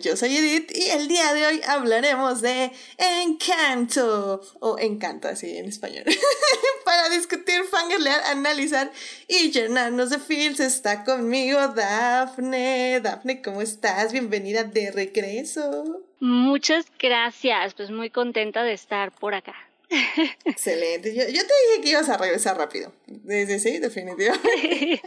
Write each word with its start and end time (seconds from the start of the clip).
Yo 0.00 0.16
soy 0.16 0.36
Edith 0.36 0.70
y 0.76 0.90
el 0.90 1.08
día 1.08 1.34
de 1.34 1.44
hoy 1.44 1.60
hablaremos 1.66 2.40
de 2.40 2.70
Encanto, 2.96 4.40
o 4.60 4.78
Encanto 4.78 5.26
así 5.26 5.56
en 5.56 5.66
español. 5.66 6.04
Para 6.84 7.08
discutir, 7.08 7.64
fangirlear, 7.64 8.22
analizar 8.26 8.92
y 9.26 9.50
llenarnos 9.50 10.10
de 10.10 10.20
feels 10.20 10.60
está 10.60 11.02
conmigo 11.02 11.58
Dafne. 11.66 13.00
Dafne, 13.00 13.42
¿cómo 13.42 13.60
estás? 13.60 14.12
Bienvenida 14.12 14.62
de 14.62 14.92
regreso. 14.92 16.04
Muchas 16.20 16.86
gracias, 16.96 17.74
pues 17.74 17.90
muy 17.90 18.10
contenta 18.10 18.62
de 18.62 18.74
estar 18.74 19.10
por 19.10 19.34
acá. 19.34 19.56
Excelente. 20.44 21.12
Yo, 21.14 21.24
te 21.24 21.32
dije 21.32 21.82
que 21.82 21.88
ibas 21.90 22.08
a 22.08 22.16
regresar 22.16 22.56
rápido. 22.56 22.92
Desde 23.06 23.58
sí, 23.58 23.78
definitivamente. 23.78 24.48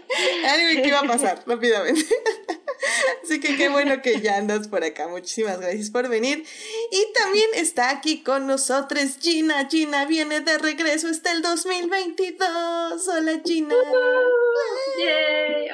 que 0.83 0.87
iba 0.87 0.99
a 0.99 1.07
pasar 1.07 1.41
rápidamente. 1.45 2.05
Así 3.23 3.39
que 3.39 3.55
qué 3.55 3.69
bueno 3.69 4.01
que 4.01 4.21
ya 4.21 4.37
andas 4.37 4.67
por 4.67 4.83
acá. 4.83 5.07
Muchísimas 5.07 5.59
gracias 5.59 5.89
por 5.89 6.09
venir. 6.09 6.45
Y 6.91 7.13
también 7.13 7.49
está 7.55 7.89
aquí 7.89 8.23
con 8.23 8.47
nosotros 8.47 9.17
Gina. 9.19 9.67
Gina 9.69 10.05
viene 10.05 10.41
de 10.41 10.57
regreso. 10.57 11.07
Está 11.09 11.31
el 11.31 11.41
2022. 11.41 13.07
Hola 13.07 13.41
Gina. 13.45 13.75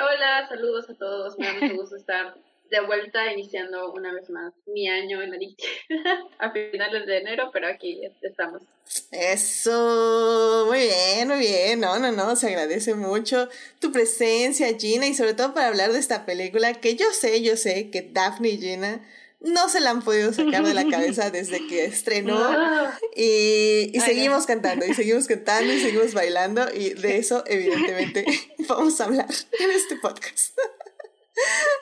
Hola, 0.02 0.48
saludos 0.48 0.90
a 0.90 0.94
todos. 0.96 1.38
Me 1.38 1.48
da 1.48 1.54
mucho 1.54 1.76
gusto 1.76 1.96
estar 1.96 2.36
de 2.70 2.82
vuelta 2.82 3.32
iniciando 3.32 3.92
una 3.92 4.14
vez 4.14 4.30
más 4.30 4.54
mi 4.66 4.88
año 4.88 5.22
en 5.22 5.32
la 5.32 5.38
a 6.40 6.52
finales 6.52 7.06
de 7.06 7.18
enero, 7.18 7.50
pero 7.52 7.68
aquí 7.68 8.02
estamos. 8.22 8.62
Eso, 9.12 10.66
muy 10.68 10.80
bien, 10.80 11.28
muy 11.28 11.40
bien, 11.40 11.80
no, 11.80 12.00
no, 12.00 12.12
no, 12.12 12.36
se 12.36 12.48
agradece 12.48 12.96
mucho 12.96 13.50
tu 13.80 13.92
presencia, 13.92 14.68
Gina, 14.78 15.06
y 15.08 15.14
sobre 15.14 15.34
todo 15.34 15.54
para 15.54 15.68
hablar 15.68 15.92
de 15.92 16.00
esta 16.00 16.26
película 16.26 16.74
que 16.74 16.96
yo 16.96 17.12
sé, 17.12 17.42
yo 17.42 17.56
sé 17.56 17.90
que 17.92 18.02
Daphne 18.02 18.50
y 18.50 18.58
Gina 18.58 19.02
no 19.42 19.70
se 19.70 19.80
la 19.80 19.92
han 19.92 20.02
podido 20.02 20.34
sacar 20.34 20.66
de 20.66 20.74
la 20.74 20.88
cabeza 20.88 21.30
desde 21.32 21.66
que 21.68 21.86
estrenó 21.86 22.40
y, 23.16 23.92
y 23.94 24.00
seguimos 24.02 24.46
cantando 24.46 24.86
y 24.86 24.94
seguimos 24.94 25.28
cantando 25.28 25.72
y 25.72 25.80
seguimos 25.80 26.14
bailando 26.14 26.68
y 26.74 26.94
de 26.94 27.18
eso 27.20 27.44
evidentemente 27.48 28.26
vamos 28.68 29.00
a 29.00 29.06
hablar 29.06 29.30
en 29.60 29.72
este 29.72 29.96
podcast. 29.98 30.58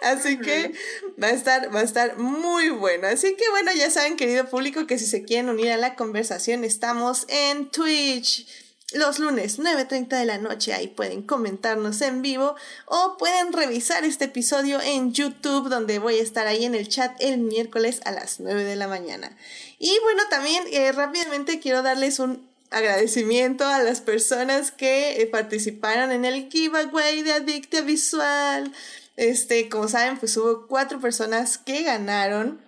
Así 0.01 0.39
que 0.39 0.73
va 1.21 1.27
a 1.27 1.31
estar, 1.31 1.73
va 1.73 1.81
a 1.81 1.83
estar 1.83 2.17
muy 2.17 2.69
bueno. 2.69 3.07
Así 3.07 3.35
que 3.35 3.49
bueno, 3.49 3.71
ya 3.73 3.89
saben, 3.89 4.17
querido 4.17 4.49
público, 4.49 4.87
que 4.87 4.99
si 4.99 5.05
se 5.05 5.23
quieren 5.23 5.49
unir 5.49 5.71
a 5.71 5.77
la 5.77 5.95
conversación, 5.95 6.63
estamos 6.63 7.25
en 7.29 7.69
Twitch. 7.69 8.47
Los 8.93 9.19
lunes 9.19 9.59
9.30 9.59 10.17
de 10.17 10.25
la 10.25 10.37
noche 10.37 10.73
ahí 10.73 10.87
pueden 10.87 11.21
comentarnos 11.21 12.01
en 12.01 12.21
vivo 12.21 12.55
o 12.85 13.17
pueden 13.17 13.51
revisar 13.51 14.05
este 14.05 14.25
episodio 14.25 14.79
en 14.79 15.11
YouTube 15.11 15.67
donde 15.67 15.99
voy 15.99 16.19
a 16.19 16.23
estar 16.23 16.47
ahí 16.47 16.63
en 16.63 16.73
el 16.73 16.87
chat 16.87 17.11
el 17.19 17.39
miércoles 17.39 17.99
a 18.05 18.13
las 18.13 18.39
9 18.39 18.63
de 18.63 18.77
la 18.77 18.87
mañana. 18.87 19.35
Y 19.77 19.91
bueno, 20.03 20.23
también 20.29 20.63
eh, 20.71 20.93
rápidamente 20.93 21.59
quiero 21.59 21.81
darles 21.81 22.19
un 22.19 22.47
agradecimiento 22.71 23.65
a 23.65 23.83
las 23.83 23.99
personas 23.99 24.71
que 24.71 25.21
eh, 25.21 25.25
participaron 25.27 26.13
en 26.13 26.23
el 26.23 26.49
giveaway 26.49 27.23
de 27.23 27.33
Adictia 27.33 27.81
Visual. 27.81 28.71
Este, 29.17 29.67
como 29.67 29.87
saben, 29.87 30.17
pues 30.17 30.37
hubo 30.37 30.67
cuatro 30.67 31.01
personas 31.01 31.57
que 31.57 31.83
ganaron. 31.83 32.61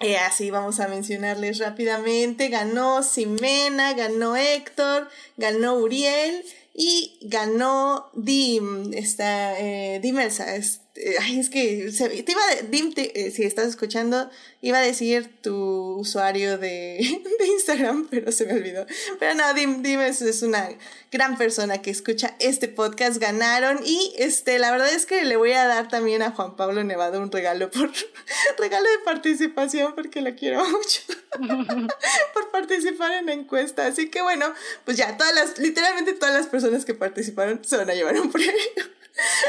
Eh, 0.00 0.16
así 0.16 0.50
vamos 0.50 0.80
a 0.80 0.88
mencionarles 0.88 1.58
rápidamente. 1.58 2.48
Ganó 2.48 3.02
Simena, 3.02 3.92
ganó 3.92 4.36
Héctor, 4.36 5.08
ganó 5.36 5.74
Uriel 5.74 6.42
y 6.74 7.18
ganó 7.22 8.10
Dim, 8.14 8.94
esta, 8.94 9.60
eh. 9.60 10.00
Este, 10.02 10.79
ay, 11.20 11.38
es 11.38 11.50
que 11.50 11.90
te 12.24 12.32
a, 12.32 12.62
Dim, 12.68 12.92
eh, 12.96 13.30
si 13.30 13.44
estás 13.44 13.68
escuchando, 13.68 14.30
iba 14.60 14.78
a 14.78 14.82
decir 14.82 15.30
tu 15.40 15.96
usuario 15.96 16.58
de, 16.58 17.22
de 17.38 17.46
Instagram, 17.46 18.08
pero 18.10 18.32
se 18.32 18.46
me 18.46 18.54
olvidó. 18.54 18.86
Pero 19.18 19.34
no, 19.34 19.52
Dim, 19.54 19.82
Dim 19.82 20.00
es, 20.00 20.22
es 20.22 20.42
una 20.42 20.68
gran 21.10 21.36
persona 21.36 21.82
que 21.82 21.90
escucha 21.90 22.36
este 22.38 22.68
podcast, 22.68 23.18
ganaron 23.18 23.80
y 23.84 24.14
este, 24.16 24.58
la 24.58 24.70
verdad 24.70 24.92
es 24.92 25.06
que 25.06 25.24
le 25.24 25.36
voy 25.36 25.52
a 25.52 25.66
dar 25.66 25.88
también 25.88 26.22
a 26.22 26.30
Juan 26.30 26.56
Pablo 26.56 26.84
Nevado 26.84 27.20
un 27.20 27.32
regalo 27.32 27.70
por 27.70 27.90
regalo 28.58 28.88
de 28.88 28.98
participación 29.04 29.94
porque 29.94 30.20
lo 30.20 30.34
quiero 30.34 30.64
mucho 30.64 31.02
por 32.34 32.50
participar 32.50 33.12
en 33.12 33.26
la 33.26 33.32
encuesta. 33.32 33.86
Así 33.86 34.10
que 34.10 34.22
bueno, 34.22 34.52
pues 34.84 34.96
ya 34.96 35.16
todas 35.16 35.34
las, 35.34 35.58
literalmente 35.58 36.12
todas 36.12 36.34
las 36.34 36.46
personas 36.46 36.84
que 36.84 36.94
participaron 36.94 37.60
se 37.64 37.76
van 37.76 37.90
a 37.90 37.94
llevar 37.94 38.20
un 38.20 38.30
premio. 38.30 38.54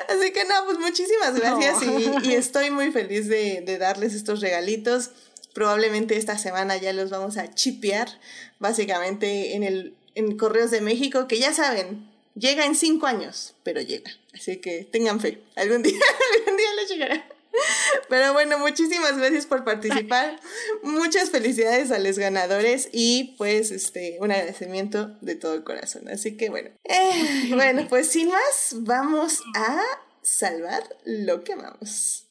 Así 0.08 0.32
que 0.32 0.46
no, 0.46 0.56
pues 0.66 0.80
muchísimas 0.80 1.36
gracias 1.36 1.84
y, 1.84 2.30
y, 2.30 2.34
estoy 2.36 2.72
muy 2.72 2.92
feliz 2.92 3.28
de, 3.28 3.62
de 3.62 3.78
darles 3.78 4.14
estos 4.14 4.42
regalitos. 4.42 5.12
Probablemente 5.54 6.18
esta 6.18 6.38
semana 6.38 6.78
ya 6.78 6.94
los 6.94 7.10
vamos 7.10 7.38
a 7.38 7.54
chipear, 7.54 8.08
básicamente 8.60 9.56
en 9.56 9.64
el 9.64 9.96
en 10.16 10.38
Correos 10.38 10.72
de 10.72 10.82
México, 10.82 11.28
que 11.28 11.40
ya 11.40 11.54
saben, 11.54 12.10
llega 12.36 12.66
en 12.66 12.76
cinco 12.76 13.08
años, 13.08 13.54
pero 13.64 13.82
llega. 13.82 14.12
Así 14.34 14.58
que 14.58 14.88
tengan 14.92 15.20
fe, 15.20 15.42
algún 15.56 15.84
día, 15.84 16.00
algún 16.40 16.58
día 16.58 16.74
les 16.76 16.90
llegará. 16.90 17.28
Pero 18.10 18.34
bueno, 18.34 18.60
muchísimas 18.60 19.18
gracias 19.18 19.46
por 19.46 19.64
participar. 19.64 20.40
Muchas 20.84 21.30
felicidades 21.30 21.92
a 21.92 22.00
los 22.00 22.18
ganadores 22.18 22.90
y 22.92 23.36
pues 23.38 23.72
este 23.72 24.18
un 24.20 24.32
agradecimiento 24.32 25.18
de 25.22 25.36
todo 25.36 25.64
corazón. 25.64 26.08
Así 26.10 26.38
que 26.38 26.50
bueno. 26.50 26.70
Eh, 26.84 27.50
bueno, 27.54 27.88
pues 27.90 28.10
sin 28.10 28.30
más, 28.30 28.76
vamos 28.80 29.42
a 29.56 29.82
salvar 30.22 30.84
lo 31.06 31.44
que 31.44 31.54
amamos. 31.54 32.28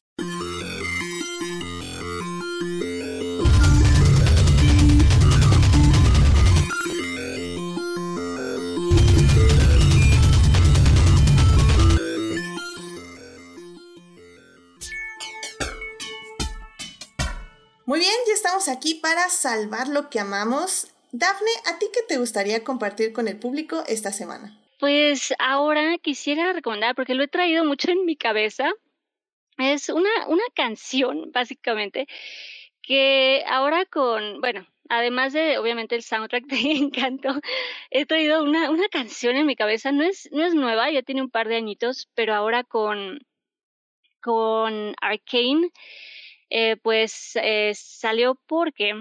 Muy 17.91 17.99
bien, 17.99 18.13
ya 18.25 18.33
estamos 18.33 18.69
aquí 18.69 18.93
para 18.93 19.27
salvar 19.27 19.89
lo 19.89 20.09
que 20.09 20.21
amamos. 20.21 20.87
Dafne, 21.11 21.51
¿a 21.65 21.77
ti 21.77 21.87
qué 21.93 21.99
te 22.07 22.19
gustaría 22.19 22.63
compartir 22.63 23.11
con 23.11 23.27
el 23.27 23.37
público 23.37 23.83
esta 23.85 24.13
semana? 24.13 24.57
Pues 24.79 25.33
ahora 25.39 25.97
quisiera 25.97 26.53
recomendar, 26.53 26.95
porque 26.95 27.15
lo 27.15 27.23
he 27.23 27.27
traído 27.27 27.65
mucho 27.65 27.91
en 27.91 28.05
mi 28.05 28.15
cabeza, 28.15 28.71
es 29.57 29.89
una, 29.89 30.09
una 30.29 30.43
canción, 30.55 31.33
básicamente, 31.33 32.07
que 32.81 33.43
ahora 33.45 33.83
con, 33.85 34.39
bueno, 34.39 34.65
además 34.87 35.33
de 35.33 35.57
obviamente 35.57 35.95
el 35.95 36.03
soundtrack 36.03 36.45
de 36.47 36.71
Encanto, 36.71 37.41
he 37.89 38.05
traído 38.05 38.41
una, 38.41 38.69
una 38.69 38.87
canción 38.87 39.35
en 39.35 39.45
mi 39.45 39.57
cabeza. 39.57 39.91
No 39.91 40.03
es, 40.03 40.29
no 40.31 40.45
es 40.45 40.53
nueva, 40.53 40.89
ya 40.89 41.01
tiene 41.01 41.23
un 41.23 41.29
par 41.29 41.49
de 41.49 41.57
añitos, 41.57 42.07
pero 42.15 42.35
ahora 42.35 42.63
con, 42.63 43.19
con 44.21 44.95
Arcane 45.01 45.71
eh, 46.51 46.75
pues 46.77 47.31
eh, 47.41 47.71
salió 47.75 48.35
porque 48.45 48.93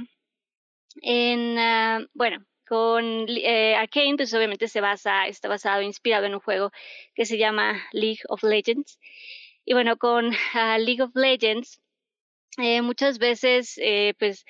en, 1.02 1.58
uh, 1.58 2.06
bueno, 2.14 2.44
con 2.68 3.26
eh, 3.28 3.74
Arcane, 3.74 4.16
pues 4.16 4.32
obviamente 4.32 4.68
se 4.68 4.80
basa, 4.80 5.26
está 5.26 5.48
basado, 5.48 5.82
inspirado 5.82 6.26
en 6.26 6.34
un 6.34 6.40
juego 6.40 6.70
que 7.14 7.26
se 7.26 7.38
llama 7.38 7.82
League 7.92 8.20
of 8.28 8.44
Legends. 8.44 9.00
Y 9.64 9.74
bueno, 9.74 9.96
con 9.98 10.30
ah, 10.54 10.78
League 10.78 11.02
of 11.02 11.10
Legends, 11.16 11.80
eh, 12.58 12.82
muchas 12.82 13.18
veces, 13.18 13.78
eh, 13.78 14.14
pues, 14.18 14.44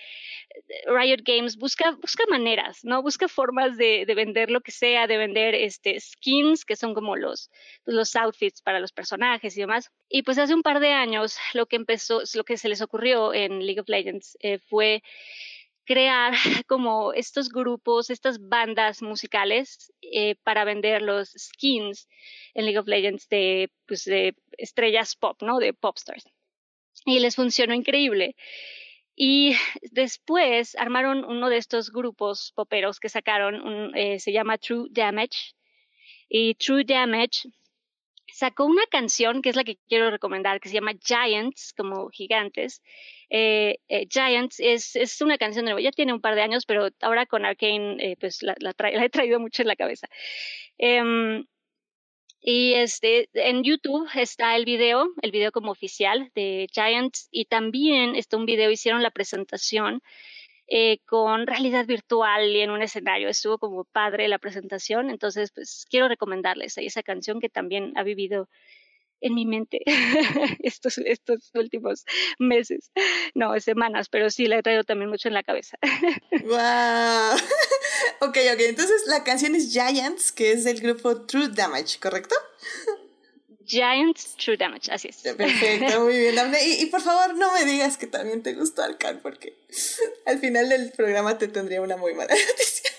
Riot 0.87 1.23
Games 1.23 1.56
busca, 1.56 1.93
busca 1.93 2.25
maneras, 2.31 2.81
¿no? 2.82 3.02
Busca 3.02 3.29
formas 3.29 3.76
de, 3.76 4.05
de, 4.06 4.14
vender 4.14 4.50
lo 4.50 4.62
que 4.62 4.73
sea, 4.73 5.06
de 5.06 5.19
vender 5.19 5.55
este, 5.55 6.00
skins, 6.00 6.64
que 6.64 6.76
son 6.76 6.94
como 6.94 7.17
los, 7.17 7.50
pues, 7.85 7.94
los 7.94 8.17
outfits 8.17 8.62
para 8.62 8.81
los 8.81 8.93
personajes 8.93 9.56
y 9.56 9.61
demás. 9.61 9.91
Y 10.08 10.23
pues 10.23 10.38
hace 10.38 10.55
un 10.55 10.62
par 10.62 10.81
de 10.81 10.93
años 10.93 11.37
lo 11.55 11.67
que 11.67 11.76
empezó, 11.76 12.23
lo 12.35 12.44
que 12.44 12.56
se 12.56 12.69
les 12.70 12.81
ocurrió 12.81 13.35
en 13.35 13.64
League 13.67 13.81
of 13.81 13.88
Legends 13.88 14.37
eh, 14.41 14.58
fue 14.58 15.02
crear 15.85 16.32
como 16.69 17.12
estos 17.12 17.50
grupos, 17.50 18.11
estas 18.11 18.38
bandas 18.41 19.02
musicales 19.02 19.93
para 20.43 20.64
vender 20.64 21.02
los 21.02 21.31
skins 21.37 22.08
en 22.55 22.64
League 22.64 22.79
of 22.79 22.88
Legends 22.88 23.29
de, 23.29 23.70
pues, 23.87 24.05
de 24.05 24.35
estrellas 24.58 25.17
pop, 25.17 25.43
¿no? 25.43 25.58
De 25.58 25.75
popstars 25.75 26.25
y 27.05 27.19
les 27.20 27.37
funcionó 27.37 27.75
increíble. 27.75 28.37
Y 29.17 29.55
después 29.93 30.75
armaron 30.76 31.25
uno 31.25 31.50
de 31.50 31.58
estos 31.58 31.91
grupos 31.93 32.52
poperos 32.55 33.00
que 33.00 33.08
sacaron, 33.08 33.61
un, 33.61 33.97
eh, 33.97 34.19
se 34.19 34.32
llama 34.32 34.58
True 34.58 34.88
Damage. 34.91 35.55
Y 36.29 36.55
True 36.55 36.85
Damage 36.85 37.50
sacó 38.32 38.64
una 38.64 38.87
canción 38.87 39.43
que 39.43 39.50
es 39.50 39.56
la 39.56 39.64
que 39.64 39.76
quiero 39.88 40.11
recomendar, 40.11 40.61
que 40.61 40.69
se 40.69 40.75
llama 40.76 40.93
Giants, 41.05 41.75
como 41.76 42.08
gigantes. 42.08 42.82
Eh, 43.29 43.79
eh, 43.88 44.06
Giants 44.08 44.58
es, 44.61 45.20
una 45.20 45.37
canción 45.37 45.64
nueva, 45.64 45.81
ya 45.81 45.91
tiene 45.91 46.14
un 46.14 46.20
par 46.20 46.35
de 46.35 46.43
años, 46.43 46.64
pero 46.64 46.88
ahora 47.00 47.26
con 47.26 47.44
Arkane 47.44 48.17
pues 48.20 48.43
la, 48.43 48.55
he 48.85 49.11
traído 49.11 49.38
mucho 49.38 49.62
en 49.62 49.69
la 49.69 49.76
cabeza. 49.76 50.08
Y 52.42 52.75
este, 52.75 53.28
en 53.34 53.62
YouTube 53.62 54.08
está 54.14 54.56
el 54.56 54.64
video, 54.64 55.08
el 55.20 55.31
video 55.31 55.52
como 55.52 55.72
oficial 55.72 56.31
de 56.34 56.69
Giants, 56.72 57.28
y 57.31 57.44
también 57.44 58.16
está 58.16 58.37
un 58.37 58.46
video, 58.46 58.70
hicieron 58.70 59.02
la 59.02 59.10
presentación 59.10 60.02
eh, 60.66 61.00
con 61.04 61.46
realidad 61.46 61.84
virtual 61.84 62.48
y 62.48 62.60
en 62.60 62.70
un 62.70 62.81
escenario. 62.81 63.28
Estuvo 63.28 63.58
como 63.58 63.84
padre 63.84 64.28
la 64.28 64.38
presentación, 64.38 65.10
entonces 65.10 65.50
pues 65.52 65.84
quiero 65.90 66.08
recomendarles 66.08 66.78
ahí 66.78 66.87
esa 66.87 67.02
canción 67.02 67.40
que 67.40 67.48
también 67.48 67.92
ha 67.96 68.04
vivido 68.04 68.48
en 69.20 69.34
mi 69.34 69.46
mente 69.46 69.82
estos, 70.60 70.98
estos 70.98 71.50
últimos 71.54 72.04
meses, 72.38 72.90
no, 73.34 73.58
semanas, 73.60 74.08
pero 74.08 74.31
sí 74.31 74.46
la 74.46 74.58
he 74.58 74.62
traído 74.62 74.84
también 74.84 75.10
mucho 75.10 75.28
en 75.28 75.34
la 75.34 75.42
cabeza. 75.42 75.76
¡Wow! 76.44 77.37
ok, 78.20 78.37
ok, 78.55 78.61
entonces 78.61 79.02
la 79.06 79.25
canción 79.25 79.55
es 79.55 79.72
Giants, 79.72 80.32
que 80.32 80.52
es 80.52 80.64
del 80.64 80.81
grupo 80.81 81.22
True 81.22 81.49
Damage, 81.49 81.99
¿correcto? 82.00 82.34
Giants 83.64 84.37
True 84.37 84.56
Damage, 84.56 84.90
así 84.90 85.08
es. 85.08 85.17
Perfecto, 85.19 86.00
muy 86.00 86.19
bien, 86.19 86.34
Y, 86.67 86.82
y, 86.82 86.87
por 86.87 87.00
favor, 87.00 87.37
no 87.37 87.52
me 87.55 87.64
digas 87.64 87.96
que 87.96 88.06
también 88.06 88.43
te 88.43 88.55
gustó 88.55 88.82
Alcan, 88.82 89.20
porque 89.22 89.56
al 90.26 90.40
final 90.40 90.69
del 90.69 90.90
programa 90.93 91.38
te 91.38 91.46
tendría 91.46 91.81
una 91.81 91.96
muy 91.96 92.14
mala 92.14 92.34
noticia. 92.49 92.90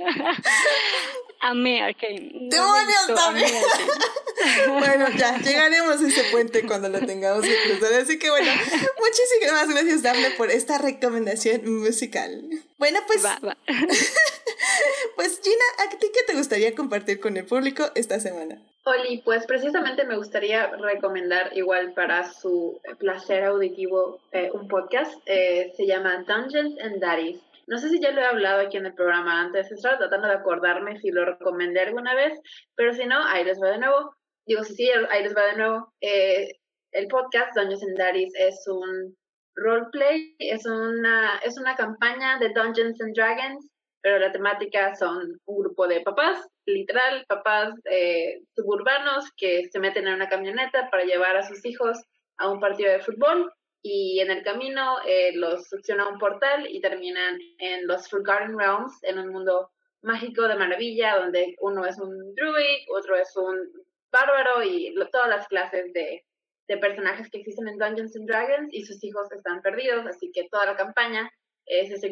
Amé 1.40 1.82
Arcane. 1.82 2.30
¡Demonios 2.50 3.06
también! 3.14 3.50
bueno, 4.68 5.08
ya, 5.16 5.38
llegaremos 5.38 6.00
a 6.00 6.06
ese 6.06 6.24
puente 6.24 6.66
cuando 6.66 6.88
lo 6.88 7.00
tengamos 7.00 7.42
que 7.42 7.56
cruzar. 7.66 8.00
Así 8.00 8.18
que 8.18 8.28
bueno, 8.30 8.50
muchísimas 8.98 9.68
gracias, 9.68 10.02
Dafne, 10.02 10.30
por 10.32 10.50
esta 10.50 10.78
recomendación 10.78 11.62
musical. 11.80 12.42
Bueno, 12.78 13.00
pues. 13.06 13.24
Va, 13.24 13.38
va. 13.44 13.56
pues, 15.16 15.40
Gina, 15.42 15.64
¿a 15.78 15.98
ti 15.98 16.08
qué 16.12 16.24
te 16.26 16.34
gustaría 16.34 16.74
compartir 16.74 17.20
con 17.20 17.36
el 17.36 17.46
público 17.46 17.90
esta 17.94 18.20
semana? 18.20 18.60
Oli, 18.84 19.18
pues 19.18 19.46
precisamente 19.46 20.04
me 20.04 20.16
gustaría 20.16 20.66
recomendar 20.68 21.56
igual 21.56 21.92
para 21.92 22.32
su 22.32 22.80
placer 22.98 23.44
auditivo 23.44 24.18
eh, 24.32 24.50
un 24.52 24.68
podcast. 24.68 25.12
Eh, 25.26 25.72
se 25.76 25.86
llama 25.86 26.24
Dungeons 26.26 26.78
and 26.80 26.98
Daddies. 27.00 27.38
No 27.66 27.78
sé 27.78 27.88
si 27.88 28.00
ya 28.00 28.10
lo 28.12 28.20
he 28.20 28.26
hablado 28.26 28.62
aquí 28.62 28.76
en 28.76 28.86
el 28.86 28.94
programa 28.94 29.40
antes, 29.40 29.70
estaba 29.70 29.98
tratando 29.98 30.28
de 30.28 30.34
acordarme 30.34 30.98
si 30.98 31.10
lo 31.10 31.24
recomendé 31.24 31.80
alguna 31.80 32.14
vez, 32.14 32.38
pero 32.74 32.92
si 32.92 33.04
no, 33.06 33.24
ahí 33.26 33.44
les 33.44 33.60
va 33.60 33.70
de 33.70 33.78
nuevo. 33.78 34.14
Digo, 34.46 34.64
si 34.64 34.74
sí, 34.74 34.90
ahí 35.10 35.22
les 35.22 35.36
va 35.36 35.46
de 35.46 35.56
nuevo. 35.56 35.92
Eh, 36.00 36.52
el 36.92 37.06
podcast 37.08 37.56
Dungeons 37.56 37.82
and 37.82 37.98
Daddies 37.98 38.32
es 38.36 38.66
un 38.66 39.16
roleplay, 39.54 40.34
es 40.38 40.66
una, 40.66 41.38
es 41.44 41.58
una 41.58 41.76
campaña 41.76 42.38
de 42.38 42.48
Dungeons 42.48 43.00
and 43.00 43.14
Dragons, 43.14 43.68
pero 44.02 44.18
la 44.18 44.32
temática 44.32 44.94
son 44.96 45.38
un 45.44 45.62
grupo 45.62 45.86
de 45.86 46.00
papás, 46.00 46.48
literal, 46.66 47.24
papás 47.28 47.74
eh, 47.84 48.40
suburbanos 48.56 49.30
que 49.36 49.68
se 49.70 49.78
meten 49.78 50.08
en 50.08 50.14
una 50.14 50.28
camioneta 50.28 50.88
para 50.90 51.04
llevar 51.04 51.36
a 51.36 51.42
sus 51.42 51.64
hijos 51.64 51.98
a 52.38 52.48
un 52.48 52.60
partido 52.60 52.90
de 52.90 53.00
fútbol 53.00 53.52
y 53.82 54.20
en 54.20 54.30
el 54.30 54.42
camino 54.42 54.98
eh, 55.06 55.32
los 55.34 55.68
succiona 55.68 56.08
un 56.08 56.18
portal 56.18 56.66
y 56.68 56.80
terminan 56.80 57.38
en 57.58 57.86
los 57.86 58.08
Forgotten 58.08 58.58
Realms, 58.58 59.02
en 59.02 59.18
un 59.18 59.28
mundo 59.28 59.70
mágico 60.02 60.46
de 60.48 60.56
maravilla, 60.56 61.16
donde 61.16 61.56
uno 61.60 61.84
es 61.86 61.98
un 61.98 62.34
druid, 62.34 62.86
otro 62.96 63.16
es 63.16 63.34
un 63.36 63.70
bárbaro 64.10 64.62
y 64.62 64.94
todas 65.12 65.28
las 65.28 65.48
clases 65.48 65.92
de, 65.92 66.24
de, 66.68 66.76
personajes 66.78 67.28
que 67.30 67.38
existen 67.38 67.68
en 67.68 67.78
Dungeons 67.78 68.16
and 68.16 68.26
Dragons 68.26 68.68
y 68.72 68.84
sus 68.84 69.02
hijos 69.04 69.30
están 69.32 69.62
perdidos, 69.62 70.06
así 70.06 70.30
que 70.32 70.48
toda 70.50 70.66
la 70.66 70.76
campaña 70.76 71.30
es 71.66 71.90
ese 71.90 72.10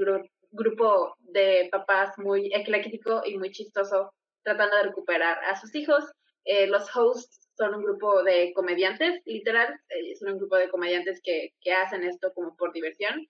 grupo 0.53 1.15
de 1.19 1.69
papás 1.71 2.17
muy 2.19 2.51
ecléctico 2.55 3.23
y 3.25 3.37
muy 3.37 3.51
chistoso 3.51 4.13
tratando 4.43 4.77
de 4.77 4.85
recuperar 4.85 5.39
a 5.45 5.61
sus 5.61 5.75
hijos. 5.75 6.05
Eh, 6.45 6.67
los 6.67 6.95
hosts 6.97 7.48
son 7.59 7.75
un 7.75 7.83
grupo 7.83 8.23
de 8.23 8.53
comediantes, 8.55 9.21
literal, 9.27 9.81
eh, 9.89 10.15
son 10.15 10.31
un 10.33 10.39
grupo 10.39 10.57
de 10.57 10.71
comediantes 10.71 11.21
que, 11.23 11.55
que, 11.61 11.73
hacen 11.73 12.05
esto 12.05 12.33
como 12.33 12.57
por 12.57 12.73
diversión. 12.73 13.27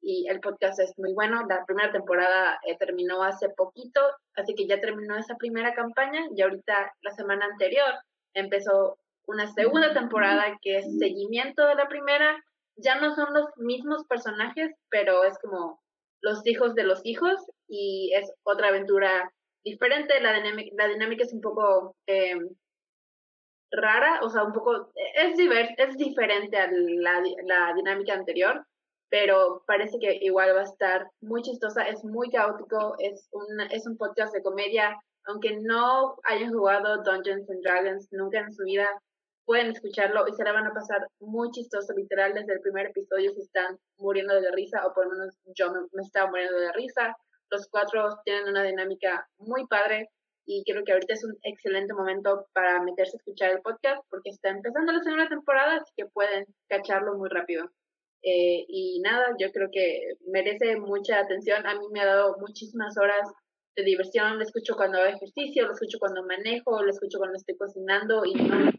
Y 0.00 0.28
el 0.28 0.38
podcast 0.40 0.78
es 0.78 0.96
muy 0.98 1.12
bueno. 1.14 1.44
La 1.48 1.64
primera 1.66 1.90
temporada 1.90 2.60
eh, 2.64 2.76
terminó 2.78 3.24
hace 3.24 3.48
poquito, 3.48 4.00
así 4.36 4.54
que 4.54 4.68
ya 4.68 4.80
terminó 4.80 5.16
esa 5.16 5.36
primera 5.36 5.74
campaña 5.74 6.20
y 6.34 6.42
ahorita 6.42 6.92
la 7.02 7.10
semana 7.10 7.46
anterior 7.46 7.92
empezó 8.34 8.98
una 9.26 9.52
segunda 9.52 9.92
temporada 9.92 10.56
que 10.62 10.78
es 10.78 10.98
seguimiento 10.98 11.66
de 11.66 11.74
la 11.74 11.88
primera. 11.88 12.36
Ya 12.76 13.00
no 13.00 13.14
son 13.16 13.34
los 13.34 13.46
mismos 13.56 14.04
personajes, 14.06 14.70
pero 14.90 15.24
es 15.24 15.36
como 15.38 15.80
los 16.20 16.46
hijos 16.46 16.74
de 16.76 16.84
los 16.84 17.00
hijos 17.04 17.34
y 17.66 18.12
es 18.14 18.32
otra 18.44 18.68
aventura 18.68 19.32
diferente. 19.64 20.20
La 20.20 20.34
dinámica, 20.34 20.70
la 20.76 20.88
dinámica 20.88 21.24
es 21.24 21.32
un 21.32 21.40
poco 21.40 21.96
eh, 22.06 22.38
rara, 23.70 24.20
o 24.22 24.30
sea, 24.30 24.44
un 24.44 24.52
poco, 24.52 24.90
es, 25.14 25.36
divers, 25.36 25.70
es 25.78 25.96
diferente 25.96 26.56
a 26.56 26.68
la, 26.70 27.22
la 27.44 27.74
dinámica 27.74 28.14
anterior, 28.14 28.64
pero 29.08 29.62
parece 29.66 29.98
que 29.98 30.18
igual 30.20 30.54
va 30.54 30.60
a 30.60 30.64
estar 30.64 31.10
muy 31.20 31.42
chistosa, 31.42 31.86
es 31.88 32.04
muy 32.04 32.30
caótico, 32.30 32.96
es 32.98 33.28
un, 33.32 33.60
es 33.70 33.86
un 33.86 33.96
podcast 33.96 34.34
de 34.34 34.42
comedia, 34.42 34.96
aunque 35.26 35.56
no 35.56 36.16
hayan 36.24 36.52
jugado 36.52 37.02
Dungeons 37.02 37.48
and 37.50 37.62
Dragons 37.62 38.08
nunca 38.12 38.40
en 38.40 38.52
su 38.52 38.64
vida, 38.64 38.88
pueden 39.44 39.70
escucharlo 39.70 40.26
y 40.28 40.32
se 40.32 40.44
la 40.44 40.52
van 40.52 40.66
a 40.66 40.74
pasar 40.74 41.06
muy 41.20 41.50
chistoso, 41.50 41.92
literal, 41.94 42.34
desde 42.34 42.54
el 42.54 42.60
primer 42.60 42.86
episodio 42.86 43.32
se 43.32 43.42
están 43.42 43.78
muriendo 43.96 44.40
de 44.40 44.50
risa, 44.52 44.84
o 44.86 44.92
por 44.92 45.06
lo 45.06 45.12
menos 45.12 45.36
yo 45.56 45.72
me, 45.72 45.80
me 45.92 46.02
estaba 46.02 46.28
muriendo 46.28 46.58
de 46.58 46.72
risa. 46.72 47.16
Los 47.48 47.68
cuatro 47.68 48.18
tienen 48.24 48.48
una 48.48 48.64
dinámica 48.64 49.28
muy 49.38 49.66
padre, 49.68 50.10
y 50.46 50.62
creo 50.64 50.84
que 50.84 50.92
ahorita 50.92 51.14
es 51.14 51.24
un 51.24 51.36
excelente 51.42 51.92
momento 51.92 52.46
para 52.52 52.80
meterse 52.82 53.16
a 53.16 53.18
escuchar 53.18 53.50
el 53.50 53.60
podcast 53.60 54.02
porque 54.08 54.30
está 54.30 54.50
empezando 54.50 54.92
la 54.92 55.02
segunda 55.02 55.28
temporada, 55.28 55.76
así 55.76 55.92
que 55.96 56.06
pueden 56.06 56.46
cacharlo 56.68 57.18
muy 57.18 57.28
rápido. 57.28 57.64
Eh, 58.22 58.64
y 58.68 59.00
nada, 59.00 59.34
yo 59.38 59.50
creo 59.52 59.68
que 59.72 60.14
merece 60.28 60.76
mucha 60.76 61.18
atención. 61.18 61.66
A 61.66 61.74
mí 61.74 61.86
me 61.92 62.00
ha 62.00 62.06
dado 62.06 62.36
muchísimas 62.38 62.96
horas 62.96 63.28
de 63.76 63.84
diversión. 63.84 64.38
Lo 64.38 64.44
escucho 64.44 64.76
cuando 64.76 64.98
hago 64.98 65.06
ejercicio, 65.08 65.66
lo 65.66 65.72
escucho 65.72 65.98
cuando 65.98 66.24
manejo, 66.24 66.82
lo 66.82 66.90
escucho 66.90 67.18
cuando 67.18 67.36
estoy 67.36 67.56
cocinando 67.56 68.24
y 68.24 68.34
no, 68.34 68.70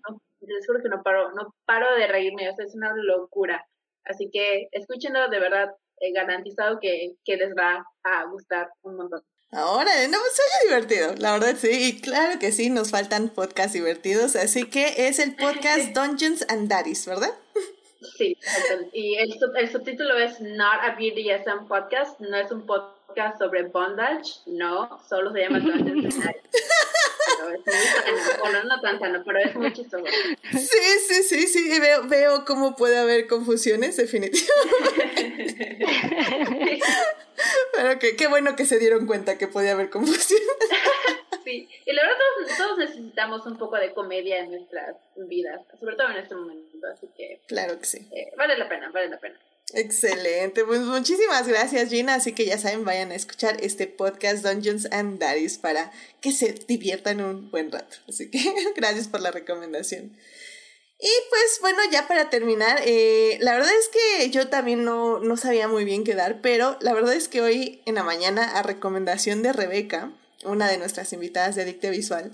les 0.42 0.68
juro 0.68 0.82
que 0.82 0.90
no 0.90 1.04
paro, 1.04 1.32
no 1.34 1.54
paro 1.66 1.96
de 1.96 2.08
reírme, 2.08 2.50
o 2.50 2.54
sea, 2.54 2.66
es 2.66 2.76
una 2.76 2.94
locura. 2.96 3.66
Así 4.06 4.30
que 4.32 4.68
escúchenlo, 4.72 5.30
de 5.30 5.40
verdad, 5.40 5.70
he 6.00 6.12
garantizado 6.14 6.80
que, 6.80 7.16
que 7.26 7.38
les 7.38 7.54
va 7.54 7.86
a 8.04 8.26
gustar 8.26 8.70
un 8.84 8.96
montón. 8.96 9.22
Ahora, 9.52 9.92
no, 10.10 10.18
soy 10.18 10.68
divertido, 10.68 11.16
la 11.20 11.32
verdad 11.32 11.56
sí, 11.58 11.70
y 11.72 12.02
claro 12.02 12.38
que 12.38 12.52
sí, 12.52 12.70
nos 12.70 12.92
faltan 12.92 13.30
podcasts 13.30 13.74
divertidos, 13.74 14.36
así 14.36 14.66
que 14.66 15.08
es 15.08 15.20
el 15.20 15.36
podcast 15.36 15.90
Dungeons 15.96 16.46
and 16.50 16.68
Daddies, 16.70 17.06
¿verdad? 17.06 17.34
Sí, 18.18 18.38
y 18.94 19.16
el, 19.16 19.34
el 19.58 19.72
subtítulo 19.72 20.18
es 20.18 20.42
Not 20.42 20.82
a 20.82 20.96
BDSM 20.96 21.68
Podcast, 21.68 22.20
no 22.20 22.36
es 22.36 22.52
un 22.52 22.66
podcast 22.66 22.97
sobre 23.38 23.64
bondage, 23.64 24.42
no, 24.46 25.00
solo 25.08 25.32
se 25.32 25.42
llama. 25.42 25.60
Pero 25.64 27.50
es 27.52 27.66
muy 27.66 28.40
bueno, 28.40 28.64
no 28.64 28.82
tan 28.82 29.00
sano, 29.00 29.22
pero 29.26 29.40
es 29.40 29.56
muy 29.56 29.74
chistoso. 29.74 30.06
Sí, 30.52 31.00
sí, 31.08 31.24
sí, 31.24 31.48
sí, 31.48 31.80
veo, 31.80 32.08
veo 32.08 32.46
cómo 32.46 32.76
puede 32.76 32.98
haber 32.98 33.28
confusiones, 33.28 33.98
definitivamente. 33.98 35.36
Pero 37.76 38.00
que, 38.00 38.16
qué 38.16 38.28
bueno 38.28 38.56
que 38.56 38.66
se 38.66 38.80
dieron 38.80 39.06
cuenta 39.06 39.38
que 39.38 39.48
podía 39.48 39.74
haber 39.74 39.90
confusión. 39.90 40.42
Sí, 41.44 41.70
y 41.86 41.94
la 41.94 42.02
verdad 42.02 42.18
todos, 42.58 42.78
necesitamos 42.78 43.46
un 43.46 43.58
poco 43.58 43.78
de 43.78 43.94
comedia 43.94 44.40
en 44.40 44.52
nuestras 44.52 44.98
vidas, 45.16 45.62
sobre 45.80 45.96
todo 45.96 46.10
en 46.10 46.18
este 46.18 46.36
momento, 46.36 46.88
así 46.94 47.08
que... 47.16 47.40
Claro 47.48 47.80
que 47.80 47.86
sí. 47.86 48.08
Eh, 48.12 48.34
vale 48.36 48.58
la 48.58 48.68
pena, 48.68 48.90
vale 48.92 49.10
la 49.10 49.18
pena. 49.18 49.40
Excelente, 49.74 50.64
pues 50.64 50.80
muchísimas 50.82 51.46
gracias 51.46 51.90
Gina, 51.90 52.16
así 52.16 52.32
que 52.32 52.46
ya 52.46 52.58
saben, 52.58 52.86
vayan 52.86 53.12
a 53.12 53.16
escuchar 53.16 53.58
este 53.62 53.86
podcast 53.86 54.46
Dungeons 54.46 54.88
and 54.92 55.20
Daddies 55.20 55.58
para 55.58 55.92
que 56.22 56.32
se 56.32 56.54
diviertan 56.68 57.20
un 57.20 57.52
buen 57.52 57.70
rato, 57.70 57.98
así 58.08 58.32
que 58.32 58.40
gracias 58.78 59.10
por 59.10 59.20
la 59.20 59.32
recomendación. 59.32 60.18
Y 61.00 61.10
pues 61.30 61.60
bueno, 61.62 61.80
ya 61.92 62.08
para 62.08 62.30
terminar, 62.30 62.82
eh, 62.86 63.38
la 63.42 63.54
verdad 63.54 63.72
es 63.78 63.90
que 63.90 64.30
yo 64.32 64.48
también 64.48 64.84
no, 64.84 65.20
no 65.20 65.38
sabía 65.38 65.68
muy 65.68 65.84
bien 65.84 66.04
qué 66.04 66.16
dar, 66.16 66.42
pero 66.42 66.78
la 66.82 66.94
verdad 66.94 67.14
es 67.14 67.28
que 67.28 67.42
hoy 67.42 67.82
en 67.86 67.96
la 67.96 68.04
mañana, 68.04 68.58
a 68.58 68.64
recomendación 68.64 69.44
de 69.44 69.54
Rebeca, 69.54 70.12
una 70.44 70.70
de 70.70 70.78
nuestras 70.78 71.14
invitadas 71.14 71.56
de 71.56 71.64
Adicte 71.64 71.92
Visual, 71.92 72.32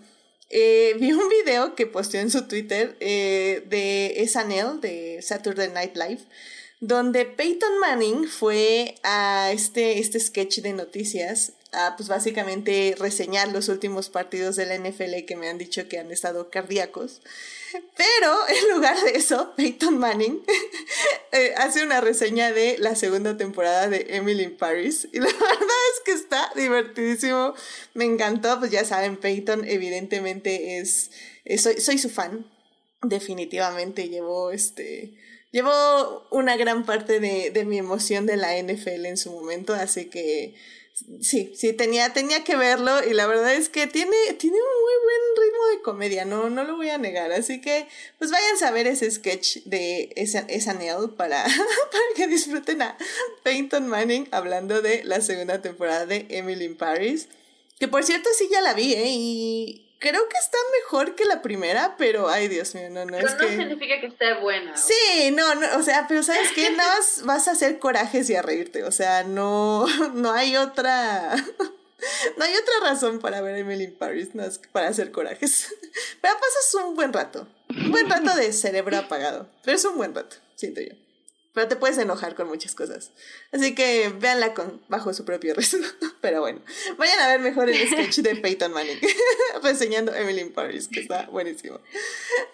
eh, 0.49 0.95
vi 0.99 1.11
un 1.11 1.27
video 1.27 1.75
que 1.75 1.87
posteó 1.87 2.21
en 2.21 2.29
su 2.29 2.47
Twitter 2.47 2.95
eh, 2.99 3.63
de 3.65 4.23
SNL, 4.27 4.79
de 4.79 5.19
Saturday 5.21 5.69
Night 5.69 5.97
Live, 5.97 6.21
donde 6.83 7.23
Peyton 7.23 7.79
Manning 7.79 8.27
fue 8.27 8.95
a 9.03 9.53
este, 9.53 9.99
este 9.99 10.19
sketch 10.19 10.59
de 10.59 10.73
noticias 10.73 11.53
a, 11.71 11.95
pues 11.95 12.09
básicamente 12.09 12.93
reseñar 12.99 13.47
los 13.53 13.69
últimos 13.69 14.09
partidos 14.09 14.57
de 14.57 14.65
la 14.65 14.77
NFL 14.77 15.23
que 15.25 15.37
me 15.37 15.47
han 15.47 15.57
dicho 15.57 15.87
que 15.87 15.97
han 15.97 16.11
estado 16.11 16.49
cardíacos. 16.49 17.21
Pero 17.71 18.35
en 18.49 18.75
lugar 18.75 19.01
de 19.01 19.11
eso, 19.11 19.53
Peyton 19.55 19.97
Manning 19.97 20.43
eh, 21.31 21.53
hace 21.55 21.83
una 21.83 22.01
reseña 22.01 22.51
de 22.51 22.75
la 22.79 22.97
segunda 22.97 23.37
temporada 23.37 23.87
de 23.87 24.05
Emily 24.09 24.43
in 24.43 24.57
Paris. 24.57 25.07
Y 25.13 25.19
la 25.19 25.25
verdad 25.31 25.79
es 25.93 26.01
que 26.03 26.11
está 26.11 26.51
divertidísimo. 26.53 27.53
Me 27.93 28.03
encantó. 28.03 28.59
Pues 28.59 28.71
ya 28.71 28.83
saben, 28.83 29.15
Peyton 29.15 29.63
evidentemente 29.65 30.79
es. 30.79 31.11
soy, 31.57 31.79
soy 31.79 31.97
su 31.97 32.09
fan. 32.09 32.45
Definitivamente 33.01 34.09
llevó 34.09 34.51
este. 34.51 35.22
Llevó 35.53 36.27
una 36.31 36.57
gran 36.57 36.83
parte 36.83 37.19
de, 37.19 37.51
de 37.51 37.63
mi 37.63 37.77
emoción 37.77 38.25
de 38.25 38.37
la 38.37 38.57
NFL 38.57 39.05
en 39.05 39.17
su 39.17 39.31
momento, 39.31 39.73
así 39.73 40.05
que 40.05 40.55
sí, 41.21 41.53
sí, 41.55 41.73
tenía, 41.73 42.11
tenía 42.11 42.43
que 42.43 42.55
verlo 42.55 43.03
y 43.07 43.13
la 43.13 43.27
verdad 43.27 43.53
es 43.53 43.69
que 43.69 43.85
tiene, 43.85 44.15
tiene 44.39 44.57
un 44.57 44.81
muy 44.81 44.93
buen 45.03 45.45
ritmo 45.45 45.65
de 45.67 45.81
comedia, 45.83 46.25
no, 46.25 46.49
no 46.49 46.63
lo 46.63 46.75
voy 46.75 46.89
a 46.89 46.97
negar. 46.97 47.31
Así 47.31 47.61
que, 47.61 47.87
pues 48.17 48.31
vayan 48.31 48.63
a 48.63 48.71
ver 48.71 48.87
ese 48.87 49.09
sketch 49.11 49.57
de 49.65 50.11
esa, 50.15 50.39
esa 50.39 50.73
Nell 50.73 51.11
para, 51.15 51.43
para 51.91 52.03
que 52.15 52.27
disfruten 52.27 52.81
a 52.81 52.97
Peyton 53.43 53.87
Manning 53.87 54.27
hablando 54.31 54.81
de 54.81 55.03
la 55.03 55.21
segunda 55.21 55.61
temporada 55.61 56.07
de 56.07 56.25
Emily 56.29 56.65
in 56.65 56.77
Paris. 56.77 57.27
Que 57.79 57.87
por 57.87 58.03
cierto 58.03 58.27
sí 58.35 58.47
ya 58.51 58.61
la 58.61 58.73
vi, 58.73 58.93
¿eh? 58.93 59.05
Y 59.07 59.82
creo 60.03 60.27
que 60.27 60.37
está 60.37 60.57
mejor 60.81 61.15
que 61.15 61.23
la 61.23 61.41
primera, 61.41 61.95
pero 61.97 62.27
ay 62.27 62.49
Dios 62.49 62.75
mío, 62.75 62.89
no, 62.89 63.05
no 63.05 63.13
pero 63.13 63.27
es 63.27 63.33
no 63.35 63.39
que... 63.39 63.55
significa 63.55 64.01
que 64.01 64.07
esté 64.07 64.33
buena. 64.33 64.75
Sí, 64.75 65.31
no, 65.31 65.55
no, 65.55 65.77
o 65.77 65.81
sea, 65.81 66.07
pero 66.09 66.21
¿sabes 66.23 66.51
qué? 66.53 66.69
No 66.73 66.83
vas, 66.83 67.21
vas 67.23 67.47
a 67.47 67.51
hacer 67.51 67.79
corajes 67.79 68.29
y 68.29 68.35
a 68.35 68.41
reírte, 68.41 68.83
o 68.83 68.91
sea, 68.91 69.23
no, 69.23 69.85
no 70.13 70.31
hay 70.33 70.57
otra... 70.57 71.35
No 72.35 72.43
hay 72.43 72.51
otra 72.53 72.89
razón 72.89 73.19
para 73.19 73.39
ver 73.39 73.55
Emily 73.55 73.85
in 73.85 73.95
Paris, 73.95 74.35
no 74.35 74.43
es 74.43 74.59
para 74.73 74.89
hacer 74.89 75.13
corajes. 75.13 75.73
Pero 76.19 76.33
pasas 76.33 76.83
un 76.83 76.95
buen 76.97 77.13
rato. 77.13 77.47
Un 77.69 77.91
buen 77.91 78.09
rato 78.09 78.35
de 78.35 78.51
cerebro 78.51 78.97
apagado. 78.97 79.47
Pero 79.63 79.77
es 79.77 79.85
un 79.85 79.95
buen 79.95 80.13
rato, 80.13 80.35
siento 80.57 80.81
yo. 80.81 80.95
Pero 81.53 81.67
te 81.67 81.75
puedes 81.75 81.97
enojar 81.99 82.33
con 82.33 82.47
muchas 82.47 82.73
cosas. 82.73 83.11
Así 83.51 83.75
que 83.75 84.09
véanla 84.09 84.53
con, 84.53 84.81
bajo 84.87 85.13
su 85.13 85.23
propio 85.23 85.53
riesgo. 85.55 85.85
Pero 86.21 86.41
bueno, 86.41 86.61
vayan 86.97 87.19
a 87.19 87.27
ver 87.27 87.39
mejor 87.39 87.69
el 87.69 87.87
sketch 87.87 88.19
de 88.19 88.35
Peyton 88.35 88.71
Manning 88.71 88.99
reseñando 89.63 90.13
Emily 90.13 90.41
in 90.41 90.53
Paris, 90.53 90.87
que 90.87 90.99
está 90.99 91.27
buenísimo. 91.27 91.79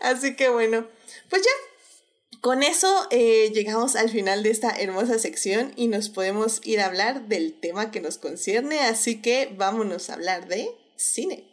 Así 0.01 0.35
que 0.35 0.49
bueno, 0.49 0.87
pues 1.29 1.43
ya. 1.43 1.51
Con 2.41 2.63
eso 2.63 3.05
eh, 3.11 3.51
llegamos 3.53 3.97
al 3.97 4.09
final 4.09 4.43
de 4.43 4.51
esta 4.51 4.69
hermosa 4.69 5.19
sección 5.19 5.73
y 5.75 5.87
nos 5.87 6.07
podemos 6.07 6.61
ir 6.63 6.79
a 6.79 6.85
hablar 6.85 7.27
del 7.27 7.59
tema 7.59 7.91
que 7.91 7.99
nos 7.99 8.17
concierne. 8.17 8.79
Así 8.79 9.21
que 9.21 9.53
vámonos 9.57 10.09
a 10.09 10.13
hablar 10.13 10.47
de 10.47 10.69
cine. 10.95 11.49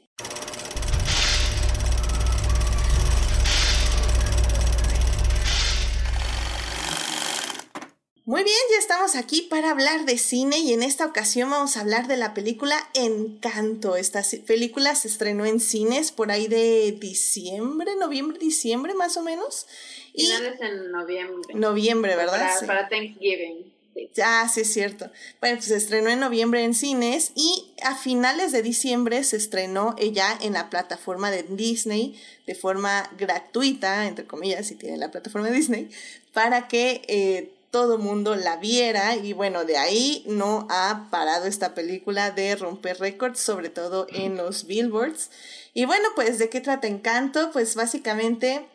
Muy 8.27 8.43
bien, 8.43 8.57
ya 8.73 8.79
estamos 8.79 9.15
aquí 9.15 9.43
para 9.43 9.71
hablar 9.71 10.05
de 10.05 10.19
cine 10.19 10.59
y 10.59 10.73
en 10.73 10.83
esta 10.83 11.07
ocasión 11.07 11.49
vamos 11.49 11.77
a 11.77 11.81
hablar 11.83 12.09
de 12.09 12.17
la 12.17 12.35
película 12.35 12.77
Encanto. 12.93 13.95
Esta 13.95 14.21
película 14.45 14.97
se 14.97 15.07
estrenó 15.07 15.47
en 15.47 15.61
cines 15.61 16.11
por 16.11 16.33
ahí 16.33 16.49
de 16.49 16.91
diciembre, 16.91 17.95
noviembre, 17.95 18.37
diciembre 18.41 18.95
más 18.95 19.17
o 19.17 19.23
menos. 19.23 19.69
Y 20.13 20.27
Finales 20.27 20.61
en 20.61 20.91
noviembre. 20.91 21.55
Noviembre, 21.55 22.17
¿verdad? 22.17 22.33
Para, 22.33 22.59
sí. 22.59 22.67
para 22.67 22.89
Thanksgiving. 22.89 23.73
Sí. 23.95 24.11
Ah, 24.21 24.51
sí, 24.53 24.63
es 24.63 24.73
cierto. 24.73 25.09
Bueno, 25.41 25.59
pues 25.59 25.67
se 25.67 25.77
estrenó 25.77 26.11
en 26.11 26.19
noviembre 26.19 26.65
en 26.65 26.75
cines 26.75 27.31
y 27.37 27.71
a 27.81 27.95
finales 27.95 28.51
de 28.51 28.63
diciembre 28.63 29.23
se 29.23 29.37
estrenó 29.37 29.95
ella 29.99 30.37
en 30.43 30.55
la 30.55 30.69
plataforma 30.69 31.31
de 31.31 31.45
Disney 31.45 32.21
de 32.45 32.57
forma 32.57 33.09
gratuita, 33.17 34.09
entre 34.09 34.27
comillas, 34.27 34.67
si 34.67 34.75
tiene 34.75 34.97
la 34.97 35.13
plataforma 35.13 35.49
de 35.49 35.55
Disney, 35.55 35.91
para 36.33 36.67
que 36.67 37.03
eh, 37.07 37.53
todo 37.77 37.99
mundo 37.99 38.37
la 38.37 38.57
viera 38.57 39.17
y 39.17 39.35
bueno, 39.35 39.67
de 39.67 39.77
ahí 39.77 40.25
no 40.27 40.67
ha 40.71 41.09
parado 41.11 41.45
esta 41.45 41.75
película 41.75 42.31
de 42.31 42.57
romper 42.57 42.99
récords, 42.99 43.39
sobre 43.39 43.69
todo 43.69 44.07
en 44.09 44.39
los 44.39 44.67
billboards. 44.67 45.31
Y 45.75 45.85
bueno, 45.85 46.09
pues 46.15 46.39
de 46.39 46.49
qué 46.49 46.63
trata 46.63 46.87
Encanto? 46.87 47.51
Pues 47.53 47.75
básicamente 47.75 48.67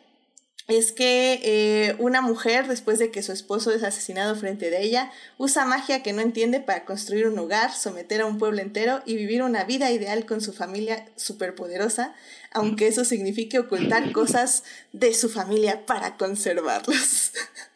es 0.68 0.92
que 0.92 1.40
eh, 1.42 1.96
una 1.98 2.20
mujer, 2.20 2.68
después 2.68 3.00
de 3.00 3.10
que 3.10 3.24
su 3.24 3.32
esposo 3.32 3.72
es 3.72 3.82
asesinado 3.82 4.36
frente 4.36 4.70
de 4.70 4.80
ella, 4.80 5.10
usa 5.36 5.64
magia 5.64 6.04
que 6.04 6.12
no 6.12 6.22
entiende 6.22 6.60
para 6.60 6.84
construir 6.84 7.26
un 7.26 7.36
hogar, 7.40 7.74
someter 7.74 8.20
a 8.20 8.26
un 8.26 8.38
pueblo 8.38 8.62
entero 8.62 9.02
y 9.04 9.16
vivir 9.16 9.42
una 9.42 9.64
vida 9.64 9.90
ideal 9.90 10.26
con 10.26 10.40
su 10.40 10.52
familia 10.52 11.08
superpoderosa, 11.16 12.14
aunque 12.52 12.86
eso 12.86 13.04
signifique 13.04 13.58
ocultar 13.58 14.12
cosas 14.12 14.62
de 14.92 15.12
su 15.12 15.28
familia 15.28 15.86
para 15.86 16.16
conservarlos. 16.16 17.32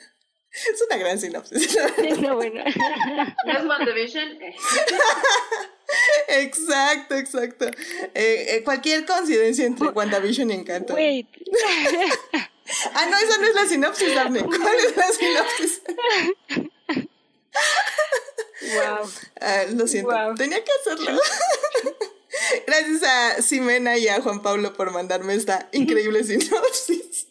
Es 0.57 0.83
una 0.83 0.97
gran 0.97 1.21
sinopsis. 1.21 1.77
No, 2.21 2.37
bueno. 2.37 2.65
¿No 3.45 3.53
es 3.53 3.65
WandaVision? 3.65 4.39
Exacto, 6.29 7.15
exacto. 7.15 7.67
Eh, 7.67 8.47
eh, 8.49 8.63
cualquier 8.65 9.05
coincidencia 9.05 9.67
entre 9.67 9.89
WandaVision 9.89 10.51
y 10.51 10.55
Encanto. 10.55 10.95
Wait. 10.95 11.29
ah, 12.95 13.07
no, 13.07 13.17
esa 13.19 13.39
no 13.39 13.47
es 13.47 13.55
la 13.55 13.67
sinopsis, 13.67 14.15
Daphne. 14.15 14.45
¿Cuál 14.45 14.77
es 14.77 14.97
la 14.97 15.13
sinopsis? 15.13 15.83
wow. 18.75 19.11
Ah, 19.41 19.65
lo 19.75 19.87
siento. 19.87 20.11
Wow. 20.11 20.35
Tenía 20.35 20.63
que 20.65 20.73
hacerlo. 20.81 21.21
Gracias 22.67 23.03
a 23.03 23.43
Ximena 23.43 23.97
y 23.97 24.09
a 24.09 24.21
Juan 24.21 24.43
Pablo 24.43 24.75
por 24.75 24.91
mandarme 24.91 25.35
esta 25.35 25.69
increíble 25.73 26.25
sinopsis. 26.25 27.29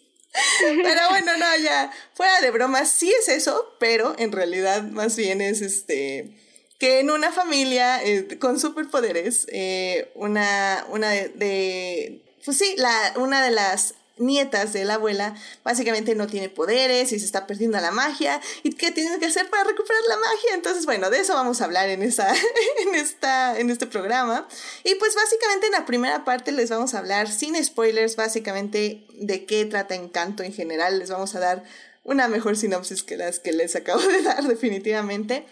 Pero 0.83 1.01
bueno, 1.09 1.37
no, 1.37 1.57
ya, 1.57 1.91
fuera 2.13 2.41
de 2.41 2.51
bromas, 2.51 2.91
sí 2.91 3.11
es 3.11 3.29
eso, 3.29 3.75
pero 3.79 4.15
en 4.17 4.31
realidad 4.31 4.83
más 4.83 5.15
bien 5.15 5.41
es 5.41 5.61
este 5.61 6.29
que 6.77 6.99
en 6.99 7.09
una 7.09 7.31
familia 7.31 8.03
eh, 8.03 8.37
con 8.37 8.59
superpoderes, 8.59 9.47
eh, 9.49 10.11
una, 10.15 10.85
una 10.89 11.09
de, 11.09 11.29
de, 11.29 12.21
pues 12.43 12.57
sí, 12.57 12.75
la, 12.77 13.13
una 13.15 13.43
de 13.43 13.51
las 13.51 13.95
nietas 14.17 14.73
de 14.73 14.85
la 14.85 14.95
abuela 14.95 15.35
básicamente 15.63 16.15
no 16.15 16.27
tiene 16.27 16.49
poderes 16.49 17.11
y 17.11 17.19
se 17.19 17.25
está 17.25 17.47
perdiendo 17.47 17.79
la 17.79 17.91
magia. 17.91 18.41
Y 18.63 18.73
qué 18.73 18.91
tienen 18.91 19.19
que 19.19 19.25
hacer 19.25 19.49
para 19.49 19.63
recuperar 19.63 20.01
la 20.07 20.17
magia 20.17 20.53
entonces 20.53 20.85
bueno 20.85 21.09
de 21.09 21.19
eso 21.19 21.33
vamos 21.33 21.61
a 21.61 21.65
hablar 21.65 21.89
en 21.89 22.03
esa 22.03 22.33
en 22.87 22.95
esta 22.95 23.59
en 23.59 23.69
este 23.69 23.87
programa. 23.87 24.47
Y 24.83 24.95
pues 24.95 25.15
básicamente 25.15 25.67
en 25.67 25.73
la 25.73 25.85
primera 25.85 26.25
parte 26.25 26.51
les 26.51 26.69
vamos 26.69 26.93
a 26.93 26.99
hablar 26.99 27.31
sin 27.31 27.61
spoilers 27.63 28.15
básicamente 28.15 29.05
de 29.13 29.45
qué 29.45 29.65
trata 29.65 29.95
Encanto 29.95 30.43
en 30.43 30.53
general. 30.53 30.99
Les 30.99 31.09
vamos 31.09 31.35
a 31.35 31.39
dar 31.39 31.63
una 32.03 32.27
mejor 32.27 32.55
sinopsis 32.55 33.03
que 33.03 33.17
las 33.17 33.39
que 33.39 33.51
les 33.51 33.75
acabo 33.75 34.01
de 34.01 34.21
dar 34.21 34.43
definitivamente. 34.47 35.45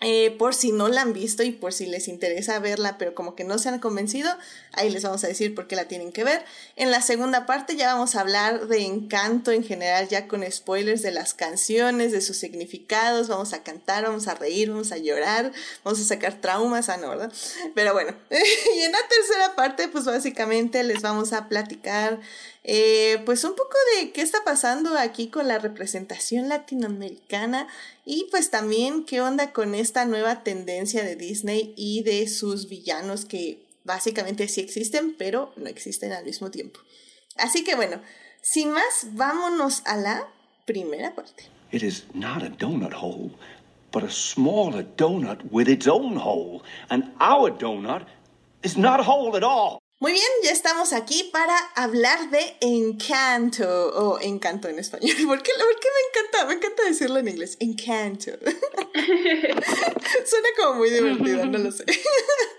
Eh, 0.00 0.36
por 0.38 0.54
si 0.54 0.72
no 0.72 0.88
la 0.88 1.00
han 1.00 1.14
visto 1.14 1.42
y 1.42 1.52
por 1.52 1.72
si 1.72 1.86
les 1.86 2.06
interesa 2.08 2.58
verla, 2.58 2.98
pero 2.98 3.14
como 3.14 3.34
que 3.34 3.44
no 3.44 3.56
se 3.56 3.70
han 3.70 3.78
convencido, 3.78 4.30
ahí 4.76 4.90
les 4.90 5.02
vamos 5.02 5.24
a 5.24 5.28
decir 5.28 5.54
por 5.54 5.66
qué 5.66 5.76
la 5.76 5.88
tienen 5.88 6.12
que 6.12 6.24
ver. 6.24 6.44
En 6.76 6.90
la 6.90 7.02
segunda 7.02 7.46
parte 7.46 7.76
ya 7.76 7.92
vamos 7.92 8.14
a 8.14 8.20
hablar 8.20 8.68
de 8.68 8.82
encanto 8.84 9.50
en 9.50 9.64
general, 9.64 10.08
ya 10.08 10.28
con 10.28 10.44
spoilers 10.50 11.02
de 11.02 11.10
las 11.10 11.34
canciones, 11.34 12.12
de 12.12 12.20
sus 12.20 12.36
significados, 12.36 13.28
vamos 13.28 13.52
a 13.52 13.62
cantar, 13.62 14.04
vamos 14.04 14.28
a 14.28 14.34
reír, 14.34 14.70
vamos 14.70 14.92
a 14.92 14.98
llorar, 14.98 15.52
vamos 15.82 16.00
a 16.00 16.04
sacar 16.04 16.40
traumas, 16.40 16.88
ah, 16.88 16.96
no, 16.96 17.10
¿verdad? 17.10 17.32
Pero 17.74 17.92
bueno, 17.92 18.14
y 18.30 18.80
en 18.80 18.92
la 18.92 18.98
tercera 19.08 19.56
parte, 19.56 19.88
pues 19.88 20.04
básicamente 20.04 20.82
les 20.84 21.02
vamos 21.02 21.32
a 21.32 21.48
platicar 21.48 22.20
eh, 22.68 23.22
pues 23.24 23.44
un 23.44 23.54
poco 23.54 23.76
de 23.94 24.10
qué 24.10 24.22
está 24.22 24.42
pasando 24.44 24.98
aquí 24.98 25.28
con 25.28 25.46
la 25.46 25.60
representación 25.60 26.48
latinoamericana 26.48 27.68
y 28.04 28.26
pues 28.32 28.50
también 28.50 29.04
qué 29.04 29.20
onda 29.20 29.52
con 29.52 29.76
esta 29.76 30.04
nueva 30.04 30.42
tendencia 30.42 31.04
de 31.04 31.14
Disney 31.14 31.74
y 31.76 32.02
de 32.02 32.26
sus 32.28 32.68
villanos 32.68 33.24
que 33.24 33.65
básicamente 33.86 34.48
sí 34.48 34.60
existen, 34.60 35.14
pero 35.16 35.52
no 35.56 35.66
existen 35.68 36.12
al 36.12 36.24
mismo 36.24 36.50
tiempo. 36.50 36.80
Así 37.36 37.64
que 37.64 37.76
bueno, 37.76 38.02
sin 38.42 38.72
más, 38.72 39.08
vámonos 39.12 39.82
a 39.86 39.96
la 39.96 40.28
primera 40.66 41.14
parte. 41.14 41.44
It 41.72 41.82
is 41.82 42.04
not 42.12 42.42
a 42.42 42.48
donut 42.50 42.92
hole, 42.92 43.30
but 43.92 44.02
a 44.02 44.10
smaller 44.10 44.84
donut 44.96 45.40
with 45.50 45.68
its 45.68 45.86
own 45.86 46.16
hole. 46.16 46.62
And 46.90 47.12
our 47.20 47.50
donut 47.50 48.06
is 48.62 48.76
not 48.76 49.00
a 49.00 49.04
hole 49.04 49.36
at 49.36 49.42
all. 49.42 49.78
Muy 49.98 50.12
bien, 50.12 50.26
ya 50.42 50.50
estamos 50.50 50.92
aquí 50.92 51.30
para 51.32 51.56
hablar 51.74 52.28
de 52.28 52.58
Encanto, 52.60 53.66
o 53.96 54.20
Encanto 54.20 54.68
en 54.68 54.78
español. 54.78 55.16
¿Por 55.26 55.42
qué, 55.42 55.52
¿Por 55.58 55.80
qué 55.80 55.88
me 55.88 56.20
encanta? 56.20 56.44
Me 56.46 56.54
encanta 56.54 56.82
decirlo 56.84 57.18
en 57.18 57.28
inglés, 57.28 57.56
Encanto. 57.60 58.32
Suena 60.26 60.48
como 60.58 60.74
muy 60.74 60.90
divertido, 60.90 61.46
no 61.46 61.56
lo 61.56 61.72
sé. 61.72 61.86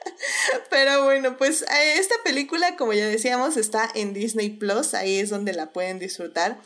Pero 0.72 1.04
bueno, 1.04 1.38
pues 1.38 1.62
eh, 1.62 2.00
esta 2.00 2.16
película, 2.24 2.76
como 2.76 2.94
ya 2.94 3.06
decíamos, 3.06 3.56
está 3.56 3.88
en 3.94 4.16
Disney 4.16 4.50
Plus, 4.50 4.96
ahí 4.96 5.20
es 5.20 5.30
donde 5.30 5.54
la 5.54 5.72
pueden 5.72 6.00
disfrutar. 6.00 6.60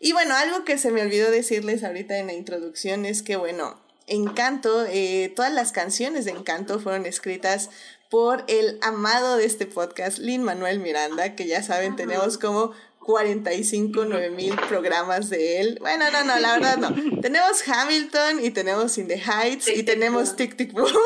Y 0.00 0.10
bueno, 0.10 0.34
algo 0.34 0.64
que 0.64 0.76
se 0.76 0.90
me 0.90 1.02
olvidó 1.02 1.30
decirles 1.30 1.84
ahorita 1.84 2.18
en 2.18 2.26
la 2.26 2.32
introducción 2.32 3.06
es 3.06 3.22
que, 3.22 3.36
bueno, 3.36 3.80
Encanto, 4.08 4.86
eh, 4.86 5.32
todas 5.34 5.52
las 5.52 5.72
canciones 5.72 6.24
de 6.24 6.30
Encanto 6.32 6.78
fueron 6.78 7.06
escritas 7.06 7.70
por 8.10 8.44
el 8.48 8.78
amado 8.82 9.36
de 9.36 9.44
este 9.44 9.66
podcast, 9.66 10.18
Lin 10.18 10.42
Manuel 10.42 10.78
Miranda, 10.80 11.34
que 11.34 11.46
ya 11.46 11.62
saben, 11.62 11.96
tenemos 11.96 12.38
como 12.38 12.72
45, 13.00 14.04
9 14.04 14.30
mil 14.30 14.56
programas 14.68 15.30
de 15.30 15.60
él. 15.60 15.78
Bueno, 15.80 16.10
no, 16.10 16.24
no, 16.24 16.38
la 16.38 16.58
verdad 16.58 16.76
no. 16.76 17.20
tenemos 17.22 17.66
Hamilton 17.66 18.44
y 18.44 18.50
tenemos 18.50 18.98
In 18.98 19.08
the 19.08 19.18
Heights 19.18 19.68
y 19.68 19.82
tenemos 19.84 20.36
Tic 20.36 20.56
Tic 20.56 20.72
Boom. 20.72 20.90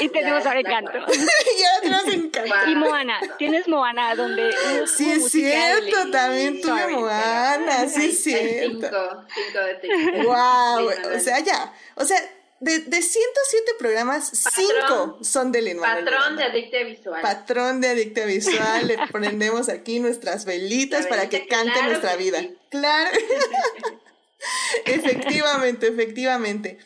Y 0.00 0.08
tenemos 0.08 0.46
ahora 0.46 0.60
Encanto. 0.60 0.92
y 0.98 1.62
ahora 1.62 1.80
tenemos 1.82 2.06
Encanto. 2.06 2.70
Y 2.70 2.74
Moana. 2.74 3.20
Tienes 3.36 3.68
Moana, 3.68 4.14
donde. 4.14 4.50
Sí, 4.86 5.12
es 5.12 5.30
cierto, 5.30 6.10
también 6.10 6.60
tuve 6.62 6.86
Moana. 6.88 7.86
Sí, 7.86 8.06
es 8.06 8.22
cierto. 8.22 8.80
Cinco, 8.80 9.26
cinco 9.34 9.60
de 9.60 9.80
cinco. 9.82 10.22
Wow, 10.24 11.14
o 11.14 11.20
sea, 11.20 11.40
ya. 11.40 11.72
O 11.96 12.04
sea, 12.06 12.18
de, 12.64 12.78
de 12.80 13.02
107 13.02 13.72
programas, 13.78 14.30
5 14.54 15.18
son 15.20 15.52
de 15.52 15.60
Lin 15.60 15.78
Patrón 15.80 16.36
de 16.36 16.44
adicta 16.44 16.82
visual. 16.82 17.20
Patrón 17.20 17.80
de 17.82 17.88
adicta 17.88 18.24
visual. 18.24 18.88
Le 18.88 18.96
prendemos 19.12 19.68
aquí 19.68 20.00
nuestras 20.00 20.46
velitas 20.46 21.06
para 21.06 21.28
que 21.28 21.46
cante 21.46 21.82
nuestra 21.82 22.16
vida. 22.16 22.42
Claro. 22.70 23.18
efectivamente, 24.86 25.88
efectivamente. 25.88 26.78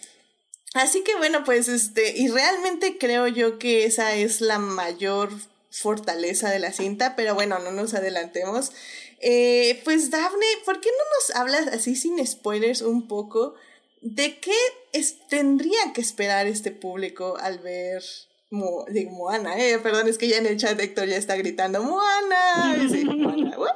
Así 0.75 1.03
que 1.03 1.15
bueno, 1.15 1.45
pues 1.45 1.69
este, 1.69 2.13
y 2.17 2.29
realmente 2.29 2.99
creo 2.99 3.29
yo 3.29 3.59
que 3.59 3.85
esa 3.85 4.15
es 4.15 4.41
la 4.41 4.59
mayor 4.59 5.31
fortaleza 5.71 6.51
de 6.51 6.59
la 6.59 6.73
cinta, 6.73 7.15
pero 7.15 7.35
bueno, 7.35 7.61
no 7.61 7.71
nos 7.71 7.95
adelantemos. 7.95 8.73
Eh, 9.21 9.81
pues 9.85 10.11
Daphne, 10.11 10.47
¿por 10.65 10.81
qué 10.81 10.91
no 10.91 11.05
nos 11.15 11.37
hablas 11.41 11.69
así 11.69 11.95
sin 11.95 12.25
spoilers 12.27 12.83
un 12.83 13.07
poco 13.07 13.55
de 14.01 14.39
qué 14.39 14.57
es, 14.93 15.19
tendría 15.29 15.93
que 15.95 16.01
esperar 16.01 16.47
este 16.47 16.71
público 16.71 17.37
al 17.39 17.59
ver 17.59 18.03
Mo, 18.51 18.87
digo, 18.89 19.11
Moana, 19.11 19.59
eh, 19.59 19.79
perdón, 19.79 20.09
es 20.09 20.17
que 20.17 20.27
ya 20.27 20.39
en 20.39 20.47
el 20.47 20.57
chat 20.57 20.81
Héctor 20.81 21.07
ya 21.07 21.17
está 21.17 21.37
gritando 21.37 21.83
Moana, 21.83 22.77
sí, 22.91 23.05
Moana, 23.05 23.57
Moana. 23.59 23.71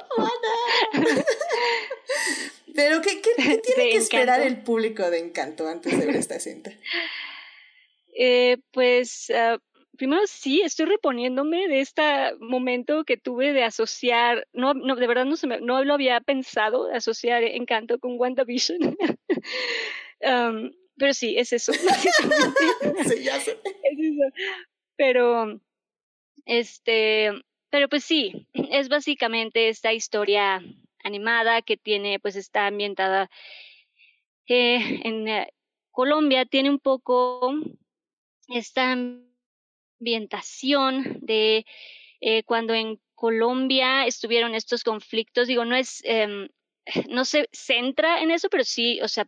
Pero, 2.75 3.01
¿qué, 3.01 3.21
qué, 3.21 3.31
qué 3.35 3.57
tiene 3.59 3.91
que 3.91 3.97
esperar 3.97 4.41
el 4.41 4.63
público 4.63 5.07
de 5.11 5.19
Encanto 5.19 5.67
antes 5.67 5.97
de 5.97 6.05
ver 6.07 6.15
esta 6.15 6.39
cinta? 6.39 6.71
Eh, 8.15 8.57
pues, 8.71 9.29
uh, 9.29 9.59
primero 9.95 10.23
sí, 10.25 10.61
estoy 10.61 10.87
reponiéndome 10.87 11.67
de 11.67 11.81
este 11.81 12.01
momento 12.39 13.03
que 13.03 13.15
tuve 13.17 13.53
de 13.53 13.63
asociar, 13.63 14.47
no, 14.53 14.73
no 14.73 14.95
de 14.95 15.05
verdad 15.05 15.25
no, 15.25 15.35
se 15.35 15.45
me, 15.45 15.61
no 15.61 15.83
lo 15.83 15.93
había 15.93 16.19
pensado, 16.19 16.91
asociar 16.91 17.43
Encanto 17.43 17.99
con 17.99 18.19
WandaVision. 18.19 18.97
um, 20.25 20.71
pero 20.97 21.13
sí, 21.13 21.37
es 21.37 21.53
eso. 21.53 21.73
sí, 23.07 23.23
ya 23.23 23.39
sé. 23.39 23.59
Es 23.83 23.99
eso. 23.99 24.33
Pero, 24.95 25.59
este, 26.45 27.31
pero 27.69 27.89
pues 27.89 28.03
sí, 28.03 28.47
es 28.53 28.89
básicamente 28.89 29.69
esta 29.69 29.93
historia 29.93 30.63
animada 31.03 31.61
que 31.61 31.77
tiene, 31.77 32.19
pues 32.19 32.35
está 32.35 32.67
ambientada 32.67 33.29
eh, 34.47 35.01
en 35.03 35.27
eh, 35.27 35.53
Colombia, 35.91 36.45
tiene 36.45 36.69
un 36.69 36.79
poco 36.79 37.53
esta 38.47 38.95
ambientación 39.99 41.19
de 41.21 41.65
eh, 42.21 42.43
cuando 42.43 42.73
en 42.73 42.99
Colombia 43.15 44.05
estuvieron 44.05 44.55
estos 44.55 44.83
conflictos, 44.83 45.47
digo, 45.47 45.65
no 45.65 45.75
es, 45.75 46.01
eh, 46.03 46.49
no 47.09 47.25
se 47.25 47.47
centra 47.51 48.21
en 48.21 48.31
eso, 48.31 48.49
pero 48.49 48.63
sí, 48.63 48.99
o 49.01 49.07
sea, 49.07 49.27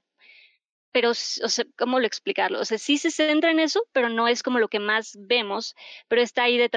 pero, 0.96 1.10
o 1.10 1.14
sea, 1.14 1.66
¿cómo 1.78 2.00
lo 2.00 2.08
explicarlo? 2.08 2.62
O 2.62 2.64
sea, 2.64 2.78
sí 2.78 2.98
se 2.98 3.12
centra 3.12 3.52
en 3.52 3.60
eso, 3.60 3.84
pero 3.92 4.08
no 4.08 4.30
es 4.30 4.42
como 4.42 4.60
lo 4.60 4.70
que 4.70 4.80
más 4.80 5.18
vemos, 5.20 5.76
pero 6.08 6.22
está 6.22 6.44
ahí 6.44 6.58
de, 6.58 6.70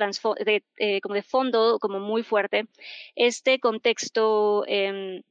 de 0.45 0.65
eh, 0.77 1.01
como 1.03 1.15
de 1.15 1.23
fondo, 1.23 1.79
como 1.79 2.01
muy 2.01 2.25
fuerte, 2.25 2.67
este 3.15 3.61
contexto 3.61 4.65
eh, 4.67 5.23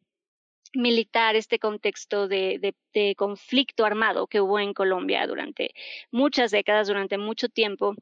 militar, 0.73 1.35
este 1.35 1.59
contexto 1.59 2.29
de, 2.29 2.59
de, 2.59 2.75
de, 2.93 3.13
conflicto 3.15 3.83
armado 3.83 4.25
que 4.25 4.39
hubo 4.39 4.57
en 4.57 4.73
Colombia 4.73 5.27
durante 5.27 5.73
muchas 6.09 6.51
décadas, 6.51 6.87
durante 6.87 7.17
mucho 7.17 7.49
tiempo, 7.49 7.93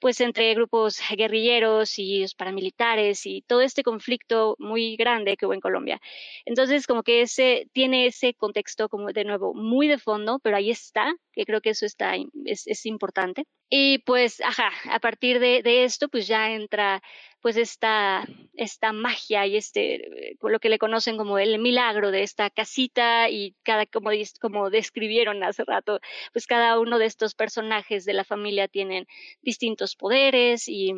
pues 0.00 0.20
entre 0.20 0.54
grupos 0.54 1.00
guerrilleros 1.16 1.98
y 1.98 2.24
paramilitares 2.36 3.26
y 3.26 3.42
todo 3.42 3.60
este 3.60 3.82
conflicto 3.82 4.56
muy 4.58 4.96
grande 4.96 5.36
que 5.36 5.46
hubo 5.46 5.54
en 5.54 5.60
Colombia. 5.60 6.00
Entonces, 6.44 6.86
como 6.86 7.02
que 7.02 7.22
ese 7.22 7.68
tiene 7.72 8.06
ese 8.06 8.34
contexto 8.34 8.88
como 8.88 9.08
de 9.12 9.24
nuevo 9.24 9.54
muy 9.54 9.88
de 9.88 9.98
fondo, 9.98 10.38
pero 10.42 10.56
ahí 10.56 10.70
está, 10.70 11.14
que 11.32 11.44
creo 11.44 11.60
que 11.60 11.70
eso 11.70 11.86
está 11.86 12.14
es, 12.44 12.66
es 12.66 12.86
importante. 12.86 13.44
Y 13.68 13.98
pues, 13.98 14.40
ajá, 14.42 14.70
a 14.90 15.00
partir 15.00 15.40
de, 15.40 15.62
de, 15.62 15.84
esto, 15.84 16.08
pues 16.08 16.28
ya 16.28 16.52
entra 16.52 17.02
pues 17.40 17.56
esta, 17.56 18.26
esta 18.54 18.92
magia 18.92 19.46
y 19.46 19.56
este, 19.56 20.36
lo 20.40 20.58
que 20.58 20.68
le 20.68 20.78
conocen 20.78 21.16
como 21.16 21.38
el 21.38 21.60
milagro 21.60 22.10
de 22.10 22.22
esta 22.22 22.50
casita 22.50 23.28
y 23.30 23.54
cada, 23.62 23.86
como, 23.86 24.10
como 24.40 24.68
describieron 24.70 25.44
hace 25.44 25.64
rato, 25.64 26.00
pues 26.32 26.46
cada 26.46 26.78
uno 26.80 26.98
de 26.98 27.06
estos 27.06 27.34
personajes 27.34 28.04
de 28.04 28.14
la 28.14 28.24
familia 28.24 28.66
tienen 28.66 29.06
distintos 29.42 29.85
poderes 29.94 30.68
y, 30.68 30.92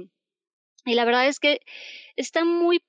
y 0.85 0.95
la 0.95 1.05
verdad 1.05 1.29
es 1.29 1.41
que 1.41 1.61
está 2.17 2.45
muy 2.45 2.83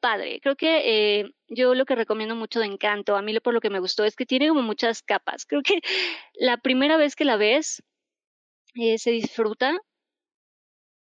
padre. 0.00 0.40
Creo 0.40 0.56
que 0.56 1.20
eh, 1.20 1.30
yo 1.48 1.74
lo 1.74 1.84
que 1.86 1.94
recomiendo 1.96 2.36
mucho 2.36 2.60
de 2.60 2.66
Encanto, 2.66 3.16
a 3.16 3.22
mí 3.22 3.38
por 3.40 3.54
lo 3.54 3.60
que 3.60 3.70
me 3.70 3.80
gustó, 3.80 4.04
es 4.04 4.16
que 4.16 4.26
tiene 4.26 4.48
como 4.48 4.62
muchas 4.62 5.02
capas. 5.02 5.46
Creo 5.46 5.62
que 5.62 5.80
la 6.34 6.58
primera 6.58 6.96
vez 6.96 7.16
que 7.16 7.24
la 7.24 7.36
ves 7.36 7.82
eh, 8.74 8.98
se 8.98 9.10
disfruta, 9.12 9.78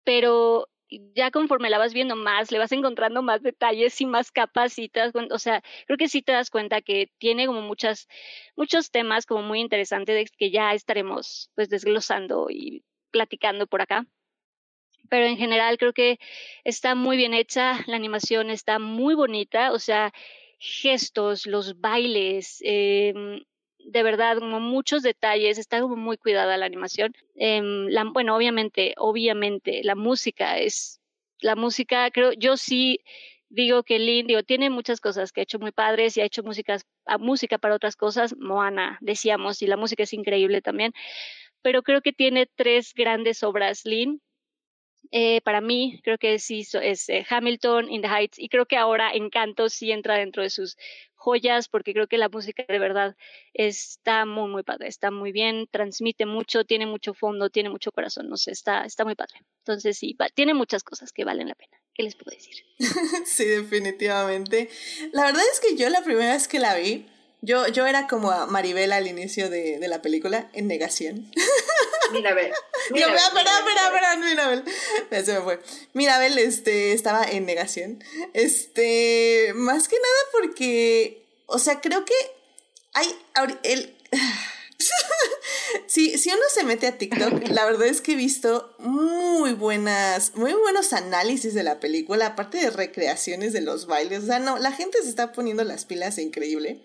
pero 0.04 0.68
ya 1.14 1.30
conforme 1.30 1.70
la 1.70 1.78
vas 1.78 1.92
viendo 1.94 2.16
más, 2.16 2.52
le 2.52 2.58
vas 2.58 2.72
encontrando 2.72 3.22
más 3.22 3.42
detalles 3.42 4.00
y 4.00 4.06
más 4.06 4.30
capas 4.30 4.78
y 4.78 4.88
te 4.88 5.00
das 5.00 5.12
cuenta, 5.12 5.34
o 5.34 5.38
sea, 5.38 5.62
creo 5.86 5.98
que 5.98 6.08
sí 6.08 6.22
te 6.22 6.32
das 6.32 6.50
cuenta 6.50 6.80
que 6.80 7.10
tiene 7.18 7.46
como 7.46 7.60
muchas, 7.62 8.06
muchos 8.56 8.90
temas 8.90 9.26
como 9.26 9.42
muy 9.42 9.60
interesantes 9.60 10.30
que 10.38 10.50
ya 10.50 10.72
estaremos 10.74 11.50
pues 11.54 11.68
desglosando 11.68 12.48
y 12.50 12.84
platicando 13.10 13.66
por 13.66 13.82
acá. 13.82 14.06
Pero 15.08 15.26
en 15.26 15.36
general 15.36 15.78
creo 15.78 15.92
que 15.92 16.18
está 16.64 16.94
muy 16.94 17.16
bien 17.16 17.34
hecha, 17.34 17.80
la 17.86 17.96
animación 17.96 18.50
está 18.50 18.78
muy 18.78 19.14
bonita, 19.14 19.72
o 19.72 19.78
sea, 19.78 20.12
gestos, 20.58 21.46
los 21.46 21.80
bailes, 21.80 22.58
eh, 22.64 23.12
de 23.78 24.02
verdad 24.02 24.38
como 24.38 24.60
muchos 24.60 25.02
detalles, 25.02 25.58
está 25.58 25.80
como 25.80 25.96
muy 25.96 26.16
cuidada 26.16 26.56
la 26.56 26.66
animación. 26.66 27.12
La, 27.34 28.04
bueno, 28.04 28.36
obviamente, 28.36 28.94
obviamente, 28.96 29.82
la 29.84 29.94
música 29.94 30.58
es, 30.58 31.00
la 31.40 31.54
música, 31.54 32.10
creo, 32.10 32.32
yo 32.32 32.56
sí 32.56 33.00
digo 33.48 33.82
que 33.84 33.98
Lin, 33.98 34.26
digo, 34.26 34.42
tiene 34.42 34.70
muchas 34.70 35.00
cosas 35.00 35.32
que 35.32 35.40
ha 35.40 35.44
hecho 35.44 35.58
muy 35.58 35.72
padres 35.72 36.16
y 36.16 36.20
ha 36.20 36.24
hecho 36.24 36.42
músicas, 36.42 36.84
a 37.04 37.18
música 37.18 37.58
para 37.58 37.76
otras 37.76 37.96
cosas, 37.96 38.34
Moana, 38.36 38.98
decíamos, 39.00 39.62
y 39.62 39.66
la 39.66 39.76
música 39.76 40.02
es 40.02 40.12
increíble 40.12 40.62
también, 40.62 40.92
pero 41.62 41.82
creo 41.82 42.00
que 42.00 42.12
tiene 42.12 42.46
tres 42.56 42.92
grandes 42.94 43.42
obras, 43.42 43.84
Lin, 43.84 44.20
eh, 45.10 45.40
para 45.42 45.60
mí, 45.60 46.00
creo 46.02 46.18
que 46.18 46.38
sí 46.38 46.66
es 46.82 47.08
eh, 47.08 47.26
Hamilton, 47.28 47.90
In 47.90 48.02
the 48.02 48.08
Heights, 48.08 48.38
y 48.38 48.48
creo 48.48 48.66
que 48.66 48.76
ahora 48.76 49.12
Encanto 49.12 49.68
sí 49.68 49.92
entra 49.92 50.16
dentro 50.16 50.42
de 50.42 50.50
sus 50.50 50.76
joyas, 51.14 51.68
porque 51.68 51.92
creo 51.92 52.06
que 52.06 52.18
la 52.18 52.28
música 52.28 52.64
de 52.68 52.78
verdad 52.78 53.16
está 53.52 54.24
muy, 54.26 54.48
muy 54.48 54.62
padre, 54.62 54.88
está 54.88 55.10
muy 55.10 55.32
bien, 55.32 55.66
transmite 55.70 56.24
mucho, 56.24 56.64
tiene 56.64 56.86
mucho 56.86 57.14
fondo, 57.14 57.50
tiene 57.50 57.68
mucho 57.68 57.90
corazón, 57.90 58.28
no 58.28 58.36
sé, 58.36 58.52
está, 58.52 58.84
está 58.84 59.04
muy 59.04 59.14
padre. 59.14 59.40
Entonces 59.58 59.98
sí, 59.98 60.14
va, 60.14 60.28
tiene 60.28 60.54
muchas 60.54 60.84
cosas 60.84 61.12
que 61.12 61.24
valen 61.24 61.48
la 61.48 61.54
pena. 61.54 61.76
¿Qué 61.94 62.02
les 62.02 62.14
puedo 62.14 62.36
decir? 62.36 62.54
sí, 63.26 63.44
definitivamente. 63.44 64.68
La 65.12 65.24
verdad 65.24 65.42
es 65.52 65.60
que 65.60 65.76
yo 65.76 65.88
la 65.88 66.02
primera 66.02 66.32
vez 66.32 66.46
que 66.46 66.60
la 66.60 66.76
vi, 66.76 67.06
yo, 67.40 67.66
yo 67.68 67.86
era 67.86 68.06
como 68.06 68.30
a 68.30 68.46
Maribel 68.46 68.92
al 68.92 69.06
inicio 69.06 69.50
de, 69.50 69.78
de 69.78 69.88
la 69.88 70.02
película, 70.02 70.50
en 70.52 70.68
negación. 70.68 71.30
Mirabel. 72.12 72.52
Mirabel. 72.90 73.16
Espera, 73.16 73.58
espera, 73.58 73.86
espera, 73.86 74.16
Mirabel. 74.16 74.64
Se 75.24 75.32
me 75.34 75.40
fue. 75.40 75.60
Mirabel 75.92 76.38
este, 76.38 76.92
estaba 76.92 77.24
en 77.24 77.46
negación. 77.46 78.02
Este, 78.34 79.52
más 79.54 79.88
que 79.88 79.96
nada 79.96 80.18
porque, 80.32 81.24
o 81.46 81.58
sea, 81.58 81.80
creo 81.80 82.04
que 82.04 82.14
hay, 82.94 83.14
el, 83.62 83.96
si, 85.86 86.18
si 86.18 86.30
uno 86.30 86.42
se 86.52 86.64
mete 86.64 86.86
a 86.86 86.98
TikTok, 86.98 87.48
la 87.48 87.64
verdad 87.64 87.86
es 87.86 88.00
que 88.00 88.12
he 88.12 88.16
visto 88.16 88.74
muy 88.78 89.52
buenas, 89.52 90.34
muy 90.34 90.52
buenos 90.52 90.92
análisis 90.92 91.54
de 91.54 91.62
la 91.62 91.80
película, 91.80 92.26
aparte 92.26 92.58
de 92.58 92.70
recreaciones 92.70 93.52
de 93.52 93.60
los 93.60 93.86
bailes. 93.86 94.24
O 94.24 94.26
sea, 94.26 94.38
no, 94.38 94.58
la 94.58 94.72
gente 94.72 95.02
se 95.02 95.08
está 95.08 95.32
poniendo 95.32 95.64
las 95.64 95.84
pilas 95.84 96.18
increíble. 96.18 96.82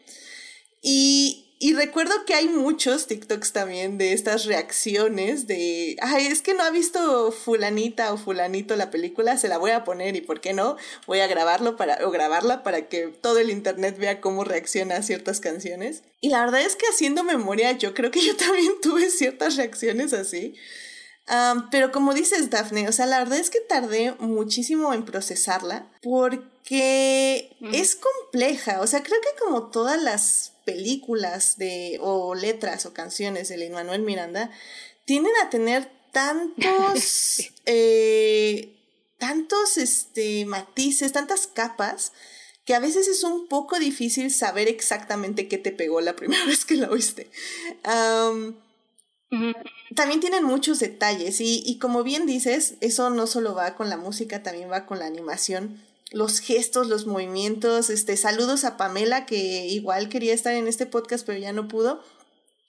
Y 0.82 1.51
y 1.64 1.76
recuerdo 1.76 2.26
que 2.26 2.34
hay 2.34 2.48
muchos 2.48 3.06
TikToks 3.06 3.52
también 3.54 4.00
de 4.00 4.14
estas 4.14 4.46
reacciones 4.46 5.46
de, 5.46 5.96
ay, 6.02 6.26
es 6.26 6.42
que 6.42 6.56
no 6.56 6.64
ha 6.64 6.72
visto 6.72 7.32
fulanita 7.32 8.12
o 8.12 8.18
fulanito 8.18 8.76
la 8.76 8.90
película, 8.90 9.38
se 9.38 9.48
la 9.48 9.60
voy 9.60 9.70
a 9.70 9.84
poner 9.84 10.16
y 10.16 10.22
por 10.22 10.42
qué 10.42 10.54
no, 10.54 10.76
voy 11.06 11.20
a 11.20 11.28
grabarlo 11.28 11.76
para, 11.76 12.00
o 12.04 12.10
grabarla 12.10 12.64
para 12.64 12.88
que 12.90 13.10
todo 13.10 13.38
el 13.38 13.52
internet 13.52 13.96
vea 14.00 14.22
cómo 14.22 14.44
reacciona 14.44 14.96
a 14.96 15.04
ciertas 15.04 15.40
canciones. 15.40 16.02
Y 16.20 16.30
la 16.30 16.44
verdad 16.44 16.62
es 16.62 16.76
que 16.76 16.88
haciendo 16.88 17.24
memoria, 17.24 17.74
yo 17.74 17.94
creo 17.94 18.10
que 18.10 18.26
yo 18.26 18.36
también 18.38 18.74
tuve 18.82 19.12
ciertas 19.12 19.56
reacciones 19.56 20.14
así. 20.14 20.56
pero 21.70 21.92
como 21.92 22.16
dices, 22.16 22.50
Daphne, 22.50 22.90
o 22.90 22.92
sea, 22.92 23.06
la 23.06 23.20
verdad 23.20 23.38
es 23.38 23.52
que 23.52 23.60
tardé 23.60 24.16
muchísimo 24.18 24.96
en 24.96 25.06
procesarla 25.06 25.92
porque 26.02 26.42
es 26.80 27.96
compleja. 27.96 28.82
O 28.82 28.88
sea, 28.88 29.04
creo 29.04 29.20
que 29.22 29.44
como 29.44 29.70
todas 29.72 30.02
las 30.02 30.54
películas 30.66 31.58
de, 31.58 31.98
o 32.02 32.34
letras 32.36 32.86
o 32.86 32.94
canciones 32.94 33.50
de 33.50 33.58
Lin 33.58 33.74
Manuel 33.74 34.04
Miranda 34.04 34.52
tienden 35.06 35.34
a 35.44 35.50
tener 35.50 35.92
tantos, 36.14 37.40
eh, 37.66 38.74
tantos 39.18 39.78
este, 39.78 40.46
matices, 40.46 41.12
tantas 41.12 41.48
capas, 41.48 42.14
que 42.64 42.76
a 42.76 42.80
veces 42.80 43.08
es 43.08 43.24
un 43.24 43.48
poco 43.48 43.80
difícil 43.80 44.32
saber 44.32 44.68
exactamente 44.68 45.48
qué 45.48 45.58
te 45.58 45.72
pegó 45.72 46.00
la 46.00 46.16
primera 46.16 46.46
vez 46.46 46.64
que 46.64 46.76
la 46.76 46.90
oíste. 46.90 47.30
También 49.96 50.20
tienen 50.20 50.44
muchos 50.44 50.80
detalles 50.80 51.42
y, 51.42 51.64
y 51.66 51.80
como 51.80 52.04
bien 52.04 52.26
dices, 52.26 52.76
eso 52.80 53.10
no 53.10 53.28
solo 53.28 53.56
va 53.56 53.76
con 53.76 53.90
la 53.90 53.98
música, 53.98 54.44
también 54.44 54.72
va 54.72 54.86
con 54.86 55.00
la 55.00 55.06
animación 55.06 55.82
los 56.12 56.40
gestos, 56.40 56.88
los 56.88 57.08
movimientos. 57.08 57.90
Este, 57.90 58.18
saludos 58.18 58.64
a 58.64 58.78
Pamela, 58.78 59.26
que 59.26 59.68
igual 59.68 60.10
quería 60.10 60.34
estar 60.34 60.54
en 60.54 60.68
este 60.68 60.86
podcast, 60.86 61.26
pero 61.26 61.40
ya 61.40 61.54
no 61.54 61.68
pudo, 61.68 62.04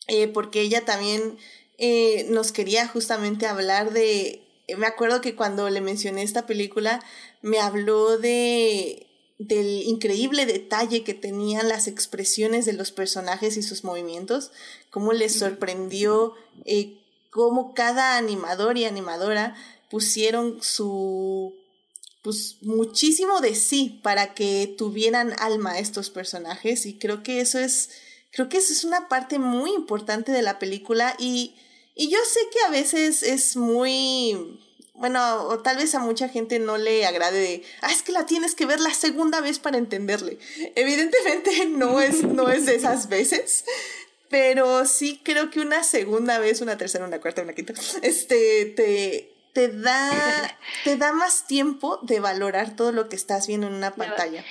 eh, 0.07 0.29
porque 0.29 0.61
ella 0.61 0.85
también 0.85 1.37
eh, 1.79 2.27
nos 2.31 2.53
quería 2.53 2.89
justamente 2.89 3.47
hablar 3.47 3.93
de. 3.93 4.41
Me 4.79 4.87
acuerdo 4.87 5.21
que 5.21 5.35
cuando 5.35 5.69
le 5.69 5.81
mencioné 5.81 6.23
esta 6.23 6.47
película, 6.47 7.05
me 7.43 7.59
habló 7.59 8.17
de 8.17 9.07
del 9.39 9.83
increíble 9.83 10.47
detalle 10.47 11.03
que 11.03 11.15
tenían 11.15 11.69
las 11.69 11.89
expresiones 11.89 12.65
de 12.65 12.75
los 12.75 12.93
personajes 12.93 13.57
y 13.57 13.63
sus 13.63 13.83
movimientos, 13.83 14.53
cómo 14.91 15.13
les 15.13 15.37
sorprendió 15.37 16.35
eh, 16.65 16.99
cómo 17.31 17.75
cada 17.75 18.17
animador 18.17 18.79
y 18.79 18.85
animadora 18.85 19.57
pusieron 19.91 20.63
su 20.63 21.57
pues 22.23 22.59
muchísimo 22.63 23.41
de 23.41 23.55
sí 23.55 24.01
para 24.03 24.35
que 24.35 24.73
tuvieran 24.79 25.35
alma 25.39 25.79
estos 25.79 26.11
personajes 26.11 26.87
y 26.87 26.99
creo 26.99 27.23
que 27.23 27.41
eso 27.41 27.59
es 27.59 27.91
creo 28.31 28.49
que 28.49 28.59
eso 28.59 28.73
es 28.73 28.85
una 28.85 29.09
parte 29.09 29.39
muy 29.39 29.73
importante 29.73 30.33
de 30.33 30.43
la 30.43 30.59
película 30.59 31.17
y 31.19 31.55
y 31.95 32.09
yo 32.09 32.19
sé 32.27 32.41
que 32.51 32.61
a 32.67 32.71
veces 32.71 33.23
es 33.23 33.57
muy 33.57 34.59
bueno, 34.95 35.49
o 35.49 35.59
tal 35.61 35.79
vez 35.79 35.95
a 35.95 35.99
mucha 35.99 36.29
gente 36.29 36.59
no 36.59 36.79
le 36.79 37.07
agrade 37.07 37.41
de, 37.41 37.63
ah, 37.81 37.91
es 37.91 38.03
que 38.03 38.13
la 38.13 38.27
tienes 38.27 38.55
que 38.55 38.67
ver 38.67 38.79
la 38.79 38.95
segunda 38.95 39.41
vez 39.41 39.59
para 39.59 39.79
entenderle. 39.79 40.39
Evidentemente 40.77 41.67
no 41.71 42.01
es, 42.01 42.23
no 42.23 42.51
es 42.51 42.67
de 42.67 42.77
esas 42.77 43.09
veces, 43.09 43.65
pero 44.29 44.87
sí 44.87 45.21
creo 45.25 45.51
que 45.51 45.61
una 45.61 45.83
segunda 45.83 46.39
vez, 46.39 46.61
una 46.61 46.77
tercera, 46.77 47.05
una 47.05 47.21
cuarta, 47.21 47.43
una 47.43 47.55
quinta, 47.55 47.75
este, 48.03 48.67
te, 48.67 49.32
te 49.53 49.69
da, 49.69 50.11
te 50.85 50.97
da 50.97 51.13
más 51.13 51.47
tiempo 51.47 51.99
de 52.03 52.21
valorar 52.21 52.77
todo 52.77 52.93
lo 52.93 53.09
que 53.09 53.17
estás 53.17 53.47
viendo 53.47 53.67
en 53.67 53.75
una 53.75 53.95
pantalla. 53.95 54.45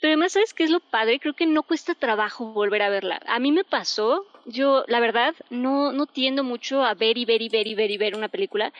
Pero 0.00 0.12
además, 0.14 0.32
¿sabes 0.32 0.52
qué 0.52 0.64
es 0.64 0.70
lo 0.70 0.80
padre? 0.80 1.20
Creo 1.20 1.34
que 1.34 1.46
no 1.46 1.62
cuesta 1.62 1.94
trabajo 1.94 2.46
volver 2.52 2.82
a 2.82 2.90
verla. 2.90 3.20
A 3.26 3.38
mí 3.38 3.52
me 3.52 3.62
pasó, 3.62 4.26
yo 4.46 4.84
la 4.88 4.98
verdad 4.98 5.34
no, 5.48 5.92
no 5.92 6.06
tiendo 6.06 6.42
mucho 6.42 6.84
a 6.84 6.94
ver 6.94 7.18
y 7.18 7.24
ver 7.24 7.40
y 7.40 7.48
ver 7.48 7.68
y 7.68 7.74
ver 7.76 7.90
y 7.92 7.98
ver 7.98 8.16
una 8.16 8.28
película. 8.28 8.72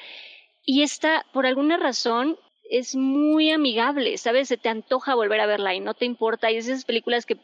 Y 0.65 0.83
esta, 0.83 1.25
por 1.33 1.47
alguna 1.47 1.77
razón, 1.77 2.39
es 2.69 2.97
muy 2.97 3.53
amigable, 3.53 4.19
¿sabes? 4.19 4.49
Se 4.49 4.57
te 4.57 4.69
antoja 4.69 5.15
volver 5.15 5.41
a 5.41 5.47
verla 5.47 5.75
y 5.75 5.81
no 5.81 5.95
te 5.95 6.07
importa. 6.07 6.51
Y 6.51 6.57
esas 6.57 6.85
películas 6.85 7.25
que 7.25 7.37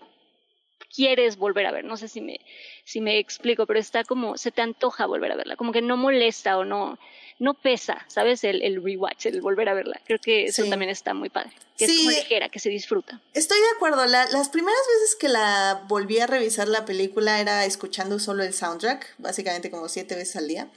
quieres 0.94 1.36
volver 1.36 1.66
a 1.66 1.72
ver. 1.72 1.84
No 1.84 1.96
sé 1.96 2.08
si 2.08 2.20
me, 2.20 2.40
si 2.84 3.00
me 3.00 3.18
explico, 3.18 3.66
pero 3.66 3.78
está 3.78 4.04
como, 4.04 4.36
se 4.36 4.50
te 4.50 4.62
antoja 4.62 5.06
volver 5.06 5.32
a 5.32 5.36
verla, 5.36 5.56
como 5.56 5.72
que 5.72 5.82
no 5.82 5.96
molesta 5.96 6.58
o 6.58 6.64
no, 6.64 6.98
no 7.38 7.54
pesa, 7.54 8.04
¿sabes? 8.08 8.42
El, 8.44 8.62
el 8.62 8.82
rewatch, 8.82 9.26
el 9.26 9.40
volver 9.40 9.68
a 9.68 9.74
verla. 9.74 10.00
Creo 10.06 10.18
que 10.18 10.46
eso 10.46 10.64
también 10.66 10.90
está 10.90 11.14
muy 11.14 11.28
padre. 11.28 11.52
Que 11.76 11.84
es 11.84 11.96
como 11.96 12.10
ligera, 12.10 12.48
que 12.48 12.58
se 12.58 12.68
disfruta. 12.68 13.20
Estoy 13.34 13.58
de 13.58 13.76
acuerdo. 13.76 14.04
las 14.06 14.48
primeras 14.48 14.80
veces 14.94 15.16
que 15.16 15.28
la 15.28 15.84
volví 15.86 16.18
a 16.18 16.26
revisar 16.26 16.68
la 16.68 16.84
película 16.84 17.40
era 17.40 17.64
escuchando 17.64 18.18
solo 18.18 18.42
el 18.42 18.52
soundtrack, 18.52 19.14
básicamente 19.18 19.70
como 19.70 19.88
siete 19.88 20.16
veces 20.16 20.36
al 20.36 20.48
día. 20.48 20.68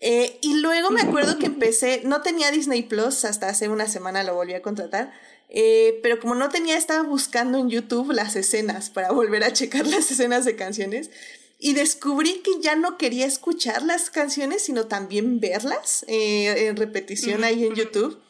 Eh, 0.00 0.38
y 0.42 0.60
luego 0.60 0.90
me 0.90 1.00
acuerdo 1.00 1.38
que 1.38 1.46
empecé, 1.46 2.02
no 2.04 2.20
tenía 2.20 2.50
Disney 2.50 2.82
Plus, 2.82 3.24
hasta 3.24 3.48
hace 3.48 3.68
una 3.68 3.88
semana 3.88 4.22
lo 4.22 4.34
volví 4.34 4.54
a 4.54 4.62
contratar. 4.62 5.12
Eh, 5.48 6.00
pero 6.02 6.18
como 6.18 6.34
no 6.34 6.48
tenía, 6.48 6.76
estaba 6.76 7.02
buscando 7.02 7.58
en 7.58 7.70
YouTube 7.70 8.12
las 8.12 8.36
escenas 8.36 8.90
para 8.90 9.12
volver 9.12 9.44
a 9.44 9.52
checar 9.52 9.86
las 9.86 10.10
escenas 10.10 10.44
de 10.44 10.56
canciones 10.56 11.10
y 11.58 11.74
descubrí 11.74 12.42
que 12.42 12.60
ya 12.60 12.76
no 12.76 12.98
quería 12.98 13.26
escuchar 13.26 13.82
las 13.82 14.10
canciones, 14.10 14.62
sino 14.62 14.86
también 14.86 15.40
verlas 15.40 16.04
eh, 16.08 16.66
en 16.66 16.76
repetición 16.76 17.44
ahí 17.44 17.64
en 17.64 17.74
YouTube. 17.74 18.20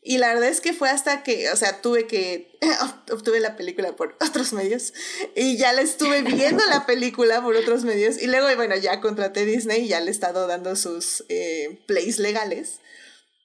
Y 0.00 0.18
la 0.18 0.28
verdad 0.32 0.48
es 0.48 0.60
que 0.60 0.72
fue 0.72 0.88
hasta 0.88 1.24
que, 1.24 1.50
o 1.50 1.56
sea, 1.56 1.82
tuve 1.82 2.06
que, 2.06 2.56
obtuve 3.12 3.40
la 3.40 3.56
película 3.56 3.96
por 3.96 4.16
otros 4.26 4.52
medios 4.52 4.94
y 5.34 5.56
ya 5.56 5.72
la 5.72 5.82
estuve 5.82 6.22
viendo 6.22 6.64
la 6.66 6.86
película 6.86 7.42
por 7.42 7.56
otros 7.56 7.84
medios 7.84 8.20
y 8.20 8.26
luego, 8.26 8.46
bueno, 8.56 8.76
ya 8.76 9.00
contraté 9.00 9.44
Disney 9.44 9.84
y 9.84 9.88
ya 9.88 10.00
le 10.00 10.08
he 10.08 10.10
estado 10.10 10.46
dando 10.46 10.76
sus 10.76 11.24
eh, 11.28 11.80
plays 11.86 12.18
legales. 12.18 12.80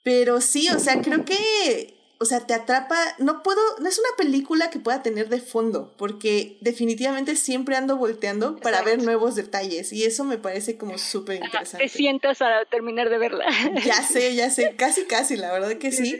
Pero 0.03 0.41
sí, 0.41 0.69
o 0.69 0.79
sea, 0.79 1.01
creo 1.01 1.25
que 1.25 2.02
o 2.23 2.25
sea, 2.25 2.39
te 2.47 2.53
atrapa, 2.53 2.97
no 3.17 3.43
puedo, 3.43 3.59
no 3.79 3.89
es 3.89 3.99
una 3.99 4.15
película 4.15 4.69
que 4.69 4.79
pueda 4.79 5.03
tener 5.03 5.27
de 5.27 5.41
fondo, 5.41 5.93
porque 5.97 6.57
definitivamente 6.61 7.35
siempre 7.35 7.75
ando 7.75 7.97
volteando 7.97 8.55
para 8.55 8.81
ver 8.81 9.03
nuevos 9.03 9.35
detalles 9.35 9.91
y 9.91 10.05
eso 10.05 10.23
me 10.23 10.37
parece 10.37 10.77
como 10.77 10.97
súper 10.97 11.43
interesante. 11.43 11.85
Te 11.85 11.89
sientas 11.89 12.41
a 12.41 12.63
terminar 12.71 13.09
de 13.09 13.17
verla. 13.17 13.45
Ya 13.83 14.01
sé, 14.03 14.35
ya 14.35 14.49
sé, 14.49 14.73
casi, 14.77 15.03
casi, 15.03 15.35
la 15.35 15.51
verdad 15.51 15.77
que 15.77 15.91
sí. 15.91 16.17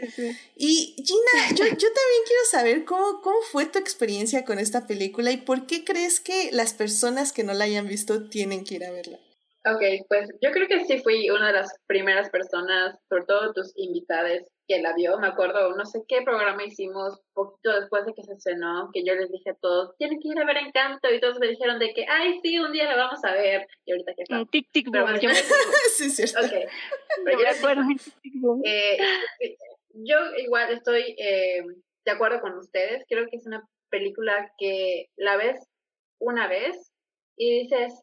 Y 0.56 0.94
Gina, 0.98 1.48
yo, 1.54 1.64
yo 1.64 1.72
también 1.72 2.22
quiero 2.26 2.44
saber 2.50 2.84
cómo, 2.84 3.22
cómo 3.22 3.38
fue 3.50 3.64
tu 3.64 3.78
experiencia 3.78 4.44
con 4.44 4.58
esta 4.58 4.86
película 4.86 5.32
y 5.32 5.38
por 5.38 5.66
qué 5.66 5.84
crees 5.84 6.20
que 6.20 6.50
las 6.52 6.74
personas 6.74 7.32
que 7.32 7.44
no 7.44 7.54
la 7.54 7.64
hayan 7.64 7.88
visto 7.88 8.28
tienen 8.28 8.64
que 8.64 8.74
ir 8.74 8.84
a 8.84 8.90
verla. 8.90 9.18
Ok, 9.66 10.06
pues 10.08 10.28
yo 10.42 10.50
creo 10.50 10.68
que 10.68 10.84
sí 10.84 10.98
fui 10.98 11.30
una 11.30 11.46
de 11.46 11.54
las 11.54 11.74
primeras 11.86 12.28
personas, 12.28 12.98
sobre 13.08 13.24
todo 13.24 13.52
tus 13.54 13.72
invitadas, 13.76 14.46
que 14.68 14.80
la 14.80 14.94
vio. 14.94 15.18
Me 15.18 15.28
acuerdo, 15.28 15.74
no 15.74 15.86
sé 15.86 16.02
qué 16.06 16.22
programa 16.22 16.64
hicimos 16.64 17.20
poquito 17.32 17.80
después 17.80 18.04
de 18.04 18.12
que 18.12 18.24
se 18.24 18.38
cenó, 18.40 18.90
que 18.92 19.04
yo 19.04 19.14
les 19.14 19.30
dije 19.30 19.50
a 19.50 19.54
todos, 19.54 19.96
tienen 19.96 20.20
que 20.20 20.28
ir 20.28 20.38
a 20.38 20.44
ver 20.44 20.58
Encanto, 20.58 21.10
y 21.10 21.18
todos 21.20 21.38
me 21.38 21.48
dijeron 21.48 21.78
de 21.78 21.94
que, 21.94 22.04
ay, 22.06 22.40
sí, 22.42 22.58
un 22.58 22.72
día 22.72 22.84
la 22.84 22.96
vamos 22.96 23.24
a 23.24 23.32
ver. 23.32 23.66
Y 23.86 23.92
ahorita 23.92 24.14
que 24.14 24.22
está. 24.22 24.44
Tic, 24.50 24.70
tic, 24.70 24.88
boom. 24.90 25.18
Yo 25.20 25.30
sí, 25.96 26.10
sí, 26.10 26.24
Ok. 26.36 26.52
Pero 27.24 27.38
yo, 27.40 28.60
eh, 28.64 28.98
yo 29.94 30.16
igual 30.36 30.72
estoy 30.72 31.14
eh, 31.18 31.62
de 32.04 32.12
acuerdo 32.12 32.40
con 32.40 32.58
ustedes. 32.58 33.02
Creo 33.08 33.26
que 33.28 33.36
es 33.36 33.46
una 33.46 33.66
película 33.90 34.52
que 34.58 35.06
la 35.16 35.36
ves 35.36 35.58
una 36.20 36.48
vez 36.48 36.92
y 37.36 37.60
dices, 37.62 37.94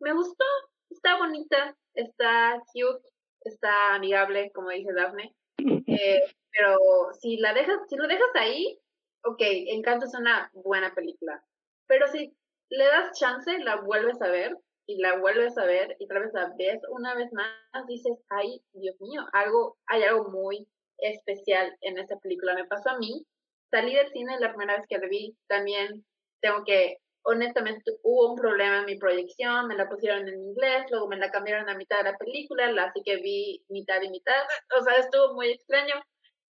me 0.00 0.12
gustó, 0.12 0.44
está 0.90 1.16
bonita, 1.18 1.76
está 1.94 2.60
cute, 2.72 3.02
está 3.42 3.94
amigable, 3.94 4.50
como 4.52 4.70
dice 4.70 4.92
Daphne. 4.92 5.34
Eh, 5.86 6.22
pero 6.52 6.78
si 7.20 7.36
la 7.36 7.52
dejas, 7.52 7.80
si 7.88 7.96
lo 7.96 8.06
dejas 8.06 8.30
ahí, 8.34 8.78
ok, 9.24 9.40
Encanto 9.40 10.06
es 10.06 10.14
una 10.14 10.50
buena 10.54 10.94
película. 10.94 11.44
Pero 11.86 12.06
si 12.08 12.34
le 12.70 12.84
das 12.84 13.18
chance, 13.18 13.58
la 13.58 13.76
vuelves 13.76 14.22
a 14.22 14.28
ver 14.28 14.56
y 14.86 14.98
la 14.98 15.18
vuelves 15.18 15.58
a 15.58 15.64
ver 15.64 15.96
y 15.98 16.06
tal 16.06 16.22
vez 16.22 16.32
la 16.32 16.54
ves 16.56 16.80
una 16.90 17.14
vez 17.14 17.32
más, 17.32 17.86
dices, 17.86 18.16
ay, 18.28 18.62
Dios 18.72 19.00
mío, 19.00 19.26
algo, 19.32 19.76
hay 19.86 20.02
algo 20.04 20.30
muy 20.30 20.66
especial 20.98 21.76
en 21.80 21.98
esta 21.98 22.18
película. 22.18 22.54
Me 22.54 22.66
pasó 22.66 22.90
a 22.90 22.98
mí, 22.98 23.26
salí 23.70 23.94
del 23.94 24.10
cine 24.10 24.38
la 24.40 24.54
primera 24.54 24.76
vez 24.76 24.86
que 24.88 24.98
la 24.98 25.08
vi, 25.08 25.36
también 25.48 26.04
tengo 26.40 26.64
que 26.64 26.98
honestamente 27.22 27.92
hubo 28.02 28.32
un 28.32 28.36
problema 28.36 28.80
en 28.80 28.86
mi 28.86 28.96
proyección, 28.96 29.66
me 29.66 29.76
la 29.76 29.88
pusieron 29.88 30.28
en 30.28 30.40
inglés, 30.40 30.86
luego 30.90 31.08
me 31.08 31.16
la 31.16 31.30
cambiaron 31.30 31.68
a 31.68 31.76
mitad 31.76 31.98
de 31.98 32.12
la 32.12 32.18
película, 32.18 32.66
así 32.84 33.02
que 33.04 33.16
vi 33.16 33.64
mitad 33.68 34.00
y 34.02 34.10
mitad, 34.10 34.42
o 34.78 34.82
sea, 34.82 34.96
estuvo 34.96 35.34
muy 35.34 35.50
extraño. 35.50 35.94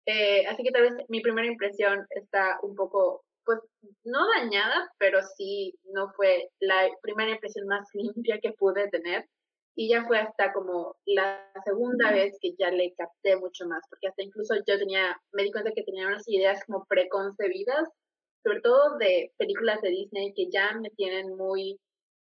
Eh, 0.05 0.45
así 0.47 0.63
que 0.63 0.71
tal 0.71 0.83
vez 0.83 0.93
mi 1.09 1.21
primera 1.21 1.47
impresión 1.47 2.05
está 2.09 2.59
un 2.63 2.75
poco, 2.75 3.23
pues, 3.45 3.59
no 4.03 4.19
dañada, 4.35 4.91
pero 4.97 5.21
sí 5.37 5.77
no 5.93 6.09
fue 6.15 6.49
la 6.59 6.89
primera 7.01 7.31
impresión 7.31 7.67
más 7.67 7.87
limpia 7.93 8.39
que 8.41 8.53
pude 8.53 8.89
tener. 8.89 9.25
Y 9.73 9.89
ya 9.89 10.03
fue 10.05 10.19
hasta 10.19 10.51
como 10.51 10.97
la 11.05 11.49
segunda 11.63 12.11
vez 12.11 12.37
que 12.41 12.53
ya 12.59 12.71
le 12.71 12.93
capté 12.97 13.37
mucho 13.37 13.65
más, 13.67 13.81
porque 13.89 14.07
hasta 14.09 14.21
incluso 14.21 14.53
yo 14.67 14.77
tenía, 14.77 15.17
me 15.31 15.43
di 15.43 15.51
cuenta 15.51 15.71
que 15.71 15.83
tenía 15.83 16.07
unas 16.07 16.27
ideas 16.27 16.63
como 16.65 16.85
preconcebidas 16.85 17.87
sobre 18.43 18.61
todo 18.61 18.97
de 18.97 19.31
películas 19.37 19.81
de 19.81 19.89
Disney 19.89 20.33
que 20.33 20.49
ya 20.49 20.73
me 20.79 20.89
tienen 20.91 21.35
muy 21.35 21.79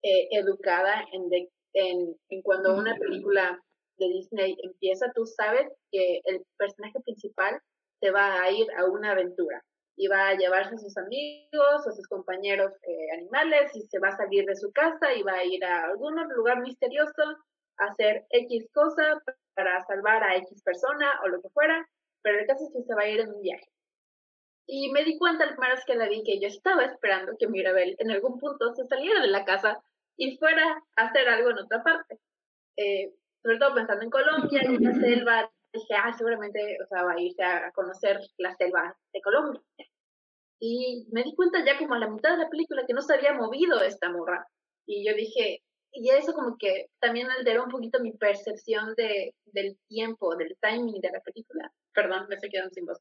eh, 0.03 0.29
educada 0.33 1.05
en, 1.12 1.29
en, 1.74 2.16
en 2.29 2.42
cuando 2.42 2.77
una 2.77 2.96
película 2.96 3.61
de 3.98 4.09
Disney 4.09 4.57
empieza, 4.62 5.12
tú 5.14 5.24
sabes 5.27 5.68
que 5.90 6.20
el 6.24 6.42
personaje 6.57 7.00
principal 7.00 7.61
se 8.00 8.11
va 8.11 8.42
a 8.42 8.50
ir 8.50 8.66
a 8.77 8.87
una 8.87 9.12
aventura 9.12 9.62
y 9.96 10.09
va 10.09 10.29
a 10.29 10.37
llevarse 10.37 10.74
a 10.74 10.79
sus 10.79 10.96
amigos, 10.96 11.87
a 11.87 11.92
sus 11.92 12.07
compañeros 12.09 12.72
eh, 12.83 13.12
animales 13.18 13.70
y 13.74 13.83
se 13.83 13.98
va 14.00 14.09
a 14.09 14.16
salir 14.16 14.44
de 14.44 14.57
su 14.57 14.72
casa 14.72 15.14
y 15.14 15.22
va 15.22 15.35
a 15.35 15.44
ir 15.44 15.64
a 15.64 15.85
algún 15.85 16.16
lugar 16.35 16.61
misterioso 16.61 17.22
a 17.79 17.85
hacer 17.85 18.24
X 18.31 18.68
cosa 18.72 19.22
para 19.55 19.85
salvar 19.87 20.22
a 20.22 20.37
X 20.37 20.62
persona 20.64 21.20
o 21.24 21.29
lo 21.29 21.40
que 21.40 21.48
fuera, 21.50 21.88
pero 22.22 22.40
el 22.40 22.46
caso 22.46 22.64
es 22.64 22.72
que 22.72 22.83
se 22.83 22.94
va 22.94 23.03
a 23.03 23.09
ir 23.09 23.20
en 23.20 23.33
un 23.33 23.40
viaje. 23.40 23.66
Y 24.66 24.90
me 24.92 25.05
di 25.05 25.18
cuenta 25.18 25.44
la 25.44 25.53
primera 25.53 25.74
vez 25.74 25.85
que 25.85 25.94
la 25.94 26.09
vi 26.09 26.22
que 26.22 26.40
yo 26.40 26.48
estaba 26.48 26.85
esperando 26.85 27.37
que 27.38 27.48
Mirabel 27.48 27.96
en 27.98 28.11
algún 28.11 28.38
punto 28.38 28.74
se 28.74 28.87
saliera 28.87 29.20
de 29.20 29.29
la 29.29 29.44
casa 29.44 29.83
y 30.16 30.37
fuera 30.38 30.83
a 30.96 31.03
hacer 31.03 31.29
algo 31.29 31.50
en 31.50 31.59
otra 31.59 31.83
parte. 31.83 32.18
Eh, 32.77 33.12
sobre 33.42 33.59
todo 33.59 33.74
pensando 33.74 34.05
en 34.05 34.11
Colombia, 34.11 34.62
en 34.62 34.83
la 34.83 34.94
selva, 34.94 35.50
dije, 35.72 35.94
ah, 35.94 36.12
seguramente, 36.16 36.79
o 36.83 36.87
sea, 36.87 37.03
va 37.05 37.12
a 37.12 37.20
irse 37.20 37.42
a 37.42 37.70
conocer 37.72 38.18
la 38.38 38.55
selva 38.57 38.96
de 39.12 39.20
Colombia. 39.20 39.61
Y 40.61 41.07
me 41.12 41.24
di 41.24 41.35
cuenta 41.35 41.64
ya 41.64 41.77
como 41.79 41.94
a 41.94 41.98
la 41.98 42.09
mitad 42.09 42.33
de 42.33 42.44
la 42.44 42.48
película 42.48 42.87
que 42.87 42.94
no 42.94 43.03
se 43.03 43.14
había 43.14 43.35
movido 43.35 43.83
esta 43.83 44.09
morra. 44.09 44.46
Y 44.87 45.07
yo 45.07 45.14
dije, 45.14 45.62
y 45.92 46.11
eso 46.11 46.33
como 46.33 46.57
que 46.57 46.87
también 47.00 47.31
alteró 47.31 47.64
un 47.64 47.70
poquito 47.70 48.00
mi 48.00 48.12
percepción 48.12 48.94
de, 48.96 49.35
del 49.44 49.79
tiempo, 49.88 50.37
del 50.37 50.57
timing 50.61 51.00
de 51.00 51.11
la 51.11 51.20
película. 51.20 51.70
Perdón, 51.92 52.27
me 52.29 52.37
estoy 52.37 52.50
quedando 52.50 52.70
sin 52.70 52.87
voz. 52.87 52.98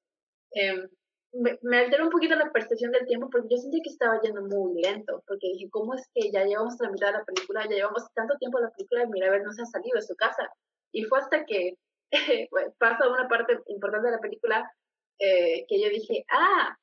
Eh, 0.55 0.87
me, 1.33 1.77
alteró 1.77 2.05
un 2.05 2.11
poquito 2.11 2.35
la 2.35 2.51
percepción 2.51 2.91
del 2.91 3.07
tiempo 3.07 3.29
porque 3.29 3.47
yo 3.49 3.57
sentí 3.57 3.81
que 3.81 3.89
estaba 3.89 4.21
yendo 4.21 4.41
muy 4.43 4.81
lento, 4.81 5.23
porque 5.27 5.47
dije, 5.53 5.69
¿cómo 5.71 5.95
es 5.95 6.07
que 6.13 6.31
ya 6.31 6.43
llevamos 6.45 6.75
la 6.79 6.91
mitad 6.91 7.07
de 7.07 7.19
la 7.19 7.25
película, 7.25 7.63
ya 7.63 7.75
llevamos 7.75 8.03
tanto 8.13 8.37
tiempo 8.37 8.59
la 8.59 8.69
película 8.69 9.03
y 9.03 9.07
mira, 9.07 9.27
a 9.27 9.31
ver, 9.31 9.43
no 9.43 9.51
se 9.51 9.63
ha 9.63 9.65
salido 9.65 9.95
de 9.95 10.05
su 10.05 10.15
casa? 10.15 10.47
Y 10.91 11.03
fue 11.05 11.19
hasta 11.19 11.43
que 11.45 11.73
pasa 12.79 13.09
una 13.09 13.27
parte 13.27 13.59
importante 13.67 14.07
de 14.07 14.15
la 14.15 14.21
película 14.21 14.71
eh, 15.19 15.65
que 15.67 15.81
yo 15.81 15.89
dije, 15.89 16.23
ah, 16.29 16.77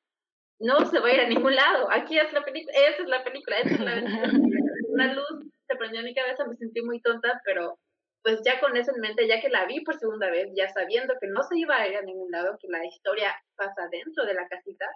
no 0.58 0.84
se 0.84 0.98
va 0.98 1.08
a 1.08 1.14
ir 1.14 1.20
a 1.20 1.28
ningún 1.28 1.54
lado, 1.54 1.88
aquí 1.90 2.18
es 2.18 2.32
la 2.32 2.44
película, 2.44 2.76
esa 2.76 3.02
es 3.02 3.08
la 3.08 3.24
película, 3.24 3.56
esa 3.58 3.74
es 3.74 3.80
la 3.80 3.94
Una 4.88 5.14
luz 5.14 5.28
se 5.68 5.76
prendió 5.76 6.00
en 6.00 6.06
mi 6.06 6.14
cabeza, 6.14 6.44
me 6.46 6.56
sentí 6.56 6.82
muy 6.82 7.00
tonta, 7.00 7.40
pero 7.44 7.78
pues 8.22 8.40
ya 8.44 8.60
con 8.60 8.76
eso 8.76 8.92
en 8.94 9.00
mente, 9.00 9.26
ya 9.26 9.40
que 9.40 9.48
la 9.48 9.66
vi 9.66 9.80
por 9.80 9.98
segunda 9.98 10.30
vez, 10.30 10.48
ya 10.54 10.68
sabiendo 10.68 11.14
que 11.20 11.28
no 11.28 11.42
se 11.42 11.58
iba 11.58 11.76
a 11.76 11.88
ir 11.88 11.96
a 11.96 12.02
ningún 12.02 12.30
lado, 12.30 12.58
que 12.60 12.68
la 12.68 12.84
historia 12.84 13.34
pasa 13.56 13.88
dentro 13.90 14.24
de 14.26 14.34
la 14.34 14.46
casita, 14.48 14.86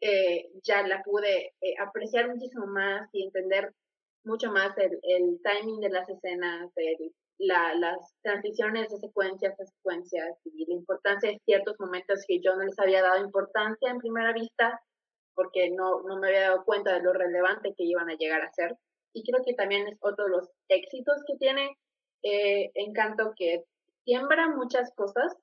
eh, 0.00 0.50
ya 0.62 0.86
la 0.86 1.02
pude 1.02 1.54
eh, 1.60 1.74
apreciar 1.80 2.28
muchísimo 2.28 2.66
más 2.66 3.08
y 3.12 3.24
entender 3.24 3.72
mucho 4.24 4.50
más 4.50 4.76
el, 4.78 4.98
el 5.02 5.40
timing 5.42 5.80
de 5.80 5.90
las 5.90 6.08
escenas, 6.08 6.70
el, 6.76 7.12
la, 7.38 7.74
las 7.74 7.96
transiciones 8.22 8.88
de 8.90 8.98
secuencias 8.98 9.58
a 9.58 9.64
secuencias 9.64 10.38
y 10.44 10.66
la 10.66 10.74
importancia 10.74 11.30
de 11.30 11.40
ciertos 11.44 11.76
momentos 11.78 12.24
que 12.26 12.40
yo 12.40 12.54
no 12.54 12.64
les 12.64 12.78
había 12.78 13.02
dado 13.02 13.24
importancia 13.24 13.90
en 13.90 13.98
primera 13.98 14.32
vista 14.32 14.80
porque 15.34 15.70
no, 15.70 16.02
no 16.02 16.18
me 16.18 16.28
había 16.28 16.50
dado 16.50 16.64
cuenta 16.64 16.92
de 16.94 17.00
lo 17.00 17.12
relevante 17.12 17.72
que 17.76 17.84
iban 17.84 18.10
a 18.10 18.16
llegar 18.16 18.42
a 18.42 18.52
ser. 18.52 18.76
Y 19.14 19.22
creo 19.22 19.44
que 19.44 19.54
también 19.54 19.86
es 19.86 19.96
otro 20.00 20.24
de 20.24 20.30
los 20.30 20.50
éxitos 20.68 21.22
que 21.26 21.36
tiene 21.38 21.76
eh, 22.22 22.70
Encanto 22.74 23.32
que 23.36 23.64
siembra 24.04 24.48
muchas 24.48 24.92
cosas 24.94 25.36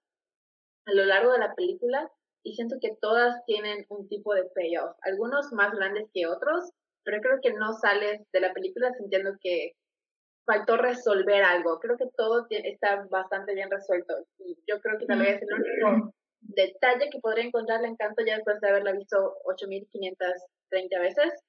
a 0.86 0.94
lo 0.94 1.06
largo 1.06 1.32
de 1.32 1.40
la 1.40 1.54
película 1.56 2.10
y 2.44 2.54
siento 2.54 2.78
que 2.80 2.96
todas 3.02 3.44
tienen 3.46 3.86
un 3.90 4.08
tipo 4.08 4.34
de 4.34 4.44
payoff, 4.54 4.96
algunos 5.02 5.52
más 5.52 5.74
grandes 5.74 6.08
que 6.14 6.28
otros, 6.28 6.70
pero 7.04 7.22
creo 7.22 7.40
que 7.42 7.54
no 7.54 7.74
sales 7.74 8.22
de 8.32 8.40
la 8.40 8.54
película 8.54 8.92
sintiendo 8.94 9.32
que 9.42 9.74
faltó 10.46 10.78
resolver 10.78 11.44
algo. 11.44 11.80
Creo 11.80 11.98
que 11.98 12.06
todo 12.16 12.46
está 12.50 13.06
bastante 13.10 13.54
bien 13.56 13.72
resuelto 13.72 14.14
y 14.40 14.58
yo 14.68 14.80
creo 14.82 15.00
que 15.00 15.06
tal 15.06 15.20
vez 15.20 15.42
el 15.42 15.54
único 15.54 16.14
detalle 16.42 17.10
que 17.10 17.20
podría 17.20 17.46
encontrar 17.46 17.80
el 17.80 17.92
encanto 17.92 18.24
ya 18.26 18.36
después 18.36 18.60
de 18.62 18.70
haberla 18.70 18.92
visto 18.94 19.38
8530 19.46 21.00
veces 21.00 21.45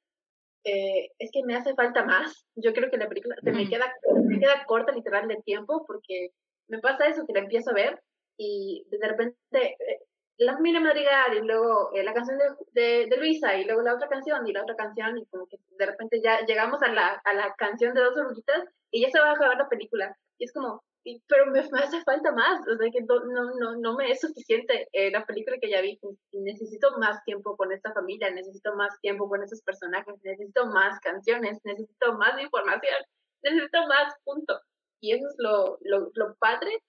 eh, 0.67 1.13
es 1.21 1.31
que 1.33 1.45
me 1.45 1.55
hace 1.55 1.75
falta 1.75 2.05
más. 2.05 2.45
Yo 2.57 2.73
creo 2.73 2.91
que 2.91 2.97
la 2.97 3.09
película 3.09 3.37
se 3.43 3.53
me, 3.53 3.69
queda, 3.69 3.87
me 4.25 4.41
queda 4.41 4.65
corta 4.67 4.93
literal 4.93 5.29
de 5.29 5.37
tiempo 5.37 5.85
porque 5.87 6.31
me 6.69 6.81
pasa 6.81 7.07
eso 7.07 7.25
que 7.25 7.33
la 7.33 7.41
empiezo 7.41 7.71
a 7.71 7.75
ver 7.75 8.03
y 8.37 8.85
de 8.91 9.09
repente 9.09 9.37
eh, 9.55 10.01
la 10.39 10.55
familia 10.55 10.81
Madrigal 10.81 11.37
y 11.37 11.47
luego 11.47 11.93
eh, 11.95 12.03
la 12.03 12.13
canción 12.13 12.37
de, 12.73 13.07
de, 13.07 13.17
Luisa 13.17 13.57
y 13.57 13.65
luego 13.65 13.83
la 13.83 13.95
otra 13.95 14.09
canción 14.09 14.47
y 14.47 14.53
la 14.53 14.63
otra 14.63 14.75
canción 14.75 15.17
y 15.17 15.27
como 15.27 15.47
que 15.47 15.59
de 15.79 15.87
repente 15.87 16.21
ya 16.21 16.45
llegamos 16.45 16.83
a 16.83 16.89
la, 16.89 17.23
a 17.25 17.33
la 17.33 17.55
canción 17.55 17.95
de 17.95 18.03
dos 18.03 18.17
oruguitas 18.17 18.65
y 18.91 19.03
ya 19.03 19.11
se 19.11 19.21
va 19.21 19.31
a 19.31 19.33
acabar 19.35 19.57
la 19.57 19.69
película. 19.69 20.17
Y 20.37 20.47
es 20.47 20.53
como, 20.53 20.83
pero 21.29 21.47
me, 21.53 21.61
hace 21.61 22.03
falta 22.03 22.33
más, 22.33 22.61
o 22.67 22.77
sea 22.77 22.91
que 22.91 23.03
no, 23.03 23.21
no, 23.25 23.77
no 23.77 23.95
me 23.95 24.11
es 24.11 24.21
suficiente 24.21 24.89
eh, 24.93 25.11
la 25.11 25.25
película 25.25 25.57
que 25.61 25.71
ya 25.71 25.81
vi, 25.81 26.01
necesito 26.33 26.99
más 26.99 27.23
tiempo 27.25 27.57
con 27.57 27.73
esta 27.73 27.93
familia, 27.93 28.31
necesito 28.31 28.75
más 28.75 28.99
tiempo 29.01 29.29
con 29.29 29.43
esos 29.43 29.63
personajes, 29.63 30.15
necesito 30.25 30.67
más 30.67 30.99
canciones, 31.01 31.61
necesito 31.65 32.15
más 32.15 32.41
información, 32.43 32.97
necesito 33.43 33.87
más, 33.87 34.15
punto. 34.25 34.61
Y 35.01 35.13
eso 35.13 35.29
es 35.29 35.35
lo, 35.39 35.79
lo, 35.83 36.11
lo 36.15 36.35
padre 36.37 36.83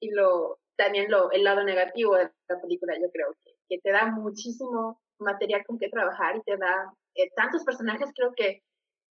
y 0.00 0.10
lo 0.10 0.58
también 0.76 1.10
lo, 1.10 1.30
el 1.30 1.44
lado 1.44 1.64
negativo 1.64 2.16
de 2.16 2.30
la 2.48 2.60
película, 2.60 2.94
yo 3.00 3.10
creo, 3.12 3.34
que, 3.44 3.52
que 3.68 3.78
te 3.80 3.90
da 3.90 4.06
muchísimo 4.06 5.00
material 5.18 5.64
con 5.66 5.78
que 5.78 5.88
trabajar 5.88 6.36
y 6.36 6.42
te 6.42 6.56
da 6.56 6.92
eh, 7.14 7.30
tantos 7.36 7.64
personajes, 7.64 8.10
creo 8.14 8.32
que 8.36 8.62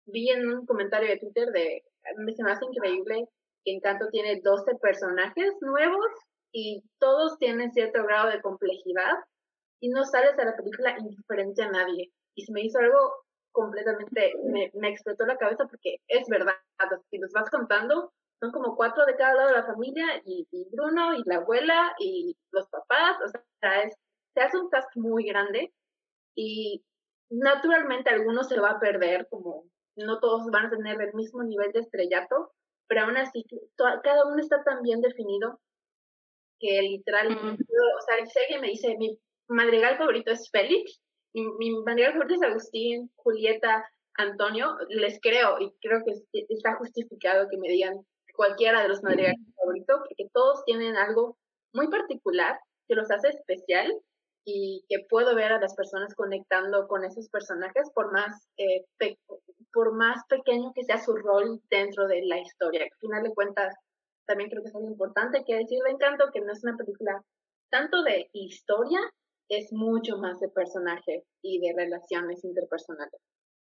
vi 0.07 0.31
en 0.31 0.49
un 0.49 0.66
comentario 0.66 1.09
de 1.09 1.18
Twitter 1.18 1.51
de, 1.53 1.85
me 2.16 2.33
se 2.35 2.42
me 2.42 2.53
hace 2.53 2.64
increíble 2.64 3.29
Encanto 3.71 4.09
tiene 4.11 4.41
12 4.43 4.77
personajes 4.77 5.55
nuevos 5.61 6.07
y 6.53 6.83
todos 6.99 7.39
tienen 7.39 7.73
cierto 7.73 8.03
grado 8.05 8.31
de 8.31 8.41
complejidad 8.41 9.15
y 9.81 9.91
no 9.91 10.05
sales 10.05 10.37
de 10.37 10.45
la 10.45 10.57
película 10.57 10.99
indiferente 10.99 11.63
a 11.63 11.71
nadie. 11.71 12.11
Y 12.35 12.45
se 12.45 12.53
me 12.53 12.63
hizo 12.63 12.79
algo 12.79 13.13
completamente, 13.53 14.35
me, 14.45 14.71
me 14.75 14.89
explotó 14.89 15.27
la 15.27 15.37
cabeza 15.37 15.67
porque 15.67 15.97
es 16.07 16.29
verdad, 16.29 16.55
si 17.11 17.19
los 17.19 17.33
vas 17.33 17.51
contando, 17.51 18.13
son 18.41 18.53
como 18.53 18.77
cuatro 18.77 19.05
de 19.05 19.17
cada 19.17 19.35
lado 19.35 19.49
de 19.49 19.57
la 19.57 19.67
familia 19.67 20.23
y, 20.25 20.47
Bruno 20.71 21.15
y 21.15 21.23
la 21.27 21.37
abuela 21.37 21.95
y 21.99 22.37
los 22.53 22.69
papás, 22.69 23.17
o 23.25 23.29
sea, 23.29 23.83
es, 23.83 23.95
se 24.35 24.41
hace 24.41 24.59
un 24.59 24.69
cast 24.69 24.95
muy 24.97 25.25
grande 25.25 25.73
y 26.37 26.85
naturalmente 27.31 28.11
algunos 28.11 28.49
se 28.49 28.61
va 28.61 28.71
a 28.71 28.81
perder, 28.81 29.27
como 29.29 29.65
no 29.97 30.21
todos 30.21 30.47
van 30.51 30.67
a 30.67 30.71
tener 30.71 31.01
el 31.01 31.15
mismo 31.15 31.43
nivel 31.43 31.73
de 31.73 31.81
estrellato, 31.81 32.53
pero 32.88 33.03
aún 33.03 33.16
así, 33.16 33.44
cada 33.77 34.27
uno 34.27 34.40
está 34.40 34.62
tan 34.64 34.83
bien 34.83 35.01
definido 35.01 35.61
que 36.59 36.81
literalmente, 36.83 37.62
o 37.62 38.01
sea, 38.01 38.27
si 38.27 38.38
alguien 38.40 38.61
me 38.61 38.68
dice, 38.68 38.96
mi 38.98 39.16
madrigal 39.46 39.96
favorito 39.96 40.33
es 40.33 40.51
Félix, 40.51 41.01
mi, 41.33 41.46
mi 41.59 41.70
madrigal 41.83 42.14
favorito 42.14 42.35
es 42.35 42.51
Agustín, 42.51 43.11
Julieta, 43.16 43.85
Antonio, 44.16 44.77
les 44.88 45.20
creo 45.20 45.61
y 45.61 45.72
creo 45.81 46.03
que 46.05 46.12
está 46.48 46.74
justificado 46.77 47.48
que 47.48 47.57
me 47.57 47.68
digan 47.68 48.05
cualquiera 48.35 48.83
de 48.83 48.88
los 48.88 49.03
madrigales 49.03 49.38
favoritos, 49.57 50.01
porque 50.09 50.29
todos 50.33 50.64
tienen 50.64 50.96
algo 50.96 51.37
muy 51.72 51.88
particular 51.88 52.59
que 52.88 52.94
los 52.94 53.11
hace 53.11 53.29
especial 53.29 53.92
y 54.44 54.85
que 54.88 55.05
puedo 55.09 55.35
ver 55.35 55.53
a 55.53 55.61
las 55.61 55.74
personas 55.74 56.14
conectando 56.14 56.88
con 56.88 57.05
esos 57.05 57.29
personajes 57.29 57.90
por 57.94 58.12
más 58.12 58.48
eh, 58.57 58.85
por 59.73 59.95
más 59.95 60.25
pequeño 60.29 60.73
que 60.75 60.85
sea 60.85 60.99
su 60.99 61.15
rol 61.15 61.61
dentro 61.71 62.07
de 62.09 62.23
la 62.25 62.41
historia. 62.41 62.83
Al 62.83 62.99
final 62.99 63.23
de 63.23 63.35
cuentas, 63.35 63.75
también 64.27 64.51
creo 64.51 64.63
que 64.63 64.69
es 64.69 64.75
algo 64.75 64.89
importante 64.89 65.45
que 65.45 65.57
decir 65.57 65.79
de 65.83 65.91
Encanto, 65.91 66.31
que 66.33 66.41
no 66.41 66.53
es 66.53 66.63
una 66.63 66.77
película 66.77 67.23
tanto 67.71 68.03
de 68.03 68.29
historia, 68.33 69.01
es 69.49 69.73
mucho 69.73 70.19
más 70.19 70.41
de 70.41 70.49
personaje 70.49 71.25
y 71.43 71.61
de 71.61 71.75
relaciones 71.77 72.45
interpersonales. 72.45 73.21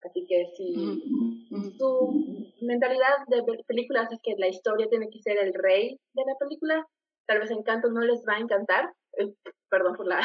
Así 0.04 0.26
que 0.28 0.46
si 0.56 1.78
tu 1.78 2.46
mentalidad 2.62 3.26
de 3.28 3.44
películas 3.68 4.12
es 4.12 4.20
que 4.24 4.36
la 4.38 4.48
historia 4.48 4.88
tiene 4.90 5.10
que 5.10 5.20
ser 5.20 5.38
el 5.38 5.54
rey 5.54 6.00
de 6.14 6.24
la 6.26 6.36
película, 6.40 6.86
tal 7.28 7.40
vez 7.40 7.52
Encanto 7.52 7.90
no 7.90 8.02
les 8.02 8.22
va 8.28 8.36
a 8.36 8.40
encantar. 8.40 8.94
Eh, 9.18 9.34
perdón 9.70 9.96
por 9.96 10.08
la... 10.08 10.22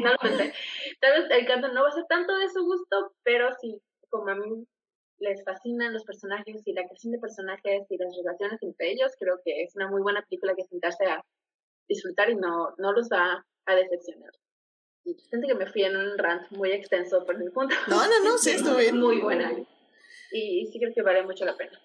no, 0.00 0.10
lo 0.10 0.18
pensé. 0.18 0.52
Tal 1.00 1.22
vez 1.22 1.30
el 1.30 1.46
canto 1.46 1.68
no 1.68 1.82
va 1.82 1.88
a 1.88 1.92
ser 1.92 2.04
tanto 2.08 2.36
de 2.38 2.48
su 2.48 2.64
gusto, 2.64 3.14
pero 3.22 3.50
sí, 3.60 3.80
como 4.10 4.30
a 4.30 4.34
mí 4.34 4.66
les 5.18 5.44
fascinan 5.44 5.92
los 5.92 6.04
personajes 6.04 6.66
y 6.66 6.72
la 6.72 6.84
creación 6.84 7.12
de 7.12 7.18
personajes 7.18 7.86
y 7.88 7.96
las 7.96 8.16
relaciones 8.16 8.62
entre 8.62 8.90
ellos, 8.92 9.12
creo 9.18 9.40
que 9.44 9.62
es 9.62 9.74
una 9.76 9.88
muy 9.88 10.02
buena 10.02 10.22
película 10.22 10.54
que 10.54 10.64
sentarse 10.64 11.04
a 11.04 11.24
disfrutar 11.88 12.30
y 12.30 12.34
no, 12.34 12.74
no 12.78 12.92
los 12.92 13.08
va 13.08 13.44
a 13.66 13.74
decepcionar. 13.74 14.32
Y 15.04 15.14
siento 15.14 15.48
que 15.48 15.54
me 15.54 15.66
fui 15.66 15.82
en 15.82 15.96
un 15.96 16.16
rant 16.18 16.50
muy 16.50 16.72
extenso 16.72 17.24
por 17.24 17.36
mi 17.38 17.50
punto. 17.50 17.74
No, 17.88 18.06
no, 18.06 18.24
no, 18.24 18.38
sí, 18.38 18.50
estuvo 18.50 18.76
bien. 18.76 18.98
Muy 18.98 19.20
buena. 19.20 19.52
Y, 20.32 20.68
sí 20.72 20.78
creo 20.78 20.92
que 20.94 21.02
vale 21.02 21.22
mucho 21.22 21.44
la 21.44 21.56
pena. 21.56 21.80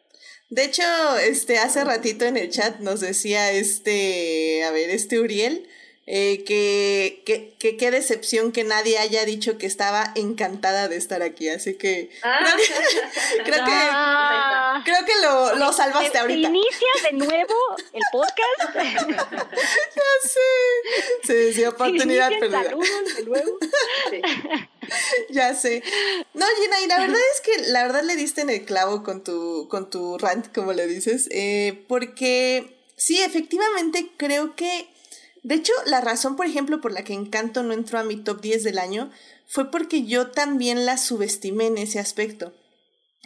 De 0.50 0.64
hecho, 0.64 0.84
este, 1.18 1.58
hace 1.58 1.84
ratito 1.84 2.26
en 2.26 2.38
el 2.38 2.50
chat 2.50 2.80
nos 2.80 3.02
decía 3.02 3.52
este, 3.52 4.64
a 4.64 4.72
ver, 4.72 4.90
este 4.90 5.20
Uriel, 5.20 5.68
Eh, 6.10 6.46
que, 6.46 7.22
que, 7.60 7.76
qué 7.76 7.92
decepción 7.92 8.54
que 8.54 8.64
nadie 8.64 8.98
haya 8.98 9.26
dicho 9.26 9.58
que 9.58 9.66
estaba 9.66 10.14
encantada 10.16 10.88
de 10.88 10.96
estar 10.96 11.22
aquí. 11.22 11.50
Así 11.50 11.78
que 11.78 12.10
ah. 12.24 12.46
creo 13.44 13.66
que, 13.66 13.72
ah. 13.92 14.82
creo 14.86 15.06
que, 15.06 15.12
lo, 15.22 15.56
lo 15.58 15.74
salvaste 15.74 16.18
ahorita. 16.18 16.48
Inicia 16.48 16.88
de 17.12 17.18
nuevo 17.18 17.56
el 17.92 18.02
podcast. 18.14 18.74
ya 18.74 20.30
sé. 20.30 20.40
Sí, 21.26 21.54
sí, 21.56 21.66
oportunidad 21.66 22.30
perdida. 22.40 22.64
de 22.64 23.26
nuevo. 23.26 23.60
ya 25.30 25.54
sé. 25.54 25.84
No, 26.34 26.46
Gina, 26.62 26.82
y 26.82 26.88
la 26.88 27.00
verdad 27.00 27.22
es 27.34 27.42
que 27.42 27.72
la 27.72 27.84
verdad 27.84 28.04
le 28.04 28.16
diste 28.16 28.42
en 28.42 28.50
el 28.50 28.66
clavo 28.66 29.04
con 29.04 29.24
tu, 29.24 29.68
con 29.70 29.90
tu 29.90 30.18
rant, 30.18 30.54
como 30.54 30.74
le 30.74 30.88
dices, 30.88 31.28
eh, 31.32 31.86
porque 31.88 32.78
sí, 32.96 33.22
efectivamente 33.22 34.12
creo 34.18 34.56
que 34.56 34.88
de 35.48 35.56
hecho, 35.56 35.72
la 35.86 36.02
razón, 36.02 36.36
por 36.36 36.46
ejemplo, 36.46 36.82
por 36.82 36.92
la 36.92 37.06
que 37.06 37.14
Encanto 37.14 37.64
no 37.64 37.74
entró 37.74 38.00
a 38.00 38.04
mi 38.04 38.18
top 38.18 38.42
10 38.42 38.66
del 38.66 38.80
año 38.80 39.12
fue 39.48 39.72
porque 39.72 40.04
yo 40.04 40.32
también 40.32 40.86
la 40.86 40.98
subestimé 40.98 41.68
en 41.68 41.78
ese 41.78 42.00
aspecto. 42.00 42.54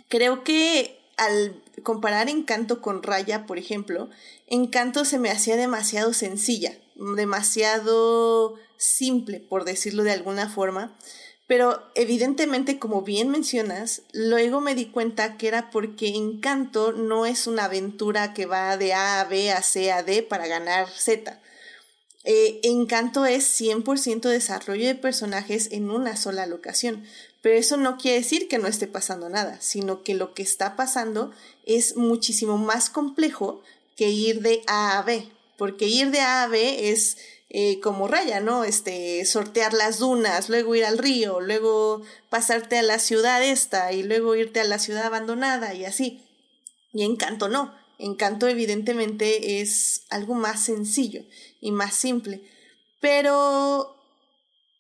Creo 0.08 0.44
que 0.44 1.00
al 1.18 1.64
comparar 1.82 2.30
Encanto 2.30 2.80
con 2.80 3.02
Raya, 3.02 3.48
por 3.48 3.58
ejemplo, 3.58 4.08
Encanto 4.46 5.04
se 5.04 5.18
me 5.18 5.32
hacía 5.32 5.56
demasiado 5.56 6.14
sencilla, 6.14 6.78
demasiado 7.16 8.56
simple, 8.78 9.40
por 9.40 9.64
decirlo 9.64 10.04
de 10.04 10.12
alguna 10.12 10.48
forma. 10.48 10.96
Pero 11.52 11.84
evidentemente, 11.96 12.80
como 12.80 13.02
bien 13.02 13.28
mencionas, 13.28 14.04
luego 14.14 14.62
me 14.62 14.74
di 14.74 14.86
cuenta 14.86 15.36
que 15.36 15.50
era 15.50 15.70
porque 15.70 16.08
Encanto 16.16 16.94
no 16.94 17.26
es 17.26 17.46
una 17.46 17.66
aventura 17.66 18.34
que 18.34 18.46
va 18.46 18.78
de 18.78 18.94
A 18.94 19.20
a 19.20 19.26
B 19.26 19.52
a 19.52 19.62
C 19.62 19.92
a 19.92 20.02
D 20.02 20.24
para 20.24 20.48
ganar 20.48 20.88
Z. 20.90 21.42
Eh, 22.24 22.62
Encanto 22.64 23.26
es 23.26 23.44
100% 23.60 24.30
desarrollo 24.30 24.88
de 24.88 24.96
personajes 24.96 25.68
en 25.74 25.92
una 25.92 26.16
sola 26.16 26.46
locación, 26.46 27.04
pero 27.42 27.58
eso 27.58 27.76
no 27.76 27.98
quiere 27.98 28.20
decir 28.20 28.48
que 28.48 28.58
no 28.58 28.70
esté 28.70 28.88
pasando 28.88 29.28
nada, 29.28 29.60
sino 29.60 30.04
que 30.04 30.14
lo 30.14 30.34
que 30.34 30.44
está 30.44 30.78
pasando 30.78 31.34
es 31.66 31.98
muchísimo 31.98 32.58
más 32.58 32.90
complejo 32.90 33.62
que 33.98 34.08
ir 34.08 34.40
de 34.40 34.64
A 34.68 35.00
a 35.00 35.02
B, 35.02 35.28
porque 35.58 35.90
ir 35.90 36.12
de 36.12 36.22
A 36.22 36.44
a 36.44 36.48
B 36.48 36.92
es 36.92 37.18
eh, 37.54 37.82
como 37.82 38.08
raya, 38.08 38.40
¿no? 38.40 38.64
Este, 38.64 39.26
sortear 39.26 39.74
las 39.74 40.00
dunas, 40.00 40.48
luego 40.48 40.74
ir 40.74 40.86
al 40.86 40.98
río, 40.98 41.42
luego 41.42 42.02
pasarte 42.30 42.78
a 42.78 42.82
la 42.82 42.98
ciudad 42.98 43.44
esta 43.44 43.92
y 43.92 44.04
luego 44.04 44.36
irte 44.36 44.62
a 44.62 44.64
la 44.64 44.80
ciudad 44.80 45.04
abandonada 45.04 45.74
y 45.74 45.84
así. 45.84 46.24
Y 46.94 47.04
Encanto 47.04 47.50
no. 47.50 47.76
Encanto 48.00 48.48
evidentemente 48.48 49.60
es 49.60 50.06
algo 50.10 50.34
más 50.34 50.64
sencillo 50.64 51.26
y 51.60 51.74
más 51.74 51.94
simple. 51.94 52.42
Pero 53.02 53.98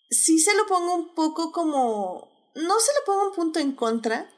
sí 0.09 0.39
se 0.39 0.55
lo 0.55 0.65
pongo 0.65 0.95
un 0.95 1.13
poco 1.13 1.51
como... 1.51 2.31
No 2.55 2.79
se 2.79 2.93
lo 2.93 3.05
pongo 3.05 3.27
un 3.27 3.35
punto 3.35 3.59
en 3.59 3.73
contra, 3.73 4.31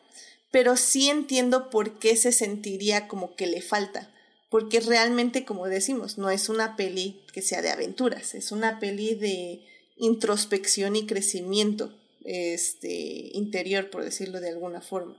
pero 0.49 0.75
sí 0.75 1.07
entiendo 1.07 1.69
por 1.69 1.99
qué 1.99 2.15
se 2.15 2.31
sentiría 2.31 3.07
como 3.07 3.35
que 3.35 3.45
le 3.45 3.61
falta. 3.61 4.11
Porque 4.53 4.81
realmente, 4.81 5.45
como 5.45 5.65
decimos, 5.65 6.19
no 6.19 6.29
es 6.29 6.47
una 6.47 6.75
peli 6.75 7.19
que 7.33 7.41
sea 7.41 7.63
de 7.63 7.71
aventuras, 7.71 8.35
es 8.35 8.51
una 8.51 8.79
peli 8.79 9.15
de 9.15 9.65
introspección 9.97 10.95
y 10.95 11.07
crecimiento 11.07 11.91
este, 12.23 13.31
interior, 13.33 13.89
por 13.89 14.03
decirlo 14.03 14.39
de 14.41 14.49
alguna 14.49 14.79
forma. 14.79 15.17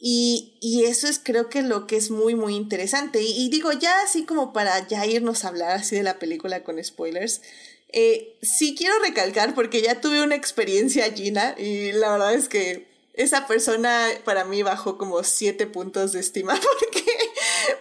Y, 0.00 0.54
y, 0.62 0.84
eso 0.84 1.08
es 1.08 1.20
creo 1.22 1.50
que 1.50 1.60
lo 1.60 1.86
que 1.86 1.96
es 1.96 2.10
muy, 2.10 2.34
muy 2.34 2.56
interesante. 2.56 3.20
Y, 3.20 3.50
digo, 3.50 3.70
ya 3.72 4.00
así 4.00 4.24
como 4.24 4.54
para 4.54 4.88
ya 4.88 5.04
irnos 5.04 5.44
a 5.44 5.48
hablar 5.48 5.72
así 5.72 5.96
de 5.96 6.02
la 6.02 6.18
película 6.18 6.64
con 6.64 6.82
spoilers, 6.82 7.42
eh, 7.90 8.38
sí 8.40 8.74
quiero 8.74 8.98
recalcar 9.00 9.54
porque 9.54 9.82
ya 9.82 10.00
tuve 10.00 10.22
una 10.22 10.36
experiencia 10.36 11.12
Gina 11.12 11.54
y 11.58 11.92
la 11.92 12.12
verdad 12.12 12.32
es 12.32 12.48
que 12.48 12.91
esa 13.14 13.46
persona 13.46 14.08
para 14.24 14.44
mí 14.44 14.62
bajó 14.62 14.98
como 14.98 15.22
siete 15.22 15.66
puntos 15.66 16.12
de 16.12 16.20
estima 16.20 16.58
porque, 16.80 17.04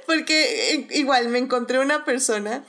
porque 0.06 0.88
igual 0.92 1.30
me 1.30 1.40
encontré 1.40 1.80
una 1.80 2.06
persona 2.06 2.66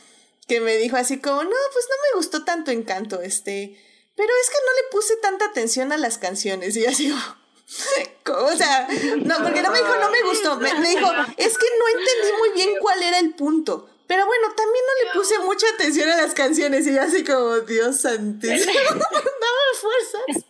que 0.46 0.60
me 0.60 0.76
dijo 0.76 0.96
así 0.96 1.18
como, 1.20 1.42
no, 1.42 1.50
pues 1.72 1.86
no 1.88 1.96
me 2.10 2.18
gustó 2.18 2.44
tanto 2.44 2.70
Encanto, 2.70 3.20
este, 3.20 3.78
pero 4.16 4.28
es 4.42 4.50
que 4.50 4.56
no 4.56 4.82
le 4.82 4.90
puse 4.90 5.16
tanta 5.16 5.46
atención 5.46 5.92
a 5.92 5.96
las 5.96 6.18
canciones 6.18 6.76
y 6.76 6.86
así, 6.86 7.12
o 8.26 8.56
sea, 8.56 8.88
no, 9.24 9.36
porque 9.42 9.62
no 9.62 9.70
me 9.70 9.78
dijo, 9.78 9.96
no 9.96 10.10
me 10.10 10.22
gustó. 10.22 10.56
Me, 10.58 10.68
dijo, 10.74 11.10
es 11.36 11.58
que 11.58 11.66
no 11.78 11.88
entendí 11.98 12.36
muy 12.38 12.50
bien 12.50 12.70
cuál 12.80 13.02
era 13.02 13.18
el 13.18 13.34
punto. 13.34 13.88
Pero 14.06 14.26
bueno, 14.26 14.48
también 14.54 14.84
no 14.86 15.04
le 15.04 15.18
puse 15.18 15.38
mucha 15.40 15.66
atención 15.74 16.08
a 16.10 16.16
las 16.16 16.34
canciones 16.34 16.86
y 16.86 16.94
yo 16.94 17.02
así 17.02 17.24
como, 17.24 17.60
Dios 17.60 18.00
santísimo, 18.00 18.72
dame 18.90 19.62
fuerzas. 19.80 20.44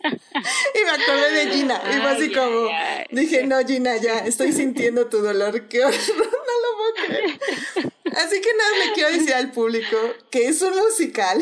Y 0.73 0.83
me 0.83 0.91
acordé 0.91 1.31
de 1.31 1.51
Gina 1.51 1.81
y 1.91 2.01
fue 2.01 2.11
así 2.11 2.31
como, 2.31 2.69
dije, 3.11 3.45
no 3.45 3.65
Gina, 3.65 3.97
ya, 3.97 4.19
estoy 4.19 4.51
sintiendo 4.53 5.07
tu 5.07 5.19
dolor, 5.19 5.67
qué 5.67 5.85
horror, 5.85 5.99
no 6.17 6.23
lo 6.23 6.77
puedo 6.77 7.05
creer. 7.05 7.39
Así 8.17 8.41
que 8.41 8.53
nada, 8.53 8.85
le 8.85 8.93
quiero 8.93 9.11
decir 9.11 9.33
al 9.33 9.51
público 9.51 9.97
que 10.29 10.47
es 10.47 10.61
un 10.61 10.75
musical 10.75 11.41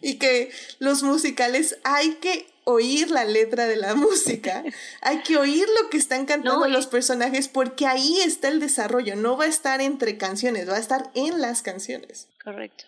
y 0.00 0.18
que 0.18 0.50
los 0.78 1.02
musicales 1.02 1.78
hay 1.84 2.14
que 2.14 2.51
oír 2.64 3.10
la 3.10 3.24
letra 3.24 3.66
de 3.66 3.76
la 3.76 3.94
música, 3.96 4.64
hay 5.00 5.22
que 5.22 5.36
oír 5.36 5.66
lo 5.82 5.90
que 5.90 5.96
están 5.96 6.26
cantando 6.26 6.66
los 6.68 6.86
personajes 6.86 7.48
porque 7.48 7.86
ahí 7.86 8.18
está 8.24 8.48
el 8.48 8.60
desarrollo, 8.60 9.16
no 9.16 9.36
va 9.36 9.44
a 9.44 9.48
estar 9.48 9.80
entre 9.80 10.18
canciones, 10.18 10.68
va 10.68 10.76
a 10.76 10.80
estar 10.80 11.10
en 11.14 11.40
las 11.40 11.62
canciones. 11.62 12.28
Correcto. 12.42 12.84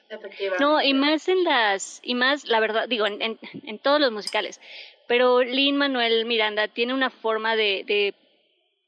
No, 0.58 0.82
y 0.82 0.94
más 0.94 1.28
en 1.28 1.44
las, 1.44 2.00
y 2.02 2.14
más, 2.14 2.44
la 2.44 2.60
verdad, 2.60 2.88
digo, 2.88 3.06
en, 3.06 3.20
en, 3.22 3.78
todos 3.78 4.00
los 4.00 4.10
musicales, 4.10 4.60
pero 5.06 5.42
Lin 5.42 5.76
Manuel 5.76 6.24
Miranda 6.24 6.66
tiene 6.68 6.92
una 6.92 7.10
forma 7.10 7.54
de, 7.54 7.84
de 7.86 8.14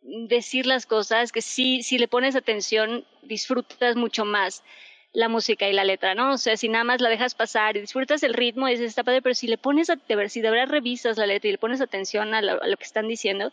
decir 0.02 0.66
las 0.66 0.86
cosas 0.86 1.30
que 1.30 1.42
sí, 1.42 1.82
si 1.82 1.98
le 1.98 2.08
pones 2.08 2.34
atención, 2.34 3.04
disfrutas 3.22 3.96
mucho 3.96 4.24
más 4.24 4.62
la 5.16 5.30
música 5.30 5.66
y 5.66 5.72
la 5.72 5.84
letra, 5.84 6.14
¿no? 6.14 6.34
O 6.34 6.36
sea, 6.36 6.58
si 6.58 6.68
nada 6.68 6.84
más 6.84 7.00
la 7.00 7.08
dejas 7.08 7.34
pasar 7.34 7.74
y 7.74 7.80
disfrutas 7.80 8.22
el 8.22 8.34
ritmo, 8.34 8.66
dices, 8.66 8.90
está 8.90 9.02
padre, 9.02 9.22
pero 9.22 9.34
si 9.34 9.48
le 9.48 9.56
pones 9.56 9.88
a 9.88 9.96
ver, 10.08 10.28
si 10.28 10.42
de 10.42 10.50
verdad 10.50 10.68
revisas 10.68 11.16
la 11.16 11.26
letra 11.26 11.48
y 11.48 11.52
le 11.52 11.58
pones 11.58 11.80
atención 11.80 12.34
a 12.34 12.42
lo, 12.42 12.76
que 12.76 12.84
están 12.84 13.08
diciendo, 13.08 13.50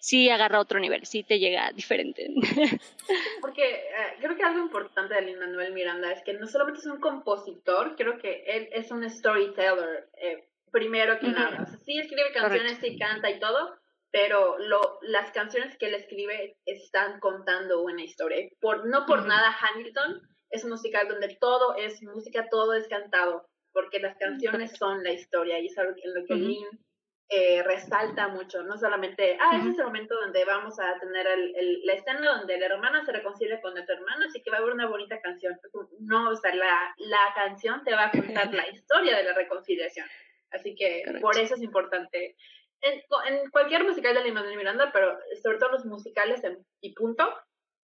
sí 0.00 0.28
agarra 0.30 0.58
otro 0.58 0.80
nivel, 0.80 1.06
sí 1.06 1.22
te 1.22 1.38
llega 1.38 1.70
diferente. 1.70 2.28
Porque 3.40 3.62
eh, 3.62 4.16
creo 4.20 4.36
que 4.36 4.42
algo 4.42 4.58
importante 4.58 5.14
de 5.14 5.22
Lin 5.22 5.38
Manuel 5.38 5.72
Miranda 5.72 6.10
es 6.10 6.24
que 6.24 6.32
no 6.32 6.48
solamente 6.48 6.80
es 6.80 6.86
un 6.86 6.98
compositor, 6.98 7.94
creo 7.94 8.18
que 8.18 8.42
él 8.44 8.68
es 8.72 8.90
un 8.90 9.08
storyteller, 9.08 10.08
eh, 10.20 10.48
primero 10.72 11.20
que 11.20 11.28
nada. 11.28 11.62
O 11.62 11.66
sea, 11.66 11.78
sí 11.84 12.00
escribe 12.00 12.32
canciones, 12.32 12.78
sí 12.82 12.98
canta 12.98 13.30
y 13.30 13.38
todo, 13.38 13.76
pero 14.10 14.58
lo, 14.58 14.98
las 15.02 15.30
canciones 15.30 15.78
que 15.78 15.86
él 15.86 15.94
escribe 15.94 16.56
están 16.66 17.20
contando 17.20 17.82
una 17.82 18.02
historia. 18.02 18.48
Por, 18.60 18.88
no 18.88 19.06
por 19.06 19.24
nada 19.24 19.56
Hamilton 19.60 20.35
es 20.50 20.64
un 20.64 20.70
musical 20.70 21.08
donde 21.08 21.36
todo 21.40 21.74
es 21.76 22.02
música, 22.02 22.48
todo 22.50 22.74
es 22.74 22.88
cantado, 22.88 23.48
porque 23.72 23.98
las 24.00 24.16
canciones 24.16 24.76
son 24.76 25.02
la 25.02 25.12
historia 25.12 25.58
y 25.58 25.66
es 25.66 25.78
algo 25.78 25.94
en 26.02 26.14
lo 26.14 26.24
que 26.26 26.34
Lynn 26.34 26.86
eh, 27.28 27.62
resalta 27.64 28.28
mucho, 28.28 28.62
no 28.62 28.76
solamente, 28.78 29.36
ah, 29.40 29.56
ese 29.58 29.70
es 29.70 29.78
el 29.78 29.86
momento 29.86 30.14
donde 30.14 30.44
vamos 30.44 30.78
a 30.78 30.96
tener 31.00 31.26
el, 31.26 31.80
la 31.84 31.94
escena 31.94 32.38
donde 32.38 32.56
la 32.56 32.66
hermana 32.66 33.04
se 33.04 33.10
reconcilia 33.10 33.60
con 33.60 33.74
nuestro 33.74 33.96
hermano, 33.96 34.26
así 34.26 34.40
que 34.42 34.50
va 34.50 34.58
a 34.58 34.60
haber 34.60 34.72
una 34.72 34.86
bonita 34.86 35.20
canción. 35.20 35.58
No, 35.98 36.30
o 36.30 36.36
sea, 36.36 36.54
la, 36.54 36.94
la 36.98 37.32
canción 37.34 37.82
te 37.82 37.94
va 37.94 38.06
a 38.06 38.10
contar 38.12 38.54
la 38.54 38.68
historia 38.72 39.16
de 39.16 39.24
la 39.24 39.34
reconciliación. 39.34 40.06
Así 40.52 40.76
que 40.76 41.02
por 41.20 41.36
eso 41.36 41.54
es 41.54 41.62
importante. 41.62 42.36
En, 42.80 43.02
en 43.26 43.50
cualquier 43.50 43.82
musical 43.82 44.14
de 44.14 44.22
Lin 44.22 44.56
Miranda, 44.56 44.90
pero 44.92 45.18
sobre 45.42 45.58
todo 45.58 45.72
los 45.72 45.84
musicales 45.84 46.44
en, 46.44 46.64
y 46.80 46.94
punto, 46.94 47.28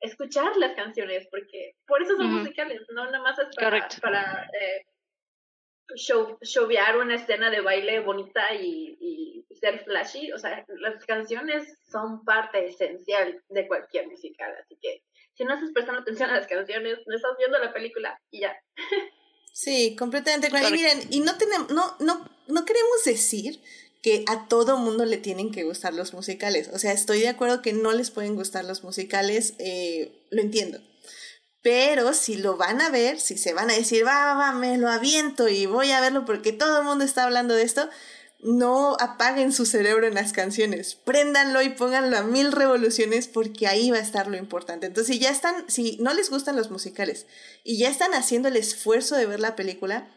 escuchar 0.03 0.57
las 0.57 0.75
canciones, 0.75 1.27
porque 1.31 1.77
por 1.87 2.03
eso 2.03 2.17
son 2.17 2.33
musicales, 2.33 2.83
no 2.93 3.07
nada 3.07 3.21
más 3.21 3.39
es 3.39 3.55
para, 3.57 3.89
para 4.01 4.51
eh, 4.61 4.85
show, 5.97 6.39
una 7.01 7.15
escena 7.15 7.51
de 7.51 7.61
baile 7.61 8.01
bonita 8.01 8.55
y, 8.55 8.97
y, 9.01 9.47
ser 9.61 9.85
flashy. 9.85 10.33
O 10.33 10.39
sea, 10.39 10.65
las 10.81 11.05
canciones 11.07 11.79
son 11.89 12.25
parte 12.25 12.67
esencial 12.67 13.41
de 13.49 13.69
cualquier 13.69 14.09
musical, 14.09 14.53
así 14.61 14.77
que 14.81 15.03
si 15.35 15.45
no 15.45 15.55
estás 15.55 15.71
prestando 15.73 16.01
atención 16.01 16.31
a 16.31 16.39
las 16.39 16.49
canciones, 16.49 16.99
no 17.07 17.17
estás 17.17 17.33
viendo 17.39 17.59
la 17.59 17.73
película 17.73 18.21
y 18.31 18.41
ya. 18.41 18.57
Sí, 19.53 19.95
completamente. 19.97 20.49
Y 20.49 20.73
miren, 20.73 21.01
y 21.11 21.21
no 21.21 21.37
tenemos, 21.37 21.71
no, 21.71 21.97
no, 22.01 22.27
no 22.49 22.65
queremos 22.65 23.05
decir 23.05 23.61
que 24.03 24.25
a 24.27 24.49
todo 24.49 24.79
mundo 24.79 25.05
le 25.05 25.17
tienen 25.17 25.53
que 25.53 25.63
gustar 25.63 25.95
los 25.95 26.13
musicales. 26.13 26.69
O 26.73 26.79
sea, 26.79 26.93
estoy 26.93 27.21
de 27.21 27.29
acuerdo 27.29 27.63
que 27.63 27.73
no 27.73 27.93
les 27.93 28.11
pueden 28.11 28.35
gustar 28.35 28.65
los 28.65 28.83
musicales, 28.83 29.55
eh, 29.59 30.27
lo 30.31 30.43
entiendo. 30.43 30.81
Pero 31.63 32.13
si 32.13 32.37
lo 32.37 32.57
van 32.57 32.81
a 32.81 32.91
ver, 32.91 33.21
si 33.21 33.39
se 33.39 33.55
van 33.55 33.71
a 33.71 33.75
decir, 33.75 34.05
va, 34.05 34.35
va, 34.35 34.53
me 34.53 34.77
lo 34.77 34.89
aviento 34.89 35.49
y 35.49 35.67
voy 35.67 35.93
a 35.93 36.01
verlo 36.01 36.25
porque 36.25 36.53
todo 36.53 36.81
el 36.81 36.85
mundo 36.85 37.05
está 37.05 37.23
hablando 37.23 37.55
de 37.55 37.63
esto, 37.63 37.89
no 38.41 38.97
apaguen 38.99 39.53
su 39.53 39.67
cerebro 39.67 40.09
en 40.09 40.15
las 40.15 40.33
canciones, 40.33 40.97
préndanlo 40.97 41.63
y 41.63 41.69
pónganlo 41.69 42.19
a 42.19 42.25
mil 42.25 42.51
revoluciones 42.51 43.29
porque 43.29 43.69
ahí 43.69 43.93
va 43.93 43.99
a 43.99 44.03
estar 44.03 44.27
lo 44.27 44.37
importante. 44.37 44.87
Entonces, 44.87 45.15
si 45.15 45.21
ya 45.21 45.31
están, 45.31 45.71
si 45.71 45.97
no 46.01 46.13
les 46.13 46.29
gustan 46.29 46.57
los 46.57 46.73
musicales 46.73 47.27
y 47.63 47.79
ya 47.79 47.89
están 47.89 48.15
haciendo 48.15 48.49
el 48.49 48.57
esfuerzo 48.57 49.15
de 49.15 49.27
ver 49.27 49.39
la 49.39 49.55
película, 49.55 50.09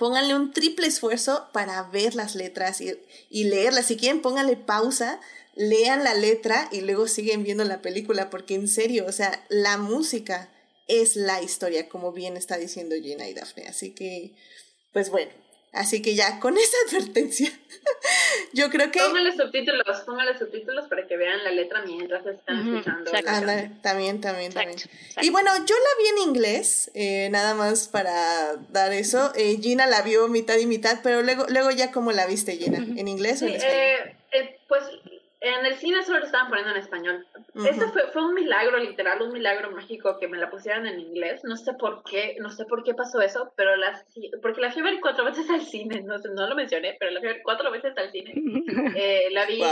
pónganle 0.00 0.34
un 0.34 0.50
triple 0.50 0.86
esfuerzo 0.86 1.50
para 1.52 1.82
ver 1.82 2.14
las 2.14 2.34
letras 2.34 2.80
y, 2.80 2.98
y 3.28 3.44
leerlas. 3.44 3.84
Si 3.84 3.98
quieren, 3.98 4.22
pónganle 4.22 4.56
pausa, 4.56 5.20
lean 5.54 6.04
la 6.04 6.14
letra 6.14 6.70
y 6.72 6.80
luego 6.80 7.06
siguen 7.06 7.44
viendo 7.44 7.64
la 7.64 7.82
película, 7.82 8.30
porque 8.30 8.54
en 8.54 8.66
serio, 8.66 9.04
o 9.06 9.12
sea, 9.12 9.44
la 9.50 9.76
música 9.76 10.48
es 10.88 11.16
la 11.16 11.42
historia, 11.42 11.90
como 11.90 12.12
bien 12.12 12.38
está 12.38 12.56
diciendo 12.56 12.96
Gina 12.96 13.28
y 13.28 13.34
Daphne. 13.34 13.68
Así 13.68 13.90
que, 13.90 14.32
pues 14.94 15.10
bueno, 15.10 15.32
Así 15.72 16.02
que 16.02 16.14
ya, 16.14 16.40
con 16.40 16.56
esa 16.58 16.76
advertencia, 16.88 17.50
yo 18.52 18.70
creo 18.70 18.90
que... 18.90 19.00
Póngale 19.00 19.36
subtítulos, 19.36 20.00
póngale 20.00 20.38
subtítulos 20.38 20.88
para 20.88 21.06
que 21.06 21.16
vean 21.16 21.44
la 21.44 21.50
letra 21.52 21.82
mientras 21.82 22.26
están 22.26 22.68
escuchando. 22.68 23.10
también, 23.82 24.20
también, 24.20 24.52
también. 24.52 24.78
Y 25.22 25.30
bueno, 25.30 25.50
yo 25.64 25.74
la 25.76 26.02
vi 26.02 26.08
en 26.08 26.28
inglés, 26.28 26.90
eh, 26.94 27.28
nada 27.30 27.54
más 27.54 27.88
para 27.88 28.56
dar 28.70 28.92
eso. 28.92 29.32
Eh, 29.36 29.58
Gina 29.60 29.86
la 29.86 30.02
vio 30.02 30.28
mitad 30.28 30.56
y 30.58 30.66
mitad, 30.66 31.00
pero 31.02 31.22
luego, 31.22 31.46
luego 31.48 31.70
ya 31.70 31.92
cómo 31.92 32.10
la 32.12 32.26
viste, 32.26 32.56
Gina, 32.56 32.78
¿en 32.78 33.06
inglés 33.06 33.42
o 33.42 33.46
en 33.46 33.54
español? 33.54 34.16
Eh, 34.32 34.58
pues 34.68 34.84
en 35.40 35.64
el 35.64 35.74
cine 35.76 36.02
solo 36.02 36.18
lo 36.18 36.26
estaban 36.26 36.48
poniendo 36.48 36.72
en 36.72 36.80
español. 36.80 37.26
Eso 37.54 37.90
fue, 37.92 38.08
fue 38.08 38.22
un 38.22 38.34
milagro, 38.34 38.76
literal, 38.78 39.22
un 39.22 39.32
milagro 39.32 39.70
mágico 39.70 40.18
que 40.18 40.28
me 40.28 40.36
la 40.36 40.50
pusieran 40.50 40.86
en 40.86 41.00
inglés. 41.00 41.42
No 41.44 41.56
sé 41.56 41.72
por 41.74 42.02
qué, 42.04 42.36
no 42.40 42.50
sé 42.50 42.66
por 42.66 42.84
qué 42.84 42.92
pasó 42.92 43.22
eso, 43.22 43.50
pero 43.56 43.74
las, 43.76 44.04
porque 44.42 44.60
la 44.60 44.70
fui 44.70 44.82
a 44.82 44.84
ver 44.84 45.00
cuatro 45.00 45.24
veces 45.30 45.48
al 45.48 45.62
cine, 45.62 46.02
no, 46.02 46.18
no 46.18 46.46
lo 46.46 46.54
mencioné, 46.54 46.96
pero 46.98 47.10
la 47.10 47.20
fui 47.20 47.30
a 47.30 47.32
ver 47.32 47.42
cuatro 47.42 47.70
veces 47.70 47.96
al 47.96 48.10
cine. 48.10 48.34
Eh, 48.96 49.28
la 49.30 49.46
vi 49.46 49.62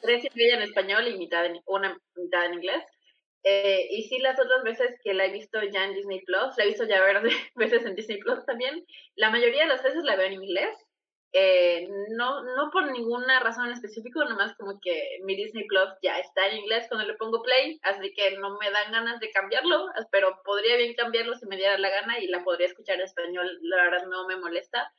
tres 0.00 0.24
y 0.24 0.28
media 0.34 0.56
en 0.56 0.62
español 0.62 1.06
y 1.08 1.18
mitad 1.18 1.44
en, 1.44 1.60
una 1.66 1.98
mitad 2.16 2.46
en 2.46 2.54
inglés. 2.54 2.84
Eh, 3.42 3.86
y 3.90 4.02
sí, 4.04 4.18
las 4.18 4.38
otras 4.38 4.62
veces 4.62 4.98
que 5.02 5.14
la 5.14 5.26
he 5.26 5.32
visto 5.32 5.60
ya 5.62 5.84
en 5.84 5.94
Disney 5.94 6.20
Plus, 6.24 6.56
la 6.56 6.64
he 6.64 6.68
visto 6.68 6.84
ya 6.84 7.00
varias 7.00 7.22
veces 7.54 7.84
en 7.84 7.94
Disney 7.94 8.18
Plus 8.18 8.44
también, 8.46 8.84
la 9.16 9.30
mayoría 9.30 9.62
de 9.62 9.68
las 9.68 9.82
veces 9.82 10.04
la 10.04 10.16
veo 10.16 10.26
en 10.26 10.34
inglés 10.34 10.76
eh, 11.32 11.86
no, 12.16 12.42
no 12.42 12.70
por 12.70 12.90
ninguna 12.90 13.38
razón 13.40 13.70
específica, 13.70 14.24
nomás 14.24 14.56
como 14.56 14.80
que 14.80 15.18
mi 15.24 15.36
Disney 15.36 15.66
Plus 15.66 15.90
ya 16.02 16.18
está 16.18 16.48
en 16.48 16.58
inglés 16.58 16.86
cuando 16.88 17.06
le 17.06 17.18
pongo 17.18 17.42
play, 17.42 17.78
así 17.82 18.12
que 18.14 18.38
no 18.38 18.56
me 18.58 18.70
dan 18.70 18.92
ganas 18.92 19.20
de 19.20 19.30
cambiarlo, 19.30 19.88
pero 20.10 20.40
podría 20.42 20.76
bien 20.76 20.94
cambiarlo 20.94 21.34
si 21.34 21.46
me 21.46 21.56
diera 21.56 21.76
la 21.78 21.90
gana 21.90 22.18
y 22.18 22.28
la 22.28 22.42
podría 22.44 22.68
escuchar 22.68 22.96
en 22.96 23.02
español, 23.02 23.58
la 23.60 23.76
verdad 23.76 24.06
no 24.08 24.26
me 24.26 24.36
molesta. 24.36 24.90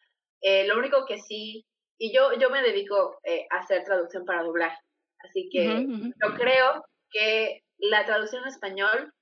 Eh, 0.42 0.68
lo 0.68 0.78
único 0.78 1.06
que 1.08 1.18
sí, 1.18 1.66
y 1.98 2.14
yo, 2.14 2.34
yo 2.40 2.52
me 2.52 2.62
dedico 2.62 3.20
eh, 3.24 3.48
a 3.50 3.60
hacer 3.60 3.84
traducción 3.84 4.24
para 4.24 4.44
doblar, 4.44 4.78
así 5.24 5.50
que 5.52 5.66
yo 5.66 6.36
creo 6.36 6.86
que 7.10 7.64
la 7.80 8.06
traducción 8.06 8.44
en 8.44 8.50
español 8.50 9.14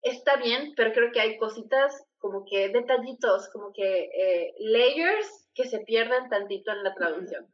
está 0.00 0.36
bien, 0.36 0.72
pero 0.74 0.92
creo 0.92 1.12
que 1.12 1.20
hay 1.20 1.36
cositas 1.36 2.02
como 2.18 2.46
que 2.50 2.70
detallitos, 2.70 3.50
como 3.52 3.72
que 3.74 4.54
layers 4.58 5.45
que 5.56 5.64
se 5.64 5.80
pierdan 5.80 6.28
tantito 6.28 6.70
en 6.70 6.84
la 6.84 6.94
traducción. 6.94 7.46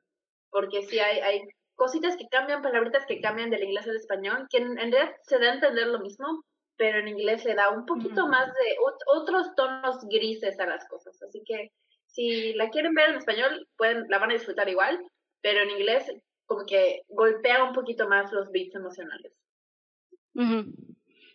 Porque 0.50 0.82
sí 0.82 0.98
hay, 0.98 1.20
hay 1.20 1.42
cositas 1.76 2.16
que 2.16 2.28
cambian, 2.28 2.60
palabritas 2.60 3.06
que 3.06 3.20
cambian 3.20 3.48
del 3.48 3.62
inglés 3.62 3.86
al 3.86 3.96
español, 3.96 4.46
que 4.50 4.58
en, 4.58 4.76
realidad 4.76 5.14
se 5.22 5.38
da 5.38 5.52
a 5.52 5.54
entender 5.54 5.86
lo 5.86 6.00
mismo, 6.00 6.44
pero 6.76 6.98
en 6.98 7.08
inglés 7.08 7.44
le 7.44 7.54
da 7.54 7.70
un 7.70 7.86
poquito 7.86 8.26
más 8.26 8.48
de 8.48 8.76
otros 9.06 9.54
tonos 9.54 10.04
grises 10.08 10.58
a 10.58 10.66
las 10.66 10.86
cosas. 10.88 11.22
Así 11.22 11.42
que 11.46 11.70
si 12.06 12.52
la 12.54 12.68
quieren 12.70 12.92
ver 12.92 13.10
en 13.10 13.16
español, 13.16 13.68
pueden, 13.76 14.04
la 14.08 14.18
van 14.18 14.30
a 14.30 14.34
disfrutar 14.34 14.68
igual, 14.68 14.98
pero 15.40 15.62
en 15.62 15.70
inglés 15.70 16.12
como 16.44 16.66
que 16.66 17.02
golpea 17.08 17.64
un 17.64 17.72
poquito 17.72 18.08
más 18.08 18.32
los 18.32 18.50
beats 18.50 18.74
emocionales. 18.74 19.32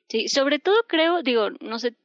Sí, 0.09 0.27
sobre 0.27 0.59
todo 0.59 0.83
creo, 0.87 1.23
digo, 1.23 1.49
no 1.61 1.79
sé 1.79 1.95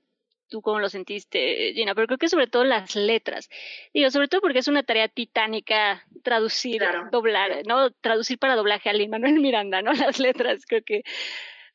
tú 0.53 0.61
cómo 0.61 0.81
lo 0.81 0.91
sentiste, 0.91 1.73
Gina, 1.73 1.95
pero 1.95 2.07
creo 2.07 2.19
que 2.19 2.29
sobre 2.29 2.47
todo 2.47 2.63
las 2.65 2.95
letras. 2.95 3.49
Digo, 3.95 4.11
sobre 4.11 4.29
todo 4.29 4.43
porque 4.43 4.59
es 4.59 4.69
una 4.69 4.83
tarea 4.83 5.09
titánica 5.09 6.05
traducir, 6.23 6.83
doblar, 7.11 7.67
¿no? 7.67 7.91
Traducir 7.91 8.39
para 8.39 8.55
doblaje 8.55 8.91
a 8.91 8.93
Lin 8.93 9.09
Manuel 9.09 9.41
Miranda, 9.41 9.81
¿no? 9.81 9.93
Las 10.07 10.19
letras, 10.19 10.67
creo 10.67 10.83
que 10.85 11.05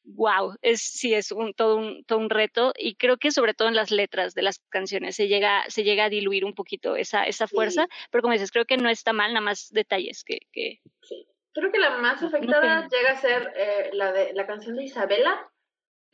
wow, 0.04 0.56
es 0.62 0.82
sí 0.82 1.14
es 1.16 1.32
un 1.32 1.54
todo 1.54 1.76
un 1.76 2.04
todo 2.06 2.20
un 2.20 2.30
reto 2.30 2.72
y 2.78 2.96
creo 2.96 3.18
que 3.18 3.32
sobre 3.32 3.54
todo 3.54 3.68
en 3.68 3.76
las 3.76 3.92
letras 3.92 4.34
de 4.36 4.42
las 4.42 4.60
canciones 4.70 5.18
se 5.18 5.28
llega 5.28 5.66
se 5.68 5.84
llega 5.84 6.06
a 6.06 6.10
diluir 6.10 6.46
un 6.46 6.54
poquito 6.54 6.96
esa 6.96 7.24
esa 7.24 7.46
fuerza, 7.48 7.88
pero 8.10 8.22
como 8.22 8.32
dices, 8.32 8.52
creo 8.52 8.64
que 8.64 8.78
no 8.78 8.90
está 8.90 9.12
mal, 9.12 9.34
nada 9.34 9.44
más 9.44 9.70
detalles 9.72 10.24
que, 10.24 10.40
que... 10.54 10.80
Sí. 11.02 11.28
Creo 11.52 11.72
que 11.72 11.80
la 11.80 11.98
más 11.98 12.22
afectada 12.22 12.88
llega 12.88 13.12
a 13.12 13.16
ser 13.18 13.52
eh, 13.58 13.90
la 13.94 14.12
de 14.12 14.32
la 14.34 14.46
canción 14.46 14.76
de 14.76 14.84
Isabela, 14.84 15.50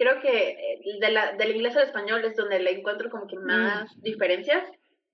creo 0.03 0.21
que 0.21 0.49
eh, 0.49 0.81
de 0.99 1.11
la, 1.11 1.33
del 1.33 1.55
inglés 1.55 1.75
al 1.77 1.83
español 1.83 2.23
es 2.25 2.35
donde 2.35 2.59
le 2.59 2.71
encuentro 2.71 3.09
como 3.09 3.27
que 3.27 3.37
más 3.37 3.95
mm. 3.97 4.01
diferencias. 4.01 4.69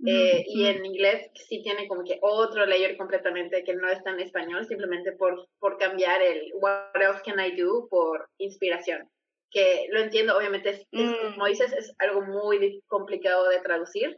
Eh, 0.05 0.45
y 0.47 0.65
en 0.65 0.85
inglés 0.85 1.29
sí 1.33 1.61
tiene 1.61 1.85
como 1.85 2.05
que 2.05 2.19
otro 2.21 2.65
layer 2.65 2.95
completamente 2.95 3.65
que 3.65 3.75
no 3.75 3.89
está 3.89 4.11
en 4.11 4.21
español, 4.21 4.65
simplemente 4.65 5.11
por, 5.11 5.49
por 5.59 5.77
cambiar 5.77 6.21
el 6.21 6.53
what 6.53 6.95
else 6.95 7.21
can 7.25 7.37
I 7.37 7.53
do 7.53 7.85
por 7.89 8.29
inspiración. 8.37 9.09
Que 9.51 9.87
lo 9.91 9.99
entiendo, 9.99 10.37
obviamente, 10.37 10.69
es, 10.69 10.87
mm. 10.93 11.33
como 11.33 11.47
dices, 11.47 11.73
es 11.73 11.93
algo 11.99 12.21
muy 12.21 12.81
complicado 12.87 13.49
de 13.49 13.59
traducir, 13.59 14.17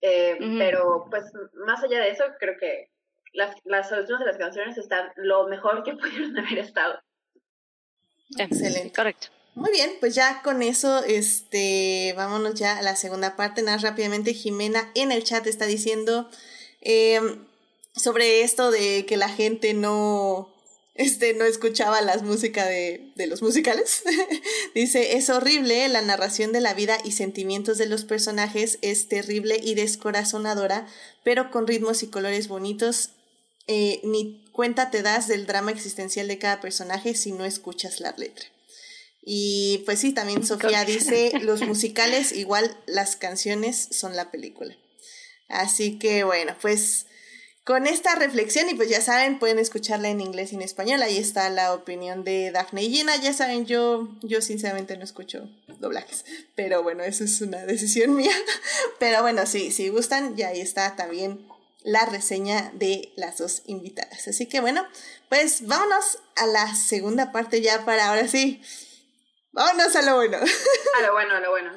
eh, 0.00 0.38
pero 0.58 1.06
pues 1.10 1.24
más 1.66 1.82
allá 1.82 2.00
de 2.02 2.10
eso, 2.10 2.24
creo 2.38 2.54
que 2.60 2.90
las, 3.32 3.56
las 3.64 3.88
soluciones 3.88 4.20
de 4.20 4.30
las 4.30 4.38
canciones 4.38 4.78
están 4.78 5.10
lo 5.16 5.48
mejor 5.48 5.82
que 5.82 5.92
pudieron 5.96 6.38
haber 6.38 6.58
estado. 6.58 7.00
Excelente, 8.38 8.92
correcto. 8.94 9.35
Muy 9.56 9.70
bien, 9.72 9.90
pues 10.00 10.14
ya 10.14 10.42
con 10.42 10.62
eso, 10.62 11.02
este, 11.04 12.12
vámonos 12.14 12.56
ya 12.56 12.76
a 12.76 12.82
la 12.82 12.94
segunda 12.94 13.36
parte. 13.36 13.62
Nada 13.62 13.78
rápidamente, 13.78 14.34
Jimena 14.34 14.90
en 14.94 15.12
el 15.12 15.24
chat 15.24 15.46
está 15.46 15.64
diciendo 15.64 16.28
em, 16.82 17.46
sobre 17.94 18.42
esto 18.42 18.70
de 18.70 19.06
que 19.06 19.16
la 19.16 19.30
gente 19.30 19.72
no, 19.72 20.54
este, 20.94 21.32
no 21.32 21.46
escuchaba 21.46 22.02
las 22.02 22.22
músicas 22.22 22.68
de, 22.68 23.10
de 23.16 23.26
los 23.26 23.40
musicales. 23.40 24.02
Dice, 24.74 25.16
es 25.16 25.30
horrible, 25.30 25.88
la 25.88 26.02
narración 26.02 26.52
de 26.52 26.60
la 26.60 26.74
vida 26.74 26.98
y 27.02 27.12
sentimientos 27.12 27.78
de 27.78 27.86
los 27.86 28.04
personajes 28.04 28.78
es 28.82 29.08
terrible 29.08 29.58
y 29.62 29.74
descorazonadora, 29.74 30.86
pero 31.24 31.50
con 31.50 31.66
ritmos 31.66 32.02
y 32.02 32.08
colores 32.08 32.48
bonitos. 32.48 33.12
Eh, 33.68 34.00
ni 34.04 34.44
cuenta 34.52 34.90
te 34.90 35.00
das 35.00 35.28
del 35.28 35.46
drama 35.46 35.70
existencial 35.70 36.28
de 36.28 36.38
cada 36.38 36.60
personaje 36.60 37.14
si 37.14 37.32
no 37.32 37.46
escuchas 37.46 38.00
la 38.00 38.12
letra. 38.18 38.44
Y 39.28 39.82
pues 39.86 39.98
sí, 39.98 40.12
también 40.12 40.46
Sofía 40.46 40.84
dice, 40.86 41.32
los 41.42 41.60
musicales 41.66 42.30
igual 42.30 42.74
las 42.86 43.16
canciones 43.16 43.88
son 43.90 44.14
la 44.14 44.30
película. 44.30 44.74
Así 45.48 45.98
que 45.98 46.22
bueno, 46.22 46.54
pues 46.62 47.06
con 47.64 47.88
esta 47.88 48.14
reflexión, 48.14 48.68
y 48.70 48.74
pues 48.74 48.88
ya 48.88 49.00
saben, 49.00 49.40
pueden 49.40 49.58
escucharla 49.58 50.08
en 50.08 50.20
inglés 50.20 50.52
y 50.52 50.54
en 50.54 50.62
español, 50.62 51.02
ahí 51.02 51.18
está 51.18 51.50
la 51.50 51.74
opinión 51.74 52.22
de 52.22 52.52
Daphne 52.52 52.84
y 52.84 52.94
Gina, 52.94 53.16
ya 53.16 53.32
saben, 53.32 53.66
yo, 53.66 54.16
yo 54.22 54.40
sinceramente 54.40 54.96
no 54.96 55.02
escucho 55.02 55.50
doblajes, 55.80 56.24
pero 56.54 56.84
bueno, 56.84 57.02
eso 57.02 57.24
es 57.24 57.40
una 57.40 57.58
decisión 57.66 58.14
mía. 58.14 58.30
Pero 59.00 59.22
bueno, 59.22 59.44
sí, 59.46 59.72
si 59.72 59.88
gustan, 59.88 60.36
ya 60.36 60.48
ahí 60.48 60.60
está 60.60 60.94
también 60.94 61.44
la 61.82 62.06
reseña 62.06 62.70
de 62.74 63.12
las 63.16 63.38
dos 63.38 63.62
invitadas. 63.66 64.28
Así 64.28 64.46
que 64.46 64.60
bueno, 64.60 64.86
pues 65.28 65.66
vámonos 65.66 66.18
a 66.36 66.46
la 66.46 66.76
segunda 66.76 67.32
parte 67.32 67.60
ya 67.60 67.84
para 67.84 68.10
ahora 68.10 68.28
sí 68.28 68.62
Vámonos 69.56 69.96
a 69.96 70.02
lo 70.02 70.16
bueno. 70.16 70.36
A 70.36 71.00
lo 71.00 71.12
bueno, 71.14 71.34
a 71.34 71.40
lo 71.40 71.48
bueno. 71.48 71.70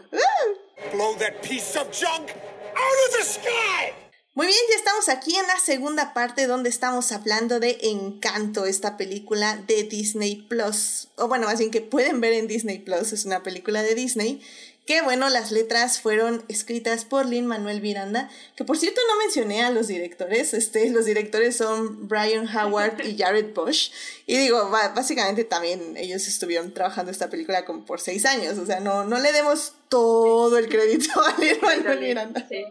Blow 0.91 1.15
that 1.15 1.39
piece 1.41 1.80
of 1.80 1.88
junk 1.97 2.30
out 2.30 2.97
of 3.07 3.17
the 3.17 3.23
sky. 3.23 3.93
Muy 4.34 4.47
bien, 4.47 4.59
ya 4.69 4.75
estamos 4.75 5.07
aquí 5.07 5.38
en 5.38 5.47
la 5.47 5.57
segunda 5.59 6.13
parte 6.13 6.45
donde 6.45 6.67
estamos 6.67 7.13
hablando 7.13 7.61
de 7.61 7.77
Encanto, 7.84 8.65
esta 8.65 8.97
película 8.97 9.55
de 9.65 9.84
Disney 9.84 10.36
Plus. 10.36 11.07
O 11.15 11.30
bueno, 11.30 11.47
más 11.47 11.59
bien 11.59 11.71
que 11.71 11.80
pueden 11.80 12.19
ver 12.19 12.34
en 12.34 12.47
Disney 12.47 12.80
Plus, 12.80 13.13
es 13.13 13.23
una 13.23 13.43
película 13.43 13.82
de 13.82 13.95
Disney 13.95 14.45
que 14.89 15.03
bueno, 15.03 15.29
las 15.29 15.51
letras 15.51 16.01
fueron 16.01 16.43
escritas 16.47 17.05
por 17.05 17.27
Lin 17.27 17.45
Manuel 17.45 17.79
Miranda, 17.79 18.27
que 18.55 18.65
por 18.65 18.75
cierto 18.75 18.99
no 19.07 19.19
mencioné 19.19 19.61
a 19.61 19.69
los 19.69 19.85
directores, 19.85 20.55
este, 20.55 20.89
los 20.89 21.05
directores 21.05 21.55
son 21.55 22.07
Brian 22.07 22.47
Howard 22.47 23.05
y 23.05 23.15
Jared 23.19 23.53
Bush, 23.53 23.91
y 24.25 24.35
digo, 24.37 24.67
básicamente 24.71 25.43
también 25.43 25.95
ellos 25.95 26.27
estuvieron 26.27 26.73
trabajando 26.73 27.11
esta 27.11 27.29
película 27.29 27.65
como 27.65 27.85
por 27.85 28.01
seis 28.01 28.25
años, 28.25 28.57
o 28.57 28.65
sea, 28.65 28.79
no, 28.79 29.03
no 29.03 29.19
le 29.19 29.31
demos 29.31 29.73
todo 29.89 30.57
el 30.57 30.67
crédito 30.67 31.11
a 31.23 31.39
Lin 31.39 31.59
Manuel 31.61 31.99
Miranda. 31.99 32.47
Sí. 32.49 32.65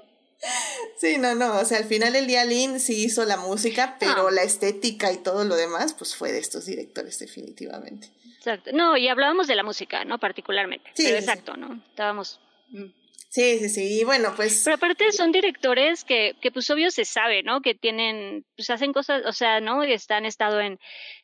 Sí, 1.00 1.18
no, 1.18 1.36
no, 1.36 1.56
o 1.56 1.64
sea, 1.64 1.78
al 1.78 1.84
final 1.84 2.16
el 2.16 2.26
día 2.26 2.44
Lin 2.44 2.80
sí 2.80 3.04
hizo 3.04 3.24
la 3.26 3.36
música, 3.36 3.96
pero 4.00 4.26
ah. 4.26 4.32
la 4.32 4.42
estética 4.42 5.12
y 5.12 5.18
todo 5.18 5.44
lo 5.44 5.54
demás, 5.54 5.94
pues 5.94 6.16
fue 6.16 6.32
de 6.32 6.40
estos 6.40 6.66
directores 6.66 7.20
definitivamente. 7.20 8.10
Exacto. 8.38 8.70
No, 8.72 8.96
y 8.96 9.08
hablábamos 9.08 9.46
de 9.46 9.56
la 9.56 9.62
música, 9.62 10.04
¿no? 10.04 10.18
Particularmente. 10.18 10.90
Sí, 10.94 11.06
exacto, 11.06 11.56
¿no? 11.56 11.82
Estábamos... 11.90 12.40
Mm. 12.70 12.86
Sí, 13.30 13.58
sí, 13.58 13.68
sí, 13.68 14.00
y 14.00 14.04
bueno, 14.04 14.32
pues... 14.34 14.62
Pero 14.64 14.76
aparte 14.76 15.12
son 15.12 15.32
directores 15.32 16.02
que, 16.04 16.34
que 16.40 16.50
pues 16.50 16.70
obvio 16.70 16.90
se 16.90 17.04
sabe, 17.04 17.42
¿no? 17.42 17.60
Que 17.60 17.74
tienen, 17.74 18.46
pues 18.56 18.70
hacen 18.70 18.94
cosas, 18.94 19.22
o 19.26 19.32
sea, 19.32 19.60
¿no? 19.60 19.82
Están 19.82 20.24
estado 20.24 20.60
en 20.60 20.78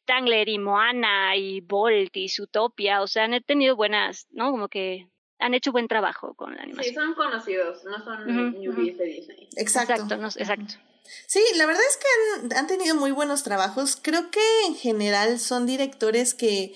Tangler 0.05 0.51
y 0.51 0.59
Moana 0.59 1.35
y 1.35 1.63
Bolt 1.63 2.15
y 2.15 2.29
Zootopia, 2.29 3.01
o 3.01 3.07
sea, 3.07 3.25
han 3.25 3.43
tenido 3.43 3.75
buenas, 3.75 4.27
¿no? 4.33 4.51
Como 4.51 4.69
que 4.69 5.09
han 5.39 5.55
hecho 5.55 5.73
buen 5.73 5.89
trabajo 5.89 6.35
con 6.35 6.55
la 6.55 6.63
animación. 6.63 6.95
Sí, 6.95 7.01
son 7.01 7.15
conocidos, 7.15 7.85
no 7.85 8.05
son 8.05 8.27
newbies 8.61 8.99
de 8.99 9.05
Disney. 9.05 9.49
Exacto. 9.57 9.95
Exacto, 9.95 10.75
Sí, 11.27 11.41
la 11.57 11.67
verdad 11.67 11.83
es 11.89 11.99
que 11.99 12.55
han, 12.55 12.59
han 12.59 12.67
tenido 12.67 12.95
muy 12.95 13.11
buenos 13.11 13.43
trabajos. 13.43 13.99
Creo 14.01 14.31
que 14.31 14.41
en 14.67 14.75
general 14.75 15.39
son 15.39 15.67
directores 15.67 16.35
que 16.35 16.75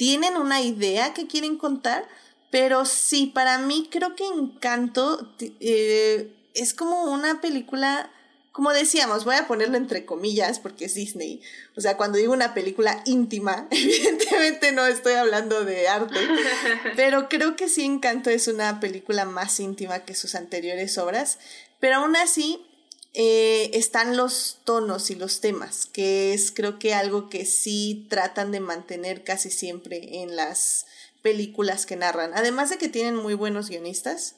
tienen 0.00 0.38
una 0.38 0.62
idea 0.62 1.12
que 1.12 1.26
quieren 1.26 1.58
contar, 1.58 2.08
pero 2.50 2.86
sí, 2.86 3.26
para 3.26 3.58
mí 3.58 3.86
creo 3.90 4.16
que 4.16 4.24
Encanto 4.24 5.30
eh, 5.38 6.32
es 6.54 6.72
como 6.72 7.04
una 7.04 7.42
película 7.42 8.10
como 8.52 8.72
decíamos, 8.72 9.26
voy 9.26 9.36
a 9.36 9.46
ponerlo 9.46 9.76
entre 9.76 10.06
comillas 10.06 10.58
porque 10.58 10.86
es 10.86 10.94
Disney. 10.94 11.42
O 11.76 11.82
sea, 11.82 11.98
cuando 11.98 12.16
digo 12.16 12.32
una 12.32 12.54
película 12.54 13.02
íntima, 13.04 13.68
evidentemente 13.70 14.72
no 14.72 14.86
estoy 14.86 15.12
hablando 15.12 15.66
de 15.66 15.86
arte, 15.86 16.18
pero 16.96 17.28
creo 17.28 17.54
que 17.54 17.68
sí 17.68 17.84
Encanto 17.84 18.30
es 18.30 18.48
una 18.48 18.80
película 18.80 19.26
más 19.26 19.60
íntima 19.60 20.06
que 20.06 20.14
sus 20.14 20.34
anteriores 20.34 20.96
obras, 20.96 21.38
pero 21.78 21.96
aún 21.96 22.16
así 22.16 22.66
eh, 23.14 23.70
están 23.74 24.16
los 24.16 24.58
tonos 24.64 25.10
y 25.10 25.16
los 25.16 25.40
temas, 25.40 25.86
que 25.86 26.32
es 26.32 26.52
creo 26.52 26.78
que 26.78 26.94
algo 26.94 27.28
que 27.28 27.44
sí 27.44 28.06
tratan 28.08 28.52
de 28.52 28.60
mantener 28.60 29.24
casi 29.24 29.50
siempre 29.50 30.22
en 30.22 30.36
las 30.36 30.86
películas 31.22 31.86
que 31.86 31.96
narran, 31.96 32.32
además 32.34 32.70
de 32.70 32.78
que 32.78 32.88
tienen 32.88 33.16
muy 33.16 33.34
buenos 33.34 33.68
guionistas 33.68 34.36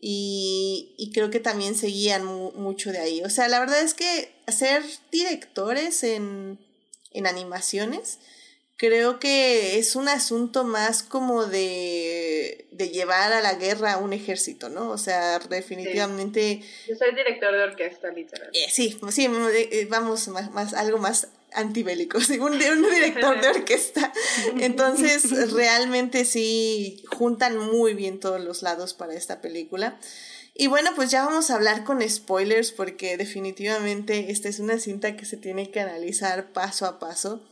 y, 0.00 0.94
y 0.96 1.12
creo 1.12 1.30
que 1.30 1.40
también 1.40 1.74
seguían 1.74 2.24
mucho 2.24 2.90
de 2.90 2.98
ahí. 2.98 3.22
O 3.22 3.30
sea, 3.30 3.48
la 3.48 3.60
verdad 3.60 3.80
es 3.80 3.94
que 3.94 4.32
ser 4.48 4.82
directores 5.10 6.02
en, 6.02 6.58
en 7.12 7.26
animaciones 7.26 8.18
creo 8.76 9.18
que 9.18 9.78
es 9.78 9.94
un 9.96 10.08
asunto 10.08 10.64
más 10.64 11.02
como 11.02 11.46
de, 11.46 12.66
de, 12.72 12.88
llevar 12.88 13.32
a 13.32 13.40
la 13.40 13.54
guerra 13.54 13.94
a 13.94 13.98
un 13.98 14.12
ejército, 14.12 14.68
¿no? 14.68 14.90
O 14.90 14.98
sea, 14.98 15.38
definitivamente... 15.38 16.62
Yo 16.88 16.96
soy 16.96 17.14
director 17.14 17.52
de 17.52 17.62
orquesta, 17.62 18.10
literal. 18.10 18.50
Eh, 18.52 18.66
sí, 18.70 18.98
sí, 19.10 19.26
eh, 19.26 19.86
vamos, 19.88 20.28
más, 20.28 20.50
más, 20.50 20.74
algo 20.74 20.98
más 20.98 21.28
antibélico, 21.54 22.20
según 22.22 22.58
de 22.58 22.72
un 22.72 22.82
director 22.82 23.40
de 23.40 23.48
orquesta. 23.48 24.12
Entonces, 24.60 25.52
realmente 25.52 26.24
sí 26.24 27.04
juntan 27.10 27.58
muy 27.58 27.94
bien 27.94 28.20
todos 28.20 28.40
los 28.40 28.62
lados 28.62 28.94
para 28.94 29.14
esta 29.14 29.40
película. 29.40 29.98
Y 30.54 30.66
bueno, 30.66 30.90
pues 30.94 31.10
ya 31.10 31.24
vamos 31.24 31.50
a 31.50 31.54
hablar 31.54 31.84
con 31.84 32.06
spoilers 32.06 32.72
porque 32.72 33.16
definitivamente 33.16 34.30
esta 34.30 34.48
es 34.48 34.58
una 34.58 34.78
cinta 34.78 35.16
que 35.16 35.24
se 35.24 35.38
tiene 35.38 35.70
que 35.70 35.80
analizar 35.80 36.52
paso 36.52 36.84
a 36.84 36.98
paso. 36.98 37.42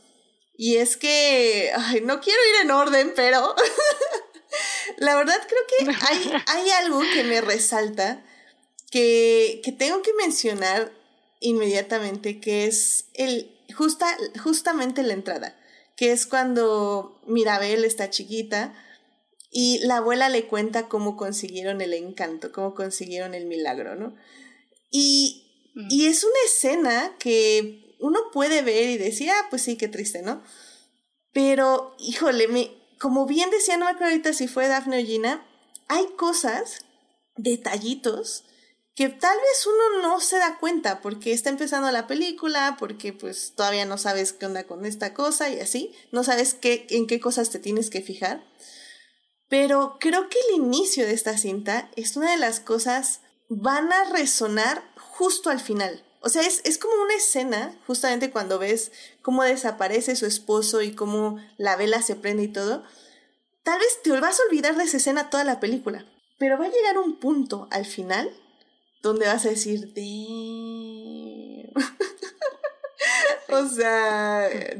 Y 0.63 0.75
es 0.75 0.95
que, 0.95 1.71
ay, 1.75 2.01
no 2.01 2.21
quiero 2.21 2.39
ir 2.39 2.65
en 2.65 2.69
orden, 2.69 3.13
pero 3.15 3.55
la 4.97 5.15
verdad 5.15 5.39
creo 5.47 5.61
que 5.67 6.05
hay, 6.05 6.31
hay 6.45 6.69
algo 6.69 7.01
que 7.15 7.23
me 7.23 7.41
resalta 7.41 8.23
que, 8.91 9.61
que 9.63 9.71
tengo 9.71 10.03
que 10.03 10.13
mencionar 10.13 10.91
inmediatamente, 11.39 12.39
que 12.39 12.67
es 12.67 13.05
el 13.15 13.49
justa, 13.75 14.05
justamente 14.43 15.01
la 15.01 15.13
entrada, 15.13 15.59
que 15.95 16.11
es 16.11 16.27
cuando 16.27 17.19
Mirabel 17.25 17.83
está 17.83 18.11
chiquita 18.11 18.75
y 19.49 19.79
la 19.79 19.97
abuela 19.97 20.29
le 20.29 20.45
cuenta 20.45 20.87
cómo 20.87 21.17
consiguieron 21.17 21.81
el 21.81 21.95
encanto, 21.95 22.51
cómo 22.51 22.75
consiguieron 22.75 23.33
el 23.33 23.47
milagro, 23.47 23.95
¿no? 23.95 24.15
Y, 24.91 25.71
mm. 25.73 25.87
y 25.89 26.05
es 26.05 26.23
una 26.23 26.39
escena 26.45 27.15
que 27.17 27.90
uno 28.01 28.19
puede 28.33 28.61
ver 28.61 28.89
y 28.89 28.97
decir, 28.97 29.29
ah, 29.29 29.47
pues 29.49 29.61
sí, 29.61 29.77
qué 29.77 29.87
triste, 29.87 30.21
¿no? 30.21 30.43
Pero, 31.31 31.95
híjole, 31.99 32.47
me, 32.47 32.71
como 32.99 33.25
bien 33.25 33.49
decía, 33.49 33.77
no 33.77 33.85
me 33.85 33.91
acuerdo 33.91 34.11
ahorita 34.11 34.33
si 34.33 34.47
fue 34.47 34.67
Daphne 34.67 35.01
o 35.01 35.05
Gina, 35.05 35.45
hay 35.87 36.07
cosas, 36.17 36.85
detallitos, 37.37 38.43
que 38.95 39.09
tal 39.09 39.37
vez 39.37 39.65
uno 39.65 40.07
no 40.07 40.19
se 40.19 40.37
da 40.37 40.57
cuenta 40.59 41.01
porque 41.01 41.31
está 41.31 41.49
empezando 41.49 41.89
la 41.91 42.07
película, 42.07 42.75
porque 42.77 43.13
pues 43.13 43.53
todavía 43.55 43.85
no 43.85 43.97
sabes 43.97 44.33
qué 44.33 44.45
onda 44.45 44.65
con 44.65 44.85
esta 44.85 45.13
cosa 45.13 45.49
y 45.49 45.59
así, 45.59 45.93
no 46.11 46.23
sabes 46.23 46.53
qué, 46.53 46.87
en 46.89 47.07
qué 47.07 47.19
cosas 47.19 47.49
te 47.49 47.59
tienes 47.59 47.89
que 47.89 48.01
fijar. 48.01 48.43
Pero 49.47 49.97
creo 49.99 50.29
que 50.29 50.37
el 50.49 50.55
inicio 50.61 51.05
de 51.05 51.13
esta 51.13 51.37
cinta 51.37 51.89
es 51.95 52.15
una 52.15 52.31
de 52.31 52.37
las 52.37 52.59
cosas, 52.59 53.21
van 53.49 53.91
a 53.91 54.05
resonar 54.05 54.83
justo 54.97 55.49
al 55.49 55.59
final. 55.59 56.05
O 56.21 56.29
sea, 56.29 56.43
es, 56.43 56.61
es 56.63 56.77
como 56.77 56.93
una 57.01 57.15
escena, 57.15 57.77
justamente 57.87 58.31
cuando 58.31 58.59
ves 58.59 58.91
cómo 59.21 59.43
desaparece 59.43 60.15
su 60.15 60.25
esposo 60.25 60.81
y 60.81 60.93
cómo 60.93 61.37
la 61.57 61.75
vela 61.75 62.01
se 62.01 62.15
prende 62.15 62.43
y 62.43 62.47
todo. 62.47 62.83
Tal 63.63 63.79
vez 63.79 64.01
te 64.03 64.11
vas 64.19 64.39
a 64.39 64.43
olvidar 64.43 64.75
de 64.77 64.83
esa 64.83 64.97
escena 64.97 65.29
toda 65.29 65.43
la 65.43 65.59
película. 65.59 66.05
Pero 66.37 66.57
va 66.57 66.65
a 66.65 66.71
llegar 66.71 66.97
un 66.97 67.19
punto 67.19 67.67
al 67.71 67.85
final 67.85 68.31
donde 69.01 69.25
vas 69.25 69.45
a 69.45 69.49
decir, 69.49 69.93
de 69.93 71.71
o 73.49 73.67
sea, 73.67 74.49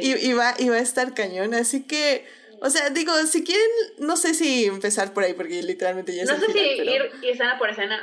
y, 0.00 0.32
va, 0.32 0.54
y 0.58 0.68
va 0.68 0.76
a 0.76 0.80
estar 0.80 1.14
cañón, 1.14 1.54
así 1.54 1.82
que, 1.82 2.26
o 2.60 2.70
sea, 2.70 2.90
digo, 2.90 3.12
si 3.26 3.44
quieren, 3.44 3.68
no 3.98 4.16
sé 4.16 4.34
si 4.34 4.66
empezar 4.66 5.12
por 5.12 5.24
ahí, 5.24 5.34
porque 5.34 5.62
literalmente 5.62 6.14
ya 6.14 6.24
No 6.24 6.38
sé 6.38 6.52
si 6.52 6.58
ir 6.58 7.10
escena 7.22 7.58
por 7.58 7.70
escena, 7.70 8.02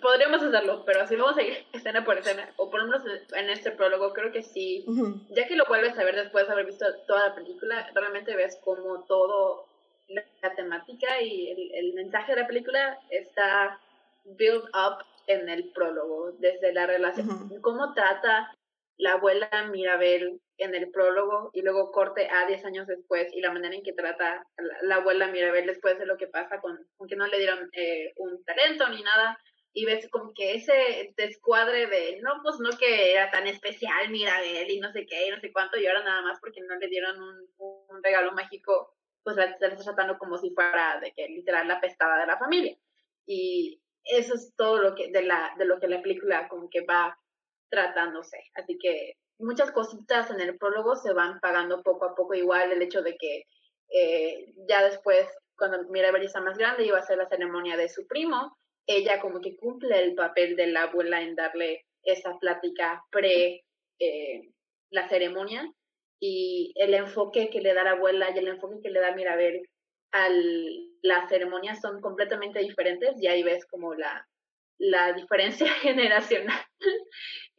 podríamos 0.00 0.42
hacerlo, 0.42 0.84
pero 0.84 1.06
si 1.06 1.16
vamos 1.16 1.36
a 1.36 1.42
ir 1.42 1.64
escena 1.72 2.04
por 2.04 2.18
escena, 2.18 2.48
o 2.56 2.70
por 2.70 2.80
lo 2.82 2.86
menos 2.86 3.02
en 3.34 3.50
este 3.50 3.70
prólogo, 3.70 4.12
creo 4.12 4.32
que 4.32 4.42
sí, 4.42 4.84
ya 5.30 5.46
que 5.46 5.56
lo 5.56 5.64
vuelves 5.66 5.98
a 5.98 6.04
ver 6.04 6.16
después 6.16 6.46
de 6.46 6.52
haber 6.52 6.66
visto 6.66 6.86
toda 7.06 7.28
la 7.28 7.34
película, 7.34 7.90
realmente 7.94 8.34
ves 8.36 8.58
como 8.64 9.04
todo 9.04 9.66
la 10.08 10.54
temática 10.54 11.20
y 11.22 11.50
el, 11.50 11.74
el, 11.74 11.94
mensaje 11.94 12.34
de 12.34 12.40
la 12.40 12.46
película 12.48 12.98
está 13.10 13.78
built 14.24 14.64
up 14.74 15.04
en 15.26 15.48
el 15.48 15.70
prólogo, 15.70 16.32
desde 16.38 16.72
la 16.72 16.86
relación, 16.86 17.60
cómo 17.60 17.92
trata 17.94 18.52
la 18.96 19.12
abuela 19.12 19.48
Mirabel 19.70 20.40
en 20.60 20.74
el 20.74 20.90
prólogo 20.90 21.50
y 21.52 21.62
luego 21.62 21.90
corte 21.90 22.28
a 22.30 22.46
10 22.46 22.64
años 22.64 22.86
después 22.86 23.32
y 23.32 23.40
la 23.40 23.52
manera 23.52 23.74
en 23.74 23.82
que 23.82 23.92
trata 23.92 24.46
la, 24.82 24.96
abuela 24.96 25.28
Mirabel 25.28 25.66
después 25.66 25.98
de 25.98 26.06
lo 26.06 26.16
que 26.16 26.26
pasa 26.26 26.60
con, 26.60 26.78
con 26.96 27.08
que 27.08 27.16
no 27.16 27.26
le 27.26 27.38
dieron 27.38 27.68
eh, 27.72 28.12
un 28.16 28.44
talento 28.44 28.88
ni 28.88 29.02
nada 29.02 29.38
y 29.72 29.84
ves 29.84 30.08
como 30.10 30.32
que 30.34 30.54
ese 30.54 31.14
descuadre 31.16 31.86
de, 31.86 32.20
no, 32.22 32.40
pues 32.42 32.56
no 32.58 32.76
que 32.76 33.12
era 33.12 33.30
tan 33.30 33.46
especial 33.46 34.10
Mirabel 34.10 34.70
y 34.70 34.80
no 34.80 34.92
sé 34.92 35.06
qué 35.06 35.28
y 35.28 35.30
no 35.30 35.40
sé 35.40 35.52
cuánto 35.52 35.78
y 35.78 35.86
ahora 35.86 36.02
nada 36.02 36.22
más 36.22 36.38
porque 36.40 36.60
no 36.60 36.76
le 36.76 36.88
dieron 36.88 37.20
un, 37.20 38.02
regalo 38.02 38.32
mágico 38.32 38.94
pues 39.22 39.36
la, 39.36 39.44
está 39.44 39.76
tratando 39.76 40.18
como 40.18 40.38
si 40.38 40.50
fuera 40.50 40.98
de 41.00 41.12
que 41.12 41.28
literal 41.28 41.68
la 41.68 41.80
pestada 41.80 42.18
de 42.18 42.26
la 42.26 42.38
familia. 42.38 42.76
Y 43.26 43.80
eso 44.04 44.34
es 44.34 44.54
todo 44.56 44.78
lo 44.78 44.94
que, 44.94 45.10
de, 45.12 45.22
la, 45.22 45.54
de 45.58 45.66
lo 45.66 45.78
que 45.78 45.88
la 45.88 46.00
película 46.00 46.48
como 46.48 46.70
que 46.70 46.80
va 46.80 47.18
tratándose. 47.68 48.38
Así 48.54 48.78
que 48.78 49.18
muchas 49.40 49.70
cositas 49.72 50.30
en 50.30 50.40
el 50.40 50.56
prólogo 50.56 50.96
se 50.96 51.12
van 51.12 51.40
pagando 51.40 51.82
poco 51.82 52.04
a 52.04 52.14
poco, 52.14 52.34
igual 52.34 52.72
el 52.72 52.82
hecho 52.82 53.02
de 53.02 53.16
que 53.16 53.44
eh, 53.92 54.52
ya 54.68 54.84
después, 54.84 55.26
cuando 55.56 55.82
Mirabel 55.90 56.22
está 56.22 56.40
más 56.40 56.56
grande, 56.56 56.86
iba 56.86 56.98
a 56.98 57.00
hacer 57.00 57.18
la 57.18 57.28
ceremonia 57.28 57.76
de 57.76 57.88
su 57.88 58.06
primo, 58.06 58.56
ella 58.86 59.20
como 59.20 59.40
que 59.40 59.56
cumple 59.56 60.02
el 60.02 60.14
papel 60.14 60.56
de 60.56 60.68
la 60.68 60.84
abuela 60.84 61.20
en 61.20 61.34
darle 61.34 61.84
esa 62.02 62.38
plática 62.38 63.04
pre 63.10 63.64
eh, 63.98 64.50
la 64.90 65.08
ceremonia 65.08 65.70
y 66.18 66.72
el 66.76 66.94
enfoque 66.94 67.50
que 67.50 67.60
le 67.60 67.74
da 67.74 67.84
la 67.84 67.92
abuela 67.92 68.30
y 68.30 68.38
el 68.38 68.48
enfoque 68.48 68.80
que 68.82 68.90
le 68.90 69.00
da 69.00 69.14
Mirabel 69.14 69.62
a 70.12 70.28
la 71.02 71.28
ceremonia 71.28 71.74
son 71.76 72.00
completamente 72.00 72.58
diferentes 72.60 73.14
y 73.20 73.26
ahí 73.26 73.42
ves 73.42 73.64
como 73.66 73.94
la, 73.94 74.26
la 74.80 75.12
diferencia 75.12 75.68
generacional 75.82 76.60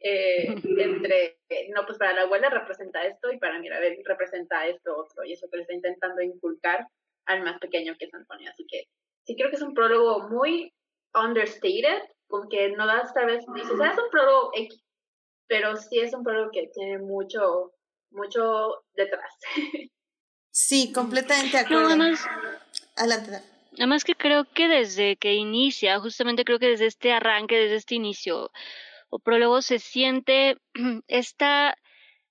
eh, 0.00 0.46
entre, 0.48 1.38
no, 1.74 1.86
pues 1.86 1.96
para 1.96 2.12
la 2.12 2.22
abuela 2.22 2.50
representa 2.50 3.06
esto 3.06 3.30
y 3.30 3.38
para 3.38 3.60
Mirabel 3.60 4.02
representa 4.04 4.66
esto 4.66 4.96
otro 4.96 5.24
y 5.24 5.32
eso 5.32 5.48
que 5.48 5.58
le 5.58 5.62
está 5.62 5.74
intentando 5.74 6.20
inculcar 6.20 6.88
al 7.26 7.42
más 7.42 7.58
pequeño 7.60 7.94
que 7.98 8.06
es 8.06 8.14
Antonio. 8.14 8.50
Así 8.50 8.66
que 8.68 8.84
sí 9.24 9.36
creo 9.36 9.50
que 9.50 9.56
es 9.56 9.62
un 9.62 9.74
prólogo 9.74 10.28
muy 10.28 10.74
understated, 11.14 12.02
con 12.26 12.48
que 12.48 12.70
no 12.70 12.86
da 12.86 13.02
esta 13.02 13.24
vez, 13.24 13.44
dices, 13.54 13.78
ah, 13.80 13.92
es 13.92 13.98
un 13.98 14.10
prólogo 14.10 14.50
X, 14.54 14.82
pero 15.46 15.76
sí 15.76 16.00
es 16.00 16.14
un 16.14 16.24
prólogo 16.24 16.50
que 16.50 16.70
tiene 16.74 16.98
mucho 16.98 17.72
mucho 18.10 18.84
detrás. 18.94 19.32
Sí, 20.54 20.92
completamente 20.92 21.56
de 21.56 21.62
acuerdo. 21.62 21.88
Adelante. 22.96 23.51
Además 23.76 24.04
que 24.04 24.14
creo 24.14 24.44
que 24.44 24.68
desde 24.68 25.16
que 25.16 25.34
inicia, 25.34 25.98
justamente 26.00 26.44
creo 26.44 26.58
que 26.58 26.68
desde 26.68 26.86
este 26.86 27.12
arranque, 27.12 27.56
desde 27.56 27.76
este 27.76 27.94
inicio 27.94 28.50
o 29.10 29.18
prólogo 29.18 29.62
se 29.62 29.78
siente 29.78 30.56
esta 31.08 31.76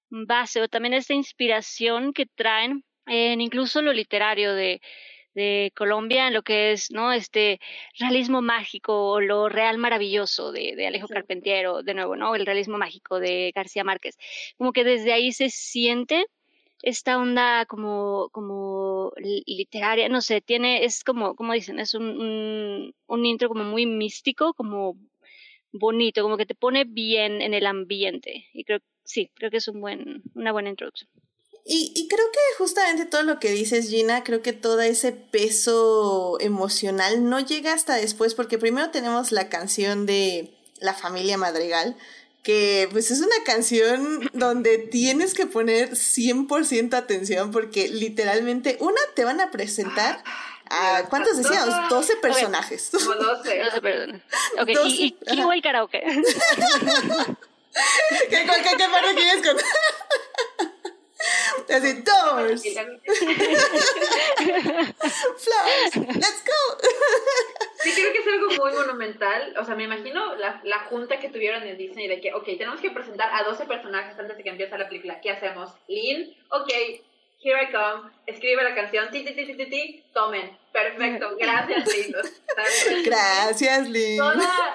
base 0.10 0.62
o 0.62 0.68
también 0.68 0.94
esta 0.94 1.14
inspiración 1.14 2.14
que 2.14 2.26
traen 2.26 2.84
en 3.08 3.42
incluso 3.42 3.82
lo 3.82 3.94
literario 3.94 4.54
de 4.54 4.82
de 5.34 5.72
Colombia 5.76 6.28
en 6.28 6.34
lo 6.34 6.44
que 6.44 6.72
es 6.72 6.92
no 6.92 7.12
este 7.14 7.60
realismo 8.00 8.42
mágico 8.42 9.12
o 9.12 9.22
lo 9.22 9.50
real 9.50 9.78
maravilloso 9.78 10.52
de, 10.52 10.76
de 10.76 10.88
Alejo 10.88 11.08
Carpentiero 11.08 11.84
de 11.84 11.94
nuevo 11.94 12.16
no 12.16 12.36
el 12.36 12.46
realismo 12.46 12.78
mágico 12.78 13.20
de 13.20 13.52
García 13.56 13.84
Márquez. 13.84 14.18
Como 14.58 14.74
que 14.74 14.84
desde 14.84 15.14
ahí 15.14 15.32
se 15.32 15.50
siente 15.50 16.26
esta 16.82 17.18
onda 17.18 17.66
como, 17.66 18.30
como 18.32 19.14
literaria, 19.18 20.10
no 20.10 20.22
sé, 20.22 20.42
tiene, 20.42 20.84
es 20.86 21.04
como, 21.04 21.36
como 21.36 21.54
dicen, 21.54 21.80
es 21.80 21.94
un, 21.94 22.94
un, 23.08 23.26
intro 23.26 23.50
como 23.50 23.64
muy 23.64 23.86
místico, 23.86 24.54
como 24.54 24.98
bonito, 25.72 26.24
como 26.24 26.38
que 26.38 26.46
te 26.46 26.56
pone 26.56 26.86
bien 26.86 27.42
en 27.42 27.54
el 27.54 27.66
ambiente. 27.66 28.48
Y 28.54 28.64
creo, 28.64 28.80
sí, 29.04 29.32
creo 29.36 29.52
que 29.52 29.58
es 29.58 29.68
un 29.68 29.82
buen, 29.82 30.24
una 30.36 30.52
buena 30.52 30.70
introducción. 30.70 31.10
Y, 31.64 31.92
y, 31.96 32.08
creo 32.08 32.26
que 32.32 32.40
justamente 32.58 33.06
todo 33.06 33.22
lo 33.22 33.40
que 33.40 33.52
dices, 33.52 33.88
Gina, 33.88 34.24
creo 34.24 34.42
que 34.42 34.52
todo 34.52 34.82
ese 34.82 35.12
peso 35.12 36.40
emocional 36.40 37.30
no 37.30 37.40
llega 37.40 37.74
hasta 37.74 37.96
después, 37.96 38.34
porque 38.34 38.58
primero 38.58 38.90
tenemos 38.90 39.32
la 39.32 39.48
canción 39.48 40.08
de 40.08 40.58
La 40.80 40.96
familia 40.96 41.38
Madrigal, 41.38 41.96
que 42.44 42.90
pues 42.92 43.12
es 43.12 43.20
una 43.22 43.36
canción 43.46 44.30
donde 44.34 44.78
tienes 44.80 45.34
que 45.34 45.46
poner 45.46 45.92
100% 45.92 46.94
atención, 46.96 47.52
porque 47.52 47.88
literalmente, 47.90 48.78
una, 48.80 49.00
te 49.16 49.24
van 49.24 49.40
a 49.42 49.52
presentar 49.52 50.24
a, 50.70 51.04
¿cuántos 51.10 51.38
decíamos? 51.38 51.90
12 51.90 52.16
personajes. 52.18 52.90
Como 52.92 53.14
12. 53.14 53.64
12 53.64 53.82
personas. 53.82 54.22
Ok, 54.60 54.70
y, 54.86 55.06
y, 55.06 55.18
y 55.36 55.40
el 55.40 55.62
karaoke. 55.62 56.02
¿Qué, 58.30 58.30
qué, 58.30 58.46
qué 58.78 58.88
parte 58.90 59.16
quieres 59.16 59.48
contar? 59.48 59.66
Así, 61.72 62.04
doors. 62.04 62.64
Flowers. 65.38 65.96
Let's 65.96 66.44
go. 66.46 66.78
Sí, 67.84 67.92
creo 67.94 68.12
que 68.14 68.20
es 68.20 68.28
algo 68.28 68.48
muy 68.64 68.72
monumental. 68.74 69.56
O 69.58 69.66
sea, 69.66 69.76
me 69.76 69.84
imagino 69.84 70.36
la, 70.36 70.62
la 70.64 70.80
junta 70.86 71.20
que 71.20 71.30
tuvieron 71.30 71.64
en 71.64 71.78
Disney 71.78 72.08
de 72.08 72.22
que, 72.22 72.34
ok, 72.34 72.46
tenemos 72.46 72.80
que 72.80 72.92
presentar 72.92 73.30
a 73.34 73.44
12 73.44 73.66
personajes 73.66 74.18
antes 74.20 74.38
de 74.38 74.44
que 74.44 74.50
empiece 74.50 74.78
la 74.78 74.88
película. 74.88 75.20
¿Qué 75.22 75.32
hacemos? 75.32 75.72
Lynn, 75.88 76.36
ok, 76.50 76.70
here 77.44 77.58
I 77.62 77.72
come, 77.72 78.12
escribe 78.28 78.64
la 78.64 78.76
canción, 78.76 79.10
ti, 79.12 79.24
ti, 79.26 79.34
ti, 79.34 79.46
ti, 79.46 79.56
ti, 79.56 79.66
ti, 79.66 80.04
tomen. 80.14 80.58
Perfecto, 80.72 81.36
gracias, 81.40 81.96
lindos. 81.96 82.32
Gracias, 83.04 83.90
Lynn. 83.90 84.18
Toda 84.18 84.74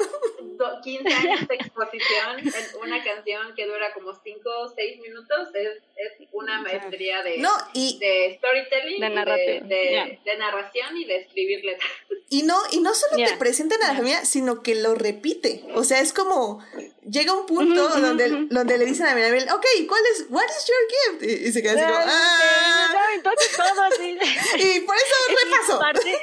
15 0.83 1.13
años 1.13 1.49
de 1.49 1.55
exposición 1.55 2.39
en 2.39 2.81
una 2.83 3.03
canción 3.03 3.55
que 3.55 3.67
dura 3.67 3.93
como 3.95 4.15
5 4.15 4.41
o 4.45 4.69
6 4.69 5.01
minutos 5.01 5.49
es, 5.55 5.83
es 5.97 6.29
una 6.33 6.61
maestría 6.63 7.23
de, 7.23 7.39
no, 7.39 7.51
y, 7.73 7.99
de 7.99 8.37
storytelling, 8.39 9.01
de, 9.01 9.11
narración. 9.11 9.69
de, 9.69 9.75
de, 9.77 9.91
yeah. 9.91 10.19
de, 10.25 10.37
narración 10.39 10.97
y 10.97 11.05
de 11.05 11.17
escribir 11.17 11.65
letras. 11.65 11.91
Y 12.29 12.43
no, 12.43 12.59
y 12.73 12.81
no 12.81 12.95
solo 12.95 13.17
yeah. 13.17 13.29
te 13.29 13.37
presentan 13.37 13.83
a 13.83 13.89
la 13.89 13.95
familia, 13.95 14.25
sino 14.25 14.63
que 14.63 14.75
lo 14.75 14.95
repite. 14.95 15.65
O 15.75 15.85
sea, 15.85 16.01
es 16.01 16.13
como 16.13 16.63
llega 17.09 17.33
un 17.33 17.47
punto 17.47 17.87
uh 17.87 17.89
-huh, 17.89 18.01
donde, 18.01 18.25
uh 18.31 18.37
-huh. 18.37 18.49
donde 18.51 18.79
le 18.79 18.85
dicen 18.85 19.07
a 19.07 19.15
Mirabel, 19.15 19.49
ok, 19.51 19.67
¿cuál 19.89 20.03
es, 20.13 20.27
what 20.29 20.45
is 20.45 20.67
your 20.67 21.19
gift? 21.19 21.23
Y, 21.23 21.49
y 21.49 21.53
se 21.53 21.63
queda 21.63 21.75
así 21.75 21.83
como, 21.83 21.99
ah. 21.99 22.89
No, 22.93 23.15
entonces 23.15 23.57
todo 23.57 23.83
así. 23.83 24.19
y 24.77 24.81
por 24.81 24.97
eso 24.97 25.15
repaso. 25.45 25.79
Parte, 25.79 26.21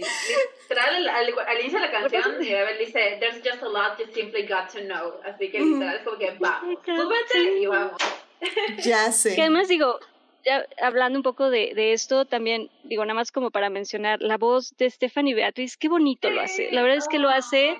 Sí, 0.00 0.34
literal, 0.62 1.08
al, 1.08 1.38
al, 1.38 1.60
inicio 1.60 1.78
de 1.78 1.86
la 1.86 1.92
canción, 1.92 2.38
Mirabel 2.40 2.78
dice, 2.78 3.16
there's 3.20 3.40
just 3.44 3.62
a 3.62 3.68
lot 3.68 3.96
you 3.98 4.06
simply 4.12 4.42
got 4.42 4.68
to 4.72 4.80
know. 4.80 5.20
Así 5.24 5.50
que 5.50 5.60
literal 5.60 5.96
es 5.96 6.02
como 6.02 6.18
que, 6.18 6.30
va, 6.32 6.60
súbete 6.84 7.58
y 7.60 7.66
vamos. 7.66 7.96
Ya 8.84 9.12
sé. 9.12 9.36
Que 9.36 9.42
además 9.42 9.68
digo, 9.68 10.00
ya 10.44 10.66
hablando 10.82 11.18
un 11.18 11.22
poco 11.22 11.48
de, 11.48 11.74
de, 11.74 11.92
esto, 11.92 12.24
también 12.24 12.70
digo, 12.82 13.04
nada 13.04 13.14
más 13.14 13.30
como 13.30 13.50
para 13.50 13.70
mencionar, 13.70 14.20
la 14.20 14.36
voz 14.36 14.76
de 14.76 14.90
Stephanie 14.90 15.34
Beatriz, 15.34 15.76
qué 15.76 15.88
bonito 15.88 16.28
lo 16.28 16.40
hace. 16.40 16.70
La 16.72 16.82
verdad 16.82 16.98
es 16.98 17.08
que 17.08 17.20
lo 17.20 17.30
hace 17.30 17.78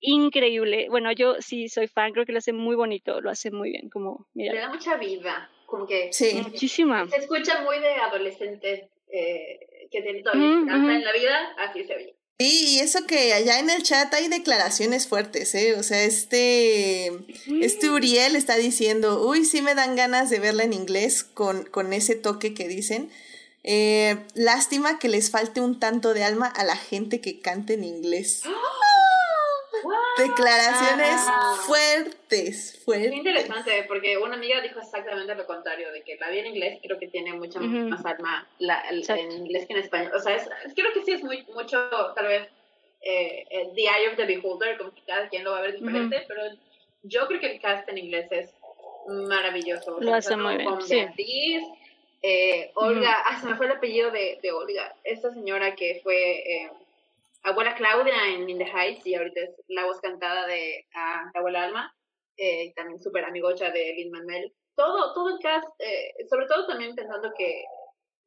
increíble. 0.00 0.86
Bueno, 0.90 1.10
yo 1.12 1.36
sí 1.40 1.68
soy 1.68 1.88
fan, 1.88 2.12
creo 2.12 2.24
que 2.24 2.32
lo 2.32 2.38
hace 2.38 2.52
muy 2.52 2.76
bonito, 2.76 3.20
lo 3.20 3.30
hace 3.30 3.50
muy 3.50 3.70
bien, 3.70 3.90
como, 3.90 4.28
mira. 4.32 4.54
Le 4.54 4.60
da 4.60 4.68
mucha 4.68 4.96
vida, 4.96 5.50
como 5.66 5.86
que... 5.86 6.12
Sí. 6.12 6.40
Muchísima. 6.42 7.08
Se 7.08 7.16
escucha 7.16 7.62
muy 7.62 7.80
de 7.80 7.94
adolescente, 7.94 8.90
eh, 9.12 9.60
que 9.92 10.02
tiene 10.02 10.22
todavía 10.22 10.48
mm 10.48 10.90
en 10.90 11.04
la 11.04 11.12
vida, 11.12 11.52
así 11.58 11.84
se 11.84 11.94
ve. 11.94 12.16
Sí, 12.38 12.76
y 12.76 12.78
eso 12.80 13.06
que 13.06 13.34
allá 13.34 13.60
en 13.60 13.70
el 13.70 13.84
chat 13.84 14.12
hay 14.14 14.26
declaraciones 14.26 15.06
fuertes, 15.06 15.54
¿eh? 15.54 15.76
O 15.78 15.82
sea, 15.84 16.02
este, 16.02 17.12
este 17.60 17.90
Uriel 17.90 18.34
está 18.34 18.56
diciendo, 18.56 19.24
uy, 19.24 19.44
sí 19.44 19.62
me 19.62 19.76
dan 19.76 19.94
ganas 19.94 20.28
de 20.28 20.40
verla 20.40 20.64
en 20.64 20.72
inglés 20.72 21.22
con, 21.22 21.64
con 21.64 21.92
ese 21.92 22.16
toque 22.16 22.52
que 22.52 22.66
dicen. 22.66 23.10
Eh, 23.64 24.16
lástima 24.34 24.98
que 24.98 25.08
les 25.08 25.30
falte 25.30 25.60
un 25.60 25.78
tanto 25.78 26.14
de 26.14 26.24
alma 26.24 26.48
a 26.48 26.64
la 26.64 26.74
gente 26.74 27.20
que 27.20 27.40
cante 27.40 27.74
en 27.74 27.84
inglés. 27.84 28.42
Declaraciones 30.18 31.20
ah. 31.28 31.56
fuertes, 31.66 32.80
fuertes. 32.84 33.08
Muy 33.08 33.18
interesante, 33.18 33.84
porque 33.88 34.16
una 34.18 34.34
amiga 34.34 34.60
dijo 34.60 34.80
exactamente 34.80 35.34
lo 35.34 35.46
contrario, 35.46 35.90
de 35.92 36.02
que 36.02 36.16
la 36.16 36.30
vi 36.30 36.38
en 36.38 36.46
inglés, 36.46 36.78
creo 36.82 36.98
que 36.98 37.08
tiene 37.08 37.32
mucha 37.32 37.58
uh 37.58 37.62
-huh. 37.62 37.88
más 37.88 38.04
alma 38.04 38.46
la, 38.58 38.80
el, 38.90 39.08
en 39.08 39.32
inglés 39.32 39.66
que 39.66 39.74
en 39.74 39.80
español. 39.80 40.12
O 40.14 40.20
sea, 40.20 40.36
es, 40.36 40.48
creo 40.74 40.92
que 40.92 41.02
sí 41.04 41.12
es 41.12 41.22
muy, 41.22 41.42
mucho, 41.54 41.78
tal 42.14 42.26
vez, 42.26 42.48
eh, 43.02 43.46
the 43.74 43.82
eye 43.82 44.08
of 44.10 44.16
the 44.16 44.26
beholder, 44.26 44.78
como 44.78 44.94
que 44.94 45.02
cada 45.02 45.28
quien 45.28 45.44
lo 45.44 45.52
va 45.52 45.58
a 45.58 45.62
ver 45.62 45.72
diferente, 45.78 46.16
uh 46.16 46.20
-huh. 46.20 46.24
pero 46.28 46.42
yo 47.02 47.26
creo 47.26 47.40
que 47.40 47.52
el 47.52 47.60
cast 47.60 47.88
en 47.88 47.98
inglés 47.98 48.26
es 48.30 48.54
maravilloso. 49.08 49.98
Lo 50.00 50.14
hace 50.14 50.36
muy 50.36 50.56
bien. 50.56 50.68
Con 50.68 50.88
Beatriz, 50.88 51.62
eh, 52.22 52.70
Olga, 52.74 53.00
uh 53.00 53.02
-huh. 53.02 53.22
ah, 53.26 53.40
se 53.40 53.46
me 53.48 53.56
fue 53.56 53.66
el 53.66 53.72
apellido 53.72 54.10
de, 54.10 54.38
de 54.42 54.52
Olga, 54.52 54.94
esta 55.04 55.32
señora 55.32 55.74
que 55.74 56.00
fue... 56.02 56.16
Eh, 56.54 56.70
abuela 57.42 57.74
Claudia 57.74 58.28
en 58.28 58.48
In 58.48 58.60
Heights 58.60 59.06
y 59.06 59.14
ahorita 59.14 59.40
es 59.40 59.50
la 59.68 59.86
voz 59.86 60.00
cantada 60.00 60.46
de 60.46 60.86
uh, 60.94 61.38
abuela 61.38 61.64
Alma, 61.64 61.94
eh, 62.36 62.72
también 62.74 63.00
súper 63.00 63.24
amigocha 63.24 63.70
de 63.70 63.94
Lin 63.94 64.10
Manuel. 64.10 64.52
Todo, 64.74 65.12
todo 65.12 65.28
el 65.28 65.38
cast, 65.42 65.68
eh, 65.78 66.14
sobre 66.30 66.46
todo 66.46 66.66
también 66.66 66.94
pensando 66.94 67.30
que 67.36 67.64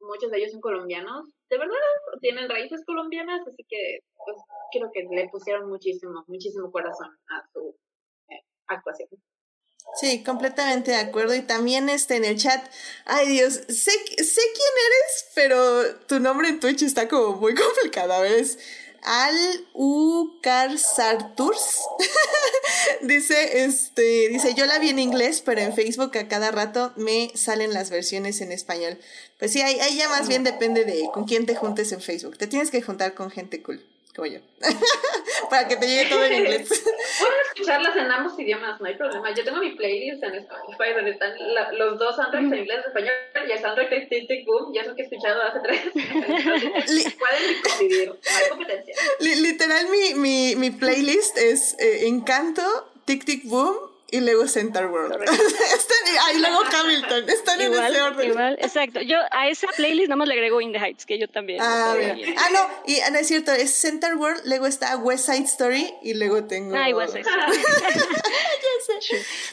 muchos 0.00 0.30
de 0.30 0.38
ellos 0.38 0.52
son 0.52 0.60
colombianos, 0.60 1.24
de 1.50 1.58
verdad 1.58 1.76
tienen 2.20 2.48
raíces 2.48 2.84
colombianas, 2.84 3.40
así 3.46 3.64
que 3.68 4.00
pues, 4.24 4.36
creo 4.70 4.90
que 4.92 5.06
le 5.10 5.28
pusieron 5.28 5.68
muchísimo, 5.68 6.24
muchísimo 6.26 6.70
corazón 6.70 7.16
a 7.28 7.46
su 7.52 7.76
eh, 8.28 8.42
actuación. 8.68 9.08
Sí, 9.94 10.22
completamente 10.24 10.90
de 10.90 10.96
acuerdo. 10.96 11.34
Y 11.34 11.42
también 11.42 11.88
este 11.88 12.16
en 12.16 12.24
el 12.24 12.36
chat, 12.36 12.68
ay 13.04 13.28
Dios, 13.28 13.54
sé, 13.54 13.92
sé 13.92 14.40
quién 14.54 14.74
eres, 14.86 15.30
pero 15.34 15.96
tu 16.06 16.20
nombre 16.20 16.48
en 16.48 16.60
Twitch 16.60 16.82
está 16.82 17.08
como 17.08 17.36
muy 17.36 17.54
complicado, 17.54 18.12
a 18.12 18.20
al 19.06 19.34
Ucarsarturs 19.72 21.54
dice 23.02 23.64
este 23.64 24.28
dice 24.28 24.54
yo 24.54 24.66
la 24.66 24.78
vi 24.78 24.90
en 24.90 24.98
inglés 24.98 25.42
pero 25.44 25.60
en 25.60 25.74
Facebook 25.74 26.18
a 26.18 26.28
cada 26.28 26.50
rato 26.50 26.92
me 26.96 27.30
salen 27.34 27.72
las 27.72 27.90
versiones 27.90 28.40
en 28.40 28.52
español 28.52 28.98
pues 29.38 29.52
sí 29.52 29.62
ahí, 29.62 29.78
ahí 29.80 29.96
ya 29.96 30.08
más 30.08 30.28
bien 30.28 30.44
depende 30.44 30.84
de 30.84 31.08
con 31.12 31.24
quién 31.24 31.46
te 31.46 31.54
juntes 31.54 31.92
en 31.92 32.00
Facebook. 32.00 32.38
Te 32.38 32.46
tienes 32.46 32.70
que 32.70 32.80
juntar 32.80 33.14
con 33.14 33.30
gente 33.30 33.62
cool 33.62 33.84
como 34.16 34.26
yo. 34.26 34.40
Para 35.50 35.68
que 35.68 35.76
te 35.76 35.86
llegue 35.86 36.08
todo 36.08 36.24
en 36.24 36.32
inglés. 36.32 36.68
Pueden 37.18 37.34
escucharlas 37.52 37.96
en 37.96 38.10
ambos 38.10 38.38
idiomas 38.38 38.80
no 38.80 38.86
hay 38.86 38.94
problema. 38.94 39.30
Yo 39.32 39.44
tengo 39.44 39.60
mi 39.60 39.76
playlist 39.76 40.22
en 40.24 40.34
Spotify 40.36 40.94
donde 40.94 41.10
están 41.12 41.32
la, 41.54 41.70
los 41.72 41.98
dos 41.98 42.16
soundtracks 42.16 42.46
en 42.46 42.58
inglés 42.58 42.78
y 42.84 42.88
español 42.88 43.14
y 43.46 43.52
el 43.52 43.58
soundtrack 43.60 43.90
de 43.90 44.00
Tic 44.06 44.28
Tic 44.28 44.46
Boom 44.46 44.72
ya 44.74 44.80
es 44.80 44.86
lo 44.88 44.94
que 44.96 45.02
he 45.02 45.04
escuchado 45.04 45.42
hace 45.42 45.60
tres 45.60 45.82
pueden 45.92 47.62
convivir 47.62 48.08
no 48.08 48.14
hay 48.14 48.48
competencia. 48.48 48.94
Literal 49.20 49.86
mi, 49.90 50.14
mi, 50.14 50.56
mi 50.56 50.70
playlist 50.70 51.36
es 51.36 51.76
eh, 51.78 52.06
Encanto 52.06 52.90
Tic 53.04 53.24
Tic 53.24 53.44
Boom 53.44 53.76
y 54.08 54.20
luego 54.20 54.46
Center 54.46 54.86
World. 54.86 55.16
y 56.34 56.38
luego 56.38 56.60
Hamilton. 56.72 57.28
Están 57.28 57.60
igual, 57.60 57.86
en 57.86 57.92
ese 57.92 58.02
orden. 58.02 58.30
Igual, 58.30 58.58
exacto. 58.60 59.00
Yo 59.00 59.18
a 59.32 59.48
esa 59.48 59.66
playlist 59.68 60.08
nada 60.08 60.16
más 60.16 60.28
le 60.28 60.34
agrego 60.34 60.60
In 60.60 60.72
the 60.72 60.78
Heights, 60.78 61.06
que 61.06 61.18
yo 61.18 61.26
también. 61.28 61.60
Ah, 61.60 61.94
ah 61.94 62.48
no, 62.52 62.60
y 62.86 62.98
no 63.10 63.18
es 63.18 63.26
cierto, 63.26 63.52
es 63.52 63.74
Center 63.74 64.14
World, 64.14 64.42
luego 64.44 64.66
está 64.66 64.96
West 64.96 65.26
Side 65.26 65.44
Story 65.44 65.92
y 66.02 66.14
luego 66.14 66.44
tengo. 66.44 66.76
Ah, 66.76 66.88
igual 66.88 67.08
sé. 67.10 67.22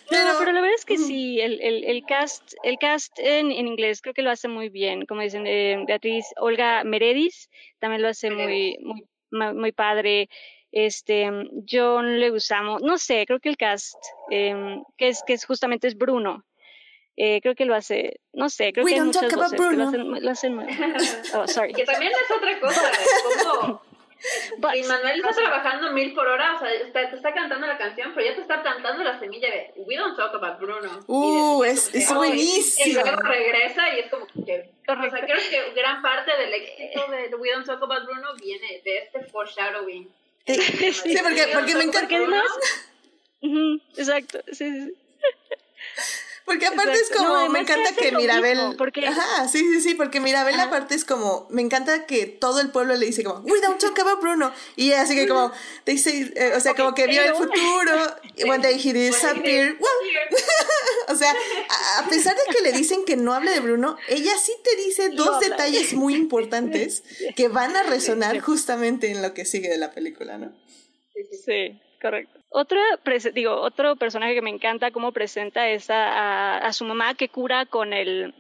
pero, 0.10 0.26
no, 0.26 0.40
pero 0.40 0.52
la 0.52 0.62
verdad 0.62 0.76
es 0.78 0.86
que 0.86 0.98
sí, 0.98 1.40
el, 1.42 1.60
el, 1.62 1.84
el 1.86 2.04
cast, 2.06 2.54
el 2.64 2.78
cast 2.78 3.18
en, 3.18 3.52
en, 3.52 3.68
inglés 3.68 4.02
creo 4.02 4.14
que 4.14 4.22
lo 4.22 4.30
hace 4.30 4.48
muy 4.48 4.70
bien. 4.70 5.06
Como 5.06 5.22
dicen, 5.22 5.48
eh, 5.48 5.84
Beatriz 5.88 6.28
Olga 6.38 6.84
Meredis 6.84 7.50
también 7.80 8.02
lo 8.02 8.10
hace 8.10 8.30
muy, 8.30 8.78
muy, 8.82 9.54
muy 9.54 9.72
padre 9.72 10.30
este 10.74 11.30
John 11.70 12.20
Leguizamo, 12.20 12.80
no 12.80 12.98
sé, 12.98 13.26
creo 13.26 13.40
que 13.40 13.50
el 13.50 13.58
cast 13.58 13.96
eh, 14.32 14.82
que 14.98 15.08
es 15.10 15.24
que 15.26 15.34
es 15.34 15.46
justamente 15.46 15.88
es 15.88 15.98
Bruno. 15.98 16.44
Eh, 17.16 17.42
creo 17.42 17.54
que 17.54 17.66
lo 17.66 17.76
hace, 17.76 18.20
no 18.34 18.50
sé, 18.50 18.74
creo 18.74 18.84
We 18.84 18.94
que 18.94 18.98
don't 18.98 19.14
muchas 19.14 19.30
talk 19.30 19.40
voces 19.40 19.54
about 19.54 19.68
Bruno. 19.68 20.20
Lo 20.20 20.32
hacen, 20.32 20.56
lo 20.56 20.58
hacen 20.98 21.40
oh, 21.40 21.48
sorry. 21.48 21.74
Que 21.74 21.86
también 21.86 22.12
es 22.12 22.32
otra 22.36 22.60
cosa, 22.60 22.92
es 22.92 23.46
como 23.46 23.82
But, 24.58 24.76
y 24.76 24.84
Manuel 24.84 25.20
está 25.20 25.34
trabajando 25.34 25.92
mil 25.92 26.14
por 26.14 26.26
hora, 26.26 26.56
o 26.56 26.60
sea, 26.60 26.72
está, 26.72 27.10
te 27.10 27.16
está 27.18 27.34
cantando 27.34 27.68
la 27.68 27.78
canción, 27.78 28.14
pero 28.16 28.26
ya 28.26 28.36
te 28.36 28.42
está 28.42 28.64
cantando 28.64 29.04
la 29.04 29.20
semilla 29.20 29.50
de 29.50 29.74
We 29.76 29.98
don't 29.98 30.16
talk 30.16 30.34
about 30.34 30.60
Bruno. 30.60 31.02
Uh, 31.08 31.64
es, 31.66 31.94
es 31.94 32.14
buenísimo. 32.14 33.02
Y 33.02 33.04
luego 33.04 33.22
regresa 33.22 33.94
y 33.94 34.00
es 34.00 34.10
como 34.10 34.26
que. 34.28 34.72
O 34.88 35.10
sea, 35.10 35.26
creo 35.26 35.38
que 35.50 35.74
gran 35.76 36.02
parte 36.02 36.32
del 36.38 36.54
éxito 36.54 37.12
de 37.12 37.36
We 37.36 37.52
don't 37.52 37.66
talk 37.66 37.84
about 37.84 38.06
Bruno 38.06 38.30
viene 38.42 38.82
de 38.86 39.00
este 39.00 39.26
foreshadowing. 39.26 40.10
Sí, 40.46 40.94
sí 40.94 41.16
porque, 41.24 41.48
porque 41.54 41.76
me 41.76 41.84
encanta. 41.84 42.00
Porque 42.02 42.16
además, 42.18 42.52
uh 43.42 43.48
-huh, 43.48 43.82
exacto, 43.98 44.40
sí, 44.52 44.70
sí. 44.72 44.94
Porque 46.46 46.66
aparte 46.66 46.94
es 46.94 47.10
como, 47.10 47.30
No, 47.30 47.50
me 47.50 47.64
que 47.66 47.72
encanta 47.74 47.96
que 47.96 48.12
Mirabel. 48.12 48.58
mismo, 48.58 48.78
porque- 48.78 49.08
Ajá, 49.08 49.48
sí, 49.48 49.60
sí, 49.60 49.80
sí, 49.82 49.94
porque 49.96 50.20
Mirabel 50.20 50.56
Ajá. 50.56 50.64
aparte 50.66 50.94
es 50.94 51.06
como, 51.06 51.48
me 51.50 51.62
encanta 51.62 52.06
que 52.06 52.26
todo 52.26 52.60
el 52.60 52.70
pueblo 52.70 52.96
le 52.96 53.06
dice 53.06 53.24
como, 53.24 53.40
we 53.42 53.62
don't 53.62 53.80
talk 53.80 53.98
about 54.00 54.20
Bruno. 54.22 54.52
Y 54.76 54.88
ella 54.88 55.02
así 55.04 55.16
que 55.16 55.28
como, 55.28 55.52
they 55.86 55.98
say, 55.98 56.32
eh, 56.36 56.52
o 56.56 56.60
sea, 56.60 56.74
como 56.76 56.94
que 56.94 57.08
vio 57.08 57.22
el 57.24 57.34
futuro. 57.36 57.94
One 58.48 58.60
day 58.62 58.76
he 58.84 58.94
disappeared. 58.94 59.76
O 61.10 61.16
sea, 61.16 61.32
a- 62.00 62.08
pesar 62.10 62.36
de 62.36 62.42
que 62.56 62.62
le 62.64 62.72
dicen 62.72 63.04
que 63.06 63.16
no 63.18 63.34
hable 63.34 63.52
de 63.52 63.60
Bruno, 63.60 63.98
ella 64.08 64.32
sí 64.42 64.54
te 64.64 64.76
dice 64.78 65.10
dos 65.10 65.40
detalles 65.42 65.94
muy 65.94 66.16
importantes 66.16 67.04
que 67.36 67.48
van 67.50 67.76
a 67.76 67.84
resonar 67.84 68.40
justamente 68.40 69.12
en 69.12 69.22
lo 69.22 69.34
que 69.34 69.46
sigue 69.46 69.70
de 69.70 69.78
la 69.78 69.92
película, 69.92 70.38
¿no? 70.38 70.54
Sí, 71.46 71.80
correcto. 72.02 72.40
Otra, 72.56 72.82
digo, 73.34 73.56
otro 73.62 73.96
personaje 73.96 74.36
que 74.36 74.42
me 74.44 74.52
encanta 74.52 74.92
cómo 74.92 75.12
presenta 75.12 75.70
es 75.70 75.90
a, 75.90 76.06
a- 76.06 76.58
a 76.60 76.74
su 76.74 76.86
mamá 76.86 77.16
que 77.16 77.28
cura 77.30 77.66
con 77.66 77.94
el, 77.94 78.34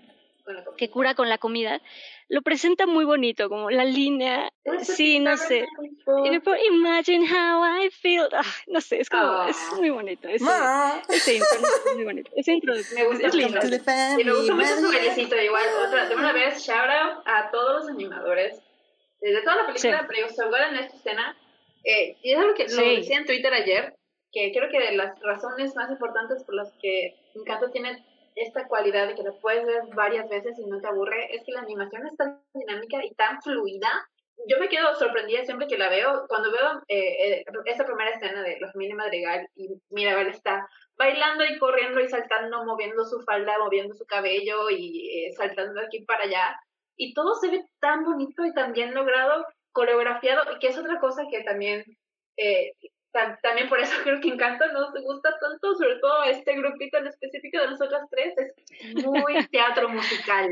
que 0.77 0.89
cura 0.89 1.15
con 1.15 1.29
la 1.29 1.39
comida. 1.39 1.81
Lo 2.29 2.41
presenta 2.41 2.85
muy 2.87 3.05
bonito, 3.05 3.49
como 3.49 3.69
la 3.69 3.85
línea, 3.85 4.49
sí, 4.81 5.19
no 5.19 5.35
sé. 5.37 5.65
Imagine 6.71 7.25
how 7.27 7.83
I 7.83 7.89
feel. 7.89 8.27
Ah, 8.31 8.41
no 8.67 8.81
sé, 8.81 9.01
es 9.01 9.09
como, 9.09 9.23
Ah. 9.23 9.47
es 9.49 9.57
muy 9.79 9.89
bonito. 9.89 10.27
Ma. 10.39 11.01
ese 11.09 11.35
intro 11.35 11.47
es 11.87 11.95
muy 11.95 12.03
bonito. 12.05 12.31
Ese 12.35 12.53
intro 12.53 12.73
es, 12.73 12.91
Me 12.93 13.05
gusta 13.05 13.27
es 13.27 13.33
lindo. 13.35 13.59
Y 14.19 14.23
me 14.23 14.33
gusta 14.33 14.53
mucho 14.55 14.75
su 14.77 14.87
bailecito, 14.87 15.35
igual, 15.41 15.63
otra, 15.87 16.07
de 16.07 16.15
una 16.15 16.31
vez, 16.33 16.63
shout 16.65 16.89
out 16.89 17.23
a 17.25 17.49
todos 17.51 17.81
los 17.81 17.89
animadores, 17.89 18.61
desde 19.21 19.41
toda 19.41 19.55
la 19.57 19.65
película, 19.67 19.99
Sí. 19.99 20.05
pero 20.07 20.29
sobre 20.29 20.49
todo 20.49 20.69
en 20.69 20.75
esta 20.77 20.95
escena, 20.97 21.37
eh, 21.83 22.17
y 22.23 22.31
es 22.31 22.37
algo 22.39 22.53
que 22.55 22.63
lo 22.63 22.69
Sí. 22.69 22.95
decía 22.97 23.17
en 23.17 23.25
Twitter 23.25 23.53
ayer, 23.53 23.95
que 24.33 24.51
creo 24.51 24.69
que 24.69 24.79
de 24.79 24.97
las 24.97 25.19
razones 25.21 25.75
más 25.75 25.89
importantes 25.91 26.43
por 26.43 26.55
las 26.55 26.71
que 26.81 27.15
Encanto 27.35 27.69
tiene 27.71 28.03
esta 28.35 28.67
cualidad 28.67 29.07
de 29.07 29.15
que 29.15 29.23
lo 29.23 29.39
puedes 29.39 29.65
ver 29.65 29.83
varias 29.93 30.27
veces 30.27 30.57
y 30.57 30.65
no 30.65 30.81
te 30.81 30.87
aburre, 30.87 31.35
es 31.35 31.43
que 31.43 31.51
la 31.51 31.61
animación 31.61 32.07
es 32.07 32.17
tan 32.17 32.41
dinámica 32.53 33.05
y 33.05 33.13
tan 33.13 33.41
fluida. 33.41 33.89
Yo 34.47 34.57
me 34.57 34.67
quedo 34.67 34.93
sorprendida 34.95 35.45
siempre 35.45 35.67
que 35.67 35.77
la 35.77 35.89
veo, 35.89 36.25
cuando 36.27 36.51
veo 36.51 36.81
eh, 36.87 37.41
eh, 37.41 37.45
primera 37.85 38.09
escena 38.09 38.41
de 38.41 38.59
la 38.59 38.71
familia 38.71 38.95
Madrigal 38.95 39.47
y 39.55 39.69
Mirabel 39.89 40.27
está 40.27 40.67
bailando 40.97 41.45
y 41.45 41.57
corriendo 41.59 41.99
y 41.99 42.09
saltando, 42.09 42.65
moviendo 42.65 43.05
su 43.05 43.21
falda, 43.21 43.57
moviendo 43.59 43.93
su 43.93 44.05
cabello 44.05 44.69
y 44.69 45.27
eh, 45.27 45.33
saltando 45.33 45.79
de 45.79 45.85
aquí 45.85 46.01
para 46.01 46.23
allá. 46.23 46.59
Y 46.95 47.13
todo 47.13 47.35
se 47.35 47.49
ve 47.49 47.65
tan 47.79 48.03
bonito 48.03 48.45
y 48.45 48.53
tan 48.53 48.73
bien 48.73 48.93
logrado, 48.93 49.45
coreografiado, 49.71 50.43
que 50.59 50.67
es 50.67 50.77
otra 50.77 50.99
cosa 50.99 51.23
que 51.29 51.43
también, 51.43 51.83
eh, 52.37 52.73
también 53.41 53.69
por 53.69 53.79
eso 53.79 53.93
creo 54.03 54.19
que 54.19 54.29
Encanto 54.29 54.65
nos 54.73 54.91
gusta 55.01 55.37
tanto, 55.39 55.75
sobre 55.75 55.95
todo 55.97 56.23
este 56.25 56.55
grupito 56.55 56.97
en 56.97 57.07
específico 57.07 57.59
de 57.59 57.67
nosotras 57.67 58.01
tres, 58.09 58.33
es 58.37 59.05
muy 59.05 59.45
teatro 59.51 59.89
musical. 59.89 60.49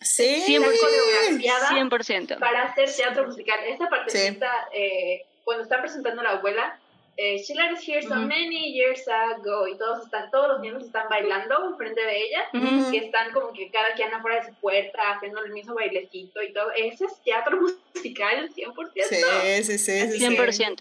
Sí. 0.00 0.56
Está 0.56 0.66
coreografiada 0.78 1.70
100%. 1.70 2.38
para 2.38 2.64
hacer 2.64 2.90
teatro 2.94 3.26
musical. 3.26 3.58
Esta 3.66 3.88
partecita, 3.88 4.50
eh, 4.72 5.22
cuando 5.44 5.64
está 5.64 5.80
presentando 5.80 6.20
a 6.20 6.24
la 6.24 6.30
abuela, 6.32 6.78
eh, 7.18 7.38
She 7.38 7.54
let 7.54 7.72
us 7.72 7.80
here 7.82 8.02
so 8.02 8.14
many 8.14 8.74
years 8.74 9.08
ago, 9.08 9.66
y 9.66 9.78
todos 9.78 10.04
están, 10.04 10.30
todos 10.30 10.48
los 10.48 10.60
niños 10.60 10.84
están 10.84 11.08
bailando 11.08 11.70
enfrente 11.70 12.04
de 12.04 12.24
ella, 12.24 12.44
Ujú. 12.52 12.90
que 12.90 12.98
están 12.98 13.32
como 13.32 13.54
que 13.54 13.70
cada 13.70 13.94
quien 13.94 14.12
afuera 14.12 14.40
de 14.40 14.48
su 14.50 14.54
puerta, 14.60 15.12
haciendo 15.12 15.42
el 15.42 15.50
mismo 15.52 15.74
bailecito 15.74 16.42
y 16.42 16.52
todo. 16.52 16.70
Ese 16.72 17.06
es 17.06 17.22
teatro 17.24 17.58
musical 17.94 18.50
100%. 18.54 18.90
Sí, 19.08 19.64
sí, 19.64 19.78
sí, 19.78 20.00
sí, 20.12 20.18
sí. 20.18 20.76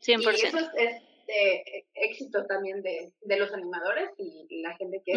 100%. 0.00 0.38
Y 0.38 0.46
eso 0.46 0.58
100%. 0.58 0.72
es, 0.76 0.94
es, 0.94 1.02
eh, 1.28 1.84
éxito 1.94 2.44
también 2.46 2.82
de, 2.82 3.12
de 3.20 3.36
los 3.36 3.52
animadores 3.52 4.10
y, 4.18 4.62
la 4.62 4.74
gente 4.76 5.00
que 5.04 5.12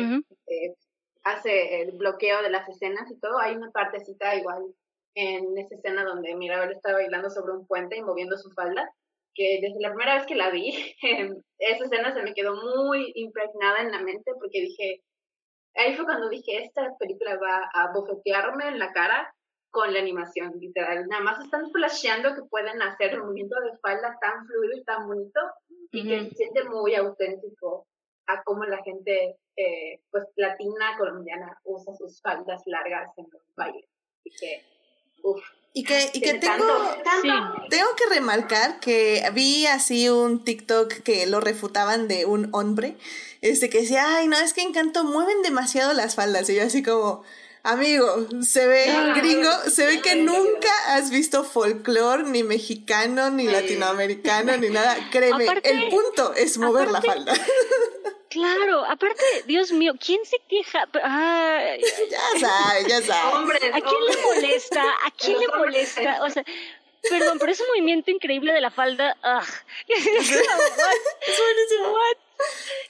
eh, 0.47 0.75
hace 1.23 1.81
el 1.81 1.91
bloqueo 1.93 2.41
de 2.41 2.51
las 2.51 2.67
escenas 2.69 3.09
y 3.09 3.19
todo. 3.19 3.39
Hay 3.39 3.55
una 3.55 3.71
partecita 3.71 4.35
igual 4.35 4.63
en 5.15 5.57
esa 5.57 5.75
escena 5.75 6.03
donde 6.03 6.35
Mirabel 6.35 6.71
está 6.71 6.93
bailando 6.93 7.29
sobre 7.29 7.53
un 7.53 7.67
puente 7.67 7.97
y 7.97 8.03
moviendo 8.03 8.37
su 8.37 8.51
falda, 8.51 8.91
que 9.33 9.59
desde 9.61 9.79
la 9.79 9.89
primera 9.89 10.15
vez 10.15 10.25
que 10.25 10.35
la 10.35 10.49
vi, 10.49 10.95
esa 11.59 11.85
escena 11.85 12.13
se 12.13 12.21
me 12.21 12.33
quedó 12.33 12.55
muy 12.55 13.11
impregnada 13.15 13.81
en 13.81 13.91
la 13.91 14.01
mente 14.01 14.31
porque 14.39 14.61
dije, 14.61 15.01
ahí 15.75 15.95
fue 15.95 16.05
cuando 16.05 16.29
dije, 16.29 16.63
esta 16.63 16.95
película 16.99 17.37
va 17.37 17.69
a 17.73 17.91
bofetearme 17.93 18.67
en 18.67 18.79
la 18.79 18.91
cara 18.91 19.33
con 19.73 19.91
la 19.91 19.99
animación, 19.99 20.53
literal. 20.59 21.07
Nada 21.07 21.23
más 21.23 21.43
están 21.43 21.71
flasheando 21.71 22.35
que 22.35 22.43
pueden 22.43 22.79
hacer 22.83 23.13
el 23.13 23.23
movimiento 23.23 23.55
de 23.59 23.75
falda 23.79 24.15
tan 24.21 24.45
fluido 24.45 24.77
y 24.77 24.83
tan 24.83 25.07
bonito 25.07 25.39
y 25.91 26.07
que 26.07 26.29
se 26.29 26.35
siente 26.35 26.63
muy 26.65 26.93
auténtico 26.93 27.87
a 28.27 28.43
cómo 28.43 28.65
la 28.65 28.83
gente, 28.83 29.35
eh, 29.57 29.99
pues, 30.11 30.25
latina, 30.35 30.95
colombiana, 30.95 31.59
usa 31.63 31.95
sus 31.95 32.21
faldas 32.21 32.61
largas 32.67 33.09
en 33.17 33.25
los 33.33 33.41
bailes. 33.55 33.89
Y 34.23 34.29
que, 34.29 34.63
uff, 35.23 35.41
Y 35.73 35.83
que, 35.83 36.11
y 36.13 36.21
que 36.21 36.35
tengo, 36.35 36.67
tanto, 37.03 37.03
tanto. 37.03 37.67
tengo 37.71 37.89
que 37.97 38.13
remarcar 38.13 38.79
que 38.79 39.23
vi 39.33 39.65
así 39.65 40.07
un 40.07 40.43
TikTok 40.43 41.01
que 41.01 41.25
lo 41.25 41.39
refutaban 41.39 42.07
de 42.07 42.27
un 42.27 42.49
hombre, 42.53 42.95
este 43.41 43.71
que 43.71 43.79
decía, 43.79 44.17
ay, 44.17 44.27
no, 44.27 44.37
es 44.37 44.53
que 44.53 44.61
Encanto 44.61 45.03
mueven 45.03 45.41
demasiado 45.41 45.93
las 45.93 46.13
faldas. 46.13 46.47
Y 46.51 46.55
yo 46.57 46.63
así 46.63 46.83
como, 46.83 47.23
amigo, 47.63 48.27
se 48.41 48.67
ve 48.67 48.85
Ah, 48.89 49.13
gringo, 49.15 49.49
se 49.69 49.85
ve 49.85 50.01
que 50.01 50.15
nunca 50.15 50.69
has 50.89 51.09
visto 51.09 51.43
folclore, 51.43 52.23
ni 52.23 52.43
mexicano, 52.43 53.29
ni 53.29 53.45
latinoamericano, 53.47 54.57
ni 54.57 54.69
nada. 54.69 54.97
Créeme, 55.11 55.45
Aparte- 55.45 55.69
el 55.69 55.89
punto 55.89 56.33
es 56.35 56.57
mover 56.57 56.89
la 56.91 57.01
falda. 57.01 57.33
Claro, 58.29 58.83
aparte, 58.85 59.23
Dios 59.45 59.71
mío, 59.71 59.93
¿quién 60.03 60.19
se 60.25 60.37
queja? 60.49 60.89
Ay, 61.03 61.79
ya 62.09 62.39
sabes, 62.39 62.87
ya 62.87 62.99
sabes. 63.05 63.35
Hombres, 63.35 63.61
¿A 63.71 63.79
quién 63.79 64.05
le 64.09 64.17
molesta? 64.23 64.81
¿A 65.05 65.11
quién 65.15 65.37
le 65.39 65.47
molesta? 65.49 66.23
O 66.23 66.29
sea, 66.31 66.43
perdón, 67.07 67.37
pero 67.37 67.51
ese 67.51 67.63
movimiento 67.67 68.09
increíble 68.09 68.51
de 68.51 68.59
la 68.61 68.71
falda, 68.71 69.15
ugh. 69.23 69.47
Es 69.87 70.03
buenísimo. 71.39 71.91
What? 71.91 72.17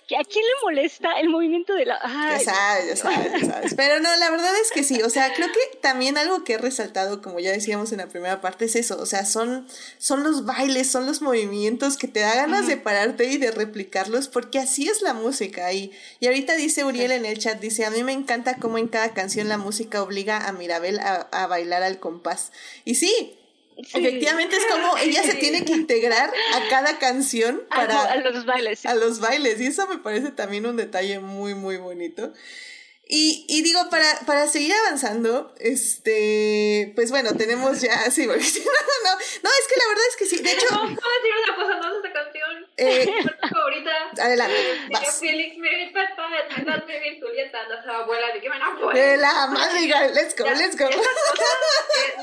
¿Que 0.07 0.17
¿A 0.17 0.23
quién 0.23 0.43
le 0.43 0.51
molesta 0.63 1.19
el 1.19 1.29
movimiento 1.29 1.73
de 1.73 1.85
la 1.85 1.97
Ya 2.03 2.39
sabes, 2.39 2.87
ya 2.87 2.95
sabes, 2.97 3.31
ya 3.41 3.51
sabes. 3.53 3.73
Pero 3.73 4.01
no, 4.01 4.13
la 4.17 4.29
verdad 4.31 4.51
es 4.61 4.71
que 4.71 4.83
sí. 4.83 5.01
O 5.01 5.09
sea, 5.09 5.33
creo 5.33 5.47
que 5.47 5.77
también 5.77 6.17
algo 6.17 6.43
que 6.43 6.53
he 6.53 6.57
resaltado, 6.57 7.21
como 7.21 7.39
ya 7.39 7.51
decíamos 7.51 7.91
en 7.93 7.99
la 7.99 8.07
primera 8.07 8.41
parte, 8.41 8.65
es 8.65 8.75
eso. 8.75 8.99
O 8.99 9.05
sea, 9.05 9.25
son, 9.25 9.65
son 9.97 10.23
los 10.23 10.45
bailes, 10.45 10.91
son 10.91 11.05
los 11.05 11.21
movimientos 11.21 11.95
que 11.95 12.09
te 12.09 12.19
da 12.19 12.35
ganas 12.35 12.67
de 12.67 12.75
pararte 12.75 13.25
y 13.27 13.37
de 13.37 13.51
replicarlos, 13.51 14.27
porque 14.27 14.59
así 14.59 14.89
es 14.89 15.01
la 15.01 15.13
música. 15.13 15.71
Y, 15.71 15.91
y 16.19 16.27
ahorita 16.27 16.55
dice 16.55 16.83
Uriel 16.83 17.13
en 17.13 17.25
el 17.25 17.39
chat, 17.39 17.59
dice, 17.59 17.85
a 17.85 17.89
mí 17.89 18.03
me 18.03 18.11
encanta 18.11 18.57
cómo 18.57 18.77
en 18.77 18.89
cada 18.89 19.13
canción 19.13 19.47
la 19.47 19.57
música 19.57 20.03
obliga 20.03 20.47
a 20.47 20.51
Mirabel 20.51 20.99
a, 20.99 21.27
a 21.31 21.47
bailar 21.47 21.83
al 21.83 21.99
compás. 21.99 22.51
Y 22.83 22.95
sí. 22.95 23.37
Sí. 23.77 23.99
Efectivamente 23.99 24.55
es 24.57 24.65
como 24.65 24.97
ella 24.97 25.23
se 25.23 25.35
tiene 25.35 25.65
que 25.65 25.73
integrar 25.73 26.31
a 26.53 26.69
cada 26.69 26.99
canción 26.99 27.63
a, 27.69 27.75
para, 27.75 28.03
a 28.03 28.15
los 28.17 28.45
bailes. 28.45 28.79
sí. 28.79 28.87
a 28.87 28.95
los 28.95 29.19
bailes. 29.19 29.59
Y 29.61 29.67
eso 29.67 29.87
me 29.87 29.97
parece 29.97 30.31
también 30.31 30.65
un 30.65 30.77
detalle 30.77 31.19
muy, 31.19 31.55
muy 31.55 31.77
bonito. 31.77 32.33
Y, 33.05 33.45
y 33.49 33.61
digo, 33.63 33.89
para, 33.89 34.07
para 34.25 34.47
seguir 34.47 34.73
avanzando, 34.85 35.53
este, 35.59 36.93
pues 36.95 37.11
bueno, 37.11 37.35
tenemos 37.35 37.81
ya, 37.81 38.09
sí, 38.09 38.25
porque 38.27 38.43
si 38.43 38.59
no, 38.59 38.65
no, 38.65 39.11
no, 39.11 39.49
es 39.49 39.67
que 39.67 39.75
la 39.77 39.87
verdad 39.89 40.03
es 40.09 40.15
que 40.15 40.25
sí, 40.25 40.37
de 40.41 40.51
hecho, 40.51 40.65
No, 40.71 40.79
puedo 40.79 40.87
decir 40.95 41.31
una 41.45 41.55
cosa, 41.55 41.75
no 41.79 41.95
esta 41.97 42.13
canción. 42.13 42.65
Eh, 42.77 43.05
Mi 43.43 43.49
favorita. 43.49 43.91
adelante, 44.19 44.55
vas. 44.91 45.19
Felix, 45.19 45.57
mi 45.57 45.69
papá, 45.93 46.29
me 46.29 46.99
mi 47.11 47.19
Julieta, 47.19 47.59
la 47.67 47.97
abuela, 47.97 48.33
de 48.33 48.39
que 48.39 48.49
me 48.49 48.55
puedo. 48.79 48.91
De 48.91 49.17
la 49.17 49.47
madrigal, 49.47 50.13
let's 50.13 50.35
go, 50.35 50.45
Ya, 50.45 50.53
let's 50.55 50.77
go. 50.77 50.85
eh, 50.85 50.95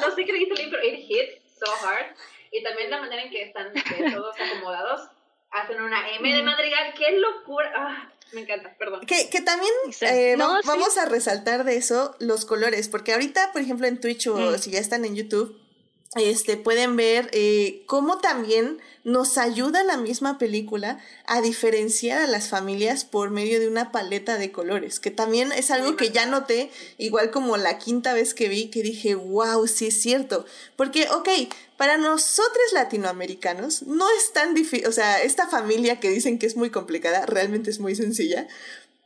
no 0.01 0.15
sé 0.15 0.25
qué 0.25 0.33
le 0.33 0.39
dice 0.41 0.63
el 0.63 0.71
pero 0.71 0.83
it 0.83 1.05
hits 1.09 1.40
so 1.65 1.71
hard. 1.87 2.07
Y 2.53 2.63
también 2.63 2.91
la 2.91 3.01
manera 3.01 3.23
en 3.23 3.31
que 3.31 3.43
están 3.43 3.69
eh, 3.77 4.13
todos 4.13 4.35
acomodados. 4.41 5.09
Hacen 5.53 5.81
una 5.83 6.09
M 6.11 6.33
de 6.37 6.43
madrigal. 6.43 6.95
¡Qué 6.97 7.19
locura! 7.19 7.73
Ah, 7.77 8.13
me 8.33 8.43
encanta, 8.43 8.75
perdón. 8.79 9.01
Que, 9.07 9.29
que 9.31 9.41
también 9.41 9.73
eh, 10.03 10.37
No, 10.39 10.49
va- 10.53 10.63
sí. 10.63 10.69
vamos 10.69 10.97
a 10.97 11.07
resaltar 11.07 11.65
de 11.65 11.77
eso 11.77 12.15
los 12.21 12.45
colores, 12.45 12.89
porque 12.89 13.13
ahorita, 13.13 13.51
por 13.53 13.61
ejemplo, 13.63 13.87
en 13.89 14.01
Twitch 14.01 14.29
o 14.29 14.37
Mm. 14.37 14.59
si 14.59 14.71
ya 14.71 14.79
están 14.79 15.05
en 15.05 15.17
YouTube, 15.17 15.57
este, 16.17 16.57
pueden 16.57 16.97
ver 16.97 17.31
eh, 17.33 17.83
cómo 17.87 18.19
también 18.19 18.81
nos 19.05 19.39
ayuda 19.39 19.83
la 19.85 19.97
misma 19.97 20.39
película 20.39 20.99
a 21.27 21.41
diferenciar 21.41 22.21
a 22.21 22.27
las 22.27 22.49
familias 22.49 23.05
por 23.05 23.31
medio 23.31 23.61
de 23.61 23.69
una 23.69 23.93
paleta 23.93 24.37
de 24.39 24.53
colores, 24.53 25.01
que 25.01 25.11
también 25.11 25.53
es 25.53 25.71
algo 25.71 25.97
que 25.97 26.11
ya 26.11 26.27
noté, 26.27 26.71
igual 26.99 27.31
como 27.31 27.57
la 27.57 27.79
quinta 27.79 28.13
vez 28.13 28.35
que 28.35 28.49
vi, 28.49 28.69
que 28.69 28.83
dije, 28.83 29.15
wow, 29.15 29.67
sí 29.67 29.87
es 29.87 30.01
cierto, 30.01 30.45
porque, 30.77 31.09
ok, 31.11 31.29
para 31.77 31.97
nosotros 31.97 32.73
latinoamericanos 32.73 33.83
no 33.83 34.07
es 34.11 34.33
tan 34.33 34.55
difícil, 34.55 34.87
o 34.87 34.93
sea, 34.93 35.23
esta 35.23 35.49
familia 35.49 35.99
que 36.01 36.11
dicen 36.11 36.39
que 36.39 36.47
es 36.47 36.57
muy 36.57 36.71
complicada, 36.71 37.25
realmente 37.27 37.71
es 37.71 37.81
muy 37.81 37.95
sencilla, 37.95 38.47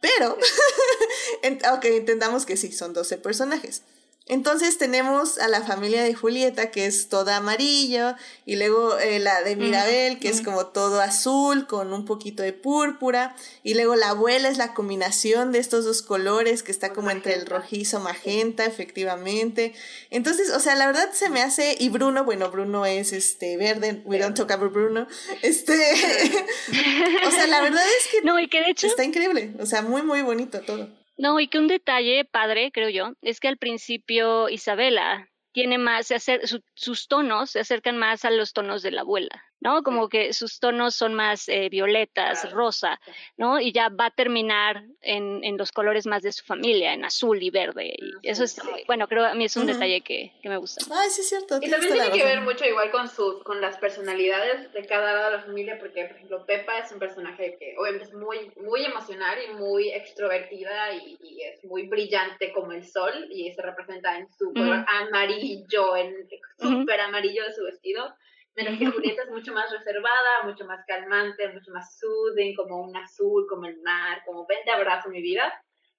pero, 0.01 0.37
ok, 1.73 1.85
entendamos 1.85 2.45
que 2.45 2.57
sí, 2.57 2.73
son 2.73 2.93
12 2.93 3.17
personajes. 3.19 3.83
Entonces 4.27 4.79
tenemos 4.79 5.37
a 5.37 5.49
la 5.49 5.61
familia 5.61 6.03
de 6.03 6.15
Julieta, 6.15 6.71
que 6.71 6.87
es 6.87 7.11
toda 7.11 7.37
amarillo, 7.37 8.15
y 8.47 8.57
luego 8.57 8.99
eh, 8.99 9.19
la 9.19 9.43
de 9.43 9.55
Mirabel, 9.55 10.19
que 10.19 10.29
es 10.29 10.41
como 10.41 10.69
todo 10.69 11.03
azul, 11.03 11.67
con 11.67 11.93
un 11.93 12.07
poquito 12.07 12.43
de 12.43 12.55
púrpura, 12.55 13.37
y 13.63 13.75
luego 13.75 13.97
la 13.97 14.11
abuela 14.11 14.49
es 14.49 14.57
la 14.57 14.73
combinación 14.73 15.53
de 15.53 15.59
estos 15.59 15.85
dos 15.85 16.01
colores, 16.01 16.63
que 16.63 16.73
está 16.73 16.95
como 16.95 17.11
entre 17.11 17.35
el 17.35 17.45
rojizo 17.45 18.01
magenta, 18.01 18.65
efectivamente. 18.65 19.75
Entonces, 20.09 20.51
o 20.53 20.61
sea, 20.61 20.75
la 20.75 20.87
verdad 20.87 21.11
se 21.13 21.29
me 21.29 21.43
hace, 21.43 21.77
y 21.79 21.91
Bruno, 21.91 22.25
bueno, 22.25 22.51
Bruno 22.51 22.87
es 22.87 23.13
este 23.13 23.59
verde, 23.59 24.01
we 24.07 24.19
don't 24.19 24.35
talk 24.35 24.51
about 24.53 24.73
Bruno, 24.73 25.07
este, 25.43 25.75
o 27.27 27.31
sea, 27.31 27.47
la 27.47 27.61
verdad 27.61 27.85
es 28.01 28.11
que, 28.11 28.23
no, 28.23 28.41
y 28.41 28.49
que 28.49 28.63
de 28.63 28.71
hecho... 28.71 28.87
está 28.87 29.05
increíble, 29.05 29.53
o 29.61 29.67
sea, 29.67 29.83
muy, 29.83 30.01
muy 30.01 30.23
bonito 30.23 30.63
todo. 30.63 31.04
No, 31.17 31.39
y 31.39 31.49
que 31.49 31.59
un 31.59 31.69
detalle 31.69 32.25
padre, 32.25 32.73
creo 32.73 32.89
yo, 32.89 33.13
es 33.23 33.41
que 33.41 33.49
al 33.49 33.57
principio 33.57 34.49
Isabela 34.49 35.31
tiene 35.53 35.79
más, 35.79 36.09
se 36.09 36.17
hacer, 36.17 36.43
sus 36.75 37.07
tonos 37.07 37.51
se 37.51 37.61
acercan 37.61 37.97
más 37.97 38.25
a 38.25 38.31
los 38.31 38.53
tonos 38.53 38.83
de 38.83 38.91
la 38.91 39.03
abuela. 39.03 39.45
¿No? 39.65 39.83
Como 39.83 40.11
que 40.11 40.35
sus 40.35 40.61
tonos 40.61 40.95
son 40.95 41.15
más 41.15 41.49
eh, 41.49 41.71
violetas, 41.71 42.53
rosa, 42.53 43.01
¿no? 43.39 43.59
Y 43.59 43.73
ya 43.73 43.89
va 43.89 44.07
a 44.07 44.11
terminar 44.11 44.85
en, 45.01 45.43
en, 45.43 45.57
los 45.57 45.73
colores 45.73 46.07
más 46.07 46.23
de 46.23 46.33
su 46.33 46.45
familia, 46.45 46.93
en 46.93 47.03
azul 47.03 47.43
y 47.43 47.49
verde. 47.49 47.95
Y 47.99 48.29
eso 48.29 48.45
es, 48.45 48.61
bueno, 48.87 49.09
creo 49.09 49.25
a 49.25 49.35
mí 49.35 49.47
es 49.47 49.57
un 49.57 49.67
detalle 49.67 50.03
que, 50.03 50.33
que, 50.43 50.51
me 50.51 50.59
gusta. 50.59 50.85
Ay, 50.95 51.09
sí 51.09 51.23
es 51.23 51.31
cierto. 51.31 51.59
Y 51.63 51.71
también 51.71 51.95
tiene 51.95 52.11
que 52.11 52.25
ver 52.25 52.43
mucho 52.43 52.67
igual 52.67 52.91
con 52.91 53.09
sus, 53.09 53.43
con 53.43 53.63
las 53.63 53.79
personalidades 53.79 54.71
de 54.75 54.85
cada 54.85 55.15
lado 55.15 55.31
de 55.31 55.37
la 55.39 55.43
familia, 55.43 55.79
porque, 55.79 56.05
por 56.05 56.17
ejemplo, 56.17 56.45
Pepa 56.45 56.81
es 56.81 56.93
un 56.93 56.99
personaje 56.99 57.57
que 57.59 57.75
obviamente 57.79 58.09
es 58.09 58.15
muy, 58.15 58.53
muy 58.57 58.85
emocional 58.85 59.39
y 59.49 59.55
muy 59.55 59.89
extrovertida 59.89 60.93
y, 60.93 61.17
y 61.23 61.41
es 61.41 61.65
muy 61.65 61.89
brillante 61.89 62.53
como 62.53 62.73
el 62.73 62.85
sol 62.85 63.29
y 63.31 63.51
se 63.53 63.63
representa 63.63 64.19
en 64.19 64.29
su 64.29 64.53
color 64.53 64.85
amarillo, 64.87 65.97
en 65.97 66.29
súper 66.59 67.01
amarillo 67.01 67.45
de 67.45 67.53
su 67.55 67.65
vestido 67.65 68.15
Mientras 68.57 68.79
que 68.79 68.87
Julieta 68.87 69.23
es 69.23 69.31
mucho 69.31 69.53
más 69.53 69.71
reservada, 69.73 70.43
mucho 70.45 70.65
más 70.65 70.85
calmante, 70.87 71.49
mucho 71.49 71.73
más 71.73 71.99
soothing, 71.99 72.55
como 72.55 72.83
un 72.83 72.97
azul, 72.97 73.47
como 73.49 73.67
el 73.67 73.81
mar, 73.83 74.23
como 74.25 74.47
ven 74.47 74.69
abrazo 74.69 75.09
mi 75.09 75.21
vida. 75.21 75.53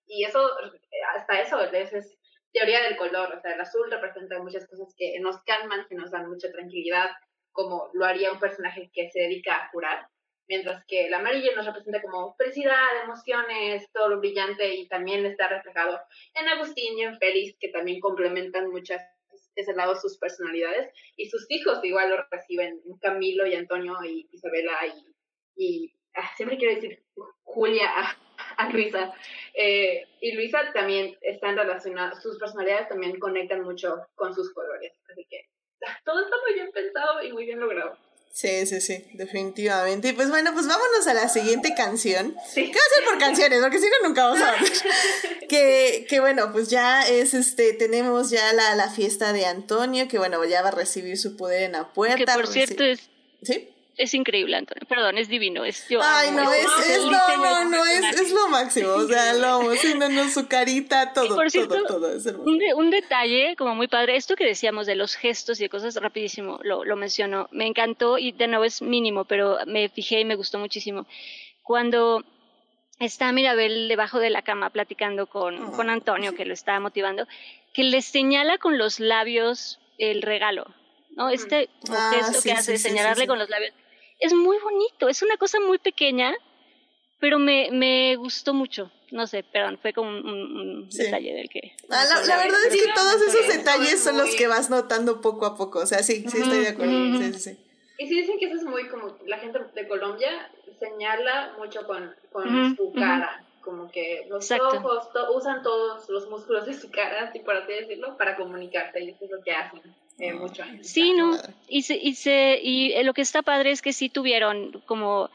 Y 0.08 0.24
eso, 0.24 0.40
hasta 1.16 1.42
eso, 1.42 1.60
es 1.62 2.18
teoría 2.54 2.82
del 2.84 2.96
color. 2.96 3.34
O 3.36 3.42
sea, 3.42 3.54
el 3.54 3.62
azul 3.62 3.92
representa 3.92 4.42
muchas 4.42 4.68
cosas 4.68 4.94
que 4.98 5.20
nos 5.20 5.42
calman, 5.44 5.86
que 5.90 5.96
nos 5.96 6.12
dan 6.12 6.30
mucha 6.30 6.50
tranquilidad, 6.52 7.12
como 7.52 7.90
lo 7.94 8.06
haría 8.06 8.32
un 8.32 8.40
personaje 8.40 8.90
que 8.94 9.10
se 9.10 9.22
dedica 9.22 9.56
a 9.58 9.72
curar. 9.72 10.08
Mientras 10.48 10.86
que 10.86 11.08
el 11.08 11.14
amarillo 11.14 11.56
nos 11.56 11.66
representa 11.66 12.02
como 12.02 12.36
felicidad, 12.36 13.04
emociones, 13.04 13.92
todo 13.92 14.10
lo 14.10 14.20
brillante 14.20 14.76
y 14.76 14.88
también 14.88 15.26
está 15.26 15.48
reflejado 15.48 16.00
en 16.36 16.48
Agustín 16.48 16.98
y 17.00 17.02
en 17.02 17.18
Félix, 17.18 17.58
que 17.60 17.70
también 17.70 18.00
complementan 18.00 18.70
muchas 18.70 19.02
ese 19.56 19.74
lado 19.74 19.96
sus 19.96 20.18
personalidades 20.18 20.92
y 21.16 21.30
sus 21.30 21.46
hijos 21.50 21.84
igual 21.84 22.10
lo 22.10 22.26
reciben, 22.30 22.82
Camilo 23.02 23.46
y 23.46 23.56
Antonio 23.56 23.96
y 24.04 24.28
Isabela 24.32 24.74
y, 24.86 25.16
y 25.56 25.94
ah, 26.16 26.30
siempre 26.36 26.58
quiero 26.58 26.76
decir 26.76 27.04
Julia 27.44 27.90
a, 28.58 28.70
Luisa. 28.70 29.14
Eh, 29.54 30.06
y 30.22 30.34
Luisa 30.34 30.72
también 30.74 31.18
están 31.22 31.56
relacionadas, 31.56 32.22
sus 32.22 32.38
personalidades 32.38 32.90
también 32.90 33.20
conectan 33.20 33.62
mucho 33.62 34.06
con 34.16 34.34
sus 34.34 34.54
colores, 34.54 34.94
así 35.10 35.26
que 35.30 35.48
ah, 35.88 35.98
todo 36.04 36.22
está 36.22 36.36
muy 36.44 36.54
bien 36.54 36.72
pensado 36.72 37.24
y 37.24 37.32
muy 37.32 37.46
bien 37.46 37.60
logrado. 37.60 37.98
Sí, 38.36 38.66
sí, 38.66 38.82
sí, 38.82 39.06
definitivamente. 39.14 40.10
Y 40.10 40.12
pues 40.12 40.28
bueno, 40.30 40.52
pues 40.54 40.68
vámonos 40.68 41.08
a 41.08 41.14
la 41.14 41.30
siguiente 41.30 41.74
canción. 41.74 42.36
¿Qué 42.54 42.64
va 42.64 42.68
a 42.68 42.96
ser 42.96 43.06
por 43.06 43.18
canciones? 43.18 43.62
Porque 43.62 43.80
si 43.80 43.86
no, 43.86 44.10
nunca 44.10 44.26
vamos 44.26 44.42
a 44.42 44.52
ver. 44.52 44.62
que, 45.48 46.06
que 46.10 46.20
bueno, 46.20 46.52
pues 46.52 46.70
ya 46.70 47.08
es 47.08 47.34
este, 47.34 47.72
tenemos 47.72 48.32
ya 48.32 48.52
la, 48.52 48.76
la 48.76 48.90
fiesta 48.90 49.32
de 49.32 49.46
Antonio, 49.46 50.10
que 50.10 50.18
bueno, 50.18 50.44
ya 50.44 50.62
va 50.62 50.68
a 50.68 50.72
recibir 50.72 51.18
su 51.18 51.38
poder 51.38 51.64
en 51.64 51.72
la 51.72 51.94
puerta. 51.94 52.18
Que 52.18 52.26
por 52.26 52.48
cierto 52.48 52.84
es. 52.84 53.10
¿Sí? 53.42 53.70
Es 53.98 54.14
increíble, 54.14 54.56
Antonio. 54.56 54.86
Perdón, 54.88 55.18
es 55.18 55.30
divino. 55.30 55.64
Es, 55.64 55.88
yo 55.90 56.00
Ay, 56.04 56.32
no, 56.32 56.52
es, 56.52 56.66
es, 56.88 57.06
no, 57.06 57.38
no, 57.38 57.66
no, 57.70 57.86
es, 57.86 58.22
es, 58.22 58.32
lo 58.32 58.48
máximo. 58.50 58.90
O 58.90 59.08
sea, 59.08 59.34
lo 59.34 59.48
amo. 59.48 59.70
no, 59.98 60.10
no, 60.10 60.30
su 60.30 60.48
carita, 60.48 61.14
todo, 61.14 61.36
por 61.36 61.50
cierto, 61.50 61.76
todo, 61.76 62.00
todo. 62.00 62.16
Es 62.16 62.26
un, 62.26 62.60
un, 62.76 62.90
detalle 62.90 63.56
como 63.56 63.76
muy 63.76 63.88
padre. 63.88 64.16
Esto 64.16 64.36
que 64.36 64.46
decíamos 64.46 64.86
de 64.86 64.96
los 64.96 65.16
gestos 65.16 65.60
y 65.60 65.64
de 65.64 65.70
cosas, 65.70 65.96
rapidísimo, 65.96 66.60
lo, 66.64 66.84
lo 66.84 66.96
menciono. 66.96 67.48
Me 67.52 67.68
encantó 67.68 68.18
y 68.18 68.32
de 68.32 68.48
nuevo 68.48 68.66
es 68.66 68.82
mínimo, 68.82 69.26
pero 69.26 69.58
me 69.66 69.90
fijé 69.90 70.20
y 70.20 70.26
me 70.26 70.36
gustó 70.36 70.60
muchísimo. 70.60 71.08
Cuando 71.64 72.24
está 73.00 73.32
Mirabel 73.32 73.88
debajo 73.88 74.20
de 74.20 74.30
la 74.30 74.42
cama 74.42 74.70
platicando 74.70 75.28
con, 75.28 75.72
con 75.72 75.90
Antonio, 75.90 76.36
que 76.36 76.46
lo 76.46 76.54
está 76.54 76.80
motivando, 76.80 77.28
que 77.74 77.84
le 77.84 78.02
señala 78.02 78.58
con 78.58 78.78
los 78.78 79.00
labios 79.00 79.80
el 79.98 80.22
regalo. 80.22 80.66
¿no? 81.16 81.30
Este 81.30 81.70
ah, 81.90 82.12
gesto 82.14 82.42
que 82.42 82.52
hace, 82.52 82.78
señalarle 82.78 83.28
con 83.28 83.40
los 83.40 83.50
labios 83.50 83.74
es 84.20 84.34
muy 84.34 84.58
bonito, 84.60 85.08
es 85.10 85.22
una 85.22 85.38
cosa 85.38 85.60
muy 85.60 85.78
pequeña, 85.78 86.34
pero 87.20 87.40
me, 87.40 87.70
me 87.72 88.16
gustó 88.16 88.54
mucho. 88.54 88.92
No 89.12 89.28
sé, 89.28 89.44
perdón, 89.44 89.78
fue 89.82 89.94
como 89.94 90.10
un, 90.10 90.90
detalle 90.90 91.34
del 91.34 91.50
que... 91.50 91.74
Ah, 91.90 92.04
la, 92.28 92.38
verdad 92.38 92.60
es 92.68 92.76
que 92.76 92.92
todos 92.94 93.22
esos 93.22 93.48
detalles 93.48 94.04
son 94.04 94.18
los 94.18 94.36
que 94.36 94.48
vas 94.48 94.70
notando 94.70 95.22
poco 95.22 95.46
a 95.46 95.56
poco, 95.56 95.80
o 95.80 95.86
sea, 95.86 96.04
sí, 96.04 96.26
sí 96.28 96.38
estoy 96.40 96.60
de 96.60 96.70
acuerdo. 96.70 97.18
sí, 97.18 97.34
sí, 97.34 97.40
sí. 97.40 97.58
Y 97.98 98.08
sí 98.08 98.22
dicen 98.22 98.38
que 98.40 98.46
eso 98.48 98.56
es 98.56 98.64
muy 98.64 98.88
como, 98.90 99.18
la 99.26 99.38
gente 99.38 99.60
de 99.74 99.88
Colombia 99.88 100.52
señala 100.80 101.54
mucho 101.58 101.86
con, 101.88 102.14
con 102.32 102.76
su 102.76 102.92
cara, 102.92 103.46
como 103.62 103.90
que 103.90 104.26
los 104.30 104.52
ojos, 104.52 105.10
usan 105.34 105.64
todos 105.64 106.10
los 106.10 106.30
músculos 106.30 106.66
de 106.66 106.74
su 106.74 106.92
cara, 106.92 107.30
así 107.30 107.40
por 107.40 107.56
así 107.56 107.72
decirlo, 107.72 108.18
para 108.18 108.36
comunicarte, 108.36 109.04
y 109.04 109.12
eso 109.12 109.26
es 109.26 109.32
lo 109.32 109.42
que 109.42 109.52
hacen. 109.52 109.82
Eh, 110.18 110.34
mucho 110.34 110.64
sí, 110.82 111.14
no, 111.14 111.38
y, 111.68 111.82
se, 111.82 111.98
y, 111.98 112.16
se, 112.16 112.60
y 112.64 112.94
eh, 112.94 113.04
lo 113.04 113.14
que 113.14 113.22
está 113.22 113.42
padre 113.42 113.72
es 113.72 113.82
que 113.82 113.92
sí 113.92 114.08
tuvieron 114.08 114.82
como 114.86 115.30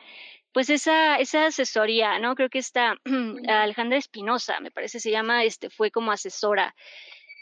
pues 0.53 0.71
esa, 0.71 1.17
esa 1.17 1.47
asesoría, 1.47 2.19
¿no? 2.19 2.35
Creo 2.35 2.49
que 2.49 2.59
está 2.59 2.97
Alejandra 3.49 3.99
Espinosa, 3.99 4.59
me 4.61 4.71
parece 4.71 4.99
se 4.99 5.11
llama, 5.11 5.45
este, 5.45 5.71
fue 5.71 5.91
como 5.91 6.13
asesora 6.13 6.75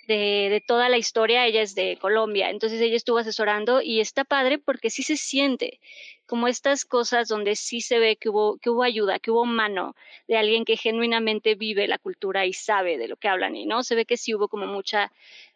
de, 0.09 0.49
de, 0.51 0.61
toda 0.67 0.89
la 0.89 0.99
historia, 0.99 1.47
ella 1.47 1.63
es 1.63 1.75
de 1.75 1.97
Colombia, 2.01 2.51
entonces 2.51 2.81
ella 2.81 2.97
estuvo 2.97 3.19
asesorando 3.19 3.83
y 3.83 4.01
está 4.01 4.25
padre 4.25 4.59
porque 4.59 4.91
sí 4.91 5.03
se 5.03 5.17
siente 5.17 5.81
como 6.27 6.49
estas 6.49 6.85
cosas 6.85 7.29
donde 7.29 7.57
sí 7.57 7.81
se 7.81 7.99
ve 7.99 8.17
que 8.17 8.31
hubo, 8.31 8.59
que 8.59 8.71
hubo 8.71 8.83
ayuda, 8.83 9.19
que 9.19 9.31
hubo 9.31 9.45
mano 9.47 9.95
de 10.27 10.37
alguien 10.37 10.65
que 10.65 10.77
genuinamente 10.77 11.55
vive 11.55 11.89
la 11.89 11.99
cultura 11.99 12.47
y 12.47 12.53
sabe 12.53 12.99
de 12.99 13.09
lo 13.09 13.17
que 13.17 13.29
hablan 13.29 13.55
y 13.57 13.65
no, 13.65 13.83
se 13.85 13.95
ve 13.95 14.07
que 14.07 14.17
sí 14.17 14.35
hubo 14.35 14.49
como 14.49 14.67
mucha, 14.67 15.13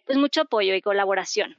pues 0.07 0.17
mucho 0.17 0.43
apoyo 0.43 0.75
y 0.75 0.81
colaboración 0.81 1.57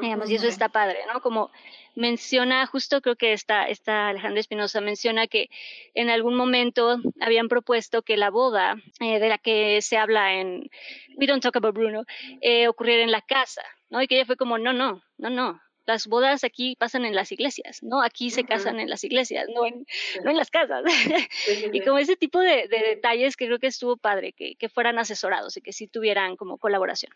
digamos, 0.00 0.30
y 0.30 0.36
eso 0.36 0.46
está 0.46 0.68
padre, 0.68 0.98
¿no? 1.12 1.20
Como 1.20 1.50
menciona, 1.94 2.66
justo 2.66 3.00
creo 3.00 3.16
que 3.16 3.32
esta, 3.32 3.64
esta 3.64 4.08
Alejandra 4.08 4.40
Espinosa 4.40 4.80
menciona 4.80 5.26
que 5.26 5.48
en 5.94 6.10
algún 6.10 6.36
momento 6.36 7.00
habían 7.20 7.48
propuesto 7.48 8.02
que 8.02 8.16
la 8.16 8.30
boda 8.30 8.76
eh, 9.00 9.18
de 9.18 9.28
la 9.28 9.38
que 9.38 9.80
se 9.82 9.96
habla 9.96 10.34
en 10.34 10.70
We 11.16 11.26
Don't 11.26 11.42
Talk 11.42 11.56
About 11.56 11.74
Bruno 11.74 12.04
eh, 12.40 12.68
ocurriera 12.68 13.02
en 13.02 13.12
la 13.12 13.22
casa, 13.22 13.62
¿no? 13.90 14.02
Y 14.02 14.06
que 14.06 14.16
ella 14.16 14.26
fue 14.26 14.36
como, 14.36 14.58
no, 14.58 14.72
no, 14.72 15.02
no, 15.18 15.30
no, 15.30 15.60
las 15.86 16.06
bodas 16.06 16.44
aquí 16.44 16.76
pasan 16.78 17.04
en 17.04 17.14
las 17.14 17.30
iglesias, 17.32 17.82
¿no? 17.82 18.02
Aquí 18.02 18.30
se 18.30 18.44
casan 18.44 18.80
en 18.80 18.88
las 18.88 19.04
iglesias, 19.04 19.46
no 19.54 19.66
en, 19.66 19.86
no 20.24 20.30
en 20.30 20.36
las 20.36 20.50
casas. 20.50 20.84
y 21.72 21.80
como 21.80 21.98
ese 21.98 22.16
tipo 22.16 22.40
de, 22.40 22.68
detalles 22.68 23.36
que 23.36 23.46
creo 23.46 23.58
que 23.58 23.66
estuvo 23.66 23.96
padre, 23.96 24.32
que, 24.32 24.54
que, 24.56 24.68
fueran 24.68 24.98
asesorados 24.98 25.56
y 25.56 25.60
que 25.60 25.72
sí 25.72 25.86
tuvieran 25.86 26.36
como 26.36 26.58
colaboración. 26.58 27.12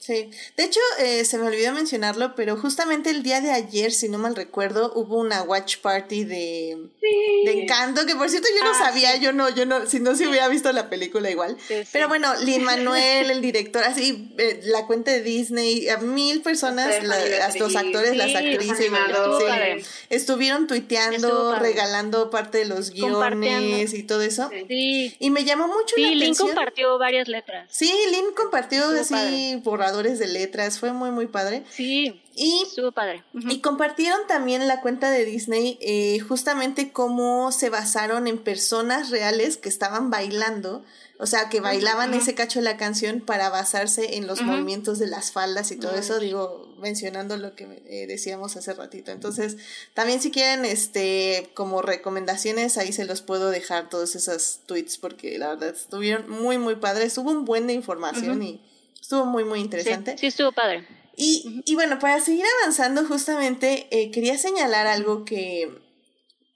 Sí. 0.00 0.30
de 0.56 0.64
hecho, 0.64 0.80
eh, 0.98 1.24
se 1.24 1.38
me 1.38 1.46
olvidó 1.46 1.72
mencionarlo, 1.72 2.34
pero 2.34 2.56
justamente 2.56 3.10
el 3.10 3.22
día 3.22 3.40
de 3.40 3.52
ayer, 3.52 3.92
si 3.92 4.08
no 4.08 4.18
mal 4.18 4.34
recuerdo, 4.34 4.92
hubo 4.94 5.18
una 5.18 5.42
watch 5.42 5.78
party 5.78 6.24
de, 6.24 6.88
de 7.44 7.62
Encanto, 7.62 8.04
que 8.04 8.16
por 8.16 8.28
cierto 8.28 8.48
yo 8.56 8.64
no 8.64 8.70
ah, 8.70 8.78
sabía, 8.78 9.16
yo 9.16 9.32
no, 9.32 9.48
yo 9.48 9.64
no, 9.64 9.86
si 9.86 10.00
no 10.00 10.16
se 10.16 10.26
hubiera 10.26 10.48
visto 10.48 10.72
la 10.72 10.90
película 10.90 11.30
igual. 11.30 11.56
Pero 11.92 12.08
bueno, 12.08 12.34
Lin 12.40 12.64
Manuel, 12.64 13.30
el 13.30 13.40
director, 13.40 13.84
así, 13.84 14.34
eh, 14.38 14.60
la 14.64 14.86
cuenta 14.86 15.12
de 15.12 15.22
Disney, 15.22 15.88
a 15.88 15.98
mil 15.98 16.42
personas, 16.42 17.02
los 17.04 17.76
actores, 17.76 18.16
las 18.16 18.34
actrices, 18.34 18.90
estuvieron 20.10 20.66
tuiteando, 20.66 21.56
regalando 21.56 22.30
parte 22.30 22.58
de 22.58 22.64
los 22.64 22.90
guiones 22.90 23.94
y 23.94 24.02
todo 24.02 24.22
eso. 24.22 24.50
Y 24.68 25.30
me 25.30 25.44
llamó 25.44 25.68
mucho 25.68 25.94
la 25.96 26.08
atención. 26.08 26.26
Lynn 26.26 26.34
compartió 26.34 26.98
varias 26.98 27.28
letras. 27.28 27.68
Sí, 27.70 27.92
Lynn 28.10 28.34
compartió 28.34 28.95
así 29.00 29.60
borradores 29.64 30.18
de 30.18 30.28
letras, 30.28 30.78
fue 30.78 30.92
muy, 30.92 31.10
muy 31.10 31.26
padre. 31.26 31.64
Sí. 31.70 32.22
Y, 32.34 32.62
estuvo 32.66 32.92
padre. 32.92 33.24
Y 33.32 33.60
compartieron 33.60 34.20
también 34.28 34.66
la 34.68 34.82
cuenta 34.82 35.10
de 35.10 35.24
Disney 35.24 35.78
eh, 35.80 36.20
justamente 36.20 36.92
cómo 36.92 37.50
se 37.50 37.70
basaron 37.70 38.26
en 38.26 38.38
personas 38.38 39.10
reales 39.10 39.56
que 39.56 39.70
estaban 39.70 40.10
bailando 40.10 40.84
o 41.18 41.26
sea, 41.26 41.48
que 41.48 41.60
bailaban 41.60 42.12
ese 42.12 42.34
cacho 42.34 42.58
de 42.58 42.64
la 42.64 42.76
canción 42.76 43.20
para 43.20 43.48
basarse 43.48 44.16
en 44.16 44.26
los 44.26 44.42
movimientos 44.42 44.98
de 44.98 45.06
las 45.06 45.32
faldas 45.32 45.70
y 45.70 45.76
todo 45.76 45.96
eso, 45.96 46.18
digo, 46.18 46.74
mencionando 46.78 47.38
lo 47.38 47.54
que 47.54 47.82
eh, 47.86 48.06
decíamos 48.06 48.56
hace 48.56 48.74
ratito. 48.74 49.12
Entonces, 49.12 49.56
también 49.94 50.20
si 50.20 50.30
quieren, 50.30 50.66
este, 50.66 51.50
como 51.54 51.80
recomendaciones, 51.80 52.76
ahí 52.76 52.92
se 52.92 53.06
los 53.06 53.22
puedo 53.22 53.48
dejar 53.48 53.88
todos 53.88 54.14
esos 54.14 54.60
tweets 54.66 54.98
porque 54.98 55.38
la 55.38 55.48
verdad 55.48 55.70
estuvieron 55.70 56.28
muy, 56.28 56.58
muy 56.58 56.76
padres. 56.76 57.16
Hubo 57.16 57.30
un 57.30 57.46
buen 57.46 57.66
de 57.66 57.72
información 57.72 58.42
y 58.42 58.60
Estuvo 59.06 59.24
muy, 59.24 59.44
muy 59.44 59.60
interesante. 59.60 60.18
Sí, 60.18 60.26
estuvo 60.26 60.50
padre. 60.50 60.84
Y, 61.16 61.62
y, 61.64 61.76
bueno, 61.76 62.00
para 62.00 62.20
seguir 62.20 62.44
avanzando, 62.60 63.06
justamente 63.06 63.86
eh, 63.92 64.10
quería 64.10 64.36
señalar 64.36 64.88
algo 64.88 65.24
que, 65.24 65.80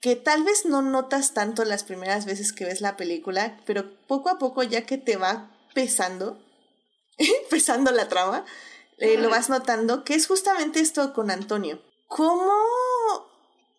que 0.01 0.17
tal 0.17 0.43
vez 0.43 0.65
no 0.65 0.81
notas 0.81 1.33
tanto 1.33 1.63
las 1.63 1.85
primeras 1.85 2.25
veces 2.25 2.51
que 2.51 2.65
ves 2.65 2.81
la 2.81 2.97
película, 2.97 3.57
pero 3.65 3.97
poco 4.05 4.27
a 4.27 4.37
poco, 4.37 4.63
ya 4.63 4.85
que 4.85 4.97
te 4.97 5.15
va 5.15 5.49
pesando, 5.73 6.43
pesando 7.49 7.89
la 7.91 8.09
trama, 8.09 8.43
eh, 8.97 9.17
lo 9.17 9.29
vas 9.29 9.49
notando, 9.49 10.03
que 10.03 10.15
es 10.15 10.27
justamente 10.27 10.81
esto 10.81 11.13
con 11.13 11.31
Antonio. 11.31 11.81
¿Cómo 12.07 12.51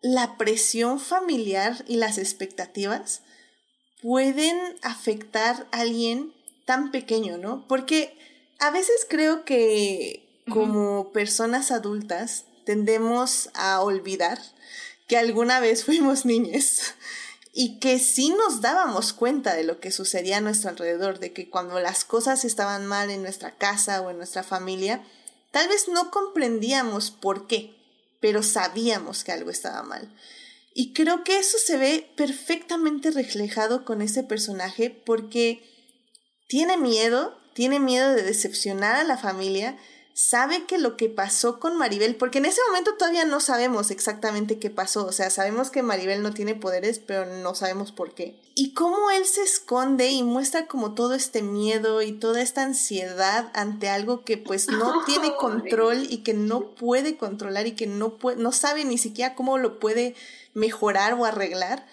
la 0.01 0.39
presión 0.39 0.99
familiar 0.99 1.85
y 1.89 1.97
las 1.97 2.17
expectativas 2.17 3.21
pueden 4.01 4.59
afectar 4.81 5.67
a 5.73 5.81
alguien 5.81 6.33
tan 6.65 6.91
pequeño, 6.91 7.37
¿no? 7.37 7.69
Porque 7.69 8.17
a 8.63 8.71
veces 8.71 9.05
creo 9.09 9.45
que 9.45 10.45
como 10.49 11.11
personas 11.11 11.73
adultas 11.73 12.45
tendemos 12.65 13.51
a 13.55 13.81
olvidar 13.81 14.39
que 15.09 15.17
alguna 15.17 15.59
vez 15.59 15.85
fuimos 15.85 16.25
niñas 16.25 16.95
y 17.53 17.81
que 17.81 17.99
sí 17.99 18.31
nos 18.31 18.61
dábamos 18.61 19.13
cuenta 19.13 19.55
de 19.55 19.65
lo 19.65 19.81
que 19.81 19.91
sucedía 19.91 20.37
a 20.37 20.41
nuestro 20.41 20.71
alrededor, 20.71 21.19
de 21.19 21.33
que 21.33 21.51
cuando 21.51 21.81
las 21.81 22.05
cosas 22.05 22.45
estaban 22.45 22.87
mal 22.87 23.11
en 23.11 23.23
nuestra 23.23 23.51
casa 23.51 24.01
o 24.01 24.11
en 24.11 24.19
nuestra 24.19 24.45
familia, 24.45 25.05
tal 25.51 25.69
vez 25.69 25.89
no 25.89 26.13
comprendíamos 26.13 27.11
por 27.11 27.49
qué, 27.49 27.75
pero 28.21 28.45
sabíamos 28.45 29.25
que 29.25 29.33
algo 29.33 29.51
estaba 29.51 29.83
mal. 29.83 30.17
Y 30.73 30.93
creo 30.93 31.25
que 31.25 31.41
eso 31.41 31.59
se 31.59 31.79
ve 31.79 32.09
perfectamente 32.17 33.11
reflejado 33.11 33.85
con 33.85 34.03
ese 34.03 34.23
personaje 34.23 34.89
porque 34.89 35.69
tiene 36.47 36.77
miedo, 36.77 37.42
tiene 37.55 37.81
miedo 37.81 38.15
de 38.15 38.23
decepcionar 38.23 38.97
a 38.97 39.05
la 39.05 39.17
familia, 39.17 39.77
sabe 40.15 40.67
que 40.67 40.79
lo 40.79 40.97
que 40.97 41.09
pasó 41.09 41.59
con 41.59 41.77
Maribel, 41.77 42.17
porque 42.17 42.39
en 42.39 42.45
ese 42.45 42.61
momento 42.69 42.95
todavía 42.95 43.25
no 43.25 43.41
sabemos 43.41 43.91
exactamente 43.91 44.59
qué 44.59 44.71
pasó, 44.71 45.07
o 45.07 45.13
sea, 45.13 45.31
sabemos 45.31 45.71
que 45.71 45.83
Maribel 45.83 46.23
no 46.23 46.35
tiene 46.35 46.55
poderes, 46.55 46.99
pero 46.99 47.25
no 47.27 47.55
sabemos 47.55 47.93
por 47.93 48.15
qué. 48.15 48.39
Y 48.55 48.75
cómo 48.75 49.11
él 49.11 49.25
se 49.25 49.43
esconde 49.43 50.11
y 50.11 50.23
muestra 50.23 50.67
como 50.67 50.93
todo 50.93 51.15
este 51.15 51.41
miedo 51.41 52.03
y 52.03 52.13
toda 52.13 52.43
esta 52.43 52.63
ansiedad 52.63 53.51
ante 53.55 53.89
algo 53.89 54.25
que 54.25 54.37
pues 54.37 54.69
no 54.69 55.03
tiene 55.07 55.35
control 55.37 56.07
y 56.11 56.19
que 56.19 56.35
no 56.35 56.75
puede 56.75 57.17
controlar 57.17 57.67
y 57.67 57.73
que 57.73 57.87
no 57.87 58.19
puede, 58.19 58.37
no 58.37 58.53
sabe 58.53 58.85
ni 58.85 58.99
siquiera 58.99 59.35
cómo 59.35 59.57
lo 59.57 59.79
puede 59.79 60.15
mejorar 60.53 61.15
o 61.15 61.25
arreglar. 61.25 61.87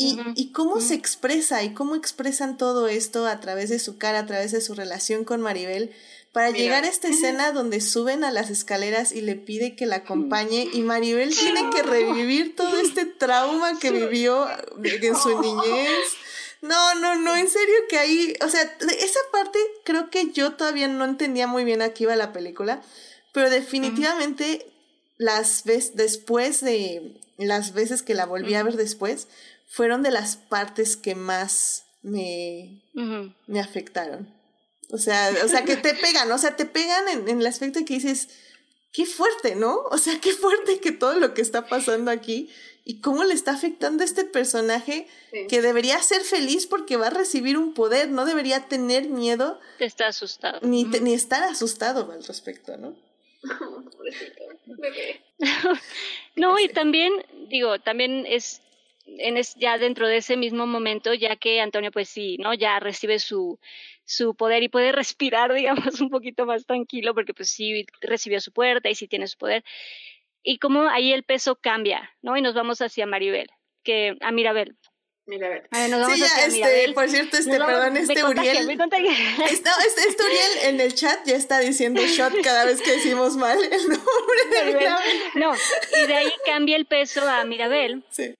Y, 0.00 0.18
y 0.34 0.52
cómo 0.52 0.80
se 0.80 0.94
expresa 0.94 1.62
y 1.62 1.74
cómo 1.74 1.94
expresan 1.94 2.56
todo 2.56 2.88
esto 2.88 3.26
a 3.26 3.40
través 3.40 3.68
de 3.68 3.78
su 3.78 3.98
cara, 3.98 4.20
a 4.20 4.26
través 4.26 4.52
de 4.52 4.60
su 4.60 4.74
relación 4.74 5.24
con 5.24 5.40
Maribel, 5.40 5.92
para 6.32 6.50
llegar 6.50 6.84
a 6.84 6.88
esta 6.88 7.08
escena 7.08 7.50
donde 7.50 7.80
suben 7.80 8.22
a 8.22 8.30
las 8.30 8.50
escaleras 8.50 9.12
y 9.12 9.20
le 9.20 9.34
pide 9.34 9.74
que 9.74 9.86
la 9.86 9.96
acompañe 9.96 10.68
y 10.72 10.82
Maribel 10.82 11.36
tiene 11.36 11.70
que 11.70 11.82
revivir 11.82 12.54
todo 12.54 12.78
este 12.78 13.04
trauma 13.04 13.78
que 13.80 13.90
vivió 13.90 14.46
en 14.82 15.16
su 15.16 15.40
niñez. 15.42 15.98
No, 16.62 16.94
no, 16.94 17.16
no, 17.16 17.34
en 17.34 17.48
serio 17.48 17.74
que 17.88 17.98
ahí, 17.98 18.34
o 18.44 18.48
sea, 18.48 18.62
esa 18.62 19.20
parte 19.32 19.58
creo 19.84 20.10
que 20.10 20.30
yo 20.30 20.52
todavía 20.52 20.88
no 20.88 21.04
entendía 21.04 21.46
muy 21.46 21.64
bien 21.64 21.82
a 21.82 21.90
qué 21.90 22.04
iba 22.04 22.14
la 22.16 22.32
película, 22.32 22.82
pero 23.32 23.50
definitivamente 23.50 24.66
las 25.16 25.64
veces 25.64 25.96
después 25.96 26.60
de 26.60 27.16
las 27.38 27.72
veces 27.72 28.02
que 28.02 28.14
la 28.14 28.26
volví 28.26 28.54
a 28.54 28.62
ver 28.62 28.76
después 28.76 29.26
fueron 29.70 30.02
de 30.02 30.10
las 30.10 30.36
partes 30.36 30.96
que 30.96 31.14
más 31.14 31.84
me, 32.02 32.82
me 33.46 33.60
afectaron. 33.60 34.34
O 34.90 34.98
sea, 34.98 35.30
o 35.44 35.48
sea, 35.48 35.64
que 35.64 35.76
te 35.76 35.94
pegan, 36.02 36.30
o 36.32 36.38
sea, 36.38 36.56
te 36.56 36.66
pegan 36.66 37.08
en, 37.08 37.28
en 37.28 37.40
el 37.40 37.46
aspecto 37.46 37.84
que 37.84 37.94
dices, 37.94 38.28
qué 38.92 39.06
fuerte, 39.06 39.54
¿no? 39.54 39.76
O 39.92 39.98
sea, 39.98 40.20
qué 40.20 40.32
fuerte 40.32 40.80
que 40.80 40.90
todo 40.90 41.14
lo 41.20 41.34
que 41.34 41.42
está 41.42 41.68
pasando 41.68 42.10
aquí 42.10 42.50
y 42.84 43.00
cómo 43.00 43.22
le 43.22 43.32
está 43.32 43.52
afectando 43.52 44.02
a 44.02 44.06
este 44.06 44.24
personaje 44.24 45.06
que 45.48 45.62
debería 45.62 46.02
ser 46.02 46.22
feliz 46.22 46.66
porque 46.66 46.96
va 46.96 47.06
a 47.06 47.10
recibir 47.10 47.56
un 47.56 47.72
poder, 47.72 48.08
no 48.08 48.24
debería 48.24 48.66
tener 48.66 49.08
miedo. 49.08 49.60
Está 49.78 50.08
asustado. 50.08 50.58
Ni, 50.62 50.82
ni 50.82 51.14
estar 51.14 51.44
asustado 51.44 52.10
al 52.10 52.24
respecto, 52.24 52.76
¿no? 52.76 52.96
no, 56.34 56.58
y 56.58 56.68
también, 56.70 57.12
digo, 57.48 57.78
también 57.78 58.26
es 58.26 58.60
en 59.18 59.36
es, 59.36 59.54
ya 59.56 59.78
dentro 59.78 60.06
de 60.06 60.18
ese 60.18 60.36
mismo 60.36 60.66
momento, 60.66 61.14
ya 61.14 61.36
que 61.36 61.60
Antonio, 61.60 61.90
pues 61.90 62.08
sí, 62.08 62.36
¿no? 62.38 62.54
Ya 62.54 62.78
recibe 62.80 63.18
su, 63.18 63.58
su 64.04 64.34
poder 64.34 64.62
y 64.62 64.68
puede 64.68 64.92
respirar, 64.92 65.52
digamos, 65.52 66.00
un 66.00 66.10
poquito 66.10 66.46
más 66.46 66.66
tranquilo, 66.66 67.14
porque 67.14 67.34
pues 67.34 67.50
sí 67.50 67.86
recibió 68.00 68.40
su 68.40 68.52
puerta 68.52 68.88
y 68.90 68.94
sí 68.94 69.08
tiene 69.08 69.26
su 69.26 69.38
poder. 69.38 69.64
Y 70.42 70.58
como 70.58 70.88
ahí 70.88 71.12
el 71.12 71.22
peso 71.22 71.56
cambia, 71.56 72.10
¿no? 72.22 72.36
Y 72.36 72.42
nos 72.42 72.54
vamos 72.54 72.80
hacia 72.80 73.06
Maribel, 73.06 73.48
que 73.82 74.16
a 74.20 74.32
Mirabel. 74.32 74.76
Mirabel. 75.26 75.62
nos 75.90 76.00
vamos 76.00 76.18
sí, 76.18 76.24
ya, 76.24 76.46
este, 76.46 76.92
por 76.92 77.08
cierto, 77.08 77.36
este, 77.36 77.58
perdón, 77.58 77.96
este 77.96 78.24
Uriel. 78.24 78.66
Me 78.66 78.72
este, 78.72 79.70
este, 80.08 80.22
Uriel 80.24 80.58
en 80.64 80.80
el 80.80 80.94
chat 80.94 81.24
ya 81.24 81.36
está 81.36 81.60
diciendo 81.60 82.02
shot 82.04 82.32
cada 82.42 82.64
vez 82.64 82.82
que 82.82 82.92
decimos 82.92 83.36
mal 83.36 83.62
el 83.62 83.88
nombre 83.88 84.44
de 84.50 84.64
Mirabel. 84.64 85.22
No, 85.34 85.52
y 86.02 86.06
de 86.06 86.14
ahí 86.14 86.32
cambia 86.44 86.76
el 86.76 86.86
peso 86.86 87.28
a 87.28 87.44
Mirabel. 87.44 88.04
Sí. 88.10 88.34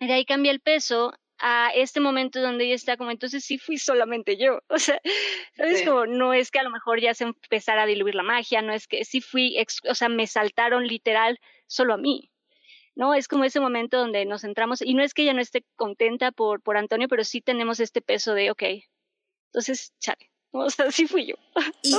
De 0.00 0.12
ahí 0.12 0.24
cambia 0.24 0.52
el 0.52 0.60
peso 0.60 1.12
a 1.38 1.70
este 1.74 2.00
momento 2.00 2.40
donde 2.40 2.64
ella 2.64 2.74
está 2.74 2.96
como, 2.96 3.10
entonces 3.10 3.44
sí 3.44 3.58
fui 3.58 3.78
solamente 3.78 4.36
yo. 4.36 4.60
O 4.68 4.78
sea, 4.78 5.00
¿sabes? 5.56 5.82
Como 5.82 6.06
no 6.06 6.34
es 6.34 6.50
que 6.50 6.58
a 6.58 6.62
lo 6.62 6.70
mejor 6.70 7.00
ya 7.00 7.14
se 7.14 7.24
empezara 7.24 7.82
a 7.82 7.86
diluir 7.86 8.14
la 8.14 8.22
magia, 8.22 8.62
no 8.62 8.72
es 8.72 8.86
que 8.86 9.04
sí 9.04 9.20
fui, 9.20 9.56
o 9.88 9.94
sea, 9.94 10.08
me 10.08 10.26
saltaron 10.26 10.86
literal 10.86 11.38
solo 11.66 11.94
a 11.94 11.98
mí. 11.98 12.30
¿no? 12.96 13.14
Es 13.14 13.28
como 13.28 13.44
ese 13.44 13.60
momento 13.60 13.98
donde 13.98 14.24
nos 14.24 14.42
centramos, 14.42 14.80
y 14.80 14.94
no 14.94 15.02
es 15.02 15.14
que 15.14 15.22
ella 15.22 15.34
no 15.34 15.40
esté 15.40 15.64
contenta 15.76 16.32
por, 16.32 16.62
por 16.62 16.76
Antonio, 16.76 17.08
pero 17.08 17.24
sí 17.24 17.40
tenemos 17.40 17.80
este 17.80 18.00
peso 18.00 18.34
de, 18.34 18.50
ok, 18.50 18.62
entonces, 19.46 19.92
chale, 20.00 20.30
o 20.52 20.70
sea, 20.70 20.90
sí 20.90 21.06
fui 21.06 21.26
yo. 21.26 21.34
Y, 21.82 21.94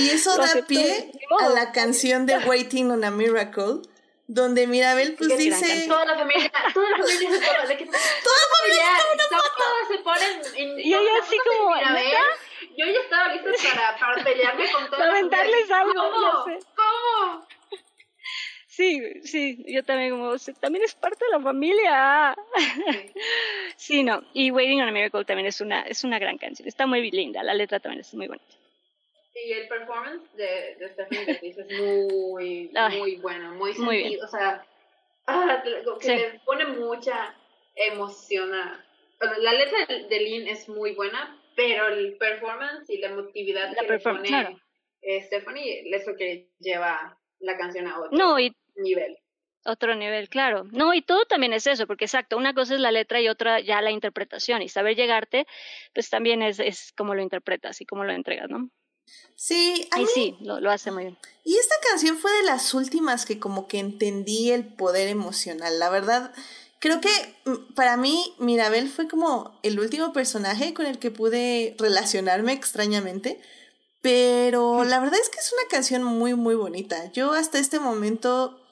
y 0.00 0.10
eso 0.10 0.36
da 0.36 0.66
pie 0.66 1.12
a 1.40 1.48
la 1.48 1.72
canción 1.72 2.26
de 2.26 2.38
Waiting 2.38 2.90
on 2.90 3.04
a 3.04 3.10
Miracle, 3.10 3.82
donde 4.26 4.66
Mirabel 4.66 5.14
pues 5.18 5.36
dice 5.36 5.86
toda 5.86 6.04
la 6.06 6.16
familia 6.16 6.50
toda 6.74 6.90
la 6.90 6.96
familia 6.96 7.30
se 7.30 7.66
de 7.66 7.76
que 7.76 7.84
toda 7.86 8.36
la 8.40 8.56
familia 8.56 8.86
todas 9.28 9.88
se 9.88 9.98
ponen 9.98 10.78
y 10.78 10.94
ella 10.94 11.10
así 11.22 11.36
como 11.38 11.74
Mirabel, 11.74 12.06
yo 12.76 12.86
ya 12.86 13.00
estaba 13.00 13.34
lista 13.34 13.50
para, 13.74 13.98
para 13.98 14.24
pelearme 14.24 14.72
con 14.72 14.86
todos 14.86 14.98
lamentarles 14.98 15.70
algo 15.70 15.92
¿Cómo? 15.94 16.44
¿cómo? 16.74 17.46
Sí, 18.74 19.00
sí, 19.22 19.64
yo 19.68 19.84
también 19.84 20.10
como, 20.10 20.34
también 20.58 20.84
es 20.84 20.96
parte 20.96 21.24
de 21.24 21.30
la 21.30 21.40
familia. 21.40 22.34
Sí. 23.76 24.02
no, 24.02 24.20
y 24.32 24.50
Waiting 24.50 24.82
on 24.82 24.88
a 24.88 24.90
Miracle 24.90 25.24
también 25.24 25.46
es 25.46 25.60
una, 25.60 25.82
es 25.82 26.02
una 26.02 26.18
gran 26.18 26.38
canción, 26.38 26.66
está 26.66 26.84
muy 26.84 27.08
linda, 27.12 27.44
la 27.44 27.54
letra 27.54 27.78
también 27.78 28.00
es 28.00 28.12
muy 28.14 28.26
bonita. 28.26 28.63
Y 29.34 29.52
el 29.52 29.68
performance 29.68 30.32
de, 30.36 30.76
de 30.78 30.88
Stephanie 30.90 31.24
Beatriz 31.26 31.58
es 31.58 31.80
muy, 31.80 32.70
muy 32.98 33.16
bueno, 33.16 33.54
muy 33.54 33.74
sentido, 33.74 34.24
o 34.24 34.28
sea, 34.28 34.64
ah, 35.26 35.62
que 36.00 36.16
le 36.16 36.40
pone 36.44 36.66
mucha 36.66 37.34
emoción 37.74 38.54
a... 38.54 38.84
La 39.38 39.52
letra 39.52 39.86
de 39.86 40.20
Lynn 40.20 40.48
es 40.48 40.68
muy 40.68 40.94
buena, 40.94 41.40
pero 41.56 41.88
el 41.88 42.16
performance 42.16 42.88
y 42.90 42.98
la 42.98 43.08
emotividad 43.08 43.74
que 43.74 43.86
le 43.86 43.98
pone 43.98 44.58
Stephanie 45.22 45.82
es 45.90 46.06
lo 46.06 46.16
que 46.16 46.48
lleva 46.58 47.18
la 47.40 47.56
canción 47.56 47.86
a 47.86 48.00
otro 48.00 48.36
nivel. 48.76 49.18
Otro 49.64 49.94
nivel, 49.94 50.28
claro. 50.28 50.64
No, 50.72 50.92
y 50.92 51.00
todo 51.00 51.24
también 51.24 51.54
es 51.54 51.66
eso, 51.66 51.86
porque 51.86 52.04
exacto, 52.04 52.36
una 52.36 52.52
cosa 52.52 52.74
es 52.74 52.80
la 52.80 52.92
letra 52.92 53.20
y 53.20 53.28
otra 53.28 53.60
ya 53.60 53.80
la 53.80 53.90
interpretación, 53.90 54.60
y 54.60 54.68
saber 54.68 54.94
llegarte, 54.94 55.46
pues 55.94 56.10
también 56.10 56.42
es, 56.42 56.60
es 56.60 56.92
como 56.92 57.14
lo 57.14 57.22
interpretas 57.22 57.80
y 57.80 57.86
cómo 57.86 58.04
lo 58.04 58.12
entregas, 58.12 58.50
¿no? 58.50 58.68
Sí, 59.36 59.88
a 59.90 59.98
sí, 60.06 60.36
lo, 60.40 60.60
lo, 60.60 60.70
hace 60.70 60.90
muy 60.90 61.04
bien. 61.04 61.18
Y 61.44 61.56
esta 61.56 61.74
canción 61.90 62.16
fue 62.16 62.32
de 62.32 62.44
las 62.44 62.72
últimas 62.72 63.26
que 63.26 63.38
como 63.38 63.68
que 63.68 63.78
entendí 63.78 64.50
el 64.50 64.64
poder 64.64 65.08
emocional. 65.08 65.78
La 65.78 65.90
verdad, 65.90 66.32
creo 66.78 67.00
que 67.00 67.10
mm, 67.44 67.74
para 67.74 67.96
mí 67.96 68.34
Mirabel 68.38 68.88
fue 68.88 69.08
como 69.08 69.58
el 69.62 69.78
último 69.80 70.12
personaje 70.12 70.72
con 70.72 70.86
el 70.86 70.98
que 70.98 71.10
pude 71.10 71.74
relacionarme 71.78 72.52
extrañamente. 72.52 73.40
Pero 74.00 74.84
la 74.84 75.00
verdad 75.00 75.18
es 75.20 75.30
que 75.30 75.40
es 75.40 75.52
una 75.52 75.68
canción 75.70 76.04
muy, 76.04 76.34
muy 76.34 76.54
bonita. 76.54 77.10
Yo 77.12 77.32
hasta 77.32 77.58
este 77.58 77.80
momento 77.80 78.63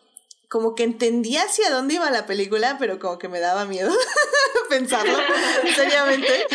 como 0.52 0.74
que 0.74 0.82
entendía 0.82 1.44
hacia 1.44 1.70
dónde 1.70 1.94
iba 1.94 2.10
la 2.10 2.26
película, 2.26 2.76
pero 2.78 2.98
como 2.98 3.18
que 3.18 3.26
me 3.26 3.40
daba 3.40 3.64
miedo 3.64 3.90
pensarlo 4.68 5.18
seriamente. 5.74 6.46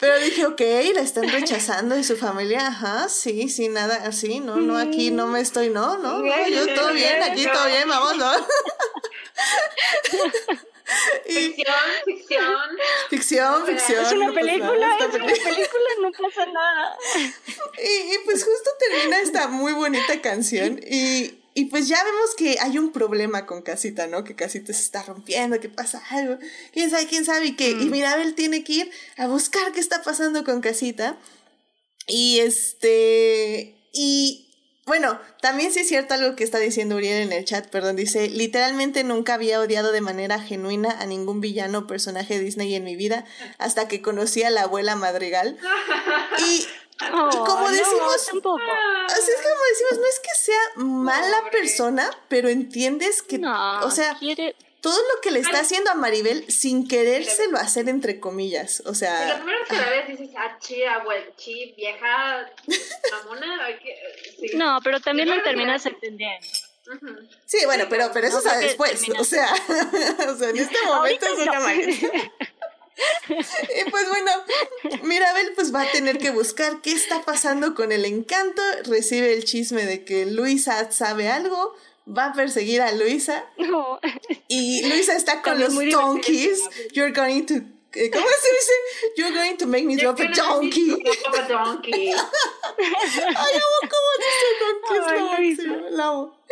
Pero 0.00 0.18
dije, 0.18 0.44
ok, 0.44 0.60
la 0.92 1.00
están 1.00 1.28
rechazando 1.28 1.96
y 1.96 2.02
su 2.02 2.16
familia, 2.16 2.66
ajá, 2.66 3.08
sí, 3.08 3.48
sí, 3.48 3.68
nada, 3.68 4.02
así, 4.06 4.40
no, 4.40 4.56
no, 4.56 4.76
aquí 4.76 5.12
no 5.12 5.28
me 5.28 5.40
estoy, 5.40 5.70
no, 5.70 5.96
no, 5.98 6.18
no 6.18 6.48
yo 6.48 6.74
todo 6.74 6.92
bien, 6.92 7.22
aquí 7.22 7.44
todo 7.46 7.66
bien, 7.66 7.88
vamos, 7.88 8.16
¿no? 8.16 8.32
ficción, 11.24 11.74
ficción. 12.06 12.68
Ficción, 13.08 13.66
ficción. 13.66 14.04
Es 14.04 14.12
una 14.14 14.26
no 14.26 14.34
película, 14.34 14.96
es 14.98 15.04
una 15.04 15.12
película. 15.12 15.50
película, 15.54 15.88
no 16.00 16.10
pasa 16.10 16.44
nada. 16.46 16.96
Y, 17.78 18.14
y 18.14 18.18
pues 18.24 18.42
justo 18.44 18.70
termina 18.80 19.20
esta 19.20 19.46
muy 19.46 19.74
bonita 19.74 20.20
canción 20.20 20.80
y, 20.84 21.43
y 21.54 21.66
pues 21.66 21.86
ya 21.86 22.02
vemos 22.02 22.34
que 22.36 22.56
hay 22.60 22.78
un 22.78 22.90
problema 22.90 23.46
con 23.46 23.62
Casita, 23.62 24.08
¿no? 24.08 24.24
Que 24.24 24.34
Casita 24.34 24.72
se 24.72 24.82
está 24.82 25.04
rompiendo, 25.04 25.60
que 25.60 25.68
pasa 25.68 26.02
algo, 26.10 26.36
quién 26.72 26.90
sabe, 26.90 27.06
quién 27.06 27.24
sabe, 27.24 27.46
y 27.46 27.56
que 27.56 27.70
y 27.70 27.88
Mirabel 27.90 28.34
tiene 28.34 28.64
que 28.64 28.72
ir 28.72 28.90
a 29.16 29.28
buscar 29.28 29.70
qué 29.72 29.78
está 29.78 30.02
pasando 30.02 30.42
con 30.42 30.60
Casita. 30.60 31.16
Y 32.08 32.40
este, 32.40 33.76
y 33.92 34.44
bueno, 34.86 35.18
también 35.40 35.72
sí 35.72 35.80
es 35.80 35.88
cierto 35.88 36.12
algo 36.12 36.36
que 36.36 36.44
está 36.44 36.58
diciendo 36.58 36.96
Uriel 36.96 37.22
en 37.22 37.32
el 37.32 37.44
chat, 37.44 37.68
perdón, 37.68 37.96
dice, 37.96 38.28
literalmente 38.28 39.02
nunca 39.02 39.34
había 39.34 39.60
odiado 39.60 39.92
de 39.92 40.02
manera 40.02 40.40
genuina 40.40 40.90
a 40.90 41.06
ningún 41.06 41.40
villano 41.40 41.78
o 41.78 41.86
personaje 41.86 42.34
de 42.34 42.44
Disney 42.44 42.74
en 42.74 42.84
mi 42.84 42.94
vida 42.94 43.24
hasta 43.56 43.88
que 43.88 44.02
conocí 44.02 44.42
a 44.42 44.50
la 44.50 44.62
abuela 44.62 44.96
Madrigal. 44.96 45.56
Y 46.36 46.66
Oh, 47.12 47.44
como 47.44 47.68
no, 47.68 47.70
decimos- 47.70 48.26
tampoco. 48.26 48.60
Así 49.06 49.30
es 49.30 49.42
como 49.42 49.60
decimos, 49.70 49.98
no 50.00 50.06
es 50.06 50.20
que 50.20 50.34
sea 50.36 50.60
mala 50.76 51.38
Pobre. 51.38 51.50
persona, 51.50 52.10
pero 52.28 52.48
entiendes 52.48 53.22
que, 53.22 53.38
No, 53.38 53.80
o 53.84 53.90
sea, 53.90 54.16
quiere... 54.18 54.54
todo 54.80 54.96
lo 54.96 55.20
que 55.20 55.30
le 55.32 55.40
está 55.40 55.60
haciendo 55.60 55.90
a 55.90 55.94
Maribel 55.94 56.50
sin 56.50 56.86
querérselo 56.86 57.58
hacer 57.58 57.88
entre 57.88 58.20
comillas, 58.20 58.80
o 58.86 58.90
Y 58.90 58.92
la 58.92 58.94
sea, 58.94 59.36
primera 59.38 59.58
vez 59.58 59.68
que 59.68 59.76
la 59.76 59.90
ves 59.90 60.08
dices, 60.08 60.30
ah, 60.38 60.56
chi, 60.60 60.82
chi, 61.36 61.74
vieja, 61.76 62.48
mamona. 63.10 63.66
Sí. 64.40 64.50
No, 64.54 64.78
pero 64.84 65.00
también 65.00 65.28
lo 65.28 65.42
terminas 65.42 65.84
entendiendo. 65.86 66.46
Sí, 67.46 67.64
bueno, 67.64 67.86
pero, 67.88 68.10
pero 68.12 68.26
eso 68.28 68.36
No, 68.36 68.40
es 68.42 68.46
a 68.46 68.50
creo 68.50 68.60
que 68.60 68.66
después, 68.66 69.08
o 69.18 69.24
sea, 69.24 69.50
o 70.30 70.36
sea, 70.36 70.50
en 70.50 70.58
este 70.58 70.76
momento 70.84 71.26
Ahorita 71.26 71.26
es 71.28 71.38
una 71.38 71.58
no. 71.60 71.66
Y 73.28 73.90
pues 73.90 74.08
bueno, 74.08 74.30
Mirabel 75.02 75.52
pues 75.54 75.74
va 75.74 75.82
a 75.82 75.90
tener 75.90 76.18
que 76.18 76.30
buscar 76.30 76.80
qué 76.82 76.92
está 76.92 77.22
pasando 77.22 77.74
con 77.74 77.90
el 77.92 78.04
encanto, 78.04 78.62
recibe 78.84 79.32
el 79.32 79.44
chisme 79.44 79.84
de 79.86 80.04
que 80.04 80.26
Luisa 80.26 80.90
sabe 80.92 81.28
algo, 81.28 81.74
va 82.06 82.26
a 82.26 82.32
perseguir 82.34 82.80
a 82.82 82.92
Luisa 82.92 83.44
No. 83.58 83.98
y 84.48 84.86
Luisa 84.88 85.16
está 85.16 85.42
con 85.42 85.58
También 85.60 85.90
los 85.90 86.00
donkeys. 86.00 86.60
You're 86.92 87.12
going 87.12 87.46
to 87.46 87.54
eh, 87.96 88.10
¿Cómo 88.10 88.26
se 88.26 88.50
dice? 88.50 88.72
You're 89.16 89.32
going 89.36 89.56
to 89.56 89.66
make 89.68 89.84
me 89.84 89.96
drop 89.96 90.18
a 90.18 90.26
donkey. 90.26 90.88
drop 90.90 91.34
a 91.38 91.42
donkey. 91.48 92.08
Ay, 92.12 92.14
amo 93.54 93.78
cómo 93.82 94.10
dice 94.18 94.46
donkeys, 94.60 95.04
Ay, 95.06 95.16
la 95.16 95.22
amo, 95.22 95.36
Luisa. 95.38 95.62
sí, 95.62 95.68
la 95.90 96.04
amo. 96.06 96.44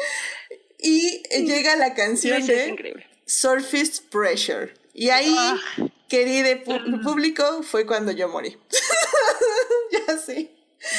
Y 0.78 1.22
llega 1.44 1.74
la 1.76 1.94
canción 1.94 2.46
de. 2.46 3.04
Surface 3.26 4.02
Pressure. 4.10 4.72
Y 4.94 5.08
ahí, 5.10 5.34
Ah. 5.36 5.58
Querido 6.12 6.62
público, 7.02 7.62
fue 7.62 7.86
cuando 7.86 8.12
yo 8.12 8.28
morí. 8.28 8.54
ya 10.06 10.18
sí. 10.18 10.50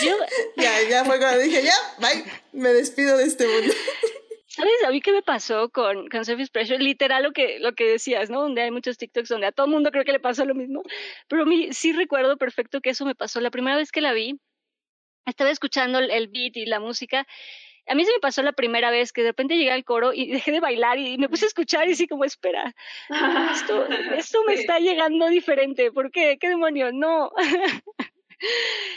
Yo, 0.03 0.17
Ya, 0.57 0.81
ya 0.89 1.05
fue 1.05 1.19
cuando 1.19 1.39
dije, 1.39 1.61
ya, 1.61 1.75
bye, 1.99 2.23
me 2.51 2.69
despido 2.69 3.17
de 3.17 3.25
este 3.25 3.45
mundo. 3.45 3.73
¿Sabes 4.47 4.83
a 4.85 4.89
mí 4.89 5.01
qué 5.01 5.11
me 5.11 5.21
pasó 5.21 5.69
con, 5.69 6.09
con 6.09 6.25
Surface 6.25 6.51
Pressure? 6.51 6.79
Literal 6.79 7.21
lo 7.21 7.31
que, 7.31 7.59
lo 7.59 7.73
que 7.73 7.85
decías, 7.85 8.31
¿no? 8.31 8.41
Donde 8.41 8.63
hay 8.63 8.71
muchos 8.71 8.97
TikToks 8.97 9.29
donde 9.29 9.47
a 9.47 9.51
todo 9.51 9.67
mundo 9.67 9.91
creo 9.91 10.03
que 10.03 10.11
le 10.13 10.19
pasó 10.19 10.45
lo 10.45 10.55
mismo. 10.55 10.81
Pero 11.27 11.43
a 11.43 11.45
mí 11.45 11.73
sí 11.73 11.93
recuerdo 11.93 12.37
perfecto 12.37 12.81
que 12.81 12.91
eso 12.91 13.05
me 13.05 13.15
pasó. 13.15 13.39
La 13.39 13.51
primera 13.51 13.77
vez 13.77 13.91
que 13.91 14.01
la 14.01 14.13
vi, 14.13 14.39
estaba 15.25 15.51
escuchando 15.51 15.99
el, 15.99 16.09
el 16.09 16.27
beat 16.27 16.57
y 16.57 16.65
la 16.65 16.79
música. 16.79 17.27
A 17.87 17.95
mí 17.95 18.05
se 18.05 18.11
me 18.13 18.19
pasó 18.19 18.41
la 18.43 18.53
primera 18.53 18.91
vez 18.91 19.11
que 19.11 19.21
de 19.23 19.29
repente 19.29 19.55
llegué 19.57 19.71
al 19.71 19.83
coro 19.83 20.13
y 20.13 20.27
dejé 20.31 20.51
de 20.51 20.59
bailar 20.59 20.97
y 20.99 21.17
me 21.17 21.29
puse 21.29 21.45
a 21.45 21.47
escuchar 21.49 21.87
y 21.87 21.93
así 21.93 22.07
como, 22.07 22.23
espera, 22.25 22.73
esto, 23.51 23.85
esto 24.17 24.43
me 24.45 24.55
Sí. 24.55 24.61
está 24.61 24.79
llegando 24.79 25.27
diferente. 25.27 25.91
¿Por 25.91 26.11
qué? 26.11 26.37
¿Qué 26.39 26.49
demonios? 26.49 26.91
No. 26.93 27.31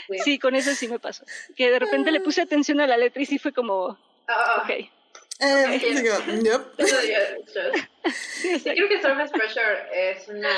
Sí. 0.09 0.19
Sí, 0.19 0.39
con 0.39 0.55
eso 0.55 0.71
sí 0.75 0.87
me 0.87 0.99
pasó. 0.99 1.23
Que 1.55 1.69
de 1.69 1.79
repente 1.79 2.11
le 2.11 2.19
puse 2.21 2.41
atención 2.41 2.81
a 2.81 2.87
la 2.87 2.97
letra 2.97 3.21
y 3.21 3.25
sí 3.25 3.37
fue 3.39 3.53
como, 3.53 3.97
Ah, 4.27 4.63
ok. 4.63 4.89
Eh, 5.39 5.75
Ok. 5.75 6.01
digo, 6.01 6.15
yup. 6.43 6.73
eso 6.79 6.95
ya- 7.07 7.37
ya- 7.53 7.71
Sí, 8.11 8.13
Sí, 8.13 8.49
exacto. 8.55 8.71
creo 8.75 8.89
que 8.89 9.01
Surface 9.01 9.33
Pressure 9.33 10.11
es 10.11 10.27
una 10.29 10.49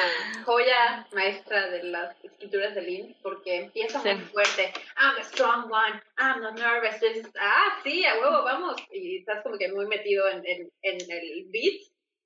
joya 0.46 1.08
maestra 1.14 1.68
de 1.70 1.84
las 1.84 2.16
escrituras 2.24 2.76
de 2.76 2.82
Lynn 2.84 3.16
porque 3.24 3.56
empieza 3.58 4.00
Sí. 4.02 4.10
muy 4.10 4.26
fuerte. 4.26 4.72
I'm 4.98 5.16
the 5.18 5.24
strong 5.24 5.70
one, 5.72 6.00
I'm 6.18 6.42
not 6.42 6.58
nervous. 6.60 6.96
Ah, 7.40 7.80
sí, 7.84 8.06
a 8.06 8.20
huevo, 8.20 8.44
vamos. 8.44 8.76
Y 8.92 9.18
estás 9.20 9.42
como 9.44 9.58
que 9.58 9.70
muy 9.72 9.88
metido 9.88 10.30
en, 10.30 10.46
en, 10.46 10.72
en 10.84 11.12
el 11.12 11.46
beat. 11.50 11.82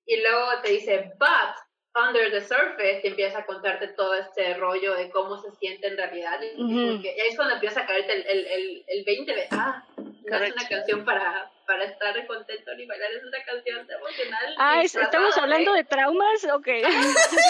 Y 0.05 0.17
luego 0.21 0.61
te 0.61 0.71
dice, 0.71 1.13
but 1.17 1.55
under 1.95 2.29
the 2.31 2.41
surface, 2.41 3.01
y 3.03 3.07
empieza 3.07 3.39
a 3.39 3.45
contarte 3.45 3.87
todo 3.89 4.15
este 4.15 4.55
rollo 4.55 4.95
de 4.95 5.09
cómo 5.11 5.41
se 5.41 5.51
siente 5.51 5.87
en 5.87 5.95
realidad. 5.97 6.39
Y, 6.41 6.61
y 6.61 7.07
ahí 7.07 7.29
es 7.29 7.35
cuando 7.37 7.53
empieza 7.55 7.81
a 7.81 7.85
caerte 7.85 8.13
el, 8.13 8.25
el, 8.27 8.45
el, 8.47 8.83
el 8.87 9.03
20 9.05 9.33
de, 9.33 9.47
ah, 9.51 9.85
no 9.97 10.37
es 10.43 10.53
una 10.53 10.67
canción 10.67 11.05
para, 11.05 11.49
para 11.65 11.85
estar 11.85 12.27
contento 12.27 12.73
ni 12.75 12.85
bailar, 12.85 13.11
es 13.11 13.23
una 13.23 13.43
canción 13.43 13.79
emocional. 13.89 14.55
Ah, 14.57 14.81
estamos 14.83 15.37
hablando 15.37 15.73
de 15.73 15.83
traumas, 15.83 16.43
ok. 16.45 16.67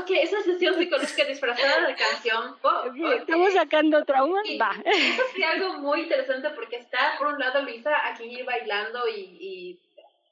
Ok, 0.00 0.10
esa 0.10 0.40
sesión 0.42 0.74
psicológica 0.76 1.24
disfrazada 1.24 1.86
de 1.86 1.94
canción 1.94 2.56
pop. 2.60 2.86
ok. 2.88 3.20
Estamos 3.20 3.52
sacando 3.52 4.04
traumas, 4.04 4.44
Y 4.46 4.58
va. 4.58 4.74
Eso 4.84 5.22
sí, 5.34 5.42
algo 5.42 5.74
muy 5.74 6.00
interesante 6.02 6.50
porque 6.50 6.76
está, 6.76 7.16
por 7.18 7.28
un 7.28 7.38
lado, 7.38 7.62
Luisa 7.62 7.94
aquí 8.08 8.42
bailando 8.42 9.06
y, 9.08 9.36
y 9.40 9.80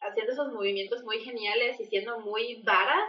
haciendo 0.00 0.32
esos 0.32 0.52
movimientos 0.52 1.02
muy 1.04 1.20
geniales 1.20 1.78
y 1.80 1.84
siendo 1.86 2.18
muy 2.20 2.62
varas, 2.64 3.04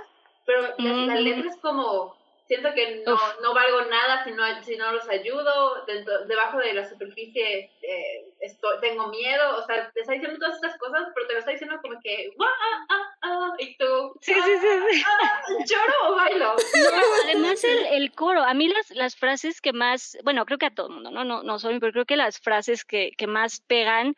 pero 0.45 0.61
la, 0.77 0.93
la 0.93 1.15
letra 1.15 1.49
es 1.49 1.57
como, 1.57 2.15
siento 2.47 2.73
que 2.73 3.03
no, 3.05 3.17
no 3.41 3.53
valgo 3.53 3.81
nada 3.85 4.23
si 4.23 4.31
no, 4.31 4.43
si 4.63 4.75
no 4.75 4.91
los 4.91 5.07
ayudo, 5.09 5.85
dentro, 5.85 6.25
debajo 6.25 6.57
de 6.59 6.73
la 6.73 6.87
superficie 6.87 7.71
eh, 7.81 8.33
estoy, 8.41 8.79
tengo 8.81 9.07
miedo, 9.07 9.57
o 9.57 9.65
sea, 9.65 9.89
te 9.91 10.01
está 10.01 10.13
diciendo 10.13 10.37
todas 10.39 10.55
estas 10.55 10.77
cosas, 10.77 11.07
pero 11.13 11.27
te 11.27 11.33
lo 11.33 11.39
está 11.39 11.51
diciendo 11.51 11.79
como 11.81 11.99
que, 12.01 12.31
"Wah, 12.37 12.47
ah, 12.47 12.85
ah, 12.89 13.13
ah", 13.21 13.53
y 13.59 13.77
tú, 13.77 14.13
Sí, 14.21 14.33
sí, 14.33 14.57
sí, 14.61 14.67
sí. 14.91 15.03
"Ah, 15.05 15.41
¿lloro 15.65 15.93
o 16.13 16.15
bailo? 16.15 16.55
No, 16.93 17.01
además 17.23 17.63
el, 17.63 17.85
el 17.85 18.11
coro, 18.13 18.43
a 18.43 18.53
mí 18.53 18.67
las, 18.67 18.89
las 18.91 19.15
frases 19.15 19.61
que 19.61 19.73
más, 19.73 20.17
bueno, 20.23 20.45
creo 20.45 20.57
que 20.57 20.65
a 20.65 20.73
todo 20.73 20.87
el 20.87 20.93
mundo, 20.95 21.11
¿no? 21.11 21.23
No, 21.23 21.43
no 21.43 21.59
solo, 21.59 21.79
pero 21.79 21.93
creo 21.93 22.05
que 22.05 22.17
las 22.17 22.39
frases 22.39 22.83
que, 22.83 23.11
que 23.17 23.27
más 23.27 23.61
pegan, 23.61 24.15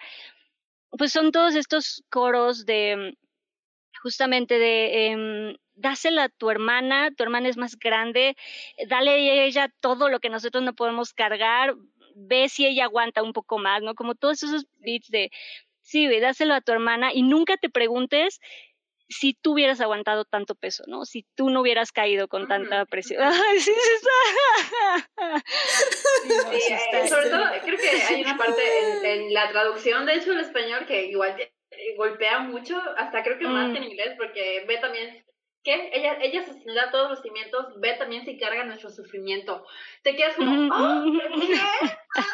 pues 0.97 1.11
son 1.11 1.31
todos 1.31 1.55
estos 1.55 2.03
coros 2.09 2.65
de, 2.65 3.15
justamente 4.01 4.57
de, 4.57 5.07
em, 5.07 5.57
dásela 5.75 6.23
a 6.25 6.29
tu 6.29 6.49
hermana, 6.49 7.11
tu 7.15 7.23
hermana 7.23 7.49
es 7.49 7.57
más 7.57 7.77
grande, 7.77 8.35
dale 8.87 9.11
a 9.11 9.43
ella 9.45 9.71
todo 9.81 10.09
lo 10.09 10.19
que 10.19 10.29
nosotros 10.29 10.63
no 10.63 10.73
podemos 10.73 11.13
cargar, 11.13 11.75
ve 12.15 12.47
si 12.49 12.65
ella 12.65 12.85
aguanta 12.85 13.21
un 13.23 13.33
poco 13.33 13.57
más, 13.59 13.81
¿no? 13.81 13.93
Como 13.95 14.15
todos 14.15 14.41
esos 14.43 14.65
beats 14.79 15.09
de, 15.09 15.31
sí, 15.81 16.07
ve, 16.07 16.19
dáselo 16.21 16.53
a 16.53 16.61
tu 16.61 16.71
hermana 16.71 17.11
y 17.13 17.23
nunca 17.23 17.57
te 17.57 17.69
preguntes 17.69 18.39
si 19.07 19.33
tú 19.35 19.53
hubieras 19.53 19.81
aguantado 19.81 20.25
tanto 20.25 20.55
peso, 20.55 20.83
¿no? 20.87 21.05
Si 21.05 21.27
tú 21.35 21.51
no 21.51 21.61
hubieras 21.61 21.91
caído 21.91 22.27
con 22.27 22.47
tanta 22.47 22.85
presión. 22.85 23.21
Ay, 23.51 23.59
sí, 23.59 23.71
sí 23.71 23.89
está. 23.95 25.05
Sí, 26.23 26.29
no, 26.29 26.51
Sí, 26.53 26.59
sí 26.59 26.73
eh, 26.73 26.75
está. 26.75 27.07
sobre 27.07 27.29
todo, 27.29 27.43
creo 27.63 27.77
que 27.77 27.89
hay 27.89 28.21
una 28.21 28.37
parte 28.37 28.61
en, 28.79 29.05
en 29.05 29.33
la 29.33 29.49
traducción, 29.51 30.05
de 30.05 30.15
hecho, 30.15 30.31
el 30.31 30.39
español 30.39 30.85
que 30.87 31.05
igual 31.07 31.35
te- 31.35 31.53
eh, 31.71 31.95
golpea 31.97 32.39
mucho, 32.39 32.81
hasta 32.97 33.21
creo 33.23 33.37
que 33.37 33.45
más 33.47 33.69
Mm. 33.69 33.71
que 33.73 33.77
en 33.77 33.83
inglés, 33.83 34.13
porque 34.17 34.65
ve 34.67 34.77
también 34.77 35.23
que 35.65 35.89
ella, 35.93 36.17
ella 36.21 36.45
sostenga 36.45 36.91
todos 36.91 37.09
los 37.09 37.21
cimientos, 37.23 37.65
ve 37.81 37.93
también 37.97 38.23
si 38.23 38.37
carga 38.37 38.63
nuestro 38.63 38.91
sufrimiento. 38.91 39.65
Te 40.03 40.15
quedas 40.15 40.35
como, 40.35 40.71
¡ah! 40.71 41.03
ujú. 41.05 41.19
¿qué? 41.41 41.55
¡Ah! 41.59 42.25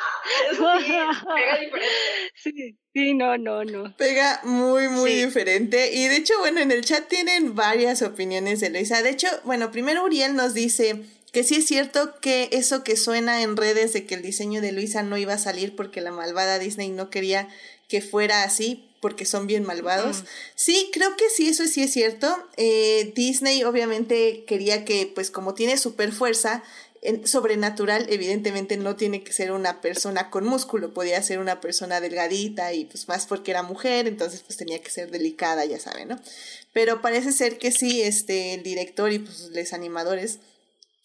Eso 0.52 0.80
sí, 0.80 0.94
pega 1.34 1.58
diferente. 1.58 1.96
Sí, 2.36 2.78
sí, 2.94 3.14
no, 3.14 3.38
no, 3.38 3.64
no. 3.64 3.96
Pega 3.96 4.42
muy, 4.44 4.90
muy 4.90 5.12
Sí. 5.12 5.26
diferente. 5.26 5.94
Y 5.94 6.08
de 6.10 6.18
hecho, 6.18 6.34
bueno, 6.40 6.60
en 6.60 6.72
el 6.72 6.84
chat 6.84 7.08
tienen 7.08 7.56
varias 7.56 8.02
opiniones 8.02 8.60
de 8.60 8.70
Luisa. 8.70 9.02
De 9.02 9.10
hecho, 9.10 9.28
bueno, 9.46 9.72
primero 9.72 10.04
Uriel 10.04 10.36
nos 10.36 10.54
dice 10.54 11.02
que 11.32 11.44
sí 11.46 11.56
es 11.56 11.68
cierto 11.68 12.20
que 12.20 12.50
eso 12.52 12.84
que 12.84 12.98
suena 12.98 13.42
en 13.42 13.56
redes 13.56 13.94
de 13.94 14.06
que 14.06 14.16
el 14.16 14.22
diseño 14.22 14.60
de 14.60 14.74
Luisa 14.74 15.04
no 15.04 15.18
iba 15.18 15.34
a 15.34 15.38
salir 15.38 15.76
porque 15.78 16.02
la 16.02 16.12
malvada 16.12 16.60
Disney 16.60 16.90
no 16.90 17.10
quería 17.10 17.48
que 17.88 18.02
fuera 18.02 18.44
así 18.44 18.90
porque 19.02 19.26
son 19.26 19.48
bien 19.48 19.66
malvados. 19.66 20.22
Mm. 20.22 20.26
Sí, 20.56 20.90
creo 20.94 21.18
que 21.18 21.30
sí, 21.30 21.50
eso 21.50 21.66
sí 21.68 21.84
es 21.84 21.92
cierto. 21.92 22.34
Eh, 22.56 23.12
Disney 23.16 23.64
obviamente 23.66 24.46
quería 24.46 24.86
que, 24.86 25.12
pues 25.14 25.32
como 25.32 25.54
tiene 25.54 25.78
super 25.78 26.14
fuerza, 26.14 26.64
en- 27.02 27.28
sobrenatural, 27.28 28.06
evidentemente 28.10 28.78
no 28.78 28.96
tiene 28.96 29.24
que 29.24 29.34
ser 29.34 29.52
una 29.52 29.82
persona 29.82 30.30
con 30.30 30.46
músculo, 30.46 30.94
podía 30.94 31.22
ser 31.24 31.40
una 31.40 31.60
persona 31.60 32.00
delgadita 32.00 32.74
y 32.74 32.86
pues 32.86 33.08
más 33.08 33.26
porque 33.26 33.50
era 33.52 33.64
mujer, 33.64 34.08
entonces 34.08 34.42
pues 34.46 34.56
tenía 34.58 34.80
que 34.82 34.92
ser 34.92 35.10
delicada, 35.10 35.66
ya 35.66 35.80
saben, 35.80 36.10
¿no? 36.10 36.20
Pero 36.74 37.02
parece 37.02 37.32
ser 37.32 37.58
que 37.58 37.72
sí, 37.72 38.04
este, 38.04 38.54
el 38.54 38.62
director 38.64 39.12
y 39.12 39.18
pues 39.20 39.50
los 39.52 39.74
animadores 39.74 40.38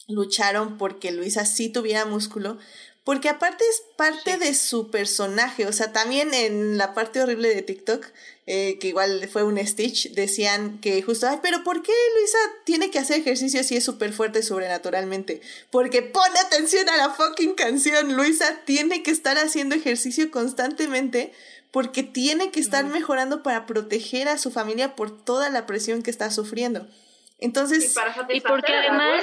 lucharon 0.09 0.79
porque 0.79 1.11
Luisa 1.13 1.47
sí 1.47 1.69
tuviera 1.71 2.05
músculo, 2.05 2.59
porque 3.07 3.29
aparte 3.29 3.63
es 3.71 3.85
parte 3.95 4.37
de 4.37 4.53
su 4.53 4.91
personaje, 4.91 5.69
o 5.69 5.73
sea, 5.73 5.93
también 5.93 6.35
en 6.35 6.77
la 6.77 6.93
parte 6.93 7.23
horrible 7.23 7.55
de 7.55 7.63
TikTok, 7.63 8.05
eh, 8.49 8.79
que 8.81 8.89
igual 8.89 9.29
fue 9.33 9.45
un 9.45 9.65
Stitch, 9.65 10.11
decían 10.15 10.81
que 10.81 11.01
justo, 11.03 11.29
ay, 11.29 11.39
pero 11.41 11.63
¿por 11.63 11.85
qué 11.85 11.93
Luisa 12.19 12.39
tiene 12.65 12.91
que 12.91 12.99
hacer 12.99 13.21
ejercicio 13.21 13.63
si 13.63 13.77
es 13.77 13.85
súper 13.85 14.13
fuerte 14.13 14.43
sobrenaturalmente? 14.43 15.41
Porque 15.71 16.03
pone 16.03 16.37
atención 16.41 16.89
a 16.89 16.97
la 16.97 17.11
fucking 17.11 17.55
canción, 17.55 18.17
Luisa 18.17 18.63
tiene 18.65 19.05
que 19.05 19.13
estar 19.13 19.39
haciendo 19.39 19.77
ejercicio 19.77 20.29
constantemente 20.33 21.33
porque 21.71 22.03
tiene 22.03 22.51
que 22.51 22.59
estar 22.59 22.85
mejorando 22.87 23.45
para 23.45 23.67
proteger 23.67 24.27
a 24.27 24.37
su 24.37 24.51
familia 24.51 24.97
por 24.97 25.17
toda 25.17 25.49
la 25.49 25.65
presión 25.65 26.03
que 26.03 26.11
está 26.11 26.33
sufriendo. 26.33 26.89
Entonces, 27.39 27.95
y, 28.31 28.41
porque 28.41 28.73
además 28.73 29.23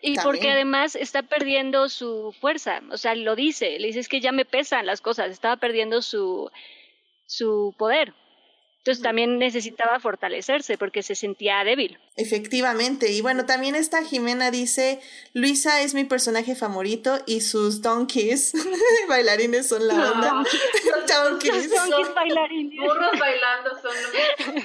y 0.00 0.16
porque 0.18 0.50
además 0.50 0.96
está 0.96 1.22
perdiendo 1.22 1.88
su 1.88 2.34
fuerza, 2.40 2.80
o 2.90 2.96
sea, 2.96 3.14
lo 3.14 3.36
dice, 3.36 3.78
le 3.78 3.88
dice 3.88 4.00
es 4.00 4.08
que 4.08 4.20
ya 4.20 4.32
me 4.32 4.44
pesan 4.44 4.86
las 4.86 5.00
cosas, 5.00 5.30
estaba 5.30 5.56
perdiendo 5.56 6.02
su 6.02 6.50
su 7.26 7.74
poder. 7.78 8.14
Entonces 8.80 9.02
también 9.02 9.38
necesitaba 9.38 10.00
fortalecerse 10.00 10.78
porque 10.78 11.02
se 11.02 11.14
sentía 11.14 11.62
débil. 11.64 11.98
Efectivamente. 12.16 13.12
Y 13.12 13.20
bueno, 13.20 13.44
también 13.44 13.74
esta 13.74 14.02
Jimena 14.02 14.50
dice, 14.50 15.00
Luisa 15.34 15.82
es 15.82 15.92
mi 15.92 16.04
personaje 16.04 16.54
favorito 16.54 17.22
y 17.26 17.42
sus 17.42 17.82
donkeys, 17.82 18.54
bailarines 19.08 19.68
son 19.68 19.86
la 19.86 20.12
onda. 20.12 20.32
Los 20.32 21.06
donkeys. 21.06 21.68
donkeys 21.76 22.14
bailarines. 22.14 22.80
Burros 22.80 23.18
bailando 23.18 23.70
son 23.82 24.54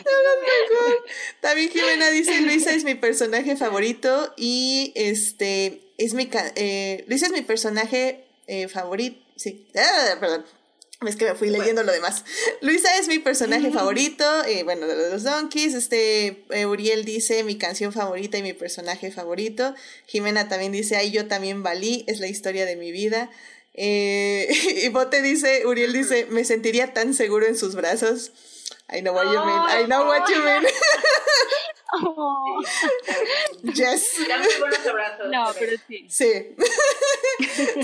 También 1.41 1.69
Jimena 1.69 2.09
dice, 2.09 2.39
Luisa 2.39 2.71
es 2.71 2.85
mi 2.85 2.95
personaje 2.95 3.57
favorito 3.57 4.33
y 4.37 4.93
este, 4.95 5.81
es 5.97 6.13
mi, 6.13 6.29
eh, 6.55 7.03
Luisa 7.09 7.25
es 7.25 7.33
mi 7.33 7.41
personaje 7.41 8.23
eh, 8.47 8.69
favorito. 8.69 9.19
Sí, 9.35 9.67
ah, 9.75 10.15
perdón. 10.21 10.45
Es 11.07 11.15
que 11.15 11.25
me 11.25 11.35
fui 11.35 11.49
leyendo 11.49 11.83
lo 11.83 11.91
demás. 11.91 12.23
Luisa 12.61 12.89
es 12.97 13.07
mi 13.07 13.19
personaje 13.19 13.71
favorito, 13.71 14.23
eh, 14.45 14.63
bueno, 14.63 14.87
de 14.87 15.09
los 15.11 15.23
Donkeys. 15.23 15.73
Este, 15.73 16.45
eh, 16.49 16.65
Uriel 16.65 17.05
dice 17.05 17.43
mi 17.43 17.57
canción 17.57 17.91
favorita 17.93 18.37
y 18.37 18.43
mi 18.43 18.53
personaje 18.53 19.11
favorito. 19.11 19.75
Jimena 20.05 20.47
también 20.47 20.71
dice, 20.71 20.95
ay, 20.95 21.11
yo 21.11 21.27
también 21.27 21.63
valí, 21.63 22.03
es 22.07 22.19
la 22.19 22.27
historia 22.27 22.65
de 22.65 22.75
mi 22.75 22.91
vida. 22.91 23.29
Eh, 23.73 24.47
y 24.83 24.89
Bote 24.89 25.21
dice, 25.21 25.65
Uriel 25.65 25.93
dice, 25.93 26.27
me 26.29 26.45
sentiría 26.45 26.93
tan 26.93 27.13
seguro 27.13 27.45
en 27.45 27.57
sus 27.57 27.75
brazos. 27.75 28.31
I 28.89 29.01
know 29.01 29.13
what 29.13 29.25
you 29.25 29.39
mean, 29.43 29.83
I 29.83 29.85
know 29.85 30.05
what 30.05 30.29
you 30.29 30.41
mean. 30.43 30.63
Oh. 32.03 32.61
Yes. 33.63 34.19
No, 35.29 35.47
pero 35.57 35.77
sí. 35.87 36.05
Sí. 36.09 36.55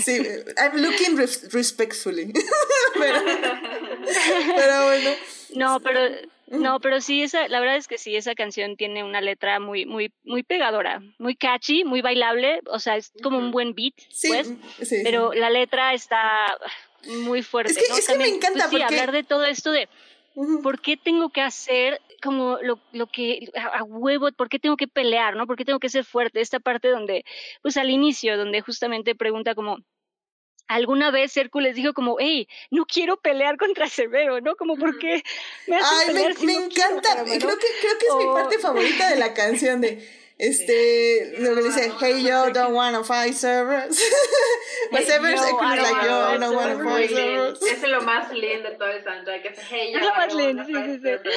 sí, 0.00 0.22
I'm 0.58 0.76
looking 0.76 1.16
respectfully. 1.16 2.32
pero, 2.98 4.84
bueno. 4.84 5.10
No, 5.54 5.80
pero 5.80 6.00
no, 6.48 6.80
pero 6.80 7.00
sí 7.00 7.22
esa 7.22 7.48
la 7.48 7.60
verdad 7.60 7.76
es 7.76 7.88
que 7.88 7.98
sí 7.98 8.16
esa 8.16 8.34
canción 8.34 8.76
tiene 8.76 9.04
una 9.04 9.20
letra 9.20 9.58
muy 9.60 9.86
muy 9.86 10.12
muy 10.24 10.42
pegadora, 10.42 11.02
muy 11.18 11.34
catchy, 11.34 11.84
muy 11.84 12.02
bailable, 12.02 12.60
o 12.66 12.78
sea, 12.78 12.96
es 12.96 13.12
como 13.22 13.38
un 13.38 13.50
buen 13.50 13.74
beat, 13.74 13.94
sí, 14.10 14.28
pues. 14.28 14.52
Sí, 14.82 15.00
pero 15.02 15.32
la 15.32 15.50
letra 15.50 15.94
está 15.94 16.58
muy 17.06 17.42
fuerte, 17.42 17.72
es 17.72 17.78
que, 17.78 17.88
¿no? 17.88 17.96
Es 17.96 18.06
que 18.06 18.18
me 18.18 18.28
encanta 18.28 18.68
pues, 18.68 18.82
sí, 18.82 18.82
hablar 18.82 19.12
de 19.12 19.22
todo 19.22 19.44
esto 19.44 19.70
de 19.70 19.88
¿Por 20.34 20.80
qué 20.80 20.96
tengo 20.96 21.30
que 21.30 21.42
hacer 21.42 22.00
como 22.22 22.58
lo, 22.62 22.80
lo 22.92 23.06
que 23.06 23.50
a, 23.54 23.82
huevo, 23.84 24.30
por 24.32 24.48
qué 24.48 24.58
tengo 24.58 24.76
que 24.76 24.88
pelear, 24.88 25.36
¿no? 25.36 25.46
¿Por 25.46 25.56
qué 25.56 25.64
tengo 25.64 25.78
que 25.78 25.88
ser 25.88 26.04
fuerte? 26.04 26.40
Esta 26.40 26.60
parte 26.60 26.88
donde, 26.88 27.24
pues 27.62 27.76
al 27.76 27.90
inicio, 27.90 28.36
donde 28.38 28.60
justamente 28.60 29.14
pregunta 29.14 29.54
como, 29.54 29.78
alguna 30.68 31.10
vez 31.10 31.36
Hércules 31.36 31.74
dijo 31.74 31.92
como, 31.92 32.16
hey, 32.18 32.48
no 32.70 32.86
quiero 32.86 33.16
pelear 33.18 33.56
contra 33.56 33.88
Severo, 33.88 34.40
¿no? 34.40 34.56
Como, 34.56 34.76
¿por 34.76 34.98
qué 34.98 35.22
me 35.66 35.76
Ay, 35.76 36.06
pelear 36.06 36.34
me, 36.38 36.46
me 36.46 36.54
encanta, 36.54 37.24
creo, 37.24 37.38
que, 37.38 37.40
creo 37.40 37.98
que 37.98 38.06
es 38.06 38.14
mi 38.16 38.24
parte 38.32 38.58
favorita 38.58 39.10
de 39.10 39.16
la 39.16 39.34
canción 39.34 39.80
de 39.80 40.21
este, 40.42 41.34
luego 41.38 41.60
le 41.60 41.62
dice, 41.62 41.92
hey 42.00 42.24
yo, 42.26 42.50
don't 42.50 42.74
wanna 42.74 43.04
fight 43.04 43.32
servers. 43.32 43.96
But 44.90 45.04
servers 45.04 45.40
no, 45.40 45.46
es 45.46 45.82
like 45.82 46.04
yo, 46.04 46.38
don't 46.40 46.56
wanna 46.56 46.82
fight 46.82 47.10
servers. 47.10 47.62
Es 47.62 47.88
lo 47.88 48.02
más 48.02 48.28
lindo 48.32 48.68
de 48.70 48.74
todo 48.74 48.88
el 48.88 49.04
soundtrack, 49.04 49.44
es 49.44 49.58
hey 49.70 49.92
yo, 49.92 50.00
Es 50.00 50.04
lo 50.04 50.14
más 50.16 50.34
lindo, 50.34 50.64
sí, 50.64 50.74
sí, 50.74 51.00
sí. 51.00 51.30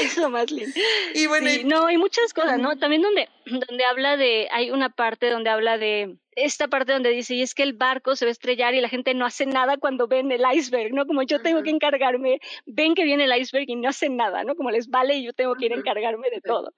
Es 0.04 0.16
lo 0.18 0.28
más 0.28 0.50
lindo. 0.50 0.78
Y 1.14 1.26
bueno, 1.28 1.48
sí, 1.48 1.64
no, 1.64 1.86
hay 1.86 1.96
muchas 1.96 2.34
cosas, 2.34 2.58
¿no? 2.58 2.76
También 2.76 3.00
donde, 3.00 3.30
donde 3.46 3.84
habla 3.86 4.18
de, 4.18 4.48
hay 4.52 4.70
una 4.70 4.90
parte 4.90 5.30
donde 5.30 5.48
habla 5.48 5.78
de, 5.78 6.18
esta 6.36 6.68
parte 6.68 6.92
donde 6.92 7.10
dice, 7.10 7.34
y 7.34 7.42
es 7.42 7.54
que 7.54 7.62
el 7.62 7.72
barco 7.72 8.14
se 8.14 8.26
va 8.26 8.28
a 8.28 8.32
estrellar 8.32 8.74
y 8.74 8.80
la 8.80 8.90
gente 8.90 9.14
no 9.14 9.24
hace 9.24 9.46
nada 9.46 9.78
cuando 9.78 10.06
ven 10.06 10.30
el 10.30 10.42
iceberg, 10.54 10.92
¿no? 10.92 11.06
Como 11.06 11.22
yo 11.22 11.40
tengo 11.40 11.62
que 11.62 11.70
encargarme, 11.70 12.40
ven 12.66 12.94
que 12.94 13.04
viene 13.04 13.24
el 13.24 13.34
iceberg 13.40 13.64
y 13.68 13.76
no 13.76 13.88
hacen 13.88 14.16
nada, 14.16 14.44
¿no? 14.44 14.54
Como 14.54 14.70
les 14.70 14.88
vale 14.88 15.16
y 15.16 15.24
yo 15.24 15.32
tengo 15.32 15.54
que 15.54 15.64
ir 15.66 15.72
a 15.72 15.76
encargarme 15.76 16.28
de 16.30 16.42
todo. 16.42 16.74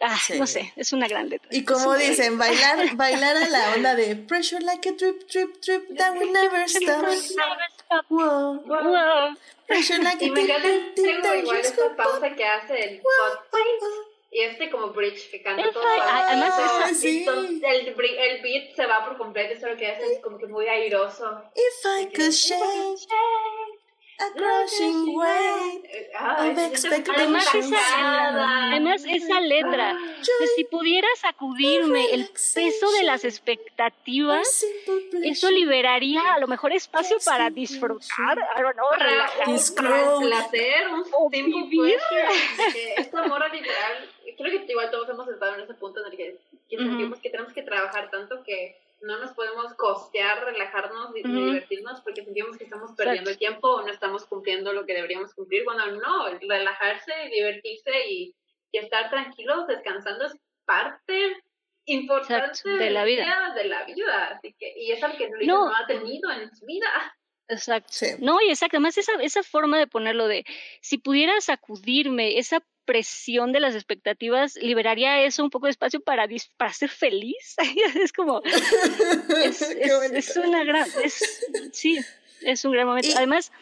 Ah, 0.00 0.18
no 0.38 0.46
sé, 0.46 0.72
es 0.76 0.92
una 0.92 1.08
gran 1.08 1.28
letra. 1.28 1.48
Y 1.50 1.64
como 1.64 1.94
dicen, 1.94 2.38
bailar, 2.38 2.78
bailar 2.96 3.36
a 3.36 3.48
la 3.48 3.74
onda 3.74 3.94
de 3.96 4.14
pressure 4.16 4.64
like 4.64 4.88
a 4.88 4.92
drip, 4.92 5.28
drip, 5.28 5.60
drip, 5.60 5.96
that 5.96 6.14
will 6.16 6.32
never 6.32 6.64
stop. 6.68 7.04
Wow, 8.08 8.62
wow. 8.66 9.36
Pressure 9.66 10.02
like 10.02 10.24
y 10.24 10.28
a 10.28 10.32
me 10.32 10.40
drip, 10.40 10.50
encanta 10.50 10.68
drip, 10.68 10.94
drip, 10.94 11.22
tengo 11.22 11.34
igual 11.34 11.62
y 14.34 14.40
este 14.40 14.68
como 14.68 14.88
bridge 14.88 15.30
que 15.30 15.40
canta 15.42 15.70
todo 15.70 15.84
además 15.86 16.98
sí. 16.98 17.24
el, 17.24 17.62
el 17.62 18.42
beat 18.42 18.74
se 18.74 18.84
va 18.84 19.04
por 19.04 19.16
completo 19.16 19.54
eso 19.54 19.68
lo 19.68 19.76
que 19.76 19.86
hace 19.86 20.14
es 20.14 20.18
como 20.20 20.38
que 20.38 20.48
muy 20.48 20.66
airoso. 20.66 21.40
If 21.54 21.86
I 21.86 22.06
could 22.06 22.32
shake 22.32 23.08
a 24.18 24.30
crushing 24.36 25.14
wave 25.16 25.74
Eh, 25.94 26.10
ah. 26.16 26.36
Además 26.38 27.54
esa, 27.54 28.68
además 28.70 29.04
esa 29.06 29.40
letra, 29.40 29.96
que 30.38 30.46
si 30.56 30.64
pudiera 30.64 31.06
sacudirme 31.16 32.12
el 32.12 32.28
peso 32.28 32.90
de 32.92 33.04
las 33.04 33.24
expectativas, 33.24 34.64
eso 35.22 35.50
liberaría 35.50 36.34
a 36.34 36.40
lo 36.40 36.48
mejor 36.48 36.72
espacio 36.72 37.18
para 37.24 37.50
disfrutar, 37.50 38.38
I 38.56 38.62
don't 38.62 38.74
know, 38.74 38.86
para, 38.90 39.30
un 39.46 39.58
Scroll. 39.58 40.26
placer, 40.26 40.88
un 40.88 41.04
O 41.12 41.30
vivir. 41.30 41.98
Esta 42.96 43.26
morra 43.26 43.48
literal, 43.48 44.10
creo 44.36 44.64
que 44.66 44.72
igual 44.72 44.90
todos 44.90 45.08
hemos 45.08 45.28
estado 45.28 45.54
en 45.54 45.60
ese 45.62 45.74
punto 45.74 46.00
en 46.00 46.12
el 46.12 46.16
que, 46.16 46.38
sentimos 46.68 47.20
que 47.20 47.30
tenemos 47.30 47.52
que 47.52 47.62
trabajar 47.62 48.10
tanto 48.10 48.42
que 48.42 48.76
no 49.00 49.18
nos 49.18 49.32
podemos 49.32 49.74
costear, 49.74 50.44
relajarnos 50.44 51.14
y, 51.14 51.20
y 51.20 51.22
divertirnos 51.22 52.00
porque 52.00 52.24
sentimos 52.24 52.56
que 52.56 52.64
estamos 52.64 52.92
perdiendo 52.92 53.30
el 53.30 53.38
tiempo 53.38 53.68
o 53.68 53.82
no 53.82 53.92
estamos 53.92 54.24
cumpliendo 54.24 54.72
lo 54.72 54.86
que 54.86 54.94
deberíamos 54.94 55.34
cumplir. 55.34 55.64
Cuando 55.64 55.86
no, 55.86 56.28
relajarse, 56.40 57.12
divertirse 57.30 57.92
y, 58.08 58.34
y 58.72 58.78
estar 58.78 59.10
tranquilos, 59.10 59.66
descansando 59.66 60.24
es 60.26 60.36
parte 60.64 61.36
importante 61.86 62.46
Exacto, 62.46 62.70
de 62.70 62.90
la 62.90 63.04
vida. 63.04 63.52
de 63.54 63.64
la 63.64 63.84
vida. 63.84 64.28
Así 64.28 64.54
que, 64.58 64.72
y 64.76 64.92
es 64.92 65.02
algo 65.02 65.18
que 65.18 65.28
Luisa 65.28 65.52
No. 65.52 65.66
no 65.66 65.76
ha 65.76 65.86
tenido 65.86 66.30
en 66.30 66.54
su 66.56 66.64
vida. 66.64 66.86
Exacto. 67.48 67.88
Sí. 67.90 68.06
No, 68.20 68.40
y 68.40 68.48
exacto, 68.48 68.78
además 68.78 68.96
esa, 68.96 69.12
esa 69.20 69.42
forma 69.42 69.78
de 69.78 69.86
ponerlo 69.86 70.26
de, 70.26 70.44
si 70.80 70.96
pudiera 70.98 71.38
sacudirme 71.42 72.38
esa 72.38 72.62
presión 72.84 73.52
de 73.52 73.60
las 73.60 73.74
expectativas, 73.74 74.56
liberaría 74.56 75.22
eso 75.24 75.42
un 75.42 75.50
poco 75.50 75.66
de 75.66 75.72
espacio 75.72 76.00
para, 76.00 76.26
para 76.56 76.72
ser 76.72 76.88
feliz. 76.90 77.54
es 78.02 78.12
como, 78.12 78.42
es, 79.44 79.62
es- 80.12 80.36
una 80.36 80.64
gran, 80.64 80.86
es, 81.02 81.46
sí, 81.72 81.98
es 82.42 82.64
un 82.64 82.72
gran 82.72 82.86
momento. 82.86 83.08
Y- 83.08 83.12
Además, 83.12 83.52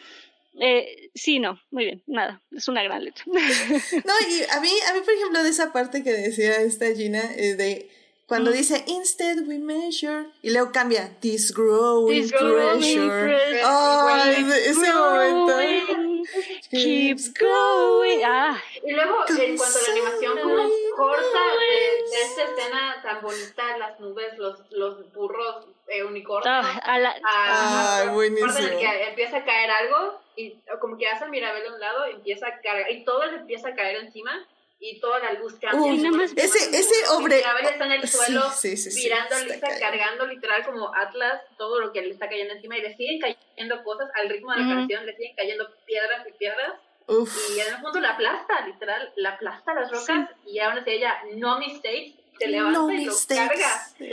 eh, 0.59 1.09
sí, 1.15 1.39
no, 1.39 1.59
muy 1.71 1.85
bien, 1.85 2.03
nada, 2.05 2.41
es 2.55 2.67
una 2.67 2.83
gran 2.83 3.03
letra. 3.03 3.23
No, 3.27 4.13
y 4.29 4.43
a 4.51 4.59
mí, 4.59 4.69
a 4.89 4.93
mí, 4.93 4.99
por 5.03 5.13
ejemplo, 5.13 5.43
de 5.43 5.49
esa 5.49 5.71
parte 5.73 6.03
que 6.03 6.11
decía 6.11 6.57
esta 6.57 6.85
Gina, 6.95 7.23
eh, 7.37 7.55
de 7.55 7.89
cuando 8.27 8.51
Mm. 8.51 8.53
dice 8.53 8.83
instead 8.87 9.37
we 9.47 9.57
measure 9.59 10.25
y 10.41 10.51
luego 10.51 10.71
cambia 10.71 11.17
this 11.19 11.53
growing 11.53 12.21
This 12.21 12.31
growing 12.31 12.79
pressure. 12.79 13.23
pressure. 13.25 13.61
Growing, 13.61 14.51
ese, 14.51 14.69
ese 14.69 14.93
momento. 14.93 15.45
Growing, 15.57 16.25
keeps 16.71 17.33
growing. 17.33 18.21
Ah, 18.25 18.57
Y 18.85 18.91
luego, 18.91 19.17
en 19.29 19.57
cuanto 19.57 19.77
a 19.77 19.81
la 19.81 19.91
animación, 19.91 20.37
como 20.39 20.69
corta 20.95 21.39
de, 21.59 22.09
de 22.09 22.21
esta 22.23 22.43
escena 22.43 22.99
tan 23.03 23.21
bonita, 23.21 23.77
las 23.77 23.99
nubes, 23.99 24.37
los, 24.37 24.59
los 24.71 25.13
burros, 25.13 25.67
eh, 25.87 26.03
unicornios, 26.03 26.45
ah, 26.47 26.79
a 26.83 26.97
la- 26.99 27.15
a 27.23 27.97
Ay, 27.99 28.07
a- 28.07 28.11
buenísimo. 28.11 28.47
parte 28.47 28.63
en 28.67 28.73
el 28.73 28.79
que 28.79 29.03
empieza 29.09 29.37
a 29.37 29.43
caer 29.45 29.69
algo 29.69 30.19
y 30.35 30.55
como 30.79 30.97
que 30.97 31.07
hace 31.07 31.25
el 31.25 31.29
mirabel 31.31 31.67
a 31.67 31.73
un 31.73 31.79
lado, 31.79 32.05
empieza 32.05 32.47
a 32.47 32.59
caer, 32.61 32.89
y 32.91 33.03
todo 33.03 33.25
le 33.25 33.37
empieza 33.37 33.69
a 33.69 33.75
caer 33.75 33.97
encima 33.97 34.47
y 34.85 34.99
toda 34.99 35.17
la 35.19 35.31
luz 35.33 35.53
cambia. 35.61 35.79
Uy, 35.81 35.95
y 35.95 36.01
nada 36.01 36.17
más- 36.17 36.33
ese, 36.35 36.77
ese 36.77 36.93
el 37.17 37.23
mirabel 37.23 37.65
está 37.67 37.85
en 37.85 37.91
el 37.93 38.07
suelo, 38.07 38.51
sí, 38.51 38.75
sí, 38.75 38.91
sí, 38.91 39.03
mirando 39.05 39.35
cargando 39.79 40.27
literal 40.27 40.65
como 40.65 40.93
Atlas 40.93 41.41
todo 41.57 41.79
lo 41.79 41.93
que 41.93 42.01
le 42.01 42.09
está 42.11 42.27
cayendo 42.27 42.53
encima 42.53 42.77
y 42.77 42.81
le 42.81 42.95
siguen 42.97 43.19
cayendo 43.21 43.81
cosas 43.85 44.09
al 44.15 44.29
ritmo 44.29 44.51
de 44.51 44.59
la 44.59 44.65
Ujú. 44.65 44.75
canción, 44.75 45.05
le 45.05 45.15
siguen 45.15 45.35
cayendo 45.37 45.69
piedras 45.85 46.27
y 46.27 46.33
piedras 46.33 46.73
Uf. 47.07 47.31
y 47.55 47.61
en 47.61 47.75
un 47.75 47.81
punto 47.81 48.01
la 48.01 48.09
aplasta, 48.11 48.67
literal, 48.67 49.13
la 49.15 49.29
aplasta 49.31 49.73
las 49.73 49.89
rocas 49.89 50.29
y 50.45 50.59
aún 50.59 50.79
así 50.79 50.89
ella, 50.89 51.17
no 51.35 51.59
mistakes, 51.59 52.15
se 52.37 52.47
levanta 52.47 52.79
No 52.79 52.91
y 52.91 53.05
lo 53.05 53.13
carga. 53.27 53.87
Y 53.99 54.09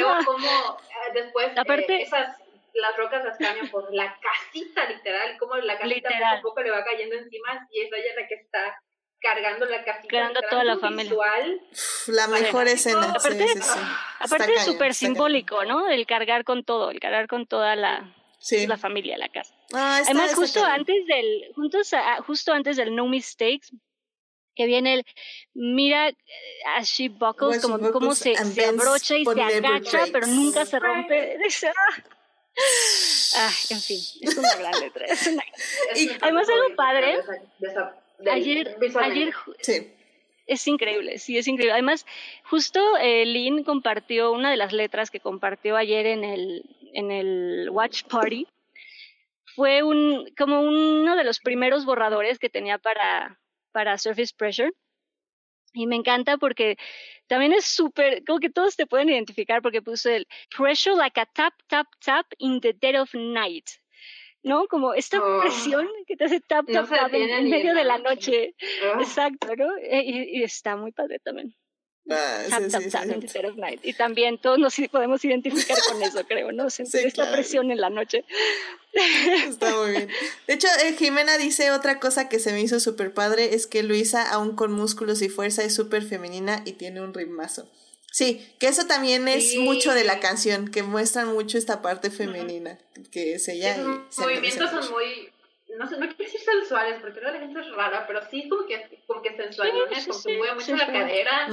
luego 0.00 0.24
como 0.24 0.48
eh, 0.48 1.12
después 1.14 1.46
eh, 1.56 2.02
esas 2.02 2.36
las 2.74 2.96
rocas 2.96 3.24
las 3.24 3.38
cambian 3.38 3.68
por 3.70 3.92
la 3.94 4.18
casita, 4.20 4.88
literal, 4.88 5.36
como 5.38 5.56
la 5.56 5.78
casita 5.78 6.08
poco 6.10 6.24
a 6.26 6.40
poco 6.42 6.60
le 6.62 6.70
va 6.70 6.84
cayendo 6.84 7.14
encima 7.16 7.66
y 7.70 7.82
es 7.82 7.90
ella 7.92 8.20
la 8.20 8.26
que 8.26 8.34
está 8.34 8.82
cargando 9.34 9.66
la 9.66 9.84
casita. 9.84 10.08
Cargando 10.08 10.40
toda 10.48 10.64
la 10.64 10.78
familia. 10.78 11.16
la 12.06 12.28
mejor 12.28 12.68
escena. 12.68 13.10
Aparte, 13.10 13.46
aparte 14.18 14.54
es 14.54 14.64
súper 14.64 14.94
simbólico, 14.94 15.64
¿no? 15.64 15.88
El 15.88 16.06
cargar 16.06 16.44
con 16.44 16.64
todo, 16.64 16.90
el 16.90 17.00
cargar 17.00 17.26
con 17.26 17.46
toda 17.46 17.76
la, 17.76 18.14
la 18.50 18.78
familia, 18.78 19.18
la 19.18 19.28
casa. 19.28 19.54
Ah, 19.74 20.00
Además, 20.04 20.34
justo 20.34 20.64
antes 20.64 21.06
del, 21.06 21.52
juntos, 21.54 21.90
justo 22.26 22.52
antes 22.52 22.76
del 22.76 22.94
No 22.94 23.06
Mistakes, 23.06 23.68
que 24.54 24.66
viene 24.66 24.94
el 24.94 25.04
mira 25.54 26.10
as 26.76 26.88
she 26.88 27.08
buckles, 27.08 27.62
como, 27.62 27.92
como 27.92 28.14
se, 28.14 28.34
se 28.34 28.64
abrocha 28.64 29.16
y 29.16 29.24
se 29.24 29.42
agacha, 29.42 30.06
pero 30.12 30.26
nunca 30.26 30.64
se 30.64 30.78
rompe. 30.78 31.38
ah, 33.36 33.52
en 33.70 33.80
fin, 33.80 34.00
es 34.20 34.36
una 34.36 34.54
gran 34.56 34.80
letra. 34.80 35.06
y 35.94 36.10
además 36.20 36.48
algo 36.48 36.74
padre. 36.74 37.20
Ayer, 38.26 38.76
ayer 39.00 39.32
sí. 39.60 39.92
es 40.46 40.66
increíble, 40.66 41.18
sí, 41.18 41.38
es 41.38 41.46
increíble. 41.46 41.72
Además, 41.72 42.06
justo 42.44 42.80
eh, 42.98 43.24
Lynn 43.26 43.64
compartió 43.64 44.32
una 44.32 44.50
de 44.50 44.56
las 44.56 44.72
letras 44.72 45.10
que 45.10 45.20
compartió 45.20 45.76
ayer 45.76 46.06
en 46.06 46.24
el, 46.24 46.64
en 46.94 47.10
el 47.10 47.68
Watch 47.70 48.04
Party. 48.04 48.46
Fue 49.54 49.82
un, 49.82 50.30
como 50.36 50.60
uno 50.60 51.16
de 51.16 51.24
los 51.24 51.40
primeros 51.40 51.84
borradores 51.84 52.38
que 52.38 52.50
tenía 52.50 52.78
para, 52.78 53.38
para 53.72 53.98
Surface 53.98 54.34
Pressure. 54.36 54.72
Y 55.74 55.86
me 55.86 55.96
encanta 55.96 56.38
porque 56.38 56.76
también 57.26 57.52
es 57.52 57.66
súper, 57.66 58.24
como 58.24 58.40
que 58.40 58.50
todos 58.50 58.74
te 58.74 58.86
pueden 58.86 59.10
identificar 59.10 59.60
porque 59.60 59.82
puso 59.82 60.08
el 60.10 60.26
pressure 60.56 60.96
like 60.96 61.20
a 61.20 61.26
tap, 61.26 61.54
tap, 61.66 61.86
tap 62.04 62.26
in 62.38 62.60
the 62.60 62.72
dead 62.72 63.00
of 63.00 63.12
night. 63.14 63.68
¿No? 64.42 64.66
Como 64.68 64.94
esta 64.94 65.20
oh. 65.20 65.40
presión 65.40 65.88
que 66.06 66.16
te 66.16 66.24
hace 66.24 66.40
tap, 66.40 66.66
tap, 66.70 66.88
tap 66.88 67.12
en, 67.12 67.50
medio 67.50 67.74
de 67.74 67.84
la 67.84 67.98
noche. 67.98 68.54
Oh. 68.84 69.00
Exacto, 69.00 69.54
¿no? 69.56 69.76
E, 69.78 70.02
y, 70.02 70.38
y, 70.38 70.42
está 70.44 70.76
muy 70.76 70.92
padre 70.92 71.18
también. 71.18 71.54
Ah, 72.10 72.42
y 73.82 73.92
también 73.92 74.38
todos 74.38 74.58
nos 74.58 74.74
podemos 74.90 75.22
identificar 75.24 75.76
con 75.90 76.02
eso, 76.02 76.24
creo, 76.26 76.52
¿no? 76.52 76.70
Sentir 76.70 77.06
esta 77.06 77.30
presión 77.30 77.70
en 77.70 77.80
la 77.80 77.90
noche. 77.90 78.24
Está 79.46 79.76
muy 79.76 79.90
bien. 79.90 80.08
De 80.46 80.54
hecho, 80.54 80.68
eh, 80.84 80.94
Jimena 80.94 81.36
dice 81.36 81.70
otra 81.70 82.00
cosa 82.00 82.30
que 82.30 82.38
se 82.38 82.52
me 82.52 82.62
hizo 82.62 82.80
súper 82.80 83.12
padre, 83.12 83.54
es 83.54 83.66
que 83.66 83.82
Luisa, 83.82 84.30
aún 84.30 84.56
con 84.56 84.72
músculos 84.72 85.20
y 85.20 85.28
fuerza, 85.28 85.62
es 85.64 85.74
súper 85.74 86.02
femenina 86.02 86.62
y 86.64 86.72
tiene 86.72 87.02
un 87.02 87.12
ritmazo. 87.12 87.68
Sí, 88.10 88.54
que 88.58 88.68
eso 88.68 88.86
también 88.86 89.28
es 89.28 89.56
mucho 89.56 89.92
de 89.92 90.04
la 90.04 90.18
canción, 90.18 90.70
que 90.70 90.82
muestran 90.82 91.28
mucho 91.28 91.58
esta 91.58 91.82
parte 91.82 92.10
femenina, 92.10 92.78
que 93.12 93.34
es 93.34 93.48
ella. 93.48 93.76
Sus 94.08 94.24
movimientos 94.24 94.70
son 94.70 94.90
muy 94.92 95.30
no 95.76 95.86
sé, 95.86 95.98
no 95.98 96.06
quiero 96.06 96.16
decir 96.16 96.40
sensuales, 96.40 96.98
porque 97.00 97.20
la 97.20 97.32
gente 97.32 97.60
es 97.60 97.70
rara, 97.72 98.04
pero 98.06 98.20
sí 98.30 98.48
como 98.48 98.66
que, 98.66 99.02
como 99.06 99.22
que 99.22 99.36
sensualones, 99.36 100.06
como 100.06 100.22
que 100.22 100.36
mueve 100.36 100.54
mucho 100.54 100.76
la 100.76 100.86
cadera. 100.86 101.48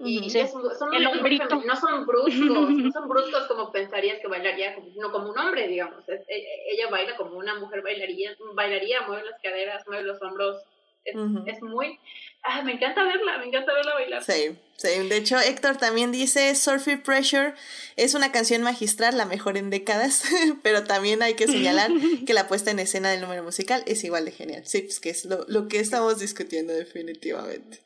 y 0.00 0.30
son, 0.30 0.94
El 0.94 1.04
no 1.04 1.76
son 1.76 2.06
bruscos, 2.06 2.70
no 2.70 2.92
son 2.92 3.08
bruscos 3.08 3.46
como 3.46 3.70
pensarías 3.70 4.20
que 4.20 4.28
bailaría, 4.28 4.74
como, 4.74 4.88
no 4.96 5.12
como 5.12 5.30
un 5.30 5.38
hombre, 5.38 5.68
digamos. 5.68 6.06
Es, 6.08 6.20
e, 6.28 6.44
ella 6.72 6.90
baila 6.90 7.16
como 7.16 7.38
una 7.38 7.54
mujer 7.54 7.82
bailaría, 7.82 8.36
bailaría 8.54 9.02
mueve 9.06 9.24
las 9.24 9.40
caderas, 9.40 9.84
mueve 9.86 10.04
los 10.04 10.20
hombros, 10.20 10.62
es, 11.04 11.16
es 11.46 11.62
muy... 11.62 11.98
Ah, 12.44 12.62
me 12.62 12.72
encanta 12.72 13.04
verla, 13.04 13.38
me 13.38 13.46
encanta 13.46 13.72
verla 13.72 13.94
bailar. 13.94 14.24
Sí, 14.24 14.56
sí. 14.76 15.08
De 15.08 15.16
hecho, 15.16 15.38
Héctor 15.38 15.76
también 15.76 16.10
dice, 16.10 16.52
Surfy 16.56 16.96
Pressure 16.96 17.54
es 17.96 18.14
una 18.14 18.32
canción 18.32 18.62
magistral, 18.62 19.16
la 19.16 19.26
mejor 19.26 19.56
en 19.56 19.70
décadas, 19.70 20.24
pero 20.62 20.82
también 20.82 21.22
hay 21.22 21.34
que 21.34 21.46
señalar 21.46 21.90
que 22.26 22.34
la 22.34 22.48
puesta 22.48 22.72
en 22.72 22.80
escena 22.80 23.10
del 23.10 23.20
número 23.20 23.44
musical 23.44 23.84
es 23.86 24.02
igual 24.02 24.24
de 24.24 24.32
genial. 24.32 24.66
Sí, 24.66 24.82
pues 24.82 24.98
que 24.98 25.10
es 25.10 25.24
lo, 25.24 25.44
lo 25.46 25.68
que 25.68 25.78
estamos 25.78 26.18
discutiendo 26.18 26.72
definitivamente. 26.72 27.78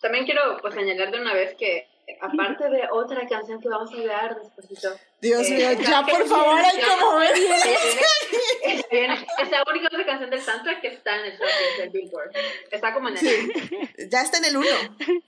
También 0.00 0.24
quiero 0.24 0.56
pues 0.62 0.74
señalar 0.74 1.10
de 1.10 1.20
una 1.20 1.34
vez 1.34 1.54
que 1.58 1.89
aparte 2.20 2.68
de 2.68 2.88
otra 2.90 3.26
canción 3.26 3.60
que 3.60 3.68
vamos 3.68 3.90
a 3.92 3.96
ver 3.96 4.36
después. 4.36 5.00
Dios 5.20 5.50
eh, 5.50 5.54
mío, 5.54 5.86
ya 5.86 6.02
por 6.02 6.26
favor, 6.26 6.58
hay 6.58 6.80
como 6.80 7.18
ver. 7.18 7.32
Es 8.62 9.50
la 9.50 9.62
única 9.70 9.86
otra 9.86 10.06
canción 10.06 10.30
del 10.30 10.40
soundtrack 10.40 10.80
que 10.80 10.88
está 10.88 11.16
en 11.18 11.32
el 11.32 11.38
top 11.38 11.48
del 11.78 11.90
Billboard. 11.90 12.30
Está 12.70 12.94
como 12.94 13.08
en 13.08 13.14
el. 13.14 13.20
Sí. 13.20 13.52
Ya 14.10 14.22
está 14.22 14.38
en 14.38 14.44
el 14.46 14.56
1. 14.56 14.66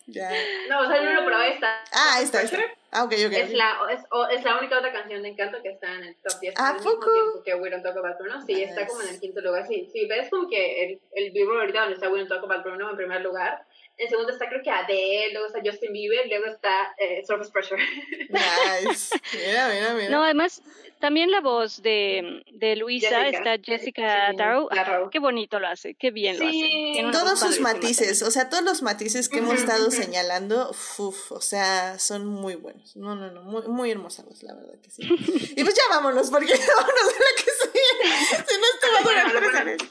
Ya. 0.07 0.31
No, 0.69 0.81
o 0.81 0.87
sea, 0.87 0.97
el 0.97 1.09
1, 1.09 1.21
pero 1.25 1.37
ahí 1.37 1.53
está. 1.53 1.83
Ah, 1.93 2.15
ahí 2.17 2.25
está. 2.25 2.43
está. 2.43 2.59
Ah, 2.91 3.05
ok, 3.05 3.13
ok. 3.27 3.33
Es 3.33 3.53
la, 3.53 3.79
es, 3.91 4.01
es, 4.37 4.45
la 4.45 4.59
única 4.59 4.79
otra 4.79 4.93
canción 4.93 5.23
de 5.23 5.31
Encanto 5.31 5.63
que 5.63 5.71
está 5.71 5.95
en 5.95 6.05
el 6.05 6.17
top 6.17 6.41
10 6.41 6.55
¿A 6.59 6.71
al 6.71 6.77
poco? 6.77 7.11
mismo 7.11 7.43
que 7.43 7.55
We 7.55 7.71
Don't 7.71 7.83
Talk 7.83 7.97
About 7.97 8.19
Bruno. 8.19 8.43
Sí, 8.45 8.63
está 8.63 8.87
como 8.87 9.03
en 9.03 9.09
el 9.09 9.21
quinto 9.21 9.41
lugar. 9.41 9.67
Sí, 9.67 9.89
sí 9.93 10.07
ves 10.07 10.29
como 10.29 10.49
que 10.49 10.85
el, 10.85 11.01
el 11.13 11.31
Billboard 11.33 11.61
ahorita 11.61 11.81
donde 11.81 11.95
está 11.95 12.11
We 12.11 12.19
Don't 12.19 12.29
Talk 12.29 12.45
About 12.45 12.65
Bruno 12.65 12.91
en 12.91 12.97
primer 12.97 13.23
lugar 13.23 13.65
en 14.03 14.11
segundo 14.11 14.33
está 14.33 14.49
creo 14.49 14.62
que 14.62 14.70
Adele, 14.70 15.33
luego 15.33 15.47
está 15.47 15.61
Justin 15.65 15.93
Bieber, 15.93 16.27
luego 16.29 16.47
está 16.47 16.95
eh, 16.99 17.23
Surface 17.27 17.51
Pressure. 17.53 17.83
Nice. 18.33 19.15
Mira, 19.35 19.69
mira, 19.69 19.95
mira. 19.95 20.09
No, 20.09 20.24
además, 20.24 20.62
también 21.03 21.31
la 21.31 21.41
voz 21.41 21.83
de, 21.83 22.45
de 22.53 22.77
Luisa 22.77 23.29
está 23.29 23.57
Jessica 23.62 24.33
Darrow. 24.37 24.69
Qué 25.11 25.19
bonito 25.19 25.59
lo 25.59 25.69
hace, 25.69 25.95
qué 25.95 26.11
bien 26.11 26.39
lo 26.39 26.47
hace. 26.47 27.11
Todos 27.11 27.41
sus 27.41 27.61
matices, 27.61 28.23
o 28.23 28.31
sea, 28.31 28.49
todos 28.49 28.65
los 28.65 28.83
matices 28.83 29.29
que 29.29 29.39
hemos 29.39 29.55
estado 29.55 29.91
señalando, 29.91 30.70
uf, 30.70 31.33
o 31.33 31.41
sea, 31.41 31.99
son 31.99 32.27
muy 32.27 32.55
buenos. 32.55 32.97
No, 32.97 33.15
no, 33.15 33.31
no, 33.31 33.43
muy, 33.43 33.62
muy 33.66 33.91
hermosos, 33.91 34.43
la 34.43 34.55
verdad 34.55 34.74
que 34.81 34.91
sí. 34.91 35.03
y 35.57 35.62
pues 35.65 35.74
ya 35.74 35.83
vámonos, 35.91 36.31
porque 36.31 36.55
vámonos 36.77 37.07
de 37.07 37.19
la 37.19 37.37
que 37.37 37.51
sí. 37.51 38.47
Si 38.49 38.61
no, 38.61 38.66
esto 38.74 38.87
va 38.95 38.99
a 38.99 39.03
durar 39.03 39.33
tres 39.33 39.55
años. 39.61 39.83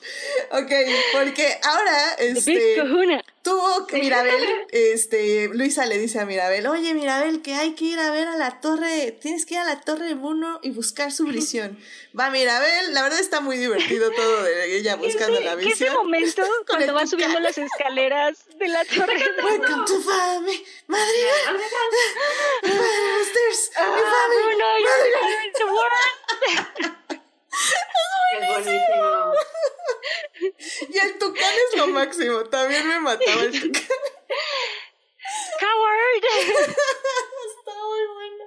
Ok, 0.52 0.72
porque 1.14 1.60
ahora, 1.64 2.14
este 2.20 2.82
tuvo 3.44 3.88
que 3.88 3.98
Mirabel, 3.98 4.44
este, 4.72 5.50
Luisa 5.50 5.86
le 5.86 5.98
dice 5.98 6.20
a 6.20 6.26
Mirabel, 6.26 6.68
oye 6.68 6.94
Mirabel, 6.94 7.42
que 7.42 7.56
hay 7.56 7.74
que 7.76 7.86
ir 7.86 8.00
a 8.00 8.12
ver 8.12 8.28
a 8.28 8.36
la 8.36 8.62
torre, 8.62 9.18
tienes 9.20 9.46
que 9.46 9.56
ir 9.56 9.60
a 9.60 9.66
la 9.66 9.82
torre 9.82 10.08
de 10.08 10.14
Bruno 10.14 10.60
y 10.62 10.72
buscar 10.72 11.12
su 11.12 11.26
visión. 11.26 11.78
Va 12.20 12.30
Mirabel, 12.30 12.94
la 12.94 13.04
verdad 13.04 13.20
está 13.20 13.40
muy 13.40 13.58
divertido 13.58 14.12
todo 14.12 14.44
de 14.44 14.78
ella 14.78 14.96
buscando 14.96 15.40
la 15.40 15.56
visión. 15.56 15.74
ese 15.74 15.90
momento 15.92 16.44
cuando 16.68 16.94
va 16.94 17.08
subiendo 17.08 17.40
las 17.40 17.58
escaleras 17.58 18.46
de 18.60 18.68
la 18.68 18.84
torre 18.86 19.18
de. 19.18 19.44
Welcome 19.44 19.86
to 19.86 20.02
family, 20.02 20.64
Madrid. 20.88 21.26
Mi 21.48 21.60
family, 21.60 21.64
Madrid. 26.52 27.21
Es 28.34 28.48
buenísimo. 28.48 29.34
Y 30.90 30.98
el 30.98 31.18
tucán 31.18 31.54
es 31.70 31.78
lo 31.78 31.88
máximo. 31.88 32.44
También 32.46 32.88
me 32.88 33.00
mataba 33.00 33.42
el 33.44 33.52
tucán. 33.52 33.98
Coward. 35.60 36.24
Está 36.24 37.74
muy 37.76 38.06
bueno. 38.14 38.44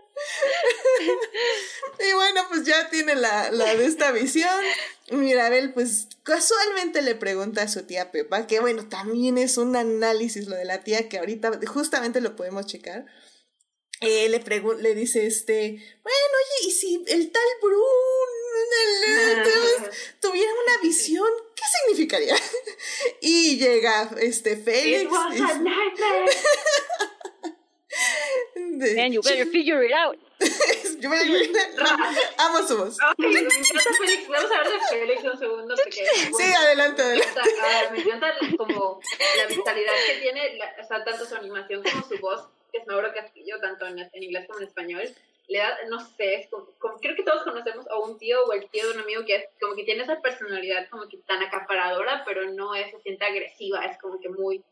Y 1.99 2.13
bueno, 2.13 2.47
pues 2.49 2.65
ya 2.65 2.91
tiene 2.91 3.15
la, 3.15 3.51
la 3.51 3.75
de 3.75 3.87
esta 3.87 4.11
visión. 4.11 4.65
Mirabel, 5.11 5.73
pues 5.75 6.09
casualmente 6.23 7.03
le 7.03 7.15
pregunta 7.15 7.63
a 7.63 7.69
su 7.69 7.83
tía 7.87 8.11
Pepa, 8.11 8.47
que 8.47 8.61
bueno, 8.61 8.89
también 8.89 9.39
es 9.39 9.59
un 9.59 9.77
análisis 9.77 10.47
lo 10.47 10.57
de 10.57 10.65
la 10.65 10.83
tía, 10.83 11.09
que 11.09 11.19
ahorita 11.19 11.61
justamente 11.67 12.21
lo 12.21 12.37
podemos 12.37 12.67
checar. 12.67 13.07
Eh, 14.01 14.29
le, 14.29 14.43
le 14.81 14.95
dice 14.95 15.27
este, 15.27 15.71
bueno, 16.03 16.19
oye, 16.35 16.69
¿y 16.69 16.71
si 16.73 17.05
el 17.07 17.31
tal 17.31 17.43
Brun 17.63 18.34
tuviera 20.21 20.53
una 20.53 20.83
visión, 20.83 21.29
¿qué 21.55 21.63
significaría? 21.79 22.35
y 23.21 23.59
llega 23.59 24.11
este 24.21 24.57
Félix. 24.57 25.03
It 25.03 25.11
was 25.11 25.41
a 25.41 25.59
nightmare. 25.59 26.27
Man, 28.97 29.13
you 29.13 29.23
better 29.23 29.47
figure 29.47 29.85
it 29.85 29.93
out. 29.93 30.19
Yo 31.01 31.09
me 31.09 31.17
Amo 32.39 32.67
su 32.67 32.77
voz. 32.77 32.97
Okay, 33.13 33.31
me 33.31 33.41
encanta 33.41 33.91
Félix. 33.99 34.29
Vamos 34.29 34.51
a 34.51 34.59
hablar 34.59 34.73
de 34.73 34.81
Félix 34.89 35.25
un 35.25 35.39
segundo. 35.39 35.75
Porque, 35.77 36.05
sí, 36.37 36.53
adelante, 36.59 37.03
adelante. 37.03 37.41
Ah, 37.63 37.91
me 37.93 38.01
encanta 38.01 38.35
como 38.57 39.01
la 39.37 39.47
vitalidad 39.47 39.93
que 40.07 40.15
tiene, 40.21 40.59
o 40.83 40.87
sea, 40.87 41.05
tanto 41.05 41.25
su 41.25 41.37
animación 41.37 41.83
como 41.83 42.03
su 42.09 42.19
voz, 42.19 42.49
que 42.73 42.79
es 42.79 42.87
Mauro 42.87 43.13
Castillo, 43.15 43.61
tanto 43.61 43.87
en, 43.87 43.99
en 44.01 44.23
inglés 44.23 44.47
como 44.49 44.61
en 44.61 44.67
español 44.67 45.15
le 45.49 45.59
da, 45.59 45.77
no 45.89 46.01
sé, 46.01 46.35
es 46.37 46.49
como, 46.49 46.67
creo 47.01 47.15
que 47.15 47.23
todos 47.23 47.43
conocemos 47.43 47.87
a 47.89 47.99
un 47.99 48.19
tío 48.19 48.45
o 48.45 48.53
el 48.53 48.69
tío 48.71 48.89
de 48.89 48.95
un 48.95 49.01
amigo 49.01 49.25
que 49.25 49.37
es 49.37 49.45
como 49.61 49.75
que 49.75 49.85
tiene 49.85 50.03
esa 50.03 50.21
personalidad 50.21 50.89
como 50.89 51.09
que 51.09 51.19
tan 51.19 51.43
acaparadora, 51.43 52.23
pero 52.25 52.51
no 52.51 52.75
es, 52.75 52.91
se 52.91 53.01
siente 53.01 53.25
agresiva, 53.25 53.85
es 53.85 53.99
como 53.99 54.21
que 54.21 54.29
muy, 54.29 54.63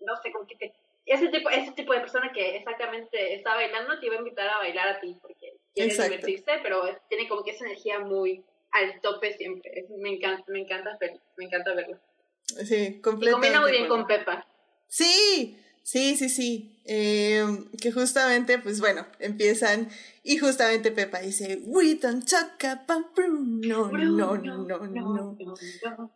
no 0.00 0.16
sé, 0.16 0.30
como 0.32 0.46
que 0.46 0.56
te, 0.56 0.74
ese 1.06 1.28
tipo, 1.28 1.48
ese 1.50 1.72
tipo 1.72 1.92
de 1.92 2.00
persona 2.00 2.32
que 2.32 2.56
exactamente 2.56 3.34
está 3.34 3.54
bailando 3.54 3.98
te 3.98 4.06
iba 4.06 4.16
a 4.16 4.18
invitar 4.18 4.48
a 4.48 4.58
bailar 4.58 4.88
a 4.88 5.00
ti 5.00 5.16
porque 5.22 5.54
quiere 5.72 5.94
divertirse, 5.94 6.52
pero 6.62 6.82
tiene 7.08 7.28
como 7.28 7.44
que 7.44 7.52
esa 7.52 7.64
energía 7.64 8.00
muy 8.00 8.44
al 8.72 9.00
tope 9.00 9.32
siempre. 9.32 9.86
me 9.98 10.10
encanta, 10.10 10.44
me 10.48 10.60
encanta 10.60 10.96
verlo, 11.00 11.20
me 11.36 11.44
encanta 11.44 11.74
verlo. 11.74 11.98
Sí, 12.44 13.00
completamente. 13.00 13.28
Y 13.28 13.32
combina 13.32 13.60
muy 13.60 13.70
bien 13.70 13.88
con 13.88 14.06
Pepa. 14.06 14.46
Sí, 14.88 15.58
sí, 15.82 16.16
sí, 16.16 16.28
sí. 16.28 16.75
Eh, 16.88 17.44
que 17.80 17.92
justamente, 17.92 18.58
pues 18.58 18.80
bueno, 18.80 19.06
empiezan 19.18 19.88
y 20.22 20.38
justamente 20.38 20.90
Pepa 20.90 21.20
dice, 21.20 21.60
We 21.64 21.94
don't 21.96 22.28
talk 22.28 22.64
about 22.64 23.14
Bruno, 23.14 23.90
no, 23.90 24.36
no, 24.36 24.36
no, 24.36 24.78
no. 24.78 25.36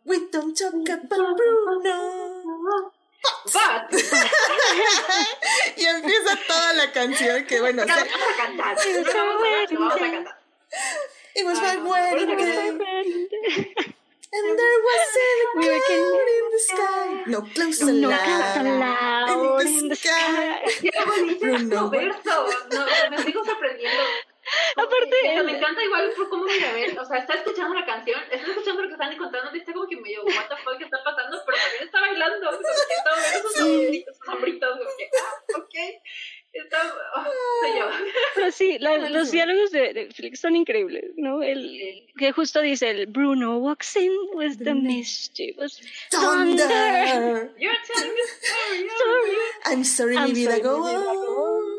We 0.05 0.29
don't 0.31 0.57
talk 0.57 0.73
about 0.89 1.37
Bruno. 1.37 2.91
But. 3.45 3.91
y 5.77 5.85
empieza 5.85 6.39
toda 6.47 6.73
la 6.73 6.91
canción 6.91 7.45
que 7.45 7.59
bueno, 7.59 7.83
Vamos 7.85 8.03
a 8.03 8.47
cantar. 8.47 8.77
Vamos 9.71 9.95
a 9.95 9.99
cantar. 9.99 10.37
It 11.35 11.45
was 11.45 11.61
my 11.61 11.75
no, 11.75 11.89
wedding 11.89 12.27
¿por 12.27 12.37
qué 12.37 12.45
day. 12.45 13.95
And 14.33 14.47
there 14.57 14.79
was 14.87 15.11
a 15.17 15.29
We 15.59 15.67
cloud 15.67 16.27
in 16.37 16.45
the 16.51 16.59
sky. 16.59 17.23
No, 17.27 17.41
close 17.41 17.81
No 17.81 18.09
cloud 18.09 19.65
in 19.65 19.89
the 19.89 19.95
sky. 19.95 20.63
Qué 20.79 20.91
bonito 21.05 21.89
verso. 21.89 22.47
No, 22.71 22.85
me 23.09 23.17
sigo 23.23 23.43
sorprendiendo. 23.43 24.03
Aparte, 24.75 25.43
me 25.43 25.57
encanta 25.57 25.83
igual 25.83 26.11
por 26.15 26.29
cómo 26.29 26.45
Mirabel, 26.45 26.97
o 26.97 27.05
sea, 27.05 27.19
está 27.19 27.35
escuchando 27.35 27.73
la 27.75 27.85
canción, 27.85 28.19
está 28.31 28.47
escuchando 28.51 28.81
lo 28.81 28.87
que 28.87 28.93
están 28.93 29.15
contando, 29.17 29.51
está 29.51 29.71
como 29.71 29.87
que 29.87 29.97
medio, 29.97 30.23
what 30.25 30.47
the 30.49 30.55
fuck, 30.63 30.77
¿qué 30.77 30.85
está 30.85 31.03
pasando? 31.03 31.41
Pero 31.45 31.57
también 31.57 31.83
está 31.83 32.01
bailando, 32.01 32.49
como 32.49 32.59
que 32.59 32.93
está 32.93 33.11
moviendo 33.15 33.49
sus 33.49 33.57
sombritos, 33.57 34.17
sus 34.17 34.25
sombritos, 34.25 34.77
como 34.77 34.97
que, 34.97 35.09
ah, 35.21 35.57
ok, 35.57 35.75
está, 36.53 36.77
oh, 37.15 37.77
yo. 37.77 37.85
Pero 38.35 38.51
sí, 38.51 38.77
la- 38.79 38.97
los 38.97 39.31
diálogos 39.31 39.71
de, 39.71 39.93
de 39.93 40.09
Felix 40.11 40.39
son 40.39 40.55
increíbles, 40.55 41.11
¿no? 41.17 41.41
El, 41.43 42.07
que 42.17 42.31
justo 42.31 42.61
dice 42.61 42.89
el 42.89 43.05
Bruno 43.07 43.57
walks 43.57 43.95
in 43.95 44.11
with 44.33 44.57
the 44.63 44.73
mischievous 44.73 45.79
thunder. 46.09 46.67
Thunder. 46.67 47.51
You're 47.57 47.73
telling 47.87 48.11
me 48.13 48.21
story, 48.21 48.89
Sorry. 48.97 49.37
I'm 49.65 49.83
sorry, 49.83 50.17
I'm 50.17 50.25
mi 50.25 50.33
vida, 50.33 50.51
sorry, 50.51 50.61
go 50.63 50.83
mi 50.83 50.89
vida, 50.91 51.03
go 51.03 51.55
on. 51.57 51.71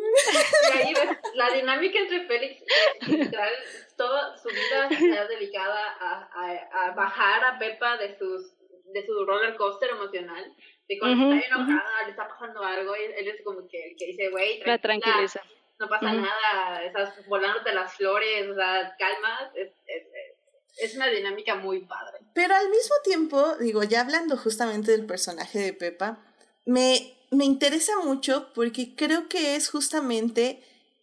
Y 0.75 0.79
ahí 0.79 0.95
ves 0.95 1.19
la 1.35 1.51
dinámica 1.55 1.99
entre 1.99 2.27
Félix, 2.27 2.63
literal, 3.09 3.53
toda 3.97 4.37
su 4.39 4.49
vida 4.49 4.89
está 4.91 5.27
dedicada 5.29 5.81
a, 6.01 6.29
a, 6.35 6.87
a 6.89 6.91
bajar 6.95 7.45
a 7.45 7.59
Pepa 7.59 7.97
de 7.97 8.17
sus 8.19 8.53
de 8.93 9.07
su 9.07 9.25
roller 9.25 9.57
coaster 9.57 9.89
emocional. 9.91 10.55
De 10.95 10.99
cuando 10.99 11.35
está 11.35 11.47
enojada, 11.47 12.03
le 12.05 12.11
está 12.11 12.29
pasando 12.29 12.63
algo, 12.63 12.95
y 12.97 13.21
él 13.21 13.29
es 13.29 13.43
como 13.45 13.67
que 13.69 13.91
el 13.91 13.97
que 13.97 14.07
dice, 14.07 14.29
güey, 14.31 14.59
La 14.61 14.79
tranquila, 14.79 15.15
tranquiliza. 15.15 15.41
no 15.79 15.89
pasa 15.89 16.13
nada, 16.13 16.85
estás 16.85 17.27
volándote 17.27 17.73
las 17.73 17.95
flores, 17.95 18.49
o 18.51 18.55
sea, 18.55 18.95
calma, 18.99 19.51
es, 19.55 19.71
es, 19.87 20.03
es 20.79 20.97
una 20.97 21.09
dinámica 21.09 21.55
muy 21.55 21.81
padre. 21.81 22.19
Pero 22.35 22.55
al 22.55 22.69
mismo 22.71 22.95
tiempo, 23.05 23.57
digo, 23.57 23.83
ya 23.83 24.01
hablando 24.03 24.37
justamente 24.37 24.91
del 24.93 25.07
personaje 25.07 25.59
de 25.59 25.73
Pepa, 25.73 26.19
me, 26.65 27.17
me 27.31 27.45
interesa 27.45 27.93
mucho 28.05 28.53
porque 28.55 28.95
creo 28.97 29.29
que 29.29 29.57
es 29.57 29.69
justamente 29.71 30.63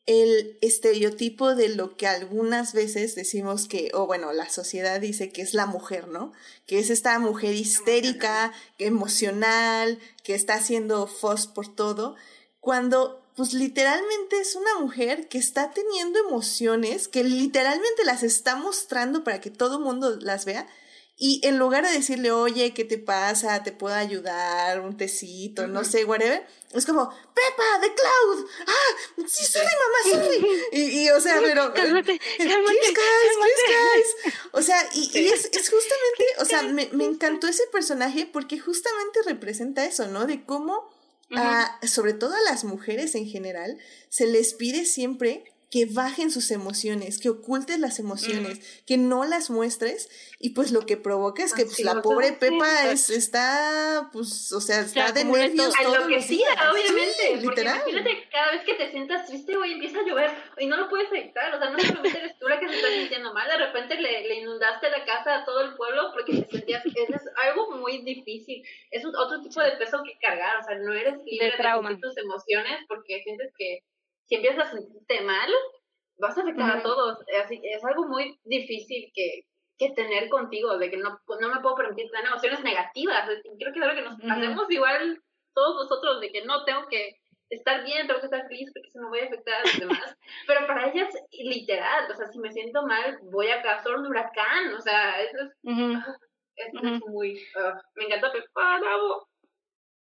el 0.10 0.57
estereotipo 0.61 1.53
de 1.53 1.69
lo 1.69 1.95
que 1.95 2.07
algunas 2.07 2.73
veces 2.73 3.14
decimos 3.14 3.68
que, 3.68 3.91
o 3.94 4.07
bueno, 4.07 4.34
la 4.34 4.49
sociedad 4.49 4.99
dice 4.99 5.30
que 5.30 5.44
es 5.44 5.53
la 5.53 5.68
mujer, 5.68 6.07
¿no? 6.07 6.34
Que 6.65 6.80
es 6.80 6.90
esta 6.90 7.19
mujer 7.19 7.53
histérica, 7.53 8.52
emocional, 8.80 9.99
que 10.23 10.34
está 10.34 10.56
haciendo 10.56 11.06
fos 11.06 11.45
por 11.45 11.76
todo, 11.76 12.15
cuando 12.60 13.23
pues 13.36 13.53
literalmente 13.53 14.40
es 14.40 14.56
una 14.56 14.80
mujer 14.80 15.27
que 15.27 15.38
está 15.38 15.69
teniendo 15.69 16.18
emociones, 16.18 17.07
que 17.07 17.23
literalmente 17.23 18.03
las 18.03 18.23
está 18.23 18.56
mostrando 18.56 19.23
para 19.23 19.40
que 19.40 19.52
todo 19.52 19.80
mundo 19.80 20.18
las 20.19 20.44
vea, 20.44 20.68
y 21.20 21.41
en 21.46 21.58
lugar 21.60 21.86
de 21.86 21.91
decirle, 21.91 22.32
oye, 22.32 22.74
¿qué 22.74 22.86
te 22.86 22.98
pasa? 22.98 23.62
¿Te 23.62 23.72
puedo 23.74 23.94
ayudar? 23.94 24.80
Un 24.80 24.96
tecito, 24.98 25.68
no 25.68 25.84
sé, 25.84 26.06
whatever. 26.06 26.48
Es 26.74 26.86
como, 26.86 27.10
Pepa, 27.10 27.82
The 27.82 27.94
Cloud. 27.94 28.48
Ah, 28.68 29.24
sí, 29.28 29.44
sorry, 29.46 29.66
mamá, 29.66 30.24
sorry. 30.24 30.48
Y, 30.72 30.82
y 31.02 31.10
o 31.10 31.20
sea, 31.20 31.40
pero... 31.41 31.74
Cálmate, 31.74 32.14
eh, 32.14 32.20
cálmate, 32.38 32.78
Please, 32.78 32.94
guys, 32.94 33.38
please, 33.38 34.24
guys. 34.24 34.34
O 34.54 34.62
sea, 34.62 34.90
y, 34.94 35.12
y 35.20 35.28
es, 35.28 35.46
es 35.46 35.70
justamente, 35.70 36.26
o 36.40 36.46
sea, 36.46 36.62
me, 36.64 36.90
me 36.94 37.06
encantó 37.06 37.48
ese 37.48 37.64
personaje 37.72 38.26
porque 38.32 38.58
justamente 38.60 39.20
representa 39.26 39.86
eso, 39.86 40.08
¿no? 40.08 40.26
De 40.26 40.46
cómo, 40.46 40.90
a- 41.36 41.80
sobre 41.88 42.14
todo 42.14 42.34
a 42.36 42.41
las 42.52 42.64
mujeres 42.64 43.14
en 43.16 43.28
general, 43.28 43.78
se 44.10 44.26
les 44.26 44.54
pide 44.54 44.86
siempre 44.86 45.44
que 45.70 45.86
bajen 45.86 46.32
sus 46.32 46.50
emociones, 46.50 47.20
que 47.20 47.30
ocultes 47.30 47.80
las 47.80 48.00
emociones, 48.00 48.84
que 48.88 48.98
no 48.98 49.24
las 49.24 49.52
muestres, 49.52 50.10
y 50.40 50.52
pues 50.52 50.72
lo 50.72 50.86
que 50.86 50.98
provoca 50.98 51.44
es 51.44 51.54
que 51.54 51.66
pues, 51.66 51.80
la 51.82 52.02
pobre 52.02 52.34
Pepa 52.34 52.90
es, 52.90 53.12
está, 53.12 54.10
pues, 54.12 54.52
o 54.52 54.62
sea, 54.62 54.80
está 54.80 55.12
de 55.12 55.26
nervios 55.26 55.74
todo. 55.76 55.94
todos 55.94 56.10
los 56.10 56.28
días. 56.28 56.50
Enloquecida, 56.50 56.72
obviamente, 56.72 57.14
Sí, 57.20 57.28
porque 57.44 57.62
literal. 57.62 57.82
imagínate 57.88 58.30
cada 58.32 58.52
vez 58.52 58.64
que 58.64 58.74
te 58.74 58.91
sientas 58.91 59.28
triste, 59.28 59.56
güey, 59.56 59.74
empieza 59.74 60.00
a 60.00 60.04
llover 60.04 60.32
y 60.58 60.66
no 60.66 60.78
lo 60.78 60.90
puedes 60.90 61.12
evitar, 61.12 61.54
o 61.54 61.60
sea, 61.60 61.70
no 61.70 61.80
solamente 61.80 62.18
eres 62.18 62.40
tú 62.40 62.48
la 62.48 62.60
que 62.60 62.68
se 62.68 62.76
está 62.76 62.88
sintiendo 62.88 63.34
mal, 63.34 63.48
de 63.48 63.58
repente 63.58 63.96
le, 63.96 64.28
le 64.28 64.36
inundaste 64.36 64.90
la 64.90 65.06
casa 65.06 65.36
a 65.36 65.46
todo 65.46 65.62
el 65.62 65.76
pueblo 65.76 66.12
porque 66.14 66.41
te 66.41 66.50
sentías, 66.50 66.84
eso 66.86 67.16
es 67.16 67.24
algo 67.48 67.76
muy 67.78 68.02
difícil, 68.02 68.64
es 68.90 69.06
un, 69.06 69.16
otro 69.16 69.41
tipo 69.41 69.62
de 69.62 69.72
peso 69.74 70.02
que 70.04 70.18
cargar, 70.20 70.58
o 70.58 70.64
sea, 70.64 70.76
no 70.78 70.94
eres 70.94 71.20
libre 71.26 71.52
de, 71.52 71.58
sentir 71.58 72.00
tus 72.02 72.18
emociones 72.18 72.80
porque 72.88 73.22
sientes 73.24 73.52
que 73.58 73.84
si 74.30 74.36
empiezas 74.36 74.68
a 74.68 74.72
sentirte 74.72 75.22
mal, 75.22 75.50
vas 76.20 76.38
a 76.38 76.42
afectar 76.42 76.70
a 76.70 76.76
Ujú. 76.76 76.84
todos, 76.84 77.18
así 77.44 77.60
es 77.64 77.84
algo 77.84 78.08
muy 78.08 78.40
difícil 78.46 79.12
que 79.14 79.44
que 79.80 79.92
tener 79.92 80.28
contigo, 80.30 80.78
de 80.78 80.92
que 80.92 80.98
no, 80.98 81.18
no 81.40 81.50
me 81.50 81.62
puedo 81.62 81.76
permitir 81.76 82.12
tener 82.12 82.28
emociones 82.28 82.62
negativas. 82.62 83.26
Creo 83.58 83.74
que 83.74 83.80
es 83.80 83.86
algo 83.86 83.96
que 83.96 84.02
nos 84.02 84.20
Ujú. 84.20 84.30
hacemos 84.30 84.70
igual 84.70 85.24
todos 85.56 85.84
nosotros, 85.84 86.20
de 86.20 86.30
que 86.32 86.44
no 86.44 86.66
tengo 86.66 86.86
que 86.90 87.16
estar 87.50 87.84
bien, 87.86 88.06
tengo 88.06 88.20
que 88.20 88.26
estar 88.26 88.46
feliz 88.48 88.70
porque 88.74 88.92
se 88.92 89.00
me 89.00 89.08
voy 89.08 89.20
a 89.20 89.26
afectar 89.26 89.56
a 89.56 89.66
los 89.66 89.80
demás. 89.80 90.18
Pero 90.48 90.68
para 90.68 90.90
ellas, 90.90 91.10
literal, 91.32 92.12
o 92.12 92.14
sea, 92.14 92.28
si 92.28 92.40
me 92.40 92.52
siento 92.52 92.84
mal, 92.84 93.20
voy 93.32 93.50
a 93.50 93.62
causar 93.62 93.96
un 93.96 94.06
huracán, 94.06 94.74
o 94.74 94.82
sea, 94.82 95.22
eso 95.22 95.38
es, 95.44 95.56
Ujú. 95.64 95.98
eso 96.56 96.80
es 96.84 97.02
muy... 97.08 97.42
ah, 97.56 97.82
me 97.96 98.06
encanta 98.06 98.34
Pepa, 98.34 98.80
bravo. 98.82 99.29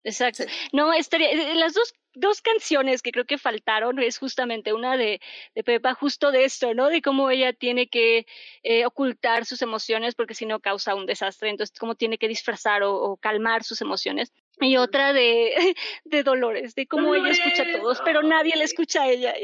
Exacto. 0.04 0.44
Sí. 0.44 0.50
No, 0.74 0.94
estaría, 0.94 1.32
eh, 1.32 1.56
las 1.56 1.74
dos, 1.74 1.94
dos 2.14 2.42
canciones 2.42 3.02
que 3.02 3.12
creo 3.12 3.26
que 3.26 3.38
faltaron 3.38 4.00
es 4.00 4.18
justamente 4.18 4.74
una 4.74 4.98
de, 4.98 5.22
de 5.56 5.64
Pepa, 5.64 5.94
justo 5.94 6.32
de 6.32 6.44
esto, 6.46 6.74
¿no? 6.74 6.90
De 6.90 7.02
cómo 7.02 7.30
ella 7.30 7.54
tiene 7.54 7.88
que 7.88 8.26
eh, 8.64 8.86
ocultar 8.86 9.46
sus 9.46 9.62
emociones 9.62 10.16
porque 10.16 10.36
si 10.36 10.46
no 10.46 10.60
causa 10.60 10.96
un 10.96 11.06
desastre, 11.06 11.50
entonces 11.50 11.78
cómo 11.80 11.96
tiene 11.96 12.18
que 12.18 12.28
disfrazar 12.28 12.84
o, 12.84 12.94
o 12.96 13.18
calmar 13.18 13.64
sus 13.64 13.82
emociones. 13.82 14.34
Y 14.60 14.78
otra 14.78 15.14
de, 15.14 15.76
de 16.06 16.24
Dolores, 16.24 16.76
de 16.76 16.88
cómo 16.88 17.16
ella 17.16 17.30
escucha 17.30 17.64
a 17.64 17.80
todos, 17.80 18.02
pero 18.06 18.22
nadie 18.22 18.56
le 18.56 18.64
escucha 18.64 19.04
a 19.04 19.10
ella. 19.10 19.34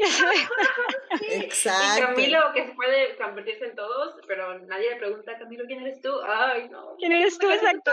Y 1.20 1.34
Exacto. 1.34 2.06
Camilo, 2.06 2.38
que 2.54 2.66
se 2.66 2.72
puede 2.72 3.16
convertirse 3.16 3.64
en 3.66 3.74
todos, 3.74 4.14
pero 4.26 4.58
nadie 4.60 4.90
le 4.90 4.96
pregunta, 4.96 5.36
Camilo, 5.38 5.64
¿quién 5.66 5.80
eres 5.80 6.00
tú? 6.00 6.10
Ay, 6.26 6.68
no. 6.70 6.96
¿Quién 6.98 7.12
eres 7.12 7.36
tú? 7.38 7.50
Exacto. 7.50 7.90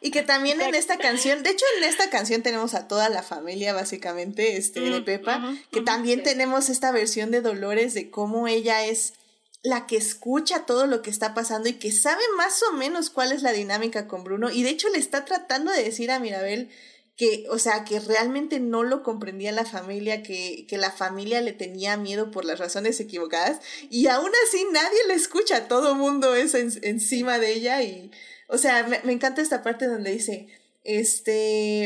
Y 0.00 0.10
que 0.10 0.22
también 0.22 0.60
en 0.60 0.74
esta 0.74 0.98
canción, 0.98 1.42
de 1.42 1.50
hecho 1.50 1.64
en 1.78 1.84
esta 1.84 2.08
canción 2.10 2.42
tenemos 2.42 2.74
a 2.74 2.86
toda 2.88 3.08
la 3.08 3.22
familia 3.22 3.74
básicamente 3.74 4.56
este, 4.56 4.80
de 4.80 5.00
Mm, 5.00 5.04
Pepa, 5.04 5.54
que 5.72 5.80
también 5.80 6.18
sí. 6.20 6.24
tenemos 6.24 6.68
esta 6.68 6.92
versión 6.92 7.30
de 7.30 7.40
Dolores 7.40 7.94
de 7.94 8.10
cómo 8.10 8.48
ella 8.48 8.84
es 8.84 9.14
la 9.62 9.86
que 9.86 9.96
escucha 9.96 10.64
todo 10.66 10.86
lo 10.86 11.02
que 11.02 11.10
está 11.10 11.34
pasando 11.34 11.68
y 11.68 11.74
que 11.74 11.92
sabe 11.92 12.22
más 12.36 12.62
o 12.62 12.72
menos 12.72 13.10
cuál 13.10 13.32
es 13.32 13.42
la 13.42 13.52
dinámica 13.52 14.08
con 14.08 14.24
Bruno. 14.24 14.50
Y 14.50 14.62
de 14.62 14.70
hecho 14.70 14.88
le 14.88 14.98
está 14.98 15.24
tratando 15.24 15.70
de 15.70 15.84
decir 15.84 16.10
a 16.10 16.18
Mirabel 16.18 16.70
que, 17.16 17.44
o 17.50 17.58
sea, 17.58 17.84
que 17.84 18.00
realmente 18.00 18.60
no 18.60 18.82
lo 18.82 19.02
comprendía 19.02 19.52
la 19.52 19.66
familia, 19.66 20.22
que, 20.22 20.64
que 20.66 20.78
la 20.78 20.90
familia 20.90 21.42
le 21.42 21.52
tenía 21.52 21.98
miedo 21.98 22.30
por 22.30 22.46
las 22.46 22.58
razones 22.58 22.98
equivocadas. 23.00 23.60
Y 23.90 24.06
aún 24.06 24.30
así 24.48 24.64
nadie 24.72 24.98
le 25.08 25.14
escucha, 25.14 25.68
todo 25.68 25.94
mundo 25.94 26.34
es 26.34 26.54
en- 26.54 26.72
encima 26.82 27.38
de 27.38 27.52
ella 27.52 27.82
y, 27.82 28.10
o 28.48 28.56
sea, 28.56 28.84
me, 28.84 29.00
me 29.04 29.12
encanta 29.12 29.42
esta 29.42 29.62
parte 29.62 29.86
donde 29.86 30.12
dice, 30.12 30.48
este, 30.84 31.84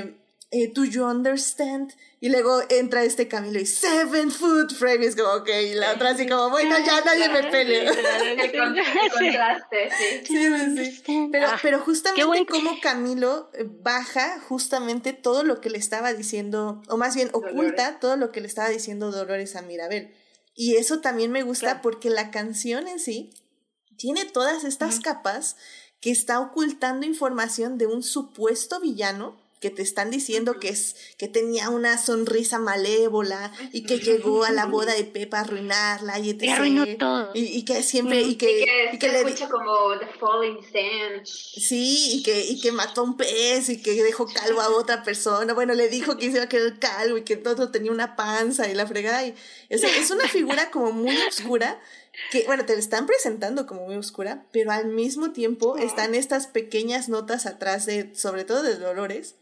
eh, 0.52 0.70
¿do 0.72 0.84
you 0.84 1.04
understand? 1.04 1.92
Y 2.24 2.30
luego 2.30 2.62
entra 2.70 3.04
este 3.04 3.28
Camilo 3.28 3.60
y 3.60 3.66
seven 3.66 4.30
foot 4.30 4.72
frame 4.72 5.04
y 5.04 5.08
es 5.08 5.14
como, 5.14 5.28
ok, 5.28 5.46
y 5.46 5.74
la 5.74 5.92
otra 5.92 6.08
así 6.08 6.26
como, 6.26 6.48
bueno, 6.48 6.74
ya 6.78 7.02
nadie 7.02 7.28
me 7.28 7.42
pelea. 7.50 7.92
Contraste, 9.12 9.90
sí. 9.90 10.26
Sí, 10.26 10.74
sí, 10.74 11.02
sí. 11.04 11.28
Pero, 11.30 11.48
pero 11.60 11.80
justamente 11.80 12.46
como 12.46 12.80
Camilo 12.82 13.50
eh, 13.52 13.66
baja 13.68 14.40
justamente 14.40 15.12
todo 15.12 15.42
lo 15.42 15.60
que 15.60 15.68
le 15.68 15.76
estaba 15.76 16.14
diciendo, 16.14 16.80
o 16.88 16.96
más 16.96 17.14
bien 17.14 17.28
oculta 17.34 18.00
todo 18.00 18.16
lo 18.16 18.32
que 18.32 18.40
le 18.40 18.46
estaba 18.46 18.70
diciendo 18.70 19.10
Dolores 19.12 19.54
a 19.54 19.60
Mirabel. 19.60 20.14
Y 20.54 20.76
eso 20.76 21.00
también 21.00 21.30
me 21.30 21.42
gusta 21.42 21.66
Claro. 21.66 21.80
porque 21.82 22.08
la 22.08 22.30
canción 22.30 22.88
en 22.88 23.00
sí 23.00 23.34
tiene 23.98 24.24
todas 24.24 24.64
estas 24.64 24.98
capas 24.98 25.56
que 26.00 26.10
está 26.10 26.40
ocultando 26.40 27.04
información 27.04 27.76
de 27.76 27.86
un 27.86 28.02
supuesto 28.02 28.80
villano 28.80 29.43
que 29.64 29.70
te 29.70 29.80
están 29.80 30.10
diciendo 30.10 30.60
que 30.60 30.68
es 30.68 30.94
que 31.16 31.26
tenía 31.26 31.70
una 31.70 31.96
sonrisa 31.96 32.58
malévola 32.58 33.50
y 33.72 33.84
que 33.84 33.98
llegó 33.98 34.44
a 34.44 34.50
la 34.50 34.66
boda 34.66 34.92
de 34.96 35.04
Pepa 35.04 35.38
a 35.38 35.40
arruinarla 35.40 36.18
y 36.18 36.28
etc. 36.28 36.50
arruinó 36.52 36.84
todo. 36.98 37.30
Y, 37.32 37.64
que 37.64 37.82
siempre 37.82 38.20
y 38.20 38.34
que, 38.34 38.66
y 38.92 38.98
que, 38.98 39.08
le 39.08 39.20
escucha 39.22 39.48
como 39.48 39.98
The 39.98 40.06
Falling 40.20 40.60
Sand. 40.62 41.24
Sí, 41.24 42.18
y 42.18 42.22
que 42.22 42.44
y 42.44 42.60
que 42.60 42.72
mató 42.72 43.00
a 43.00 43.04
un 43.04 43.16
pez 43.16 43.70
y 43.70 43.80
que 43.80 43.94
dejó 44.02 44.26
calvo 44.26 44.60
a 44.60 44.68
otra 44.68 45.02
persona. 45.02 45.54
Bueno, 45.54 45.72
le 45.72 45.88
dijo 45.88 46.18
que 46.18 46.26
se 46.26 46.36
iba 46.36 46.44
a 46.44 46.48
quedar 46.50 46.78
calvo 46.78 47.16
y 47.16 47.22
que 47.22 47.36
todo 47.36 47.70
tenía 47.70 47.90
una 47.90 48.16
panza 48.16 48.68
y 48.68 48.74
la 48.74 48.86
fregada 48.86 49.24
y 49.24 49.34
es 49.70 50.10
una 50.10 50.28
figura 50.28 50.70
como 50.70 50.92
muy 50.92 51.16
oscura 51.26 51.80
que, 52.30 52.44
bueno, 52.46 52.64
te 52.64 52.74
la 52.74 52.78
están 52.78 53.06
presentando 53.06 53.66
como 53.66 53.86
muy 53.86 53.96
oscura, 53.96 54.46
pero 54.52 54.72
al 54.72 54.86
mismo 54.86 55.32
tiempo 55.32 55.76
están 55.76 56.14
estas 56.14 56.46
pequeñas 56.46 57.08
notas 57.08 57.46
atrás 57.46 57.86
de, 57.86 58.14
sobre 58.14 58.44
todo 58.44 58.62
de 58.62 58.76
Dolores, 58.76 59.34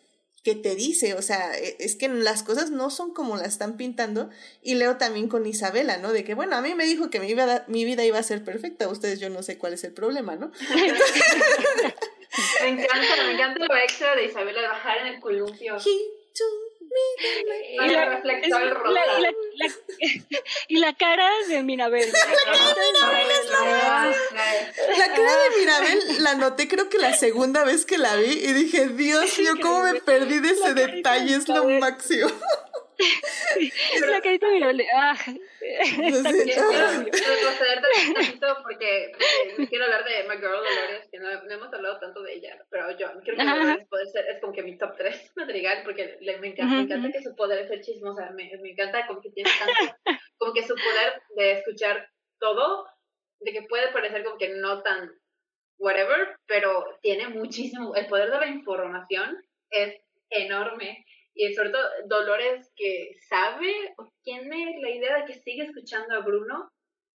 que 0.43 0.55
te 0.55 0.75
dice, 0.75 1.15
o 1.15 1.23
sea, 1.23 1.57
e, 1.57 1.77
es 1.79 1.95
que 1.97 2.09
las 2.09 2.43
cosas 2.43 2.71
no 2.71 2.91
son 2.91 3.15
como 3.15 3.37
las 3.37 3.49
están 3.49 3.77
pintando. 3.77 4.31
Y 4.63 4.75
leo 4.75 4.97
también 4.97 5.29
con 5.29 5.47
Isabela, 5.47 5.99
¿no? 5.99 6.13
De 6.13 6.25
que, 6.25 6.35
bueno, 6.35 6.57
a 6.57 6.61
mí 6.61 6.75
me 6.75 6.85
dijo 6.85 7.11
que 7.11 7.21
mi 7.21 7.29
vida, 7.29 7.65
mi 7.69 7.85
vida 7.85 8.05
iba 8.05 8.19
a 8.19 8.23
ser 8.23 8.45
perfecta, 8.45 8.89
ustedes 8.89 9.21
yo 9.21 9.31
no 9.31 9.43
sé 9.43 9.59
cuál 9.59 9.75
es 9.75 9.85
el 9.85 9.93
problema, 9.93 10.37
¿no? 10.37 10.51
me 12.63 12.69
encanta, 12.69 13.25
me 13.27 13.33
encanta 13.35 13.67
lo 13.67 13.77
extra 13.77 14.17
de 14.17 14.25
Isabela 14.25 14.61
de 14.61 14.69
bajar 14.69 14.99
en 14.99 15.07
el 15.15 15.21
columpio. 15.21 15.79
Y 17.73 17.89
la, 17.89 18.05
reflector 18.05 18.83
y 20.69 20.79
la 20.79 20.95
cara 20.95 21.29
de 21.49 21.63
Mirabel. 21.63 22.13
La 24.99 25.15
cara 25.15 25.33
de 25.43 25.59
Mirabel 25.59 26.23
la 26.23 26.35
noté 26.35 26.69
creo 26.69 26.89
que 26.89 26.99
la 26.99 27.15
segunda 27.15 27.65
vez 27.65 27.87
que 27.87 27.99
la 27.99 28.17
vi 28.17 28.31
y 28.31 28.53
dije, 28.53 28.89
Dios 28.89 29.39
mío, 29.39 29.55
cómo 29.61 29.85
me 29.85 30.01
perdí 30.01 30.41
de 30.41 30.51
ese 30.51 30.75
detalle, 30.75 31.35
es 31.35 31.49
lo 31.49 31.65
máximo. 31.65 32.31
la 34.11 34.21
carita 34.21 34.47
de 34.47 34.53
Mirabel. 34.55 34.85
Ah, 34.95 35.17
quiero 35.25 36.71
retroceder 37.05 37.83
tantito 38.15 38.57
porque, 38.63 39.13
porque 39.57 39.69
quiero 39.69 39.85
hablar 39.85 40.05
de 40.05 40.25
My 40.29 40.37
Girl 40.37 40.53
Dolores, 40.53 41.09
que 41.11 41.19
no, 41.19 41.31
hemos 41.31 41.73
hablado 41.73 41.99
tanto 41.99 42.23
de 42.23 42.35
ella, 42.35 42.65
pero 42.71 42.91
yo 42.97 43.09
creo 43.23 43.37
que 43.37 43.45
Dolores 43.45 43.87
puede 43.89 44.07
ser, 44.07 44.27
es 44.29 44.41
como 44.41 44.53
que 44.53 44.63
mi 44.63 44.77
top 44.77 44.97
3 44.97 45.33
madrigal, 45.37 45.83
porque 45.85 46.19
le, 46.21 46.39
me, 46.39 46.49
encanta, 46.49 46.75
me 46.75 46.83
encanta 46.83 47.13
que 47.13 47.23
su 47.23 47.35
poder 47.35 47.65
es 47.65 47.71
el 47.71 47.83
chismosa, 47.83 48.31
me, 48.31 48.51
me 48.61 48.71
encanta 48.71 49.07
como 49.07 49.21
que 49.21 49.31
tiene 49.31 49.51
tanto, 49.59 49.97
como 50.37 50.53
que 50.53 50.63
su 50.63 50.75
poder 50.75 51.23
de 51.37 51.53
escuchar 51.53 52.09
todo, 52.39 52.87
de 53.41 53.53
que 53.53 53.63
puede 53.63 53.93
parecer 53.93 54.25
como 54.25 54.39
que 54.39 54.51
no 54.51 54.83
tan 54.83 55.11
whatever, 55.79 56.37
pero 56.47 56.85
tiene 57.01 57.29
muchísimo, 57.29 57.95
el 57.95 58.07
poder 58.07 58.31
de 58.31 58.39
la 58.39 58.47
información 58.47 59.37
es 59.71 60.01
enorme 60.31 61.05
y 61.35 61.53
sobre 61.55 61.71
todo 61.71 61.83
Dolores 62.07 62.71
que 62.77 63.17
sabe 63.29 63.95
o 63.99 64.09
tiene 64.23 64.79
la 64.81 64.91
idea 64.91 65.19
de 65.19 65.25
que 65.27 65.41
sigue 65.41 65.65
escuchando 65.65 66.15
a 66.15 66.21
Bruno, 66.21 66.71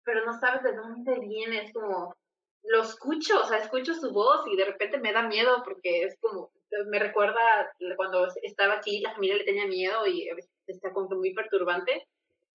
pero 0.04 0.26
no 0.26 0.34
sabe 0.40 0.70
de 0.70 0.76
dónde 0.76 1.20
viene, 1.20 1.64
es 1.64 1.74
como, 1.74 2.16
lo 2.64 2.82
escucho, 2.82 3.42
o 3.42 3.46
sea, 3.46 3.58
escucho 3.58 3.94
su 3.94 4.12
voz 4.12 4.46
y 4.52 4.56
de 4.56 4.66
repente 4.66 5.00
me 5.00 5.14
da 5.14 5.24
miedo 5.24 5.62
porque 5.64 6.04
es 6.04 6.18
como, 6.20 6.52
me 6.88 7.00
recuerda 7.00 7.72
cuando 7.96 8.28
estaba 8.42 8.76
aquí, 8.76 9.02
la 9.02 9.14
familia 9.14 9.38
le 9.38 9.44
tenía 9.44 9.68
miedo 9.68 10.06
y 10.08 10.30
está 10.68 10.92
como 10.92 11.10
muy 11.10 11.34
perturbante. 11.34 12.08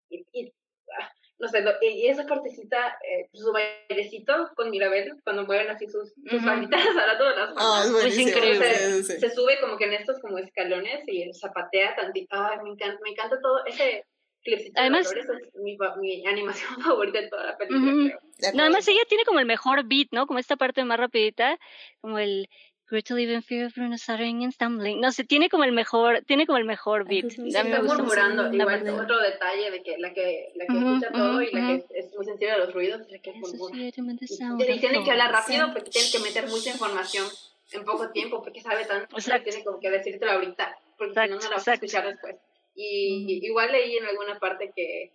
Y, 0.08 0.24
y 0.32 0.52
ah, 0.98 1.12
no 1.40 1.48
sé, 1.48 1.64
y 1.80 2.06
esa 2.06 2.26
partecita, 2.26 2.98
eh, 3.02 3.28
su 3.32 3.50
bailecito 3.50 4.50
con 4.54 4.70
Mirabel, 4.70 5.14
cuando 5.24 5.46
mueven 5.46 5.70
así 5.70 5.86
sus, 5.86 6.12
sus 6.26 6.42
manitas, 6.42 6.86
ahora 6.86 7.16
todas 7.16 7.36
las 7.36 7.54
ah, 7.56 7.84
es 8.04 8.18
increíble. 8.18 9.02
Se, 9.02 9.30
sube 9.30 9.58
como 9.60 9.78
que 9.78 9.86
en 9.86 9.94
estos 9.94 10.20
como 10.20 10.36
escalones 10.36 11.02
y 11.06 11.32
zapatea 11.32 11.96
tantito. 11.96 12.36
Ay, 12.36 12.58
me 12.62 12.70
encanta, 12.70 13.00
me 13.02 13.10
encanta 13.10 13.40
todo 13.40 13.64
ese 13.64 14.04
clipcito 14.42 14.78
Además, 14.78 15.10
de 15.10 15.20
es 15.20 15.26
mi, 15.54 15.78
mi, 15.98 16.26
animación 16.26 16.78
favorita 16.84 17.22
de 17.22 17.28
toda 17.28 17.46
la 17.46 17.56
película, 17.56 17.90
creo. 17.90 18.52
No, 18.54 18.62
además 18.62 18.86
ella 18.88 19.02
tiene 19.08 19.24
como 19.24 19.40
el 19.40 19.46
mejor 19.46 19.84
beat, 19.86 20.08
¿no? 20.12 20.26
Como 20.26 20.38
esta 20.38 20.56
parte 20.56 20.84
más 20.84 20.98
rapidita, 20.98 21.58
como 22.02 22.18
el 22.18 22.50
Great 22.90 23.06
to 23.06 23.14
live 23.14 23.30
in 23.30 23.40
fear 23.40 23.66
of 23.66 23.74
Bruno 23.74 23.96
stuttering 23.96 24.42
and 24.42 24.52
stumbling. 24.52 25.00
No 25.00 25.12
sé, 25.12 25.22
tiene 25.22 25.48
como 25.48 25.62
el 25.62 25.70
mejor, 25.70 26.22
tiene 26.26 26.44
como 26.44 26.58
el 26.58 26.64
mejor 26.64 27.06
beat. 27.06 27.30
Sí, 27.30 27.46
está 27.46 27.82
murmurando, 27.82 28.52
igual 28.52 28.88
otro 28.88 29.20
detalle 29.20 29.70
de 29.70 29.80
que 29.84 29.96
la 29.98 30.12
que, 30.12 30.50
la 30.56 30.66
que 30.66 30.76
escucha 30.76 31.12
todo 31.12 31.40
y 31.40 31.52
la 31.52 31.60
que 31.68 31.84
es, 31.94 32.12
muy 32.16 32.24
sensible 32.24 32.50
a 32.50 32.58
los 32.58 32.74
ruidos 32.74 33.02
es 33.02 33.12
la 33.12 33.18
que 33.20 33.32
murmura. 33.34 33.76
Y, 33.78 33.92
tiene 33.92 35.04
que 35.04 35.10
hablar 35.12 35.30
rápido 35.30 35.72
porque 35.72 35.90
tiene 35.90 36.08
que 36.10 36.18
meter 36.18 36.48
mucha 36.48 36.70
información 36.70 37.28
en 37.70 37.84
poco 37.84 38.10
tiempo 38.10 38.42
porque 38.42 38.60
sabe 38.60 38.84
tanto 38.84 39.16
que 39.16 39.40
tiene 39.40 39.62
como 39.62 39.78
que 39.78 39.88
decírtelo 39.88 40.32
ahorita 40.32 40.76
porque 40.98 41.14
si 41.14 41.30
no, 41.30 41.36
no 41.36 41.42
la 41.42 41.50
vas 41.50 41.68
a 41.68 41.74
escuchar 41.74 42.08
después. 42.08 42.34
Y 42.74 43.38
igual 43.46 43.70
leí 43.70 43.98
en 43.98 44.06
alguna 44.06 44.40
parte 44.40 44.72
que 44.74 45.12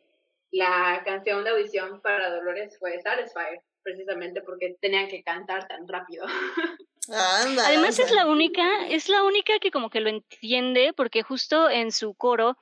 la 0.52 1.02
canción 1.03 1.43
de 1.43 1.49
audición 1.49 1.99
para 1.99 2.34
Dolores 2.34 2.77
fue 2.80 3.02
Satisfied 3.02 3.60
precisamente 3.84 4.41
porque 4.41 4.77
tenían 4.80 5.10
que 5.10 5.23
cantar 5.23 5.68
tan 5.68 5.88
rápido. 5.88 6.26
Además 7.10 7.99
es 7.99 8.11
la 8.11 8.27
única, 8.27 8.88
es 8.88 9.10
la 9.10 9.23
única 9.23 9.60
que 9.60 9.72
como 9.72 9.90
que 9.90 9.99
lo 9.99 10.10
entiende, 10.10 10.94
porque 10.94 11.23
justo 11.23 11.69
en 11.69 11.91
su 11.91 12.14
coro 12.14 12.57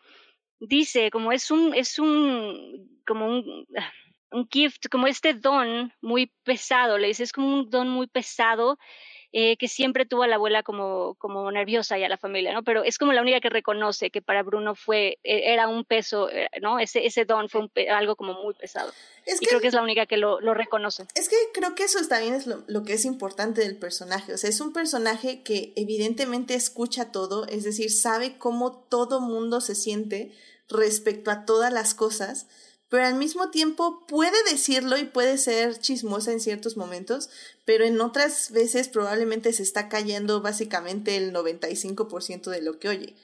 dice 0.60 1.11
como 1.11 1.32
es 1.32 1.52
un, 1.52 1.74
es 1.74 1.99
un, 1.99 3.02
como 3.06 3.28
un, 3.28 3.68
un 4.32 4.48
gift, 4.49 4.88
como 4.90 5.07
este 5.07 5.34
don 5.34 5.94
muy 6.02 6.32
pesado, 6.44 6.98
le 6.98 7.07
dice, 7.07 7.24
es 7.24 7.32
como 7.32 7.48
un 7.48 7.70
don 7.70 7.90
muy 7.90 8.07
pesado 8.07 8.78
eh, 9.36 9.58
que 9.58 9.68
siempre 9.68 10.06
tuvo 10.06 10.22
a 10.22 10.28
la 10.28 10.36
abuela 10.36 10.62
como, 10.62 11.16
como 11.16 11.52
nerviosa 11.52 11.98
y 11.98 12.04
a 12.04 12.08
la 12.08 12.18
familia, 12.18 12.54
¿no? 12.54 12.62
Pero 12.62 12.84
es 12.84 13.00
como 13.00 13.14
la 13.14 13.22
única 13.22 13.42
que 13.42 13.50
reconoce 13.50 14.12
que 14.12 14.22
para 14.22 14.44
Bruno 14.44 14.76
fue, 14.76 15.18
e, 15.24 15.52
era 15.52 15.68
un 15.68 15.86
peso, 15.86 16.30
eh, 16.30 16.50
¿no? 16.62 16.78
Ese, 16.78 17.08
ese 17.08 17.26
don 17.26 17.50
fue 17.50 17.68
algo 17.90 18.16
como 18.16 18.34
muy 18.36 18.54
pesado. 18.54 18.94
y 19.26 19.44
creo 19.44 19.60
que 19.60 19.70
es 19.70 19.74
la 19.74 19.82
única 19.82 20.06
que 20.06 20.18
lo, 20.18 20.40
lo 20.40 20.54
reconoce. 20.54 21.08
Es 21.16 21.30
que 21.30 21.36
creo 21.52 21.74
que 21.74 21.86
eso 21.86 21.98
también 22.08 22.36
es 22.36 22.46
lo, 22.46 22.64
lo, 22.68 22.84
que 22.84 22.94
es 22.94 23.06
importante 23.06 23.62
del 23.62 23.76
personaje. 23.76 24.36
O 24.36 24.38
sea, 24.38 24.52
es 24.52 24.62
un 24.62 24.72
personaje 24.72 25.42
que 25.42 25.74
evidentemente 25.76 26.54
escucha 26.54 27.12
todo, 27.12 27.48
es 27.48 27.64
decir, 27.64 27.92
sabe 27.92 28.38
cómo 28.38 28.86
todo 28.88 29.20
mundo 29.20 29.62
se 29.62 29.74
siente 29.74 30.32
respecto 30.70 31.32
a 31.32 31.46
todas 31.46 31.74
las 31.74 31.96
cosas 31.96 32.46
pero 32.94 33.07
al 33.07 33.15
mismo 33.15 33.49
tiempo 33.49 34.06
puede 34.06 34.38
decirlo 34.52 34.99
y 34.99 35.06
puede 35.06 35.40
ser 35.40 35.80
chismosa 35.80 36.32
en 36.32 36.40
ciertos 36.40 36.78
momentos, 36.78 37.32
pero 37.65 37.86
en 37.86 37.99
otras 37.99 38.52
veces 38.52 38.88
probablemente 38.88 39.52
se 39.52 39.64
está 39.64 39.90
cayendo 39.90 40.44
básicamente 40.44 41.18
el 41.18 41.34
95% 41.34 42.52
de 42.52 42.61
lo 42.61 42.78
que 42.78 42.90
oye. 42.90 43.15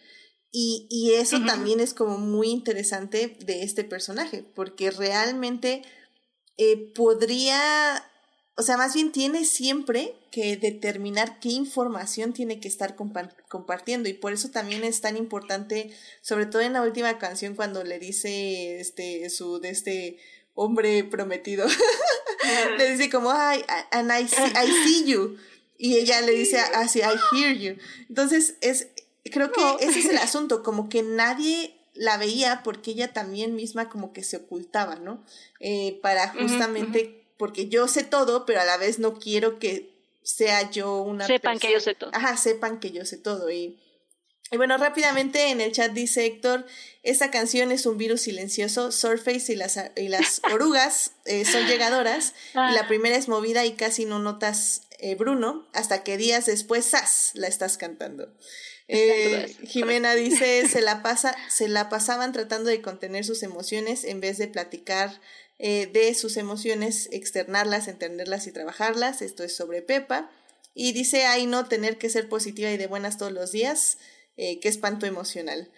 Y, 0.52 0.88
y 0.90 1.14
eso 1.14 1.38
también 1.46 1.82
es 1.82 1.94
como 1.94 2.18
muy 2.18 2.50
interesante 2.50 3.38
de 3.46 3.62
este 3.62 3.84
personaje, 3.84 4.44
porque 4.56 4.90
realmente 4.90 5.84
eh, 6.58 6.92
podría 6.96 8.04
o 8.60 8.64
sea, 8.64 8.76
más 8.76 8.96
bien 8.96 9.12
tiene 9.12 9.46
siempre 9.46 10.16
que 10.30 10.58
determinar 10.58 11.40
qué 11.40 11.50
información 11.50 12.34
tiene 12.34 12.60
que 12.60 12.68
estar 12.68 12.96
compartiendo 12.96 14.10
y 14.10 14.14
por 14.14 14.34
eso 14.34 14.50
también 14.50 14.84
es 14.84 15.02
tan 15.02 15.18
importante, 15.18 15.92
sobre 16.22 16.46
todo 16.46 16.62
en 16.62 16.74
la 16.74 16.82
última 16.82 17.18
canción 17.18 17.56
cuando 17.56 17.84
le 17.84 18.00
dice 18.00 18.80
este 18.80 19.30
su 19.30 19.60
de 19.60 19.70
este 19.70 20.18
hombre 20.54 21.04
prometido, 21.04 21.68
le 22.78 22.92
dice 22.92 23.10
como, 23.10 23.32
ay, 23.32 23.64
and 23.92 24.12
I 24.12 24.28
see, 24.28 24.44
I 24.44 24.72
see 24.84 25.06
you 25.06 25.38
y 25.80 25.98
ella 25.98 26.22
le 26.22 26.34
dice 26.34 26.60
así, 26.60 27.00
I 27.00 27.16
hear 27.36 27.58
you. 27.58 27.78
Entonces 28.10 28.56
es, 28.62 28.90
creo 29.24 29.52
que 29.52 29.62
ese 29.80 30.00
es 30.00 30.06
el 30.06 30.18
asunto, 30.18 30.62
como 30.62 30.90
que 30.90 31.02
nadie 31.02 31.74
la 31.96 32.18
veía 32.18 32.62
porque 32.64 32.92
ella 32.92 33.14
también 33.14 33.56
misma 33.56 33.90
como 33.90 34.12
que 34.12 34.24
se 34.24 34.38
ocultaba, 34.38 34.96
¿no? 34.96 35.24
Eh, 35.62 35.98
para 36.04 36.30
justamente 36.34 37.24
porque 37.38 37.70
yo 37.70 37.88
sé 37.88 38.04
todo, 38.04 38.46
pero 38.46 38.60
a 38.60 38.66
la 38.66 38.76
vez 38.76 39.00
no 39.00 39.18
quiero 39.18 39.58
que 39.58 39.90
sea 40.22 40.70
yo 40.72 41.02
una 41.02 41.28
Sepan 41.28 41.60
que 41.60 41.72
yo 41.72 41.80
sé 41.80 41.96
todo. 41.96 42.12
Ajá, 42.14 42.38
sepan 42.38 42.80
que 42.80 42.92
yo 42.92 43.06
sé 43.06 43.18
todo. 43.18 43.50
Y, 43.50 43.80
y 44.52 44.58
bueno, 44.58 44.78
rápidamente 44.78 45.50
en 45.50 45.62
el 45.62 45.72
chat 45.72 45.92
dice 45.92 46.26
Héctor, 46.26 46.66
esta 47.04 47.32
canción 47.32 47.72
es 47.72 47.86
un 47.86 47.98
virus 47.98 48.22
silencioso, 48.22 48.92
Surface 48.92 49.52
y 49.54 49.56
las, 49.56 49.80
y 49.96 50.10
las 50.10 50.42
orugas 50.54 51.14
eh, 51.26 51.46
son 51.46 51.68
llegadoras, 51.68 52.34
y 52.54 52.74
la 52.74 52.82
ah. 52.82 52.88
primera 52.88 53.16
es 53.16 53.28
movida 53.28 53.66
y 53.66 53.74
casi 53.74 54.06
no 54.06 54.20
notas 54.20 54.84
eh, 55.02 55.16
Bruno, 55.16 55.66
hasta 55.74 56.04
que 56.04 56.18
días 56.18 56.46
después, 56.46 56.90
¡zas!, 56.90 57.32
la 57.34 57.48
estás 57.48 57.78
cantando. 57.78 58.34
Eh, 58.90 59.56
Jimena 59.68 60.16
dice, 60.16 60.68
se 60.68 60.82
la, 60.82 61.04
pasa, 61.04 61.36
se 61.48 61.70
la 61.70 61.90
pasaban 61.90 62.34
tratando 62.34 62.70
de 62.70 62.82
contener 62.82 63.24
sus 63.24 63.44
emociones 63.44 64.04
en 64.04 64.20
vez 64.20 64.38
de 64.38 64.48
platicar 64.48 65.22
eh, 65.60 65.88
de 65.92 66.14
sus 66.16 66.38
emociones, 66.38 67.10
externarlas, 67.12 67.88
entenderlas 67.88 68.48
y 68.48 68.52
trabajarlas. 68.52 69.22
Esto 69.22 69.44
es 69.44 69.56
sobre 69.56 69.82
Pepa. 69.82 70.32
Y 70.74 70.94
dice, 70.94 71.26
ay 71.26 71.46
no, 71.46 71.68
tener 71.68 71.98
que 71.98 72.10
ser 72.10 72.30
positiva 72.30 72.72
y 72.72 72.78
de 72.78 72.88
buenas 72.88 73.18
todos 73.18 73.34
los 73.34 73.52
días. 73.52 73.98
Eh, 74.38 74.60
qué 74.62 74.70
espanto 74.70 75.06
emocional. 75.06 75.70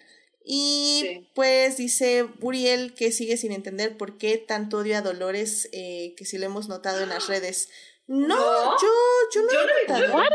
Y 0.43 1.29
pues 1.33 1.77
dice 1.77 2.23
Buriel 2.23 2.93
que 2.93 3.11
sigue 3.11 3.37
sin 3.37 3.51
entender 3.51 3.97
por 3.97 4.17
qué 4.17 4.37
tanto 4.37 4.77
odio 4.77 4.97
a 4.97 5.01
Dolores, 5.01 5.69
eh, 5.71 6.13
que 6.17 6.25
si 6.25 6.37
lo 6.37 6.45
hemos 6.45 6.67
notado 6.67 7.01
en 7.01 7.09
las 7.09 7.27
redes. 7.27 7.69
No, 8.13 8.77
yo, 8.77 8.87
yo 9.33 9.41
no 9.43 9.51
Yo 9.53 9.59
he 9.61 9.87
no- 9.87 9.99
yo- 10.07 10.13
What? 10.13 10.29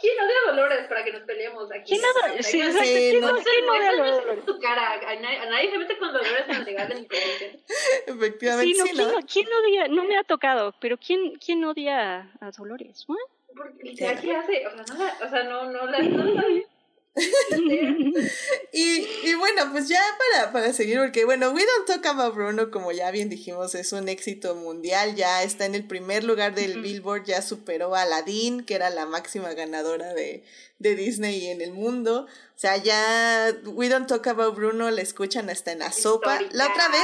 ¿Quién 0.00 0.14
odia 0.18 0.34
a 0.46 0.50
Dolores 0.52 0.86
para 0.88 1.04
que 1.04 1.12
nos 1.12 1.22
peleemos 1.22 1.70
aquí? 1.72 1.90
¿Quién 1.90 2.00
odia- 2.00 2.42
sí, 2.42 2.60
exacto, 2.62 2.84
¿quién 2.84 3.20
no 3.20 3.32
no- 3.32 3.42
quién 3.42 3.68
odia 3.68 3.90
a 3.90 3.96
Dolores? 3.96 4.44
su 4.46 4.58
cara. 4.60 4.92
A 4.92 5.14
nadie, 5.16 5.38
a 5.38 5.46
nadie 5.50 5.70
se 5.72 5.78
mete 5.78 5.98
con 5.98 6.12
Dolores 6.12 6.64
legal 6.64 6.88
de 6.88 6.94
mi. 6.94 7.08
Efectivamente, 8.06 8.72
Sí, 8.74 8.78
no, 8.78 8.86
sí, 8.86 8.92
¿quién, 8.94 9.08
¿no? 9.08 9.12
no- 9.20 9.26
quién 9.26 9.46
odia? 9.52 9.88
No 9.88 10.04
me 10.04 10.16
ha 10.16 10.24
tocado, 10.24 10.74
pero 10.80 10.96
¿quién, 10.96 11.34
quién 11.36 11.62
odia 11.64 12.30
a, 12.40 12.50
Dolores? 12.56 13.04
¿What? 13.08 13.18
Porque 13.56 13.94
¿qué 13.94 14.06
hace? 14.36 14.66
O 14.66 14.70
sea, 14.70 14.84
no 14.86 14.94
la, 15.04 15.16
o 15.26 15.28
sea, 15.30 15.42
no, 15.44 15.64
no 15.70 15.86
la, 15.86 15.98
no 15.98 16.24
la. 16.24 16.44
Y, 18.72 19.06
y 19.24 19.34
bueno, 19.34 19.70
pues 19.72 19.88
ya 19.88 20.00
para, 20.32 20.52
para 20.52 20.72
seguir, 20.72 20.98
porque 20.98 21.24
bueno, 21.24 21.50
We 21.50 21.64
Don't 21.64 21.86
Talk 21.86 22.04
About 22.06 22.34
Bruno, 22.34 22.70
como 22.70 22.92
ya 22.92 23.10
bien 23.10 23.28
dijimos, 23.30 23.74
es 23.74 23.92
un 23.92 24.08
éxito 24.08 24.54
mundial, 24.54 25.14
ya 25.14 25.42
está 25.42 25.64
en 25.64 25.74
el 25.74 25.86
primer 25.86 26.24
lugar 26.24 26.54
del. 26.54 26.80
Billboard, 26.82 27.24
ya 27.24 27.40
superó 27.42 27.94
a 27.94 28.02
Aladdin, 28.02 28.64
que 28.64 28.74
era 28.74 28.90
la 28.90 29.06
máxima 29.06 29.54
ganadora 29.54 30.12
de, 30.12 30.44
de 30.78 30.94
Disney 30.94 31.46
en 31.48 31.62
el 31.62 31.72
mundo. 31.72 32.26
O 32.26 32.58
sea, 32.58 32.76
ya 32.76 33.54
We 33.64 33.88
Don't 33.88 34.08
Talk 34.08 34.26
About 34.26 34.54
Bruno 34.54 34.90
la 34.90 35.00
escuchan 35.00 35.48
hasta 35.48 35.72
en 35.72 35.78
la 35.80 35.92
sopa. 35.92 36.38
La 36.52 36.68
otra 36.68 36.88
vez, 36.88 37.00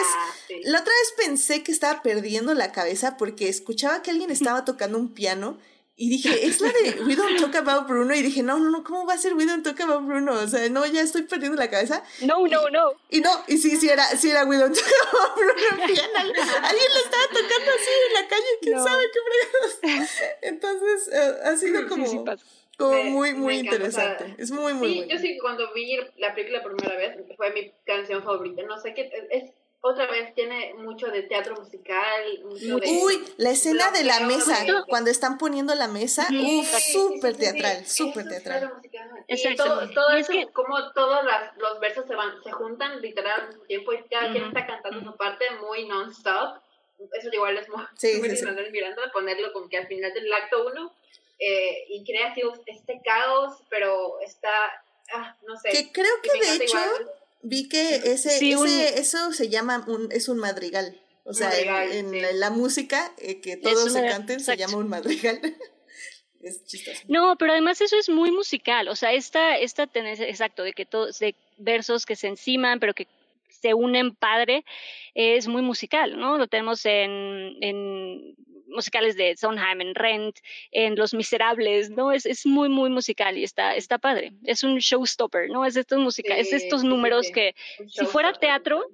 Sí. 0.48 0.60
la 0.64 0.80
otra 0.80 0.92
vez 0.92 1.26
pensé 1.26 1.62
que 1.62 1.72
estaba 1.72 2.02
perdiendo 2.02 2.52
la 2.54 2.70
cabeza 2.72 3.16
porque 3.16 3.48
escuchaba 3.48 4.02
que 4.02 4.10
alguien 4.10 4.30
estaba 4.30 4.64
tocando 4.64 4.98
un 4.98 5.14
piano 5.14 5.58
y 5.94 6.08
dije, 6.10 6.30
es 6.46 6.60
la 6.60 6.68
de 6.72 7.02
We 7.04 7.14
Don't 7.16 7.38
Talk 7.38 7.54
About 7.56 7.86
Bruno. 7.88 8.14
Y 8.14 8.22
dije, 8.22 8.42
no, 8.42 8.58
no, 8.58 8.70
no, 8.70 8.82
¿cómo 8.84 9.06
va 9.06 9.14
a 9.14 9.18
ser 9.18 9.34
We 9.34 9.46
Don't 9.46 9.62
Talk 9.64 9.80
About 9.80 10.04
Bruno? 10.06 10.32
O 10.32 10.48
sea, 10.48 10.68
no, 10.70 10.84
ya 10.86 11.00
estoy 11.02 11.22
perdiendo 11.22 11.56
la 11.58 11.70
cabeza. 11.70 12.02
No, 12.22 12.46
no, 12.46 12.70
no. 12.70 12.92
Y 13.10 13.20
no, 13.20 13.30
y 13.46 13.58
sí, 13.58 13.76
sí 13.76 13.88
era, 13.88 14.04
sí 14.16 14.30
era 14.30 14.44
We 14.44 14.56
Don't 14.56 14.74
Talk 14.74 14.92
About 15.12 15.36
Bruno 15.36 15.52
en 15.82 15.86
piano. 15.94 16.18
Alguien 16.18 16.88
lo 16.94 17.00
estaba 17.04 17.24
tocando 17.28 17.70
así 17.72 17.90
en 18.08 18.14
la 18.22 18.28
calle, 18.28 18.46
quién 18.62 18.76
No. 18.76 18.84
sabe 18.84 19.04
qué 19.12 19.90
fregados. 19.90 20.10
Entonces, 20.42 21.08
eh, 21.12 21.34
ha 21.44 21.56
sido 21.56 21.88
como, 21.88 22.06
Sí, 22.06 22.12
sí 22.12 22.24
como 22.78 22.92
Me- 22.94 23.04
muy, 23.04 23.34
muy 23.34 23.58
encanta, 23.58 23.76
interesante. 23.76 24.34
es 24.38 24.50
muy, 24.50 24.72
muy 24.72 24.88
sí, 24.88 24.96
bueno. 24.96 25.12
yo 25.12 25.18
sí, 25.20 25.38
cuando 25.40 25.72
vi 25.74 25.96
la 26.16 26.34
película 26.34 26.62
por 26.62 26.74
primera 26.74 26.98
vez, 26.98 27.16
fue 27.36 27.52
mi 27.52 27.70
canción 27.84 28.24
favorita. 28.24 28.62
No 28.62 28.80
sé 28.80 28.94
qué, 28.94 29.10
es, 29.30 29.44
otra 29.84 30.06
vez 30.06 30.32
tiene 30.34 30.74
mucho 30.74 31.08
de 31.08 31.22
teatro 31.24 31.56
musical, 31.56 32.22
mucho 32.44 32.76
de... 32.78 32.88
Uy, 33.02 33.22
la 33.36 33.50
escena 33.50 33.90
de 33.90 34.04
la 34.04 34.20
mesa, 34.20 34.60
de- 34.64 34.72
cuando 34.88 35.10
están 35.10 35.38
poniendo 35.38 35.74
la 35.74 35.88
mesa, 35.88 36.26
Ujú, 36.30 36.60
uff, 36.60 36.66
Sí, 36.68 36.80
sí, 36.80 36.92
súper 36.92 37.34
sí, 37.34 37.40
sí, 37.40 37.46
sí. 37.46 37.52
teatral, 37.52 37.86
súper 37.86 38.22
es 38.22 38.28
teatral. 38.28 38.74
musical. 38.76 39.24
Y 39.28 39.56
todo, 39.56 39.90
todo 39.90 40.16
Y 40.16 40.20
es 40.20 40.28
eso, 40.30 40.32
que- 40.38 40.52
como 40.52 40.92
todos 40.92 41.24
las, 41.24 41.56
los 41.56 41.80
versos 41.80 42.06
se 42.06 42.14
van, 42.14 42.42
se 42.44 42.52
juntan 42.52 43.00
literal 43.02 43.40
al 43.40 43.48
mismo 43.48 43.64
tiempo 43.64 43.92
y 43.92 44.02
cada 44.08 44.30
quien 44.30 44.44
está 44.44 44.66
cantando 44.66 45.00
su 45.10 45.16
parte 45.16 45.44
muy 45.60 45.86
non-stop. 45.88 46.58
Eso 47.18 47.28
igual 47.32 47.58
es 47.58 47.68
muy, 47.68 47.82
Sí, 47.96 48.18
muy 48.20 48.30
sí, 48.30 48.36
sí. 48.36 48.44
Manuel 48.44 48.70
Miranda, 48.70 49.10
ponerlo 49.12 49.52
como 49.52 49.68
que 49.68 49.78
al 49.78 49.88
final 49.88 50.12
del 50.14 50.32
acto 50.32 50.64
uno 50.64 50.94
eh, 51.40 51.86
y 51.88 52.04
crea 52.04 52.28
así 52.30 52.42
este 52.66 53.00
caos, 53.04 53.64
pero 53.68 54.20
está, 54.20 54.48
ah, 55.12 55.36
no 55.44 55.56
sé. 55.56 55.70
Que 55.70 55.90
creo 55.90 56.14
que 56.22 56.30
de 56.40 56.54
hecho 56.64 56.78
igual- 56.78 57.10
vi 57.42 57.68
que 57.68 57.96
ese, 57.96 58.30
Sí, 58.38 58.52
ese 58.52 58.58
un- 58.58 58.68
eso 58.68 59.32
se 59.32 59.48
llama 59.48 59.84
un, 59.88 60.10
es 60.12 60.28
un 60.28 60.38
madrigal. 60.38 60.98
O 61.24 61.34
sea, 61.34 61.50
en- 61.58 61.68
Madrigal, 61.68 61.92
en, 61.98 62.10
sí. 62.10 62.20
la, 62.20 62.32
la 62.32 62.50
música, 62.50 63.12
eh, 63.18 63.40
que 63.40 63.56
todos 63.56 63.92
se 63.92 64.02
canten, 64.06 64.40
se 64.40 64.56
llama 64.56 64.76
un 64.78 64.88
madrigal. 64.88 65.40
es 66.42 66.64
chistoso. 66.64 67.00
No, 67.08 67.36
pero 67.38 67.52
además 67.52 67.80
eso 67.80 67.96
es 67.96 68.08
muy 68.08 68.32
musical, 68.32 68.88
o 68.88 68.96
sea, 68.96 69.12
esta, 69.12 69.56
esta 69.58 69.86
tendencia, 69.86 70.26
exacto, 70.28 70.64
de 70.64 70.72
que 70.72 70.84
todos, 70.84 71.18
de 71.20 71.36
versos 71.58 72.04
que 72.06 72.16
se 72.16 72.26
enciman, 72.26 72.80
pero 72.80 72.94
que 72.94 73.06
se 73.48 73.74
unen 73.74 74.14
padre, 74.16 74.64
es 75.14 75.46
muy 75.46 75.62
musical, 75.62 76.18
¿no? 76.18 76.36
Lo 76.38 76.48
tenemos 76.48 76.84
en, 76.84 77.56
en 77.60 78.34
musicales 78.72 79.16
de 79.16 79.36
Sondheim, 79.36 79.80
en 79.80 79.94
Rent, 79.94 80.36
en 80.72 80.96
Los 80.96 81.14
Miserables, 81.14 81.90
¿no? 81.90 82.10
Es, 82.12 82.26
es 82.26 82.44
muy, 82.46 82.68
muy 82.68 82.90
musical 82.90 83.38
y 83.38 83.44
está, 83.44 83.76
está 83.76 83.98
padre. 83.98 84.32
Es 84.44 84.64
un 84.64 84.78
showstopper, 84.78 85.48
¿no? 85.50 85.64
Es 85.64 85.76
estos 85.76 85.98
musica, 85.98 86.36
es 86.36 86.52
estos 86.52 86.82
números 86.82 87.26
sí. 87.28 87.32
que 87.32 87.54
si 87.88 88.04
fuera 88.06 88.32
teatro, 88.32 88.84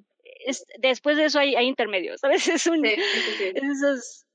es- 0.45 0.67
después 0.79 1.17
de 1.17 1.25
eso 1.25 1.39
hay, 1.39 1.55
hay 1.57 1.67
intermedios, 1.67 2.21
¿sabes? 2.21 2.47
Es 2.63 2.67
un, 2.67 2.85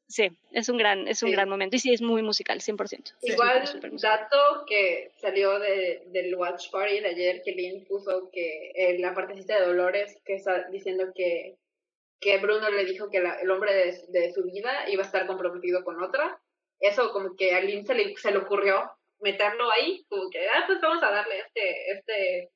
Sí, 0.07 0.29
es- 0.51 0.69
un 0.69 0.77
gran, 0.77 1.07
es 1.07 1.23
un 1.23 1.29
Sí. 1.29 1.33
gran 1.35 1.49
momento 1.49 1.75
y 1.75 1.79
sí 1.79 1.91
es 1.91 2.01
muy 2.01 2.21
musical, 2.21 2.59
100%. 2.61 3.13
Igual, 3.23 3.61
musical. 3.61 3.97
dato 3.99 4.65
que 4.67 5.09
salió 5.19 5.57
de, 5.59 6.03
del 6.07 6.35
Watch 6.35 6.69
Party 6.69 6.99
de 6.99 7.07
ayer, 7.07 7.41
que 7.43 7.51
Lynn 7.53 7.85
puso 7.85 8.29
que 8.31 8.71
eh, 8.75 8.99
la 8.99 9.15
partecita 9.15 9.59
de 9.59 9.65
Dolores, 9.65 10.19
que 10.25 10.35
está 10.35 10.67
diciendo 10.69 11.05
que, 11.15 11.55
que 12.23 12.37
Bruno 12.37 12.69
le 12.69 12.85
dijo 12.85 13.09
que 13.11 13.19
la- 13.19 13.39
el 13.41 13.51
hombre 13.51 13.73
de, 13.73 13.93
de 14.09 14.31
su 14.31 14.43
vida 14.43 14.89
iba 14.89 15.03
a 15.03 15.05
estar 15.05 15.27
comprometido 15.27 15.83
con 15.83 16.01
otra. 16.01 16.39
Eso 16.79 17.11
como 17.11 17.35
que 17.35 17.53
a 17.53 17.61
Lynn 17.61 17.85
se 17.85 17.93
le, 17.95 18.15
se 18.17 18.31
le 18.31 18.37
ocurrió 18.37 18.89
meterlo 19.19 19.69
ahí, 19.71 20.05
como 20.09 20.29
que, 20.29 20.47
ah, 20.49 20.63
pues 20.67 20.79
vamos 20.81 21.01
a 21.03 21.11
darle 21.11 21.39
este, 21.39 21.91
este 21.91 22.49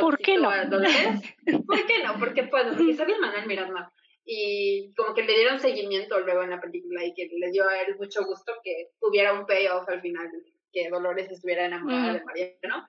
¿Por 0.00 0.18
qué 0.18 0.36
no? 0.38 0.48
a. 0.50 0.62
¿Por 1.66 1.86
qué 1.86 2.02
no? 2.04 2.18
Porque 2.18 2.44
pues, 2.44 2.64
porque 2.76 2.94
sabía 2.94 3.18
Manuel 3.18 3.46
Miranda. 3.46 3.92
Y 4.24 4.94
como 4.94 5.14
que 5.14 5.22
le 5.24 5.34
dieron 5.34 5.58
seguimiento 5.58 6.20
luego 6.20 6.42
en 6.44 6.50
la 6.50 6.60
película 6.60 7.04
y 7.04 7.12
que 7.14 7.28
le 7.36 7.50
dio 7.50 7.68
a 7.68 7.80
él 7.82 7.96
mucho 7.98 8.24
gusto 8.24 8.52
que 8.62 8.90
tuviera 9.00 9.32
un 9.32 9.46
payoff 9.46 9.88
al 9.88 10.00
final, 10.00 10.28
que 10.72 10.88
Dolores 10.88 11.28
estuviera 11.30 11.64
enamorada 11.66 12.12
Mm. 12.12 12.14
de 12.14 12.24
Mariano 12.24 12.88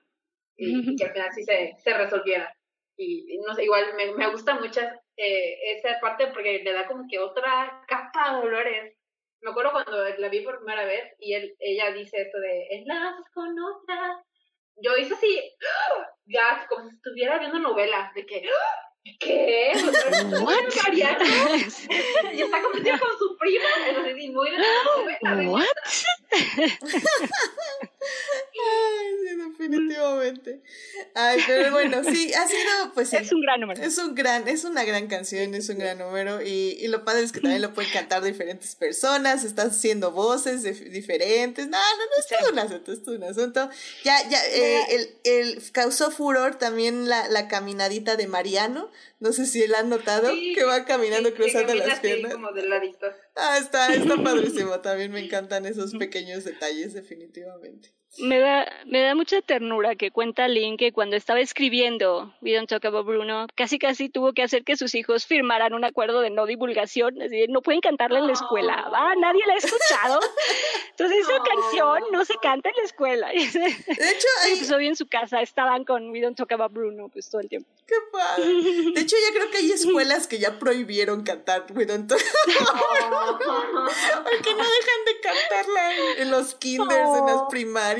y, 0.56 0.92
y 0.92 0.96
que 0.96 1.04
al 1.06 1.12
final 1.12 1.30
sí 1.34 1.42
se, 1.44 1.72
se 1.82 1.94
resolviera. 1.98 2.54
Y 2.96 3.34
y 3.34 3.38
no 3.38 3.54
sé, 3.54 3.64
igual 3.64 3.86
me, 3.96 4.12
me 4.12 4.30
gusta 4.30 4.54
mucho 4.60 4.80
eh, 5.16 5.76
esa 5.76 6.00
parte 6.00 6.28
porque 6.28 6.62
le 6.62 6.72
da 6.72 6.86
como 6.86 7.04
que 7.08 7.18
otra 7.18 7.84
capa 7.86 8.30
a 8.30 8.36
Dolores. 8.36 8.96
Me 9.40 9.50
acuerdo 9.50 9.72
cuando 9.72 10.08
la 10.18 10.28
vi 10.28 10.40
por 10.40 10.58
primera 10.58 10.84
vez 10.84 11.14
y 11.18 11.34
él, 11.34 11.54
ella 11.58 11.92
dice 11.92 12.22
esto 12.22 12.38
de 12.40 12.66
enlaces 12.70 13.26
con 13.34 13.54
otra. 13.58 14.22
Yo 14.76 14.96
hice 14.96 15.14
así, 15.14 15.52
¡ah! 15.62 16.08
ya 16.24 16.66
como 16.68 16.88
si 16.88 16.96
estuviera 16.96 17.38
viendo 17.38 17.58
novela, 17.58 18.10
de 18.14 18.26
que, 18.26 18.42
¡ah! 18.48 18.94
¿qué? 19.20 19.72
What? 20.42 20.64
Mariano 20.82 21.24
y 22.32 22.42
está 22.42 22.62
compitiendo 22.62 23.04
con 23.04 23.18
su 23.18 23.36
prima, 23.36 23.68
es 23.86 23.98
así, 23.98 24.30
muy 24.30 24.50
de 24.50 24.58
novela. 24.58 25.36
de 25.36 25.46
What? 25.46 25.66
Ay, 28.04 29.14
sí, 29.28 29.36
definitivamente. 29.36 30.62
Ay, 31.14 31.40
pero 31.46 31.72
bueno, 31.72 32.02
sí, 32.04 32.32
ha 32.34 32.46
sido, 32.46 32.92
pues 32.94 33.10
sí. 33.10 33.16
Es 33.16 33.32
un 33.32 33.40
gran 33.40 33.60
número. 33.60 33.82
Es 33.82 33.98
un 33.98 34.14
gran, 34.14 34.46
es 34.48 34.64
una 34.64 34.84
gran 34.84 35.06
canción, 35.06 35.54
es 35.54 35.68
un 35.68 35.78
gran 35.78 35.98
número 35.98 36.42
y, 36.42 36.76
y 36.80 36.88
lo 36.88 37.04
padre 37.04 37.22
es 37.22 37.32
que 37.32 37.40
también 37.40 37.62
lo 37.62 37.72
pueden 37.74 37.92
cantar 37.92 38.22
diferentes 38.22 38.74
personas, 38.76 39.44
estás 39.44 39.72
haciendo 39.76 40.10
voces 40.12 40.62
de- 40.62 40.72
diferentes, 40.72 41.66
no, 41.68 41.78
no, 41.78 41.82
no, 41.96 42.20
es 42.20 42.26
todo 42.26 42.52
un 42.52 42.58
asunto, 42.58 42.92
es 42.92 43.02
todo 43.02 43.14
un 43.16 43.24
asunto. 43.24 43.68
Ya, 44.04 44.28
ya, 44.28 44.44
eh, 44.48 44.80
el, 44.90 45.18
el, 45.24 45.72
causó 45.72 46.10
furor 46.10 46.56
también 46.56 47.08
la, 47.08 47.28
la 47.28 47.48
caminadita 47.48 48.16
de 48.16 48.26
Mariano, 48.26 48.90
no 49.24 49.32
sé 49.32 49.46
si 49.46 49.62
él 49.62 49.74
ha 49.74 49.82
notado 49.82 50.30
Sí, 50.34 50.52
que 50.54 50.64
va 50.64 50.84
caminando 50.84 51.30
sí, 51.30 51.34
cruzando 51.34 51.74
las 51.74 51.98
piernas. 52.00 52.34
como 52.34 52.52
de 52.52 52.68
ladito. 52.68 53.06
Ah, 53.34 53.56
está, 53.58 53.92
está 53.94 54.22
padrísimo, 54.22 54.78
también 54.82 55.10
me 55.12 55.24
encantan 55.24 55.64
esos 55.64 55.94
pequeños 55.94 56.44
detalles, 56.44 56.92
definitivamente. 56.92 57.94
Me 58.18 58.38
da, 58.38 58.70
me 58.86 59.00
da 59.02 59.14
mucha 59.14 59.42
ternura 59.42 59.96
que 59.96 60.10
cuenta 60.10 60.46
Lynn 60.46 60.76
que 60.76 60.92
cuando 60.92 61.16
estaba 61.16 61.40
escribiendo 61.40 62.32
We 62.42 62.54
Don't 62.54 62.68
Talk 62.68 62.84
About 62.84 63.06
Bruno, 63.06 63.46
casi 63.56 63.78
casi 63.78 64.08
tuvo 64.08 64.32
que 64.32 64.42
hacer 64.42 64.62
que 64.64 64.76
sus 64.76 64.94
hijos 64.94 65.26
firmaran 65.26 65.74
un 65.74 65.84
acuerdo 65.84 66.20
de 66.20 66.30
no 66.30 66.46
divulgación, 66.46 67.20
así 67.20 67.40
de, 67.40 67.48
no 67.48 67.60
pueden 67.60 67.80
cantarla 67.80 68.20
en 68.20 68.26
la 68.28 68.32
escuela, 68.34 68.88
va, 68.92 69.14
nadie 69.16 69.42
la 69.46 69.54
ha 69.54 69.56
escuchado. 69.56 70.20
Entonces 70.90 71.18
esa 71.18 71.38
No. 71.38 71.44
canción 71.44 72.02
no 72.12 72.24
se 72.24 72.34
canta 72.40 72.68
en 72.68 72.76
la 72.76 72.82
escuela. 72.84 73.28
De 73.32 74.10
hecho, 74.10 74.28
hay, 74.44 74.56
pues 74.56 74.70
hoy 74.70 74.86
en 74.86 74.96
su 74.96 75.06
casa 75.08 75.40
estaban 75.42 75.84
con 75.84 76.10
We 76.10 76.20
Don't 76.20 76.36
Talk 76.36 76.52
About 76.52 76.72
Bruno, 76.72 77.08
pues 77.08 77.28
todo 77.28 77.40
el 77.40 77.48
tiempo. 77.48 77.68
qué 77.86 77.96
padre. 78.12 78.44
De 78.94 79.00
hecho, 79.00 79.16
ya 79.28 79.34
creo 79.36 79.50
que 79.50 79.58
hay 79.58 79.72
escuelas 79.72 80.28
que 80.28 80.38
ya 80.38 80.58
prohibieron 80.58 81.24
cantar 81.24 81.66
We 81.74 81.84
Don't 81.86 82.08
Talk 82.08 82.20
Porque 84.24 84.54
no 84.54 84.64
dejan 84.64 85.04
de 85.06 85.20
cantarla 85.22 85.92
en, 86.18 86.30
los 86.30 86.54
kinders, 86.54 87.18
en 87.18 87.26
las 87.26 87.36
Oh. 87.36 87.48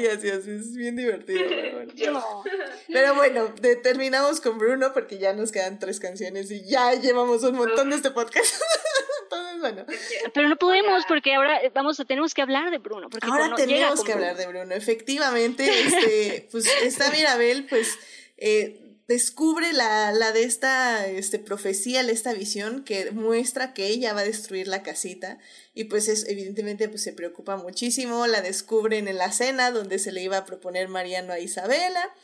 Primarias 0.04 0.24
y 0.24 0.30
así, 0.30 0.50
es 0.50 0.74
bien 0.76 0.96
divertido. 0.96 1.40
Pero 1.48 1.72
bueno, 1.76 1.92
No. 2.12 2.44
Pero 2.88 3.14
bueno, 3.14 3.48
de- 3.60 3.76
terminamos 3.76 4.40
con 4.40 4.58
Bruno 4.58 4.92
porque 4.92 5.18
ya 5.18 5.32
nos 5.32 5.52
quedan 5.52 5.78
tres 5.78 6.00
canciones 6.00 6.50
y 6.50 6.64
ya 6.64 6.92
llevamos 6.94 7.42
un 7.44 7.56
montón 7.56 7.90
de 7.90 7.96
este 7.96 8.10
podcast. 8.10 8.54
Entonces, 9.24 9.60
bueno, 9.60 9.84
Pero 10.32 10.48
no 10.48 10.56
podemos 10.56 11.04
porque 11.06 11.34
ahora 11.34 11.60
vamos 11.74 11.98
a 11.98 12.04
tenemos 12.04 12.34
que 12.34 12.42
hablar 12.42 12.70
de 12.70 12.78
Bruno. 12.78 13.08
Porque 13.10 13.26
ahora 13.26 13.44
llega 13.44 13.56
tenemos 13.56 13.96
con 13.96 14.06
que 14.06 14.12
Bruno- 14.12 14.28
hablar 14.30 14.46
de 14.46 14.52
Bruno. 14.52 14.74
Efectivamente, 14.74 15.64
este, 15.80 16.48
pues 16.52 16.66
esta 16.82 17.10
Mirabel, 17.12 17.66
pues, 17.68 17.98
eh, 18.36 18.80
descubre 19.06 19.72
la, 19.72 20.12
la 20.12 20.32
de 20.32 20.44
esta 20.44 21.06
este, 21.06 21.38
profecía, 21.38 22.00
esta 22.00 22.32
visión 22.32 22.84
que 22.84 23.10
muestra 23.10 23.74
que 23.74 23.88
ella 23.88 24.14
va 24.14 24.20
a 24.20 24.24
destruir 24.24 24.68
la 24.68 24.82
casita 24.82 25.38
y 25.74 25.84
pues 25.84 26.08
es, 26.08 26.26
evidentemente 26.28 26.88
pues 26.88 27.02
se 27.02 27.12
preocupa 27.12 27.56
muchísimo, 27.56 28.26
la 28.26 28.40
descubren 28.40 29.08
en 29.08 29.18
la 29.18 29.32
cena 29.32 29.70
donde 29.70 29.98
se 29.98 30.12
le 30.12 30.22
iba 30.22 30.38
a 30.38 30.46
proponer 30.46 30.88
Mariano 30.88 31.32
a 31.32 31.38
Isabela 31.38 32.14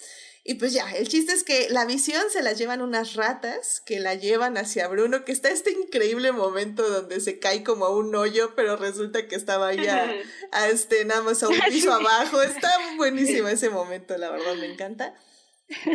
Y 0.43 0.55
pues 0.55 0.73
ya, 0.73 0.91
el 0.93 1.07
chiste 1.07 1.35
es 1.35 1.45
que 1.45 1.69
la 1.69 1.85
visión 1.85 2.23
se 2.31 2.43
la 2.43 2.55
llevan 2.55 2.81
unas 2.81 3.15
ratas 3.15 3.83
que 3.85 4.01
la 4.01 4.15
llevan 4.15 4.57
hacia 4.57 4.89
Bruno, 4.89 5.25
que 5.27 5.33
está 5.33 5.51
este 5.51 5.73
increíble 5.73 6.33
momento 6.33 6.89
donde 6.89 7.21
se 7.21 7.39
cae 7.39 7.63
como 7.63 7.85
a 7.85 7.95
un 7.95 8.15
hoyo, 8.15 8.55
pero 8.57 8.77
resulta 8.77 9.29
que 9.29 9.37
estaba 9.37 9.75
ya 9.75 10.11
a, 10.53 10.69
este, 10.69 11.05
nada 11.05 11.21
más 11.21 11.43
a 11.43 11.49
un 11.49 11.61
piso 11.69 11.93
abajo. 11.93 12.41
Está 12.41 12.71
buenísimo 12.97 13.49
ese 13.49 13.69
momento, 13.69 14.17
la 14.17 14.31
verdad, 14.31 14.55
me 14.55 14.73
encanta. 14.73 15.15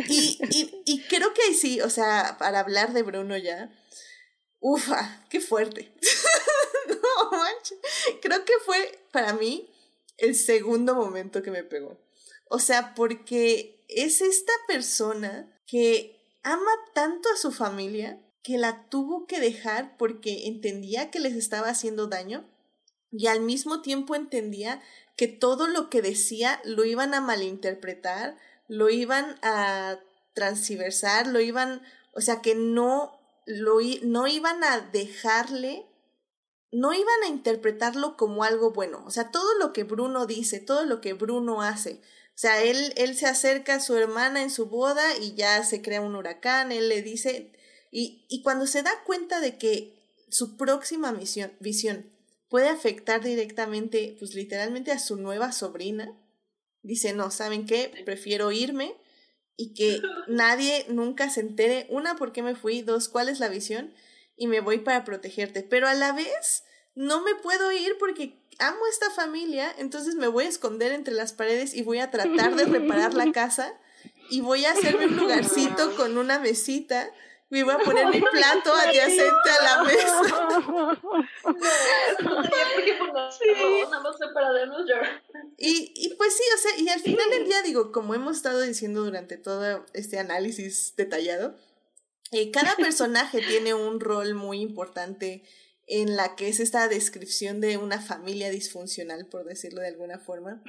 Y, 0.08 0.38
y, 0.50 0.82
y 0.86 1.02
creo 1.02 1.34
que 1.34 1.42
ahí 1.42 1.54
sí, 1.54 1.80
o 1.80 1.90
sea, 1.90 2.36
para 2.38 2.60
hablar 2.60 2.92
de 2.92 3.02
Bruno 3.02 3.36
ya, 3.36 3.70
ufa, 4.60 5.26
qué 5.28 5.40
fuerte. 5.40 5.92
no 6.88 7.30
manches. 7.30 7.78
Creo 8.22 8.44
que 8.44 8.54
fue 8.64 8.98
para 9.12 9.34
mí 9.34 9.70
el 10.18 10.34
segundo 10.34 10.94
momento 10.94 11.42
que 11.42 11.50
me 11.50 11.62
pegó. 11.62 12.00
O 12.48 12.58
sea, 12.58 12.94
porque 12.94 13.84
es 13.88 14.20
esta 14.20 14.52
persona 14.66 15.60
que 15.66 16.16
ama 16.42 16.70
tanto 16.94 17.28
a 17.28 17.36
su 17.36 17.52
familia 17.52 18.20
que 18.42 18.58
la 18.58 18.88
tuvo 18.88 19.26
que 19.26 19.40
dejar 19.40 19.96
porque 19.96 20.46
entendía 20.46 21.10
que 21.10 21.18
les 21.18 21.34
estaba 21.34 21.68
haciendo 21.68 22.06
daño 22.06 22.48
y 23.10 23.26
al 23.26 23.40
mismo 23.40 23.82
tiempo 23.82 24.14
entendía 24.14 24.80
que 25.16 25.26
todo 25.26 25.66
lo 25.66 25.90
que 25.90 26.02
decía 26.02 26.60
lo 26.64 26.84
iban 26.84 27.14
a 27.14 27.20
malinterpretar, 27.20 28.36
lo 28.68 28.88
iban 28.88 29.38
a 29.42 29.98
transversar, 30.34 31.26
lo 31.26 31.40
iban, 31.40 31.82
o 32.14 32.20
sea, 32.20 32.40
que 32.42 32.54
no, 32.54 33.18
lo, 33.46 33.78
no 34.02 34.26
iban 34.26 34.64
a 34.64 34.80
dejarle, 34.80 35.86
no 36.72 36.92
iban 36.92 37.22
a 37.24 37.28
interpretarlo 37.28 38.16
como 38.16 38.44
algo 38.44 38.72
bueno. 38.72 39.02
O 39.06 39.10
sea, 39.10 39.30
todo 39.30 39.58
lo 39.58 39.72
que 39.72 39.84
Bruno 39.84 40.26
dice, 40.26 40.60
todo 40.60 40.84
lo 40.84 41.00
que 41.00 41.14
Bruno 41.14 41.62
hace, 41.62 42.02
o 42.36 42.38
sea, 42.38 42.62
él, 42.62 42.92
él 42.96 43.16
se 43.16 43.26
acerca 43.26 43.76
a 43.76 43.80
su 43.80 43.96
hermana 43.96 44.42
en 44.42 44.50
su 44.50 44.66
boda 44.66 45.16
y 45.16 45.34
ya 45.34 45.64
se 45.64 45.80
crea 45.80 46.02
un 46.02 46.16
huracán, 46.16 46.70
él 46.70 46.90
le 46.90 47.00
dice, 47.00 47.52
y, 47.90 48.26
y 48.28 48.42
cuando 48.42 48.66
se 48.66 48.82
da 48.82 48.92
cuenta 49.04 49.40
de 49.40 49.56
que 49.56 49.96
su 50.28 50.58
próxima 50.58 51.12
misión, 51.12 51.52
visión 51.60 52.10
puede 52.50 52.68
afectar 52.68 53.22
directamente, 53.22 54.16
pues 54.18 54.34
literalmente 54.34 54.92
a 54.92 54.98
su 54.98 55.16
nueva 55.16 55.50
sobrina, 55.52 56.14
dice, 56.86 57.12
no, 57.12 57.30
¿saben 57.30 57.66
qué? 57.66 58.02
Prefiero 58.04 58.52
irme 58.52 58.94
y 59.56 59.74
que 59.74 60.00
nadie 60.28 60.86
nunca 60.88 61.30
se 61.30 61.40
entere, 61.40 61.86
una, 61.90 62.16
por 62.16 62.32
qué 62.32 62.42
me 62.42 62.54
fui, 62.54 62.82
dos, 62.82 63.08
cuál 63.08 63.28
es 63.28 63.40
la 63.40 63.48
visión, 63.48 63.92
y 64.36 64.46
me 64.46 64.60
voy 64.60 64.78
para 64.78 65.04
protegerte. 65.04 65.62
Pero 65.62 65.88
a 65.88 65.94
la 65.94 66.12
vez, 66.12 66.64
no 66.94 67.22
me 67.22 67.34
puedo 67.34 67.72
ir 67.72 67.96
porque 67.98 68.38
amo 68.58 68.78
esta 68.90 69.10
familia, 69.10 69.74
entonces 69.78 70.14
me 70.14 70.28
voy 70.28 70.44
a 70.44 70.48
esconder 70.48 70.92
entre 70.92 71.14
las 71.14 71.32
paredes 71.32 71.74
y 71.74 71.82
voy 71.82 71.98
a 71.98 72.10
tratar 72.10 72.56
de 72.56 72.64
reparar 72.64 73.14
la 73.14 73.30
casa 73.32 73.74
y 74.30 74.40
voy 74.40 74.64
a 74.64 74.72
hacerme 74.72 75.06
un 75.06 75.16
lugarcito 75.16 75.94
con 75.96 76.16
una 76.18 76.38
mesita 76.38 77.10
y 77.50 77.62
voy 77.62 77.74
a 77.74 77.78
poner 77.78 78.06
mi 78.08 78.20
plato 78.20 78.72
adyacente 78.72 79.50
a 79.60 79.64
la 79.64 79.82
mesa. 79.84 80.22
Y, 85.58 85.92
y 85.96 86.14
pues 86.14 86.34
sí, 86.36 86.42
o 86.54 86.58
sea, 86.58 86.78
y 86.78 86.88
al 86.88 87.00
final 87.00 87.30
del 87.30 87.44
día 87.44 87.62
digo, 87.62 87.92
como 87.92 88.14
hemos 88.14 88.36
estado 88.36 88.60
diciendo 88.60 89.04
durante 89.04 89.36
todo 89.36 89.86
este 89.94 90.18
análisis 90.18 90.94
detallado, 90.96 91.56
eh, 92.32 92.50
cada 92.50 92.74
personaje 92.76 93.40
tiene 93.40 93.74
un 93.74 94.00
rol 94.00 94.34
muy 94.34 94.60
importante 94.60 95.44
en 95.86 96.16
la 96.16 96.34
que 96.34 96.48
es 96.48 96.58
esta 96.58 96.88
descripción 96.88 97.60
de 97.60 97.76
una 97.76 98.00
familia 98.00 98.50
disfuncional, 98.50 99.26
por 99.26 99.44
decirlo 99.44 99.80
de 99.80 99.88
alguna 99.88 100.18
forma. 100.18 100.62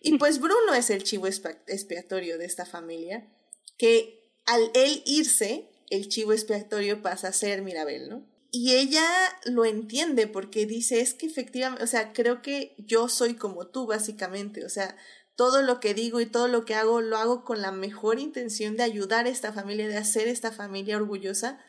Y 0.00 0.16
pues 0.18 0.40
Bruno 0.40 0.74
es 0.74 0.88
el 0.90 1.02
chivo 1.02 1.26
expiatorio 1.26 2.38
de 2.38 2.46
esta 2.46 2.64
familia, 2.64 3.28
que 3.76 4.32
al 4.46 4.70
él 4.74 5.02
irse, 5.04 5.68
el 5.92 6.08
chivo 6.08 6.32
expiatorio 6.32 7.02
pasa 7.02 7.28
a 7.28 7.32
ser 7.32 7.62
Mirabel, 7.62 8.08
¿no? 8.08 8.26
Y 8.50 8.74
ella 8.74 9.04
lo 9.44 9.64
entiende 9.64 10.26
porque 10.26 10.66
dice, 10.66 11.00
es 11.00 11.14
que 11.14 11.26
efectivamente, 11.26 11.84
o 11.84 11.86
sea, 11.86 12.12
creo 12.12 12.42
que 12.42 12.74
yo 12.78 13.08
soy 13.08 13.34
como 13.34 13.68
tú, 13.68 13.86
básicamente, 13.86 14.64
o 14.64 14.68
sea, 14.68 14.96
todo 15.36 15.62
lo 15.62 15.80
que 15.80 15.94
digo 15.94 16.20
y 16.20 16.26
todo 16.26 16.48
lo 16.48 16.64
que 16.64 16.74
hago 16.74 17.00
lo 17.00 17.16
hago 17.16 17.44
con 17.44 17.60
la 17.60 17.72
mejor 17.72 18.18
intención 18.18 18.76
de 18.76 18.82
ayudar 18.82 19.26
a 19.26 19.30
esta 19.30 19.52
familia, 19.52 19.88
de 19.88 19.96
hacer 19.96 20.28
esta 20.28 20.50
familia 20.50 20.96
orgullosa, 20.96 21.60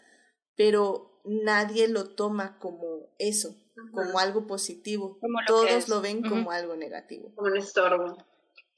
pero 0.56 1.22
nadie 1.26 1.88
lo 1.88 2.16
toma 2.16 2.60
como 2.60 3.14
eso, 3.18 3.56
como 3.94 4.20
algo 4.20 4.48
positivo. 4.48 5.20
Todos 5.48 5.90
lo 5.90 6.02
ven 6.02 6.22
como 6.22 6.52
algo 6.52 6.76
negativo. 6.76 7.34
Como 7.36 7.52
un 7.52 7.58
estorbo. 7.58 8.18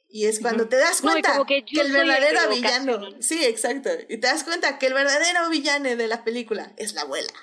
Y 0.08 0.28
es 0.28 0.40
cuando 0.40 0.68
te 0.70 0.78
das 0.78 1.02
cuenta 1.02 1.42
que, 1.46 1.66
el 1.82 1.92
verdadero 1.92 2.50
villano. 2.50 3.22
Sí, 3.22 3.44
exacto. 3.44 3.90
Y 4.08 4.18
te 4.18 4.28
das 4.28 4.44
cuenta 4.44 4.80
que 4.80 4.88
el 4.88 4.94
verdadero 4.94 5.50
villano 5.50 5.96
de 5.96 6.08
la 6.08 6.24
película 6.24 6.72
es 6.78 6.94
la 6.94 7.02
abuela. 7.02 7.34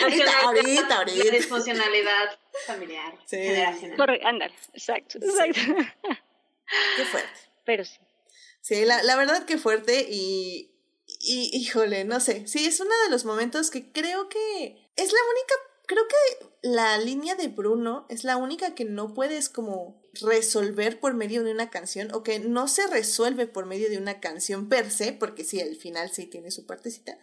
ahorita, 0.00 0.40
ahorita, 0.44 0.96
ahorita. 0.96 1.24
La 1.24 1.30
disfuncionalidad 1.30 2.38
familiar. 2.66 3.18
Sí. 3.26 3.38
Correcto, 3.96 4.26
andar, 4.26 4.50
exacto, 4.72 5.18
exacto. 5.18 5.60
Qué 6.96 7.04
fuerte. 7.04 7.40
Pero 7.64 7.84
sí. 7.84 7.98
Sí, 8.60 8.84
la, 8.84 9.02
la 9.02 9.16
verdad 9.16 9.44
que 9.44 9.58
fuerte 9.58 10.06
y, 10.08 10.72
y 11.20 11.50
híjole, 11.56 12.04
no 12.04 12.20
sé. 12.20 12.46
Sí, 12.46 12.64
es 12.66 12.80
uno 12.80 12.94
de 13.04 13.10
los 13.10 13.24
momentos 13.24 13.70
que 13.70 13.92
creo 13.92 14.28
que 14.28 14.88
es 14.96 15.12
la 15.12 15.18
única. 15.30 15.54
Creo 15.86 16.04
que 16.08 16.46
la 16.62 16.96
línea 16.98 17.34
de 17.34 17.48
Bruno 17.48 18.06
es 18.08 18.24
la 18.24 18.36
única 18.36 18.74
que 18.74 18.84
no 18.84 19.14
puedes 19.14 19.48
como 19.48 20.00
resolver 20.20 21.00
por 21.00 21.14
medio 21.14 21.42
de 21.42 21.52
una 21.52 21.70
canción 21.70 22.12
o 22.14 22.22
que 22.22 22.38
no 22.38 22.68
se 22.68 22.86
resuelve 22.86 23.46
por 23.46 23.66
medio 23.66 23.88
de 23.90 23.98
una 23.98 24.20
canción 24.20 24.68
per 24.68 24.90
se, 24.90 25.12
porque 25.12 25.44
sí, 25.44 25.60
al 25.60 25.76
final 25.76 26.10
sí 26.10 26.26
tiene 26.26 26.50
su 26.50 26.66
partecita. 26.66 27.18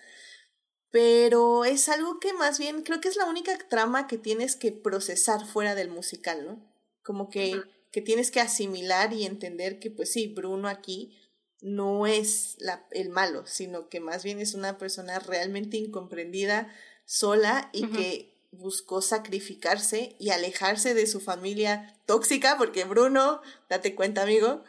Pero 0.92 1.66
es 1.66 1.88
algo 1.88 2.20
que 2.20 2.34
más 2.34 2.58
bien 2.58 2.82
creo 2.82 3.00
que 3.00 3.10
es 3.10 3.16
la 3.16 3.26
única 3.26 3.58
trama 3.70 4.08
que 4.08 4.18
tienes 4.18 4.56
que 4.56 4.72
procesar 4.72 5.46
fuera 5.46 5.76
del 5.76 5.90
musical, 5.90 6.46
¿no? 6.46 6.74
Como 7.04 7.30
que, 7.30 7.62
que 7.92 8.02
tienes 8.02 8.32
que 8.32 8.40
asimilar 8.42 9.14
y 9.14 9.26
entender 9.26 9.80
que 9.80 9.92
pues 9.92 10.12
sí, 10.12 10.28
Bruno 10.28 10.68
aquí 10.68 11.16
no 11.62 12.08
es 12.08 12.56
la, 12.60 12.88
el 12.92 13.10
malo, 13.10 13.46
sino 13.46 13.90
que 13.90 14.00
más 14.00 14.24
bien 14.24 14.40
es 14.40 14.54
una 14.54 14.78
persona 14.78 15.20
realmente 15.20 15.78
incomprendida, 15.78 16.74
sola 17.06 17.70
y 17.74 17.88
que 17.88 18.29
buscó 18.52 19.02
sacrificarse 19.02 20.16
y 20.20 20.32
alejarse 20.32 20.94
de 20.94 21.08
su 21.08 21.20
familia 21.20 21.96
tóxica, 22.06 22.58
porque 22.58 22.84
Bruno, 22.84 23.42
date 23.70 23.96
cuenta, 23.96 24.24
amigo, 24.24 24.64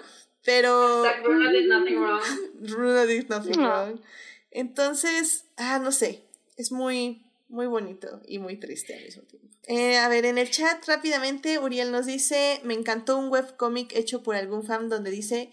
pero... 0.45 1.03
Bruno 1.23 1.51
did 1.51 1.69
nothing 1.69 1.97
wrong. 1.97 2.23
Bruno 2.55 3.07
did 3.07 3.29
nothing 3.29 3.59
wrong. 3.59 4.01
Entonces, 4.51 5.45
ah, 5.57 5.79
no 5.79 5.93
sé, 5.93 6.25
es 6.57 6.73
muy, 6.73 7.23
muy 7.49 7.67
bonito 7.67 8.21
y 8.27 8.39
muy 8.39 8.57
triste 8.57 8.95
al 8.95 9.05
mismo 9.05 9.23
tiempo. 9.23 9.49
Eh, 9.67 9.99
a 9.99 10.09
ver, 10.09 10.25
en 10.25 10.39
el 10.39 10.51
chat 10.51 10.85
rápidamente, 10.87 11.59
Uriel 11.59 11.93
nos 11.93 12.07
dice, 12.07 12.61
me 12.65 12.75
encantó 12.75 13.17
un 13.19 13.31
webcómic 13.31 13.95
hecho 13.95 14.23
por 14.23 14.35
algún 14.35 14.65
fan 14.65 14.89
donde 14.89 15.11
dice 15.11 15.51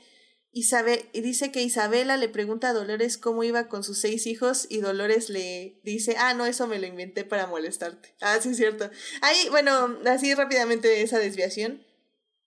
y 0.51 1.21
dice 1.21 1.51
que 1.51 1.61
Isabela 1.61 2.17
le 2.17 2.29
pregunta 2.29 2.69
a 2.69 2.73
Dolores 2.73 3.19
cómo 3.19 3.43
iba 3.43 3.67
con 3.67 3.83
sus 3.83 3.99
seis 3.99 4.25
hijos 4.25 4.65
y 4.69 4.79
Dolores 4.79 5.29
le 5.29 5.79
dice, 5.83 6.15
ah, 6.17 6.33
no, 6.33 6.47
eso 6.47 6.65
me 6.65 6.79
lo 6.79 6.87
inventé 6.87 7.23
para 7.23 7.45
molestarte. 7.45 8.15
Ah, 8.21 8.39
sí, 8.41 8.49
es 8.49 8.57
cierto. 8.57 8.89
Ahí, 9.21 9.49
bueno, 9.49 9.99
así 10.05 10.33
rápidamente 10.33 11.03
esa 11.03 11.19
desviación. 11.19 11.85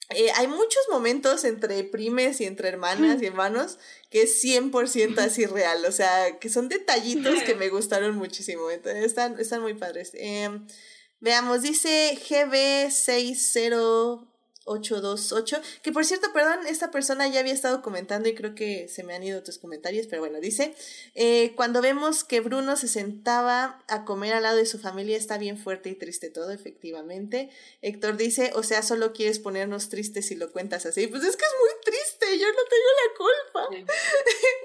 Eh, 0.08 0.32
hay 0.34 0.48
muchos 0.48 0.82
momentos 0.90 1.44
entre 1.44 1.84
primes 1.84 2.40
y 2.40 2.46
entre 2.46 2.68
hermanas 2.68 3.22
y 3.22 3.26
hermanos 3.26 3.78
que 4.10 4.22
es 4.22 4.42
100% 4.42 5.18
así 5.18 5.46
real, 5.46 5.84
o 5.84 5.92
sea, 5.92 6.40
que 6.40 6.48
son 6.48 6.68
detallitos 6.68 7.44
que 7.44 7.54
me 7.58 7.68
gustaron 7.68 8.16
muchísimo, 8.16 8.72
entonces 8.72 9.04
están, 9.04 9.38
están 9.38 9.62
muy 9.62 9.74
padres. 9.74 10.10
Em, 10.14 10.66
veamos, 11.20 11.62
dice 11.62 12.18
GB60 12.28 14.29
828. 14.64 15.60
Que 15.82 15.92
por 15.92 16.04
cierto, 16.04 16.32
perdón, 16.32 16.66
esta 16.66 16.90
persona 16.90 17.26
ya 17.28 17.40
había 17.40 17.52
estado 17.52 17.82
comentando 17.82 18.28
y 18.28 18.34
creo 18.34 18.54
que 18.54 18.88
se 18.88 19.02
me 19.02 19.14
han 19.14 19.22
ido 19.22 19.42
tus 19.42 19.58
comentarios, 19.58 20.06
pero 20.06 20.22
bueno, 20.22 20.40
dice, 20.40 20.74
eh, 21.14 21.52
cuando 21.56 21.82
vemos 21.82 22.24
que 22.24 22.40
Bruno 22.40 22.76
se 22.76 22.88
sentaba 22.88 23.82
a 23.88 24.04
comer 24.04 24.34
al 24.34 24.42
lado 24.42 24.56
de 24.56 24.66
su 24.66 24.78
familia 24.78 25.16
está 25.16 25.38
bien 25.38 25.58
fuerte 25.58 25.88
y 25.88 25.94
triste 25.94 26.30
todo, 26.30 26.50
efectivamente. 26.50 27.50
Héctor 27.82 28.16
dice, 28.16 28.52
o 28.54 28.62
sea, 28.62 28.82
solo 28.82 29.12
quieres 29.12 29.38
ponernos 29.38 29.88
tristes 29.88 30.26
si 30.26 30.34
lo 30.34 30.52
cuentas 30.52 30.86
así. 30.86 31.06
Pues 31.06 31.24
es 31.24 31.36
que 31.36 31.44
es 31.44 31.54
muy 31.58 31.92
triste, 31.92 32.38
yo 32.38 32.46
no 32.48 32.58
tengo 32.68 33.68
la 33.70 33.86
culpa. 33.86 33.94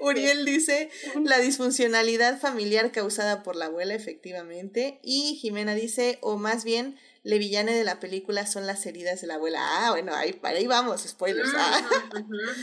Uriel 0.02 0.44
dice, 0.44 0.90
la 1.24 1.38
disfuncionalidad 1.38 2.38
familiar 2.38 2.92
causada 2.92 3.42
por 3.42 3.56
la 3.56 3.66
abuela, 3.66 3.94
efectivamente. 3.94 5.00
Y 5.02 5.36
Jimena 5.36 5.74
dice, 5.74 6.18
o 6.20 6.36
más 6.36 6.64
bien, 6.64 6.98
le 7.26 7.38
villane 7.38 7.74
de 7.74 7.82
la 7.82 7.98
película 7.98 8.46
son 8.46 8.68
las 8.68 8.86
heridas 8.86 9.20
de 9.20 9.26
la 9.26 9.34
abuela. 9.34 9.58
Ah, 9.60 9.90
bueno, 9.90 10.14
ahí, 10.14 10.32
para 10.32 10.58
ahí 10.58 10.68
vamos, 10.68 11.02
spoilers. 11.02 11.50
Ah. 11.56 11.88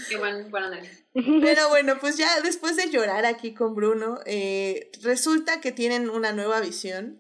Qué 0.08 0.16
bueno, 0.16 0.48
Pero 1.42 1.68
bueno, 1.68 1.98
pues 2.00 2.16
ya 2.16 2.40
después 2.40 2.78
de 2.78 2.90
llorar 2.90 3.26
aquí 3.26 3.54
con 3.54 3.76
Bruno, 3.76 4.20
eh, 4.26 4.90
resulta 5.02 5.60
que 5.60 5.74
tienen 5.74 6.10
una 6.10 6.32
nueva 6.32 6.62
visión 6.62 7.20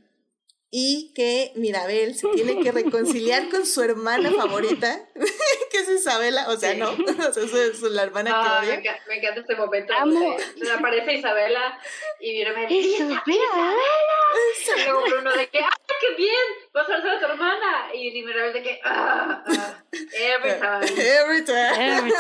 y 0.72 1.11
que 1.14 1.52
Mirabel 1.56 2.15
se 2.15 2.30
tiene 2.30 2.64
que 2.64 2.72
reconciliar 2.72 3.49
con 3.49 3.65
su 3.65 3.82
hermana 3.84 4.32
favorita, 4.38 5.10
que 5.70 5.78
es 5.80 5.90
Isabela, 5.90 6.49
o 6.49 6.56
sea, 6.56 6.76
no, 6.76 6.91
o 7.30 7.34
sea, 7.34 7.44
es, 7.44 7.82
la 7.82 8.03
hermana 8.03 8.30
que 8.30 8.36
Ah, 8.38 8.60
odia. 8.64 8.76
me, 8.76 8.80
encanta, 8.80 9.03
me 9.10 9.18
encanta 9.18 9.41
este 9.41 9.56
momento 9.57 9.94
Amo. 9.94 10.38
donde 10.56 10.72
aparece 10.72 11.14
Isabela 11.15 11.78
y 12.22 12.32
viene 12.32 12.53
me 12.53 12.74
Isabela. 12.74 13.24
Y 13.28 14.84
luego 14.86 15.02
Bruno 15.10 15.34
de 15.36 15.48
que, 15.49 15.60
¡ah, 15.60 15.70
qué 15.99 16.15
bien! 16.15 16.62
A 16.76 16.88
ver 16.88 17.08
a 17.08 17.20
tu 17.20 17.26
hermana. 17.26 17.94
Y 17.94 18.24
Mirabel 18.24 18.54
de 18.54 18.64
que, 18.64 18.80
¡ah! 18.84 19.44
ah 19.45 19.84
every 20.12 20.60
time. 20.60 20.86
Every 20.98 21.45
time. 21.45 22.14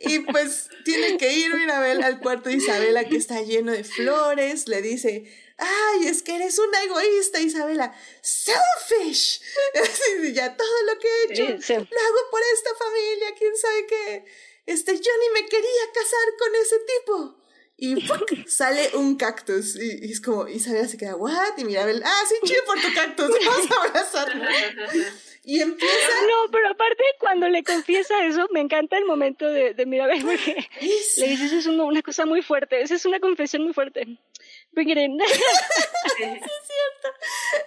Y 0.00 0.20
pues 0.20 0.68
tiene 0.84 1.18
que 1.18 1.32
ir 1.32 1.54
Mirabel 1.54 2.02
al 2.02 2.20
cuarto 2.20 2.48
de 2.48 2.56
Isabela 2.56 3.04
que 3.04 3.16
está 3.16 3.42
lleno 3.42 3.72
de 3.72 3.82
flores. 3.82 4.68
Le 4.68 4.80
dice, 4.80 5.24
ay, 5.56 6.06
es 6.06 6.22
que 6.22 6.36
eres 6.36 6.58
una 6.58 6.82
egoísta, 6.82 7.40
Isabela. 7.40 7.94
Selfish. 8.20 9.40
Ya 10.32 10.56
todo 10.56 10.82
lo 10.84 10.98
que 10.98 11.08
he 11.08 11.32
hecho 11.32 11.46
sí. 11.60 11.74
lo 11.74 11.80
hago 11.80 12.30
por 12.30 12.40
esta 12.54 12.70
familia. 12.76 13.34
¿Quién 13.36 13.56
sabe 13.56 13.86
qué? 13.86 14.24
Este, 14.66 14.94
yo 14.94 15.10
ni 15.20 15.40
me 15.40 15.48
quería 15.48 15.92
casar 15.92 16.36
con 16.38 16.54
ese 16.54 16.76
tipo. 16.78 17.37
Y 17.80 17.94
¡puc! 18.08 18.46
sale 18.48 18.90
un 18.94 19.16
cactus. 19.16 19.76
Y, 19.76 20.06
y 20.06 20.12
es 20.12 20.20
como, 20.20 20.48
Isabela 20.48 20.88
se 20.88 20.98
queda, 20.98 21.14
¿what? 21.14 21.56
Y 21.56 21.64
Mirabel, 21.64 22.02
ah, 22.04 22.22
sí, 22.28 22.34
chido 22.44 22.64
por 22.66 22.80
tu 22.80 22.92
cactus. 22.92 23.30
Vamos 23.46 23.70
a 23.70 23.86
abrazarnos. 23.86 24.48
Y 25.44 25.60
empieza. 25.60 26.08
No, 26.22 26.50
pero 26.50 26.68
aparte 26.68 27.02
cuando 27.20 27.48
le 27.48 27.62
confiesa 27.62 28.26
eso, 28.26 28.46
me 28.52 28.60
encanta 28.60 28.98
el 28.98 29.06
momento 29.06 29.46
de, 29.46 29.72
de 29.72 29.86
Mirabel 29.86 30.22
porque 30.22 30.68
le 31.16 31.26
dices 31.28 31.52
es 31.52 31.66
una, 31.66 31.84
una 31.84 32.02
cosa 32.02 32.26
muy 32.26 32.42
fuerte, 32.42 32.82
esa 32.82 32.96
es 32.96 33.06
una 33.06 33.18
confesión 33.18 33.62
muy 33.62 33.72
fuerte. 33.72 34.18
Bring 34.72 34.90
it 34.90 34.98
in. 34.98 35.18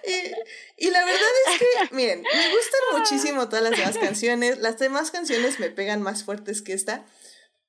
Y, 0.06 0.86
y 0.86 0.90
la 0.90 1.04
verdad 1.04 1.28
es 1.46 1.58
que, 1.58 1.94
miren, 1.94 2.22
me 2.22 2.50
gustan 2.50 2.80
muchísimo 2.98 3.48
todas 3.48 3.62
las 3.62 3.78
demás 3.78 3.98
canciones. 3.98 4.58
Las 4.58 4.78
demás 4.78 5.10
canciones 5.10 5.58
me 5.60 5.70
pegan 5.70 6.02
más 6.02 6.24
fuertes 6.24 6.62
que 6.62 6.72
esta. 6.72 7.04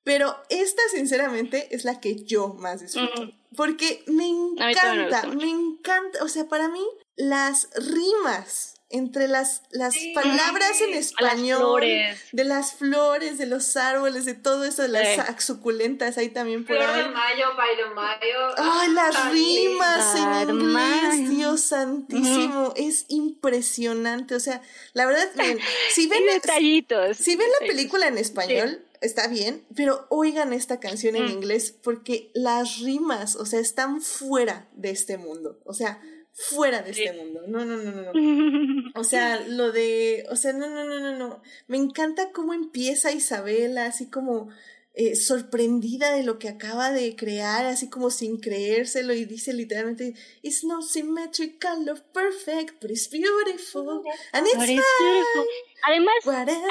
Pero 0.04 0.36
esta, 0.50 0.82
sinceramente, 0.92 1.74
es 1.74 1.84
la 1.84 1.98
que 2.00 2.14
yo 2.24 2.48
más 2.54 2.80
disfruto. 2.82 3.30
Porque 3.56 4.02
me 4.06 4.28
encanta, 4.28 5.26
me 5.28 5.48
encanta. 5.50 6.22
O 6.22 6.28
sea, 6.28 6.44
para 6.46 6.68
mí, 6.68 6.84
las 7.16 7.68
rimas 7.74 8.70
entre 8.90 9.26
las, 9.26 9.62
las 9.70 9.96
palabras 10.14 10.80
en 10.82 10.94
español, 10.94 11.58
flores. 11.58 12.18
de 12.30 12.44
las 12.44 12.74
flores, 12.74 13.38
de 13.38 13.46
los 13.46 13.76
árboles, 13.76 14.24
de 14.24 14.34
todo 14.34 14.64
eso, 14.64 14.82
de 14.82 14.88
las 14.88 15.14
Sí. 15.16 15.20
suculentas 15.46 16.16
ahí 16.16 16.28
también 16.28 16.64
por 16.64 16.76
Flor 16.76 16.90
ahí. 16.90 17.02
de 17.02 17.08
mayo, 17.08 17.46
by 17.56 17.76
de 17.76 17.86
mayo. 17.86 18.54
Ay, 18.56 18.90
las 18.92 19.32
rimas 19.32 20.14
en 20.16 20.50
inglés. 20.50 21.30
Dios 21.30 21.60
santísimo, 21.62 22.72
es 22.76 23.06
impresionante. 23.08 24.34
O 24.36 24.40
sea, 24.40 24.62
la 24.92 25.06
verdad, 25.06 25.28
miren, 25.36 25.58
si 25.90 26.06
ven, 26.08 26.24
detallitos. 26.26 27.16
si 27.16 27.34
ven 27.36 27.48
la 27.60 27.66
película 27.66 28.06
en 28.06 28.18
español, 28.18 28.83
está 29.04 29.28
bien, 29.28 29.64
pero 29.76 30.06
oigan 30.10 30.52
esta 30.52 30.80
canción 30.80 31.14
en 31.16 31.26
Mm. 31.26 31.30
inglés 31.30 31.72
porque 31.82 32.30
las 32.34 32.80
rimas, 32.80 33.36
o 33.36 33.46
sea, 33.46 33.60
están 33.60 34.00
fuera 34.00 34.68
de 34.74 34.90
este 34.90 35.18
mundo. 35.18 35.60
O 35.64 35.74
sea, 35.74 36.00
fuera 36.32 36.82
de 36.82 36.90
este 36.90 37.12
mundo. 37.12 37.42
No, 37.46 37.64
no, 37.64 37.76
no, 37.76 37.92
no, 37.92 38.12
no. 38.12 38.12
O 38.96 39.04
sea, 39.04 39.40
lo 39.46 39.72
de, 39.72 40.24
o 40.30 40.36
sea, 40.36 40.52
no, 40.52 40.68
no, 40.70 40.84
no, 40.84 41.00
no, 41.00 41.16
no. 41.16 41.42
Me 41.68 41.76
encanta 41.76 42.30
cómo 42.32 42.54
empieza 42.54 43.12
Isabela, 43.12 43.86
así 43.86 44.06
como 44.08 44.48
eh, 44.96 45.16
sorprendida 45.16 46.12
de 46.14 46.22
lo 46.22 46.38
que 46.38 46.48
acaba 46.48 46.92
de 46.92 47.16
crear, 47.16 47.66
así 47.66 47.88
como 47.90 48.10
sin 48.10 48.38
creérselo 48.38 49.12
y 49.12 49.24
dice 49.24 49.52
literalmente, 49.52 50.14
It's 50.42 50.62
not 50.62 50.84
symmetrical 50.84 51.88
or 51.88 52.00
perfect, 52.12 52.80
but 52.80 52.92
it's 52.92 53.08
beautiful. 53.10 54.04
And 54.32 54.46
it's 54.46 54.54
But 54.56 54.68
it's 54.68 54.84
beautiful. 55.00 55.44
Además, 55.86 56.14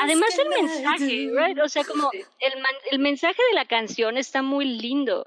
además 0.02 0.40
el 0.40 0.49
mensaje, 0.49 1.30
right? 1.35 1.60
O 1.60 1.69
sea, 1.69 1.84
como 1.84 2.10
el, 2.14 2.61
man- 2.61 2.76
el 2.91 2.99
mensaje 2.99 3.41
de 3.49 3.56
la 3.56 3.65
canción 3.65 4.18
está 4.18 4.41
muy 4.41 4.65
lindo, 4.65 5.26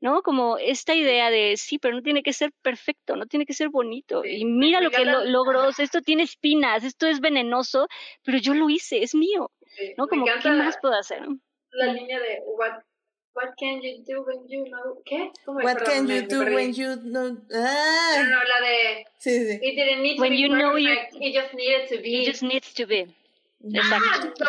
¿no? 0.00 0.22
Como 0.22 0.58
esta 0.58 0.94
idea 0.94 1.30
de, 1.30 1.56
sí, 1.56 1.78
pero 1.78 1.94
no 1.96 2.02
tiene 2.02 2.22
que 2.22 2.32
ser 2.32 2.52
perfecto, 2.62 3.16
no 3.16 3.26
tiene 3.26 3.44
que 3.46 3.52
ser 3.54 3.68
bonito. 3.68 4.22
Sí. 4.22 4.36
Y 4.38 4.44
mira 4.44 4.80
lo 4.80 4.90
que 4.90 5.04
lo, 5.04 5.24
logró, 5.24 5.66
o 5.68 5.72
sea, 5.72 5.84
esto 5.84 6.00
tiene 6.02 6.22
espinas, 6.22 6.84
esto 6.84 7.06
es 7.06 7.20
venenoso, 7.20 7.88
pero 8.24 8.38
yo 8.38 8.54
lo 8.54 8.70
hice, 8.70 9.02
es 9.02 9.14
mío, 9.14 9.50
Sí, 9.76 9.92
¿no? 9.96 10.06
Como, 10.08 10.24
¿qué 10.42 10.50
más 10.50 10.76
puedo 10.80 10.94
hacer? 10.94 11.20
no? 11.22 11.38
La 11.72 11.92
línea 11.92 12.18
de 12.18 12.40
what, 12.46 12.80
what 13.34 13.50
can 13.60 13.80
you 13.82 14.02
do 14.06 14.22
when 14.22 14.38
you 14.48 14.64
know... 14.64 15.02
¿Qué? 15.04 15.30
¿Cómo? 15.44 15.58
What 15.60 15.74
Perdón, 15.78 15.94
can 15.94 16.06
me- 16.06 16.14
you 16.16 16.22
me 16.22 16.26
do 16.28 16.38
perdí. 16.38 16.54
when 16.54 16.72
you 16.72 16.96
know? 17.02 17.28
No, 17.30 17.38
Ah, 17.54 18.22
no, 18.22 18.36
la 18.44 18.60
de... 18.66 19.04
sí, 19.18 19.30
sí. 19.46 19.58
It 19.62 19.74
didn't 19.76 20.02
need 20.02 20.16
to 20.16 20.22
When 20.22 20.30
be 20.32 20.38
you 20.40 20.48
know 20.48 20.76
you- 20.78 20.88
perfect, 20.88 21.16
it 21.20 21.34
just 21.34 21.54
needed 21.54 21.88
to 21.90 22.02
be. 22.02 22.22
It 22.22 22.26
just 22.26 22.42
needs 22.42 22.72
to 22.74 22.86
be. 22.86 23.06
Ah, 23.60 24.22
Exacto, 24.24 24.44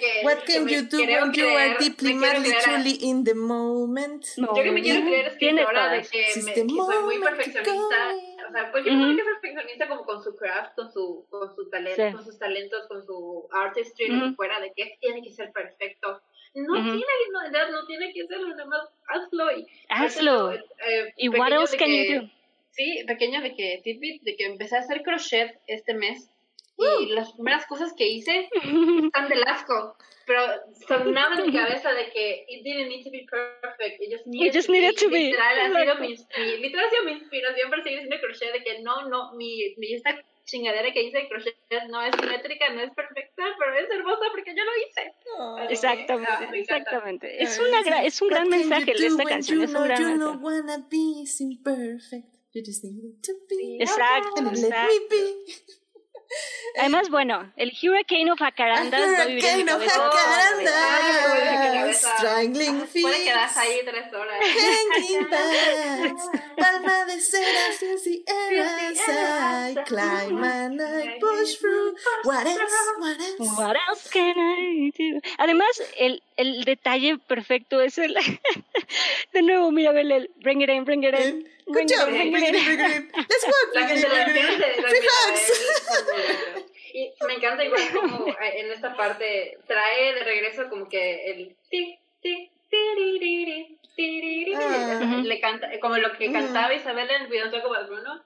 que- 0.00 0.24
What 0.24 0.38
que 0.44 0.52
can 0.54 0.68
you 0.68 0.82
do 0.82 0.98
when 0.98 1.32
you 1.32 1.48
are 1.48 1.76
deeply, 1.78 2.14
madly, 2.14 2.52
truly 2.62 2.98
in 3.02 3.24
the 3.24 3.34
moment? 3.34 4.24
No, 4.36 4.54
Yo 4.56 4.62
que 4.62 4.70
me 4.70 4.80
quiero 4.80 5.04
creer 5.04 5.26
es 5.26 5.32
de 5.32 5.38
que, 5.38 6.42
me, 6.44 6.54
que 6.54 6.68
soy 6.68 7.02
muy 7.04 7.18
perfeccionista. 7.18 8.14
O 8.48 8.52
sea, 8.52 8.70
que 8.70 9.24
perfeccionista 9.24 9.88
como 9.88 10.04
con 10.04 10.22
su 10.22 10.36
craft, 10.36 10.76
con 10.76 10.92
su, 10.92 11.26
con 11.30 11.52
su 11.56 11.68
talento, 11.68 11.96
Sí. 12.06 12.12
con 12.14 12.24
sus 12.24 12.38
talentos, 12.38 12.86
con 12.86 13.04
su 13.04 13.48
artistry, 13.50 14.06
que 14.06 14.36
fuera, 14.36 14.60
de 14.60 14.72
que 14.72 14.96
tiene 15.00 15.20
que 15.22 15.32
ser 15.32 15.50
perfecto. 15.50 16.22
No 16.54 16.74
tiene 16.74 17.02
no, 17.32 17.44
en 17.46 17.52
realidad 17.52 17.72
no 17.72 17.84
tiene 17.86 18.12
que 18.12 18.24
serlo, 18.28 18.48
nada 18.50 18.66
más 18.66 18.88
hazlo 19.08 19.50
y 19.58 19.66
Hazlo. 19.88 20.52
eh, 20.52 21.12
¿Y 21.16 21.28
what 21.28 21.50
else 21.52 21.76
can 21.76 21.88
que- 21.88 22.08
you 22.14 22.20
do? 22.22 22.28
Sí, 22.70 23.02
pequeño 23.06 23.40
de 23.42 23.54
que 23.56 23.80
tidbit, 23.82 24.22
de 24.22 24.36
que 24.36 24.44
empecé 24.46 24.76
a 24.76 24.80
hacer 24.80 25.02
crochet 25.02 25.58
este 25.66 25.94
mes. 25.94 26.28
Y 26.76 27.06
las 27.10 27.32
primeras 27.32 27.66
cosas 27.66 27.92
que 27.96 28.06
hice 28.08 28.48
están 29.04 29.28
del 29.28 29.42
asco, 29.46 29.96
pero 30.26 30.42
sonaba 30.88 31.36
en 31.36 31.46
mi 31.46 31.52
cabeza 31.56 31.92
de 31.92 32.10
que 32.10 32.44
it 32.48 32.64
didn't 32.64 32.88
need 32.88 33.04
to 33.04 33.10
be 33.10 33.24
perfect, 33.30 34.00
it 34.00 34.10
just 34.12 34.26
needed, 34.26 34.52
just 34.54 34.66
to, 34.66 34.72
needed 34.72 34.94
be. 34.94 35.00
to 35.00 35.08
be. 35.10 35.18
Literal, 35.30 35.58
ha 35.58 35.80
sido 35.82 35.94
mi, 36.00 36.08
mi- 36.08 36.56
literal 36.58 36.86
ha 36.86 36.90
sido 36.90 37.04
mi 37.04 37.12
inspiración 37.12 37.70
para 37.70 37.82
seguir 37.82 37.98
haciendo 38.00 38.20
crochet, 38.20 38.52
de 38.52 38.62
que 38.64 38.82
no, 38.82 39.08
no, 39.08 39.32
mi, 39.34 39.74
mi 39.76 39.94
esta 39.94 40.20
chingadera 40.46 40.92
que 40.92 41.02
hice 41.02 41.18
de 41.18 41.28
crochet 41.28 41.56
no 41.88 42.02
es 42.02 42.14
simétrica, 42.20 42.68
no 42.70 42.82
es 42.82 42.90
perfecta, 42.92 43.44
pero 43.58 43.74
es 43.78 43.88
hermosa 43.90 44.24
porque 44.32 44.54
yo 44.54 44.62
lo 44.64 44.72
hice. 44.76 45.14
Oh. 45.38 45.58
Exactamente, 45.70 46.30
Ah, 46.30 46.42
encanta. 46.42 46.56
exactamente. 46.58 47.42
Es, 47.42 47.58
una 47.60 47.82
gra- 47.82 48.04
es 48.04 48.20
un 48.20 48.28
gran 48.28 48.48
mensaje 48.48 48.92
esta 48.92 49.24
canción, 49.24 49.62
es 49.62 49.72
un 49.74 49.84
gran 49.84 49.98
you 50.02 50.06
mensaje. 50.08 50.24
don't 50.24 50.42
wanna 50.42 50.78
be 50.90 51.24
imperfect. 51.40 52.26
You 52.52 52.62
just 52.64 52.84
need 52.84 53.02
it 53.04 53.22
to 53.26 53.32
be. 53.48 53.78
Exacto, 53.82 54.40
exacto. 54.42 55.16
Además, 56.78 57.08
bueno, 57.08 57.52
el 57.56 57.72
Hurricane 57.80 58.30
of 58.32 58.38
Jacarandas 58.38 59.00
Hurricane 59.00 59.72
of. 59.72 59.82
Jacarandas. 59.84 60.72
Strangling 61.94 62.78
Puede 62.78 62.86
feet. 62.88 63.24
quedarse 63.24 63.60
ahí 63.60 63.80
tres 63.84 64.12
horas. 64.12 64.40
Hanging 64.40 65.30
bags, 65.30 66.22
palma 66.56 67.04
de 67.04 67.20
cera, 67.20 67.72
filthy 67.78 68.24
eras. 68.26 68.98
I 69.08 69.74
climb 69.86 70.42
and 70.42 70.80
I 70.80 71.18
push 71.20 71.56
through. 71.58 71.94
What 72.24 72.46
else? 72.46 72.72
What 72.98 73.20
else? 73.20 73.58
What 73.58 73.76
else 73.88 74.08
can 74.10 74.34
I 74.36 74.90
do? 74.98 75.20
Además, 75.38 75.82
el, 75.96 76.22
el 76.36 76.64
detalle 76.64 77.18
perfecto 77.18 77.80
es 77.80 77.98
el. 77.98 78.14
de 79.32 79.42
nuevo, 79.42 79.70
mira, 79.70 79.90
el 79.98 80.30
bring 80.42 80.62
it 80.62 80.70
in, 80.70 80.84
bring 80.84 81.04
it 81.04 81.14
in. 81.14 81.46
Good 81.66 81.86
job. 81.88 82.08
Let's 82.10 83.44
work. 83.46 83.74
La 83.74 83.88
gente 83.88 84.06
hugs. 84.08 85.52
Y 86.92 87.12
me 87.26 87.34
encanta 87.34 87.64
igual 87.64 87.82
como 87.92 88.28
eh, 88.28 88.60
en 88.60 88.70
esta 88.70 88.94
parte 88.96 89.58
trae 89.66 90.14
de 90.14 90.24
regreso 90.24 90.68
como 90.68 90.88
que 90.88 91.30
el 91.30 91.56
ti, 91.68 91.98
ti, 92.20 92.50
tiririri, 92.70 93.78
Ah. 94.56 95.20
le 95.24 95.40
canta, 95.40 95.68
como 95.80 95.96
lo 95.98 96.12
que 96.12 96.24
Ujú. 96.26 96.34
cantaba 96.34 96.74
Isabel 96.74 97.08
en 97.10 97.22
el 97.22 97.28
video 97.28 97.50
como 97.62 97.74
de 97.74 97.84
Bruno, 97.86 98.24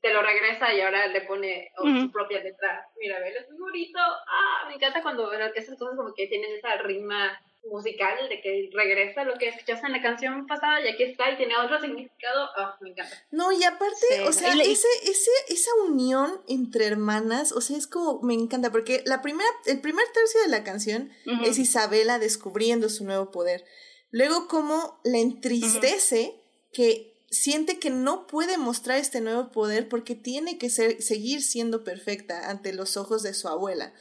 te 0.00 0.12
lo 0.12 0.22
regresa 0.22 0.72
y 0.74 0.80
ahora 0.80 1.06
le 1.06 1.22
pone 1.22 1.72
oh, 1.78 1.84
su 1.86 2.10
propia 2.12 2.40
letra. 2.40 2.86
Mira, 2.98 3.18
es 3.26 3.48
muy 3.50 3.58
bonito. 3.60 3.98
Ah, 3.98 4.64
me 4.68 4.74
encanta 4.74 5.02
cuando 5.02 5.32
esas 5.32 5.78
cosas 5.78 5.96
como 5.96 6.12
que 6.14 6.26
tienen 6.26 6.52
esa 6.54 6.76
rima 6.78 7.40
musical 7.70 8.28
de 8.28 8.40
que 8.40 8.70
regresa 8.72 9.24
lo 9.24 9.34
que 9.38 9.48
escuchaste 9.48 9.86
en 9.86 9.92
la 9.92 10.02
canción 10.02 10.46
pasada 10.46 10.80
y 10.80 10.88
aquí 10.88 11.02
está 11.04 11.30
y 11.30 11.36
tiene 11.36 11.56
otro 11.56 11.80
significado. 11.80 12.48
Ah, 12.56 12.76
me 12.80 12.90
encanta. 12.90 13.14
No, 13.30 13.52
y 13.52 13.64
aparte, 13.64 13.96
Sí, 14.10 14.20
o 14.26 14.32
sea, 14.32 14.54
y 14.54 14.58
le- 14.58 14.70
ese, 14.72 14.86
ese, 15.04 15.30
esa 15.48 15.70
unión 15.86 16.40
entre 16.48 16.86
hermanas, 16.86 17.52
o 17.52 17.60
sea, 17.60 17.76
es 17.76 17.86
como, 17.86 18.20
me 18.22 18.34
encanta, 18.34 18.70
porque 18.70 19.02
la 19.06 19.22
primera, 19.22 19.48
el 19.66 19.80
primer 19.80 20.04
tercio 20.12 20.40
de 20.42 20.48
la 20.48 20.62
canción 20.64 21.10
Ujú. 21.26 21.44
es 21.44 21.58
Isabela 21.58 22.18
descubriendo 22.18 22.88
su 22.88 23.04
nuevo 23.04 23.30
poder. 23.30 23.64
Luego, 24.10 24.46
como 24.46 25.00
la 25.04 25.18
entristece 25.18 26.40
que 26.72 27.12
siente 27.30 27.78
que 27.80 27.90
no 27.90 28.26
puede 28.28 28.58
mostrar 28.58 28.98
este 28.98 29.20
nuevo 29.20 29.50
poder 29.50 29.88
porque 29.88 30.14
tiene 30.14 30.56
que 30.58 30.70
ser, 30.70 31.02
seguir 31.02 31.42
siendo 31.42 31.82
perfecta 31.82 32.48
ante 32.50 32.72
los 32.72 32.96
ojos 32.96 33.22
de 33.24 33.34
su 33.34 33.48
abuela. 33.48 33.92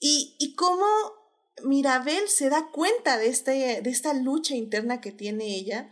Y, 0.00 0.34
y 0.38 0.54
cómo 0.54 0.86
Mirabel 1.62 2.28
se 2.28 2.48
da 2.50 2.70
cuenta 2.72 3.16
de, 3.18 3.28
este, 3.28 3.80
de 3.82 3.90
esta 3.90 4.12
lucha 4.14 4.54
interna 4.56 5.00
que 5.00 5.12
tiene 5.12 5.54
ella 5.56 5.90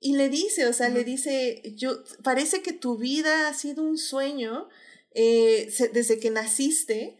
y 0.00 0.16
le 0.16 0.28
dice, 0.28 0.66
o 0.66 0.72
sea, 0.72 0.88
le 0.88 1.04
dice, 1.04 1.62
yo, 1.76 2.02
parece 2.22 2.60
que 2.62 2.72
tu 2.72 2.98
vida 2.98 3.48
ha 3.48 3.54
sido 3.54 3.82
un 3.82 3.96
sueño 3.96 4.68
eh, 5.12 5.68
se- 5.70 5.88
desde 5.88 6.18
que 6.18 6.30
naciste, 6.30 7.16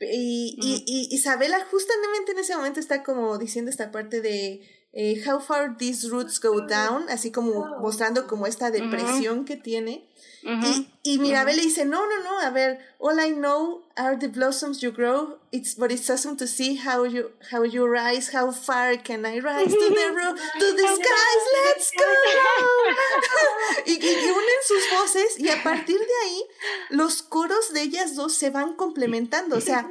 Y, 0.00 0.56
y, 0.62 0.82
y, 0.86 1.14
Isabela 1.14 1.64
justamente 1.70 2.32
en 2.32 2.38
ese 2.38 2.56
momento 2.56 2.80
está 2.80 3.02
como 3.02 3.36
diciendo 3.38 3.70
esta 3.70 3.90
parte 3.92 4.20
de 4.22 4.62
eh, 4.92 5.22
how 5.26 5.38
far 5.40 5.76
these 5.76 6.08
roots 6.08 6.40
go 6.40 6.62
down, 6.66 7.04
así 7.10 7.30
como 7.30 7.78
mostrando 7.80 8.26
como 8.26 8.46
esta 8.46 8.70
depresión 8.70 9.44
que 9.44 9.56
tiene. 9.56 10.08
Y, 10.42 10.88
y 11.02 11.18
Mirabel 11.18 11.56
le 11.56 11.62
dice, 11.62 11.84
no, 11.84 12.06
no, 12.06 12.22
no, 12.22 12.38
a 12.40 12.50
ver, 12.50 12.78
all 12.98 13.20
I 13.20 13.30
know 13.30 13.82
are 13.96 14.16
the 14.16 14.28
blossoms 14.28 14.80
you 14.80 14.90
grow, 14.90 15.38
it's, 15.52 15.74
but 15.74 15.92
it's 15.92 16.08
awesome 16.08 16.36
to 16.38 16.46
see 16.46 16.76
how 16.76 17.04
you, 17.04 17.32
how 17.50 17.62
you 17.62 17.86
rise, 17.86 18.30
how 18.32 18.50
far 18.50 18.96
can 18.96 19.26
I 19.26 19.40
rise 19.40 19.70
to 19.70 19.88
the 19.90 20.12
roof, 20.14 20.40
to 20.58 20.72
the 20.72 20.82
skies, 20.82 21.44
let's 21.66 21.90
go. 21.90 22.04
y, 23.86 23.98
y, 24.00 24.30
unen 24.30 24.60
sus 24.64 24.90
voces 24.98 25.38
y 25.38 25.48
a 25.50 25.62
partir 25.62 25.98
de 25.98 26.14
ahí 26.24 26.42
los 26.88 27.22
coros 27.22 27.72
de 27.74 27.82
ellas 27.82 28.14
dos 28.14 28.32
se 28.32 28.48
van 28.48 28.74
complementando, 28.74 29.58
o 29.58 29.60
sea, 29.60 29.90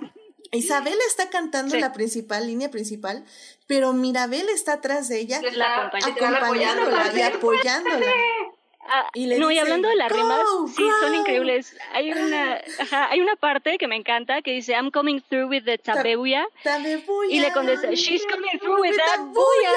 Isabel 0.52 0.98
está 1.08 1.30
cantando 1.30 1.78
la 1.78 1.94
principal, 1.94 2.48
línea 2.48 2.72
principal, 2.72 3.24
pero 3.68 3.94
Mirabel 3.94 4.50
está 4.50 4.74
atrás 4.74 5.10
de 5.10 5.20
ella, 5.20 5.42
acompañándola 5.94 7.14
y 7.16 7.22
apoyándola. 7.22 8.12
Ah, 8.92 9.10
y 9.14 9.28
no, 9.28 9.52
y 9.52 9.58
hablando 9.60 9.88
de 9.88 9.96
las 9.96 10.12
rimas, 10.12 10.42
sí, 10.76 10.84
son 11.02 11.14
increíbles. 11.16 11.76
Hay 11.94 12.12
una, 12.12 12.60
hay 13.10 13.22
una 13.22 13.36
parte 13.36 13.78
que 13.78 13.88
me 13.88 13.96
encanta 13.96 14.42
que 14.42 14.52
dice, 14.52 14.74
I'm 14.74 14.90
coming 14.90 15.22
through 15.30 15.50
with 15.50 15.64
the 15.66 15.78
tabebuya. 15.78 16.48
Y 17.30 17.40
le 17.40 17.52
contesta, 17.52 17.92
she's 17.92 18.26
coming 18.26 18.60
through 18.60 18.82
with, 18.82 18.96
that 18.98 19.20
buya. 19.20 19.72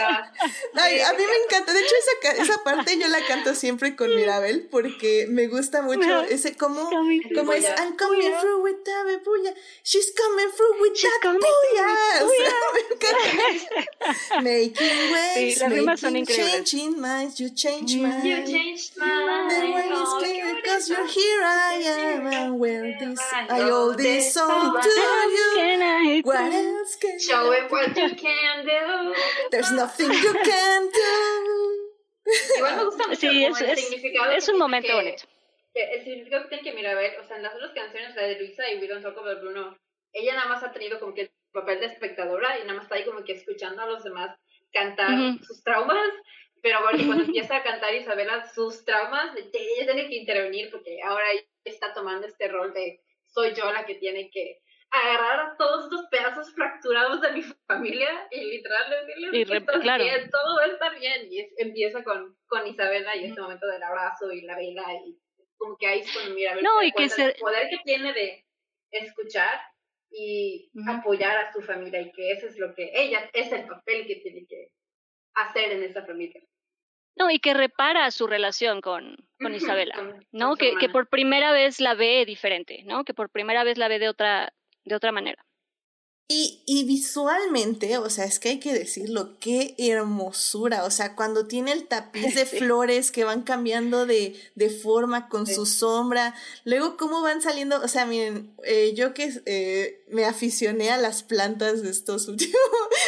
Ay, 0.74 1.00
a 1.00 1.12
mí 1.12 1.18
me 1.18 1.44
encanta. 1.44 1.72
De 1.72 1.80
hecho, 1.80 1.94
esa, 1.96 2.42
esa 2.42 2.64
parte 2.64 2.98
yo 2.98 3.08
la 3.08 3.24
canto 3.26 3.54
siempre 3.54 3.96
con 3.96 4.14
Mirabel 4.14 4.68
porque 4.70 5.26
me 5.28 5.46
gusta 5.46 5.82
mucho 5.82 6.22
ese 6.24 6.56
como, 6.56 6.90
como 7.34 7.52
es, 7.52 7.64
I'm 7.64 7.96
coming 7.96 8.32
through 8.40 8.62
with 8.62 8.76
tabebuya. 8.84 9.54
She's 9.82 10.12
coming 10.14 10.50
through 10.54 10.80
with 10.82 11.00
that 11.00 11.22
buya. 11.22 11.86
O 12.22 12.28
sea, 12.28 12.52
me 12.74 12.80
encanta. 12.90 14.42
Making 14.42 15.12
waves, 15.12 15.62
making 15.62 16.26
changing 16.26 17.00
minds, 17.00 17.40
you 17.40 17.50
change 17.50 17.96
my 17.96 18.09
mind. 18.10 18.24
You 18.24 18.46
changed 18.46 18.92
my 18.96 19.06
life. 19.06 19.60
The 19.60 19.72
way 19.72 19.88
is 19.88 20.12
clear 20.18 20.54
because 20.56 20.88
you're 20.88 21.06
here. 21.06 21.42
I 21.44 21.72
am. 21.86 22.26
And 22.26 22.58
wear 22.58 22.82
this. 22.98 23.20
I 23.32 23.60
owe 23.62 23.94
this 23.94 24.34
song 24.34 24.80
to 24.80 24.88
you. 24.88 26.22
What 26.24 26.52
else 26.52 26.96
can 26.96 27.18
Show 27.18 27.52
him 27.52 27.70
what 27.70 27.96
you 27.96 28.14
can 28.14 28.64
do. 28.64 29.14
There's 29.50 29.72
nothing 29.72 30.10
you 30.12 30.32
can 30.44 30.88
do. 30.92 31.86
Igual 32.58 32.76
me 32.76 32.84
gusta 32.84 33.08
mucho 33.08 33.20
sí, 33.20 33.44
es, 33.44 33.60
el 33.60 33.76
significado. 33.76 34.30
Es 34.30 34.48
un 34.48 34.58
momento 34.58 34.88
que, 34.88 34.94
bonito. 34.94 35.24
Que 35.74 35.82
el 35.94 36.04
significado 36.04 36.42
que 36.44 36.48
tiene 36.48 36.62
que 36.62 36.72
Mirabel, 36.76 37.12
o 37.20 37.24
sea, 37.24 37.36
en 37.36 37.42
las 37.42 37.54
otras 37.54 37.72
canciones, 37.72 38.14
la 38.14 38.22
de 38.22 38.38
Luisa 38.38 38.70
y 38.70 38.78
We 38.78 38.86
Don't 38.86 39.02
Talk 39.02 39.18
About 39.18 39.40
Bruno, 39.40 39.76
ella 40.12 40.34
nada 40.34 40.48
más 40.48 40.62
ha 40.62 40.72
tenido 40.72 41.00
como 41.00 41.14
que 41.14 41.22
el 41.22 41.30
papel 41.52 41.80
de 41.80 41.86
espectadora 41.86 42.58
y 42.58 42.62
nada 42.62 42.74
más 42.74 42.84
está 42.84 42.96
ahí 42.96 43.04
como 43.04 43.24
que 43.24 43.32
escuchando 43.32 43.82
a 43.82 43.86
los 43.86 44.04
demás 44.04 44.36
cantar 44.72 45.10
uh 45.10 45.14
-huh. 45.14 45.44
sus 45.44 45.62
traumas 45.64 46.10
pero 46.62 46.82
bueno, 46.82 47.04
cuando 47.06 47.24
empieza 47.24 47.56
a 47.56 47.62
cantar 47.62 47.94
Isabela 47.94 48.46
sus 48.48 48.84
traumas, 48.84 49.34
ella 49.36 49.92
tiene 49.92 50.08
que 50.08 50.16
intervenir 50.16 50.70
porque 50.70 51.02
ahora 51.02 51.24
ella 51.32 51.44
está 51.64 51.92
tomando 51.94 52.26
este 52.26 52.48
rol 52.48 52.72
de 52.72 53.00
soy 53.26 53.54
yo 53.54 53.72
la 53.72 53.86
que 53.86 53.94
tiene 53.94 54.30
que 54.30 54.60
agarrar 54.90 55.40
a 55.40 55.56
todos 55.56 55.84
estos 55.84 56.06
pedazos 56.10 56.52
fracturados 56.52 57.20
de 57.20 57.32
mi 57.32 57.42
familia 57.42 58.26
y 58.30 58.40
literalmente 58.40 59.06
decirles 59.06 59.48
que 59.48 60.28
todo 60.28 60.56
va 60.56 60.64
a 60.64 60.66
estar 60.66 60.98
bien. 60.98 61.28
Y 61.30 61.48
empieza 61.58 62.02
con, 62.02 62.36
con 62.46 62.66
Isabela 62.66 63.14
y 63.16 63.26
ese 63.26 63.40
momento 63.40 63.66
del 63.68 63.82
abrazo 63.82 64.32
y 64.32 64.42
la 64.42 64.56
vela 64.56 64.84
y 65.06 65.16
como 65.56 65.76
que 65.76 65.86
ahí 65.86 66.00
es 66.00 66.12
cuando 66.12 66.34
mira 66.34 66.54
no, 66.56 66.82
y 66.82 66.90
que 66.92 67.04
el 67.04 67.34
poder 67.34 67.68
que 67.68 67.78
tiene 67.84 68.12
de 68.12 68.44
escuchar 68.90 69.60
y 70.10 70.70
apoyar 70.88 71.36
a 71.36 71.52
su 71.52 71.60
familia 71.60 72.00
y 72.00 72.10
que 72.12 72.32
eso 72.32 72.46
es 72.46 72.58
lo 72.58 72.74
que 72.74 72.90
ella, 72.94 73.30
es 73.32 73.52
el 73.52 73.66
papel 73.66 74.06
que 74.06 74.16
tiene 74.16 74.46
que 74.48 74.70
hacer 75.34 75.72
en 75.72 75.82
esa 75.82 76.04
familia. 76.04 76.42
No, 77.16 77.30
y 77.30 77.38
que 77.38 77.54
repara 77.54 78.10
su 78.10 78.26
relación 78.26 78.80
con, 78.80 79.16
con 79.40 79.54
Isabela, 79.54 80.20
¿no? 80.32 80.56
que, 80.56 80.74
que 80.76 80.88
por 80.88 81.08
primera 81.08 81.52
vez 81.52 81.80
la 81.80 81.94
ve 81.94 82.24
diferente, 82.24 82.82
¿no? 82.84 83.04
Que 83.04 83.14
por 83.14 83.30
primera 83.30 83.64
vez 83.64 83.76
la 83.78 83.88
ve 83.88 83.98
de 83.98 84.08
otra, 84.08 84.54
de 84.84 84.94
otra 84.94 85.12
manera. 85.12 85.44
Y, 86.32 86.62
y, 86.64 86.84
visualmente, 86.84 87.98
o 87.98 88.08
sea, 88.08 88.24
es 88.24 88.38
que 88.38 88.50
hay 88.50 88.60
que 88.60 88.72
decirlo, 88.72 89.36
qué 89.40 89.74
hermosura, 89.78 90.84
o 90.84 90.90
sea, 90.92 91.16
cuando 91.16 91.48
tiene 91.48 91.72
el 91.72 91.88
tapiz 91.88 92.36
de 92.36 92.46
flores 92.46 93.10
que 93.10 93.24
van 93.24 93.42
cambiando 93.42 94.06
de, 94.06 94.40
de 94.54 94.70
forma 94.70 95.28
con 95.28 95.48
su 95.48 95.66
sombra, 95.66 96.36
luego 96.62 96.96
cómo 96.96 97.20
van 97.20 97.42
saliendo, 97.42 97.82
o 97.82 97.88
sea, 97.88 98.06
miren, 98.06 98.54
eh, 98.62 98.94
yo 98.94 99.12
que 99.12 99.42
eh, 99.44 100.04
me 100.06 100.24
aficioné 100.24 100.92
a 100.92 100.98
las 100.98 101.24
plantas 101.24 101.82
de 101.82 101.90
estos 101.90 102.28
últimos, 102.28 102.54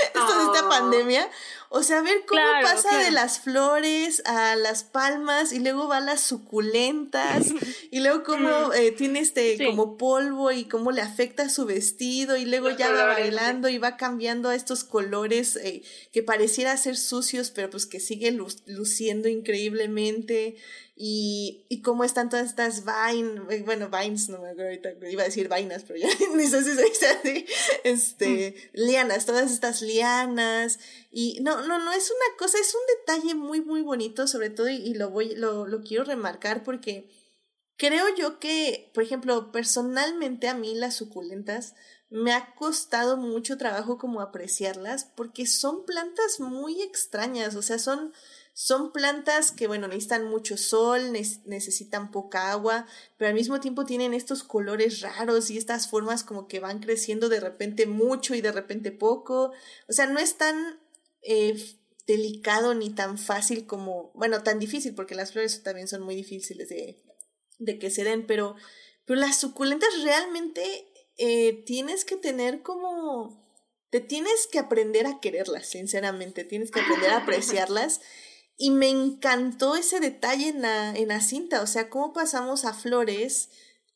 estos 0.07 0.39
de 0.39 0.59
esta 0.59 0.69
pandemia, 0.69 1.31
o 1.75 1.83
sea, 1.83 2.03
ver 2.03 2.27
cómo 2.27 2.43
pasa 2.61 2.99
de 2.99 3.11
las 3.11 3.41
flores 3.41 4.23
a 4.27 4.57
las 4.57 4.85
palmas 4.85 5.55
y 5.55 5.59
luego 5.59 5.89
va 5.89 5.97
a 5.97 6.01
las 6.01 6.21
suculentas 6.21 7.47
y 7.91 8.01
luego 8.01 8.25
cómo 8.25 8.75
eh, 8.75 8.93
tiene 8.93 9.21
este 9.21 9.57
como 9.57 9.97
polvo 9.97 10.53
y 10.53 10.67
cómo 10.67 10.93
le 10.93 11.01
afecta 11.01 11.49
su 11.49 11.65
vestido 11.65 12.37
y 12.37 12.45
luego 12.45 12.69
ya 12.69 12.93
va 12.93 13.07
bailando 13.07 13.71
y 13.71 13.79
va 13.79 13.97
cambiando 13.97 14.51
a 14.51 14.55
estos 14.55 14.85
colores 14.85 15.57
eh, 15.57 15.83
que 16.13 16.23
pareciera 16.23 16.77
ser 16.77 16.99
sucios 16.99 17.51
pero 17.51 17.71
pues 17.71 17.87
que 17.87 18.01
sigue 18.01 18.37
luciendo 18.67 19.31
increíblemente 19.31 20.57
y, 20.95 21.65
y 21.69 21.81
cómo 21.81 22.05
están 22.05 22.29
todas 22.29 22.47
estas 22.47 22.85
vines, 22.85 23.41
eh, 23.51 23.63
bueno, 23.65 23.89
vines, 23.89 24.29
no 24.29 24.41
me 24.41 24.51
acuerdo 24.51 24.71
ahorita, 24.71 25.09
iba 25.09 25.23
a 25.23 25.27
decir 25.27 25.49
vainas, 25.49 25.85
pero 25.85 25.99
ya 25.99 26.09
ni 26.37 26.47
sé 26.47 26.63
si 26.63 26.75
se 26.75 26.85
dice 26.85 27.07
así, 27.07 27.47
este, 27.85 28.55
mm. 28.75 28.79
lianas, 28.87 29.27
todas 29.27 29.51
estas 29.51 29.81
lianas, 29.81 30.79
y 31.11 31.41
no, 31.41 31.67
no, 31.67 31.79
no, 31.79 31.93
es 31.93 32.11
una 32.11 32.37
cosa, 32.39 32.59
es 32.59 32.75
un 32.75 32.81
detalle 32.99 33.35
muy, 33.35 33.63
muy 33.63 33.81
bonito, 33.81 34.27
sobre 34.27 34.51
todo, 34.51 34.69
y, 34.69 34.77
y 34.77 34.95
lo 34.95 35.11
voy, 35.11 35.35
lo, 35.35 35.67
lo 35.67 35.83
quiero 35.83 36.05
remarcar 36.05 36.63
porque 36.63 37.11
creo 37.77 38.15
yo 38.15 38.39
que, 38.39 38.91
por 38.95 39.03
ejemplo, 39.03 39.51
personalmente 39.51 40.49
a 40.49 40.55
mí 40.55 40.75
las 40.75 40.95
suculentas 40.95 41.75
me 42.11 42.33
ha 42.35 42.55
costado 42.55 43.17
mucho 43.17 43.57
trabajo 43.57 43.97
como 43.97 44.21
apreciarlas 44.21 45.07
porque 45.17 45.47
son 45.47 45.87
plantas 45.87 46.41
muy 46.41 46.83
extrañas, 46.83 47.57
o 47.57 47.63
sea, 47.63 47.79
son 47.79 48.13
son 48.55 48.93
plantas 48.93 49.51
que, 49.51 49.67
bueno, 49.67 49.89
necesitan 49.89 50.27
mucho 50.27 50.57
sol, 50.57 51.13
necesitan 51.13 52.11
poca 52.11 52.53
agua, 52.53 52.87
pero 53.17 53.29
al 53.29 53.35
mismo 53.35 53.61
tiempo 53.61 53.87
tienen 53.87 54.13
estos 54.13 54.43
colores 54.43 55.01
raros 55.01 55.51
y 55.51 55.57
estas 55.57 55.89
formas 55.89 56.23
como 56.23 56.49
que 56.49 56.61
van 56.61 56.81
creciendo 56.81 57.29
de 57.29 57.41
repente 57.41 57.87
mucho 57.87 58.35
y 58.35 58.43
de 58.43 58.53
repente 58.53 58.93
poco. 58.93 59.53
O 59.89 59.93
sea, 59.93 60.07
no 60.07 60.19
es 60.19 60.37
tan 60.37 60.81
eh, 61.23 61.57
delicado 62.07 62.75
ni 62.75 62.91
tan 62.91 63.17
fácil 63.17 63.67
como, 63.67 64.13
bueno, 64.15 64.43
tan 64.43 64.59
difícil, 64.59 64.95
porque 64.95 65.15
las 65.15 65.33
flores 65.33 65.63
también 65.63 65.89
son 65.89 66.03
muy 66.03 66.15
difíciles 66.15 66.69
de, 66.69 67.03
de 67.59 67.79
que 67.79 67.91
se 67.91 68.05
den, 68.05 68.27
pero, 68.27 68.57
pero 69.07 69.19
las 69.19 69.41
suculentas 69.41 70.03
realmente 70.03 70.93
eh, 71.17 71.63
tienes 71.65 72.05
que 72.05 72.17
tener 72.17 72.63
como 72.63 73.41
te 73.91 74.01
tienes 74.01 74.49
que 74.51 74.59
aprender 74.59 75.07
a 75.07 75.21
quererlas, 75.21 75.69
sinceramente, 75.69 76.45
tienes 76.45 76.71
que 76.71 76.81
aprender 76.81 77.11
a 77.11 77.19
apreciarlas 77.23 78.01
y 78.57 78.71
me 78.71 78.89
encantó 78.89 79.77
ese 79.77 80.01
detalle 80.01 80.49
en 80.49 80.63
la, 80.63 80.95
en 80.95 81.09
la 81.09 81.21
cinta, 81.21 81.63
o 81.63 81.67
sea, 81.67 81.89
cómo 81.89 82.13
pasamos 82.13 82.65
a 82.65 82.75
Flores, 82.75 83.51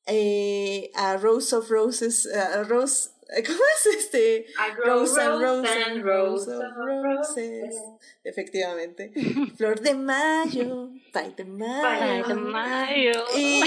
eh, 0.07 0.91
a 0.95 1.17
Rose 1.17 1.55
of 1.55 1.69
Roses, 1.69 2.27
a 2.33 2.63
Rose, 2.63 3.11
¿cómo 3.47 3.59
es 3.75 3.97
este? 3.97 4.47
Rose 4.85 5.21
and 5.21 5.43
Rose 5.43 5.69
and 5.69 6.03
Rose 6.03 6.51
of 6.51 6.63
Roses. 6.77 7.75
Efectivamente. 8.25 9.13
Flor 9.57 9.81
de 9.81 9.95
Mayo, 9.95 10.91
Pay 11.13 11.35
de 11.37 11.45
Mayo. 11.45 12.27
de 12.27 12.35
Mayo. 12.35 13.25
Y, 13.37 13.63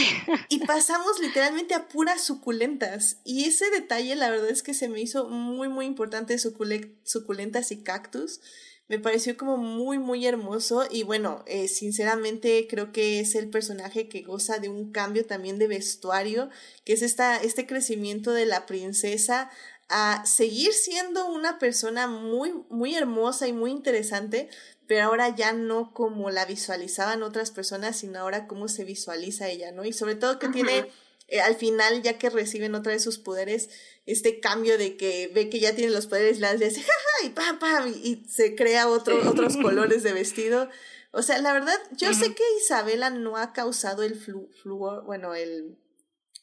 y 0.49 0.66
pasamos 0.66 1.20
literalmente 1.20 1.76
a 1.76 1.88
puras 1.88 2.22
suculentas. 2.24 3.20
Y 3.24 3.45
ese 3.45 3.70
detalle, 3.70 4.16
la 4.16 4.30
verdad 4.30 4.49
es 4.49 4.64
que 4.64 4.74
se 4.74 4.90
me 4.90 5.02
hizo 5.02 5.30
muy, 5.30 5.70
muy 5.70 5.86
importante, 5.86 6.38
suculentas 6.38 7.72
y 7.72 7.84
cactus 7.84 8.41
me 8.90 8.98
pareció 8.98 9.38
como 9.38 9.56
muy, 9.56 9.99
muy 9.99 10.26
hermoso 10.26 10.86
y 10.90 11.03
bueno, 11.03 11.44
eh, 11.45 11.68
sinceramente 11.68 12.68
creo 12.68 12.91
que 12.91 13.20
es 13.20 13.36
el 13.36 13.49
personaje 13.49 14.10
que 14.10 14.24
goza 14.24 14.57
de 14.57 14.68
un 14.68 14.91
cambio 14.91 15.26
también 15.28 15.60
de 15.60 15.68
vestuario, 15.68 16.49
que 16.86 16.94
es 16.94 17.03
esta, 17.03 17.38
este 17.38 17.68
crecimiento 17.68 18.34
de 18.34 18.48
la 18.48 18.66
princesa 18.66 19.52
a 19.90 20.24
seguir 20.26 20.74
siendo 20.74 21.28
una 21.28 21.60
persona 21.60 22.07
muy, 22.07 22.52
muy 22.70 22.95
hermosa 22.95 23.48
y 23.48 23.53
muy 23.53 23.70
interesante, 23.70 24.49
pero 24.88 25.06
ahora 25.06 25.36
ya 25.36 25.53
no 25.53 25.94
como 25.94 26.32
la 26.32 26.45
visualizaban 26.45 27.22
otras 27.22 27.52
personas, 27.52 27.98
sino 27.98 28.20
ahora 28.20 28.48
cómo 28.48 28.68
se 28.68 28.86
visualiza 28.86 29.49
ella, 29.49 29.72
¿no? 29.72 29.86
Y 29.86 29.94
sobre 29.94 30.16
todo 30.16 30.40
que 30.40 30.49
tiene 30.49 30.88
eh, 31.32 31.41
al 31.41 31.56
final, 31.56 32.02
ya 32.02 32.18
que 32.18 32.30
reciben 32.30 32.74
otra 32.74 32.94
vez 32.94 33.03
sus 33.03 33.20
poderes, 33.20 33.70
este 34.11 34.40
cambio 34.40 34.77
de 34.77 34.98
que 34.98 35.30
ve 35.34 35.49
que 35.49 35.60
ya 35.60 35.76
tiene 35.76 35.91
los 35.91 36.07
poderes, 36.07 36.40
las 36.40 36.56
hace 36.56 36.81
jaja 36.81 37.26
y 37.26 37.30
pam 37.30 37.60
pam 37.60 37.88
y, 37.88 38.26
se 38.27 38.56
crea 38.56 38.88
otro, 38.88 39.30
otros 39.30 39.57
colores 39.61 40.03
de 40.03 40.14
vestido. 40.14 40.69
O 41.11 41.22
sea, 41.22 41.40
la 41.40 41.53
verdad, 41.53 41.77
yo 41.91 42.14
sé 42.14 42.34
que 42.36 42.44
Isabela 42.61 43.10
no 43.10 43.38
ha 43.38 43.52
causado 43.53 44.03
el 44.03 44.15
flu, 44.15 44.49
bueno, 45.06 45.34
el, 45.34 45.77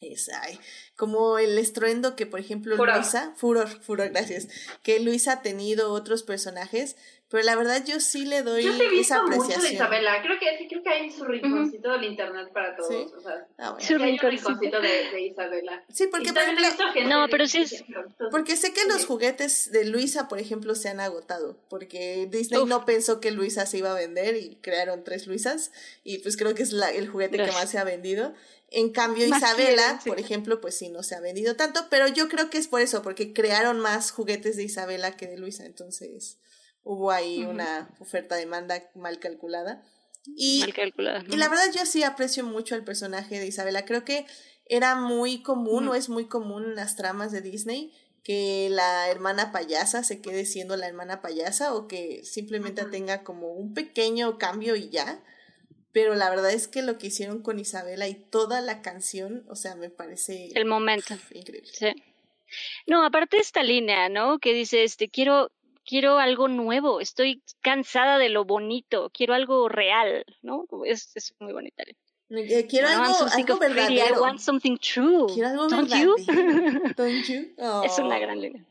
es, 0.01 0.29
ay, 0.29 0.59
como 0.97 1.39
el 1.39 1.59
estruendo 1.59 2.17
que, 2.17 2.27
por 2.27 2.41
ejemplo, 2.41 2.77
Luisa, 2.77 3.33
furor, 3.37 3.69
furor, 3.83 4.11
gracias, 4.11 4.49
que 4.83 5.01
Luisa 5.01 5.33
ha 5.33 5.43
tenido 5.43 5.93
otros 5.93 6.23
personajes, 6.23 6.97
pero 7.29 7.43
la 7.43 7.57
verdad 7.57 7.85
yo 7.85 7.99
sí 7.99 8.25
le 8.25 8.43
doy 8.43 8.63
yo 8.63 8.73
he 8.73 8.89
visto 8.89 9.21
Mucho 9.27 9.61
de 9.61 9.73
Isabela. 9.73 10.23
Creo 10.23 10.39
que 10.39 10.59
sí, 10.59 10.69
creo 10.69 10.83
que 10.83 10.89
hay 10.89 11.11
su 11.11 11.25
rinconcito 11.25 11.91
del 11.93 12.05
internet 12.05 12.53
para 12.53 12.77
todos. 12.77 12.89
¿Sí? 12.89 13.07
O 13.17 13.21
sea, 13.21 13.47
ah, 13.59 13.77
su 13.81 13.99
rinconcito 13.99 14.81
de, 14.81 15.11
de, 15.11 15.21
Isabela. 15.23 15.85
Sí, 15.93 16.07
porque 16.07 16.33
por 16.33 16.43
ejemplo, 16.43 16.67
no, 17.09 17.27
pero 17.29 17.47
sí 17.47 17.63
es 17.63 17.85
porque 18.31 18.57
sé 18.57 18.73
que 18.73 18.85
los 18.87 19.07
juguetes 19.07 19.73
de 19.73 19.85
Luisa, 19.85 20.29
por 20.29 20.39
ejemplo, 20.39 20.75
se 20.75 20.89
han 20.89 21.01
agotado, 21.01 21.59
porque 21.69 22.29
Disney 22.31 22.65
no 22.65 22.85
pensó 22.85 23.21
que 23.21 23.33
Luisa 23.33 23.67
se 23.67 23.79
iba 23.79 23.91
a 23.91 23.95
vender 23.95 24.37
y 24.37 24.57
crearon 24.61 25.03
tres 25.03 25.27
Luisas 25.27 25.73
y 26.05 26.19
pues 26.19 26.37
creo 26.37 26.55
que 26.55 26.63
es 26.63 26.73
la, 26.73 26.91
el 26.91 27.09
juguete 27.09 27.39
que 27.39 27.53
más 27.53 27.71
se 27.71 27.79
ha 27.79 27.85
vendido. 27.85 28.35
En 28.71 28.91
cambio, 28.91 29.27
Isabela, 29.27 30.01
por 30.05 30.19
ejemplo, 30.19 30.61
pues 30.61 30.77
sí, 30.77 30.89
no 30.89 31.03
se 31.03 31.15
ha 31.15 31.21
vendido 31.21 31.57
tanto, 31.57 31.87
pero 31.89 32.09
yo 32.09 32.29
creo 32.29 32.51
que 32.51 32.59
es 32.59 32.69
por 32.69 32.81
eso, 32.81 33.03
porque 33.03 33.33
crearon 33.33 33.79
más 33.79 34.11
juguetes 34.11 34.57
de 34.57 34.65
Isabela 34.65 35.17
que 35.17 35.27
de 35.27 35.39
Luisa, 35.39 35.65
entonces 35.65 36.39
hubo 36.87 37.11
ahí 37.11 37.45
una 37.45 37.91
oferta-demanda 37.99 38.91
mal 38.95 39.19
calculada. 39.19 39.83
Y, 40.25 40.61
mal 40.61 40.73
calculada. 40.73 41.25
Y 41.29 41.37
la 41.37 41.49
verdad 41.49 41.65
yo 41.75 41.85
sí 41.85 42.05
aprecio 42.05 42.45
mucho 42.45 42.75
el 42.75 42.85
personaje 42.85 43.39
de 43.39 43.47
Isabela. 43.47 43.85
Creo 43.85 44.05
que 44.05 44.27
era 44.65 44.95
muy 44.95 45.43
común 45.43 45.89
o 45.89 45.95
es 45.95 46.09
muy 46.09 46.27
común 46.27 46.65
en 46.65 46.75
las 46.77 46.97
tramas 46.97 47.33
de 47.33 47.43
Disney 47.43 47.93
que 48.23 48.69
la 48.71 49.09
hermana 49.09 49.53
payasa 49.53 50.03
se 50.03 50.21
quede 50.21 50.47
siendo 50.47 50.77
la 50.77 50.89
hermana 50.89 51.21
payasa 51.21 51.75
o 51.75 51.87
que 51.87 52.25
simplemente 52.25 52.85
tenga 52.85 53.23
como 53.23 53.53
un 53.53 53.73
pequeño 53.73 54.39
cambio 54.39 54.75
y 54.75 54.89
ya. 54.89 55.23
Pero 55.93 56.15
la 56.15 56.29
verdad 56.29 56.51
es 56.51 56.67
que 56.69 56.83
lo 56.83 56.99
que 56.99 57.07
hicieron 57.07 57.41
con 57.43 57.59
Isabela 57.59 58.09
y 58.09 58.15
toda 58.15 58.61
la 58.61 58.83
canción, 58.83 59.45
o 59.49 59.55
sea, 59.55 59.77
me 59.77 59.91
parece... 59.91 60.51
El 60.55 60.67
momento. 60.67 61.15
Increíble. 61.31 61.71
Sí. 61.73 61.95
No, 62.87 63.05
aparte 63.05 63.39
esta 63.39 63.63
línea, 63.63 64.09
¿no? 64.09 64.39
Que 64.39 64.53
dice, 64.53 64.85
este, 64.85 65.09
quiero, 65.09 65.51
quiero 65.87 66.19
algo 66.19 66.49
nuevo, 66.49 67.01
estoy 67.01 67.43
cansada 67.63 68.19
de 68.19 68.29
lo 68.29 68.45
bonito, 68.45 69.11
quiero 69.15 69.35
algo 69.35 69.69
real, 69.69 70.25
¿no? 70.43 70.67
Es, 70.85 71.13
es 71.15 71.35
muy 71.39 71.53
bonita. 71.53 71.85
Quiero 72.69 72.89
algo, 72.89 73.15
algo 73.33 73.59
verdadero. 73.59 74.17
I 74.17 74.19
want 74.19 74.41
something 74.41 74.77
true. 74.79 75.27
Quiero 75.33 75.49
algo 75.49 75.69
Don't 75.69 75.89
verdadero. 75.89 76.17
You? 76.17 76.95
Don't 76.97 77.25
you? 77.25 77.55
Es 77.85 77.99
una 77.99 78.19
gran 78.19 78.41
línea. 78.41 78.65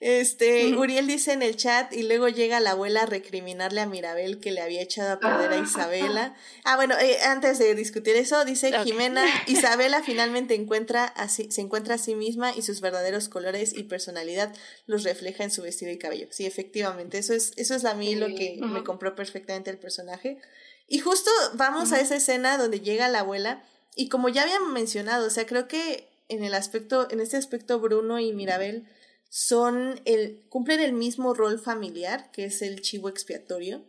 Este, 0.00 0.76
Uriel 0.76 1.08
dice 1.08 1.32
en 1.32 1.42
el 1.42 1.56
chat 1.56 1.92
y 1.92 2.04
luego 2.04 2.28
llega 2.28 2.60
la 2.60 2.70
abuela 2.70 3.02
a 3.02 3.06
recriminarle 3.06 3.80
a 3.80 3.86
Mirabel 3.86 4.38
que 4.38 4.52
le 4.52 4.60
había 4.60 4.80
echado 4.80 5.10
a 5.10 5.18
perder 5.18 5.52
a 5.52 5.56
ah. 5.56 5.64
Isabela. 5.64 6.36
Ah, 6.62 6.76
bueno, 6.76 6.94
eh, 7.00 7.18
antes 7.24 7.58
de 7.58 7.74
discutir 7.74 8.14
eso, 8.14 8.44
dice 8.44 8.72
Jimena, 8.84 9.24
Isabela 9.48 10.02
finalmente 10.04 10.54
encuentra 10.54 11.04
así, 11.04 11.50
se 11.50 11.62
encuentra 11.62 11.96
a 11.96 11.98
sí 11.98 12.14
misma 12.14 12.54
y 12.54 12.62
sus 12.62 12.80
verdaderos 12.80 13.28
colores 13.28 13.76
y 13.76 13.82
personalidad 13.82 14.54
los 14.86 15.02
refleja 15.02 15.42
en 15.42 15.50
su 15.50 15.62
vestido 15.62 15.90
y 15.90 15.98
cabello. 15.98 16.28
Sí, 16.30 16.46
efectivamente, 16.46 17.18
eso 17.18 17.34
es, 17.34 17.52
eso 17.56 17.74
es 17.74 17.84
a 17.84 17.94
mí 17.94 18.14
lo 18.14 18.28
que 18.28 18.56
me 18.60 18.84
compró 18.84 19.16
perfectamente 19.16 19.70
el 19.70 19.78
personaje. 19.78 20.38
Y 20.86 21.00
justo 21.00 21.30
vamos 21.54 21.92
a 21.92 22.00
esa 22.00 22.16
escena 22.16 22.56
donde 22.56 22.80
llega 22.80 23.08
la 23.08 23.20
abuela 23.20 23.64
y 23.96 24.08
como 24.08 24.28
ya 24.28 24.44
habían 24.44 24.72
mencionado, 24.72 25.26
o 25.26 25.30
sea, 25.30 25.44
creo 25.44 25.66
que 25.66 26.08
en 26.28 26.44
el 26.44 26.54
aspecto, 26.54 27.08
en 27.10 27.18
este 27.18 27.36
aspecto 27.36 27.80
Bruno 27.80 28.20
y 28.20 28.32
Mirabel 28.32 28.86
son 29.28 30.00
el, 30.04 30.44
cumplen 30.48 30.80
el 30.80 30.92
mismo 30.92 31.34
rol 31.34 31.58
familiar, 31.58 32.30
que 32.32 32.44
es 32.44 32.62
el 32.62 32.80
chivo 32.80 33.08
expiatorio. 33.08 33.84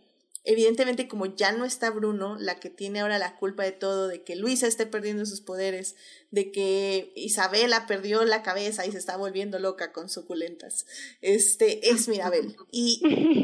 Evidentemente, 0.45 1.07
como 1.07 1.26
ya 1.26 1.52
no 1.52 1.66
está 1.66 1.91
Bruno, 1.91 2.38
la 2.40 2.60
que 2.60 2.70
tiene 2.70 3.02
ahora 3.02 3.20
la 3.20 3.38
culpa 3.38 3.64
de 3.64 3.72
todo, 3.72 4.07
de 4.07 4.24
que 4.24 4.36
Luisa 4.36 4.68
esté 4.68 4.86
perdiendo 4.86 5.26
sus 5.26 5.41
poderes, 5.41 5.95
de 6.32 6.52
que 6.52 7.11
Isabela 7.16 7.88
perdió 7.88 8.24
la 8.24 8.41
cabeza 8.41 8.86
y 8.86 8.91
se 8.91 8.98
está 8.98 9.18
volviendo 9.18 9.60
loca 9.60 9.91
con 9.91 10.10
suculentas, 10.10 10.86
este, 11.22 11.90
es 11.90 12.07
Mirabel. 12.07 12.56
Y, 12.72 13.02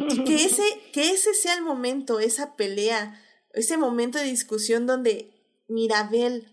y 0.09 0.23
que, 0.23 0.45
ese, 0.45 0.63
que 0.93 1.11
ese 1.11 1.33
sea 1.33 1.53
el 1.53 1.63
momento, 1.63 2.19
esa 2.19 2.55
pelea, 2.55 3.21
ese 3.53 3.77
momento 3.77 4.17
de 4.17 4.25
discusión 4.25 4.87
donde 4.87 5.31
Mirabel 5.67 6.47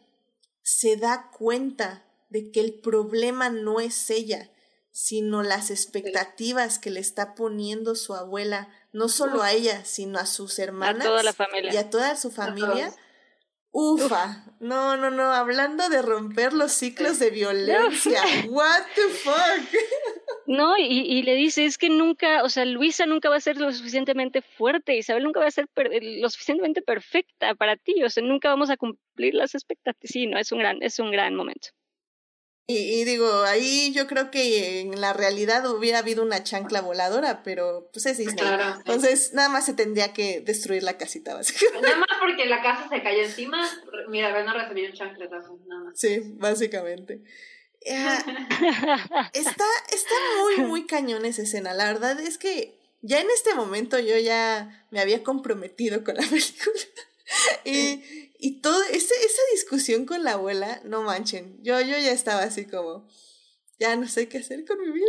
se 0.63 0.97
da 0.97 1.31
cuenta 1.31 2.05
de 2.31 2.51
que 2.51 2.61
el 2.61 2.75
problema 2.75 3.49
no 3.49 3.81
es 3.81 4.11
ella, 4.11 4.51
sino 4.93 5.43
las 5.43 5.71
expectativas 5.71 6.79
que 6.79 6.91
le 6.91 7.01
está 7.01 7.35
poniendo 7.35 7.95
su 7.95 8.15
abuela, 8.15 8.69
no 8.93 9.09
solo 9.09 9.43
a 9.43 9.53
ella, 9.53 9.85
sino 9.87 10.19
a 10.19 10.27
sus 10.27 10.59
hermanas. 10.59 11.07
A 11.07 11.09
toda 11.09 11.23
la 11.23 11.33
familia. 11.33 11.73
Y 11.73 11.77
a 11.79 11.91
toda 11.91 12.15
su 12.15 12.31
familia. 12.31 12.93
Ufa, 13.75 14.45
no, 14.61 14.99
no, 14.99 15.11
no, 15.11 15.33
hablando 15.33 15.89
de 15.89 16.03
romper 16.03 16.53
los 16.53 16.73
ciclos 16.73 17.19
de 17.19 17.31
violencia, 17.31 18.21
what 18.51 18.83
the 18.95 19.09
fuck. 19.15 19.81
No, 20.47 20.77
y, 20.77 20.85
y, 20.85 21.23
le 21.23 21.35
dice, 21.35 21.65
es 21.65 21.79
que 21.79 21.89
nunca, 21.89 22.43
o 22.43 22.51
sea, 22.51 22.67
Luisa 22.67 23.07
nunca 23.07 23.31
va 23.31 23.37
a 23.37 23.41
ser 23.41 23.57
lo 23.57 23.73
suficientemente 23.73 24.43
fuerte, 24.43 24.99
Isabel 24.99 25.25
nunca 25.25 25.41
va 25.41 25.47
a 25.47 25.51
ser 25.51 25.71
lo 25.75 26.29
suficientemente 26.29 26.83
perfecta 26.83 27.55
para 27.55 27.77
ti, 27.77 28.05
o 28.05 28.11
sea, 28.11 28.23
nunca 28.23 28.51
vamos 28.51 28.69
a 28.69 28.77
cumplir 28.77 29.33
las 29.33 29.55
expectativas. 29.55 30.13
Sí, 30.13 30.27
no, 30.27 30.39
es 30.39 30.53
un 30.53 30.59
gran, 30.59 30.83
es 30.83 30.99
un 30.99 31.11
gran 31.11 31.35
momento. 31.35 31.69
Y, 32.69 33.05
digo, 33.05 33.43
ahí 33.43 33.93
yo 33.93 34.07
creo 34.07 34.31
que 34.31 34.81
en 34.81 35.01
la 35.01 35.13
realidad 35.13 35.69
hubiera 35.69 35.99
habido 35.99 36.23
una 36.23 36.45
chancla 36.45 36.81
voladora, 36.81 37.43
pero 37.43 37.91
pues 37.93 38.07
es 38.07 38.19
Disney. 38.19 38.47
Entonces, 38.79 39.33
nada 39.35 39.49
más 39.49 39.67
se 39.67 39.75
tendría 39.75 40.13
que 40.13 40.41
destruir 40.41 40.83
la 40.83 40.97
casita, 40.97 41.35
básicamente. 41.35 41.83
Nada 41.83 41.99
más 41.99 42.09
porque 42.21 42.47
la 42.47 42.63
casa 42.63 42.89
se 42.89 43.03
cayó 43.03 43.23
encima, 43.23 43.69
mira, 44.09 44.43
no 44.45 44.55
recibió 44.55 44.87
un 44.87 44.93
chancletazo, 44.93 45.59
nada 45.67 45.85
más. 45.85 45.99
Sí, 45.99 46.21
básicamente. 46.37 47.23
está, 47.81 49.65
está 49.91 50.15
muy, 50.41 50.65
muy 50.67 50.87
cañón 50.87 51.25
esa 51.25 51.43
escena. 51.43 51.75
La 51.75 51.87
verdad 51.87 52.21
es 52.21 52.39
que 52.39 52.79
ya 53.03 53.21
en 53.21 53.31
este 53.31 53.55
momento 53.55 53.99
yo 53.99 54.17
ya 54.19 54.87
me 54.91 55.01
había 55.01 55.25
comprometido 55.25 56.05
con 56.05 56.15
la 56.15 56.23
película. 56.31 56.81
y, 57.65 58.22
y 58.45 58.61
todo, 58.61 58.83
ese, 58.91 59.15
esa 59.15 59.43
discusión 59.53 60.05
con 60.05 60.25
la 60.25 60.33
abuela, 60.33 60.81
no 60.83 61.03
manchen, 61.03 61.63
yo, 61.63 61.81
yo 61.81 61.97
ya 61.97 62.11
estaba 62.11 62.43
así 62.43 62.67
como, 62.67 63.07
ya 63.79 63.95
no 63.95 64.09
sé 64.09 64.29
qué 64.29 64.39
hacer 64.39 64.65
con 64.65 64.81
mi 64.81 64.91
vida. 64.91 65.07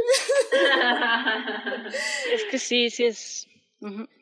es 2.31 2.43
que 2.43 2.59
sí, 2.59 2.91
sí 2.91 3.05
es... 3.05 3.47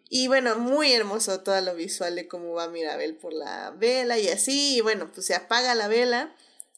Y 0.09 0.29
bueno, 0.29 0.55
muy 0.55 0.93
hermoso 0.93 1.43
todo 1.43 1.59
lo 1.59 1.75
visual 1.75 2.15
de 2.15 2.29
cómo 2.29 2.53
va 2.53 2.69
Mirabel 2.69 3.17
por 3.17 3.33
la 3.33 3.71
vela 3.71 4.17
y 4.17 4.29
así, 4.29 4.77
y 4.77 4.81
bueno, 4.81 5.11
pues 5.13 5.25
se 5.25 5.35
apaga 5.35 5.75
la 5.75 5.89
vela. 5.89 6.33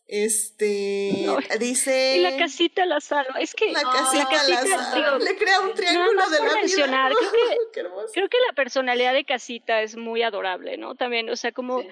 Este 0.08 1.28
dice. 1.60 2.18
Y 2.18 2.22
la 2.22 2.36
casita 2.36 2.86
la 2.88 3.00
salva. 3.00 3.40
Es 3.40 3.54
que 3.54 3.72
la 3.72 3.82
casita, 3.84 4.44
la, 4.48 4.66
salva. 4.66 5.20
Le 5.20 5.38
crea 5.38 5.62
un 5.62 5.74
triángulo 5.76 6.30
de 6.30 6.40
la 6.40 6.54
mencionar, 6.56 7.14
Creo, 7.14 7.32
que, 7.32 8.12
creo 8.14 8.28
que 8.28 8.38
la 8.48 8.54
personalidad 8.54 9.14
de 9.14 9.24
casita 9.24 9.84
es 9.84 9.96
muy 9.96 10.24
adorable, 10.24 10.78
¿no? 10.78 10.96
También, 10.96 11.30
o 11.30 11.36
sea, 11.36 11.52
como 11.52 11.84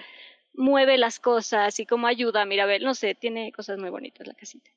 mueve 0.54 0.98
las 0.98 1.18
cosas 1.18 1.78
y 1.80 1.86
cómo 1.86 2.06
ayuda 2.06 2.42
a 2.42 2.46
Mirabel. 2.46 2.82
No 2.84 2.94
sé, 2.94 3.14
tiene 3.14 3.52
cosas 3.52 3.78
muy 3.78 3.90
bonitas 3.90 4.26
la 4.26 4.34
casita. 4.34 4.70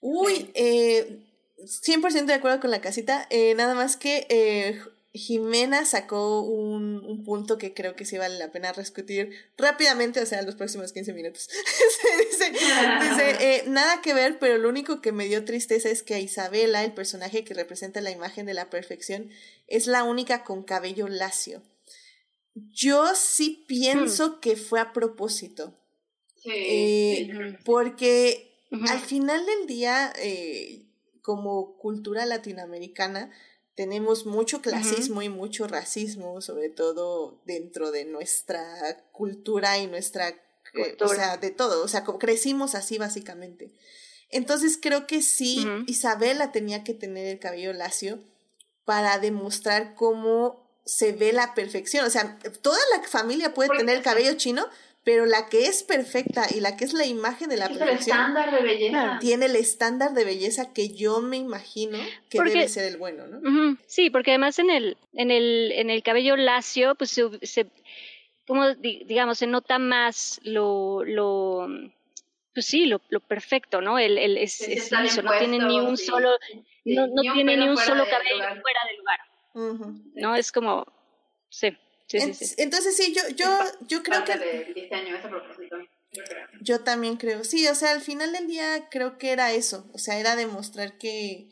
Uy, 0.00 0.50
eh, 0.54 1.18
100% 1.58 2.26
de 2.26 2.34
acuerdo 2.34 2.60
con 2.60 2.70
la 2.70 2.80
casita. 2.80 3.26
Eh, 3.30 3.54
nada 3.54 3.74
más 3.74 3.96
que 3.96 4.26
eh, 4.28 4.80
Jimena 5.16 5.84
sacó 5.84 6.42
un, 6.42 7.04
un, 7.04 7.24
punto 7.24 7.58
que 7.58 7.72
creo 7.72 7.96
que 7.96 8.04
sí 8.04 8.18
vale 8.18 8.38
la 8.38 8.52
pena 8.52 8.72
discutir 8.72 9.30
rápidamente, 9.56 10.20
o 10.20 10.26
sea, 10.26 10.42
los 10.42 10.54
próximos 10.54 10.92
15 10.92 11.12
minutos. 11.12 11.48
dice, 12.30 12.50
dice 12.50 13.36
eh, 13.40 13.64
nada 13.66 14.02
que 14.02 14.14
ver, 14.14 14.38
pero 14.38 14.58
lo 14.58 14.68
único 14.68 15.00
que 15.00 15.12
me 15.12 15.26
dio 15.26 15.44
tristeza 15.44 15.88
es 15.88 16.02
que 16.02 16.14
a 16.14 16.20
Isabela, 16.20 16.84
el 16.84 16.92
personaje 16.92 17.44
que 17.44 17.54
representa 17.54 18.00
la 18.00 18.10
imagen 18.10 18.46
de 18.46 18.54
la 18.54 18.70
perfección, 18.70 19.30
es 19.66 19.86
la 19.86 20.04
única 20.04 20.44
con 20.44 20.62
cabello 20.62 21.08
lacio. 21.08 21.62
Yo 22.56 23.14
sí 23.14 23.64
pienso 23.68 24.28
hmm. 24.28 24.40
que 24.40 24.56
fue 24.56 24.80
a 24.80 24.92
propósito. 24.92 25.74
Sí. 26.42 26.50
Eh, 26.52 27.58
porque 27.64 28.56
al 28.88 29.00
final 29.00 29.44
del 29.44 29.66
día, 29.66 30.12
eh, 30.18 30.86
como 31.20 31.76
cultura 31.76 32.24
latinoamericana, 32.24 33.30
tenemos 33.74 34.24
mucho 34.24 34.62
clasismo 34.62 35.20
y 35.20 35.28
mucho 35.28 35.68
racismo, 35.68 36.40
sobre 36.40 36.70
todo 36.70 37.42
dentro 37.44 37.90
de 37.90 38.06
nuestra 38.06 39.04
cultura 39.12 39.78
y 39.78 39.86
nuestra, 39.86 40.30
eh, 40.30 40.96
o 40.98 41.08
sea, 41.08 41.36
de 41.36 41.50
todo, 41.50 41.84
o 41.84 41.88
sea, 41.88 42.04
como 42.04 42.18
crecimos 42.18 42.74
así 42.74 42.96
básicamente. 42.96 43.74
Entonces 44.30 44.78
creo 44.80 45.06
que 45.06 45.20
sí, 45.20 45.66
Isabela 45.86 46.52
tenía 46.52 46.84
que 46.84 46.94
tener 46.94 47.26
el 47.26 47.38
cabello 47.38 47.74
lacio 47.74 48.18
para 48.86 49.18
demostrar 49.18 49.94
cómo 49.94 50.65
se 50.86 51.12
ve 51.12 51.32
la 51.32 51.54
perfección. 51.54 52.06
O 52.06 52.10
sea, 52.10 52.38
toda 52.62 52.78
la 52.96 53.06
familia 53.06 53.52
puede 53.52 53.76
tener 53.76 53.96
el 53.96 54.02
cabello 54.02 54.34
chino, 54.34 54.64
pero 55.02 55.26
la 55.26 55.48
que 55.48 55.66
es 55.66 55.82
perfecta 55.82 56.46
y 56.54 56.60
la 56.60 56.76
que 56.76 56.84
es 56.84 56.92
la 56.92 57.04
imagen 57.04 57.48
de 57.48 57.56
la 57.56 57.68
perfección. 57.68 58.16
El 58.16 58.26
estándar 58.26 58.50
de 58.52 58.62
belleza. 58.62 59.18
Tiene 59.20 59.46
el 59.46 59.56
estándar 59.56 60.14
de 60.14 60.24
belleza 60.24 60.72
que 60.72 60.88
yo 60.88 61.20
me 61.20 61.36
imagino 61.36 61.98
que 62.30 62.40
debe 62.40 62.68
ser 62.68 62.84
el 62.84 62.96
bueno, 62.96 63.26
¿no? 63.26 63.76
Sí, 63.86 64.10
porque 64.10 64.30
además 64.30 64.58
en 64.58 64.70
el, 64.70 64.96
en 65.12 65.30
el, 65.30 65.72
en 65.72 65.90
el 65.90 66.02
cabello 66.02 66.36
lacio, 66.36 66.94
pues 66.94 67.10
se, 67.42 67.66
como 68.46 68.74
digamos, 68.74 69.38
se 69.38 69.46
nota 69.46 69.78
más 69.78 70.40
lo, 70.44 71.04
lo 71.04 71.68
pues 72.54 72.66
sí, 72.66 72.86
lo, 72.86 73.00
lo 73.10 73.20
perfecto, 73.20 73.80
¿no? 73.80 73.98
El, 73.98 74.18
el 74.18 74.38
es, 74.38 74.60
es 74.60 74.90
liso, 74.92 75.22
no 75.22 75.36
tiene 75.38 75.58
ni 75.58 75.78
un 75.78 75.96
solo, 75.96 76.30
no, 76.84 77.06
no 77.08 77.32
tiene 77.34 77.56
ni 77.56 77.68
un 77.68 77.76
solo 77.76 78.04
cabello 78.08 78.38
fuera 78.38 78.80
del 78.88 78.98
lugar. 78.98 79.20
No, 80.14 80.34
es 80.36 80.52
como, 80.52 80.86
sí. 81.48 81.76
Sí, 82.08 82.20
sí, 82.20 82.34
sí. 82.34 82.54
Entonces 82.58 82.96
sí, 82.96 83.12
yo, 83.14 83.22
yo, 83.34 83.48
yo 83.88 84.02
creo 84.02 84.22
que... 84.24 84.88
Yo 86.60 86.80
también 86.80 87.16
creo, 87.16 87.44
sí, 87.44 87.66
o 87.68 87.74
sea, 87.74 87.92
al 87.92 88.00
final 88.00 88.32
del 88.32 88.46
día 88.46 88.88
creo 88.90 89.18
que 89.18 89.32
era 89.32 89.52
eso, 89.52 89.88
o 89.92 89.98
sea, 89.98 90.18
era 90.18 90.36
demostrar 90.36 90.96
que, 90.98 91.48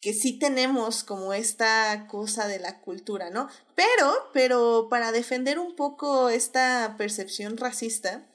que 0.00 0.14
sí 0.14 0.38
tenemos 0.38 1.04
como 1.04 1.34
esta 1.34 2.06
cosa 2.08 2.46
de 2.46 2.60
la 2.60 2.80
cultura, 2.80 3.30
¿no? 3.30 3.48
Pero, 3.74 4.30
pero 4.32 4.88
para 4.88 5.12
defender 5.12 5.58
un 5.58 5.76
poco 5.76 6.30
esta 6.30 6.94
percepción 6.96 7.58
racista, 7.58 8.26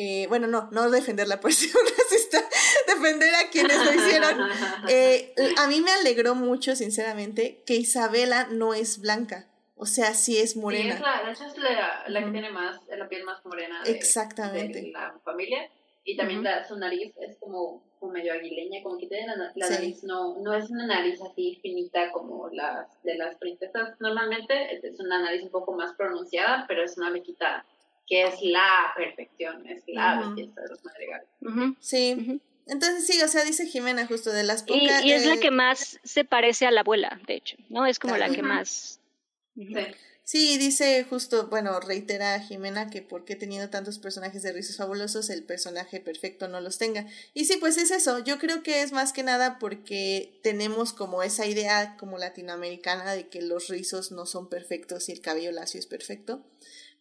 eh, 0.00 0.28
bueno, 0.28 0.46
no, 0.46 0.68
no 0.70 0.90
defender 0.90 1.26
la 1.26 1.40
percepción 1.40 1.82
racista, 1.98 2.38
defender 2.86 3.34
a 3.34 3.50
quienes 3.50 3.84
lo 3.84 3.92
hicieron. 3.92 4.38
Eh, 4.88 5.34
a 5.58 5.66
mí 5.66 5.80
me 5.80 5.90
alegró 5.90 6.34
mucho, 6.36 6.76
sinceramente, 6.76 7.62
que 7.66 7.74
Isabela 7.74 8.46
no 8.48 8.74
es 8.74 9.00
blanca. 9.00 9.48
O 9.74 9.86
sea, 9.86 10.14
sí 10.14 10.38
es 10.38 10.56
morena. 10.56 10.84
Sí, 10.84 10.90
es 10.90 11.00
la, 11.00 11.22
de 11.24 11.32
hecho 11.32 11.44
es 11.46 11.58
la, 11.58 12.04
la 12.06 12.24
que 12.24 12.30
tiene 12.30 12.50
más, 12.50 12.80
la 12.88 13.08
piel 13.08 13.24
más 13.24 13.44
morena 13.44 13.82
de, 13.82 13.90
Exactamente. 13.90 14.82
de 14.82 14.90
la 14.92 15.18
familia. 15.24 15.68
Y 16.04 16.16
también 16.16 16.44
la, 16.44 16.66
su 16.66 16.76
nariz 16.78 17.12
es 17.20 17.36
como, 17.38 17.82
como, 17.98 18.12
medio 18.12 18.32
aguileña, 18.32 18.82
como 18.84 18.98
que 18.98 19.08
tiene 19.08 19.26
la, 19.26 19.52
la 19.54 19.70
nariz, 19.70 20.04
no, 20.04 20.38
no 20.40 20.54
es 20.54 20.70
una 20.70 20.86
nariz 20.86 21.20
así 21.20 21.58
finita 21.60 22.12
como 22.12 22.48
las 22.50 23.02
de 23.02 23.16
las 23.16 23.36
princesas 23.36 23.94
normalmente, 23.98 24.78
es 24.80 24.98
una 25.00 25.20
nariz 25.20 25.42
un 25.42 25.50
poco 25.50 25.72
más 25.72 25.92
pronunciada, 25.94 26.64
pero 26.66 26.82
es 26.84 26.96
una 26.96 27.10
lequita 27.10 27.66
que 28.08 28.22
es 28.24 28.34
la 28.42 28.92
perfección, 28.96 29.66
es 29.66 29.82
la 29.86 30.20
belleza 30.20 30.60
de 30.62 30.68
los 30.68 30.84
madrigales. 30.84 31.28
Sí. 31.80 32.40
Entonces 32.66 33.06
sí, 33.06 33.20
o 33.22 33.28
sea, 33.28 33.44
dice 33.44 33.66
Jimena 33.66 34.06
justo 34.06 34.30
de 34.30 34.42
las 34.42 34.62
pocas... 34.62 35.04
Y, 35.04 35.08
y 35.08 35.12
es 35.12 35.26
la 35.26 35.38
que 35.38 35.50
más 35.50 35.98
se 36.04 36.24
parece 36.24 36.66
a 36.66 36.70
la 36.70 36.80
abuela, 36.80 37.20
de 37.26 37.34
hecho, 37.34 37.56
¿no? 37.70 37.86
Es 37.86 37.98
como 37.98 38.16
la 38.16 38.28
que 38.30 38.42
más 38.42 39.00
Sí. 40.24 40.58
dice 40.58 41.04
justo, 41.08 41.48
bueno, 41.48 41.80
reitera 41.80 42.34
a 42.34 42.40
Jimena 42.40 42.90
que 42.90 43.00
porque 43.00 43.34
teniendo 43.34 43.70
tantos 43.70 43.98
personajes 43.98 44.42
de 44.42 44.52
rizos 44.52 44.76
fabulosos, 44.76 45.30
el 45.30 45.42
personaje 45.42 46.00
perfecto 46.00 46.48
no 46.48 46.60
los 46.60 46.76
tenga. 46.76 47.06
Y 47.32 47.46
sí, 47.46 47.56
pues 47.58 47.78
es 47.78 47.90
eso, 47.90 48.18
yo 48.18 48.38
creo 48.38 48.62
que 48.62 48.82
es 48.82 48.92
más 48.92 49.14
que 49.14 49.22
nada 49.22 49.58
porque 49.58 50.38
tenemos 50.42 50.92
como 50.92 51.22
esa 51.22 51.46
idea 51.46 51.96
como 51.96 52.18
latinoamericana 52.18 53.14
de 53.14 53.28
que 53.28 53.40
los 53.40 53.68
rizos 53.68 54.12
no 54.12 54.26
son 54.26 54.50
perfectos 54.50 55.08
y 55.08 55.12
el 55.12 55.22
cabello 55.22 55.50
lacio 55.50 55.80
es 55.80 55.86
perfecto. 55.86 56.44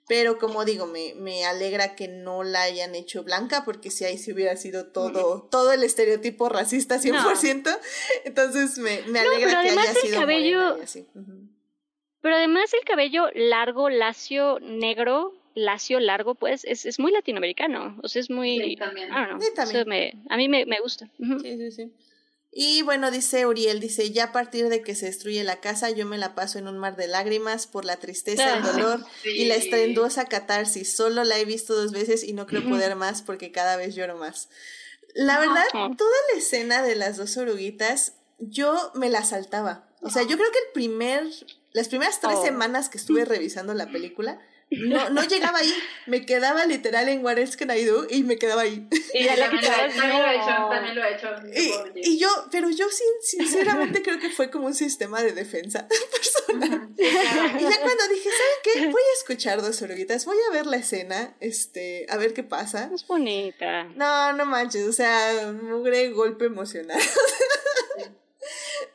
Pero 0.07 0.38
como 0.38 0.63
digo, 0.63 0.85
me, 0.85 1.13
me 1.15 1.45
alegra 1.45 1.95
que 1.95 2.07
no 2.07 2.43
la 2.43 2.61
hayan 2.61 2.95
hecho 2.95 3.23
blanca, 3.23 3.65
porque 3.65 3.91
si 3.91 4.05
ahí 4.05 4.17
se 4.17 4.31
hubiera 4.31 4.55
sido 4.55 4.88
todo, 4.88 5.49
todo 5.51 5.73
el 5.73 5.84
estereotipo 5.84 6.47
racista 6.47 6.97
100%, 6.97 7.77
entonces 8.23 8.77
me, 8.77 9.01
me 9.07 9.19
alegra 9.19 9.63
que 9.63 9.69
haya 9.69 9.93
sido 9.93 10.19
cabello... 10.19 10.77
así. 10.81 11.05
Pero 12.21 12.35
además 12.35 12.73
el 12.73 12.85
cabello 12.85 13.27
largo, 13.35 13.89
lacio, 13.89 14.59
negro, 14.61 15.34
lacio, 15.55 15.99
largo, 15.99 16.35
pues 16.35 16.63
es, 16.63 16.85
es 16.85 16.99
muy 16.99 17.11
latinoamericano. 17.11 17.99
O 18.01 18.07
sea, 18.07 18.21
es 18.21 18.29
muy... 18.29 18.59
Sí, 18.59 18.75
también. 18.77 19.11
a 20.29 20.38
mí 20.38 20.47
me, 20.47 20.65
me 20.65 20.79
gusta. 20.79 21.09
Sí, 21.17 21.57
sí, 21.57 21.71
sí. 21.71 21.93
Y 22.51 22.81
bueno, 22.81 23.11
dice 23.11 23.45
Uriel, 23.45 23.79
dice, 23.79 24.11
ya 24.11 24.25
a 24.25 24.31
partir 24.31 24.69
de 24.69 24.81
que 24.81 24.95
se 24.95 25.07
destruye 25.07 25.43
la 25.43 25.59
casa, 25.59 25.91
yo 25.91 26.05
me 26.05 26.17
la 26.17 26.33
paso 26.33 26.57
en 26.57 26.67
un 26.67 26.77
mar 26.77 26.95
de 26.95 27.07
lágrimas 27.07 27.67
por 27.67 27.85
la 27.85 27.97
tristeza, 27.97 28.57
el 28.57 28.63
dolor 28.63 29.05
y 29.25 29.45
la 29.45 29.55
estrendosa 29.55 30.25
catarsis. 30.25 30.95
Solo 30.95 31.23
la 31.23 31.37
he 31.37 31.45
visto 31.45 31.75
dos 31.75 31.91
veces 31.91 32.23
y 32.23 32.33
no 32.33 32.47
creo 32.47 32.67
poder 32.67 32.95
más 32.95 33.21
porque 33.21 33.51
cada 33.51 33.75
vez 33.75 33.95
lloro 33.95 34.17
más. 34.17 34.49
La 35.13 35.39
verdad, 35.39 35.65
toda 35.71 36.15
la 36.33 36.39
escena 36.39 36.81
de 36.81 36.95
las 36.95 37.17
dos 37.17 37.37
oruguitas, 37.37 38.13
yo 38.39 38.91
me 38.95 39.09
la 39.09 39.23
saltaba. 39.23 39.89
O 40.01 40.09
sea, 40.09 40.23
yo 40.23 40.37
creo 40.37 40.51
que 40.51 40.59
el 40.59 40.73
primer 40.73 41.23
las 41.77 41.89
primeras 41.89 42.19
tres 42.19 42.37
oh. 42.37 42.43
semanas 42.43 42.89
que 42.89 42.97
estuve 42.97 43.23
revisando 43.23 43.75
la 43.75 43.91
película, 43.91 44.41
no, 44.69 45.10
no 45.10 45.23
llegaba 45.23 45.60
ahí, 45.60 45.73
me 46.07 46.26
quedaba 46.26 46.65
literal 46.65 47.07
en 47.07 47.23
What 47.23 47.38
Else 47.38 47.57
Can 47.57 47.76
I 47.76 47.85
Do 47.85 48.06
y 48.10 48.23
me 48.23 48.38
quedaba 48.38 48.64
ahí. 48.64 48.85
Y 49.14 49.23
ya 49.23 49.38
también, 49.38 49.64
lo, 49.64 49.69
también 49.69 50.22
lo 50.22 50.27
he 50.27 50.35
hecho, 50.35 50.69
también 50.69 50.95
lo 50.95 51.03
he 51.06 51.15
hecho. 51.15 51.30
Y, 51.95 52.18
yo, 52.18 52.27
pero 52.52 52.69
yo 52.69 52.85
sinceramente 53.22 54.02
creo 54.03 54.19
que 54.19 54.30
fue 54.30 54.52
como 54.52 54.68
un 54.68 54.76
sistema 54.76 55.22
de 55.22 55.31
defensa 55.31 55.88
personal. 56.11 56.89
y 56.98 57.03
ya 57.03 57.81
cuando 57.81 58.07
dije, 58.10 58.30
¿saben 58.30 58.60
qué? 58.64 58.85
Voy 58.88 59.02
a 59.02 59.19
escuchar 59.19 59.61
dos 59.61 59.81
oruguitas, 59.81 60.26
voy 60.26 60.38
a 60.49 60.53
ver 60.53 60.65
la 60.65 60.77
escena, 60.77 61.35
este, 61.39 62.06
a 62.10 62.18
ver 62.18 62.34
qué 62.34 62.44
pasa. 62.44 62.91
Es 62.94 63.07
bonita. 63.07 63.85
No, 63.95 64.34
no 64.34 64.45
manches, 64.45 64.85
o 64.88 64.94
sea, 64.94 65.53
mugre 65.53 66.10
golpe 66.10 66.45
emocional. 66.45 66.99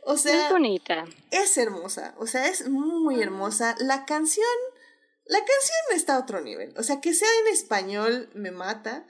O 0.04 0.16
sea, 0.16 0.46
es 0.46 0.50
bonita. 0.50 1.04
Es 1.30 1.56
hermosa, 1.56 2.14
o 2.18 2.26
sea, 2.26 2.48
es 2.48 2.68
muy 2.68 3.22
hermosa. 3.22 3.76
La 3.78 4.04
canción, 4.04 4.44
la 5.32 5.38
canción 5.38 5.96
está 5.96 6.16
a 6.16 6.18
otro 6.20 6.42
nivel. 6.42 6.74
O 6.76 6.82
sea, 6.82 7.00
que 7.00 7.14
sea 7.14 7.28
en 7.46 7.54
español 7.54 8.28
me 8.34 8.50
mata. 8.50 9.06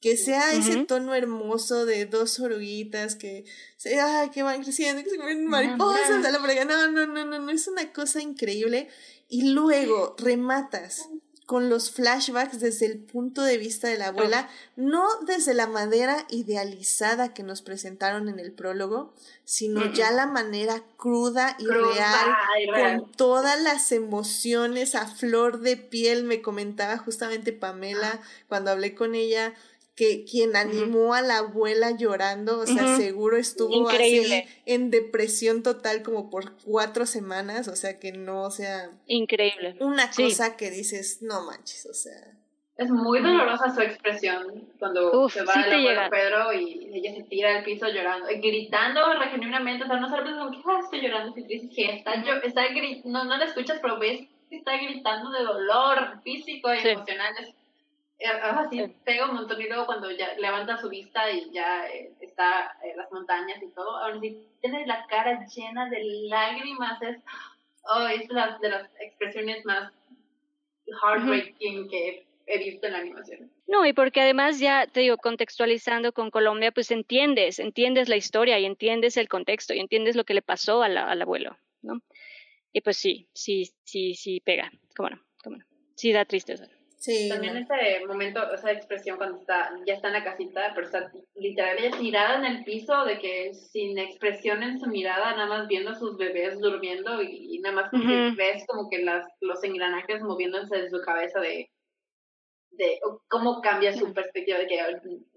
Que 0.00 0.16
sea 0.16 0.54
ese 0.54 0.86
tono 0.86 1.14
hermoso 1.14 1.84
de 1.84 2.06
dos 2.06 2.40
oruguitas 2.40 3.16
que, 3.16 3.44
se, 3.76 4.00
ay, 4.00 4.30
que 4.30 4.42
van 4.42 4.62
creciendo, 4.62 5.04
que 5.04 5.10
se 5.10 5.18
mariposas, 5.18 6.08
no, 6.08 6.88
no, 6.90 7.06
no, 7.06 7.24
no, 7.26 7.38
no, 7.38 7.50
es 7.50 7.68
una 7.68 7.92
cosa 7.92 8.22
increíble. 8.22 8.88
Y 9.28 9.50
luego 9.50 10.16
rematas 10.18 11.06
con 11.50 11.68
los 11.68 11.90
flashbacks 11.90 12.60
desde 12.60 12.86
el 12.86 13.00
punto 13.00 13.42
de 13.42 13.58
vista 13.58 13.88
de 13.88 13.98
la 13.98 14.06
abuela, 14.06 14.48
no 14.76 15.04
desde 15.26 15.52
la 15.52 15.66
manera 15.66 16.24
idealizada 16.28 17.34
que 17.34 17.42
nos 17.42 17.60
presentaron 17.60 18.28
en 18.28 18.38
el 18.38 18.52
prólogo, 18.52 19.12
sino 19.44 19.92
ya 19.92 20.12
la 20.12 20.26
manera 20.26 20.80
cruda 20.96 21.56
y 21.58 21.66
real, 21.66 23.00
con 23.00 23.10
todas 23.10 23.60
las 23.60 23.90
emociones 23.90 24.94
a 24.94 25.08
flor 25.08 25.58
de 25.58 25.76
piel. 25.76 26.22
Me 26.22 26.40
comentaba 26.40 26.98
justamente 26.98 27.52
Pamela 27.52 28.20
cuando 28.46 28.70
hablé 28.70 28.94
con 28.94 29.16
ella 29.16 29.52
que 30.00 30.24
quien 30.24 30.56
animó 30.56 31.12
a 31.12 31.20
la 31.20 31.36
abuela 31.36 31.90
llorando, 31.90 32.60
o 32.60 32.66
sea, 32.66 32.96
seguro 32.96 33.36
estuvo 33.36 33.86
así 33.90 34.44
en 34.64 34.90
depresión 34.90 35.62
total 35.62 36.02
como 36.02 36.30
por 36.30 36.56
cuatro 36.64 37.04
semanas, 37.04 37.68
o 37.68 37.76
sea, 37.76 37.98
que 37.98 38.12
no, 38.12 38.44
o 38.44 38.50
sea... 38.50 38.88
Increíble. 39.06 39.76
Una 39.78 40.10
cosa 40.10 40.56
que 40.56 40.70
dices, 40.70 41.20
no 41.20 41.42
manches, 41.42 41.84
o 41.84 41.92
sea... 41.92 42.32
Es 42.78 42.88
muy 42.88 43.20
dolorosa 43.20 43.74
su 43.74 43.82
expresión 43.82 44.70
cuando 44.78 45.28
se 45.28 45.44
va 45.44 45.52
el 45.66 45.74
abuelo 45.74 46.00
Pedro 46.10 46.52
y 46.54 46.88
ella 46.94 47.14
se 47.14 47.24
tira 47.24 47.58
al 47.58 47.64
piso 47.64 47.86
llorando, 47.88 48.26
gritando 48.40 49.02
genuinamente, 49.30 49.84
o 49.84 49.86
sea, 49.86 50.00
no 50.00 50.08
sabes 50.08 50.32
como 50.34 50.50
que 50.50 50.56
ah, 50.64 50.80
estoy 50.82 51.02
llorando, 51.02 51.28
estoy 51.28 51.44
triste, 51.44 51.74
que 51.74 51.96
está, 51.96 52.24
yo, 52.24 52.36
está 52.42 52.62
no, 53.04 53.24
no 53.24 53.36
la 53.36 53.44
escuchas, 53.44 53.80
pero 53.82 53.98
ves 53.98 54.22
que 54.48 54.56
está 54.56 54.78
gritando 54.78 55.30
de 55.30 55.44
dolor 55.44 56.22
físico 56.22 56.72
y 56.72 56.78
emocional, 56.88 57.34
así 58.26 58.94
pega 59.04 59.28
un 59.28 59.36
montón 59.36 59.60
y 59.60 59.68
luego 59.68 59.86
cuando 59.86 60.10
ya 60.10 60.34
levanta 60.38 60.78
su 60.78 60.88
vista 60.88 61.30
y 61.30 61.50
ya 61.50 61.86
eh, 61.88 62.12
está 62.20 62.76
en 62.82 62.96
las 62.96 63.10
montañas 63.10 63.62
y 63.62 63.68
todo, 63.68 63.96
ahora 63.96 64.20
sí 64.20 64.46
tiene 64.60 64.86
la 64.86 65.06
cara 65.06 65.46
llena 65.46 65.88
de 65.88 66.02
lágrimas, 66.28 67.00
es, 67.02 67.18
oh, 67.84 68.06
es 68.06 68.28
la, 68.30 68.58
de 68.58 68.68
las 68.68 68.90
expresiones 69.00 69.64
más 69.64 69.92
heartbreaking 71.02 71.88
que 71.88 72.26
he 72.46 72.58
visto 72.58 72.86
en 72.86 72.92
la 72.92 72.98
animación. 72.98 73.50
No, 73.66 73.86
y 73.86 73.92
porque 73.92 74.20
además 74.20 74.58
ya 74.58 74.86
te 74.86 75.00
digo, 75.00 75.16
contextualizando 75.16 76.12
con 76.12 76.30
Colombia, 76.30 76.72
pues 76.72 76.90
entiendes, 76.90 77.58
entiendes 77.58 78.08
la 78.08 78.16
historia 78.16 78.58
y 78.58 78.66
entiendes 78.66 79.16
el 79.16 79.28
contexto 79.28 79.72
y 79.72 79.78
entiendes 79.78 80.16
lo 80.16 80.24
que 80.24 80.34
le 80.34 80.42
pasó 80.42 80.82
al 80.82 80.96
abuelo, 80.96 81.56
¿no? 81.82 82.02
Y 82.72 82.80
pues 82.82 82.96
sí, 82.96 83.28
sí, 83.32 83.72
sí, 83.84 84.14
sí 84.14 84.40
pega, 84.40 84.70
cómo 84.96 85.10
no, 85.10 85.20
cómo 85.42 85.56
no, 85.56 85.64
sí 85.96 86.12
da 86.12 86.24
tristeza. 86.24 86.68
Sí, 87.00 87.30
También 87.30 87.56
ese 87.56 88.04
momento, 88.06 88.52
esa 88.52 88.72
expresión 88.72 89.16
cuando 89.16 89.38
está, 89.38 89.70
ya 89.86 89.94
está 89.94 90.08
en 90.08 90.12
la 90.12 90.24
casita, 90.24 90.72
pero 90.74 90.86
está 90.86 91.10
literalmente 91.34 91.96
tirada 91.96 92.36
en 92.36 92.44
el 92.44 92.62
piso, 92.62 93.06
de 93.06 93.18
que 93.18 93.54
sin 93.54 93.98
expresión 93.98 94.62
en 94.62 94.78
su 94.78 94.86
mirada, 94.86 95.34
nada 95.34 95.46
más 95.46 95.66
viendo 95.66 95.92
a 95.92 95.98
sus 95.98 96.18
bebés 96.18 96.60
durmiendo 96.60 97.22
y, 97.22 97.58
nada 97.60 97.74
más 97.74 97.90
ves 98.36 98.64
como 98.66 98.90
que 98.90 98.98
las, 98.98 99.26
los 99.40 99.64
engranajes 99.64 100.20
moviéndose 100.20 100.76
de 100.76 100.90
su 100.90 101.00
cabeza 101.00 101.40
de, 101.40 101.70
de 102.72 103.00
cómo 103.28 103.62
cambia 103.62 103.94
su 103.94 104.12
perspectiva, 104.12 104.58
de 104.58 104.66
que 104.66 104.78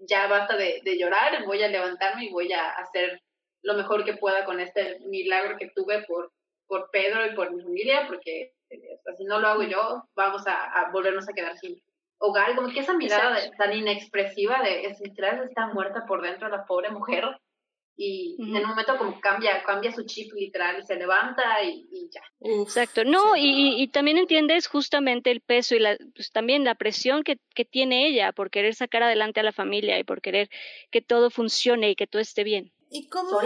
ya 0.00 0.26
basta 0.26 0.58
de, 0.58 0.82
de 0.84 0.98
llorar, 0.98 1.46
voy 1.46 1.62
a 1.62 1.68
levantarme 1.68 2.26
y 2.26 2.30
voy 2.30 2.52
a 2.52 2.72
hacer 2.72 3.22
lo 3.62 3.72
mejor 3.72 4.04
que 4.04 4.18
pueda 4.18 4.44
con 4.44 4.60
este 4.60 4.98
milagro 5.06 5.56
que 5.56 5.70
tuve 5.74 6.02
por, 6.02 6.30
por 6.66 6.90
Pedro 6.90 7.24
y 7.24 7.34
por 7.34 7.54
mi 7.54 7.62
familia, 7.62 8.06
porque 8.06 8.52
si 9.16 9.24
no 9.24 9.40
lo 9.40 9.48
hago 9.48 9.62
yo, 9.62 10.04
vamos 10.14 10.42
a, 10.46 10.90
volvernos 10.92 11.28
a 11.28 11.32
quedar 11.32 11.56
sin 11.58 11.80
hogar. 12.18 12.54
Como 12.54 12.68
que 12.68 12.80
esa 12.80 12.94
mirada 12.94 13.38
tan 13.58 13.72
inexpresiva 13.76 14.62
de, 14.62 14.86
es, 14.86 15.00
está 15.00 15.66
muerta 15.72 16.04
por 16.06 16.22
dentro 16.22 16.48
la 16.48 16.64
pobre 16.66 16.90
mujer. 16.90 17.24
y 17.96 18.36
en 18.40 18.56
un 18.56 18.70
momento 18.70 18.98
como 18.98 19.20
cambia, 19.20 19.62
cambia 19.62 19.92
su 19.92 20.04
chip 20.04 20.32
literal 20.34 20.80
y 20.80 20.82
se 20.82 20.96
levanta 20.96 21.62
y, 21.62 22.08
ya. 22.10 22.22
Exacto, 22.40 23.04
no, 23.04 23.36
y, 23.36 23.80
y, 23.80 23.88
también 23.88 24.18
entiendes 24.18 24.66
justamente 24.66 25.30
el 25.30 25.40
peso 25.40 25.76
y 25.76 25.78
la, 25.78 25.96
pues, 26.14 26.32
también 26.32 26.64
la 26.64 26.74
presión 26.74 27.22
que, 27.22 27.38
que 27.54 27.64
tiene 27.64 28.08
ella 28.08 28.32
por 28.32 28.50
querer 28.50 28.74
sacar 28.74 29.04
adelante 29.04 29.38
a 29.38 29.44
la 29.44 29.52
familia 29.52 29.96
y 29.98 30.04
por 30.04 30.22
querer 30.22 30.48
que 30.90 31.02
todo 31.02 31.30
funcione 31.30 31.90
y 31.90 31.94
que 31.94 32.08
todo 32.08 32.20
esté 32.20 32.42
bien. 32.42 32.72
Y 32.90 33.08
cómo, 33.08 33.40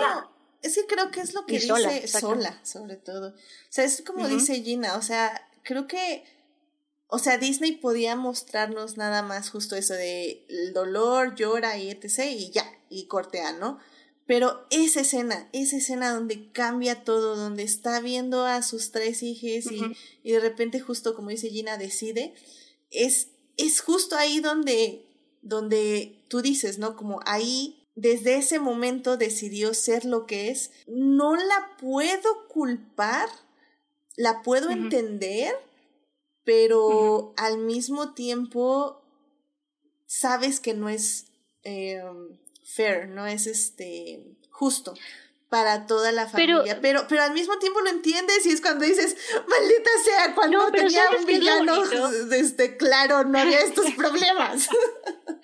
es 0.62 0.74
que 0.74 0.86
creo 0.86 1.10
que 1.10 1.20
es 1.20 1.34
lo 1.34 1.46
que 1.46 1.58
dice 1.58 2.08
sola, 2.08 2.60
sobre 2.64 2.96
todo. 2.96 3.30
O 3.30 3.70
sea, 3.70 3.84
es 3.84 4.02
como 4.02 4.26
dice 4.28 4.62
Gina, 4.62 4.96
o 4.96 5.02
sea, 5.02 5.48
creo 5.62 5.86
que, 5.86 6.24
o 7.06 7.18
sea, 7.18 7.38
Disney 7.38 7.72
podía 7.72 8.16
mostrarnos 8.16 8.96
nada 8.96 9.22
más 9.22 9.50
justo 9.50 9.76
eso 9.76 9.94
de 9.94 10.44
el 10.48 10.72
dolor, 10.72 11.34
llora 11.34 11.78
y 11.78 11.90
etc. 11.90 12.24
y 12.30 12.50
ya, 12.50 12.70
y 12.88 13.06
cortea, 13.06 13.52
¿no? 13.52 13.78
Pero 14.26 14.66
esa 14.68 15.00
escena, 15.00 15.48
esa 15.52 15.78
escena 15.78 16.12
donde 16.12 16.52
cambia 16.52 17.02
todo, 17.02 17.34
donde 17.34 17.62
está 17.62 18.00
viendo 18.00 18.44
a 18.44 18.62
sus 18.62 18.90
tres 18.90 19.22
hijos 19.22 19.72
y, 19.72 19.96
y, 20.22 20.32
de 20.32 20.40
repente 20.40 20.80
justo 20.80 21.14
como 21.14 21.30
dice 21.30 21.48
Gina 21.48 21.78
decide, 21.78 22.34
es, 22.90 23.28
es 23.56 23.80
justo 23.80 24.16
ahí 24.16 24.40
donde, 24.40 25.06
donde 25.40 26.22
tú 26.28 26.42
dices, 26.42 26.78
¿no? 26.78 26.94
Como 26.94 27.20
ahí, 27.24 27.77
desde 28.00 28.36
ese 28.36 28.60
momento 28.60 29.16
decidió 29.16 29.74
ser 29.74 30.04
lo 30.04 30.24
que 30.24 30.50
es. 30.50 30.70
No 30.86 31.34
la 31.34 31.76
puedo 31.80 32.46
culpar, 32.46 33.28
la 34.16 34.42
puedo 34.42 34.70
entender, 34.70 35.52
pero 36.44 37.34
al 37.36 37.58
mismo 37.58 38.14
tiempo 38.14 39.02
sabes 40.06 40.60
que 40.60 40.74
no 40.74 40.88
es... 40.88 41.26
Eh, 41.64 42.00
fair, 42.62 43.08
no 43.08 43.26
es 43.26 43.46
este 43.46 44.22
justo 44.50 44.94
para 45.48 45.86
toda 45.86 46.12
la 46.12 46.26
familia, 46.26 46.78
pero, 46.82 47.06
pero, 47.08 47.22
al 47.22 47.32
mismo 47.32 47.58
tiempo 47.58 47.80
lo 47.80 47.88
entiendes 47.88 48.44
y 48.44 48.50
es 48.50 48.60
cuando 48.60 48.84
dices, 48.84 49.16
maldita 49.48 49.90
sea, 50.04 50.34
cuando 50.34 50.70
tenía 50.70 51.02
un 51.18 51.24
villano, 51.24 51.82
este, 52.32 52.76
claro, 52.76 53.24
no 53.24 53.38
había 53.38 53.60
estos 53.60 53.90
problemas. 53.92 54.68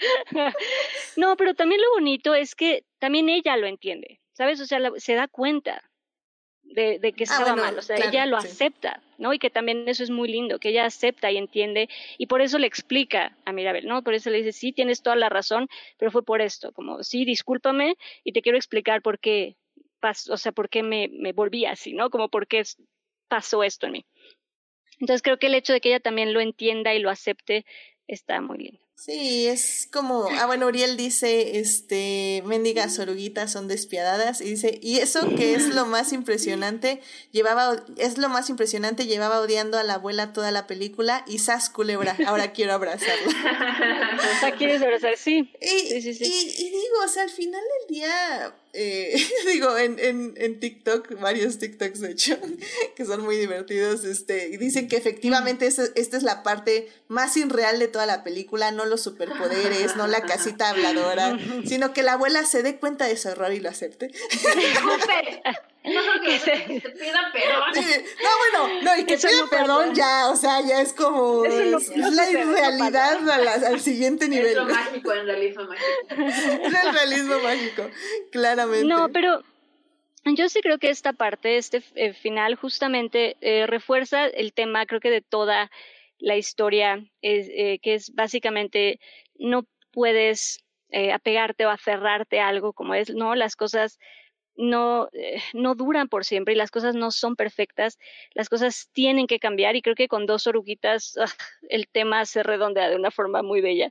no, 1.17 1.37
pero 1.37 1.55
también 1.55 1.81
lo 1.81 1.91
bonito 1.93 2.35
es 2.35 2.55
que 2.55 2.85
también 2.99 3.29
ella 3.31 3.57
lo 3.57 3.67
entiende, 3.67 4.21
¿sabes? 4.33 4.61
O 4.61 4.67
sea, 4.67 4.79
se 4.99 5.15
da 5.15 5.27
cuenta 5.27 5.91
de, 6.65 6.99
de 6.99 7.13
que 7.13 7.25
ah, 7.25 7.33
estaba 7.33 7.57
mal, 7.57 7.79
o 7.79 7.83
sea, 7.83 7.97
ella 7.97 8.27
lo 8.27 8.37
acepta, 8.37 9.03
¿no? 9.17 9.33
Y 9.33 9.39
que 9.39 9.49
también 9.49 9.89
eso 9.89 10.03
es 10.03 10.11
muy 10.11 10.29
lindo, 10.29 10.59
que 10.59 10.71
ella 10.71 10.85
acepta 10.85 11.31
y 11.31 11.39
entiende, 11.39 11.89
y 12.19 12.27
por 12.27 12.43
eso 12.43 12.59
le 12.59 12.67
explica 12.67 13.37
a 13.47 13.53
Mirabel, 13.53 13.87
¿no? 13.87 14.03
Por 14.03 14.13
eso 14.13 14.29
le 14.29 14.39
dice, 14.39 14.53
sí, 14.53 14.73
tienes 14.73 15.03
toda 15.03 15.17
la 15.17 15.31
razón, 15.31 15.69
pero 15.99 16.11
fue 16.11 16.23
por 16.23 16.43
esto, 16.43 16.73
como, 16.73 17.03
sí, 17.03 17.25
discúlpame, 17.25 17.97
y 18.23 18.33
te 18.33 18.43
quiero 18.43 18.59
explicar 18.59 19.01
por 19.01 19.19
qué 19.19 19.57
pasó, 20.05 20.35
o 20.35 20.37
sea, 20.37 20.53
por 20.53 20.69
qué 20.69 20.83
me, 20.83 21.09
me 21.09 21.33
volví 21.33 21.65
así, 21.65 21.95
¿no? 21.95 22.11
Como 22.11 22.29
por 22.29 22.47
qué 22.47 22.63
pasó 23.27 23.63
esto 23.63 23.87
en 23.87 23.93
mí. 23.93 24.07
Entonces 25.01 25.23
creo 25.23 25.39
que 25.39 25.47
el 25.47 25.55
hecho 25.55 25.73
de 25.73 25.81
que 25.81 25.89
ella 25.89 26.01
también 26.01 26.35
lo 26.35 26.43
entienda 26.43 26.93
y 26.93 26.99
lo 26.99 27.09
acepte 27.09 27.65
está 28.07 28.43
muy 28.43 28.59
lindo. 28.59 28.81
Sí, 28.97 29.47
es 29.47 29.89
como, 29.91 30.29
ah 30.31 30.45
bueno, 30.45 30.67
Uriel 30.67 30.99
dice, 30.99 31.59
este, 31.59 32.43
mendigas 32.45 32.99
oruguitas 32.99 33.51
son 33.51 33.67
despiadadas 33.67 34.43
y 34.43 34.51
dice, 34.51 34.79
y 34.83 34.99
eso 34.99 35.35
que 35.37 35.55
es 35.55 35.75
lo 35.75 35.87
más 35.87 36.13
impresionante, 36.13 37.01
llevaba, 37.33 37.83
es 37.97 38.19
lo 38.19 38.29
más 38.29 38.51
impresionante, 38.51 39.07
llevaba 39.07 39.41
odiando 39.41 39.79
a 39.79 39.85
la 39.85 39.95
abuela 39.95 40.35
toda 40.35 40.51
la 40.51 40.67
película 40.67 41.25
y 41.27 41.39
sas 41.39 41.71
culebra, 41.71 42.15
ahora 42.27 42.53
quiero 42.53 42.75
abrazarla. 42.75 44.21
sea, 44.41 44.55
quieres 44.55 44.83
abrazar, 44.83 45.17
sí. 45.17 45.51
Y, 45.63 46.01
sí, 46.03 46.15
sí, 46.15 46.25
Y, 46.25 46.67
y, 46.67 46.71
digo, 46.71 46.97
o 47.05 47.09
sea, 47.09 47.23
al 47.23 47.31
final 47.31 47.63
del 47.81 47.97
día, 47.97 48.55
eh, 48.75 49.17
digo, 49.47 49.79
en, 49.79 49.99
en, 49.99 50.35
en 50.37 50.61
TikTok, 50.61 51.21
varios 51.21 51.59
TikToks 51.59 52.01
de 52.01 52.11
hecho, 52.11 52.37
que 52.97 53.05
son 53.05 53.23
muy 53.23 53.37
divertidos, 53.37 54.05
este, 54.05 54.49
y 54.49 54.57
dicen 54.57 54.89
que 54.89 54.97
efectivamente 54.97 55.67
esta, 55.67 55.85
esta 55.95 56.17
es 56.17 56.23
la 56.23 56.43
parte 56.43 56.89
más 57.09 57.37
irreal 57.37 57.79
de 57.79 57.89
toda 57.89 58.07
la 58.07 58.25
película, 58.25 58.73
no 58.73 58.85
los 58.85 59.03
superpoderes, 59.03 59.97
no 59.97 60.07
la 60.07 60.23
casita 60.23 60.71
habladora, 60.71 61.39
sino 61.65 61.93
que 61.93 62.03
la 62.03 62.15
abuela 62.15 62.45
se 62.45 62.63
dé 62.63 62.77
cuenta 62.77 63.07
de 63.07 63.17
su 63.17 63.29
error 63.29 63.53
y 63.53 63.61
lo 63.61 63.69
acepte. 63.69 64.11
No, 65.85 66.21
que 66.23 66.39
se, 66.41 66.53
pida 66.53 67.31
perdón. 67.31 67.75
no, 67.75 68.63
bueno, 68.63 68.83
no, 68.83 68.99
y 68.99 69.05
que 69.05 69.19
pida 69.19 69.47
perdón 69.51 69.95
ya, 69.95 70.31
o 70.31 70.37
sea, 70.37 70.63
ya 70.63 70.81
es 70.81 70.95
como. 70.95 71.45
Es, 71.45 71.95
la 71.95 72.31
irrealidad 72.31 73.65
al 73.67 73.81
siguiente 73.81 74.27
nivel. 74.29 74.47
Es 74.47 74.57
lo 74.57 74.65
mágico, 74.65 75.13
el 75.13 75.27
realismo 75.27 75.65
mágico. 75.65 76.23
Es 76.65 76.85
el 76.85 76.93
realismo 76.93 77.39
mágico, 77.41 77.91
claramente. 78.33 78.87
No, 78.87 79.11
pero 79.11 79.43
yo 80.25 80.49
sí 80.49 80.63
creo 80.63 80.79
que 80.79 80.89
esta 80.89 81.13
parte, 81.13 81.59
este 81.59 81.83
eh, 81.97 82.15
final, 82.15 82.55
justamente 82.55 83.37
eh, 83.43 83.67
refuerza 83.67 84.25
el 84.25 84.55
tema, 84.55 84.87
creo 84.87 85.01
que 85.01 85.11
de 85.11 85.21
toda 85.21 85.71
la 86.19 86.37
historia, 86.39 87.05
es, 87.21 87.49
eh, 87.51 87.79
que 87.83 87.95
es 87.95 88.15
básicamente 88.15 89.01
no 89.39 89.67
puedes 89.93 90.61
apegarte 91.13 91.67
o 91.67 91.71
aferrarte 91.71 92.39
a 92.39 92.47
algo 92.47 92.73
como 92.73 92.95
es, 92.95 93.11
¿no? 93.13 93.35
Las 93.35 93.57
cosas 93.57 93.99
no, 94.57 95.09
eh, 95.13 95.41
no 95.53 95.75
duran 95.75 96.09
por 96.09 96.25
siempre 96.25 96.55
y 96.55 96.57
las 96.57 96.71
cosas 96.71 96.95
no 96.95 97.11
son 97.11 97.37
perfectas, 97.37 97.99
las 98.35 98.49
cosas 98.49 98.89
tienen 98.93 99.27
que 99.27 99.39
cambiar 99.39 99.77
y 99.77 99.83
creo 99.83 99.95
que 99.95 100.09
con 100.09 100.27
dos 100.27 100.47
oruguitas 100.47 101.17
ah, 101.19 101.27
el 101.69 101.89
tema 101.89 102.25
se 102.27 102.43
redondea 102.43 102.89
de 102.89 102.97
una 102.97 103.11
forma 103.11 103.43
muy 103.43 103.61
bella, 103.61 103.91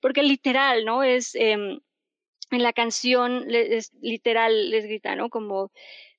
porque 0.00 0.22
literal, 0.22 0.84
¿no? 0.84 1.02
Es 1.02 1.34
em, 1.34 1.80
en 2.50 2.62
la 2.62 2.72
canción, 2.72 3.46
es, 3.50 3.92
literal 4.00 4.70
les 4.70 4.84
grita, 4.84 5.16
¿no? 5.16 5.30
Como 5.30 5.70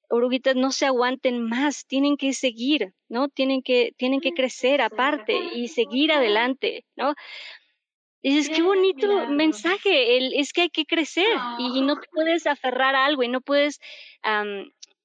oruguitas 0.09 0.55
no 0.55 0.71
se 0.71 0.85
aguanten 0.85 1.41
más, 1.41 1.85
tienen 1.87 2.17
que 2.17 2.33
seguir, 2.33 2.93
¿no? 3.09 3.29
Tienen 3.29 3.61
que, 3.63 3.93
tienen 3.97 4.21
que 4.21 4.31
crecer 4.31 4.81
aparte 4.81 5.33
y 5.55 5.69
seguir 5.69 6.11
adelante, 6.11 6.85
¿no? 6.95 7.15
Y 8.25 8.33
dices, 8.33 8.55
qué 8.55 8.61
bonito 8.61 9.27
mensaje, 9.27 10.15
el, 10.15 10.33
es 10.33 10.53
que 10.53 10.61
hay 10.61 10.69
que 10.69 10.85
crecer 10.85 11.27
y, 11.59 11.81
no 11.81 11.99
te 11.99 12.07
puedes 12.09 12.47
aferrar 12.47 12.95
a 12.95 13.05
algo 13.05 13.21
y 13.21 13.27
no 13.27 13.41
puedes, 13.41 13.81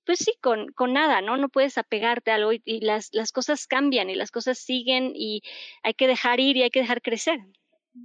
pues 0.06 0.20
sí, 0.20 0.34
con, 0.40 0.68
con 0.68 0.92
nada, 0.92 1.20
¿no? 1.20 1.36
No 1.36 1.48
puedes 1.48 1.78
apegarte 1.78 2.30
a 2.30 2.36
algo 2.36 2.52
y, 2.52 2.80
las, 2.80 3.08
las 3.12 3.32
cosas 3.32 3.66
cambian 3.66 4.08
y 4.08 4.14
las 4.14 4.30
cosas 4.30 4.58
siguen 4.58 5.14
y 5.16 5.42
hay 5.82 5.94
que 5.94 6.06
dejar 6.06 6.38
ir 6.38 6.56
y 6.56 6.62
hay 6.62 6.70
que 6.70 6.80
dejar 6.80 7.02
crecer 7.02 7.40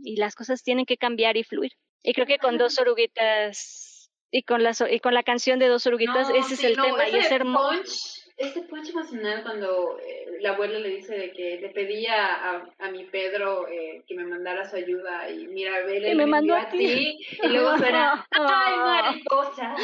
y 0.03 0.15
las 0.15 0.33
cosas 0.33 0.63
tienen 0.63 0.87
que 0.87 0.97
cambiar 0.97 1.37
y 1.37 1.43
fluir. 1.43 1.73
Y 2.01 2.13
creo 2.13 2.25
que 2.25 2.39
con 2.39 2.57
dos 2.57 2.79
oruguitas 2.79 4.11
y 4.31 4.41
con, 4.41 4.63
las, 4.63 4.83
y 4.89 4.99
con 4.99 5.13
la 5.13 5.21
canción 5.21 5.59
de 5.59 5.67
dos 5.67 5.85
oruguitas, 5.85 6.31
ese 6.31 6.55
es 6.55 6.63
el 6.63 6.75
tema 6.75 7.07
y 7.07 7.17
es 7.17 7.31
hermoso 7.31 8.22
este 8.37 8.61
punch 8.63 8.89
emocional 8.89 9.43
cuando 9.43 9.99
eh, 9.99 10.25
la 10.39 10.51
abuela 10.51 10.79
le 10.79 10.89
dice 10.89 11.15
de 11.15 11.31
que 11.31 11.59
le 11.59 11.69
pedía 11.69 12.25
a, 12.25 12.67
a 12.79 12.91
mi 12.91 13.05
Pedro 13.05 13.67
eh, 13.67 14.03
que 14.07 14.15
me 14.15 14.25
mandara 14.25 14.67
su 14.67 14.75
ayuda 14.75 15.29
y 15.29 15.47
mira, 15.47 15.83
ve, 15.85 15.99
le 15.99 16.15
me 16.15 16.25
mandó 16.25 16.55
a 16.55 16.69
ti. 16.69 17.19
y 17.41 17.47
luego 17.47 17.77
suena, 17.77 18.27
¡ay, 18.31 18.77
mariposa! 18.77 19.75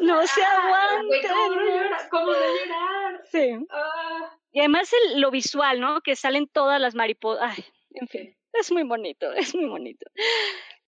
No, 0.00 0.26
se 0.26 0.42
aguanta. 0.42 2.08
¿Cómo 2.10 2.26
no 2.26 2.32
llorar? 2.32 3.22
Sí. 3.30 3.66
Ah. 3.70 4.34
Y 4.52 4.60
además 4.60 4.90
el, 4.92 5.20
lo 5.20 5.30
visual, 5.30 5.80
¿no? 5.80 6.00
Que 6.00 6.16
salen 6.16 6.48
todas 6.48 6.80
las 6.80 6.94
mariposas. 6.94 7.54
Ay, 7.56 7.64
en 7.92 8.08
fin, 8.08 8.36
es 8.54 8.72
muy 8.72 8.84
bonito, 8.84 9.32
es 9.32 9.54
muy 9.54 9.66
bonito. 9.66 10.06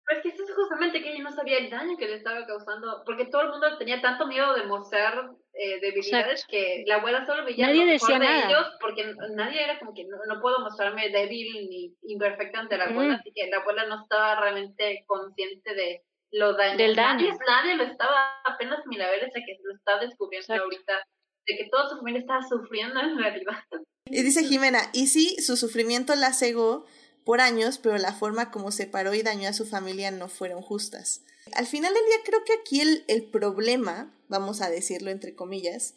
Pero 0.07 0.19
es 0.19 0.23
que 0.23 0.29
eso 0.29 0.43
es 0.43 0.55
justamente 0.55 1.01
que 1.01 1.11
ella 1.11 1.23
no 1.23 1.35
sabía 1.35 1.57
el 1.57 1.69
daño 1.69 1.97
que 1.97 2.07
le 2.07 2.15
estaba 2.15 2.45
causando, 2.45 3.03
porque 3.05 3.25
todo 3.25 3.41
el 3.41 3.49
mundo 3.49 3.77
tenía 3.77 4.01
tanto 4.01 4.25
miedo 4.25 4.53
de 4.53 4.63
mostrar 4.63 5.31
eh, 5.53 5.81
debilidades 5.81 6.45
que 6.47 6.85
la 6.87 6.95
abuela 6.95 7.25
solo 7.25 7.43
veía 7.43 7.67
nadie 7.67 7.81
lo 7.81 7.91
mejor 7.91 8.19
de 8.19 8.37
ellos, 8.37 8.67
porque 8.79 9.13
nadie 9.35 9.65
era 9.65 9.77
como 9.79 9.93
que 9.93 10.05
no, 10.05 10.39
puedo 10.39 10.59
mostrarme 10.59 11.09
débil 11.09 11.67
ni 11.69 11.93
imperfecta 12.03 12.61
ante 12.61 12.77
la 12.77 12.85
abuela, 12.85 13.15
así 13.15 13.33
que 13.35 13.49
la 13.49 13.57
abuela 13.57 13.85
no 13.87 14.01
estaba 14.03 14.39
realmente 14.39 15.03
consciente 15.07 15.75
de 15.75 16.01
lo 16.31 16.53
daño. 16.53 16.77
Del 16.77 16.95
daño. 16.95 17.27
Nadie, 17.27 17.39
nadie 17.45 17.75
lo 17.75 17.83
estaba, 17.83 18.39
apenas 18.45 18.79
Mirabel 18.85 19.23
ese 19.23 19.43
que 19.45 19.57
lo 19.61 19.75
está 19.75 19.99
descubriendo 19.99 20.53
ahorita, 20.53 21.03
de 21.47 21.57
que 21.57 21.67
toda 21.69 21.89
su 21.89 21.97
familia 21.97 22.21
estaba 22.21 22.43
sufriendo 22.43 22.97
en 23.01 23.17
realidad. 23.17 23.61
Y 24.09 24.23
dice 24.23 24.45
Jimena, 24.45 24.79
y 24.93 25.07
sí, 25.07 25.35
su 25.41 25.57
sufrimiento 25.57 26.15
la 26.15 26.31
cegó, 26.31 26.85
por 27.27 27.41
años, 27.41 27.77
pero 27.77 27.97
la 27.97 28.13
forma 28.13 28.51
como 28.51 28.71
separó 28.71 29.13
y 29.13 29.21
dañó 29.21 29.49
a 29.49 29.53
su 29.53 29.65
familia 29.65 30.11
no 30.11 30.29
fueron 30.29 30.61
justas. 30.61 31.23
Al 31.51 31.67
final 31.67 31.93
del 31.93 32.05
día 32.05 32.15
creo 32.23 32.45
que 32.45 32.53
aquí 32.53 32.79
el, 32.79 33.03
el 33.09 33.25
problema, 33.25 34.17
vamos 34.29 34.61
a 34.61 34.69
decirlo 34.69 35.11
entre 35.11 35.35
comillas, 35.35 35.95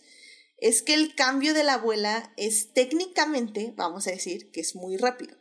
es 0.58 0.82
que 0.82 0.92
el 0.92 1.14
cambio 1.14 1.54
de 1.54 1.62
la 1.62 1.74
abuela 1.74 2.32
es 2.36 2.72
técnicamente, 2.72 3.72
vamos 3.76 4.08
a 4.08 4.10
decir, 4.10 4.50
que 4.50 4.60
es 4.60 4.74
muy 4.74 4.96
rápido. 4.96 5.36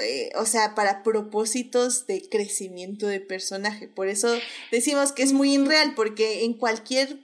Eh, 0.00 0.30
o 0.36 0.46
sea, 0.46 0.74
para 0.74 1.02
propósitos 1.02 2.06
de 2.06 2.26
crecimiento 2.26 3.06
de 3.06 3.20
personaje. 3.20 3.88
Por 3.88 4.08
eso 4.08 4.34
decimos 4.72 5.12
que 5.12 5.22
es 5.22 5.34
muy 5.34 5.52
irreal, 5.52 5.92
porque 5.94 6.44
en 6.44 6.54
cualquier 6.54 7.18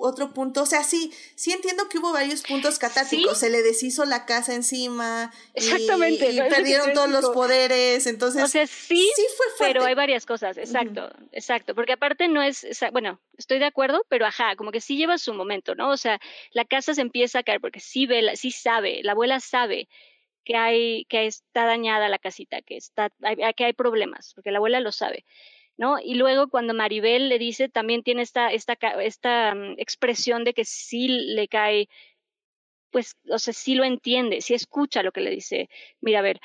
otro 0.00 0.32
punto, 0.32 0.62
o 0.62 0.66
sea, 0.66 0.82
sí, 0.82 1.12
sí 1.34 1.52
entiendo 1.52 1.88
que 1.88 1.98
hubo 1.98 2.12
varios 2.12 2.42
puntos 2.42 2.78
catárticos, 2.78 3.38
se 3.38 3.50
le 3.50 3.62
deshizo 3.62 4.04
la 4.04 4.26
casa 4.26 4.54
encima, 4.54 5.32
exactamente, 5.54 6.30
y, 6.30 6.38
perdieron 6.38 6.92
todos 6.92 7.10
los 7.10 7.30
poderes, 7.30 8.06
entonces, 8.06 8.42
o 8.42 8.48
sea, 8.48 8.66
sí, 8.66 9.10
sí 9.14 9.26
fue 9.36 9.46
fuerte. 9.56 9.74
pero 9.74 9.84
hay 9.84 9.94
varias 9.94 10.26
cosas, 10.26 10.56
exacto, 10.56 11.10
exacto, 11.32 11.74
porque 11.74 11.92
aparte 11.92 12.28
no 12.28 12.42
es, 12.42 12.66
bueno, 12.92 13.20
estoy 13.36 13.58
de 13.58 13.66
acuerdo, 13.66 14.04
pero 14.08 14.26
ajá, 14.26 14.56
como 14.56 14.72
que 14.72 14.80
sí 14.80 14.96
lleva 14.96 15.18
su 15.18 15.34
momento, 15.34 15.74
¿no? 15.74 15.90
O 15.90 15.96
sea, 15.96 16.20
la 16.52 16.64
casa 16.64 16.94
se 16.94 17.00
empieza 17.00 17.40
a 17.40 17.42
caer 17.42 17.60
porque 17.60 17.80
sí 17.80 18.06
ve, 18.06 18.36
sí 18.36 18.50
sabe, 18.50 19.00
la 19.02 19.12
abuela 19.12 19.40
sabe 19.40 19.88
que 20.44 20.56
hay, 20.56 21.04
que 21.06 21.26
está 21.26 21.64
dañada 21.64 22.08
la 22.08 22.18
casita, 22.18 22.62
que 22.62 22.76
está, 22.76 23.10
que 23.56 23.64
hay 23.64 23.72
problemas, 23.72 24.32
porque 24.34 24.50
la 24.50 24.58
abuela 24.58 24.80
lo 24.80 24.92
sabe. 24.92 25.24
¿No? 25.80 25.98
Y 25.98 26.14
luego 26.14 26.48
cuando 26.50 26.74
Maribel 26.74 27.30
le 27.30 27.38
dice, 27.38 27.70
también 27.70 28.02
tiene 28.02 28.20
esta, 28.20 28.52
esta, 28.52 28.74
esta 29.02 29.54
mm, 29.54 29.76
expresión 29.78 30.44
de 30.44 30.52
que 30.52 30.66
sí 30.66 31.08
le 31.08 31.48
cae, 31.48 31.88
pues, 32.90 33.16
o 33.30 33.38
sea, 33.38 33.54
sí 33.54 33.74
lo 33.74 33.84
entiende, 33.84 34.42
sí 34.42 34.52
escucha 34.52 35.02
lo 35.02 35.10
que 35.10 35.22
le 35.22 35.30
dice 35.30 35.70
Mira, 36.02 36.18
a 36.18 36.22
ver. 36.22 36.38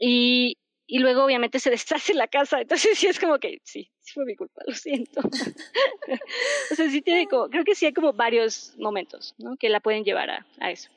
Y, 0.00 0.58
y 0.84 0.98
luego 0.98 1.24
obviamente 1.24 1.60
se 1.60 1.70
deshace 1.76 2.12
la 2.12 2.26
casa, 2.26 2.60
entonces 2.60 2.98
sí 2.98 3.06
es 3.06 3.20
como 3.20 3.38
que, 3.38 3.60
sí, 3.62 3.88
sí 4.00 4.12
fue 4.12 4.24
mi 4.24 4.34
culpa, 4.34 4.62
lo 4.66 4.74
siento. 4.74 5.20
o 6.72 6.74
sea, 6.74 6.90
sí 6.90 7.02
tiene 7.02 7.28
como, 7.28 7.48
creo 7.48 7.62
que 7.62 7.76
sí 7.76 7.86
hay 7.86 7.92
como 7.92 8.14
varios 8.14 8.72
momentos, 8.78 9.36
¿no? 9.38 9.56
Que 9.56 9.68
la 9.68 9.78
pueden 9.78 10.02
llevar 10.02 10.28
a, 10.28 10.46
a 10.58 10.72
eso. 10.72 10.90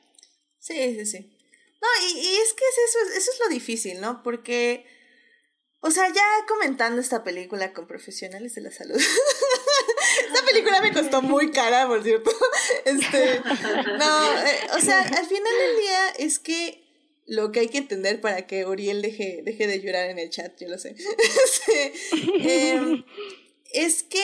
Sí, 0.58 0.74
sí, 0.74 1.06
sí. 1.06 1.18
No, 1.20 1.88
y, 2.02 2.18
y 2.18 2.36
es 2.36 2.52
que 2.52 2.64
es 2.64 2.78
eso, 2.88 2.98
eso 3.16 3.30
es 3.30 3.40
lo 3.44 3.48
difícil, 3.48 4.00
¿no? 4.00 4.24
Porque 4.24 4.84
o 5.80 5.90
sea, 5.90 6.08
ya 6.12 6.24
comentando 6.46 7.00
esta 7.00 7.24
película 7.24 7.72
con 7.72 7.86
profesionales 7.86 8.54
de 8.54 8.60
la 8.60 8.70
salud. 8.70 8.96
esta 10.26 10.44
película 10.44 10.80
me 10.82 10.92
costó 10.92 11.22
muy 11.22 11.50
cara, 11.50 11.86
por 11.86 12.02
cierto. 12.02 12.30
Este, 12.84 13.40
no, 13.98 14.38
eh, 14.42 14.58
o 14.76 14.80
sea, 14.80 15.02
al 15.02 15.26
final 15.26 15.52
del 15.58 15.80
día 15.80 16.08
es 16.18 16.38
que 16.38 16.82
lo 17.26 17.52
que 17.52 17.60
hay 17.60 17.68
que 17.68 17.78
entender 17.78 18.20
para 18.20 18.46
que 18.46 18.66
Uriel 18.66 19.02
deje, 19.02 19.42
deje 19.44 19.66
de 19.66 19.80
llorar 19.80 20.10
en 20.10 20.18
el 20.18 20.30
chat, 20.30 20.58
yo 20.58 20.68
lo 20.68 20.78
sé. 20.78 20.96
Este, 21.44 22.72
em, 22.72 23.04
es 23.72 24.02
que 24.02 24.22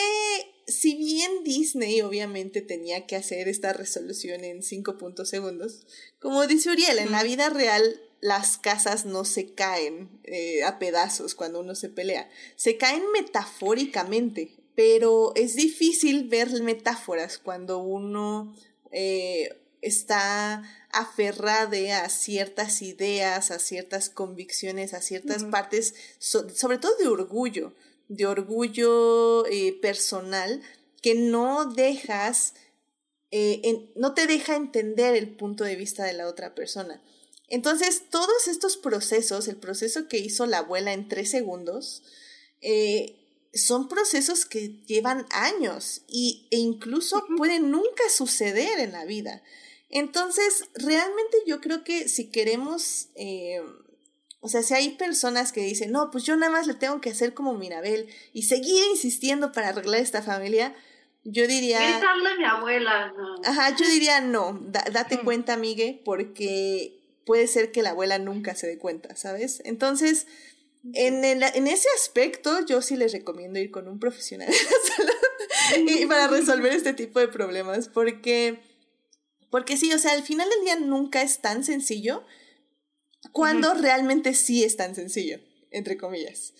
si 0.66 0.96
bien 0.96 1.44
Disney 1.44 2.00
obviamente 2.02 2.60
tenía 2.60 3.06
que 3.06 3.16
hacer 3.16 3.48
esta 3.48 3.72
resolución 3.72 4.44
en 4.44 4.62
5 4.62 4.98
puntos 4.98 5.28
segundos, 5.28 5.86
como 6.18 6.46
dice 6.46 6.70
Uriel, 6.70 6.98
en 6.98 7.12
la 7.12 7.22
vida 7.22 7.48
real 7.50 8.00
las 8.26 8.58
casas 8.58 9.06
no 9.06 9.24
se 9.24 9.54
caen 9.54 10.08
eh, 10.24 10.64
a 10.64 10.80
pedazos 10.80 11.36
cuando 11.36 11.60
uno 11.60 11.76
se 11.76 11.88
pelea, 11.88 12.28
se 12.56 12.76
caen 12.76 13.04
metafóricamente, 13.12 14.50
pero 14.74 15.32
es 15.36 15.54
difícil 15.54 16.26
ver 16.28 16.50
metáforas 16.60 17.38
cuando 17.38 17.78
uno 17.78 18.52
eh, 18.90 19.56
está 19.80 20.64
aferrado 20.90 21.76
a 21.92 22.08
ciertas 22.08 22.82
ideas, 22.82 23.52
a 23.52 23.60
ciertas 23.60 24.10
convicciones, 24.10 24.92
a 24.92 25.02
ciertas 25.02 25.44
partes, 25.44 25.94
sobre 26.18 26.78
todo 26.78 26.96
de 26.96 27.06
orgullo, 27.06 27.74
de 28.08 28.26
orgullo 28.26 29.46
eh, 29.46 29.78
personal, 29.80 30.62
que 31.00 31.14
no 31.14 31.64
dejas, 31.66 32.54
no 33.94 34.14
te 34.14 34.26
deja 34.26 34.56
entender 34.56 35.14
el 35.14 35.28
punto 35.28 35.62
de 35.62 35.76
vista 35.76 36.02
de 36.02 36.14
la 36.14 36.26
otra 36.26 36.56
persona. 36.56 37.00
Entonces, 37.48 38.04
todos 38.10 38.48
estos 38.48 38.76
procesos, 38.76 39.48
el 39.48 39.56
proceso 39.56 40.08
que 40.08 40.18
hizo 40.18 40.46
la 40.46 40.58
abuela 40.58 40.92
en 40.92 41.08
tres 41.08 41.30
segundos, 41.30 42.02
eh, 42.60 43.16
son 43.54 43.88
procesos 43.88 44.44
que 44.46 44.82
llevan 44.86 45.26
años 45.30 46.02
y, 46.08 46.48
e 46.50 46.58
incluso 46.58 47.24
pueden 47.36 47.70
nunca 47.70 48.08
suceder 48.10 48.80
en 48.80 48.92
la 48.92 49.04
vida. 49.04 49.42
Entonces, 49.88 50.64
realmente 50.74 51.38
yo 51.46 51.60
creo 51.60 51.84
que 51.84 52.08
si 52.08 52.30
queremos, 52.30 53.08
eh, 53.14 53.62
o 54.40 54.48
sea, 54.48 54.62
si 54.62 54.74
hay 54.74 54.90
personas 54.90 55.52
que 55.52 55.62
dicen, 55.62 55.92
no, 55.92 56.10
pues 56.10 56.24
yo 56.24 56.36
nada 56.36 56.52
más 56.52 56.66
le 56.66 56.74
tengo 56.74 57.00
que 57.00 57.10
hacer 57.10 57.34
como 57.34 57.54
Mirabel 57.54 58.08
y 58.32 58.42
seguir 58.42 58.82
insistiendo 58.90 59.52
para 59.52 59.68
arreglar 59.68 60.00
esta 60.00 60.22
familia, 60.22 60.74
yo 61.24 61.46
diría... 61.46 61.96
A 61.98 62.36
mi 62.36 62.44
abuela, 62.44 63.12
no. 63.16 63.40
Ajá, 63.44 63.74
yo 63.76 63.88
diría 63.88 64.20
no, 64.20 64.60
date 64.68 65.20
cuenta, 65.20 65.56
Migue, 65.56 66.00
porque 66.04 66.95
puede 67.26 67.48
ser 67.48 67.72
que 67.72 67.82
la 67.82 67.90
abuela 67.90 68.18
nunca 68.18 68.54
se 68.54 68.66
dé 68.66 68.78
cuenta, 68.78 69.14
¿sabes? 69.16 69.60
Entonces, 69.64 70.26
en, 70.94 71.24
en 71.24 71.66
ese 71.66 71.88
aspecto, 71.96 72.64
yo 72.64 72.80
sí 72.80 72.96
les 72.96 73.12
recomiendo 73.12 73.58
ir 73.58 73.70
con 73.70 73.88
un 73.88 73.98
profesional 73.98 74.48
y 75.76 76.06
para 76.06 76.28
resolver 76.28 76.72
este 76.72 76.94
tipo 76.94 77.18
de 77.18 77.28
problemas, 77.28 77.88
porque, 77.88 78.60
porque 79.50 79.76
sí, 79.76 79.92
o 79.92 79.98
sea, 79.98 80.12
al 80.12 80.22
final 80.22 80.48
del 80.48 80.64
día 80.64 80.76
nunca 80.76 81.20
es 81.20 81.40
tan 81.40 81.64
sencillo 81.64 82.24
cuando 83.32 83.74
realmente 83.74 84.32
sí 84.34 84.62
es 84.62 84.76
tan 84.76 84.94
sencillo, 84.94 85.40
entre 85.72 85.96
comillas. 85.96 86.54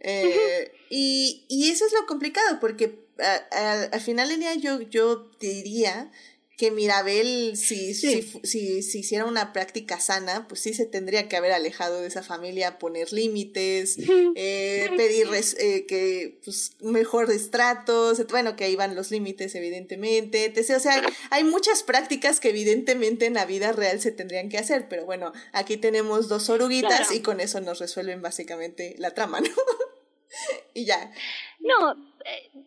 Eh, 0.00 0.70
y, 0.90 1.46
y, 1.48 1.70
eso 1.70 1.86
es 1.86 1.92
lo 1.94 2.06
complicado, 2.06 2.60
porque 2.60 3.06
al 3.50 4.00
final 4.00 4.28
del 4.28 4.40
día 4.40 4.54
yo, 4.54 4.82
yo 4.82 5.30
diría 5.40 6.12
que 6.60 6.70
Mirabel, 6.70 7.56
si, 7.56 7.94
si, 7.94 8.20
si, 8.42 8.82
si, 8.82 8.98
hiciera 8.98 9.24
una 9.24 9.54
práctica 9.54 9.98
sana, 9.98 10.46
pues 10.46 10.60
sí 10.60 10.74
se 10.74 10.84
tendría 10.84 11.26
que 11.26 11.38
haber 11.38 11.52
alejado 11.52 12.02
de 12.02 12.06
esa 12.06 12.22
familia, 12.22 12.78
poner 12.78 13.14
límites, 13.14 13.96
eh, 14.34 14.90
pedir 14.94 15.28
eh, 15.58 15.86
que, 15.86 16.38
pues, 16.44 16.72
mejores 16.80 17.50
tratos, 17.50 18.26
bueno, 18.26 18.56
que 18.56 18.64
ahí 18.64 18.76
van 18.76 18.94
los 18.94 19.10
límites, 19.10 19.54
evidentemente, 19.54 20.52
O 20.76 20.80
sea, 20.80 21.02
hay 21.30 21.44
muchas 21.44 21.82
prácticas 21.82 22.40
que 22.40 22.50
evidentemente 22.50 23.24
en 23.24 23.32
la 23.32 23.46
vida 23.46 23.72
real 23.72 23.98
se 23.98 24.12
tendrían 24.12 24.50
que 24.50 24.58
hacer, 24.58 24.86
pero 24.90 25.06
bueno, 25.06 25.32
aquí 25.52 25.78
tenemos 25.78 26.28
dos 26.28 26.50
oruguitas 26.50 27.10
y 27.10 27.20
con 27.20 27.40
eso 27.40 27.62
nos 27.62 27.78
resuelven 27.78 28.20
básicamente 28.20 28.96
la 28.98 29.14
trama, 29.14 29.40
¿no? 29.40 29.48
y 30.74 30.84
ya. 30.84 31.10
No, 31.58 32.09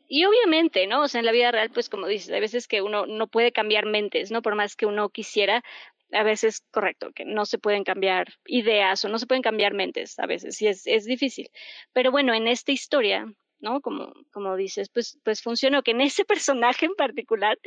y 0.08 0.26
obviamente, 0.26 0.88
¿no? 0.88 1.04
O 1.04 1.08
sea, 1.08 1.20
en 1.20 1.26
la 1.26 1.32
vida 1.32 1.52
real, 1.52 1.70
pues 1.72 1.90
como 1.90 2.08
dices, 2.08 2.32
hay 2.32 2.42
veces 2.42 2.68
que 2.68 2.82
uno 2.82 3.06
no 3.06 3.28
puede 3.28 3.52
cambiar 3.52 3.86
mentes, 3.86 4.32
¿no? 4.32 4.42
Por 4.42 4.56
más 4.56 4.76
que 4.76 4.86
uno 4.86 5.10
quisiera, 5.10 5.64
a 6.12 6.24
veces, 6.24 6.64
correcto, 6.72 7.12
que 7.14 7.26
no 7.26 7.46
se 7.46 7.58
pueden 7.58 7.84
cambiar 7.84 8.34
ideas 8.46 9.04
o 9.06 9.10
no 9.10 9.20
se 9.20 9.28
pueden 9.28 9.42
cambiar 9.42 9.74
mentes, 9.74 10.20
a 10.20 10.26
veces, 10.26 10.62
y 10.62 10.68
es, 10.68 10.88
es 10.88 11.06
difícil. 11.06 11.50
Pero 11.94 12.12
bueno, 12.12 12.34
en 12.34 12.48
esta 12.48 12.72
historia, 12.72 13.26
¿no? 13.60 13.82
Como, 13.82 14.14
como 14.32 14.56
dices, 14.56 14.90
pues, 14.90 15.20
pues 15.24 15.42
funcionó 15.42 15.84
que 15.84 15.92
en 15.92 16.02
ese 16.02 16.26
personaje 16.26 16.86
en 16.86 16.96
particular, 16.96 17.58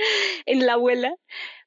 en 0.47 0.67
la 0.67 0.75
abuela, 0.75 1.15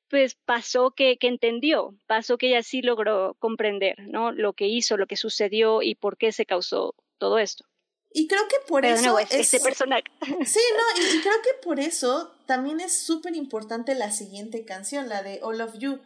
pues 0.10 0.36
pasó 0.46 0.92
que, 0.92 1.18
que 1.18 1.28
entendió, 1.28 1.96
pasó 2.08 2.38
que 2.38 2.48
ella 2.48 2.64
sí 2.64 2.82
logró 2.82 3.36
comprender, 3.40 3.96
¿no? 4.08 4.32
Lo 4.32 4.54
que 4.54 4.68
hizo, 4.68 4.98
lo 4.98 5.08
que 5.08 5.18
sucedió 5.18 5.82
y 5.84 5.96
por 5.96 6.18
qué 6.18 6.32
se 6.32 6.46
causó 6.46 6.96
todo 7.20 7.38
esto. 7.40 7.69
Y 8.12 8.28
creo 8.28 8.48
que 8.48 8.58
por 8.68 8.86
eso. 8.86 9.20
es, 9.20 9.32
ese 9.32 9.60
personaje. 9.60 10.04
Sí, 10.46 10.60
no, 10.76 11.02
y, 11.02 11.22
creo 11.22 11.42
que 11.44 11.54
por 11.64 11.80
eso 11.80 12.34
también 12.46 12.80
es 12.80 12.98
súper 12.98 13.36
importante 13.36 13.94
la 13.96 14.12
siguiente 14.12 14.66
canción, 14.66 15.10
la 15.10 15.22
de 15.22 15.40
All 15.44 15.62
of 15.62 15.78
You. 15.78 16.00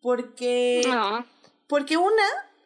Porque. 0.00 0.82
Porque 1.66 1.96
una, 1.96 2.22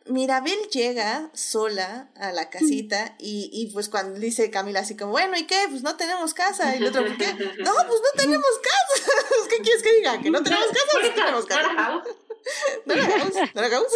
Mirabel 0.06 0.58
llega 0.70 1.30
sola 1.32 2.10
a 2.16 2.32
la 2.32 2.50
casita 2.50 3.14
y, 3.18 3.48
y 3.52 3.72
pues 3.72 3.88
cuando 3.88 4.18
dice 4.18 4.50
Camila 4.50 4.80
así 4.80 4.96
como, 4.96 5.12
bueno, 5.12 5.36
¿y 5.38 5.46
qué? 5.46 5.66
Pues 5.70 5.82
no 5.82 5.96
tenemos 5.96 6.34
casa. 6.34 6.74
Y 6.74 6.78
el 6.78 6.88
otro, 6.88 7.04
¿por 7.06 7.16
qué? 7.16 7.26
No, 7.58 7.72
pues 7.86 8.00
no 8.00 8.22
tenemos 8.22 8.50
casa. 8.62 9.10
¿Qué 9.50 9.62
quieres 9.62 9.82
que 9.82 9.94
diga? 9.94 10.20
¿Que 10.20 10.30
no 10.30 10.42
tenemos 10.42 10.66
casa? 10.66 10.98
No 11.02 11.14
tenemos 11.14 11.46
casa. 11.46 12.02
No 12.84 12.94
la 12.94 13.04
hagamos. 13.04 13.34
No 13.54 13.60
la 13.60 13.66
hagamos. 13.66 13.92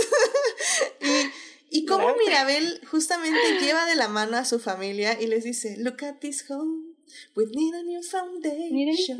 Mirabel 2.26 2.80
justamente 2.90 3.60
lleva 3.60 3.86
de 3.86 3.96
la 3.96 4.08
mano 4.08 4.36
a 4.36 4.44
su 4.44 4.58
familia 4.58 5.20
y 5.20 5.26
les 5.26 5.44
dice, 5.44 5.76
look 5.78 6.04
at 6.04 6.20
this 6.20 6.44
home, 6.48 6.94
we 7.34 7.46
need 7.46 7.74
a 7.74 7.82
new 7.82 8.02
foundation, 8.02 9.18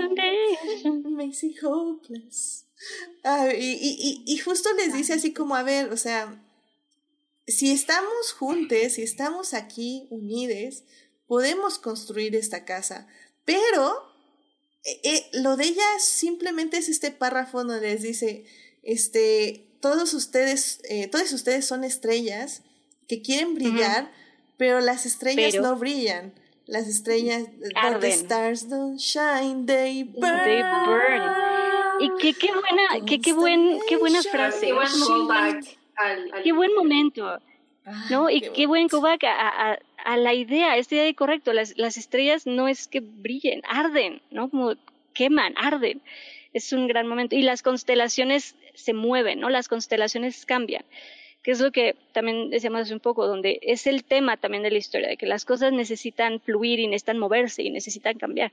makes 1.16 1.44
it 1.44 1.56
hopeless. 1.62 2.66
Ah, 3.22 3.48
y, 3.55 3.78
y, 3.81 4.22
y, 4.26 4.39
justo 4.39 4.68
les 4.74 4.93
dice 4.93 5.14
así 5.14 5.32
como, 5.32 5.56
a 5.56 5.62
ver, 5.62 5.90
o 5.93 5.97
sea, 5.97 6.44
si 7.47 7.70
estamos 7.70 8.32
juntos, 8.32 8.93
si 8.93 9.02
estamos 9.02 9.55
aquí 9.55 10.06
unidos, 10.10 10.85
podemos 11.26 11.78
construir 11.78 12.36
esta 12.36 12.64
casa. 12.64 13.06
Pero 13.44 14.02
eh, 14.85 15.01
eh, 15.02 15.31
lo 15.32 15.56
de 15.56 15.64
ella 15.64 15.98
simplemente 15.98 16.76
es 16.76 16.89
este 16.89 17.10
párrafo 17.10 17.64
donde 17.64 17.89
les 17.89 18.02
dice, 18.02 18.44
este, 18.82 19.66
todos 19.81 20.14
ustedes, 20.14 20.81
eh, 20.85 21.09
todos 21.09 21.32
ustedes 21.32 21.64
son 21.66 21.85
estrellas 21.85 22.62
que 23.09 23.22
quieren 23.22 23.55
brillar, 23.55 24.10
pero 24.56 24.81
las 24.81 25.06
estrellas 25.06 25.55
no 25.56 25.76
brillan. 25.76 26.32
Las 26.66 26.89
estrellas, 26.89 27.44
but 27.60 28.01
the 28.01 28.10
stars 28.10 28.68
don't 28.70 28.98
shine, 28.98 29.66
they 29.66 30.02
burn. 30.02 30.44
They 30.44 30.62
burn. 30.62 31.22
Y 32.01 32.10
qué, 32.18 32.32
qué 32.32 32.52
buena, 32.52 33.06
qué, 33.06 33.20
qué, 33.20 33.32
buen, 33.35 33.78
qué 33.86 33.97
buena 33.98 34.22
frase. 34.22 34.66
Qué 34.66 34.72
buen 34.72 35.60
Qué 36.43 36.52
buen 36.52 36.74
momento. 36.74 37.39
¿No? 38.09 38.31
y 38.31 38.40
qué, 38.40 38.66
buen 38.66 38.89
callback 38.89 39.24
a, 39.24 39.72
a, 39.72 39.78
a, 40.06 40.16
la 40.16 40.32
idea, 40.32 40.78
esta 40.78 40.94
idea 40.94 41.05
de 41.05 41.14
correcto. 41.14 41.52
Las, 41.52 41.76
las 41.76 41.98
estrellas 41.98 42.47
no 42.47 42.66
es 42.66 42.89
que 42.89 43.01
brillen, 43.01 43.60
arden, 43.68 44.22
¿no? 44.31 44.48
Como 44.48 44.72
queman, 45.12 45.52
arden. 45.59 46.01
Es 46.55 46.72
un 46.72 46.86
gran 46.86 47.06
momento. 47.06 47.36
Y 47.36 47.43
las 47.43 47.62
constelaciones 47.62 48.56
se 48.72 48.94
mueven, 48.94 49.40
¿no? 49.40 49.51
Las 49.51 49.68
constelaciones 49.68 50.47
cambian 50.47 50.85
que 51.45 51.51
es 51.51 51.61
lo 51.61 51.71
que 51.71 51.95
también 52.12 52.49
decíamos 52.49 52.81
hace 52.81 52.95
un 52.95 53.01
poco, 53.01 53.27
donde 53.27 53.61
es 53.62 53.87
el 53.87 54.03
tema 54.03 54.39
también 54.39 54.62
de 54.62 54.71
la 54.71 54.79
historia, 54.79 55.09
de 55.09 55.19
que 55.19 55.27
las 55.27 55.45
cosas 55.45 55.75
necesitan 55.75 56.41
fluir 56.41 56.81
y 56.81 56.87
necesitan 56.87 57.19
moverse 57.19 57.62
y 57.62 57.71
necesitan 57.71 58.19
cambiar. 58.19 58.51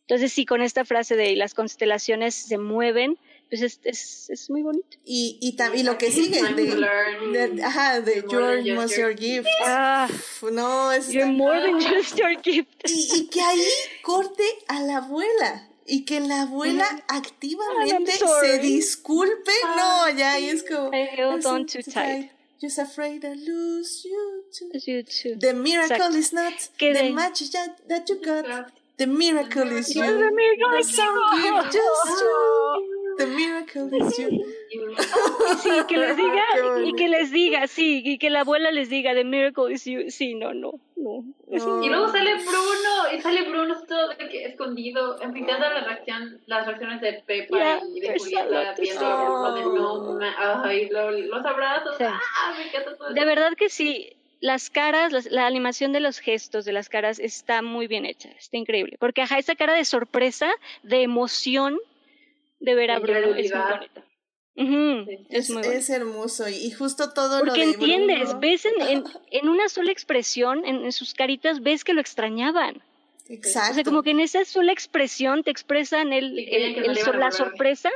Entonces, 0.00 0.32
sí, 0.32 0.44
con 0.44 0.60
esta 0.60 0.84
frase 0.84 1.14
de 1.14 1.36
las 1.36 1.54
constelaciones 1.54 2.34
se 2.34 2.58
mueven, 2.58 3.16
pues 3.48 3.62
es, 3.62 3.80
es, 3.84 4.30
es 4.30 4.50
muy 4.50 4.62
bonito. 4.62 4.98
Y, 5.04 5.38
y, 5.40 5.52
también 5.52 5.86
lo 5.86 5.96
que 5.96 6.10
sigue, 6.10 6.42
de, 6.42 7.48
de, 7.48 7.62
ajá, 7.62 8.00
de 8.00 8.24
You're 8.28 8.74
Most 8.74 8.98
Your 8.98 9.16
Gift. 9.16 9.46
Ah, 9.64 10.08
no, 10.52 10.90
es... 10.90 11.12
You're 11.12 11.30
more 11.30 11.60
than 11.60 11.80
just 11.80 12.18
your 12.18 12.34
gift. 12.42 12.68
Y, 12.84 13.08
y 13.16 13.26
que 13.28 13.40
ahí 13.40 13.64
corte 14.02 14.42
a 14.66 14.80
la 14.80 14.96
abuela 14.96 15.68
y 15.86 16.04
que 16.04 16.20
la 16.20 16.42
abuela 16.42 16.86
activamente 17.08 18.12
se 18.12 18.58
disculpe. 18.58 19.52
no, 19.76 20.10
ya, 20.10 20.38
y 20.38 20.50
es 20.50 20.62
como. 20.62 20.90
I 20.92 21.08
held 21.16 21.46
on 21.46 21.66
too 21.66 21.82
tight. 21.82 22.30
Just 22.60 22.78
afraid 22.78 23.24
I 23.24 23.34
lose 23.34 24.04
you 24.04 24.44
too. 24.52 24.70
You 24.86 25.02
too. 25.02 25.36
The 25.38 25.52
miracle 25.52 26.14
is 26.16 26.32
not 26.32 26.54
the 26.78 27.12
match 27.12 27.40
that 27.88 28.08
you 28.08 28.20
got. 28.24 28.72
The 28.96 29.06
miracle 29.06 29.70
is 29.72 29.94
you. 29.94 30.02
The 30.02 30.30
miracle 30.30 30.78
is 30.78 30.96
you. 30.96 31.62
Just 31.70 32.20
you. 32.20 32.93
The 33.16 33.26
miracle 33.26 33.90
is 33.92 34.18
you. 34.18 34.30
Sí, 35.62 35.70
que 35.88 35.96
les 35.96 36.16
diga, 36.16 36.44
y 36.84 36.92
que 36.94 37.08
les 37.08 37.30
diga, 37.30 37.66
sí, 37.66 38.02
y 38.04 38.18
que 38.18 38.30
la 38.30 38.40
abuela 38.40 38.70
les 38.70 38.88
diga, 38.88 39.14
The 39.14 39.24
miracle 39.24 39.72
is 39.72 39.84
you. 39.84 40.10
Sí, 40.10 40.34
no, 40.34 40.52
no, 40.52 40.80
no. 40.96 41.24
Y 41.46 41.88
luego 41.88 42.08
sale 42.08 42.34
Bruno, 42.36 43.16
y 43.16 43.20
sale 43.20 43.42
Bruno 43.48 43.74
todo 43.86 44.10
escondido, 44.18 45.20
enfrentando 45.20 45.68
la 45.68 45.84
reacción, 45.84 46.40
las 46.46 46.66
reacciones 46.66 47.00
de 47.00 47.22
Pepa 47.26 47.80
y 47.94 48.00
de 48.00 48.18
Julieta 48.18 48.74
viendo 48.78 49.32
oh. 49.32 49.54
de 49.54 49.62
no, 49.62 50.18
ay, 50.64 50.88
los 50.88 51.44
abrazos, 51.44 51.96
ah, 52.00 52.54
me 52.56 52.68
encanta 52.68 52.96
todo 52.96 53.12
De 53.12 53.24
verdad 53.24 53.52
que 53.56 53.68
sí, 53.68 54.16
las 54.40 54.68
caras, 54.68 55.30
la 55.30 55.46
animación 55.46 55.92
de 55.92 56.00
los 56.00 56.18
gestos 56.18 56.64
de 56.64 56.72
las 56.72 56.88
caras 56.88 57.18
está 57.18 57.62
muy 57.62 57.86
bien 57.86 58.04
hecha, 58.04 58.30
está 58.38 58.56
increíble. 58.56 58.96
Porque 58.98 59.22
ajá, 59.22 59.38
esa 59.38 59.54
cara 59.54 59.72
de 59.74 59.84
sorpresa, 59.84 60.50
de 60.82 61.02
emoción 61.02 61.78
de 62.64 62.74
ver 62.74 62.90
a 62.90 62.98
Bruno 62.98 63.34
es 63.36 63.52
muy 63.52 63.62
bonita. 63.70 64.04
es, 65.30 65.50
es, 65.50 65.90
hermoso 65.90 66.48
y 66.48 66.70
justo 66.70 67.12
todo 67.12 67.40
Porque 67.40 67.60
lo 67.60 67.66
de 67.66 67.72
entiendes, 67.72 68.38
ves 68.40 68.64
en, 68.64 69.04
en, 69.30 69.48
una 69.48 69.68
sola 69.68 69.92
expresión, 69.92 70.64
en, 70.64 70.90
sus 70.92 71.14
caritas, 71.14 71.62
ves 71.62 71.84
que 71.84 71.92
lo 71.92 72.00
extrañaban. 72.00 72.82
Exacto. 73.28 73.72
O 73.72 73.74
sea, 73.74 73.84
como 73.84 74.02
que 74.02 74.10
en 74.10 74.20
esa 74.20 74.44
sola 74.44 74.72
expresión 74.72 75.42
te 75.44 75.50
expresan 75.50 76.12
el, 76.12 76.38
el, 76.38 76.94
la 77.18 77.30
sorpresa, 77.30 77.90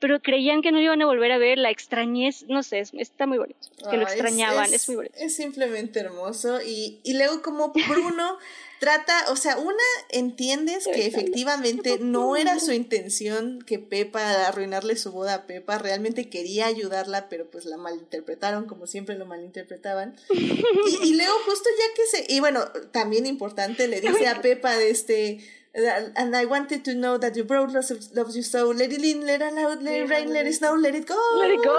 pero 0.00 0.20
creían 0.20 0.62
que 0.62 0.72
no 0.72 0.80
iban 0.80 1.00
a 1.02 1.06
volver 1.06 1.30
a 1.30 1.38
ver, 1.38 1.58
la 1.58 1.70
extrañez, 1.70 2.46
no 2.48 2.62
sé, 2.62 2.82
está 2.94 3.26
muy 3.26 3.36
bonito. 3.36 3.60
Que 3.90 3.98
lo 3.98 4.02
extrañaban, 4.04 4.72
es, 4.72 4.88
muy 4.88 4.96
bonito. 4.96 5.14
Es 5.18 5.36
simplemente 5.36 6.00
hermoso. 6.00 6.60
Y, 6.62 7.00
y 7.04 7.12
luego 7.14 7.42
como 7.42 7.72
Bruno 7.86 8.38
trata, 8.80 9.26
o 9.28 9.36
sea, 9.36 9.58
una, 9.58 9.76
entiendes 10.08 10.86
que 10.86 11.06
efectivamente 11.06 11.98
no 12.00 12.34
era 12.34 12.58
su 12.60 12.72
intención 12.72 13.60
que 13.60 13.78
Pepa, 13.78 14.46
arruinarle 14.46 14.96
su 14.96 15.12
boda 15.12 15.34
a 15.34 15.46
Pepa, 15.46 15.76
realmente 15.76 16.30
quería 16.30 16.64
ayudarla, 16.66 17.28
pero 17.28 17.50
pues 17.50 17.66
la 17.66 17.76
malinterpretaron, 17.76 18.64
como 18.66 18.86
siempre 18.86 19.16
lo 19.16 19.26
malinterpretaban. 19.26 20.16
Y, 20.30 21.10
y 21.10 21.14
luego 21.14 21.32
justo 21.44 21.68
ya 21.78 21.94
que 21.94 22.06
se, 22.06 22.32
y 22.32 22.40
bueno, 22.40 22.64
también 22.90 23.26
importante, 23.26 23.86
le 23.86 24.00
dice 24.00 24.28
a 24.28 24.40
Pepa 24.40 24.76
de 24.76 24.90
este 24.90 25.40
and 25.72 26.34
I 26.34 26.46
wanted 26.46 26.84
to 26.84 26.94
know 26.94 27.16
that 27.18 27.36
your 27.36 27.44
bro 27.44 27.64
loves, 27.64 28.10
loves 28.14 28.36
you 28.36 28.42
so. 28.42 28.70
Let 28.70 28.92
it 28.92 29.02
in, 29.02 29.24
let 29.24 29.40
it 29.40 29.56
out, 29.56 29.82
let 29.82 29.94
it 29.94 30.10
rain, 30.10 30.32
let 30.32 30.46
it 30.46 30.54
snow, 30.54 30.74
let 30.74 30.94
it 30.94 31.06
go. 31.06 31.20
Let 31.38 31.50
it 31.50 31.62
go. 31.64 31.78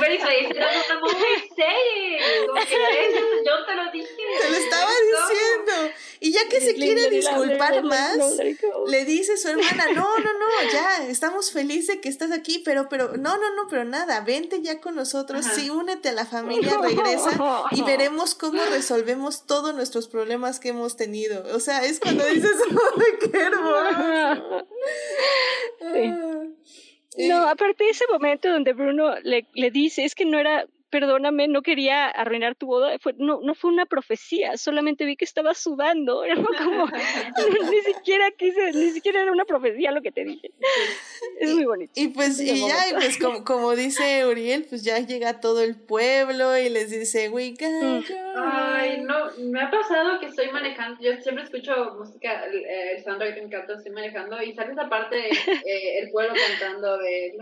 Pero 0.00 0.14
eso 0.14 0.94
no 0.94 1.00
muy 1.00 1.12
yo 3.44 3.64
te 3.66 3.74
lo 3.74 3.92
dije. 3.92 4.08
Te 4.40 4.50
lo 4.50 4.56
estaba 4.56 4.90
diciendo. 4.90 5.94
Y 6.22 6.30
ya 6.30 6.48
que 6.48 6.60
se 6.60 6.74
quiere 6.74 7.10
disculpar 7.10 7.82
más, 7.82 8.16
le 8.86 9.04
dice 9.04 9.36
su 9.36 9.48
hermana, 9.48 9.86
no, 9.92 10.18
no, 10.18 10.32
no, 10.38 10.72
ya, 10.72 11.08
estamos 11.08 11.50
felices 11.50 11.98
que 12.00 12.08
estás 12.08 12.30
aquí, 12.30 12.62
pero, 12.64 12.88
pero, 12.88 13.16
no, 13.16 13.36
no, 13.38 13.54
no, 13.56 13.66
pero 13.68 13.84
nada, 13.84 14.20
vente 14.20 14.62
ya 14.62 14.80
con 14.80 14.94
nosotros, 14.94 15.44
sí, 15.44 15.68
únete 15.68 16.10
a 16.10 16.12
la 16.12 16.24
familia, 16.24 16.78
regresa 16.80 17.66
y 17.72 17.82
veremos 17.82 18.36
cómo 18.36 18.64
resolvemos 18.66 19.46
todos 19.46 19.74
nuestros 19.74 20.06
problemas 20.06 20.60
que 20.60 20.68
hemos 20.68 20.96
tenido. 20.96 21.42
O 21.56 21.58
sea, 21.58 21.84
es 21.84 21.91
cuando 22.00 22.24
dices, 22.26 22.52
¡ay, 22.70 23.30
qué 23.30 23.38
hermoso! 23.38 24.66
No, 27.18 27.48
aparte 27.48 27.84
de 27.84 27.90
ese 27.90 28.04
momento 28.10 28.48
donde 28.48 28.72
Bruno 28.72 29.14
le, 29.22 29.46
le 29.54 29.70
dice, 29.70 30.04
es 30.04 30.14
que 30.14 30.24
no 30.24 30.38
era 30.38 30.66
perdóname, 30.92 31.48
no 31.48 31.62
quería 31.62 32.06
arruinar 32.06 32.54
tu 32.54 32.66
boda, 32.66 32.98
fue, 33.00 33.14
no, 33.16 33.40
no 33.42 33.54
fue 33.54 33.72
una 33.72 33.86
profecía, 33.86 34.58
solamente 34.58 35.06
vi 35.06 35.16
que 35.16 35.24
estaba 35.24 35.54
sudando, 35.54 36.22
Como, 36.62 36.86
ni 36.86 37.80
siquiera 37.80 38.30
quise, 38.32 38.72
ni 38.72 38.90
siquiera 38.90 39.22
era 39.22 39.32
una 39.32 39.46
profecía 39.46 39.90
lo 39.90 40.02
que 40.02 40.12
te 40.12 40.24
dije. 40.24 40.50
Es 41.40 41.54
muy 41.54 41.64
bonito. 41.64 41.92
Y 41.96 42.08
pues, 42.08 42.38
y 42.40 42.68
ya, 42.68 42.90
y 42.90 42.92
pues 42.92 43.18
como, 43.18 43.42
como, 43.42 43.74
dice 43.74 44.26
Uriel, 44.26 44.66
pues 44.68 44.84
ya 44.84 44.98
llega 44.98 45.40
todo 45.40 45.62
el 45.62 45.76
pueblo 45.76 46.58
y 46.58 46.68
les 46.68 46.90
dice, 46.90 47.30
we 47.30 47.52
mm. 47.52 48.02
Ay, 48.36 49.02
no, 49.02 49.30
me 49.38 49.62
ha 49.62 49.70
pasado 49.70 50.20
que 50.20 50.26
estoy 50.26 50.50
manejando, 50.50 51.00
yo 51.00 51.12
siempre 51.22 51.44
escucho 51.44 51.94
música, 51.98 52.44
el, 52.44 53.02
soundtrack 53.02 53.36
me 53.36 53.44
encanta, 53.44 53.74
estoy 53.74 53.92
manejando 53.92 54.42
y 54.42 54.52
sale 54.52 54.72
esa 54.72 54.90
parte, 54.90 55.30
eh, 55.30 56.00
el 56.02 56.10
pueblo 56.10 56.34
cantando 56.48 56.98
de 56.98 57.34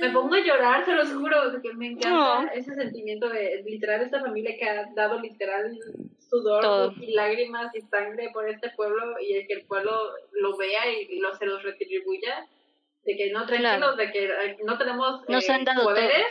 Me 0.00 0.10
pongo 0.10 0.34
a 0.34 0.40
llorar, 0.40 0.84
se 0.84 0.92
los 0.92 1.10
juro 1.24 1.62
que 1.62 1.72
me 1.74 1.88
encanta 1.88 2.52
ese 2.54 2.74
sentimiento 2.74 3.28
de 3.28 3.62
literal 3.64 4.02
esta 4.02 4.20
familia 4.20 4.56
que 4.58 4.68
ha 4.68 4.86
dado 4.94 5.20
literal 5.20 5.78
sudor 6.28 6.94
y 7.00 7.12
lágrimas 7.12 7.74
y 7.74 7.80
sangre 7.82 8.30
por 8.32 8.48
este 8.48 8.70
pueblo 8.70 9.18
y 9.20 9.34
el 9.34 9.46
que 9.46 9.54
el 9.54 9.66
pueblo 9.66 9.92
lo 10.32 10.56
vea 10.56 10.90
y 10.90 11.18
lo, 11.18 11.34
se 11.36 11.46
los 11.46 11.62
retribuya, 11.62 12.46
de 13.04 13.16
que 13.16 13.30
no 13.30 13.46
tranquilos, 13.46 13.96
de 13.96 14.12
que 14.12 14.24
eh, 14.24 14.56
no 14.64 14.78
tenemos 14.78 15.22
eh, 15.28 15.64
poderes 15.82 16.26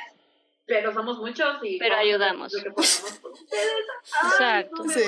pero 0.66 0.94
somos 0.94 1.20
muchos 1.20 1.58
y 1.62 1.78
pero 1.78 1.96
ayudamos. 1.96 2.54
Lo 2.54 2.64
que 2.64 2.72
podamos 2.72 3.20
por 3.22 3.32
ustedes. 3.32 3.64
Exacto. 4.32 4.84
sí. 4.90 5.02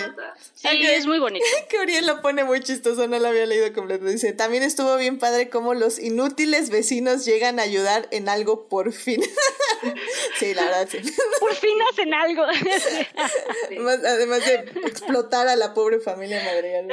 sí 0.53 0.87
es 0.87 1.05
muy 1.05 1.19
bonito. 1.19 1.45
que 1.69 1.79
Uriel 1.79 2.05
lo 2.05 2.21
pone 2.21 2.43
muy 2.43 2.61
chistoso, 2.61 3.07
no 3.07 3.19
lo 3.19 3.27
había 3.27 3.45
leído 3.45 3.71
completo. 3.73 4.05
Dice, 4.05 4.33
también 4.33 4.63
estuvo 4.63 4.95
bien 4.97 5.17
padre 5.17 5.49
cómo 5.49 5.73
los 5.73 5.97
inútiles 5.97 6.69
vecinos 6.69 7.25
llegan 7.25 7.59
a 7.59 7.63
ayudar 7.63 8.07
en 8.11 8.27
algo 8.27 8.67
por 8.67 8.91
fin. 8.91 9.21
sí, 10.39 10.53
la 10.53 10.65
verdad, 10.65 10.87
sí. 10.89 10.99
por 11.39 11.53
fin 11.53 11.77
hacen 11.91 12.13
algo. 12.13 12.43
además, 12.43 14.45
de 14.45 14.55
explotar 14.87 15.47
a 15.47 15.55
la 15.55 15.73
pobre 15.73 15.99
familia 15.99 16.43
madrigal. 16.43 16.87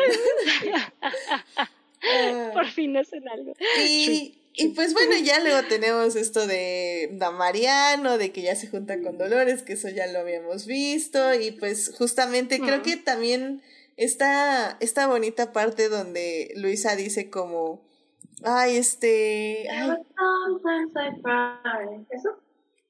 por 2.52 2.66
fin 2.68 2.96
hacen 2.96 3.28
algo. 3.28 3.54
Y... 3.78 4.38
Y 4.54 4.68
pues 4.68 4.92
bueno, 4.92 5.14
ya 5.22 5.40
luego 5.40 5.66
tenemos 5.68 6.14
esto 6.14 6.46
de 6.46 7.16
Mariano, 7.32 8.18
de 8.18 8.32
que 8.32 8.42
ya 8.42 8.54
se 8.54 8.68
junta 8.68 9.00
con 9.00 9.16
Dolores, 9.16 9.62
que 9.62 9.72
eso 9.74 9.88
ya 9.88 10.06
lo 10.06 10.18
habíamos 10.18 10.66
visto. 10.66 11.34
Y 11.34 11.52
pues 11.52 11.92
justamente 11.96 12.60
creo 12.60 12.82
que 12.82 12.96
también 12.96 13.62
está 13.96 14.76
esta 14.80 15.06
bonita 15.06 15.52
parte 15.52 15.88
donde 15.88 16.52
Luisa 16.56 16.96
dice 16.96 17.30
como, 17.30 17.82
ay, 18.44 18.76
este... 18.76 19.66
¿Eso? 22.10 22.38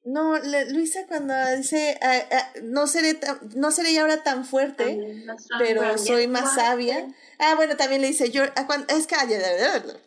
No, 0.05 0.37
Luisa 0.71 1.07
cuando 1.07 1.33
dice, 1.57 1.97
ah, 2.03 2.19
ah, 2.33 2.53
no 2.65 2.89
seré 2.89 3.21
no 3.55 3.71
seré 3.71 3.97
ahora 4.01 4.25
tan 4.25 4.45
fuerte, 4.45 5.25
pero 5.59 5.97
soy 5.97 6.27
más 6.27 6.57
sabia. 6.57 7.07
Ah, 7.39 7.55
bueno, 7.55 7.77
también 7.77 8.01
le 8.01 8.09
dice, 8.09 8.31
you're, 8.31 8.53
ah, 8.57 8.67
es 8.89 9.07
que, 9.07 9.15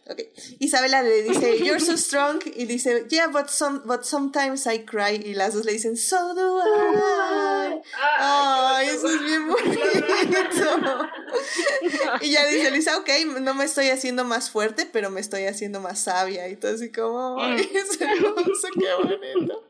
okay. 0.10 0.34
Isabela 0.60 1.02
le 1.02 1.24
dice, 1.24 1.58
you're 1.64 1.80
so 1.80 1.96
strong, 1.98 2.42
y 2.46 2.66
dice, 2.66 3.06
yeah, 3.10 3.28
but, 3.28 3.50
some, 3.50 3.84
but 3.86 4.04
sometimes 4.04 4.68
I 4.68 4.80
cry, 4.80 5.22
y 5.26 5.34
las 5.34 5.54
dos 5.54 5.66
le 5.66 5.74
dicen, 5.74 5.96
so 5.96 6.34
do 6.34 6.60
I. 6.60 7.45
Ay, 8.20 8.88
eso 8.90 9.10
es 9.10 9.24
bien 9.24 9.48
bonito. 9.48 9.82
y 12.22 12.32
ya 12.32 12.46
dice 12.46 12.72
Luisa, 12.72 12.98
ok, 12.98 13.10
no 13.42 13.54
me 13.54 13.66
estoy 13.66 13.90
haciendo 13.90 14.24
más 14.24 14.50
fuerte, 14.50 14.88
pero 14.92 15.10
me 15.10 15.22
estoy 15.22 15.46
haciendo 15.46 15.82
más 15.82 16.00
sabia, 16.00 16.48
y 16.48 16.56
todo 16.56 16.74
así 16.74 16.92
como, 16.92 17.42
ay, 17.42 17.70
mm. 17.74 17.78
es 17.78 18.02
hermoso, 18.02 18.68
qué 18.80 18.94
bonito. 18.94 19.64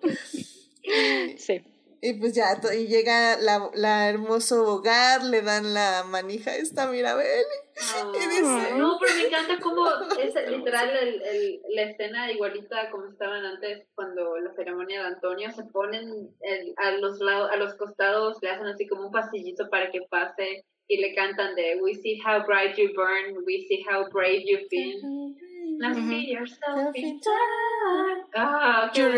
Sí. 1.38 1.64
Y 2.02 2.14
pues 2.14 2.34
ya, 2.34 2.62
y 2.78 2.86
llega 2.86 3.38
la, 3.38 3.72
la 3.74 4.10
hermoso 4.10 4.64
hogar, 4.64 5.24
le 5.24 5.42
dan 5.42 5.74
la 5.74 6.04
manija 6.08 6.56
esta 6.56 6.86
Mirabel. 6.86 7.46
Y 7.76 8.28
dice... 8.30 8.76
No, 8.78 8.98
pero 9.00 9.16
me 9.16 9.28
encanta 9.28 9.60
cómo 9.62 9.86
es 10.20 10.50
literal 10.50 10.90
el, 10.96 11.22
el, 11.22 11.62
la 11.70 11.82
escena 11.84 12.32
igualita 12.32 12.90
como 12.90 13.08
estaban 13.08 13.44
antes 13.44 13.88
cuando 13.96 14.38
la 14.38 14.54
ceremonia 14.54 15.02
de 15.02 15.08
Antonio 15.08 15.52
se 15.52 15.64
ponen 15.66 16.30
a 16.78 16.92
los 16.92 17.20
lados, 17.20 17.52
a 17.52 17.58
los 17.58 17.76
costados, 17.76 18.38
le 18.42 18.50
hacen 18.50 18.68
así 18.68 18.88
como 18.88 19.08
un 19.08 19.12
pasillito 19.12 19.70
para 19.70 19.92
que 19.92 20.02
pase 20.10 20.64
y 20.88 20.98
le 21.02 21.14
cantan 21.16 21.56
de 21.56 21.80
We 21.82 21.96
see 21.96 22.20
how 22.26 22.46
bright 22.46 22.78
you 22.78 22.94
burn, 22.96 23.44
we 23.46 23.66
see 23.68 23.84
how 23.90 24.08
brave 24.10 24.44
you've 24.46 24.70
been. 24.70 25.36
Now 25.78 25.94
see 25.94 26.32
yourself 26.32 26.96
in 26.96 27.20
time. 27.20 28.24
Ah, 28.36 28.90
qué 28.94 29.02
You're 29.02 29.14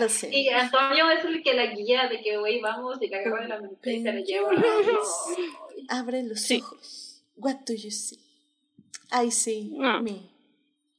lo 0.00 0.08
sé. 0.08 0.28
Y 0.32 0.48
Antonio 0.48 1.10
es 1.10 1.24
el 1.24 1.42
que 1.42 1.54
la 1.54 1.66
guía 1.66 2.08
de 2.08 2.20
que, 2.20 2.36
güey, 2.36 2.60
vamos, 2.60 2.98
y 3.00 3.08
la 3.08 3.18
acaba 3.18 3.40
de 3.40 3.48
la 3.48 3.60
mente 3.60 3.92
y 3.92 4.02
se 4.02 4.12
la 4.12 4.20
lleva. 4.20 4.50
Abre 5.88 6.22
los 6.24 6.50
ojos. 6.50 7.22
What 7.36 7.56
do 7.66 7.74
you 7.74 7.90
see? 7.90 8.18
I 9.12 9.30
see 9.30 9.72
Ah. 9.82 10.00
me. 10.02 10.30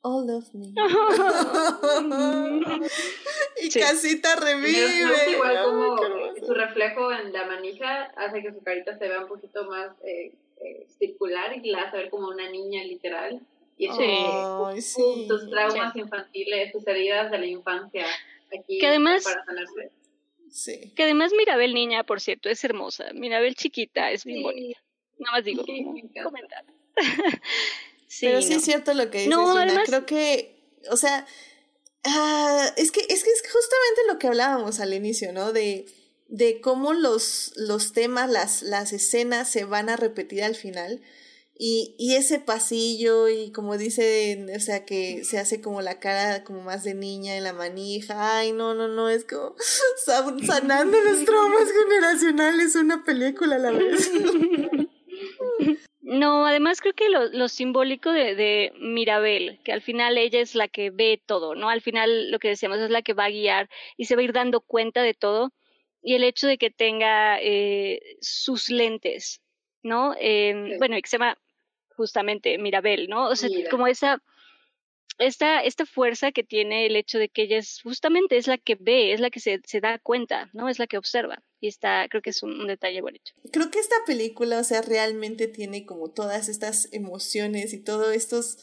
All 0.02 0.30
of 0.30 0.54
me. 0.54 0.68
y 3.62 3.72
Sí. 3.72 3.80
casita 3.80 4.30
Y 4.38 4.40
me 4.40 4.46
revive. 4.54 5.08
gusta 5.10 5.30
igual 5.32 5.58
como 5.66 5.98
su 6.46 6.54
reflejo 6.54 7.12
en 7.12 7.34
la 7.34 7.46
manija 7.46 8.04
hace 8.16 8.42
que 8.42 8.54
su 8.54 8.62
carita 8.64 8.98
se 8.98 9.08
vea 9.08 9.22
un 9.22 9.28
poquito 9.28 9.66
más 9.66 9.92
eh, 10.04 10.32
eh, 10.62 10.88
circular 10.98 11.58
y 11.62 11.72
la 11.72 11.84
hace 11.84 11.98
ver 11.98 12.10
como 12.10 12.30
una 12.30 12.50
niña 12.50 12.84
literal. 12.84 13.42
Y 13.78 13.86
eso 13.88 14.72
Sí. 14.80 15.26
Tus 15.28 15.50
traumas 15.50 15.96
infantiles, 15.96 16.72
tus 16.72 16.86
heridas 16.88 17.30
de 17.32 17.38
la 17.38 17.46
infancia 17.46 18.06
aquí 18.58 18.80
Que 18.80 18.88
además- 18.88 19.24
para 19.24 19.46
sanarse. 19.46 19.92
Sí. 20.50 20.94
Que 20.96 21.04
además 21.04 21.32
Mirabel 21.38 21.74
niña, 21.74 22.04
por 22.04 22.20
cierto, 22.22 22.50
es 22.50 22.64
hermosa. 22.64 23.12
Mirabel 23.14 23.56
chiquita 23.56 24.12
es 24.12 24.24
bien 24.26 24.40
Sí. 24.40 24.44
bonita. 24.44 24.80
Nada 25.20 25.38
más 25.38 25.44
digo, 25.46 25.64
Sí, 25.66 25.84
comentar. 26.24 26.66
sí, 28.08 28.26
Pero 28.26 28.42
sí 28.42 28.52
no. 28.52 28.56
es 28.58 28.64
cierto 28.64 28.94
lo 28.94 29.10
que 29.10 29.18
dices, 29.20 29.30
No, 29.30 29.58
además- 29.58 29.88
Creo 29.88 30.06
que, 30.06 30.56
o 30.90 30.98
sea, 30.98 31.26
ah, 32.04 32.70
es 32.78 32.92
que 32.92 33.02
es 33.02 33.24
que 33.24 33.30
es 33.32 33.42
justamente 33.42 34.02
lo 34.08 34.18
que 34.20 34.28
hablábamos 34.28 34.80
al 34.80 34.94
inicio, 34.94 35.34
¿no? 35.34 35.52
De, 35.54 35.86
de 36.28 36.62
cómo 36.62 36.94
los, 36.94 37.54
los 37.58 37.94
temas, 37.94 38.30
las, 38.30 38.62
las 38.62 38.94
escenas 38.94 39.50
se 39.50 39.66
van 39.66 39.90
a 39.90 39.96
repetir 39.98 40.44
al 40.44 40.56
final. 40.56 41.02
Y, 41.60 41.96
y 41.98 42.16
ese 42.16 42.40
pasillo, 42.40 43.30
y 43.30 43.52
como 43.52 43.78
dice, 43.78 44.46
o 44.56 44.60
sea, 44.60 44.86
que 44.86 45.24
se 45.24 45.40
hace 45.40 45.60
como 45.60 45.82
la 45.82 46.00
cara 46.00 46.44
como 46.44 46.62
más 46.62 46.84
de 46.84 46.94
niña 46.94 47.36
en 47.36 47.44
la 47.44 47.54
manija. 47.54 48.38
Ay, 48.38 48.52
no, 48.52 48.76
no, 48.76 48.88
no, 48.88 49.10
es 49.10 49.26
como 49.26 49.56
san- 50.06 50.40
sanando 50.46 50.98
los 51.04 51.26
traumas 51.26 51.72
generacionales, 51.72 52.76
una 52.76 53.04
película 53.04 53.56
a 53.56 53.60
la 53.60 53.72
vez. 53.72 54.12
No, 56.02 56.46
además 56.46 56.80
creo 56.80 56.94
que 56.94 57.10
lo, 57.10 57.26
lo 57.30 57.50
simbólico 57.50 58.12
de, 58.12 58.34
de 58.34 58.72
Mirabel, 58.80 59.60
que 59.66 59.74
al 59.74 59.82
final 59.82 60.18
ella 60.18 60.40
es 60.40 60.56
la 60.56 60.70
que 60.70 60.90
ve 60.90 61.22
todo, 61.26 61.54
¿no? 61.54 61.68
Al 61.70 61.82
final 61.82 62.32
lo 62.32 62.40
que 62.40 62.48
decíamos 62.48 62.78
es 62.80 62.90
la 62.90 63.02
que 63.02 63.12
va 63.14 63.26
a 63.26 63.30
guiar 63.30 63.68
y 63.98 64.06
se 64.06 64.16
va 64.16 64.22
a 64.22 64.24
ir 64.24 64.32
dando 64.32 64.62
cuenta 64.62 65.02
de 65.02 65.14
todo. 65.14 65.52
Y 66.02 66.16
el 66.16 66.24
hecho 66.24 66.48
de 66.48 66.58
que 66.58 66.70
tenga 66.72 67.40
eh, 67.42 68.00
sus 68.22 68.70
lentes, 68.70 69.42
¿no? 69.84 70.14
Eh, 70.20 70.54
Sí. 70.72 70.78
Bueno, 70.78 70.98
y 70.98 71.02
que 71.02 71.10
se 71.10 71.18
llama 71.18 71.38
justamente 71.98 72.58
Mirabel, 72.58 73.08
¿no? 73.10 73.28
O 73.28 73.36
sea, 73.36 73.50
Mira. 73.50 73.70
como 73.70 73.88
esa, 73.88 74.22
esta, 75.20 75.62
esta 75.64 75.86
fuerza 75.86 76.32
que 76.32 76.44
tiene 76.44 76.86
el 76.86 76.96
hecho 76.96 77.18
de 77.18 77.28
que 77.30 77.42
ella 77.44 77.58
es 77.58 77.82
justamente 77.82 78.38
es 78.38 78.48
la 78.48 78.58
que 78.58 78.76
ve, 78.80 79.14
es 79.14 79.20
la 79.20 79.30
que 79.32 79.40
se, 79.40 79.60
se 79.66 79.82
da 79.82 79.98
cuenta, 80.00 80.50
¿no? 80.54 80.70
Es 80.70 80.78
la 80.80 80.86
que 80.88 80.98
observa. 80.98 81.44
Y 81.60 81.68
está, 81.68 82.06
creo 82.10 82.22
que 82.22 82.30
es 82.30 82.44
un, 82.44 82.52
un 82.62 82.68
detalle 82.68 83.02
bonito. 83.02 83.32
Creo 83.52 83.72
que 83.72 83.80
esta 83.80 83.96
película, 84.06 84.60
o 84.60 84.64
sea, 84.64 84.82
realmente 84.84 85.48
tiene 85.48 85.86
como 85.86 86.12
todas 86.12 86.48
estas 86.50 86.88
emociones 86.94 87.74
y 87.74 87.80
todos 87.84 88.16
estos, 88.16 88.60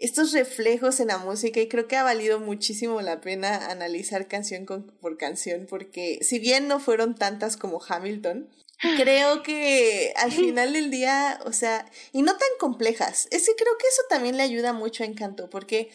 estos 0.00 0.32
reflejos 0.32 0.98
en 0.98 1.06
la 1.08 1.18
música 1.18 1.60
y 1.60 1.68
creo 1.68 1.86
que 1.86 1.94
ha 1.96 2.02
valido 2.02 2.40
muchísimo 2.40 3.00
la 3.00 3.20
pena 3.20 3.70
analizar 3.70 4.26
canción 4.26 4.66
con- 4.66 4.88
por 5.00 5.16
canción 5.16 5.66
porque 5.70 6.18
si 6.22 6.40
bien 6.40 6.66
no 6.66 6.80
fueron 6.80 7.14
tantas 7.14 7.56
como 7.56 7.80
Hamilton, 7.80 8.48
creo 8.96 9.42
que 9.42 10.12
al 10.16 10.32
final 10.32 10.72
del 10.72 10.90
día, 10.90 11.40
o 11.44 11.52
sea, 11.52 11.86
y 12.12 12.22
no 12.22 12.32
tan 12.36 12.48
complejas, 12.58 13.28
es 13.30 13.46
que 13.46 13.54
creo 13.54 13.76
que 13.78 13.86
eso 13.86 14.02
también 14.08 14.36
le 14.36 14.42
ayuda 14.42 14.72
mucho 14.72 15.02
a 15.02 15.06
Encanto 15.06 15.48
porque 15.50 15.90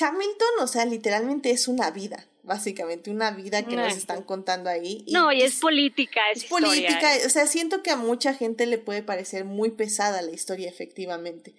Hamilton, 0.00 0.48
o 0.60 0.66
sea, 0.66 0.84
literalmente 0.86 1.50
es 1.50 1.68
una 1.68 1.90
vida, 1.90 2.26
básicamente 2.42 3.10
una 3.10 3.30
vida 3.30 3.62
que 3.64 3.76
nos 3.76 3.96
están 3.96 4.22
contando 4.22 4.68
ahí. 4.68 5.04
No, 5.08 5.32
y 5.32 5.42
es 5.42 5.54
política, 5.60 6.20
es, 6.32 6.38
es 6.38 6.44
historia, 6.44 6.68
política, 6.68 7.14
es- 7.16 7.26
o 7.26 7.30
sea, 7.30 7.46
siento 7.46 7.82
que 7.82 7.90
a 7.90 7.96
mucha 7.96 8.34
gente 8.34 8.66
le 8.66 8.78
puede 8.78 9.02
parecer 9.02 9.44
muy 9.44 9.70
pesada 9.70 10.20
la 10.22 10.32
historia, 10.32 10.68
efectivamente. 10.68 11.54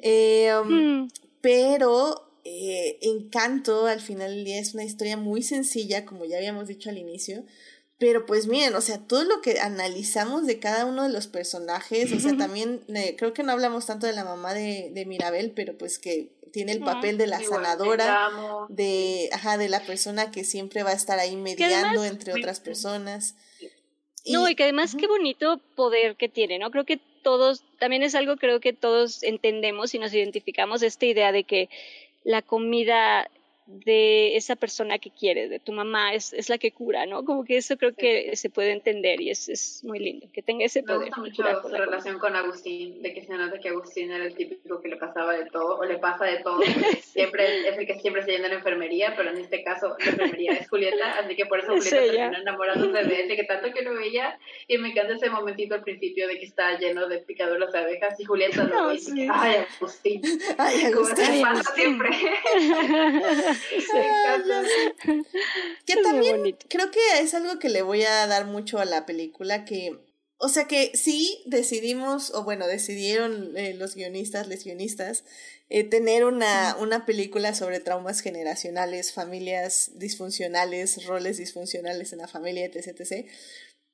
Eh, 0.00 0.52
um, 0.62 1.02
Mm. 1.04 1.08
pero 1.40 2.30
eh, 2.46 2.98
Encanto, 3.00 3.86
al 3.86 4.00
final 4.00 4.34
del 4.34 4.44
día, 4.44 4.58
es 4.60 4.74
una 4.74 4.84
historia 4.84 5.16
muy 5.16 5.42
sencilla, 5.42 6.04
como 6.04 6.24
ya 6.26 6.36
habíamos 6.36 6.68
dicho 6.68 6.90
al 6.90 6.98
inicio. 6.98 7.42
Pero 8.04 8.26
pues 8.26 8.46
miren, 8.46 8.74
o 8.74 8.82
sea, 8.82 8.98
todo 8.98 9.24
lo 9.24 9.40
que 9.40 9.60
analizamos 9.60 10.46
de 10.46 10.58
cada 10.58 10.84
uno 10.84 11.04
de 11.04 11.08
los 11.08 11.26
personajes, 11.26 12.12
o 12.12 12.20
sea, 12.20 12.36
también 12.36 12.82
eh, 12.94 13.16
creo 13.16 13.32
que 13.32 13.42
no 13.42 13.52
hablamos 13.52 13.86
tanto 13.86 14.06
de 14.06 14.12
la 14.12 14.24
mamá 14.24 14.52
de, 14.52 14.90
de 14.92 15.06
Mirabel, 15.06 15.52
pero 15.56 15.78
pues 15.78 15.98
que 15.98 16.28
tiene 16.52 16.72
el 16.72 16.80
papel 16.80 17.16
de 17.16 17.26
la 17.26 17.40
Igual, 17.40 17.64
sanadora 17.64 18.28
de, 18.68 19.30
ajá, 19.32 19.56
de 19.56 19.70
la 19.70 19.80
persona 19.80 20.30
que 20.30 20.44
siempre 20.44 20.82
va 20.82 20.90
a 20.90 20.92
estar 20.92 21.18
ahí 21.18 21.34
mediando 21.34 22.00
además- 22.00 22.10
entre 22.10 22.34
otras 22.34 22.60
personas. 22.60 23.36
No, 24.26 24.50
y 24.50 24.54
que 24.54 24.64
además 24.64 24.94
qué 25.00 25.06
bonito 25.06 25.58
poder 25.74 26.16
que 26.16 26.28
tiene, 26.28 26.58
¿no? 26.58 26.70
Creo 26.70 26.84
que 26.84 27.00
todos, 27.22 27.64
también 27.78 28.02
es 28.02 28.14
algo 28.14 28.36
creo 28.36 28.60
que 28.60 28.74
todos 28.74 29.22
entendemos 29.22 29.94
y 29.94 29.98
nos 29.98 30.12
identificamos 30.12 30.82
esta 30.82 31.06
idea 31.06 31.32
de 31.32 31.44
que 31.44 31.70
la 32.22 32.42
comida 32.42 33.30
de 33.66 34.36
esa 34.36 34.56
persona 34.56 34.98
que 34.98 35.10
quieres, 35.10 35.48
de 35.48 35.58
tu 35.58 35.72
mamá, 35.72 36.12
es, 36.14 36.32
es 36.34 36.50
la 36.50 36.58
que 36.58 36.70
cura, 36.72 37.06
¿no? 37.06 37.24
Como 37.24 37.44
que 37.44 37.56
eso 37.56 37.76
creo 37.78 37.94
que 37.94 38.36
se 38.36 38.50
puede 38.50 38.72
entender 38.72 39.20
y 39.22 39.30
es, 39.30 39.48
es 39.48 39.82
muy 39.84 39.98
lindo, 39.98 40.26
que 40.32 40.42
tenga 40.42 40.66
ese 40.66 40.82
Me 40.82 40.88
poder. 40.94 41.08
gusta 41.08 41.22
de 41.22 41.52
mucho 41.52 41.62
su 41.62 41.74
relación 41.74 42.18
con 42.18 42.36
Agustín, 42.36 43.00
de 43.00 43.14
que 43.14 43.24
se 43.24 43.32
nota 43.32 43.58
que 43.58 43.70
Agustín 43.70 44.10
era 44.12 44.24
el 44.26 44.34
típico 44.34 44.82
que 44.82 44.88
le 44.88 44.96
pasaba 44.96 45.32
de 45.32 45.46
todo, 45.46 45.78
o 45.78 45.84
le 45.84 45.96
pasa 45.98 46.26
de 46.26 46.38
todo, 46.42 46.60
siempre 47.02 47.68
es 47.68 47.78
el 47.78 47.86
que 47.86 47.98
siempre 48.00 48.22
se 48.24 48.32
llena 48.32 48.46
en 48.46 48.52
la 48.52 48.58
enfermería, 48.58 49.14
pero 49.16 49.30
en 49.30 49.38
este 49.38 49.64
caso 49.64 49.96
la 49.98 50.10
enfermería 50.10 50.52
es 50.52 50.68
Julieta, 50.68 51.18
así 51.20 51.34
que 51.34 51.46
por 51.46 51.58
eso 51.60 51.72
Es 51.72 51.84
Julieta 51.84 52.04
ella. 52.04 52.12
terminó 52.30 52.42
enamorándose 52.42 53.04
de 53.04 53.20
él, 53.22 53.28
de 53.28 53.36
que 53.36 53.44
tanto 53.44 53.72
que 53.72 53.82
lo 53.82 53.94
veía, 53.94 54.38
y 54.68 54.76
me 54.76 54.90
encanta 54.90 55.14
ese 55.14 55.30
momentito 55.30 55.74
al 55.74 55.82
principio 55.82 56.28
de 56.28 56.38
que 56.38 56.44
está 56.44 56.78
lleno 56.78 57.08
de 57.08 57.20
picaduras 57.20 57.72
de 57.72 57.78
abejas, 57.78 58.20
y 58.20 58.24
Julieta 58.24 58.64
lo 58.64 58.74
No, 58.74 58.88
ve 58.88 58.98
sí. 58.98 59.26
ay, 59.32 59.64
Agustín, 59.78 60.20
Ay, 60.58 60.82
Agustín. 60.84 61.16
se 61.16 61.32
Ay, 61.32 61.40
pasa 61.42 61.60
Agustín. 61.60 61.74
siempre. 61.74 62.10
Sí. 65.04 65.22
Que 65.86 65.96
también 66.02 66.56
creo 66.68 66.90
que 66.90 67.00
es 67.20 67.34
algo 67.34 67.58
que 67.58 67.68
le 67.68 67.82
voy 67.82 68.02
a 68.04 68.26
dar 68.26 68.46
mucho 68.46 68.78
a 68.78 68.84
la 68.84 69.06
película, 69.06 69.64
que, 69.64 69.98
o 70.38 70.48
sea 70.48 70.64
que 70.64 70.92
sí 70.94 71.42
decidimos, 71.46 72.30
o 72.34 72.44
bueno, 72.44 72.66
decidieron 72.66 73.56
eh, 73.56 73.74
los 73.74 73.94
guionistas, 73.94 74.48
les 74.48 74.64
guionistas, 74.64 75.24
eh, 75.68 75.84
tener 75.84 76.24
una, 76.24 76.76
una 76.78 77.06
película 77.06 77.54
sobre 77.54 77.80
traumas 77.80 78.20
generacionales, 78.20 79.12
familias 79.12 79.92
disfuncionales, 79.94 81.04
roles 81.06 81.36
disfuncionales 81.36 82.12
en 82.12 82.20
la 82.20 82.28
familia, 82.28 82.66
etc. 82.66 83.00
etc. 83.00 83.28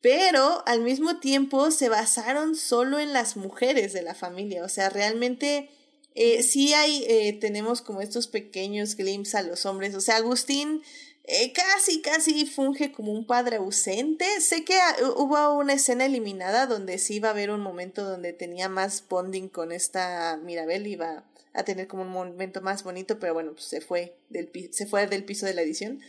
Pero 0.00 0.62
al 0.66 0.80
mismo 0.80 1.20
tiempo 1.20 1.70
se 1.70 1.88
basaron 1.88 2.56
solo 2.56 2.98
en 2.98 3.12
las 3.12 3.36
mujeres 3.36 3.92
de 3.92 4.02
la 4.02 4.14
familia, 4.14 4.64
o 4.64 4.68
sea, 4.68 4.88
realmente 4.88 5.68
eh, 6.14 6.42
sí 6.42 6.74
hay, 6.74 7.04
eh, 7.08 7.32
tenemos 7.40 7.82
como 7.82 8.00
estos 8.00 8.26
pequeños 8.26 8.96
glimpses 8.96 9.34
a 9.36 9.42
los 9.42 9.66
hombres, 9.66 9.94
o 9.94 10.00
sea, 10.00 10.16
Agustín 10.16 10.82
eh, 11.24 11.52
casi, 11.52 12.00
casi 12.00 12.44
funge 12.44 12.90
como 12.90 13.12
un 13.12 13.24
padre 13.24 13.56
ausente. 13.56 14.24
Sé 14.40 14.64
que 14.64 14.74
ah, 14.74 14.96
hubo 15.16 15.54
una 15.54 15.74
escena 15.74 16.06
eliminada 16.06 16.66
donde 16.66 16.98
sí 16.98 17.16
iba 17.16 17.28
a 17.28 17.32
haber 17.32 17.50
un 17.50 17.60
momento 17.60 18.04
donde 18.04 18.32
tenía 18.32 18.68
más 18.68 19.04
bonding 19.08 19.48
con 19.48 19.70
esta 19.70 20.40
Mirabel, 20.42 20.88
iba 20.88 21.24
a 21.52 21.64
tener 21.64 21.86
como 21.86 22.02
un 22.02 22.08
momento 22.08 22.62
más 22.62 22.82
bonito, 22.82 23.18
pero 23.20 23.34
bueno, 23.34 23.52
pues 23.52 23.64
se 23.64 23.80
fue 23.80 24.16
del, 24.28 24.50
se 24.72 24.86
fue 24.86 25.06
del 25.06 25.24
piso 25.24 25.46
de 25.46 25.54
la 25.54 25.62
edición. 25.62 26.00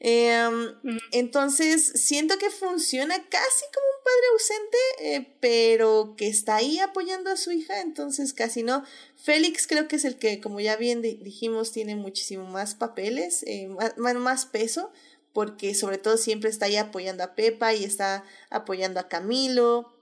Eh, 0.00 0.46
Ujú. 0.48 0.98
entonces, 1.12 1.92
siento 1.94 2.36
que 2.38 2.50
funciona 2.50 3.14
casi 3.14 3.64
como 3.72 3.86
un 3.86 4.04
padre 4.04 4.26
ausente, 4.32 4.78
eh, 5.00 5.36
pero 5.40 6.14
que 6.16 6.28
está 6.28 6.56
ahí 6.56 6.78
apoyando 6.78 7.30
a 7.30 7.36
su 7.36 7.52
hija, 7.52 7.80
entonces 7.80 8.32
casi 8.32 8.62
no. 8.62 8.84
Félix 9.26 9.66
creo 9.66 9.88
que 9.88 9.96
es 9.96 10.04
el 10.04 10.18
que, 10.18 10.40
como 10.40 10.60
ya 10.60 10.76
bien 10.76 11.02
di- 11.02 11.16
dijimos, 11.16 11.72
tiene 11.72 11.96
muchísimo 11.96 12.44
más 12.46 12.76
papeles, 12.76 13.42
eh, 13.48 13.66
más, 13.98 14.14
más- 14.14 14.46
peso, 14.46 14.92
porque 15.32 15.74
sobre 15.74 15.98
todo 15.98 16.16
siempre 16.16 16.48
está 16.48 16.66
ahí 16.66 16.76
apoyando 16.76 17.24
a 17.24 17.34
Pepa 17.34 17.74
y 17.74 17.82
está 17.82 18.24
apoyando 18.50 19.00
a 19.00 19.08
Camilo 19.08 19.92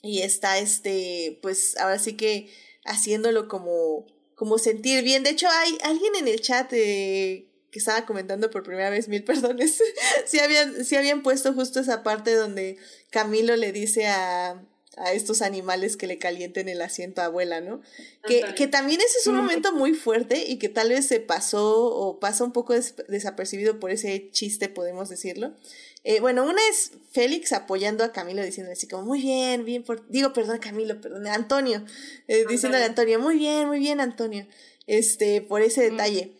y 0.00 0.22
está 0.22 0.58
este, 0.58 1.40
pues 1.42 1.76
ahora 1.78 1.98
sí 1.98 2.16
que 2.16 2.50
haciéndolo 2.84 3.48
como, 3.48 4.06
como 4.36 4.58
sentir 4.58 5.02
bien. 5.02 5.24
De 5.24 5.30
hecho, 5.30 5.48
hay 5.50 5.76
alguien 5.82 6.14
en 6.14 6.28
el 6.28 6.40
chat 6.40 6.72
eh, 6.72 7.48
que 7.72 7.78
estaba 7.80 8.06
comentando 8.06 8.48
por 8.50 8.62
primera 8.62 8.90
vez, 8.90 9.08
mil 9.08 9.24
perdones, 9.30 9.82
sí 10.26 10.38
habían, 10.38 10.84
sí 10.84 10.94
habían 10.94 11.24
puesto 11.24 11.52
justo 11.52 11.80
esa 11.80 12.04
parte 12.04 12.32
donde 12.34 12.76
Camilo 13.10 13.56
le 13.56 13.72
dice 13.72 14.06
a, 14.06 14.62
a 14.96 15.12
estos 15.12 15.42
animales 15.42 15.96
que 15.96 16.06
le 16.06 16.18
calienten 16.18 16.68
el 16.68 16.82
asiento 16.82 17.22
a 17.22 17.26
abuela, 17.26 17.60
¿no? 17.60 17.80
Que, 18.26 18.44
que, 18.54 18.66
también 18.66 19.00
ese 19.00 19.18
es 19.18 19.26
un 19.26 19.36
momento 19.36 19.72
muy 19.72 19.94
fuerte 19.94 20.44
y 20.46 20.58
que 20.58 20.68
tal 20.68 20.90
vez 20.90 21.06
se 21.06 21.20
pasó 21.20 21.86
o 21.86 22.20
pasa 22.20 22.44
un 22.44 22.52
poco 22.52 22.74
desapercibido 23.08 23.80
por 23.80 23.90
ese 23.90 24.30
chiste, 24.30 24.68
podemos 24.68 25.08
decirlo. 25.08 25.54
Eh, 26.04 26.20
bueno, 26.20 26.44
una 26.44 26.60
es 26.68 26.92
Félix 27.12 27.52
apoyando 27.52 28.02
a 28.04 28.12
Camilo 28.12 28.42
diciendo 28.42 28.72
así 28.72 28.88
como, 28.88 29.04
muy 29.04 29.22
bien, 29.22 29.64
bien, 29.64 29.84
por... 29.84 30.06
digo, 30.08 30.32
perdón, 30.32 30.58
Camilo, 30.58 31.00
perdón, 31.00 31.26
Antonio, 31.28 31.84
eh, 32.28 32.44
diciéndole 32.48 32.84
a 32.84 32.88
Antonio, 32.88 33.20
muy 33.20 33.36
bien, 33.38 33.68
muy 33.68 33.78
bien, 33.78 34.00
Antonio, 34.00 34.46
este, 34.86 35.40
por 35.40 35.62
ese 35.62 35.90
detalle. 35.90 36.32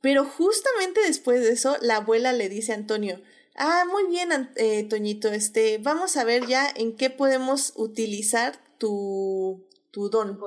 Pero 0.00 0.24
justamente 0.24 1.00
después 1.06 1.40
de 1.40 1.50
eso, 1.50 1.76
la 1.82 1.96
abuela 1.96 2.32
le 2.32 2.48
dice 2.48 2.72
a 2.72 2.76
Antonio, 2.76 3.20
ah, 3.56 3.84
muy 3.90 4.06
bien, 4.06 4.50
eh, 4.56 4.84
Toñito, 4.84 5.28
este, 5.28 5.78
vamos 5.78 6.16
a 6.16 6.24
ver 6.24 6.46
ya 6.46 6.68
en 6.74 6.96
qué 6.96 7.10
podemos 7.10 7.72
utilizar 7.76 8.58
tu, 8.78 9.66
tu 9.90 10.08
don. 10.08 10.38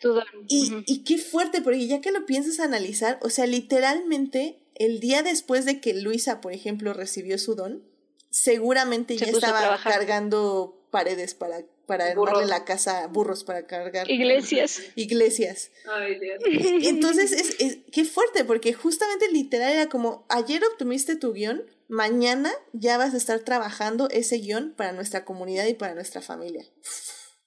Tu 0.00 0.08
don. 0.12 0.24
Y, 0.48 0.84
y 0.86 1.04
qué 1.04 1.18
fuerte, 1.18 1.62
porque 1.62 1.86
ya 1.86 2.00
que 2.00 2.12
lo 2.12 2.26
piensas 2.26 2.60
analizar, 2.60 3.18
o 3.22 3.30
sea, 3.30 3.46
literalmente, 3.46 4.58
el 4.74 5.00
día 5.00 5.22
después 5.22 5.64
de 5.64 5.80
que 5.80 5.94
Luisa, 5.94 6.40
por 6.40 6.52
ejemplo, 6.52 6.92
recibió 6.92 7.38
su 7.38 7.54
don, 7.54 7.82
seguramente 8.30 9.16
ya 9.16 9.26
estaba 9.26 9.78
cargando 9.82 10.78
paredes 10.90 11.34
para, 11.34 11.62
para 11.88 12.04
armarle 12.04 12.44
la 12.44 12.66
casa, 12.66 13.06
burros 13.06 13.44
para 13.44 13.66
cargar. 13.66 14.10
Iglesias. 14.10 14.82
Iglesias. 14.94 15.70
Ay, 15.90 16.20
Dios. 16.20 16.38
Entonces, 16.84 17.32
es, 17.32 17.56
es, 17.58 17.78
qué 17.90 18.04
fuerte, 18.04 18.44
porque 18.44 18.74
justamente 18.74 19.32
literal 19.32 19.72
era 19.72 19.88
como, 19.88 20.26
ayer 20.28 20.62
obtuviste 20.70 21.16
tu 21.16 21.32
guion, 21.32 21.64
mañana 21.88 22.52
ya 22.74 22.98
vas 22.98 23.14
a 23.14 23.16
estar 23.16 23.40
trabajando 23.40 24.10
ese 24.10 24.36
guion 24.36 24.74
para 24.76 24.92
nuestra 24.92 25.24
comunidad 25.24 25.66
y 25.66 25.72
para 25.72 25.94
nuestra 25.94 26.20
familia. 26.20 26.66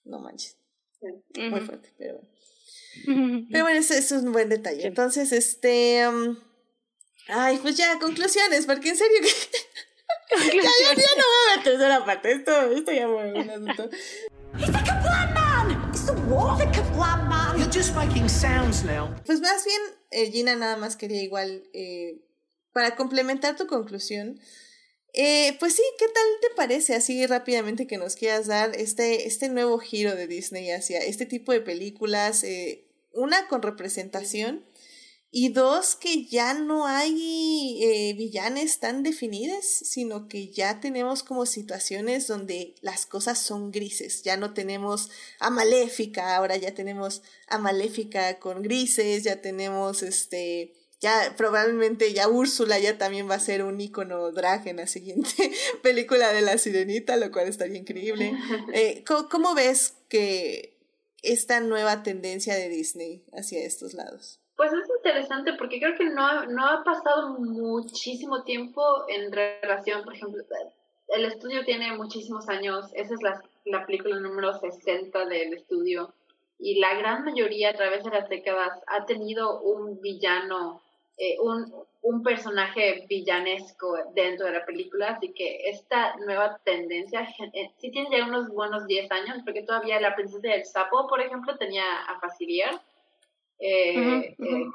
no 0.05 0.19
manches. 0.19 0.57
Muy 1.37 1.61
fuerte, 1.61 1.93
pero 1.99 2.15
bueno. 2.15 3.47
Pero 3.51 3.63
bueno, 3.63 3.79
eso, 3.79 3.93
es 3.93 4.11
un 4.11 4.31
buen 4.33 4.49
detalle. 4.49 4.87
Entonces, 4.87 5.31
este... 5.31 6.07
Um, 6.07 6.35
ay, 7.27 7.59
pues 7.61 7.77
ya, 7.77 7.99
conclusiones, 7.99 8.65
porque 8.65 8.89
en 8.89 8.97
serio 8.97 9.19
que... 9.21 9.29
ya, 10.38 10.53
ya, 10.53 10.95
ya, 10.95 11.10
no 11.18 11.24
voy 11.24 11.53
a 11.53 11.58
la 11.58 11.64
tercera 11.64 12.06
parte. 12.06 12.32
Esto, 12.32 12.72
esto 12.72 12.92
ya 12.92 13.08
fue 13.08 13.34
un 13.34 13.50
asunto. 13.50 13.90
Pues 19.26 19.42
más 19.42 19.66
bien, 19.66 19.82
eh, 20.11 20.32
Gina 20.32 20.56
nada 20.56 20.77
más 20.77 20.95
quería 20.95 21.22
igual, 21.22 21.64
eh, 21.74 22.22
para 22.74 22.95
complementar 22.95 23.56
tu 23.56 23.68
conclusión, 23.68 24.40
eh, 25.14 25.58
pues 25.60 25.76
sí, 25.76 25.84
¿qué 26.00 26.06
tal 26.06 26.24
te 26.42 26.56
parece 26.56 26.95
así 26.95 27.26
rápidamente 27.26 27.85
que 27.85 27.98
nos 27.98 28.16
quieras 28.16 28.48
dar 28.48 28.74
este, 28.76 29.27
este 29.27 29.50
nuevo 29.50 29.77
giro 29.77 30.16
de 30.16 30.27
Disney 30.27 30.72
hacia 30.72 31.00
este 31.00 31.26
tipo 31.26 31.51
de 31.51 31.61
películas? 31.61 32.43
Eh, 32.43 32.88
una 33.14 33.48
con 33.48 33.61
representación 33.61 34.66
y 35.34 35.48
dos, 35.50 35.95
que 35.95 36.26
ya 36.26 36.53
no 36.53 36.85
hay 36.85 37.80
eh, 37.82 38.14
villanes 38.18 38.80
tan 38.80 39.01
definidas, 39.01 39.66
sino 39.66 40.27
que 40.27 40.50
ya 40.50 40.82
tenemos 40.82 41.24
como 41.24 41.45
situaciones 41.45 42.27
donde 42.27 42.76
las 42.82 43.06
cosas 43.06 43.40
son 43.40 43.72
grises. 43.72 44.24
Ya 44.24 44.35
no 44.35 44.53
tenemos 44.53 45.10
a 45.40 45.50
Maléfica, 45.50 46.35
ahora 46.35 46.58
ya 46.58 46.74
tenemos 46.76 47.22
a 47.48 47.58
Maléfica 47.60 48.40
con 48.40 48.61
grises, 48.61 49.24
ya 49.24 49.42
tenemos 49.42 50.03
este. 50.03 50.74
Ya 51.00 51.34
probablemente 51.38 52.14
ya 52.14 52.27
Úrsula 52.27 52.77
ya 52.77 52.98
también 52.98 53.27
va 53.27 53.35
a 53.35 53.40
ser 53.40 53.64
un 53.64 53.80
icono 53.80 54.32
drag 54.34 54.68
en 54.68 54.77
la 54.77 54.85
siguiente 54.85 55.51
película 55.82 56.34
de 56.34 56.42
La 56.42 56.58
Sirenita, 56.58 57.16
lo 57.16 57.32
cual 57.32 57.48
estaría 57.48 57.77
increíble. 57.77 58.34
Eh, 58.74 59.03
¿cómo, 59.06 59.56
ves 59.56 59.93
que 60.10 60.77
esta 61.24 61.61
nueva 61.61 62.03
tendencia 62.03 62.53
de 62.56 62.68
Disney 62.68 63.24
hacia 63.32 63.66
estos 63.66 63.93
lados? 63.93 64.40
Pues 64.61 64.73
es 64.73 64.88
interesante 64.95 65.53
porque 65.53 65.80
creo 65.80 65.98
que 65.98 66.06
no, 66.06 66.45
no 66.45 66.67
ha 66.67 66.83
pasado 66.83 67.30
muchísimo 67.40 68.43
tiempo 68.43 68.83
en 69.07 69.31
relación, 69.31 70.03
por 70.03 70.14
ejemplo, 70.14 70.43
el 71.07 71.25
estudio 71.25 71.65
tiene 71.65 71.98
muchísimos 71.98 72.48
años, 72.48 72.91
esa 72.93 73.15
es 73.15 73.23
la, 73.23 73.41
la 73.65 73.88
película 73.88 74.19
número 74.19 74.53
60 74.53 75.25
del 75.25 75.56
estudio 75.56 76.14
y 76.59 76.80
la 76.80 76.93
gran 76.93 77.25
mayoría 77.25 77.72
a 77.72 77.73
través 77.73 78.03
de 78.03 78.11
las 78.11 78.30
décadas 78.30 78.83
ha 78.85 79.03
tenido 79.07 79.61
un 79.61 79.99
villano, 79.99 80.83
eh, 81.17 81.38
un, 81.40 81.73
un 82.03 82.22
personaje 82.22 83.07
villanesco 83.09 83.98
dentro 84.14 84.45
de 84.45 84.51
la 84.51 84.65
película, 84.67 85.14
así 85.14 85.33
que 85.33 85.72
esta 85.72 86.17
nueva 86.17 86.59
tendencia 86.64 87.27
eh, 87.53 87.72
sí 87.80 87.90
tiene 87.90 88.15
ya 88.15 88.27
unos 88.27 88.49
buenos 88.49 88.85
10 88.85 89.11
años, 89.11 89.40
porque 89.43 89.64
todavía 89.64 89.99
la 89.99 90.14
princesa 90.14 90.49
del 90.49 90.65
sapo, 90.65 91.07
por 91.07 91.19
ejemplo, 91.19 91.57
tenía 91.57 92.03
a 92.07 92.19
Facilier, 92.19 92.80
eh, 93.61 94.35
eh, 94.38 94.65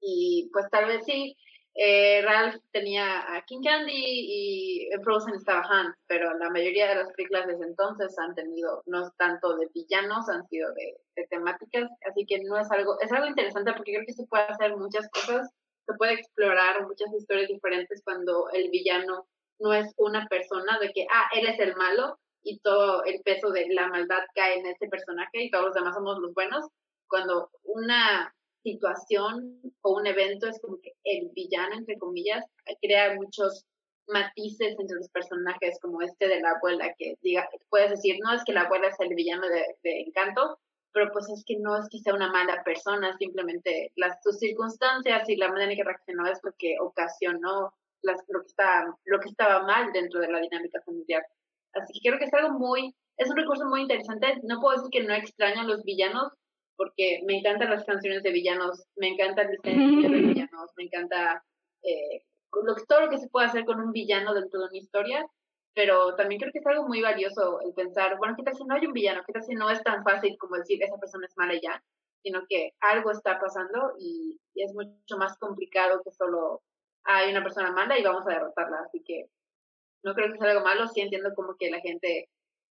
y 0.00 0.50
pues 0.52 0.68
tal 0.70 0.86
vez 0.86 1.04
sí, 1.04 1.36
eh, 1.74 2.22
Ralph 2.22 2.56
tenía 2.72 3.36
a 3.36 3.44
King 3.44 3.62
Candy 3.62 3.92
y 3.94 4.88
Frozen 5.04 5.34
estaba 5.34 5.62
Han, 5.62 5.94
pero 6.06 6.36
la 6.38 6.50
mayoría 6.50 6.88
de 6.88 6.96
las 6.96 7.12
películas 7.12 7.46
desde 7.46 7.66
entonces 7.66 8.18
han 8.18 8.34
tenido, 8.34 8.82
no 8.86 9.12
tanto 9.16 9.56
de 9.56 9.68
villanos, 9.74 10.28
han 10.28 10.44
sido 10.48 10.72
de, 10.74 10.96
temáticas, 11.30 11.88
así 12.08 12.24
que 12.26 12.40
no 12.42 12.58
es 12.58 12.70
algo, 12.70 12.98
es 13.00 13.12
algo 13.12 13.26
interesante 13.26 13.72
porque 13.74 13.92
creo 13.92 14.06
que 14.06 14.12
se 14.12 14.26
puede 14.26 14.44
hacer 14.44 14.76
muchas 14.76 15.08
cosas, 15.10 15.50
se 15.86 15.94
puede 15.94 16.14
explorar 16.14 16.86
muchas 16.86 17.12
historias 17.12 17.48
diferentes 17.48 18.02
cuando 18.02 18.48
el 18.50 18.70
villano 18.70 19.28
no 19.60 19.72
es 19.72 19.92
una 19.98 20.26
persona 20.26 20.78
de 20.80 20.92
que, 20.92 21.06
ah, 21.12 21.28
él 21.34 21.46
es 21.46 21.60
el 21.60 21.76
malo 21.76 22.18
y 22.42 22.58
todo 22.60 23.04
el 23.04 23.20
peso 23.22 23.50
de 23.50 23.68
la 23.68 23.88
maldad 23.88 24.22
cae 24.34 24.58
en 24.58 24.66
ese 24.66 24.88
personaje 24.88 25.44
y 25.44 25.50
todos 25.50 25.66
los 25.66 25.74
demás 25.74 25.94
somos 25.94 26.18
los 26.18 26.34
buenos, 26.34 26.66
cuando 27.08 27.50
una 27.64 28.34
situación 28.62 29.60
o 29.82 29.96
un 29.96 30.06
evento 30.06 30.48
es 30.48 30.60
como 30.60 30.80
que 30.80 30.92
el 31.04 31.30
villano, 31.34 31.76
entre 31.76 31.98
comillas, 31.98 32.44
crea 32.80 33.14
muchos 33.14 33.64
matices 34.08 34.74
entre 34.78 34.96
los 34.96 35.08
personajes, 35.10 35.78
como 35.80 36.02
este 36.02 36.28
de 36.28 36.40
la 36.40 36.52
abuela, 36.52 36.94
que 36.98 37.14
diga, 37.22 37.48
puedes 37.68 37.90
decir, 37.90 38.16
no 38.22 38.32
es 38.32 38.42
que 38.44 38.52
la 38.52 38.62
abuela 38.62 38.88
es 38.88 38.98
el 39.00 39.14
villano 39.14 39.46
de, 39.48 40.00
encanto, 40.00 40.58
pero 40.92 41.12
pues 41.12 41.28
es 41.28 41.44
que 41.46 41.56
no 41.58 41.76
es 41.76 41.86
que 41.90 41.98
sea 41.98 42.14
una 42.14 42.32
mala 42.32 42.62
persona, 42.64 43.16
simplemente 43.18 43.92
las 43.96 44.18
sus 44.22 44.38
circunstancias 44.38 45.28
y 45.28 45.36
la 45.36 45.48
manera 45.48 45.70
en 45.70 45.76
que 45.76 45.84
reaccionó 45.84 46.26
es 46.26 46.40
lo 46.42 46.52
que 46.58 46.76
ocasionó 46.80 47.74
las, 48.02 48.18
lo, 48.28 48.40
que 48.40 48.48
estaba, 48.48 48.96
lo 49.04 49.20
que 49.20 49.28
estaba 49.28 49.64
mal 49.64 49.92
dentro 49.92 50.20
de 50.20 50.28
la 50.28 50.40
dinámica 50.40 50.80
familiar. 50.82 51.22
Así 51.74 51.92
que 51.92 52.08
creo 52.08 52.18
que 52.18 52.24
es 52.24 52.34
algo 52.34 52.58
muy, 52.58 52.94
es 53.18 53.28
un 53.28 53.36
recurso 53.36 53.66
muy 53.66 53.82
interesante. 53.82 54.40
No 54.44 54.60
puedo 54.60 54.76
decir 54.76 54.90
que 54.90 55.06
no 55.06 55.14
extraño 55.14 55.60
a 55.60 55.64
los 55.64 55.84
villanos, 55.84 56.32
porque 56.78 57.20
me 57.26 57.36
encantan 57.36 57.70
las 57.70 57.84
canciones 57.84 58.22
de 58.22 58.30
villanos, 58.30 58.84
me 58.96 59.08
encanta 59.08 59.42
el 59.42 59.50
diseño 59.50 60.08
de 60.08 60.08
villanos, 60.48 60.70
me 60.76 60.84
encanta 60.84 61.44
eh, 61.82 62.22
lo, 62.52 62.74
todo 62.86 63.00
lo 63.02 63.10
que 63.10 63.18
se 63.18 63.28
puede 63.28 63.48
hacer 63.48 63.64
con 63.64 63.80
un 63.80 63.92
villano 63.92 64.32
dentro 64.32 64.60
de 64.60 64.66
una 64.68 64.78
historia, 64.78 65.26
pero 65.74 66.14
también 66.14 66.40
creo 66.40 66.52
que 66.52 66.60
es 66.60 66.66
algo 66.66 66.86
muy 66.86 67.02
valioso 67.02 67.60
el 67.62 67.74
pensar, 67.74 68.16
bueno, 68.18 68.34
¿qué 68.36 68.44
tal 68.44 68.56
si 68.56 68.64
no 68.64 68.76
hay 68.76 68.86
un 68.86 68.92
villano? 68.92 69.22
¿Qué 69.26 69.32
tal 69.32 69.42
si 69.42 69.54
no 69.54 69.68
es 69.70 69.82
tan 69.82 70.04
fácil 70.04 70.38
como 70.38 70.56
decir 70.56 70.82
esa 70.82 70.96
persona 70.98 71.26
es 71.26 71.36
mala 71.36 71.54
ya? 71.60 71.82
Sino 72.22 72.42
que 72.48 72.72
algo 72.80 73.10
está 73.10 73.40
pasando 73.40 73.94
y, 73.98 74.40
y 74.54 74.62
es 74.62 74.72
mucho 74.72 75.18
más 75.18 75.36
complicado 75.38 76.00
que 76.04 76.12
solo 76.12 76.62
hay 77.04 77.30
una 77.30 77.42
persona 77.42 77.72
mala 77.72 77.98
y 77.98 78.04
vamos 78.04 78.26
a 78.26 78.30
derrotarla. 78.30 78.82
Así 78.86 79.02
que 79.04 79.26
no 80.04 80.14
creo 80.14 80.32
que 80.32 80.38
sea 80.38 80.50
algo 80.50 80.64
malo, 80.64 80.86
sí 80.88 81.00
entiendo 81.00 81.34
como 81.34 81.56
que 81.56 81.70
la 81.70 81.80
gente 81.80 82.28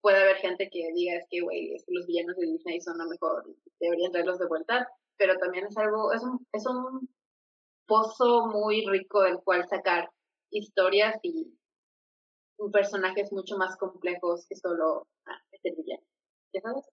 puede 0.07 0.21
haber 0.21 0.37
gente 0.37 0.69
que 0.69 0.89
diga 0.93 1.15
es 1.15 1.27
que, 1.29 1.41
güey, 1.41 1.75
es 1.75 1.83
que 1.83 1.91
los 1.91 2.07
villanos 2.07 2.37
de 2.37 2.45
Disney 2.45 2.79
son 2.79 2.97
lo 2.97 3.07
mejor, 3.07 3.43
deberían 3.77 4.09
traerlos 4.13 4.39
de 4.39 4.47
vuelta, 4.47 4.87
pero 5.17 5.37
también 5.37 5.65
es 5.65 5.75
algo, 5.77 6.13
es 6.13 6.23
un, 6.23 6.47
es 6.53 6.65
un 6.65 7.09
pozo 7.85 8.47
muy 8.47 8.85
rico 8.87 9.23
del 9.23 9.41
cual 9.43 9.67
sacar 9.67 10.09
historias 10.49 11.19
y 11.23 11.53
personajes 12.71 13.33
mucho 13.33 13.57
más 13.57 13.75
complejos 13.75 14.45
que 14.47 14.55
solo 14.55 15.07
ah, 15.25 15.41
este 15.51 15.75
villano. 15.75 16.03
¿Ya 16.53 16.61
sabes? 16.61 16.85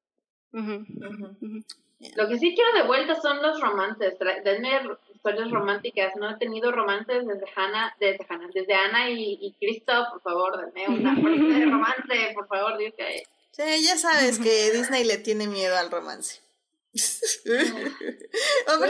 Lo 2.16 2.28
que 2.28 2.38
sí 2.40 2.52
quiero 2.56 2.72
de 2.76 2.88
vuelta 2.88 3.14
son 3.14 3.40
los 3.42 3.60
romances. 3.60 4.18
Denme 4.42 4.80
historias 5.24 5.50
románticas. 5.50 6.12
No 6.16 6.30
he 6.30 6.36
tenido 6.36 6.70
romances 6.70 7.26
desde 7.26 7.46
Hannah, 7.56 7.96
desde 7.98 8.26
Hannah, 8.28 8.50
desde 8.52 8.74
Ana 8.74 9.08
y, 9.08 9.38
y 9.40 9.54
Cristo. 9.58 10.06
Por 10.12 10.20
favor, 10.20 10.72
denme 10.74 10.98
una 10.98 11.14
de 11.58 11.64
romance, 11.64 12.32
por 12.34 12.46
favor, 12.46 12.76
dios 12.76 12.92
que 12.96 13.24
Sí, 13.52 13.86
ya 13.86 13.96
sabes 13.96 14.38
que 14.38 14.70
Disney 14.74 15.04
le 15.04 15.16
tiene 15.18 15.46
miedo 15.46 15.76
al 15.76 15.90
romance. 15.90 16.42
¿Por 16.92 17.02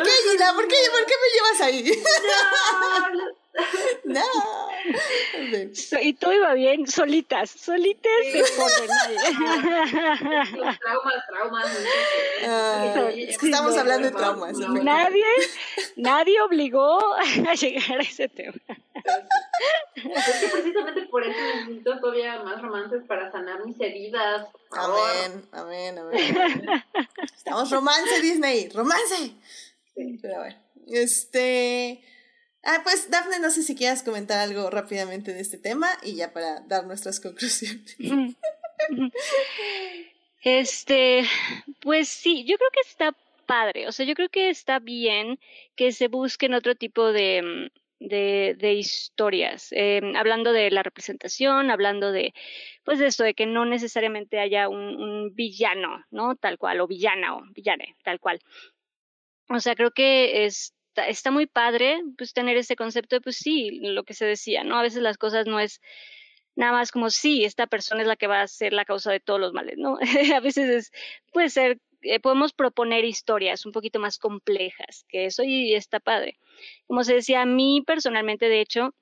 qué, 0.03 0.11
Gina? 0.31 0.55
¿Por 0.55 0.69
qué, 0.69 0.77
¿Por 0.91 1.07
qué 1.07 1.15
me 1.23 1.31
llevas 1.35 1.61
ahí? 1.63 2.03
No. 3.13 3.44
no. 4.05 4.23
y 6.01 6.15
todo 6.15 6.33
iba 6.33 6.55
bien, 6.55 6.87
solitas, 6.87 7.51
solitas 7.51 8.11
Los 10.53 10.79
traumas, 10.79 11.27
traumas. 11.29 11.67
Es 13.17 13.39
que 13.39 13.47
estamos 13.47 13.77
hablando 13.77 14.09
de 14.09 14.15
traumas. 14.15 14.59
Nadie, 14.59 15.25
nadie 15.97 16.41
obligó 16.41 16.99
a 17.15 17.55
llegar 17.55 18.01
a 18.01 18.03
ese 18.03 18.29
tema. 18.29 18.59
es 19.95 20.41
que 20.41 20.49
precisamente 20.49 21.03
por 21.03 21.25
eso 21.25 21.39
necesito 21.57 22.01
todavía 22.01 22.43
más 22.43 22.61
romances 22.61 23.05
para 23.07 23.31
sanar 23.31 23.65
mis 23.65 23.81
heridas. 23.81 24.49
Amén, 24.73 25.45
amén, 25.53 25.97
amén. 25.99 26.37
Estamos 27.37 27.71
romance, 27.71 28.21
Disney, 28.21 28.69
romance. 28.71 29.31
Sí. 29.95 30.19
Pero 30.21 30.39
bueno, 30.39 30.57
este... 30.89 32.03
Ah, 32.65 32.81
pues 32.83 33.11
Dafne, 33.11 33.39
no 33.41 33.51
sé 33.51 33.63
si 33.63 33.77
quieras 33.77 34.03
comentar 34.03 34.39
algo 34.39 34.71
rápidamente 34.71 35.35
de 35.35 35.41
este 35.41 35.59
tema 35.59 35.89
y 36.03 36.17
ya 36.17 36.33
para 36.33 36.61
dar 36.61 36.87
nuestras 36.87 37.21
conclusiones. 37.21 37.97
Este, 40.43 41.25
pues 41.81 42.09
sí, 42.09 42.45
yo 42.45 42.57
creo 42.57 42.71
que 42.73 42.89
está 42.89 43.15
padre, 43.47 43.87
o 43.89 43.93
sea, 43.93 44.07
yo 44.07 44.15
creo 44.15 44.31
que 44.31 44.49
está 44.49 44.79
bien 44.79 45.39
que 45.77 45.93
se 45.93 46.09
busquen 46.09 46.55
otro 46.55 46.75
tipo 46.75 47.13
de, 47.13 47.71
de, 48.01 48.55
de 48.59 48.73
historias, 48.73 49.71
eh, 49.73 50.01
hablando 50.17 50.53
de 50.53 50.71
la 50.71 50.83
representación, 50.83 51.71
hablando 51.71 52.13
de, 52.13 52.35
pues 52.85 52.99
de 52.99 53.07
esto, 53.07 53.25
de 53.25 53.35
que 53.35 53.47
no 53.47 53.65
necesariamente 53.65 54.41
haya 54.41 54.69
un, 54.69 54.79
un 54.79 55.35
villano, 55.35 56.05
¿no? 56.11 56.37
Tal 56.37 56.59
cual, 56.59 56.81
o 56.81 56.87
villana, 56.87 57.37
o 57.37 57.43
villane, 57.55 57.97
tal 58.03 58.21
cual. 58.21 58.41
O 59.49 59.61
sea, 59.61 59.75
creo 59.75 59.91
que 59.91 60.47
es 60.47 60.75
está, 60.97 61.31
muy 61.31 61.47
padre 61.47 62.03
pues 62.17 62.33
tener 62.33 62.57
ese 62.57 62.77
concepto 62.77 63.17
de 63.17 63.21
pues 63.21 63.37
sí, 63.37 63.81
lo 63.83 64.05
que 64.05 64.15
se 64.15 64.27
decía, 64.27 64.65
¿no? 64.65 64.79
A 64.79 64.83
veces 64.83 65.03
las 65.03 65.19
cosas 65.19 65.47
no 65.47 65.61
es 65.61 65.81
nada 66.57 66.73
más 66.73 66.93
como 66.93 67.11
sí, 67.11 67.45
esta 67.45 67.67
persona 67.67 68.03
es 68.03 68.09
la 68.09 68.17
que 68.17 68.27
va 68.27 68.43
a 68.43 68.49
ser 68.49 68.73
la 68.73 68.85
causa 68.85 69.11
de 69.13 69.21
todos 69.21 69.41
los 69.41 69.53
males, 69.53 69.77
¿no? 69.79 69.99
a 70.37 70.41
veces 70.41 70.69
es, 70.69 70.93
puede 71.33 71.51
ser, 71.51 71.79
eh, 72.03 72.21
podemos 72.21 72.53
proponer 72.53 73.05
historias 73.05 73.67
un 73.67 73.73
poquito 73.73 73.99
más 73.99 74.19
complejas 74.19 75.05
que 75.09 75.27
eso 75.27 75.43
y 75.43 75.75
está 75.75 76.01
padre. 76.01 76.39
Como 76.87 77.05
se 77.05 77.15
decía, 77.15 77.43
a 77.43 77.47
mí 77.47 77.83
personalmente, 77.87 78.49
de 78.49 78.61
hecho, 78.61 78.95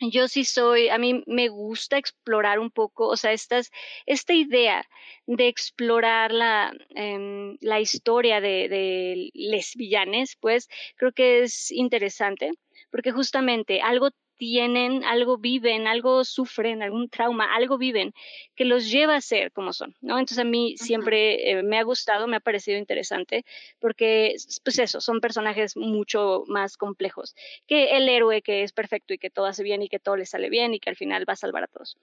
yo 0.00 0.28
sí 0.28 0.44
soy, 0.44 0.88
a 0.88 0.98
mí 0.98 1.22
me 1.26 1.48
gusta 1.48 1.98
explorar 1.98 2.58
un 2.58 2.70
poco, 2.70 3.08
o 3.08 3.16
sea, 3.16 3.32
estas, 3.32 3.70
esta 4.06 4.32
idea 4.34 4.86
de 5.26 5.48
explorar 5.48 6.32
la, 6.32 6.72
eh, 6.94 7.56
la 7.60 7.80
historia 7.80 8.40
de, 8.40 8.68
de 8.68 9.30
les 9.34 9.74
villanes, 9.76 10.36
pues 10.36 10.68
creo 10.96 11.12
que 11.12 11.42
es 11.42 11.70
interesante, 11.70 12.52
porque 12.90 13.12
justamente 13.12 13.80
algo 13.80 14.10
tienen, 14.38 15.04
algo 15.04 15.36
viven, 15.36 15.86
algo 15.86 16.24
sufren, 16.24 16.82
algún 16.82 17.10
trauma, 17.10 17.54
algo 17.54 17.76
viven 17.76 18.14
que 18.54 18.64
los 18.64 18.90
lleva 18.90 19.16
a 19.16 19.20
ser 19.20 19.52
como 19.52 19.72
son, 19.72 19.94
¿no? 20.00 20.18
Entonces 20.18 20.38
a 20.38 20.44
mí 20.44 20.76
siempre 20.78 21.50
eh, 21.50 21.62
me 21.62 21.78
ha 21.78 21.82
gustado, 21.82 22.26
me 22.26 22.36
ha 22.36 22.40
parecido 22.40 22.78
interesante, 22.78 23.44
porque, 23.80 24.36
pues 24.64 24.78
eso, 24.78 25.00
son 25.00 25.20
personajes 25.20 25.76
mucho 25.76 26.44
más 26.46 26.76
complejos 26.76 27.34
que 27.66 27.96
el 27.96 28.08
héroe 28.08 28.40
que 28.40 28.62
es 28.62 28.72
perfecto 28.72 29.12
y 29.12 29.18
que 29.18 29.30
todo 29.30 29.46
hace 29.46 29.62
bien 29.62 29.82
y 29.82 29.88
que 29.88 29.98
todo 29.98 30.16
le 30.16 30.24
sale 30.24 30.48
bien 30.48 30.72
y 30.72 30.80
que 30.80 30.90
al 30.90 30.96
final 30.96 31.28
va 31.28 31.34
a 31.34 31.36
salvar 31.36 31.64
a 31.64 31.68
todos. 31.68 31.98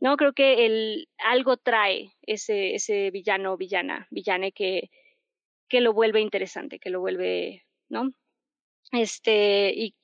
No, 0.00 0.16
creo 0.16 0.32
que 0.32 0.66
el, 0.66 1.08
algo 1.18 1.56
trae 1.56 2.12
ese, 2.22 2.74
ese 2.74 3.10
villano, 3.10 3.56
villana, 3.56 4.06
villane 4.10 4.52
que, 4.52 4.90
que 5.68 5.80
lo 5.80 5.92
vuelve 5.92 6.20
interesante, 6.20 6.78
que 6.78 6.90
lo 6.90 7.00
vuelve, 7.00 7.64
¿no? 7.88 8.12
Este, 8.92 9.72
y, 9.74 9.94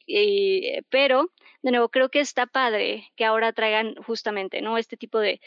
pero 0.91 1.31
de 1.63 1.71
nuevo, 1.71 1.89
creo 1.89 2.11
que 2.11 2.21
está 2.21 2.47
padre 2.47 3.09
que 3.17 3.25
ahora 3.25 3.53
traigan 3.53 3.95
justamente, 3.97 4.61
¿no? 4.61 4.77
Este 4.77 4.97
tipo 4.97 5.19
de, 5.19 5.41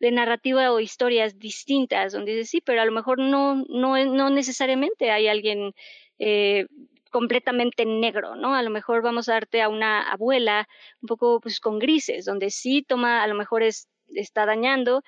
de 0.00 0.10
narrativa 0.10 0.70
o 0.72 0.80
historias 0.80 1.38
distintas, 1.38 2.12
donde 2.12 2.32
dices, 2.32 2.50
sí, 2.50 2.60
pero 2.60 2.82
a 2.82 2.84
lo 2.84 2.92
mejor 2.92 3.18
no, 3.18 3.64
no, 3.68 3.96
no 4.04 4.30
necesariamente 4.30 5.10
hay 5.10 5.28
alguien 5.28 5.72
eh, 6.18 6.66
completamente 7.10 7.86
negro, 7.86 8.36
¿no? 8.36 8.54
A 8.54 8.62
lo 8.62 8.70
mejor 8.70 9.00
vamos 9.02 9.28
a 9.28 9.34
darte 9.34 9.62
a 9.62 9.68
una 9.68 10.10
abuela 10.10 10.68
un 11.00 11.06
poco 11.06 11.40
pues 11.40 11.60
con 11.60 11.78
grises, 11.78 12.24
donde 12.24 12.50
sí 12.50 12.82
toma, 12.82 13.22
a 13.22 13.26
lo 13.28 13.34
mejor 13.34 13.62
es, 13.62 13.88
está 14.08 14.46
dañando, 14.46 15.02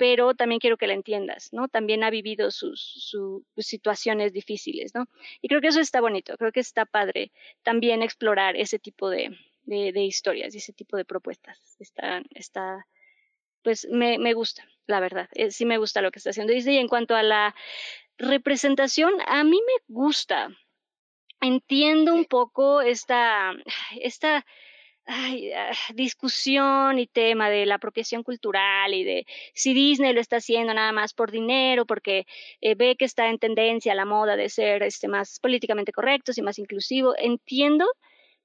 pero 0.00 0.34
también 0.34 0.60
quiero 0.60 0.78
que 0.78 0.86
la 0.86 0.94
entiendas, 0.94 1.52
¿no? 1.52 1.68
También 1.68 2.02
ha 2.04 2.08
vivido 2.08 2.50
sus, 2.50 2.80
sus, 2.80 3.44
situaciones 3.58 4.32
difíciles, 4.32 4.94
¿no? 4.94 5.04
Y 5.42 5.48
creo 5.48 5.60
que 5.60 5.66
eso 5.66 5.80
está 5.80 6.00
bonito, 6.00 6.38
creo 6.38 6.52
que 6.52 6.60
está 6.60 6.86
padre 6.86 7.32
también 7.62 8.02
explorar 8.02 8.56
ese 8.56 8.78
tipo 8.78 9.10
de, 9.10 9.36
de, 9.64 9.92
de 9.92 10.00
historias 10.00 10.54
y 10.54 10.56
ese 10.56 10.72
tipo 10.72 10.96
de 10.96 11.04
propuestas. 11.04 11.76
Está, 11.78 12.22
está 12.30 12.86
pues 13.62 13.86
me, 13.90 14.18
me 14.18 14.32
gusta, 14.32 14.66
la 14.86 15.00
verdad. 15.00 15.28
Eh, 15.34 15.50
sí 15.50 15.66
me 15.66 15.76
gusta 15.76 16.00
lo 16.00 16.10
que 16.10 16.18
está 16.18 16.30
haciendo 16.30 16.54
Disney. 16.54 16.76
Y 16.76 16.78
en 16.78 16.88
cuanto 16.88 17.14
a 17.14 17.22
la 17.22 17.54
representación, 18.16 19.12
a 19.26 19.44
mí 19.44 19.60
me 19.60 19.94
gusta. 19.94 20.48
Entiendo 21.42 22.14
un 22.14 22.24
poco 22.24 22.80
esta, 22.80 23.52
esta 24.00 24.46
ay, 25.10 25.52
ah, 25.52 25.72
discusión 25.94 26.98
y 26.98 27.06
tema 27.06 27.50
de 27.50 27.66
la 27.66 27.76
apropiación 27.76 28.22
cultural 28.22 28.94
y 28.94 29.04
de 29.04 29.26
si 29.54 29.74
Disney 29.74 30.12
lo 30.12 30.20
está 30.20 30.36
haciendo 30.36 30.72
nada 30.72 30.92
más 30.92 31.14
por 31.14 31.30
dinero, 31.30 31.84
porque 31.86 32.26
eh, 32.60 32.74
ve 32.76 32.96
que 32.96 33.04
está 33.04 33.28
en 33.28 33.38
tendencia 33.38 33.94
la 33.94 34.04
moda 34.04 34.36
de 34.36 34.48
ser 34.48 34.82
este, 34.82 35.08
más 35.08 35.40
políticamente 35.40 35.92
correctos 35.92 36.38
y 36.38 36.42
más 36.42 36.58
inclusivo. 36.58 37.14
Entiendo, 37.18 37.86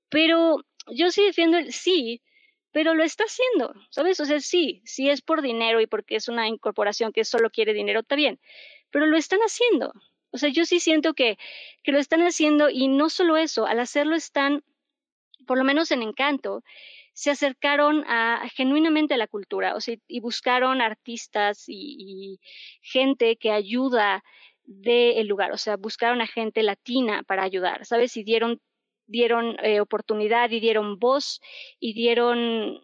pero 0.10 0.58
yo 0.88 1.12
sí 1.12 1.24
defiendo 1.24 1.58
el 1.58 1.72
sí, 1.74 2.22
pero 2.72 2.94
lo 2.96 3.04
está 3.04 3.26
haciendo, 3.26 3.74
¿sabes? 3.90 4.20
O 4.20 4.26
sea, 4.26 4.40
sí, 4.40 4.82
sí 4.86 5.10
es 5.10 5.22
por 5.22 5.42
dinero 5.42 5.82
y 5.82 5.88
porque 5.88 6.16
es 6.18 6.28
una 6.28 6.48
incorporación 6.48 7.14
que 7.14 7.26
solo 7.26 7.50
quiere 7.50 7.74
dinero, 7.74 8.02
está 8.02 8.16
bien, 8.16 8.40
pero 8.92 9.06
lo 9.08 9.18
están 9.18 9.40
haciendo. 9.42 9.94
O 10.32 10.38
sea, 10.38 10.50
yo 10.50 10.66
sí 10.66 10.80
siento 10.80 11.14
que, 11.14 11.38
que 11.84 11.92
lo 11.94 12.00
están 12.00 12.22
haciendo 12.22 12.70
y 12.70 12.90
no 12.90 13.10
solo 13.10 13.38
eso, 13.38 13.66
al 13.66 13.80
hacerlo 13.80 14.16
están, 14.16 14.64
por 15.46 15.58
lo 15.58 15.64
menos 15.64 15.92
en 15.92 16.02
Encanto, 16.02 16.64
se 17.14 17.32
acercaron 17.32 18.04
a, 18.08 18.48
genuinamente 18.54 19.14
a 19.14 19.18
la 19.18 19.28
cultura, 19.28 19.76
y 20.08 20.20
buscaron 20.20 20.82
artistas 20.82 21.66
y, 21.68 22.40
gente 22.82 23.38
que 23.38 23.52
ayuda 23.52 24.24
del 24.64 25.28
lugar, 25.28 25.52
o 25.52 25.58
sea, 25.58 25.78
buscaron 25.78 26.22
a 26.22 26.28
gente 26.28 26.64
latina 26.64 27.24
para 27.24 27.44
ayudar, 27.44 27.86
¿sabes? 27.86 28.18
Y 28.18 28.24
dieron 28.24 28.60
dieron 29.08 29.56
eh, 29.62 29.82
oportunidad 29.82 30.50
y 30.50 30.60
dieron 30.60 30.98
voz 30.98 31.40
y 31.80 31.94
dieron 31.94 32.82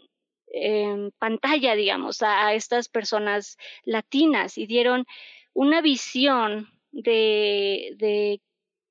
eh, 0.54 1.10
pantalla, 1.18 1.76
digamos, 1.76 2.22
a, 2.22 2.48
a, 2.48 2.54
estas 2.54 2.90
personas 2.90 3.58
latinas 3.86 4.58
y 4.58 4.68
dieron 4.68 5.06
una 5.54 5.82
visión 5.82 6.70
de, 6.92 7.96
de 7.98 8.42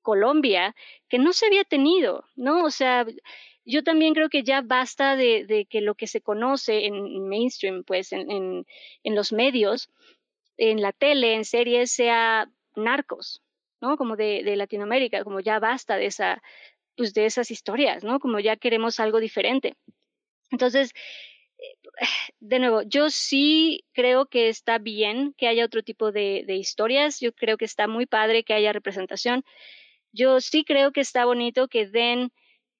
Colombia 0.01 0.75
que 1.07 1.19
no 1.19 1.33
se 1.33 1.45
había 1.45 1.63
tenido, 1.63 2.25
¿no? 2.35 2.63
O 2.63 2.71
sea, 2.71 3.05
yo 3.65 3.83
también 3.83 4.13
creo 4.13 4.29
que 4.29 4.43
ya 4.43 4.61
basta 4.61 5.15
de, 5.15 5.67
que 5.69 5.81
lo 5.81 5.95
que 5.95 6.07
se 6.07 6.21
conoce 6.21 6.85
en 6.85 7.27
mainstream, 7.27 7.83
pues 7.83 8.11
en, 8.11 8.65
los 9.03 9.31
medios, 9.31 9.89
en 10.57 10.81
la 10.81 10.91
tele, 10.91 11.35
en 11.35 11.45
series, 11.45 11.91
sea 11.91 12.49
narcos, 12.75 13.41
¿no? 13.79 13.97
Como 13.97 14.15
de, 14.15 14.55
Latinoamérica, 14.55 15.23
como 15.23 15.39
ya 15.39 15.59
basta 15.59 15.97
de 15.97 16.07
esa, 16.07 16.41
pues 16.95 17.15
esas 17.15 17.51
historias, 17.51 18.03
¿no? 18.03 18.19
Como 18.19 18.39
ya 18.39 18.55
queremos 18.55 18.99
algo 18.99 19.19
diferente. 19.19 19.75
Entonces, 20.49 20.91
eh, 21.59 22.07
de 22.39 22.59
nuevo, 22.59 22.81
yo 22.83 23.09
sí 23.09 23.85
creo 23.93 24.25
que 24.25 24.49
está 24.49 24.79
bien 24.79 25.33
que 25.37 25.47
haya 25.47 25.65
otro 25.65 25.83
tipo 25.83 26.11
de, 26.11 26.43
de, 26.47 26.55
historias, 26.55 27.19
yo 27.19 27.33
creo 27.33 27.57
que 27.57 27.65
está 27.65 27.87
muy 27.87 28.05
padre 28.05 28.43
que 28.43 28.53
haya 28.53 28.73
representación, 28.73 29.43
yo 30.11 30.41
sí 30.41 30.65
creo 30.65 30.91
que 30.91 31.01
está 31.01 31.25
bonito 31.25 31.67
que 31.67 31.87
den 31.87 32.31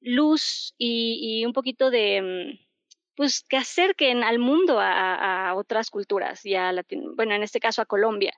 luz 0.01 0.73
y, 0.77 1.45
un 1.45 1.53
poquito 1.53 1.89
de, 1.89 2.21
mm, 2.21 2.65
pues 3.15 3.43
que 3.47 3.57
acerquen 3.57 4.23
al 4.23 4.39
mundo 4.39 4.79
a, 4.79 5.53
otras 5.55 5.89
culturas 5.89 6.45
y 6.45 6.55
a 6.55 6.73
bueno, 7.15 7.35
en 7.35 7.43
este 7.43 7.59
caso 7.59 7.81
a 7.81 7.85
Colombia, 7.85 8.33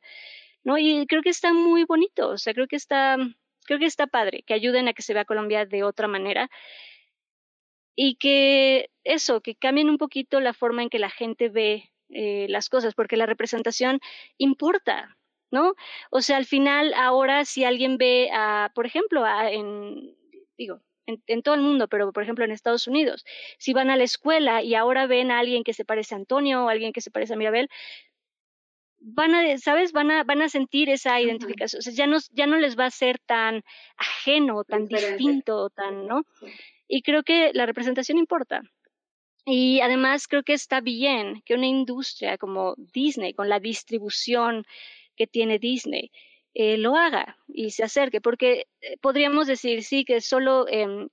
¿no? 0.64 0.78
Y 0.78 1.06
creo 1.08 1.22
que 1.22 1.30
está 1.30 1.54
muy 1.54 1.86
bonito, 1.86 2.30
o 2.30 2.38
sea, 2.38 2.54
creo 2.54 2.68
que 2.68 2.76
está, 2.76 3.18
creo 3.66 3.80
que 3.80 3.86
está 3.86 4.08
padre, 4.08 4.44
que 4.44 4.54
ayuden 4.54 4.88
a 4.88 4.94
que 4.94 5.02
se 5.04 5.14
vea 5.14 5.26
Colombia 5.26 5.66
de 5.66 5.84
otra 5.84 6.08
manera 6.08 6.50
y 7.96 8.16
que 8.16 8.90
eso, 9.04 9.42
que 9.42 9.56
cambien 9.56 9.90
un 9.90 9.98
poquito 9.98 10.40
la 10.40 10.54
forma 10.54 10.84
en 10.84 10.90
que 10.90 11.00
la 11.00 11.10
gente 11.10 11.50
ve 11.50 11.92
eh, 12.10 12.48
las 12.50 12.70
cosas, 12.70 12.96
porque 12.96 13.18
la 13.18 13.26
representación 13.26 14.00
importa, 14.38 15.18
¿no? 15.52 15.76
O 16.12 16.22
sea, 16.22 16.38
al 16.38 16.46
final, 16.46 16.94
ahora 16.96 17.46
si 17.46 17.64
alguien 17.64 17.98
ve, 17.98 18.30
a, 18.34 18.72
por 18.76 18.86
ejemplo, 18.86 19.26
a, 19.26 19.52
en, 19.52 20.16
digo, 20.58 20.82
en, 21.06 21.22
en, 21.28 21.42
todo 21.42 21.56
el 21.56 21.62
mundo, 21.62 21.88
pero 21.88 22.12
por 22.12 22.24
ejemplo 22.24 22.46
en 22.46 22.52
Estados 22.52 22.88
Unidos, 22.88 23.26
si 23.58 23.74
van 23.74 23.90
a 23.90 23.98
la 23.98 24.04
escuela 24.04 24.64
y 24.64 24.76
ahora 24.76 25.08
ven 25.08 25.32
a 25.32 25.40
alguien 25.40 25.64
que 25.64 25.74
se 25.74 25.86
parece 25.86 26.16
a 26.16 26.18
Antonio 26.18 26.66
o 26.66 26.70
alguien 26.70 26.94
que 26.94 27.02
se 27.02 27.12
parece 27.12 27.34
a 27.34 27.38
Mirabel, 27.38 27.70
van 29.04 29.36
a, 29.36 29.58
¿sabes? 29.58 29.92
Van 29.92 30.10
a, 30.12 30.24
van 30.24 30.42
a 30.42 30.50
sentir 30.50 30.90
esa 30.90 31.20
identificación. 31.20 31.80
O 31.80 31.82
sea, 31.82 31.94
ya 31.94 32.08
no, 32.08 32.18
ya 32.32 32.48
no 32.48 32.58
les 32.58 32.78
va 32.80 32.86
a 32.86 32.92
ser 32.92 33.20
tan 33.20 33.64
ajeno, 33.98 34.64
tan 34.64 34.88
Diferente. 34.88 35.18
distinto, 35.18 35.70
tan, 35.70 36.08
¿no? 36.08 36.24
Y 36.88 37.02
creo 37.02 37.24
que 37.24 37.52
la 37.54 37.66
representación 37.66 38.18
importa. 38.18 38.62
Y 39.46 39.82
además 39.82 40.28
creo 40.28 40.44
que 40.44 40.54
está 40.54 40.80
bien 40.80 41.42
que 41.46 41.54
una 41.54 41.68
industria 41.68 42.38
como 42.38 42.76
Disney, 42.78 43.34
con 43.34 43.50
la 43.50 43.60
distribución 43.60 44.66
que 45.18 45.28
tiene 45.28 45.60
Disney, 45.60 46.12
eh, 46.54 46.78
lo 46.78 46.96
haga 46.96 47.38
y 47.48 47.72
se 47.72 47.84
acerque, 47.84 48.22
porque 48.22 48.68
podríamos 49.02 49.48
decir, 49.48 49.84
sí, 49.84 50.06
que 50.06 50.22
solo 50.22 50.68
eh, 50.68 51.08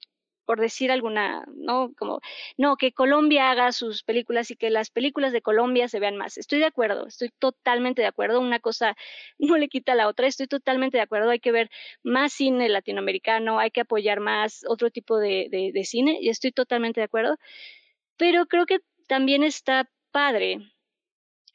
por 0.50 0.60
decir 0.60 0.90
alguna, 0.90 1.44
¿no? 1.54 1.92
Como, 1.96 2.20
no, 2.58 2.76
que 2.76 2.90
Colombia 2.92 3.52
haga 3.52 3.70
sus 3.70 4.02
películas 4.02 4.50
y 4.50 4.56
que 4.56 4.68
las 4.68 4.90
películas 4.90 5.32
de 5.32 5.42
Colombia 5.42 5.86
se 5.86 6.00
vean 6.00 6.16
más. 6.16 6.38
Estoy 6.38 6.58
de 6.58 6.64
acuerdo, 6.64 7.06
estoy 7.06 7.30
totalmente 7.38 8.02
de 8.02 8.08
acuerdo. 8.08 8.40
Una 8.40 8.58
cosa 8.58 8.96
no 9.38 9.56
le 9.56 9.68
quita 9.68 9.92
a 9.92 9.94
la 9.94 10.08
otra, 10.08 10.26
estoy 10.26 10.48
totalmente 10.48 10.96
de 10.96 11.04
acuerdo. 11.04 11.30
Hay 11.30 11.38
que 11.38 11.52
ver 11.52 11.70
más 12.02 12.32
cine 12.32 12.68
latinoamericano, 12.68 13.60
hay 13.60 13.70
que 13.70 13.82
apoyar 13.82 14.18
más 14.18 14.64
otro 14.66 14.90
tipo 14.90 15.18
de, 15.18 15.46
de 15.72 15.84
cine 15.84 16.18
y 16.20 16.30
estoy 16.30 16.50
totalmente 16.50 17.00
de 17.00 17.04
acuerdo. 17.04 17.36
Pero 18.16 18.46
creo 18.46 18.66
que 18.66 18.80
también 19.06 19.44
está 19.44 19.88
padre 20.10 20.58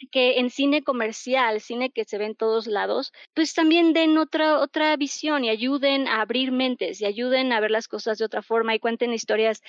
que 0.08 0.40
en 0.40 0.50
cine 0.50 0.84
comercial, 0.84 1.62
cine 1.62 1.92
que 1.92 2.06
se 2.06 2.18
ve 2.18 2.26
en 2.26 2.36
todos 2.36 2.68
lados, 2.68 3.14
pues 3.34 3.54
también 3.54 3.94
den 3.94 4.18
otra, 4.18 4.60
otra 4.60 4.96
visión 4.98 5.44
y 5.44 5.50
ayuden 5.50 6.08
a 6.08 6.22
abrir 6.22 6.52
mentes 6.52 7.02
y 7.02 7.06
ayuden 7.06 7.52
a 7.52 7.60
ver 7.60 7.72
las 7.72 7.88
cosas 7.88 8.18
de 8.18 8.26
otra 8.26 8.42
forma 8.42 8.76
y 8.76 8.80
cuenten 8.80 9.14
historias 9.14 9.62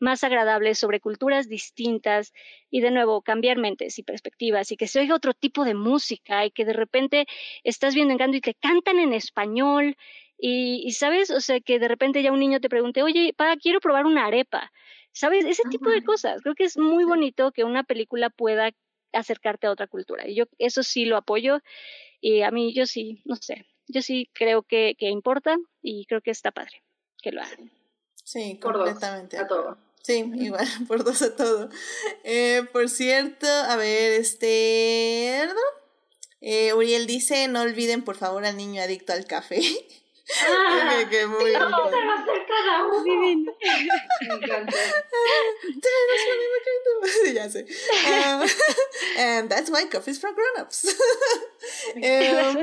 más 0.00 0.24
agradables 0.24 0.78
sobre 0.78 1.00
culturas 1.00 1.48
distintas 1.48 2.32
y 2.70 2.80
de 2.80 2.90
nuevo 2.90 3.22
cambiar 3.22 3.58
mentes 3.58 3.98
y 3.98 4.02
perspectivas 4.02 4.72
y 4.72 4.76
que 4.76 4.88
se 4.88 5.00
oiga 5.00 5.14
otro 5.14 5.34
tipo 5.34 5.64
de 5.64 5.74
música 5.74 6.44
y 6.44 6.50
que 6.50 6.64
de 6.64 6.72
repente 6.72 7.26
estás 7.62 7.94
viendo 7.94 8.14
Encanto 8.14 8.36
y 8.36 8.40
te 8.40 8.54
cantan 8.54 8.98
en 8.98 9.12
español 9.12 9.96
y, 10.38 10.82
y 10.84 10.92
sabes, 10.92 11.30
o 11.30 11.40
sea, 11.40 11.60
que 11.60 11.78
de 11.78 11.88
repente 11.88 12.22
ya 12.22 12.32
un 12.32 12.40
niño 12.40 12.60
te 12.60 12.68
pregunte, 12.68 13.02
oye, 13.02 13.32
pa, 13.36 13.56
quiero 13.56 13.80
probar 13.80 14.06
una 14.06 14.26
arepa. 14.26 14.72
¿Sabes? 15.12 15.44
Ese 15.44 15.62
tipo 15.70 15.90
de 15.90 16.02
cosas. 16.02 16.42
Creo 16.42 16.56
que 16.56 16.64
es 16.64 16.76
muy 16.76 17.04
bonito 17.04 17.52
que 17.52 17.62
una 17.62 17.84
película 17.84 18.30
pueda 18.30 18.72
acercarte 19.14 19.66
a 19.66 19.70
otra 19.70 19.86
cultura. 19.86 20.28
Y 20.28 20.34
yo 20.34 20.44
eso 20.58 20.82
sí 20.82 21.04
lo 21.04 21.16
apoyo 21.16 21.60
y 22.20 22.42
a 22.42 22.50
mí 22.50 22.74
yo 22.74 22.86
sí, 22.86 23.22
no 23.24 23.36
sé, 23.36 23.66
yo 23.86 24.02
sí 24.02 24.30
creo 24.32 24.62
que, 24.62 24.96
que 24.98 25.08
importa 25.08 25.56
y 25.82 26.06
creo 26.06 26.20
que 26.20 26.30
está 26.30 26.50
padre 26.50 26.82
que 27.22 27.32
lo 27.32 27.40
hagan. 27.42 27.70
Sí, 28.22 28.58
Por 28.60 28.74
completamente. 28.74 29.36
dos, 29.36 29.44
a 29.44 29.48
todo. 29.48 29.78
Sí, 30.02 30.30
igual, 30.34 30.66
por 30.88 31.04
dos 31.04 31.22
a 31.22 31.34
todo. 31.34 31.70
Eh, 32.24 32.62
por 32.72 32.88
cierto, 32.88 33.46
a 33.46 33.76
ver, 33.76 34.12
este... 34.20 35.48
Eh, 36.40 36.74
Uriel 36.74 37.06
dice, 37.06 37.48
no 37.48 37.62
olviden 37.62 38.04
por 38.04 38.16
favor 38.16 38.44
al 38.44 38.58
niño 38.58 38.82
adicto 38.82 39.14
al 39.14 39.24
café. 39.24 39.60
Ah, 40.48 40.96
que, 41.04 41.08
que 41.10 41.26
muy 41.26 41.52
¿Cómo 41.52 41.70
bonito. 41.70 41.90
se 41.90 42.06
va 42.06 42.12
a 42.14 42.22
hacer 42.22 42.46
cada 42.48 42.84
uno? 42.86 43.02
Divino. 43.04 43.52
Me 44.28 44.34
encanta. 44.34 44.72
Sí, 47.24 47.32
ya 47.34 47.50
sé. 47.50 47.66
Ah, 48.06 48.44
and 49.18 49.50
that's 49.50 49.70
why 49.70 49.84
coffee 49.90 50.10
is 50.12 50.20
for 50.20 50.32
grown-ups. 50.34 50.96
Em, 51.96 52.58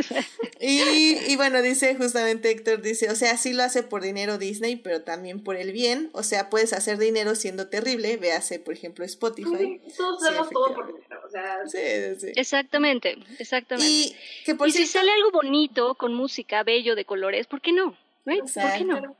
y, 0.59 1.17
y 1.31 1.35
bueno, 1.35 1.61
dice 1.61 1.95
justamente 1.95 2.49
Héctor, 2.51 2.81
dice, 2.81 3.09
o 3.09 3.15
sea, 3.15 3.37
sí 3.37 3.53
lo 3.53 3.63
hace 3.63 3.83
por 3.83 4.01
dinero 4.01 4.37
Disney, 4.37 4.75
pero 4.75 5.01
también 5.03 5.43
por 5.43 5.55
el 5.55 5.71
bien. 5.71 6.09
O 6.13 6.23
sea, 6.23 6.49
puedes 6.49 6.73
hacer 6.73 6.97
dinero 6.97 7.35
siendo 7.35 7.67
terrible. 7.69 8.17
Véase, 8.17 8.59
por 8.59 8.73
ejemplo, 8.73 9.05
Spotify. 9.05 9.81
Todos 9.97 10.21
Sí, 10.21 10.27
hacemos 10.27 10.49
todo 10.49 10.73
por 10.73 10.87
dinero. 10.87 11.21
O 11.25 11.29
sea, 11.29 11.59
Sí, 11.67 12.19
sí. 12.19 12.31
Exactamente, 12.35 13.17
exactamente. 13.39 13.89
Y 13.89 14.15
que 14.45 14.55
por 14.55 14.67
y 14.67 14.71
si 14.71 14.85
sale 14.85 15.11
algo 15.11 15.31
bonito, 15.31 15.95
con 15.95 16.13
música, 16.13 16.63
bello, 16.63 16.95
de 16.95 17.05
colores, 17.05 17.47
¿por 17.51 17.61
qué 17.61 17.71
no? 17.73 17.95
¿Right? 18.25 18.39
¿Por 18.41 18.73
qué 18.77 18.85
no? 18.85 19.17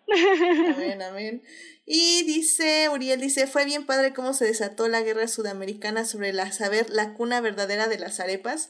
Amén, 0.75 1.01
amén. 1.09 1.43
Y 1.85 2.23
dice, 2.23 2.87
Uriel 2.89 3.19
dice, 3.19 3.45
fue 3.47 3.65
bien 3.65 3.85
padre 3.85 4.13
cómo 4.13 4.33
se 4.33 4.45
desató 4.45 4.87
la 4.87 5.01
guerra 5.01 5.27
sudamericana 5.27 6.05
sobre 6.05 6.33
la 6.33 6.51
saber 6.51 6.89
la 6.89 7.13
cuna 7.13 7.41
verdadera 7.41 7.87
de 7.87 7.99
las 7.99 8.19
arepas. 8.19 8.69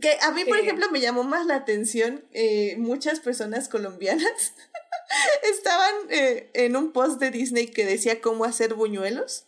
Que 0.00 0.18
a 0.22 0.30
mí, 0.32 0.44
por 0.44 0.56
Sí. 0.58 0.64
ejemplo, 0.64 0.90
me 0.90 1.00
llamó 1.00 1.24
más 1.24 1.46
la 1.46 1.56
atención, 1.56 2.24
eh, 2.32 2.76
muchas 2.78 3.18
personas 3.20 3.68
colombianas 3.68 4.54
estaban 5.50 5.94
eh, 6.10 6.50
en 6.54 6.76
un 6.76 6.92
post 6.92 7.20
de 7.20 7.30
Disney 7.30 7.68
que 7.68 7.84
decía 7.86 8.20
cómo 8.20 8.44
hacer 8.44 8.74
buñuelos. 8.74 9.46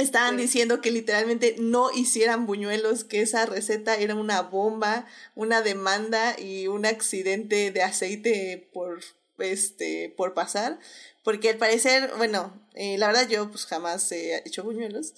Estaban 0.00 0.36
Sí. 0.36 0.42
diciendo 0.42 0.80
que 0.80 0.90
literalmente 0.90 1.56
no 1.58 1.90
hicieran 1.92 2.46
buñuelos, 2.46 3.04
que 3.04 3.20
esa 3.20 3.46
receta 3.46 3.96
era 3.96 4.14
una 4.14 4.42
bomba, 4.42 5.06
una 5.34 5.62
demanda 5.62 6.38
y 6.38 6.66
un 6.66 6.86
accidente 6.86 7.70
de 7.70 7.82
aceite 7.82 8.68
por 8.72 9.00
este 9.38 10.12
por 10.16 10.34
pasar, 10.34 10.78
porque 11.24 11.48
al 11.50 11.56
parecer, 11.56 12.10
bueno, 12.18 12.52
eh, 12.74 12.98
la 12.98 13.06
verdad 13.06 13.28
yo 13.28 13.50
pues 13.50 13.64
jamás 13.66 14.10
he 14.12 14.42
hecho 14.46 14.62
buñuelos, 14.64 15.14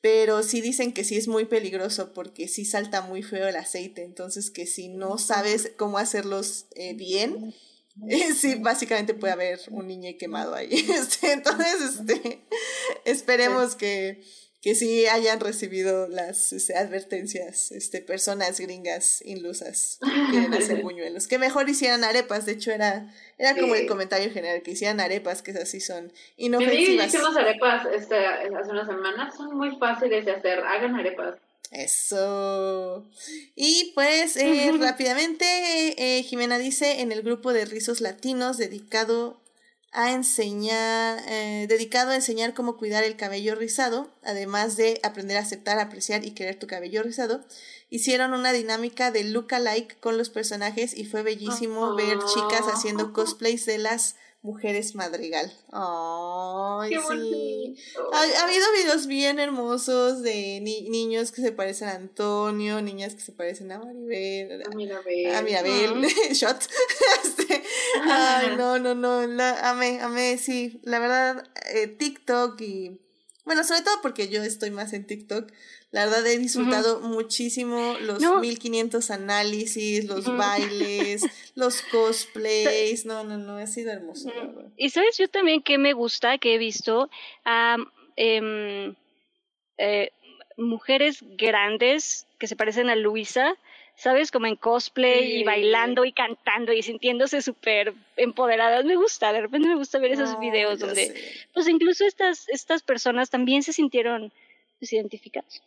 pero 0.00 0.42
sí 0.42 0.60
dicen 0.60 0.92
que 0.92 1.04
sí 1.04 1.16
es 1.16 1.28
muy 1.28 1.44
peligroso 1.46 2.12
porque 2.14 2.48
sí 2.48 2.64
salta 2.64 3.02
muy 3.02 3.22
feo 3.22 3.48
el 3.48 3.56
aceite, 3.56 4.02
entonces 4.02 4.50
que 4.50 4.66
si 4.66 4.88
no 4.88 5.18
sabes 5.18 5.72
cómo 5.76 5.98
hacerlos 5.98 6.66
eh, 6.74 6.94
bien, 6.94 7.54
sí, 8.36 8.56
básicamente 8.56 9.14
puede 9.14 9.32
haber 9.32 9.60
un 9.70 9.86
niño 9.86 10.10
quemado 10.18 10.54
ahí. 10.54 10.86
Este, 10.94 11.32
entonces, 11.32 12.00
este, 12.00 12.40
esperemos 13.04 13.76
que, 13.76 14.22
que 14.60 14.74
sí 14.74 15.06
hayan 15.06 15.40
recibido 15.40 16.08
las 16.08 16.52
este, 16.52 16.76
advertencias, 16.76 17.72
este, 17.72 18.00
personas 18.02 18.58
gringas 18.60 19.22
inlusas 19.24 19.98
que 20.02 20.30
quieren 20.30 20.54
hacer 20.54 20.82
buñuelos. 20.82 21.26
Que 21.28 21.38
mejor 21.38 21.68
hicieran 21.68 22.04
arepas, 22.04 22.46
de 22.46 22.52
hecho 22.52 22.72
era, 22.72 23.12
era 23.38 23.56
como 23.56 23.74
Sí. 23.74 23.80
el 23.82 23.86
comentario 23.86 24.30
general, 24.32 24.62
que 24.62 24.72
hicieran 24.72 25.00
arepas, 25.00 25.42
que 25.42 25.52
son 25.80 25.96
amiga 25.98 26.74
y 26.74 26.86
yo 26.86 26.92
inofensivas. 26.92 27.06
hicimos 27.06 27.36
arepas 27.36 27.86
este, 27.94 28.16
hace 28.16 28.70
unas 28.70 28.86
semanas. 28.86 29.36
Son 29.36 29.56
muy 29.56 29.76
fáciles 29.78 30.24
de 30.24 30.32
hacer. 30.32 30.60
Hagan 30.60 30.94
arepas. 30.96 31.36
Eso. 31.70 33.08
Y 33.54 33.92
pues 33.94 34.36
eh, 34.36 34.72
rápidamente, 34.78 36.18
eh, 36.18 36.22
Jimena 36.22 36.58
dice 36.58 37.00
en 37.00 37.12
el 37.12 37.22
grupo 37.22 37.52
de 37.52 37.64
rizos 37.64 38.00
latinos 38.00 38.56
dedicado 38.56 39.40
a 39.92 40.12
enseñar, 40.12 41.22
eh, 41.26 41.66
dedicado 41.68 42.10
a 42.10 42.16
enseñar 42.16 42.52
cómo 42.52 42.76
cuidar 42.76 43.02
el 43.02 43.16
cabello 43.16 43.54
rizado, 43.54 44.10
además 44.22 44.76
de 44.76 45.00
aprender 45.02 45.38
a 45.38 45.40
aceptar, 45.40 45.78
apreciar 45.78 46.24
y 46.24 46.32
querer 46.32 46.58
tu 46.58 46.66
cabello 46.66 47.02
rizado, 47.02 47.44
hicieron 47.88 48.34
una 48.34 48.52
dinámica 48.52 49.10
de 49.10 49.24
look 49.24 49.54
alike 49.54 49.96
con 49.98 50.18
los 50.18 50.28
personajes 50.28 50.94
y 50.94 51.06
fue 51.06 51.22
bellísimo 51.22 51.94
ver 51.94 52.18
chicas 52.34 52.66
haciendo 52.66 53.12
cosplays 53.14 53.64
de 53.64 53.78
las 53.78 54.16
mujeres 54.46 54.94
madrigal. 54.94 55.52
Ay, 55.72 56.90
Qué 56.90 56.98
sí. 57.00 57.76
Ha, 58.12 58.18
ha 58.40 58.44
habido 58.44 58.64
videos 58.80 59.06
bien 59.06 59.38
hermosos 59.38 60.22
de 60.22 60.60
ni- 60.62 60.88
niños 60.88 61.32
que 61.32 61.42
se 61.42 61.52
parecen 61.52 61.88
a 61.88 61.94
Antonio, 61.96 62.80
niñas 62.80 63.14
que 63.14 63.20
se 63.20 63.32
parecen 63.32 63.72
a 63.72 63.78
Maribel, 63.80 64.62
Ah, 64.64 64.70
mira, 64.74 65.00
ve. 65.04 65.34
a 65.34 65.42
Mirabel, 65.42 66.06
shot. 66.32 66.56
Este, 67.24 67.62
ay, 68.08 68.54
no, 68.56 68.78
no, 68.78 68.94
no, 68.94 69.26
la, 69.26 69.70
amé, 69.70 70.00
amé, 70.00 70.38
sí, 70.38 70.80
la 70.84 70.98
verdad, 70.98 71.44
eh, 71.70 71.86
TikTok 71.88 72.60
y, 72.60 73.00
bueno, 73.44 73.64
sobre 73.64 73.82
todo 73.82 73.94
porque 74.02 74.28
yo 74.28 74.42
estoy 74.42 74.70
más 74.70 74.92
en 74.92 75.06
TikTok, 75.06 75.50
la 75.92 76.04
verdad 76.04 76.26
he 76.26 76.38
disfrutado 76.38 77.00
muchísimo 77.00 77.94
los 78.00 78.20
No. 78.20 78.40
1500 78.40 79.10
análisis, 79.10 80.04
los 80.04 80.24
bailes, 80.24 81.22
los 81.54 81.82
cosplays, 81.82 83.06
no, 83.06 83.24
no, 83.24 83.38
no, 83.38 83.56
ha 83.56 83.66
sido 83.66 83.92
hermoso. 83.92 84.30
Y 84.76 84.90
sabes 84.90 85.16
yo 85.16 85.28
también 85.28 85.62
que 85.62 85.78
me 85.78 85.92
gusta, 85.92 86.38
que 86.38 86.54
he 86.54 86.58
visto 86.58 87.08
a 87.44 87.76
em, 88.16 88.94
eh, 89.78 90.10
mujeres 90.56 91.24
grandes 91.36 92.26
que 92.38 92.46
se 92.46 92.56
parecen 92.56 92.90
a 92.90 92.96
Luisa, 92.96 93.54
¿sabes? 93.94 94.30
Como 94.30 94.46
en 94.46 94.56
cosplay 94.56 95.40
y 95.40 95.44
bailando 95.44 96.04
y 96.04 96.12
cantando 96.12 96.72
y 96.72 96.82
sintiéndose 96.82 97.40
súper 97.42 97.94
empoderadas. 98.16 98.84
Me 98.84 98.96
gusta, 98.96 99.32
de 99.32 99.40
repente 99.40 99.68
me 99.68 99.76
gusta 99.76 99.98
ver 99.98 100.12
esos 100.12 100.38
videos 100.40 100.78
donde, 100.78 101.06
sé. 101.06 101.46
pues 101.54 101.68
incluso 101.68 102.04
estas, 102.04 102.48
estas 102.48 102.82
personas 102.82 103.30
también 103.30 103.62
se 103.62 103.72
sintieron 103.72 104.32
pues, 104.78 104.92
identificadas. 104.92 105.62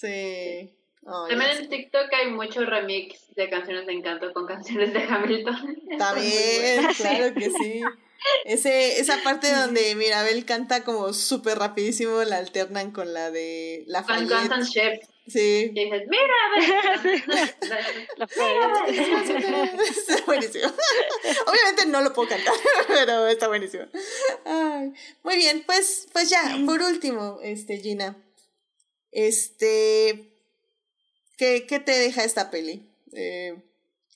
Sí. 0.00 0.06
Ay, 0.06 1.30
También 1.30 1.50
en 1.58 1.68
TikTok 1.68 2.12
hay 2.12 2.30
mucho 2.30 2.64
remix 2.64 3.34
de 3.34 3.50
canciones 3.50 3.86
de 3.86 3.94
encanto 3.94 4.32
con 4.32 4.46
canciones 4.46 4.92
de 4.92 5.02
Hamilton. 5.02 5.82
También, 5.98 6.86
claro 6.96 7.34
que 7.34 7.50
sí. 7.50 7.82
Ese, 8.44 9.00
esa 9.00 9.20
parte 9.24 9.52
donde 9.56 9.94
Mirabel 9.96 10.44
canta 10.44 10.84
como 10.84 11.12
súper 11.12 11.58
rapidísimo, 11.58 12.22
la 12.22 12.36
alternan 12.38 12.92
con 12.92 13.12
la 13.12 13.32
de 13.32 13.84
la 13.88 14.04
Con 14.04 14.28
Constant 14.28 14.68
Chef. 14.68 15.00
Sí. 15.26 15.72
Y 15.74 15.84
dices, 15.84 16.04
mira, 16.08 16.34
ve. 17.04 17.22
La 18.16 18.24
Está 19.84 20.24
buenísimo. 20.24 20.68
Obviamente 21.46 21.86
no 21.86 22.00
lo 22.00 22.14
puedo 22.14 22.30
cantar, 22.30 22.54
pero 22.86 23.26
está 23.26 23.46
buenísimo. 23.48 23.84
Ay, 24.46 24.94
muy 25.22 25.36
bien, 25.36 25.64
pues, 25.66 26.08
pues 26.14 26.30
ya, 26.30 26.56
por 26.64 26.80
último, 26.80 27.40
este, 27.42 27.76
Gina. 27.76 28.16
Este. 29.12 30.32
¿Qué, 31.36 31.66
qué 31.66 31.78
te 31.78 31.92
deja 31.92 32.24
esta 32.24 32.50
peli? 32.50 32.82
Eh, 33.12 33.56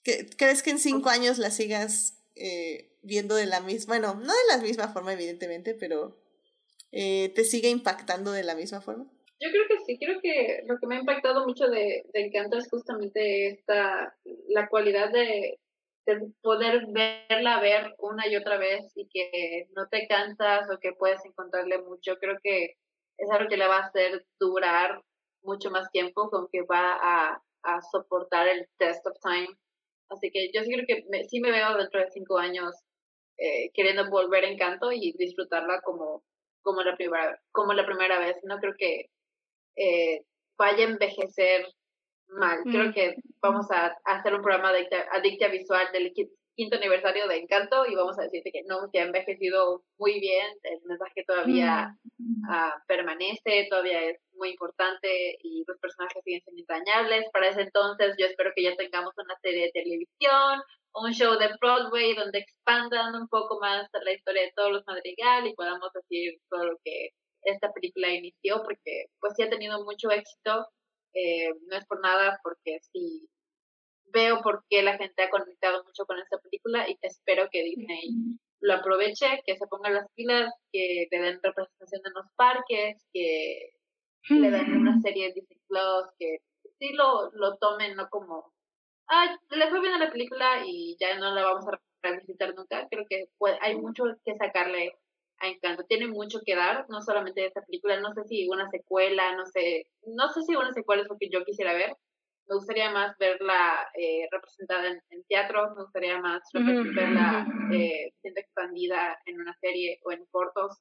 ¿qué- 0.03 0.27
¿Crees 0.37 0.63
que 0.63 0.71
en 0.71 0.79
cinco 0.79 1.09
años 1.09 1.39
la 1.39 1.51
sigas 1.51 2.19
eh, 2.35 2.91
viendo 3.03 3.37
de 3.37 3.47
la 3.47 3.61
misma? 3.61 3.95
Bueno, 3.99 4.15
no 4.15 4.33
de 4.33 4.57
la 4.57 4.59
misma 4.59 4.89
forma, 4.89 5.13
evidentemente, 5.13 5.75
pero 5.75 6.17
eh, 6.93 7.31
¿te 7.35 7.45
sigue 7.45 7.69
impactando 7.69 8.33
de 8.33 8.43
la 8.45 8.55
misma 8.55 8.81
forma? 8.81 9.07
Yo 9.41 9.51
creo 9.51 9.65
que 9.69 9.85
sí, 9.87 9.99
creo 9.99 10.21
que 10.21 10.63
lo 10.67 10.79
que 10.79 10.87
me 10.87 10.97
ha 10.97 11.01
impactado 11.01 11.47
mucho 11.47 11.67
de, 11.67 12.05
de 12.13 12.21
Encanto 12.27 12.59
es 12.59 12.69
justamente 12.69 13.49
esta, 13.49 14.17
la 14.49 14.69
cualidad 14.69 15.11
de, 15.11 15.59
poder 16.43 16.87
verla 16.89 17.61
ver 17.61 17.95
una 17.99 18.27
y 18.29 18.37
otra 18.37 18.59
vez 18.59 18.93
y 18.97 19.09
que 19.09 19.69
no 19.77 19.89
te 19.89 20.07
cansas 20.09 20.69
o 20.71 20.79
que 20.81 20.93
puedes 20.93 21.25
encontrarle 21.25 21.79
mucho, 21.79 22.17
creo 22.19 22.37
que 22.43 22.77
es 23.19 23.31
algo 23.31 23.49
que 23.49 23.57
le 23.57 23.69
va 23.69 23.79
a 23.79 23.87
hacer 23.87 24.25
durar 24.39 25.03
mucho 25.43 25.71
más 25.71 25.91
tiempo, 25.91 26.31
con 26.31 26.49
que 26.51 26.63
va 26.63 26.93
a, 27.01 27.43
a 27.63 27.83
soportar 27.83 28.49
el 28.49 28.67
test 28.79 29.07
of 29.07 29.17
time. 29.21 29.49
Así 30.11 30.31
que 30.31 30.51
yo 30.53 30.63
sí 30.63 30.73
creo 30.73 30.87
que 30.87 31.05
me, 31.09 31.25
sí 31.25 31.41
me 31.41 31.51
veo 31.51 31.77
dentro 31.77 32.01
de 32.01 32.11
cinco 32.11 32.39
años 32.39 32.75
eh, 33.39 33.71
queriendo 33.75 34.09
volver 34.11 34.45
en 34.45 34.53
Encanto 34.53 34.93
y 34.93 35.13
disfrutarla 35.19 35.81
como, 35.83 36.23
como, 36.63 36.83
la 36.83 36.97
primera, 36.97 37.41
como 37.51 37.73
la 37.73 37.87
primera 37.87 38.19
vez. 38.19 38.37
No 38.45 38.59
creo 38.59 38.75
que 38.77 39.07
eh, 39.77 40.23
vaya 40.59 40.85
a 40.85 40.91
envejecer 40.91 41.67
mal. 42.29 42.61
Creo 42.65 42.91
mm. 42.91 42.93
que 42.93 43.17
vamos 43.41 43.71
a, 43.71 43.97
hacer 44.05 44.35
un 44.35 44.43
programa 44.43 44.73
de 44.73 44.87
adicta 45.13 45.49
visual 45.49 45.89
del 45.93 46.07
quinto 46.55 46.77
aniversario 46.77 47.27
de 47.29 47.37
Encanto 47.39 47.87
y 47.87 47.95
vamos 47.95 48.19
a 48.19 48.23
decirte 48.23 48.53
que 48.53 48.63
no, 48.65 48.91
que 48.93 49.01
ha 49.01 49.05
envejecido 49.05 49.83
muy 49.99 50.21
bien, 50.21 50.47
el 50.63 50.81
mensaje 50.85 51.25
todavía 51.27 51.97
mm. 52.19 52.45
ah, 52.51 52.83
permanece, 52.87 53.67
todavía 53.71 54.11
es 54.11 54.21
muy 54.33 54.51
importante 54.51 55.39
y 55.43 55.65
los 55.67 55.79
personajes 55.79 56.23
siguen 56.25 56.43
siendo 56.43 56.61
entrañables. 56.61 57.27
Para 57.33 57.49
ese 57.49 57.63
entonces 57.63 58.15
yo 58.19 58.27
espero 58.27 58.53
que 58.55 58.65
ya 58.65 58.77
tengamos 58.77 59.13
una 59.17 59.37
serie 59.41 59.67
de 59.67 59.83
televisión, 59.83 60.61
un 60.95 61.13
show 61.13 61.39
de 61.39 61.49
Broadway 61.61 62.15
donde 62.15 62.41
expandan 62.41 63.15
un 63.15 63.29
poco 63.29 63.59
más 63.61 63.89
la 63.93 64.13
historia 64.13 64.43
de 64.43 64.53
todos 64.55 64.73
los 64.73 64.87
Madrigal 64.87 65.47
y 65.47 65.55
podamos 65.55 65.91
decir 65.93 66.39
todo 66.51 66.65
lo 66.67 66.79
que 66.85 67.11
esta 67.45 67.73
película 67.73 68.11
inició 68.11 68.63
porque 68.63 69.07
pues 69.21 69.35
sí 69.37 69.43
ha 69.43 69.51
tenido 69.51 69.85
mucho 69.85 70.11
éxito 70.11 70.67
eh, 71.15 71.51
no 71.67 71.77
es 71.77 71.85
por 71.87 72.01
nada 72.01 72.39
porque 72.43 72.79
sí 72.93 73.29
veo 74.13 74.41
por 74.43 74.65
qué 74.69 74.83
la 74.83 74.97
gente 74.99 75.23
ha 75.23 75.31
conectado 75.31 75.85
mucho 75.85 76.05
con 76.07 76.19
esta 76.19 76.39
película 76.39 76.89
y 76.89 76.97
espero 77.03 77.49
que 77.51 77.63
Disney 77.63 78.39
lo 78.61 78.75
aproveche, 78.75 79.43
que 79.45 79.57
se 79.57 79.67
pongan 79.67 79.95
las 79.95 80.07
pilas, 80.15 80.53
que 80.73 81.07
le 81.11 81.19
den 81.19 81.41
representación 81.43 82.03
en 82.05 82.13
los 82.15 82.27
parques, 82.37 83.05
que 83.13 83.71
le 84.29 84.51
den 84.51 84.77
una 84.77 85.01
serie 85.01 85.29
de 85.29 85.35
Disney 85.35 85.59
Plus, 85.67 86.07
que 86.19 86.39
sí 86.79 86.93
lo, 86.93 87.31
lo 87.33 87.57
tomen, 87.57 87.97
no 87.97 88.09
como, 88.09 88.53
ah, 89.09 89.37
le 89.51 89.69
fue 89.69 89.81
bien 89.81 89.95
a 89.95 89.99
la 89.99 90.13
película 90.13 90.63
y 90.65 90.97
ya 91.01 91.19
no 91.19 91.35
la 91.35 91.45
vamos 91.45 91.67
a 91.69 91.81
revisitar 92.03 92.55
nunca. 92.55 92.87
Creo 92.89 93.05
que 93.09 93.27
hay 93.61 93.77
mucho 93.77 94.05
que 94.25 94.37
sacarle 94.37 94.97
a 95.39 95.49
Encanto. 95.49 95.85
Tiene 95.85 96.07
mucho 96.07 96.41
que 96.45 96.55
dar, 96.55 96.87
no 96.89 97.03
solamente 97.03 97.41
de 97.41 97.49
esta 97.49 97.63
película, 97.63 98.01
no 98.01 98.13
sé 98.15 98.25
si 98.25 98.49
una 98.49 98.69
secuela, 98.71 99.35
no 99.37 99.47
sé, 99.47 99.87
no 100.07 100.29
sé 100.29 100.43
si 100.43 100.55
una 100.55 100.73
secuela 100.73 101.03
es 101.03 101.09
lo 101.09 101.19
que 101.19 101.29
yo 101.31 101.45
quisiera 101.45 101.75
ver, 101.75 101.97
me 102.49 102.57
gustaría 102.57 102.91
más 102.91 103.17
verla 103.19 103.89
eh, 103.95 104.29
representada 104.31 104.89
en, 104.89 105.25
teatro, 105.29 105.75
me 105.75 105.83
gustaría 105.83 106.19
más 106.21 106.43
verla 106.53 107.47
eh, 107.73 108.13
siendo 108.21 108.41
expandida 108.41 109.19
en 109.27 109.41
una 109.41 109.55
serie 109.59 110.01
o 110.05 110.13
en 110.13 110.25
cortos. 110.27 110.79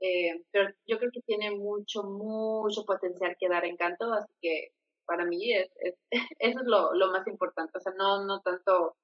Eh, 0.00 0.42
pero 0.50 0.68
yo 0.86 0.98
creo 0.98 1.10
que 1.12 1.22
tiene 1.22 1.52
mucho, 1.52 2.02
mucho 2.02 2.84
potencial 2.84 3.36
que 3.38 3.48
dar 3.48 3.64
encanto, 3.64 4.12
así 4.12 4.32
que 4.40 4.72
para 5.06 5.24
mí 5.24 5.52
es, 5.52 5.70
es 5.76 5.94
eso 6.38 6.60
es 6.60 6.66
lo, 6.66 6.92
lo 6.94 7.12
más 7.12 7.26
importante, 7.28 7.78
o 7.78 7.80
sea, 7.80 7.92
no, 7.96 8.24
no 8.24 8.40
tanto, 8.40 8.96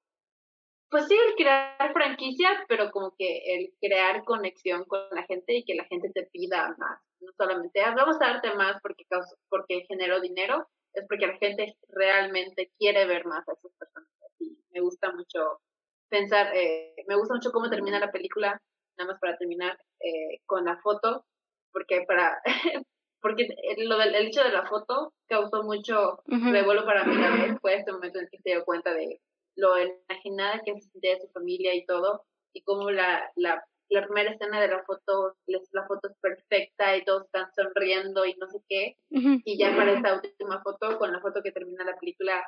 pues 0.89 1.07
sí, 1.07 1.15
el 1.15 1.35
crear 1.35 1.93
franquicia, 1.93 2.65
pero 2.67 2.91
como 2.91 3.13
que 3.17 3.55
el 3.55 3.73
crear 3.79 4.25
conexión 4.25 4.83
con 4.85 4.99
la 5.11 5.23
gente 5.23 5.53
y 5.55 5.63
que 5.63 5.75
la 5.75 5.85
gente 5.85 6.09
te 6.13 6.23
pida 6.33 6.75
más, 6.77 6.99
no 7.21 7.31
solamente, 7.37 7.81
ah, 7.81 7.93
vamos 7.95 8.17
a 8.21 8.33
darte 8.33 8.53
más 8.55 8.81
porque, 8.81 9.05
porque 9.49 9.85
generó 9.87 10.19
dinero, 10.19 10.67
es 10.93 11.05
porque 11.07 11.27
la 11.27 11.37
gente 11.37 11.75
realmente 11.89 12.71
quiere 12.77 13.05
ver 13.05 13.25
más 13.25 13.47
a 13.47 13.53
esas 13.53 13.71
personas. 13.77 14.09
Y 14.39 14.57
me 14.71 14.81
gusta 14.81 15.11
mucho 15.11 15.61
pensar, 16.09 16.55
eh, 16.55 16.95
me 17.07 17.15
gusta 17.15 17.35
mucho 17.35 17.51
cómo 17.51 17.69
termina 17.69 17.99
la 17.99 18.11
película, 18.11 18.61
nada 18.97 19.11
más 19.11 19.19
para 19.19 19.37
terminar 19.37 19.79
eh, 19.99 20.41
con 20.45 20.65
la 20.65 20.77
foto, 20.81 21.25
porque 21.71 22.03
para 22.07 22.41
porque 23.21 23.47
lo 23.77 23.97
del 23.97 24.15
el 24.15 24.27
hecho 24.27 24.43
de 24.43 24.51
la 24.51 24.65
foto 24.67 25.13
causó 25.27 25.63
mucho 25.63 26.21
revuelo 26.25 26.85
para 26.85 27.03
mí 27.03 27.21
también, 27.21 27.59
fue 27.59 27.75
este 27.75 27.91
momento 27.91 28.19
en 28.19 28.27
que 28.31 28.37
se 28.39 28.49
dio 28.51 28.65
cuenta 28.65 28.93
de 28.93 29.21
lo 29.55 29.75
imaginada 29.77 30.61
que 30.63 30.73
se 30.79 30.89
sentía 30.89 31.15
de 31.15 31.21
su 31.21 31.27
familia 31.29 31.75
y 31.75 31.85
todo, 31.85 32.23
y 32.53 32.61
cómo 32.61 32.91
la, 32.91 33.29
la 33.35 33.63
la 33.89 34.05
primera 34.05 34.31
escena 34.31 34.61
de 34.61 34.67
la 34.67 34.83
foto, 34.83 35.35
la 35.47 35.87
foto 35.87 36.09
es 36.09 36.15
perfecta 36.21 36.95
y 36.95 37.03
todos 37.03 37.25
están 37.25 37.47
sonriendo 37.55 38.25
y 38.25 38.35
no 38.35 38.47
sé 38.47 38.59
qué. 38.67 38.97
Y 39.09 39.57
ya 39.57 39.75
para 39.75 39.93
esta 39.93 40.15
última 40.15 40.61
foto, 40.61 40.97
con 40.97 41.11
la 41.11 41.19
foto 41.19 41.41
que 41.41 41.51
termina 41.51 41.83
la 41.83 41.97
película, 41.97 42.43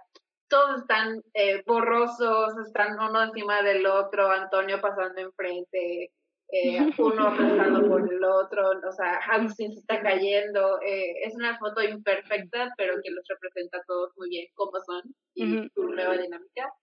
todos 0.48 0.82
están 0.82 1.22
eh, 1.34 1.64
borrosos, 1.66 2.58
están 2.66 3.00
uno 3.00 3.24
encima 3.24 3.64
del 3.64 3.86
otro, 3.86 4.30
Antonio 4.30 4.82
pasando 4.82 5.22
enfrente, 5.22 6.12
eh, 6.52 6.78
uno 7.00 7.36
pasando 7.38 7.88
por 7.88 8.12
el 8.12 8.24
otro, 8.24 8.70
o 8.70 8.92
sea, 8.92 9.18
Agustín 9.32 9.72
se 9.74 9.80
está 9.80 10.02
cayendo. 10.02 10.80
Eh, 10.82 11.14
es 11.26 11.36
una 11.36 11.58
foto 11.58 11.82
imperfecta, 11.82 12.74
pero 12.78 12.96
que 13.02 13.12
los 13.12 13.26
representa 13.28 13.78
a 13.78 13.84
todos 13.88 14.12
muy 14.18 14.30
bien 14.30 14.48
como 14.54 14.80
son 14.86 15.02
y 15.34 15.70
su 15.74 15.84
nueva 15.88 16.18
dinámica. 16.18 16.74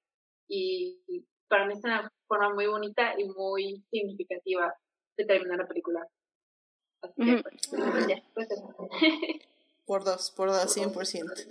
Y 0.49 1.27
para 1.49 1.67
mí 1.67 1.75
es 1.75 1.85
una 1.85 2.12
forma 2.27 2.55
muy 2.55 2.67
bonita 2.67 3.15
y 3.18 3.25
muy 3.25 3.85
significativa 3.91 4.75
de 5.17 5.25
terminar 5.25 5.59
la 5.59 5.67
película. 5.67 6.07
Así 7.02 7.15
que, 7.17 7.43
pues, 7.43 8.07
ya, 8.09 8.23
pues 8.35 8.49
Por 9.86 10.05
dos, 10.05 10.31
por 10.33 10.51
dos, 10.51 10.77
100%. 10.77 11.47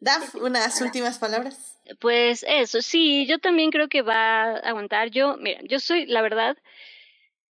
Daf, 0.00 0.36
unas 0.36 0.80
últimas 0.80 1.18
palabras. 1.18 1.80
Pues 1.98 2.44
eso, 2.46 2.80
sí, 2.80 3.26
yo 3.26 3.40
también 3.40 3.72
creo 3.72 3.88
que 3.88 4.02
va 4.02 4.44
a 4.44 4.56
aguantar. 4.58 5.10
Yo, 5.10 5.36
mira, 5.36 5.60
yo 5.64 5.80
soy, 5.80 6.06
la 6.06 6.22
verdad, 6.22 6.56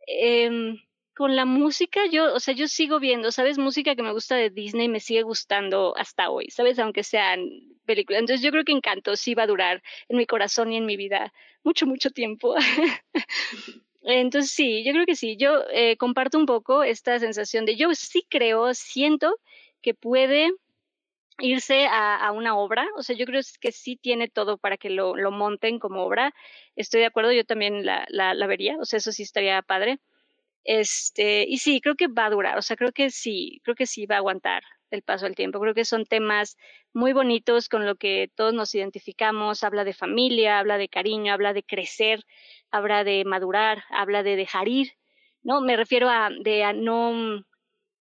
eh, 0.06 0.80
con 1.14 1.36
la 1.36 1.44
música, 1.44 2.00
yo, 2.10 2.34
o 2.34 2.40
sea, 2.40 2.54
yo 2.54 2.68
sigo 2.68 2.98
viendo, 2.98 3.32
¿sabes? 3.32 3.58
Música 3.58 3.94
que 3.94 4.02
me 4.02 4.12
gusta 4.12 4.36
de 4.36 4.50
Disney 4.50 4.88
me 4.88 5.00
sigue 5.00 5.22
gustando 5.22 5.94
hasta 5.96 6.30
hoy, 6.30 6.48
¿sabes? 6.50 6.78
Aunque 6.78 7.04
sean 7.04 7.48
películas. 7.84 8.20
Entonces 8.20 8.42
yo 8.42 8.50
creo 8.50 8.64
que 8.64 8.72
Encanto 8.72 9.16
sí 9.16 9.34
va 9.34 9.42
a 9.44 9.46
durar 9.46 9.82
en 10.08 10.16
mi 10.16 10.26
corazón 10.26 10.72
y 10.72 10.76
en 10.78 10.86
mi 10.86 10.96
vida 10.96 11.32
mucho, 11.64 11.86
mucho 11.86 12.10
tiempo. 12.10 12.54
Entonces 14.02 14.50
sí, 14.50 14.84
yo 14.84 14.92
creo 14.92 15.06
que 15.06 15.16
sí. 15.16 15.36
Yo 15.36 15.62
eh, 15.72 15.96
comparto 15.96 16.38
un 16.38 16.46
poco 16.46 16.82
esta 16.82 17.18
sensación 17.18 17.66
de 17.66 17.76
yo 17.76 17.94
sí 17.94 18.26
creo, 18.28 18.74
siento 18.74 19.36
que 19.82 19.94
puede 19.94 20.50
irse 21.38 21.86
a, 21.90 22.30
una 22.32 22.56
obra, 22.56 22.86
o 22.96 23.02
sea, 23.02 23.16
yo 23.16 23.26
creo 23.26 23.40
que 23.60 23.72
sí 23.72 23.96
tiene 23.96 24.28
todo 24.28 24.58
para 24.58 24.76
que 24.76 24.90
lo, 24.90 25.16
lo 25.16 25.30
monten 25.30 25.78
como 25.78 26.04
obra. 26.04 26.34
Estoy 26.76 27.00
de 27.00 27.06
acuerdo, 27.06 27.32
yo 27.32 27.44
también 27.44 27.84
la, 27.84 28.06
la, 28.08 28.34
la 28.34 28.46
vería, 28.46 28.76
o 28.78 28.84
sea, 28.84 28.98
eso 28.98 29.12
sí 29.12 29.22
estaría 29.24 29.60
padre. 29.62 29.98
Este, 30.64 31.44
y 31.48 31.58
sí, 31.58 31.80
creo 31.80 31.96
que 31.96 32.06
va 32.08 32.26
a 32.26 32.30
durar, 32.30 32.56
o 32.58 32.62
sea, 32.62 32.76
creo 32.76 32.92
que 32.92 33.10
sí, 33.10 33.60
creo 33.64 33.74
que 33.74 33.86
sí 33.86 34.06
va 34.06 34.16
a 34.16 34.18
aguantar 34.18 34.62
el 34.90 35.02
paso 35.02 35.24
del 35.24 35.34
tiempo. 35.34 35.58
Creo 35.60 35.74
que 35.74 35.84
son 35.84 36.04
temas 36.04 36.56
muy 36.92 37.12
bonitos 37.12 37.68
con 37.68 37.86
lo 37.86 37.96
que 37.96 38.30
todos 38.36 38.54
nos 38.54 38.74
identificamos. 38.74 39.64
Habla 39.64 39.84
de 39.84 39.94
familia, 39.94 40.58
habla 40.58 40.78
de 40.78 40.88
cariño, 40.88 41.32
habla 41.32 41.52
de 41.52 41.62
crecer, 41.64 42.24
habla 42.70 43.04
de 43.04 43.24
madurar, 43.24 43.84
habla 43.90 44.22
de 44.22 44.36
dejar 44.36 44.68
ir, 44.68 44.92
¿no? 45.42 45.60
Me 45.62 45.76
refiero 45.76 46.08
a 46.08 46.30
de 46.30 46.64
a 46.64 46.72
no 46.72 47.44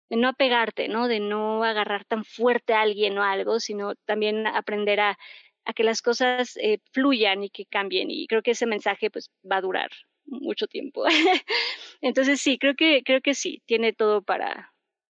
de 0.10 0.18
no 0.18 0.30
apegarte, 0.30 0.88
¿no? 0.90 1.08
De 1.08 1.20
no 1.20 1.64
agarrar 1.64 2.06
tan 2.06 2.24
fuerte 2.26 2.74
a 2.74 2.82
alguien 2.82 3.18
o 3.18 3.24
algo, 3.24 3.60
sino 3.60 3.96
también 4.06 4.46
aprender 4.48 5.00
a, 5.00 5.18
a 5.66 5.74
que 5.74 5.84
las 5.84 6.02
cosas 6.02 6.58
eh, 6.58 6.80
fluyan 6.92 7.44
y 7.44 7.50
que 7.50 7.66
cambien. 7.66 8.12
Y 8.12 8.28
creo 8.28 8.42
que 8.44 8.52
ese 8.52 8.66
mensaje 8.68 9.10
pues 9.12 9.32
va 9.50 9.58
a 9.58 9.62
durar 9.62 9.90
mucho 10.26 10.68
tiempo. 10.68 11.06
Entonces 12.02 12.42
sí, 12.42 12.58
creo 12.58 12.76
que, 12.76 13.04
creo 13.04 13.22
que 13.22 13.34
sí, 13.34 13.62
tiene 13.66 13.94
todo 13.94 14.22
para, 14.22 14.74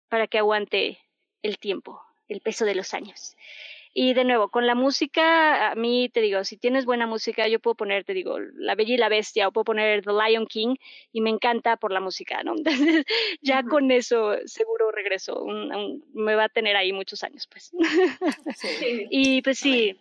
para 0.08 0.26
que 0.26 0.38
aguante 0.38 0.98
el 1.42 1.58
tiempo, 1.58 2.00
el 2.28 2.40
peso 2.40 2.64
de 2.64 2.74
los 2.74 2.94
años. 2.94 3.36
Y 3.94 4.14
de 4.14 4.24
nuevo, 4.24 4.48
con 4.48 4.66
la 4.66 4.74
música, 4.74 5.70
a 5.70 5.74
mí 5.74 6.08
te 6.08 6.20
digo, 6.20 6.44
si 6.44 6.56
tienes 6.56 6.84
buena 6.84 7.06
música, 7.06 7.48
yo 7.48 7.58
puedo 7.58 7.74
poner, 7.74 8.04
te 8.04 8.14
digo, 8.14 8.38
La 8.54 8.74
Bella 8.74 8.94
y 8.94 8.98
la 8.98 9.08
Bestia 9.08 9.48
o 9.48 9.52
puedo 9.52 9.64
poner 9.64 10.04
The 10.04 10.12
Lion 10.12 10.46
King 10.46 10.76
y 11.10 11.20
me 11.20 11.30
encanta 11.30 11.76
por 11.76 11.90
la 11.90 12.00
música, 12.00 12.42
¿no? 12.44 12.54
Entonces, 12.56 13.04
ya 13.40 13.62
con 13.64 13.90
eso 13.90 14.36
seguro 14.44 14.92
regreso, 14.92 15.44
me 16.12 16.34
va 16.34 16.44
a 16.44 16.48
tener 16.48 16.76
ahí 16.76 16.92
muchos 16.92 17.24
años, 17.24 17.48
pues. 17.50 17.72
y 19.10 19.42
pues 19.42 19.58
sí, 19.58 19.96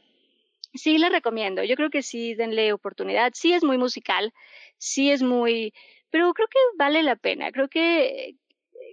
sí 0.73 0.97
le 0.97 1.09
recomiendo, 1.09 1.63
yo 1.63 1.75
creo 1.75 1.89
que 1.89 2.03
sí, 2.03 2.35
denle 2.35 2.73
oportunidad, 2.73 3.31
sí 3.33 3.53
es 3.53 3.63
muy 3.63 3.77
musical, 3.77 4.33
sí 4.77 5.11
es 5.11 5.23
muy, 5.23 5.73
pero 6.09 6.33
creo 6.33 6.47
que 6.47 6.59
vale 6.77 7.03
la 7.03 7.15
pena, 7.15 7.51
creo 7.51 7.67
que 7.69 8.35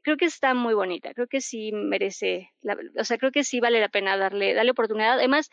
creo 0.03 0.17
que 0.17 0.27
está 0.27 0.55
muy 0.55 0.75
bonita, 0.75 1.15
creo 1.15 1.27
que 1.27 1.41
sí 1.41 1.73
merece, 1.73 2.51
la, 2.63 2.77
o 2.99 3.05
sea, 3.05 3.19
creo 3.19 3.33
que 3.33 3.43
sí 3.45 3.61
vale 3.61 3.81
la 3.81 3.89
pena 3.89 4.17
darle, 4.17 4.55
darle 4.55 4.73
oportunidad. 4.73 5.15
Además, 5.15 5.51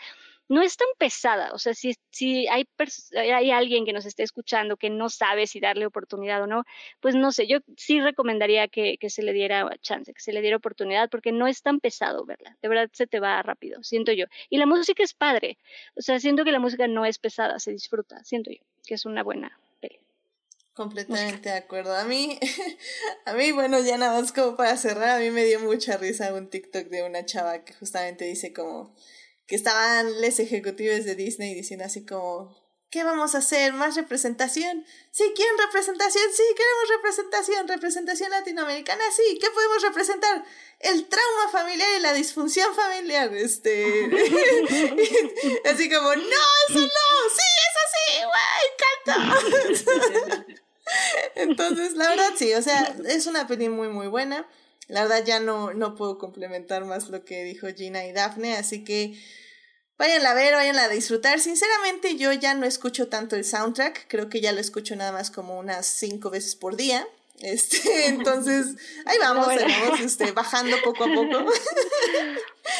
no 0.48 0.62
es 0.62 0.76
tan 0.76 0.88
pesada, 0.98 1.54
o 1.54 1.60
sea, 1.60 1.74
si, 1.74 1.96
si 2.12 2.48
hay, 2.48 2.68
hay 3.16 3.52
alguien 3.52 3.86
que 3.86 3.94
nos 3.94 4.06
esté 4.06 4.24
escuchando 4.24 4.76
que 4.76 4.90
no 4.90 5.10
sabe 5.10 5.48
si 5.48 5.60
darle 5.60 5.86
oportunidad 5.86 6.44
o 6.44 6.48
no, 6.48 6.64
pues 7.00 7.16
no 7.16 7.32
sé, 7.32 7.48
yo 7.48 7.60
sí 7.78 8.02
recomendaría 8.02 8.68
que, 8.68 8.98
que 8.98 9.10
se 9.10 9.24
le 9.24 9.34
diera 9.34 9.70
chance, 9.82 10.14
que 10.14 10.22
se 10.22 10.34
le 10.34 10.42
diera 10.42 10.58
oportunidad, 10.58 11.10
porque 11.10 11.32
no 11.32 11.48
es 11.48 11.62
tan 11.62 11.80
pesado 11.80 12.26
verla, 12.26 12.58
de 12.62 12.68
verdad 12.68 12.90
se 12.92 13.08
te 13.08 13.20
va 13.20 13.42
rápido, 13.42 13.82
siento 13.84 14.12
yo. 14.12 14.26
Y 14.50 14.58
la 14.58 14.66
música 14.66 15.04
es 15.04 15.14
padre, 15.14 15.58
o 15.96 16.02
sea, 16.02 16.20
siento 16.20 16.44
que 16.44 16.52
la 16.52 16.60
música 16.60 16.88
no 16.88 17.06
es 17.06 17.18
pesada, 17.18 17.60
se 17.60 17.72
disfruta, 17.72 18.24
siento 18.24 18.52
yo. 18.52 18.64
que 18.86 18.96
es 18.96 19.06
una 19.06 19.24
buena 19.24 19.58
peli. 19.80 20.00
Completamente 20.74 21.50
de 21.50 21.56
acuerdo. 21.56 21.96
A 21.96 22.06
mí, 22.06 22.40
a 23.26 23.34
mí, 23.34 23.52
bueno, 23.52 23.80
ya 23.80 23.98
nada 23.98 24.20
más 24.20 24.32
como 24.32 24.56
para 24.56 24.78
cerrar, 24.78 25.10
a 25.10 25.20
mí 25.20 25.30
me 25.30 25.44
dio 25.44 25.60
mucha 25.60 25.98
risa 25.98 26.34
un 26.34 26.50
TikTok 26.50 26.88
de 26.88 27.04
una 27.04 27.26
chava 27.26 27.64
que 27.64 27.74
justamente 27.74 28.26
dice 28.26 28.54
como 28.54 28.96
que 29.52 29.58
estaban 29.58 30.22
los 30.22 30.40
ejecutivos 30.40 31.04
de 31.04 31.14
Disney 31.14 31.54
diciendo 31.54 31.84
así 31.84 32.06
como, 32.06 32.56
¿qué 32.90 33.04
vamos 33.04 33.36
a 33.36 33.40
hacer? 33.40 33.74
¿Más 33.74 33.98
representación? 33.98 34.86
Sí, 35.12 35.30
¿quieren 35.36 35.58
representación? 35.58 36.24
Sí, 36.34 36.44
queremos 36.56 36.88
representación, 36.96 37.68
representación 37.68 38.32
latinoamericana, 38.32 39.04
sí, 39.14 39.38
¿qué 39.42 39.50
podemos 39.50 39.82
representar? 39.82 40.46
El 40.80 41.06
trauma 41.10 41.50
familiar 41.52 41.90
y 41.98 42.00
la 42.00 42.14
disfunción 42.14 42.74
familiar, 42.74 43.34
este, 43.34 44.06
así 45.66 45.90
como, 45.90 46.16
no, 46.16 46.46
eso 46.70 46.80
no, 46.80 47.12
sí, 47.36 47.50
eso 47.68 47.84
sí, 47.94 48.06
guay, 48.24 48.64
encanta. 49.04 50.46
Entonces, 51.36 51.96
la 51.96 52.08
verdad 52.08 52.32
sí, 52.38 52.54
o 52.54 52.62
sea, 52.62 52.96
es 53.06 53.28
una 53.28 53.48
peli 53.48 53.68
muy, 53.68 53.90
muy 53.90 54.08
buena. 54.08 54.48
La 54.88 55.04
verdad 55.04 55.24
ya 55.26 55.40
no, 55.40 55.74
no 55.74 55.96
puedo 55.96 56.18
complementar 56.18 56.86
más 56.86 57.10
lo 57.10 57.24
que 57.24 57.44
dijo 57.44 57.68
Gina 57.76 58.06
y 58.06 58.12
Daphne, 58.12 58.58
así 58.58 58.84
que 58.84 59.18
Vayan 60.02 60.26
a 60.26 60.34
ver, 60.34 60.56
vayan 60.56 60.80
a 60.80 60.88
disfrutar. 60.88 61.40
Sinceramente, 61.40 62.16
yo 62.16 62.34
ya 62.34 62.56
no 62.56 62.66
escucho 62.66 63.08
tanto 63.08 63.36
el 63.36 63.46
soundtrack. 63.46 64.08
Creo 64.08 64.30
que 64.30 64.42
ya 64.42 64.52
lo 64.52 64.60
escucho 64.60 64.96
nada 64.96 65.12
más 65.12 65.30
como 65.30 65.60
unas 65.60 65.86
cinco 65.86 66.32
veces 66.32 66.56
por 66.56 66.76
día. 66.76 67.08
Este, 67.38 67.78
entonces, 68.08 68.78
ahí 69.06 69.20
vamos, 69.20 69.46
vamos 69.46 70.00
este, 70.00 70.32
bajando 70.32 70.76
poco 70.84 71.04
a 71.04 71.08
poco 71.08 71.46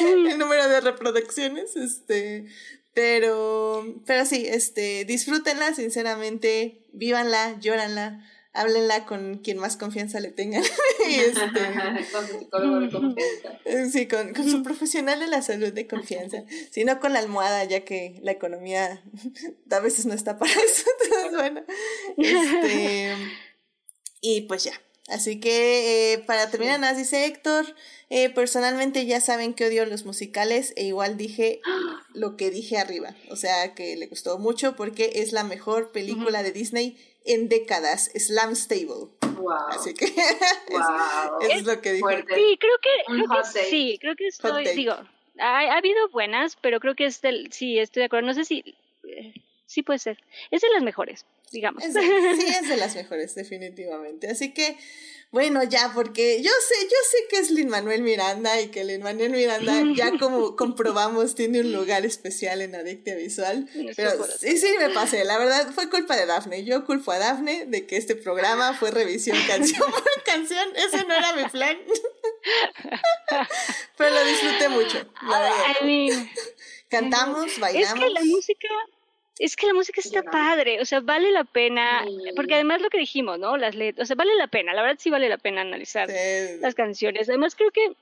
el 0.00 0.36
número 0.36 0.68
de 0.68 0.80
reproducciones. 0.80 1.76
Este, 1.76 2.46
pero, 2.92 3.86
pero 4.04 4.26
sí, 4.26 4.44
este, 4.48 5.04
disfrútenla, 5.04 5.76
sinceramente, 5.76 6.88
vívanla, 6.92 7.56
llóranla 7.60 8.28
háblenla 8.52 9.06
con 9.06 9.38
quien 9.38 9.58
más 9.58 9.76
confianza 9.76 10.20
le 10.20 10.30
tengan. 10.30 10.62
y 11.08 11.14
este, 11.14 11.40
con 12.12 12.26
su 12.26 12.38
psicólogo 12.38 12.80
de 12.80 12.90
confianza. 12.90 13.60
Eh, 13.64 13.88
sí, 13.90 14.06
con, 14.06 14.32
con, 14.34 14.50
su 14.50 14.62
profesional 14.62 15.20
de 15.20 15.26
la 15.26 15.42
salud 15.42 15.72
de 15.72 15.86
confianza. 15.86 16.44
Si 16.70 16.84
no 16.84 17.00
con 17.00 17.12
la 17.12 17.18
almohada, 17.18 17.64
ya 17.64 17.84
que 17.84 18.20
la 18.22 18.32
economía 18.32 19.02
a 19.70 19.80
veces 19.80 20.06
no 20.06 20.14
está 20.14 20.38
para 20.38 20.52
eso. 20.52 20.84
Entonces, 21.02 21.32
bueno. 21.32 21.62
Este, 22.18 23.14
y 24.20 24.42
pues 24.42 24.64
ya. 24.64 24.72
Así 25.08 25.40
que 25.40 26.12
eh, 26.12 26.18
para 26.20 26.48
terminar, 26.50 26.78
nos 26.78 26.96
dice 26.96 27.26
Héctor, 27.26 27.74
eh, 28.08 28.30
personalmente 28.30 29.04
ya 29.04 29.20
saben 29.20 29.52
que 29.52 29.66
odio 29.66 29.84
los 29.84 30.04
musicales 30.06 30.72
e 30.76 30.84
igual 30.84 31.16
dije 31.16 31.60
lo 32.14 32.36
que 32.36 32.50
dije 32.52 32.78
arriba, 32.78 33.16
o 33.28 33.34
sea 33.34 33.74
que 33.74 33.96
le 33.96 34.06
gustó 34.06 34.38
mucho 34.38 34.76
porque 34.76 35.10
es 35.16 35.32
la 35.32 35.42
mejor 35.42 35.90
película 35.90 36.44
de 36.44 36.52
Disney 36.52 36.96
en 37.24 37.48
décadas, 37.48 38.10
Slam 38.14 38.54
Stable. 38.56 39.08
Wow. 39.36 39.52
Así 39.70 39.94
que 39.94 40.06
wow. 40.70 41.40
eso 41.40 41.52
es 41.52 41.64
lo 41.64 41.80
que 41.80 41.92
dijo. 41.94 42.06
Fuerte. 42.06 42.34
Sí, 42.34 42.58
creo 42.60 42.78
que, 42.80 42.90
creo 43.06 43.28
que 43.28 43.64
sí, 43.70 43.98
creo 44.00 44.16
que 44.16 44.26
estoy, 44.28 44.66
digo, 44.74 44.92
ha, 45.38 45.58
ha 45.60 45.76
habido 45.76 46.08
buenas, 46.10 46.56
pero 46.60 46.80
creo 46.80 46.94
que 46.94 47.06
es 47.06 47.20
del, 47.22 47.52
sí, 47.52 47.78
estoy 47.78 48.00
de 48.02 48.06
acuerdo, 48.06 48.28
no 48.28 48.34
sé 48.34 48.44
si, 48.44 48.76
eh, 49.04 49.34
sí 49.66 49.82
puede 49.82 49.98
ser, 49.98 50.18
es 50.50 50.60
de 50.60 50.68
las 50.74 50.82
mejores, 50.82 51.26
digamos. 51.50 51.82
Es 51.82 51.94
de- 51.94 52.00
sí, 52.02 52.46
es 52.62 52.68
de 52.68 52.76
las 52.76 52.94
mejores, 52.94 53.34
definitivamente. 53.34 54.28
Así 54.30 54.52
que, 54.54 54.76
bueno, 55.32 55.64
ya, 55.64 55.92
porque 55.94 56.42
yo 56.42 56.50
sé, 56.68 56.74
yo 56.84 56.96
sé 57.10 57.16
que 57.30 57.38
es 57.38 57.50
Lin 57.50 57.68
Manuel 57.70 58.02
Miranda 58.02 58.60
y 58.60 58.68
que 58.68 58.84
Lin 58.84 59.02
Manuel 59.02 59.30
Miranda, 59.30 59.72
ya 59.96 60.18
como 60.18 60.56
comprobamos, 60.56 61.34
tiene 61.34 61.60
un 61.60 61.72
lugar 61.72 62.04
especial 62.04 62.60
en 62.60 62.74
Adictia 62.74 63.16
Visual. 63.16 63.66
Pero 63.96 64.24
sí, 64.38 64.58
sí, 64.58 64.74
me 64.78 64.90
pasé. 64.90 65.24
La 65.24 65.38
verdad, 65.38 65.72
fue 65.74 65.88
culpa 65.88 66.16
de 66.16 66.26
Dafne. 66.26 66.64
Yo 66.64 66.84
culpo 66.84 67.12
a 67.12 67.18
Dafne 67.18 67.64
de 67.64 67.86
que 67.86 67.96
este 67.96 68.14
programa 68.14 68.74
fue 68.74 68.90
revisión 68.90 69.38
canción 69.48 69.90
por 69.90 70.22
canción. 70.24 70.68
Ese 70.76 71.04
no 71.06 71.14
era 71.14 71.32
mi 71.34 71.44
plan. 71.48 71.78
Pero 73.96 74.14
lo 74.14 74.24
disfruté 74.24 74.68
mucho. 74.68 74.98
la 75.28 75.40
verdad. 75.40 75.56
I 75.80 75.84
mean, 75.86 76.30
Cantamos, 76.88 77.52
es 77.52 77.58
bailamos. 77.58 78.04
que 78.04 78.10
la 78.10 78.24
música, 78.24 78.68
es 79.38 79.56
que 79.56 79.66
la 79.66 79.74
música 79.74 80.00
está 80.00 80.22
padre, 80.22 80.80
o 80.80 80.84
sea, 80.84 81.00
vale 81.00 81.30
la 81.30 81.44
pena, 81.44 82.04
porque 82.36 82.54
además 82.54 82.80
lo 82.80 82.90
que 82.90 82.98
dijimos, 82.98 83.38
¿no? 83.38 83.56
Las 83.56 83.74
letras, 83.74 84.04
o 84.04 84.06
sea, 84.06 84.16
vale 84.16 84.34
la 84.36 84.46
pena, 84.46 84.74
la 84.74 84.82
verdad 84.82 84.98
sí 85.00 85.10
vale 85.10 85.28
la 85.28 85.38
pena 85.38 85.62
analizar 85.62 86.08
Sí. 86.10 86.58
las 86.60 86.74
canciones. 86.74 87.28
Además 87.28 87.54
creo 87.54 87.70
que, 87.70 87.92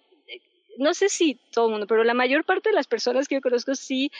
no 0.78 0.92
sé 0.94 1.08
si 1.08 1.38
todo 1.52 1.66
el 1.66 1.72
mundo, 1.72 1.86
pero 1.86 2.04
la 2.04 2.14
mayor 2.14 2.44
parte 2.44 2.70
de 2.70 2.74
las 2.74 2.86
personas 2.86 3.28
que 3.28 3.36
yo 3.36 3.40
conozco 3.40 3.74
sí 3.74 4.10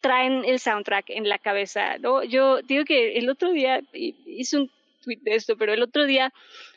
traen 0.00 0.44
el 0.44 0.58
soundtrack 0.58 1.10
en 1.10 1.28
la 1.28 1.38
cabeza, 1.38 1.98
¿no? 1.98 2.22
Yo 2.24 2.60
digo 2.62 2.84
que 2.84 3.18
el 3.18 3.28
otro 3.30 3.52
día 3.52 3.80
hi- 3.92 4.16
hice 4.26 4.56
un 4.58 4.70
tweet 5.02 5.18
de 5.20 5.34
esto, 5.34 5.56
pero 5.58 5.74
el 5.74 5.82
otro 5.82 6.06
día 6.06 6.32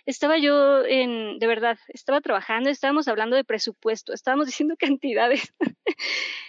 estaba 0.06 0.38
yo 0.38 0.84
en, 0.86 1.40
de 1.40 1.48
verdad, 1.48 1.78
estaba 1.88 2.20
trabajando, 2.20 2.70
estábamos 2.70 3.08
hablando 3.08 3.38
de 3.38 3.44
presupuesto, 3.46 4.12
estábamos 4.12 4.46
diciendo 4.58 4.76
cantidades. 4.78 5.54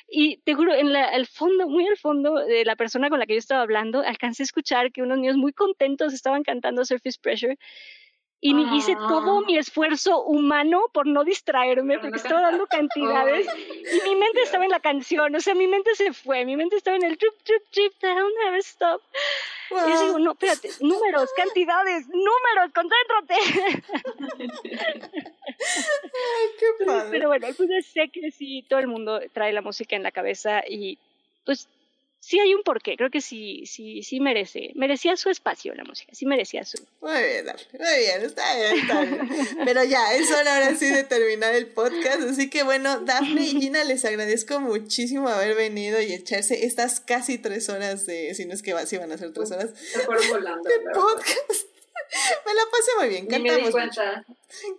y 0.08 0.38
te 0.38 0.54
juro, 0.54 0.74
en 0.74 0.92
la, 0.92 1.04
al 1.04 1.26
fondo, 1.26 1.68
muy 1.68 1.86
al 1.86 1.96
fondo 1.96 2.34
de 2.34 2.64
la 2.64 2.74
persona 2.76 3.08
con 3.10 3.18
la 3.20 3.26
que 3.26 3.34
yo 3.34 3.38
estaba 3.38 3.62
hablando, 3.62 4.00
alcancé 4.00 4.42
a 4.42 4.44
escuchar 4.44 4.90
que 4.92 5.02
unos 5.02 5.18
niños 5.18 5.36
muy 5.36 5.52
contentos 5.52 6.12
estaban 6.12 6.42
cantando 6.42 6.84
Surface 6.84 7.18
Pressure. 7.22 7.56
Y 8.38 8.52
mi- 8.52 8.76
hice 8.76 8.94
todo 8.94 9.38
Ah. 9.38 9.44
mi 9.46 9.56
esfuerzo 9.56 10.22
humano 10.24 10.82
por 10.92 11.06
no 11.06 11.24
distraerme, 11.24 11.94
Por 11.94 12.02
porque 12.10 12.18
no 12.18 12.22
estaba 12.22 12.42
dando 12.42 12.66
cantidades 12.70 13.48
Ay. 13.48 13.82
y 14.04 14.08
mi 14.10 14.14
mente 14.16 14.42
estaba 14.42 14.64
en 14.64 14.70
la 14.70 14.80
canción, 14.80 15.34
o 15.34 15.40
sea, 15.40 15.54
mi 15.54 15.66
mente 15.66 15.94
se 15.94 16.12
fue, 16.12 16.44
mi 16.44 16.54
mente 16.54 16.76
estaba 16.76 16.98
en 16.98 17.04
el 17.04 17.16
trip, 17.16 17.32
trip, 17.44 17.62
trip, 17.70 17.92
down, 18.02 18.30
never 18.44 18.60
stop. 18.60 19.00
Y 19.70 19.90
yo 19.90 20.06
digo, 20.06 20.18
no, 20.18 20.32
espérate, 20.32 20.70
números, 20.80 21.30
cantidades, 21.36 22.06
números, 22.08 22.72
concéntrate. 22.74 23.34
Ay, 26.14 26.48
qué 26.58 26.84
padre. 26.84 27.10
Pero 27.10 27.28
bueno, 27.28 27.46
pues 27.56 27.86
sé 27.86 28.08
que 28.12 28.30
sí, 28.30 28.64
todo 28.68 28.78
el 28.78 28.86
mundo 28.86 29.20
trae 29.32 29.52
la 29.52 29.62
música 29.62 29.96
en 29.96 30.02
la 30.02 30.12
cabeza 30.12 30.62
y 30.68 30.98
pues 31.44 31.68
sí 32.20 32.38
hay 32.40 32.54
un 32.54 32.62
porqué, 32.62 32.96
creo 32.96 33.10
que 33.10 33.20
sí, 33.20 33.64
sí, 33.66 34.02
sí 34.02 34.20
merece, 34.20 34.72
merecía 34.74 35.16
su 35.16 35.30
espacio 35.30 35.74
la 35.74 35.84
música, 35.84 36.12
sí 36.14 36.26
merecía 36.26 36.64
su... 36.64 36.76
Muy 37.00 37.22
bien, 37.22 37.46
Dafne, 37.46 37.78
muy 37.78 37.98
bien, 37.98 38.22
está 38.22 38.56
bien, 38.56 38.78
está 38.78 39.02
bien. 39.02 39.28
Pero 39.64 39.84
ya, 39.84 40.14
es 40.14 40.30
hora 40.32 40.54
ahora 40.54 40.74
sí 40.76 40.86
de 40.86 41.04
terminar 41.04 41.54
el 41.54 41.68
podcast. 41.68 42.22
Así 42.22 42.50
que 42.50 42.62
bueno, 42.64 43.00
Dafne 43.00 43.42
y 43.42 43.60
Gina, 43.60 43.84
les 43.84 44.04
agradezco 44.04 44.60
muchísimo 44.60 45.28
haber 45.28 45.54
venido 45.54 46.00
y 46.00 46.12
echarse 46.12 46.66
estas 46.66 47.00
casi 47.00 47.38
tres 47.38 47.68
horas 47.68 48.06
de, 48.06 48.34
si 48.34 48.44
no 48.44 48.54
es 48.54 48.62
que 48.62 48.72
va, 48.72 48.86
si 48.86 48.96
van 48.96 49.12
a 49.12 49.18
ser 49.18 49.32
tres 49.32 49.50
horas, 49.52 49.70
Se 49.92 50.00
fueron 50.00 50.28
volando. 50.28 50.68
de 50.68 50.80
podcast. 50.92 51.75
Me 52.46 52.54
la 52.54 52.62
pasé 52.70 52.90
muy 52.98 53.08
bien, 53.08 53.26
Ni 53.30 53.38
me 53.38 53.56
di 53.56 53.62
cantamos 53.62 53.70
cuenta. 53.72 54.24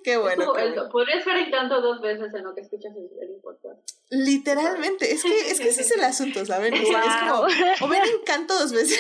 Qué 0.04 0.18
bueno, 0.18 0.42
Estuvo- 0.44 0.54
qué 0.56 0.62
el- 0.64 0.74
bueno. 0.74 0.90
Podrías 0.90 1.26
ver 1.26 1.38
el 1.38 1.52
canto 1.52 1.82
dos 1.82 2.02
veces 2.02 2.34
en 2.34 2.44
lo 2.44 2.56
que 2.56 2.62
escuchas 2.62 2.94
el, 2.96 3.10
el 3.22 3.36
podcast. 3.42 3.78
Literalmente, 4.10 5.12
es 5.12 5.22
que, 5.22 5.52
es 5.52 5.60
que 5.60 5.68
ese 5.68 5.82
es 5.82 5.92
el 5.92 6.02
asunto, 6.04 6.46
¿saben? 6.46 6.74
O 6.74 6.78
sea, 6.86 7.02
es 7.04 7.30
como, 7.30 7.86
o 7.86 7.90
ven 7.90 8.02
Encanto 8.20 8.58
dos 8.58 8.72
veces, 8.72 8.98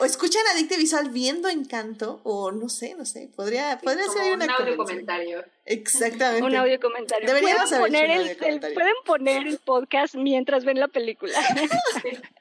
o 0.00 0.04
escuchan 0.04 0.42
Adicte 0.52 0.76
Visual 0.76 1.08
viendo 1.10 1.48
Encanto, 1.48 2.20
o 2.24 2.50
no 2.50 2.68
sé, 2.68 2.94
no 2.96 3.04
sé, 3.04 3.30
podría, 3.36 3.78
podría 3.80 4.08
ser 4.08 4.22
ahí 4.22 4.30
un 4.32 4.42
una 4.42 4.56
audio 4.56 4.76
comentario. 4.76 5.44
Exactamente. 5.66 6.44
Un 6.44 6.56
audio 6.56 6.80
comentario. 6.80 7.28
Deberíamos 7.28 7.68
¿Pueden 7.68 7.84
poner, 7.84 8.10
el, 8.10 8.20
audio 8.30 8.46
el- 8.46 8.60
pueden 8.74 8.94
poner 9.06 9.46
el 9.46 9.58
podcast 9.58 10.16
mientras 10.16 10.64
ven 10.64 10.80
la 10.80 10.88
película. 10.88 11.38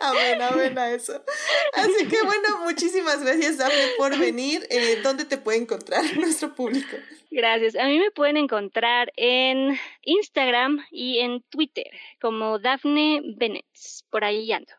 Amén, 0.00 0.42
amén 0.42 0.78
a 0.78 0.92
eso. 0.92 1.24
Así 1.72 2.06
que 2.08 2.22
bueno, 2.22 2.64
muchísimas 2.64 3.22
gracias, 3.22 3.58
Dafne, 3.58 3.88
por 3.96 4.16
venir. 4.18 4.66
Eh, 4.70 5.00
¿Dónde 5.02 5.24
te 5.24 5.38
puede 5.38 5.58
encontrar 5.58 6.04
nuestro 6.16 6.54
público? 6.54 6.96
Gracias. 7.30 7.74
A 7.76 7.86
mí 7.86 7.98
me 7.98 8.10
pueden 8.10 8.36
encontrar 8.36 9.12
en 9.16 9.78
Instagram 10.02 10.84
y 10.90 11.20
en 11.20 11.42
Twitter 11.48 11.90
como 12.20 12.58
Daphne 12.58 13.22
Bennett. 13.36 13.64
Por 14.10 14.24
ahí 14.24 14.52
ando. 14.52 14.72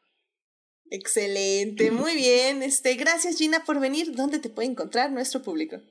Excelente, 0.91 1.89
muy 1.91 2.15
bien. 2.15 2.61
Este, 2.61 2.93
gracias 2.93 3.37
Gina 3.37 3.63
por 3.65 3.79
venir. 3.79 4.15
¿Dónde 4.15 4.39
te 4.39 4.49
puede 4.49 4.67
encontrar 4.67 5.11
nuestro 5.11 5.41
público? 5.41 5.81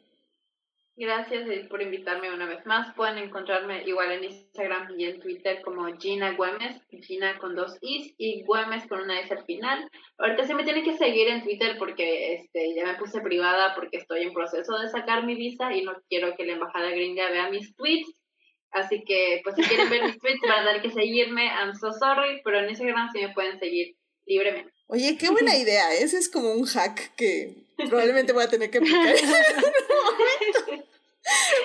Gracias 0.97 1.67
por 1.69 1.83
invitarme 1.83 2.33
una 2.33 2.47
vez 2.47 2.65
más. 2.67 2.95
Pueden 2.95 3.19
encontrarme 3.19 3.83
igual 3.85 4.13
en 4.13 4.25
Instagram 4.25 4.95
y 4.97 5.07
en 5.07 5.21
Twitter 5.21 5.61
como 5.63 5.87
Gina 5.99 6.37
Güemes, 6.37 6.81
Gina 7.03 7.37
con 7.39 7.57
dos 7.57 7.77
Is 7.81 8.15
y 8.17 8.45
Güemes 8.45 8.87
con 8.87 9.01
una 9.01 9.19
S 9.21 9.35
al 9.35 9.45
final. 9.45 9.89
Ahorita 10.19 10.45
sí 10.45 10.55
me 10.55 10.63
tienen 10.63 10.85
que 10.85 10.97
seguir 10.97 11.27
en 11.27 11.43
Twitter 11.43 11.77
porque 11.79 12.35
este 12.35 12.77
ya 12.77 12.87
me 12.87 12.95
puse 12.95 13.21
privada 13.21 13.75
porque 13.75 13.97
estoy 13.97 14.23
en 14.23 14.33
proceso 14.33 14.79
de 14.79 14.89
sacar 14.89 15.25
mi 15.27 15.35
visa 15.35 15.75
y 15.75 15.83
no 15.83 15.95
quiero 16.09 16.37
que 16.37 16.47
la 16.47 16.53
embajada 16.53 16.91
gringa 16.91 17.29
vea 17.29 17.51
mis 17.51 17.75
tweets. 17.75 18.21
Así 18.71 19.03
que, 19.05 19.41
pues 19.43 19.57
si 19.57 19.63
quieren 19.63 19.91
ver 19.91 20.05
mis 20.05 20.19
tweets 20.21 20.43
van 20.43 20.61
a 20.61 20.65
tener 20.65 20.83
que 20.83 20.91
seguirme. 20.91 21.47
I'm 21.47 21.75
so 21.75 21.91
sorry, 21.93 22.41
pero 22.45 22.61
en 22.61 22.69
Instagram 22.69 23.11
sí 23.11 23.21
me 23.21 23.35
pueden 23.35 23.59
seguir 23.59 23.97
libremente. 24.27 24.74
Oye, 24.87 25.17
qué 25.17 25.31
buena 25.31 25.57
idea. 25.57 25.95
Ese 25.95 26.19
es 26.19 26.29
como 26.29 26.53
un 26.53 26.67
hack 26.67 27.15
que 27.17 27.55
probablemente 27.77 28.33
voy 28.33 28.45
a 28.45 28.49
tener 28.49 28.71
que 28.71 28.79
aplicar. 28.79 29.17
en 29.17 29.25
algún 29.25 29.73
momento. 30.05 30.87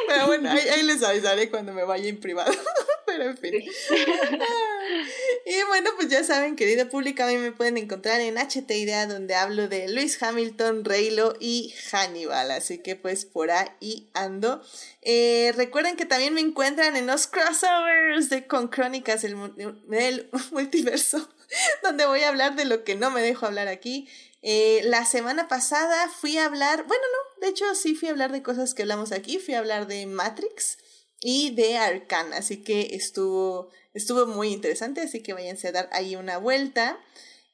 Pero 0.07 0.27
bueno, 0.27 0.49
ahí, 0.49 0.67
ahí 0.69 0.83
les 0.83 1.03
avisaré 1.03 1.49
cuando 1.49 1.73
me 1.73 1.83
vaya 1.83 2.07
en 2.07 2.19
privado. 2.19 2.51
Pero 3.06 3.23
en 3.25 3.38
fin. 3.38 3.64
Y 5.45 5.64
bueno, 5.68 5.90
pues 5.95 6.09
ya 6.09 6.24
saben, 6.24 6.56
querido 6.56 6.90
público, 6.90 7.24
a 7.24 7.27
mí 7.27 7.38
me 7.38 7.51
pueden 7.51 7.77
encontrar 7.77 8.22
en 8.22 8.38
HT 8.38 8.69
Idea, 8.72 9.08
donde 9.08 9.35
hablo 9.35 9.68
de 9.68 9.88
Luis 9.90 10.22
Hamilton, 10.22 10.85
Reylo 10.85 11.35
y 11.40 11.74
Hannibal. 11.92 12.51
Así 12.51 12.80
que 12.80 12.95
pues 12.95 13.26
por 13.26 13.51
ahí 13.51 14.09
ando. 14.14 14.61
Eh, 15.01 15.53
recuerden 15.56 15.95
que 15.95 16.06
también 16.06 16.34
me 16.34 16.42
encuentran 16.42 16.95
en 16.95 17.08
los 17.08 17.27
crossovers 17.27 18.30
de 18.30 18.48
con 18.48 18.68
Crónicas 18.68 19.22
del, 19.22 20.30
Multiverso, 20.51 21.30
donde 21.84 22.06
voy 22.06 22.22
a 22.22 22.30
hablar 22.30 22.56
de 22.56 22.66
lo 22.66 22.84
que 22.84 22.95
no 22.95 23.11
me 23.11 23.22
dejo 23.22 23.45
hablar 23.45 23.68
aquí. 23.68 24.08
Eh, 24.42 24.82
la 24.85 25.06
semana 25.06 25.48
pasada 25.48 26.09
fui 26.09 26.38
a 26.38 26.45
hablar, 26.45 26.85
bueno, 26.85 27.03
no, 27.11 27.42
de 27.45 27.51
hecho 27.51 27.76
sí 27.76 27.95
fui 27.95 28.08
a 28.08 28.11
hablar 28.11 28.32
de 28.32 28.42
cosas 28.42 28.74
que 28.74 28.84
hablamos 28.84 29.11
aquí, 29.11 29.38
fui 29.38 29.53
a 29.53 29.59
hablar 29.59 29.88
de 29.88 30.06
Matrix 30.06 30.77
y 31.22 31.51
de 31.56 31.77
Arcan, 31.77 32.33
así 32.33 32.57
que 32.57 32.95
estuvo, 32.95 33.69
estuvo 33.93 34.25
muy 34.25 34.49
interesante, 34.53 35.01
así 35.01 35.22
que 35.22 35.33
váyanse 35.33 35.67
a 35.67 35.72
dar 35.72 35.89
ahí 35.91 36.15
una 36.15 36.38
vuelta. 36.38 36.99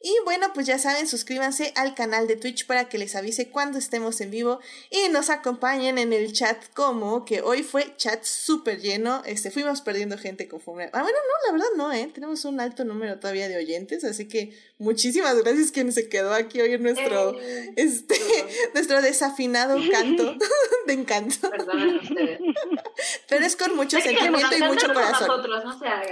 Y 0.07 0.13
bueno, 0.23 0.51
pues 0.53 0.67
ya 0.67 0.77
saben, 0.77 1.07
suscríbanse 1.07 1.73
al 1.75 1.95
canal 1.95 2.27
de 2.27 2.35
Twitch 2.35 2.67
para 2.67 2.87
que 2.89 2.99
les 2.99 3.15
avise 3.15 3.49
cuando 3.49 3.79
estemos 3.79 4.21
en 4.21 4.29
vivo 4.29 4.59
y 4.91 5.09
nos 5.09 5.31
acompañen 5.31 5.97
en 5.97 6.13
el 6.13 6.31
chat 6.31 6.63
como 6.75 7.25
que 7.25 7.41
hoy 7.41 7.63
fue 7.63 7.95
chat 7.97 8.23
súper 8.23 8.79
lleno. 8.79 9.23
Este, 9.25 9.49
fuimos 9.49 9.81
perdiendo 9.81 10.19
gente 10.19 10.47
conforme. 10.47 10.91
Ah, 10.93 11.01
bueno, 11.01 11.17
no, 11.17 11.47
la 11.47 11.51
verdad 11.53 11.75
no, 11.75 11.91
¿eh? 11.91 12.11
Tenemos 12.13 12.45
un 12.45 12.59
alto 12.59 12.85
número 12.85 13.19
todavía 13.19 13.49
de 13.49 13.57
oyentes, 13.57 14.03
así 14.03 14.27
que 14.27 14.55
muchísimas 14.77 15.41
gracias 15.41 15.71
quien 15.71 15.91
se 15.91 16.09
quedó 16.09 16.33
aquí 16.33 16.59
hoy 16.59 16.73
en 16.73 16.83
nuestro, 16.83 17.39
eh, 17.39 17.73
este, 17.75 18.15
nuestro 18.73 19.01
desafinado 19.01 19.77
canto 19.91 20.35
de 20.87 20.93
encanto. 20.93 21.49
Pero 23.29 23.45
es 23.45 23.55
con 23.55 23.75
mucho 23.75 23.99
sentimiento 23.99 24.55
y 24.57 24.63
mucho 24.63 24.87
corazón. 24.87 25.41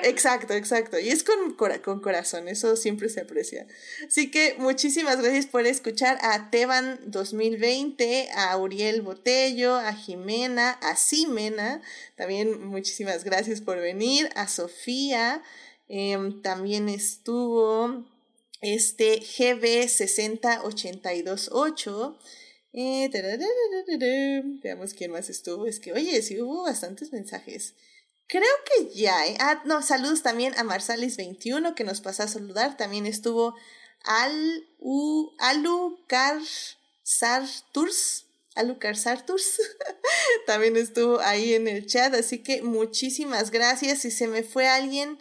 Exacto, 0.04 0.54
exacto. 0.54 1.00
Y 1.00 1.10
es 1.10 1.24
con, 1.24 1.56
con 1.56 2.02
corazón, 2.02 2.48
eso 2.48 2.76
siempre 2.76 3.10
se 3.10 3.22
aprecia. 3.22 3.68
Así 4.08 4.32
que 4.32 4.56
muchísimas 4.58 5.22
gracias 5.22 5.48
por 5.48 5.66
escuchar 5.66 6.18
a 6.22 6.50
Teban 6.50 7.00
2020, 7.06 8.30
a 8.36 8.58
Uriel 8.58 9.02
Botello, 9.02 9.76
a 9.76 9.94
Jimena, 9.94 10.72
a 10.72 10.96
Simena. 10.96 11.82
También 12.16 12.66
muchísimas 12.68 13.24
gracias 13.24 13.62
por 13.62 13.80
venir. 13.80 14.30
A 14.36 14.48
Sofía. 14.48 15.42
Em, 15.90 16.42
también 16.42 16.90
estuvo 16.90 18.04
este 18.64 19.20
GB60828. 19.20 22.18
Eh, 22.76 24.42
veamos 24.64 24.94
quién 24.94 25.12
más 25.12 25.30
estuvo. 25.30 25.68
Es 25.68 25.80
que, 25.80 25.94
oye, 25.94 26.22
sí 26.22 26.42
hubo 26.42 26.64
bastantes 26.64 27.14
mensajes. 27.14 27.76
Creo 28.28 28.44
que 28.66 28.90
ya, 28.96 29.28
¿eh? 29.28 29.38
Ah, 29.40 29.62
no, 29.66 29.84
saludos 29.84 30.24
también 30.24 30.54
a 30.58 30.64
Marsalis21 30.64 31.76
que 31.76 31.84
nos 31.84 32.02
pasó 32.02 32.24
a 32.24 32.28
saludar. 32.28 32.78
También 32.78 33.06
estuvo 33.06 33.56
Al 34.04 34.68
U, 34.80 35.32
Alucar 35.40 36.42
Sarturs. 37.04 38.26
Alucar 38.56 38.96
Sarturs. 38.96 39.60
también 40.48 40.78
estuvo 40.78 41.20
ahí 41.20 41.54
en 41.54 41.68
el 41.68 41.86
chat. 41.86 42.16
Así 42.16 42.40
que 42.40 42.64
muchísimas 42.64 43.52
gracias. 43.52 44.00
Si 44.00 44.10
se 44.10 44.28
me 44.28 44.42
fue 44.42 44.68
alguien, 44.68 45.20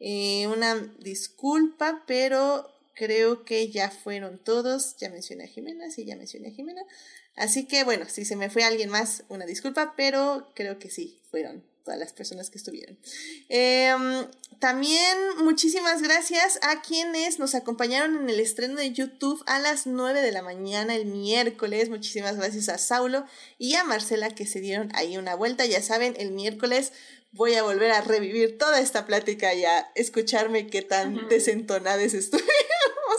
eh, 0.00 0.46
una 0.46 0.76
disculpa, 1.00 2.02
pero 2.06 2.73
creo 2.94 3.44
que 3.44 3.70
ya 3.70 3.90
fueron 3.90 4.38
todos. 4.38 4.96
Ya 4.96 5.10
mencioné 5.10 5.44
a 5.44 5.48
Jimena, 5.48 5.90
sí, 5.90 6.04
ya 6.04 6.16
mencioné 6.16 6.48
a 6.48 6.52
Jimena. 6.52 6.82
Así 7.36 7.66
que 7.66 7.84
bueno, 7.84 8.06
si 8.08 8.24
se 8.24 8.36
me 8.36 8.50
fue 8.50 8.64
alguien 8.64 8.90
más, 8.90 9.24
una 9.28 9.46
disculpa, 9.46 9.94
pero 9.96 10.52
creo 10.54 10.78
que 10.78 10.90
sí, 10.90 11.20
fueron 11.30 11.64
todas 11.84 12.00
las 12.00 12.12
personas 12.12 12.50
que 12.50 12.58
estuvieron. 12.58 12.98
Em, 13.48 14.26
también 14.58 15.18
muchísimas 15.42 16.00
gracias 16.00 16.58
a 16.62 16.80
quienes 16.80 17.38
nos 17.38 17.54
acompañaron 17.54 18.16
en 18.16 18.30
el 18.30 18.40
estreno 18.40 18.76
de 18.76 18.92
YouTube 18.92 19.42
a 19.46 19.58
las 19.58 19.86
9 19.86 20.22
de 20.22 20.32
la 20.32 20.42
mañana 20.42 20.94
el 20.94 21.04
miércoles. 21.04 21.90
Muchísimas 21.90 22.36
gracias 22.36 22.68
a 22.70 22.78
Saulo 22.78 23.26
y 23.58 23.74
a 23.74 23.84
Marcela 23.84 24.30
que 24.30 24.46
se 24.46 24.60
dieron 24.60 24.90
ahí 24.94 25.18
una 25.18 25.34
vuelta. 25.34 25.66
Ya 25.66 25.82
saben, 25.82 26.14
el 26.18 26.30
miércoles 26.30 26.92
voy 27.32 27.54
a 27.54 27.62
volver 27.62 27.90
a 27.90 28.00
revivir 28.00 28.56
toda 28.56 28.80
esta 28.80 29.06
plática 29.06 29.52
y 29.54 29.64
a 29.64 29.90
escucharme 29.94 30.68
qué 30.68 30.82
tan 30.82 31.28
desentonadas 31.28 32.14
estuvimos. 32.14 32.50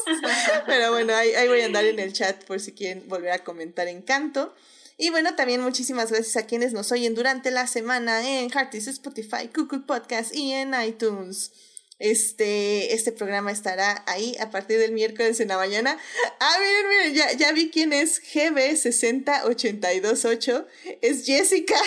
Pero 0.65 0.91
bueno, 0.91 1.13
ahí, 1.13 1.33
ahí 1.33 1.47
voy 1.47 1.61
a 1.61 1.65
andar 1.65 1.85
en 1.85 1.99
el 1.99 2.13
chat 2.13 2.43
por 2.45 2.59
si 2.59 2.73
quieren 2.73 3.07
volver 3.07 3.31
a 3.31 3.43
comentar 3.43 3.87
en 3.87 4.01
canto. 4.01 4.53
Y 4.97 5.09
bueno, 5.09 5.35
también 5.35 5.61
muchísimas 5.61 6.11
gracias 6.11 6.37
a 6.37 6.47
quienes 6.47 6.71
nos 6.71 6.91
oyen 6.91 7.15
durante 7.15 7.51
la 7.51 7.67
semana 7.67 8.27
en 8.27 8.49
Heartis, 8.49 8.87
Spotify, 8.87 9.49
Google 9.53 9.81
Podcast 9.85 10.33
y 10.33 10.53
en 10.53 10.73
iTunes. 10.81 11.51
Este, 11.97 12.93
este 12.93 13.13
programa 13.13 13.51
estará 13.51 14.03
ahí 14.05 14.35
a 14.41 14.51
partir 14.51 14.77
del 14.79 14.91
miércoles 14.91 15.39
en 15.39 15.47
la 15.47 15.55
mañana. 15.57 15.97
Ah, 16.39 16.57
miren, 16.59 16.89
miren, 16.89 17.13
ya, 17.13 17.31
ya 17.33 17.53
vi 17.53 17.71
quién 17.71 17.93
es 17.93 18.21
GB60828. 18.21 20.65
Es 21.01 21.25
Jessica. 21.25 21.75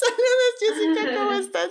Saludos, 0.00 0.54
Jessica, 0.60 1.16
¿cómo 1.16 1.32
estás? 1.40 1.70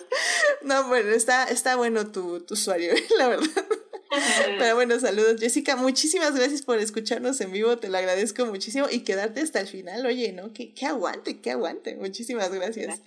No, 0.62 0.88
bueno, 0.88 1.12
está, 1.12 1.44
está 1.46 1.76
bueno 1.76 2.12
tu, 2.12 2.42
tu 2.42 2.56
usuario, 2.56 2.96
la 3.18 3.28
verdad. 3.28 3.66
Pero 4.60 4.76
bueno, 4.76 5.00
saludos 5.00 5.40
Jessica, 5.40 5.76
muchísimas 5.76 6.36
gracias 6.36 6.62
por 6.62 6.80
escucharnos 6.80 7.40
en 7.42 7.52
vivo, 7.52 7.78
te 7.78 7.90
lo 7.90 7.98
agradezco 7.98 8.46
muchísimo 8.46 8.88
y 8.90 9.02
quedarte 9.02 9.42
hasta 9.42 9.60
el 9.60 9.68
final, 9.68 10.06
oye, 10.06 10.32
¿no? 10.34 10.54
Que, 10.54 10.74
aguante, 10.86 11.40
que 11.40 11.52
aguante, 11.52 11.96
muchísimas 11.96 12.52
gracias. 12.52 13.00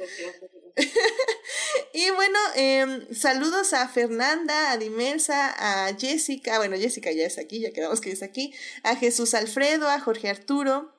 y 1.94 2.10
bueno, 2.10 2.38
em, 2.54 3.14
saludos 3.14 3.72
a 3.72 3.88
Fernanda, 3.88 4.70
a 4.70 4.76
Dimelsa, 4.76 5.54
a 5.86 5.94
Jessica, 5.96 6.58
bueno, 6.58 6.76
Jessica 6.76 7.12
ya 7.12 7.26
es 7.26 7.38
aquí, 7.38 7.60
ya 7.60 7.72
quedamos 7.72 8.00
que 8.00 8.12
es 8.12 8.22
aquí, 8.22 8.54
a 8.82 8.96
Jesús 8.96 9.34
Alfredo, 9.34 9.88
a 9.88 10.00
Jorge 10.00 10.28
Arturo, 10.28 10.92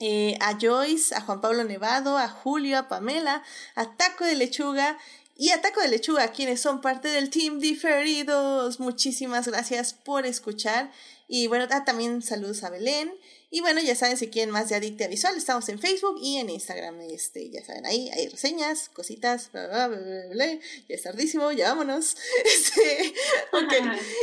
eh, 0.00 0.36
a 0.40 0.58
Joyce, 0.60 1.14
a 1.14 1.20
Juan 1.20 1.40
Pablo 1.40 1.64
Nevado, 1.64 2.18
a 2.18 2.28
Julio, 2.28 2.78
a 2.78 2.88
Pamela, 2.88 3.42
a 3.74 3.96
Taco 3.96 4.24
de 4.24 4.36
Lechuga 4.36 4.96
y 5.40 5.50
Ataco 5.50 5.80
de 5.80 5.86
Lechuga, 5.86 6.32
quienes 6.32 6.60
son 6.60 6.80
parte 6.80 7.06
del 7.06 7.30
Team 7.30 7.60
Diferidos. 7.60 8.80
Muchísimas 8.80 9.46
gracias 9.46 9.94
por 9.94 10.26
escuchar. 10.26 10.90
Y 11.28 11.46
bueno, 11.46 11.68
ah, 11.70 11.84
también 11.84 12.22
saludos 12.22 12.64
a 12.64 12.70
Belén. 12.70 13.14
Y 13.48 13.60
bueno, 13.60 13.80
ya 13.80 13.94
saben, 13.94 14.16
si 14.16 14.30
quieren 14.30 14.50
más 14.50 14.68
de 14.68 14.74
Adictia 14.74 15.06
Visual, 15.06 15.36
estamos 15.36 15.68
en 15.68 15.78
Facebook 15.78 16.18
y 16.20 16.38
en 16.38 16.50
Instagram. 16.50 17.00
Este, 17.02 17.50
ya 17.50 17.64
saben, 17.64 17.86
ahí 17.86 18.10
hay 18.10 18.26
reseñas, 18.26 18.88
cositas, 18.88 19.52
bla, 19.52 19.68
bla, 19.68 19.88
bla, 20.32 20.46
ya 20.46 20.58
es 20.88 21.02
tardísimo, 21.04 21.52
ya 21.52 21.68
vámonos. 21.68 22.16
Este, 22.44 23.14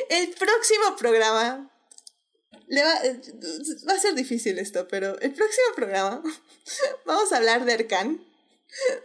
el 0.09 0.29
próximo 0.31 0.97
programa 0.97 1.71
le 2.67 2.83
va, 2.83 2.93
va 3.87 3.93
a 3.93 3.99
ser 3.99 4.15
difícil 4.15 4.59
esto, 4.59 4.85
pero 4.89 5.17
el 5.21 5.31
próximo 5.31 5.67
programa 5.77 6.21
vamos 7.05 7.31
a 7.31 7.37
hablar 7.37 7.63
de 7.63 7.71
Arcan, 7.71 8.21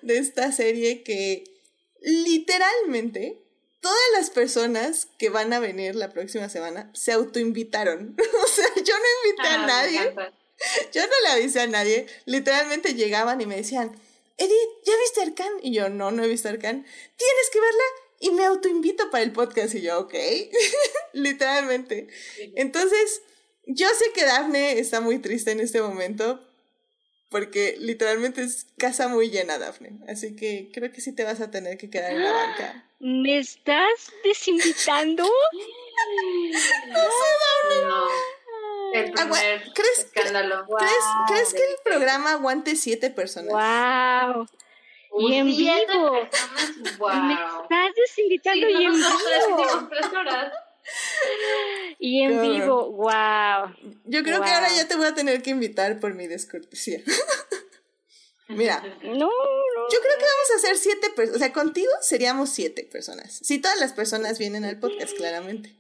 de 0.03 0.19
esta 0.19 0.51
serie 0.51 1.05
que 1.05 1.60
literalmente 2.01 3.43
todas 3.81 3.99
las 4.17 4.31
personas 4.31 5.09
que 5.19 5.31
van 5.31 5.53
a 5.53 5.61
venir 5.61 5.95
la 5.95 6.11
próxima 6.11 6.49
semana 6.49 6.91
se 6.95 7.13
autoinvitaron. 7.13 8.17
o 8.45 8.47
sea, 8.47 8.67
yo 8.77 8.95
no 8.95 9.29
invité 9.29 9.49
a 9.49 9.63
ah, 9.63 9.67
nadie. 9.67 10.15
Yo 10.93 11.03
no 11.03 11.13
le 11.25 11.29
avisé 11.29 11.61
a 11.61 11.67
nadie. 11.67 12.07
Literalmente 12.27 12.95
llegaban 12.95 13.41
y 13.41 13.47
me 13.47 13.57
decían, 13.57 13.93
Edith, 14.37 14.71
¿ya 14.85 14.93
viste 14.99 15.23
Arcan? 15.23 15.53
Y 15.63 15.73
yo, 15.73 15.89
no, 15.89 16.11
no 16.11 16.25
he 16.25 16.29
visto 16.29 16.49
Arcan. 16.49 16.85
Tienes 17.17 17.51
que 17.53 17.61
verla 17.61 17.85
y 18.21 18.31
me 18.31 18.45
autoinvito 18.45 19.11
para 19.11 19.25
el 19.25 19.33
podcast. 19.33 19.75
Y 19.75 19.83
yo, 19.83 20.01
ok. 20.01 20.15
Literalmente. 21.15 22.09
Entonces, 22.57 23.23
yo 23.67 23.89
sé 23.89 24.13
que 24.15 24.25
Daphne 24.25 24.79
está 24.79 25.01
muy 25.01 25.19
triste 25.19 25.53
en 25.53 25.61
este 25.61 25.81
momento, 25.81 26.47
porque 27.31 27.77
literalmente 27.79 28.43
es 28.43 28.67
casa 28.77 29.09
muy 29.09 29.31
llena, 29.31 29.59
Daphne. 29.59 29.93
Así 30.09 30.37
que 30.37 30.71
creo 30.73 30.93
que 30.93 31.01
sí 31.01 31.13
te 31.13 31.25
vas 31.25 31.41
a 31.41 31.51
tener 31.51 31.79
que 31.79 31.89
quedar 31.89 32.13
en 32.13 32.25
la 32.25 32.33
banca. 32.33 32.85
¿Me 32.99 33.39
estás 33.39 34.13
desinvitando? 34.25 35.23
no 35.23 36.59
sé, 36.59 37.29
Daphne. 37.65 37.87
No. 37.87 38.07
El 38.93 39.13
primer 39.13 39.63
¿crees, 39.73 39.99
escándalo. 39.99 40.67
¿crees, 40.77 41.05
¿crees, 41.29 41.55
que 41.55 41.63
el 41.63 41.77
programa 41.85 42.33
aguante 42.33 42.75
siete 42.75 43.11
personas? 43.11 43.53
¡Wow! 43.53 44.49
y 45.21 45.35
en 45.35 45.47
vivo. 45.47 46.29
Wow. 46.99 47.15
Me 47.23 47.35
estás 47.35 47.95
desinvitando 47.97 48.69
y 48.69 48.85
en 48.85 48.93
vivo. 48.95 49.89
Tres 49.89 50.13
horas. 50.13 50.53
Y 52.03 52.23
en 52.23 52.41
vivo, 52.41 52.91
wow. 52.93 53.75
Yo 54.05 54.23
creo 54.23 54.43
que 54.43 54.49
ahora 54.49 54.69
ya 54.75 54.89
te 54.89 54.97
voy 54.97 55.07
a 55.07 55.15
tener 55.15 55.43
que 55.43 55.51
invitar 55.51 56.01
por 56.01 56.15
mi 56.15 56.27
descortesía. 56.27 57.03
Mira, 58.49 58.83
no, 59.03 59.15
no, 59.15 59.29
yo 59.93 60.01
creo 60.01 60.19
que 60.19 60.25
vamos 60.25 60.51
a 60.53 60.57
hacer 60.57 60.77
siete 60.77 61.11
personas. 61.11 61.37
O 61.37 61.39
sea, 61.39 61.53
contigo 61.53 61.91
seríamos 62.01 62.51
siete 62.51 62.89
personas. 62.91 63.39
Si 63.43 63.59
todas 63.59 63.79
las 63.79 63.93
personas 63.93 64.39
vienen 64.39 64.65
al 64.65 64.81
podcast, 64.81 65.15
claramente. 65.15 65.77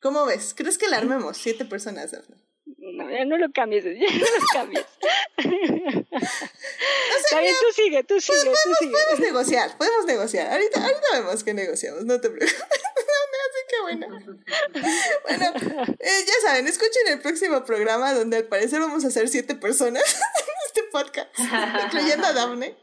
¿Cómo 0.00 0.26
ves? 0.26 0.52
¿Crees 0.54 0.78
que 0.78 0.88
la 0.88 0.98
armemos? 0.98 1.38
Siete 1.38 1.64
personas, 1.64 2.12
Daphne. 2.12 2.36
No, 2.78 3.10
ya 3.10 3.24
no 3.24 3.38
lo 3.38 3.50
cambies, 3.52 3.84
ya 3.84 3.90
no 3.92 3.96
lo 3.96 4.46
cambies. 4.52 4.86
Está 7.24 7.40
bien, 7.40 7.54
tú 7.60 7.72
sigue, 7.74 8.04
tú 8.04 8.20
sigue, 8.20 8.38
podemos, 8.38 8.58
tú 8.62 8.74
sigue. 8.78 8.92
Podemos 8.92 9.20
negociar, 9.20 9.78
podemos 9.78 10.06
negociar. 10.06 10.52
Ahorita, 10.52 10.82
ahorita 10.82 11.06
vemos 11.12 11.42
que 11.44 11.54
negociamos, 11.54 12.04
no 12.04 12.20
te 12.20 12.30
preocupes. 12.30 12.62
Así 13.42 13.60
que 13.68 13.80
bueno. 13.82 14.06
Bueno, 15.22 15.52
eh, 15.98 16.24
ya 16.26 16.34
saben, 16.48 16.66
escuchen 16.66 17.08
el 17.08 17.20
próximo 17.20 17.64
programa 17.64 18.14
donde 18.14 18.38
al 18.38 18.44
parecer 18.44 18.80
vamos 18.80 19.04
a 19.04 19.10
ser 19.10 19.28
siete 19.28 19.54
personas 19.54 20.02
en 20.38 20.54
este 20.66 20.82
podcast, 20.90 21.28
incluyendo 21.84 22.26
a 22.26 22.32
Daphne. 22.32 22.76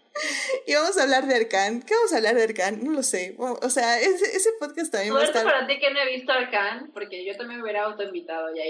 Y 0.65 0.73
vamos 0.73 0.97
a 0.97 1.03
hablar 1.03 1.27
de 1.27 1.35
Arcan. 1.35 1.81
¿Qué 1.81 1.93
vamos 1.93 2.11
a 2.13 2.17
hablar 2.17 2.35
de 2.35 2.43
Arcan? 2.43 2.83
No 2.83 2.91
lo 2.91 3.03
sé. 3.03 3.35
O 3.37 3.69
sea, 3.69 3.99
ese, 3.99 4.35
ese 4.35 4.49
podcast 4.59 4.91
también 4.91 5.15
va 5.15 5.21
a 5.21 5.23
estar... 5.23 5.43
para 5.43 5.65
ti 5.65 5.79
que 5.79 5.91
no 5.91 5.99
he 5.99 6.15
visto 6.15 6.31
Arcan, 6.31 6.91
porque 6.93 7.25
yo 7.25 7.37
también 7.37 7.59
me 7.59 7.63
hubiera 7.63 7.83
autoinvitado. 7.83 8.53
Ya, 8.53 8.63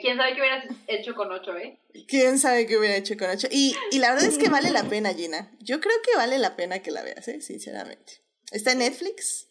¿Quién 0.00 0.16
sabe 0.16 0.34
qué 0.34 0.40
hubieras 0.40 0.64
hecho 0.88 1.14
con 1.14 1.30
ocho, 1.30 1.56
eh? 1.56 1.78
¿Quién 2.08 2.38
sabe 2.38 2.66
qué 2.66 2.76
hubiera 2.76 2.96
hecho 2.96 3.16
con 3.16 3.30
ocho? 3.30 3.46
Y, 3.50 3.76
y 3.92 3.98
la 3.98 4.12
verdad 4.12 4.28
es 4.28 4.38
que 4.38 4.48
vale 4.50 4.70
la 4.70 4.84
pena, 4.84 5.14
Gina. 5.14 5.50
Yo 5.60 5.80
creo 5.80 5.96
que 6.02 6.16
vale 6.16 6.38
la 6.38 6.56
pena 6.56 6.80
que 6.80 6.90
la 6.90 7.02
veas, 7.02 7.28
¿eh? 7.28 7.40
Sinceramente. 7.40 8.20
Está 8.50 8.72
en 8.72 8.78
Netflix. 8.78 9.47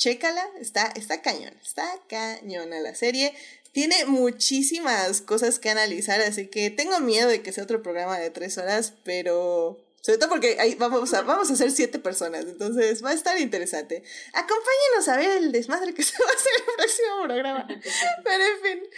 Chécala. 0.00 0.48
Está, 0.58 0.86
está 0.96 1.20
cañón. 1.20 1.52
Está 1.62 1.86
cañona 2.08 2.80
la 2.80 2.94
serie. 2.94 3.34
Tiene 3.72 4.06
muchísimas 4.06 5.20
cosas 5.20 5.58
que 5.58 5.68
analizar, 5.68 6.22
así 6.22 6.46
que 6.48 6.70
tengo 6.70 6.98
miedo 7.00 7.28
de 7.28 7.42
que 7.42 7.52
sea 7.52 7.64
otro 7.64 7.82
programa 7.82 8.18
de 8.18 8.30
tres 8.30 8.56
horas, 8.56 8.94
pero 9.04 9.78
sobre 10.00 10.18
todo 10.18 10.30
porque 10.30 10.56
ahí 10.58 10.74
vamos 10.76 11.12
a, 11.12 11.20
vamos 11.22 11.50
a 11.50 11.56
ser 11.56 11.70
siete 11.70 11.98
personas, 11.98 12.46
entonces 12.46 13.04
va 13.04 13.10
a 13.10 13.14
estar 13.14 13.38
interesante. 13.38 14.02
Acompáñenos 14.32 15.08
a 15.08 15.16
ver 15.18 15.36
el 15.36 15.52
desmadre 15.52 15.92
que 15.92 16.02
se 16.02 16.14
va 16.18 16.30
a 16.30 16.34
hacer 16.34 16.52
en 16.56 16.62
el 16.62 16.76
próximo 16.76 17.22
programa. 17.24 17.68
Pero 18.24 18.44
en 18.44 18.62
fin, 18.62 18.90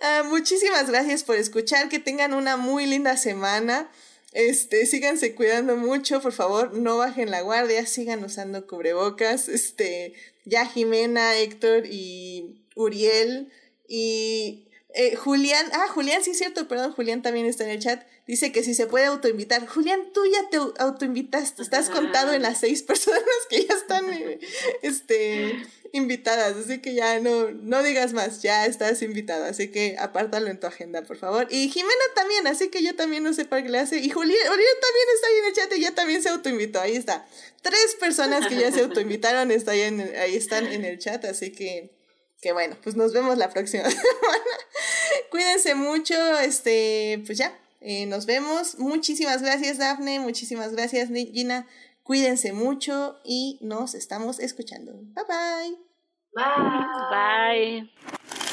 ah, 0.00 0.22
muchísimas 0.24 0.88
gracias 0.88 1.22
por 1.22 1.36
escuchar, 1.36 1.90
que 1.90 1.98
tengan 1.98 2.32
una 2.32 2.56
muy 2.56 2.86
linda 2.86 3.18
semana. 3.18 3.92
Este, 4.32 4.86
síganse 4.86 5.34
cuidando 5.34 5.76
mucho, 5.76 6.20
por 6.20 6.32
favor, 6.32 6.72
no 6.74 6.96
bajen 6.96 7.30
la 7.30 7.42
guardia, 7.42 7.86
sigan 7.86 8.24
usando 8.24 8.66
cubrebocas. 8.66 9.48
Este, 9.48 10.14
ya 10.46 10.64
Jimena, 10.64 11.36
Héctor 11.36 11.84
y 11.84 12.62
Uriel 12.74 13.52
y 13.86 14.66
eh, 14.94 15.14
Julián, 15.14 15.66
ah, 15.74 15.88
Julián, 15.88 16.24
sí 16.24 16.30
es 16.30 16.38
cierto, 16.38 16.66
perdón, 16.68 16.92
Julián 16.92 17.20
también 17.20 17.44
está 17.44 17.64
en 17.64 17.70
el 17.70 17.80
chat. 17.80 18.02
Dice 18.26 18.50
que 18.50 18.64
si 18.64 18.74
se 18.74 18.86
puede 18.86 19.04
autoinvitar. 19.04 19.66
Julián, 19.66 20.00
tú 20.14 20.22
ya 20.24 20.48
te 20.48 20.56
autoinvitaste, 20.82 21.60
estás 21.60 21.90
contado 21.90 22.32
en 22.32 22.40
las 22.40 22.60
seis 22.60 22.82
personas 22.82 23.20
que 23.50 23.66
ya 23.66 23.74
están 23.74 24.10
eh, 24.10 24.38
este, 24.80 25.62
invitadas, 25.92 26.56
así 26.56 26.80
que 26.80 26.94
ya 26.94 27.20
no, 27.20 27.50
no 27.50 27.82
digas 27.82 28.12
más, 28.12 28.42
ya 28.42 28.66
estás 28.66 29.02
invitado, 29.02 29.44
así 29.44 29.68
que 29.68 29.96
apártalo 29.98 30.48
en 30.48 30.60
tu 30.60 30.66
agenda, 30.66 31.02
por 31.02 31.16
favor. 31.16 31.46
Y 31.50 31.68
Jimena 31.68 32.04
también, 32.14 32.46
así 32.46 32.68
que 32.68 32.82
yo 32.82 32.94
también 32.96 33.22
no 33.22 33.32
sé 33.32 33.44
para 33.44 33.62
qué 33.62 33.68
le 33.68 33.78
hace. 33.78 33.98
Y 33.98 34.10
Julián, 34.10 34.38
también 34.44 35.06
está 35.14 35.26
ahí 35.26 35.38
en 35.38 35.44
el 35.44 35.52
chat 35.54 35.72
y 35.76 35.80
ya 35.80 35.94
también 35.94 36.22
se 36.22 36.28
autoinvitó, 36.28 36.80
ahí 36.80 36.96
está. 36.96 37.26
Tres 37.62 37.96
personas 37.98 38.46
que 38.46 38.56
ya 38.56 38.70
se 38.72 38.80
autoinvitaron 38.80 39.50
está 39.50 39.72
ahí, 39.72 39.80
ahí 39.82 40.36
están 40.36 40.66
en 40.66 40.84
el 40.84 40.98
chat, 40.98 41.24
así 41.24 41.52
que 41.52 41.90
que 42.40 42.52
bueno, 42.52 42.76
pues 42.82 42.96
nos 42.96 43.12
vemos 43.12 43.38
la 43.38 43.50
próxima 43.50 43.84
semana. 43.90 44.44
Cuídense 45.30 45.74
mucho, 45.74 46.14
este, 46.38 47.22
pues 47.26 47.38
ya, 47.38 47.58
eh, 47.80 48.06
nos 48.06 48.26
vemos. 48.26 48.78
Muchísimas 48.78 49.42
gracias, 49.42 49.78
Dafne, 49.78 50.20
muchísimas 50.20 50.72
gracias, 50.72 51.08
Gina. 51.08 51.66
Cuídense 52.06 52.52
mucho 52.52 53.18
y 53.24 53.58
nos 53.62 53.96
estamos 53.96 54.38
escuchando. 54.38 54.92
Bye 54.92 55.24
bye. 55.26 55.76
Bye. 56.36 57.90
Bye. 57.90 58.45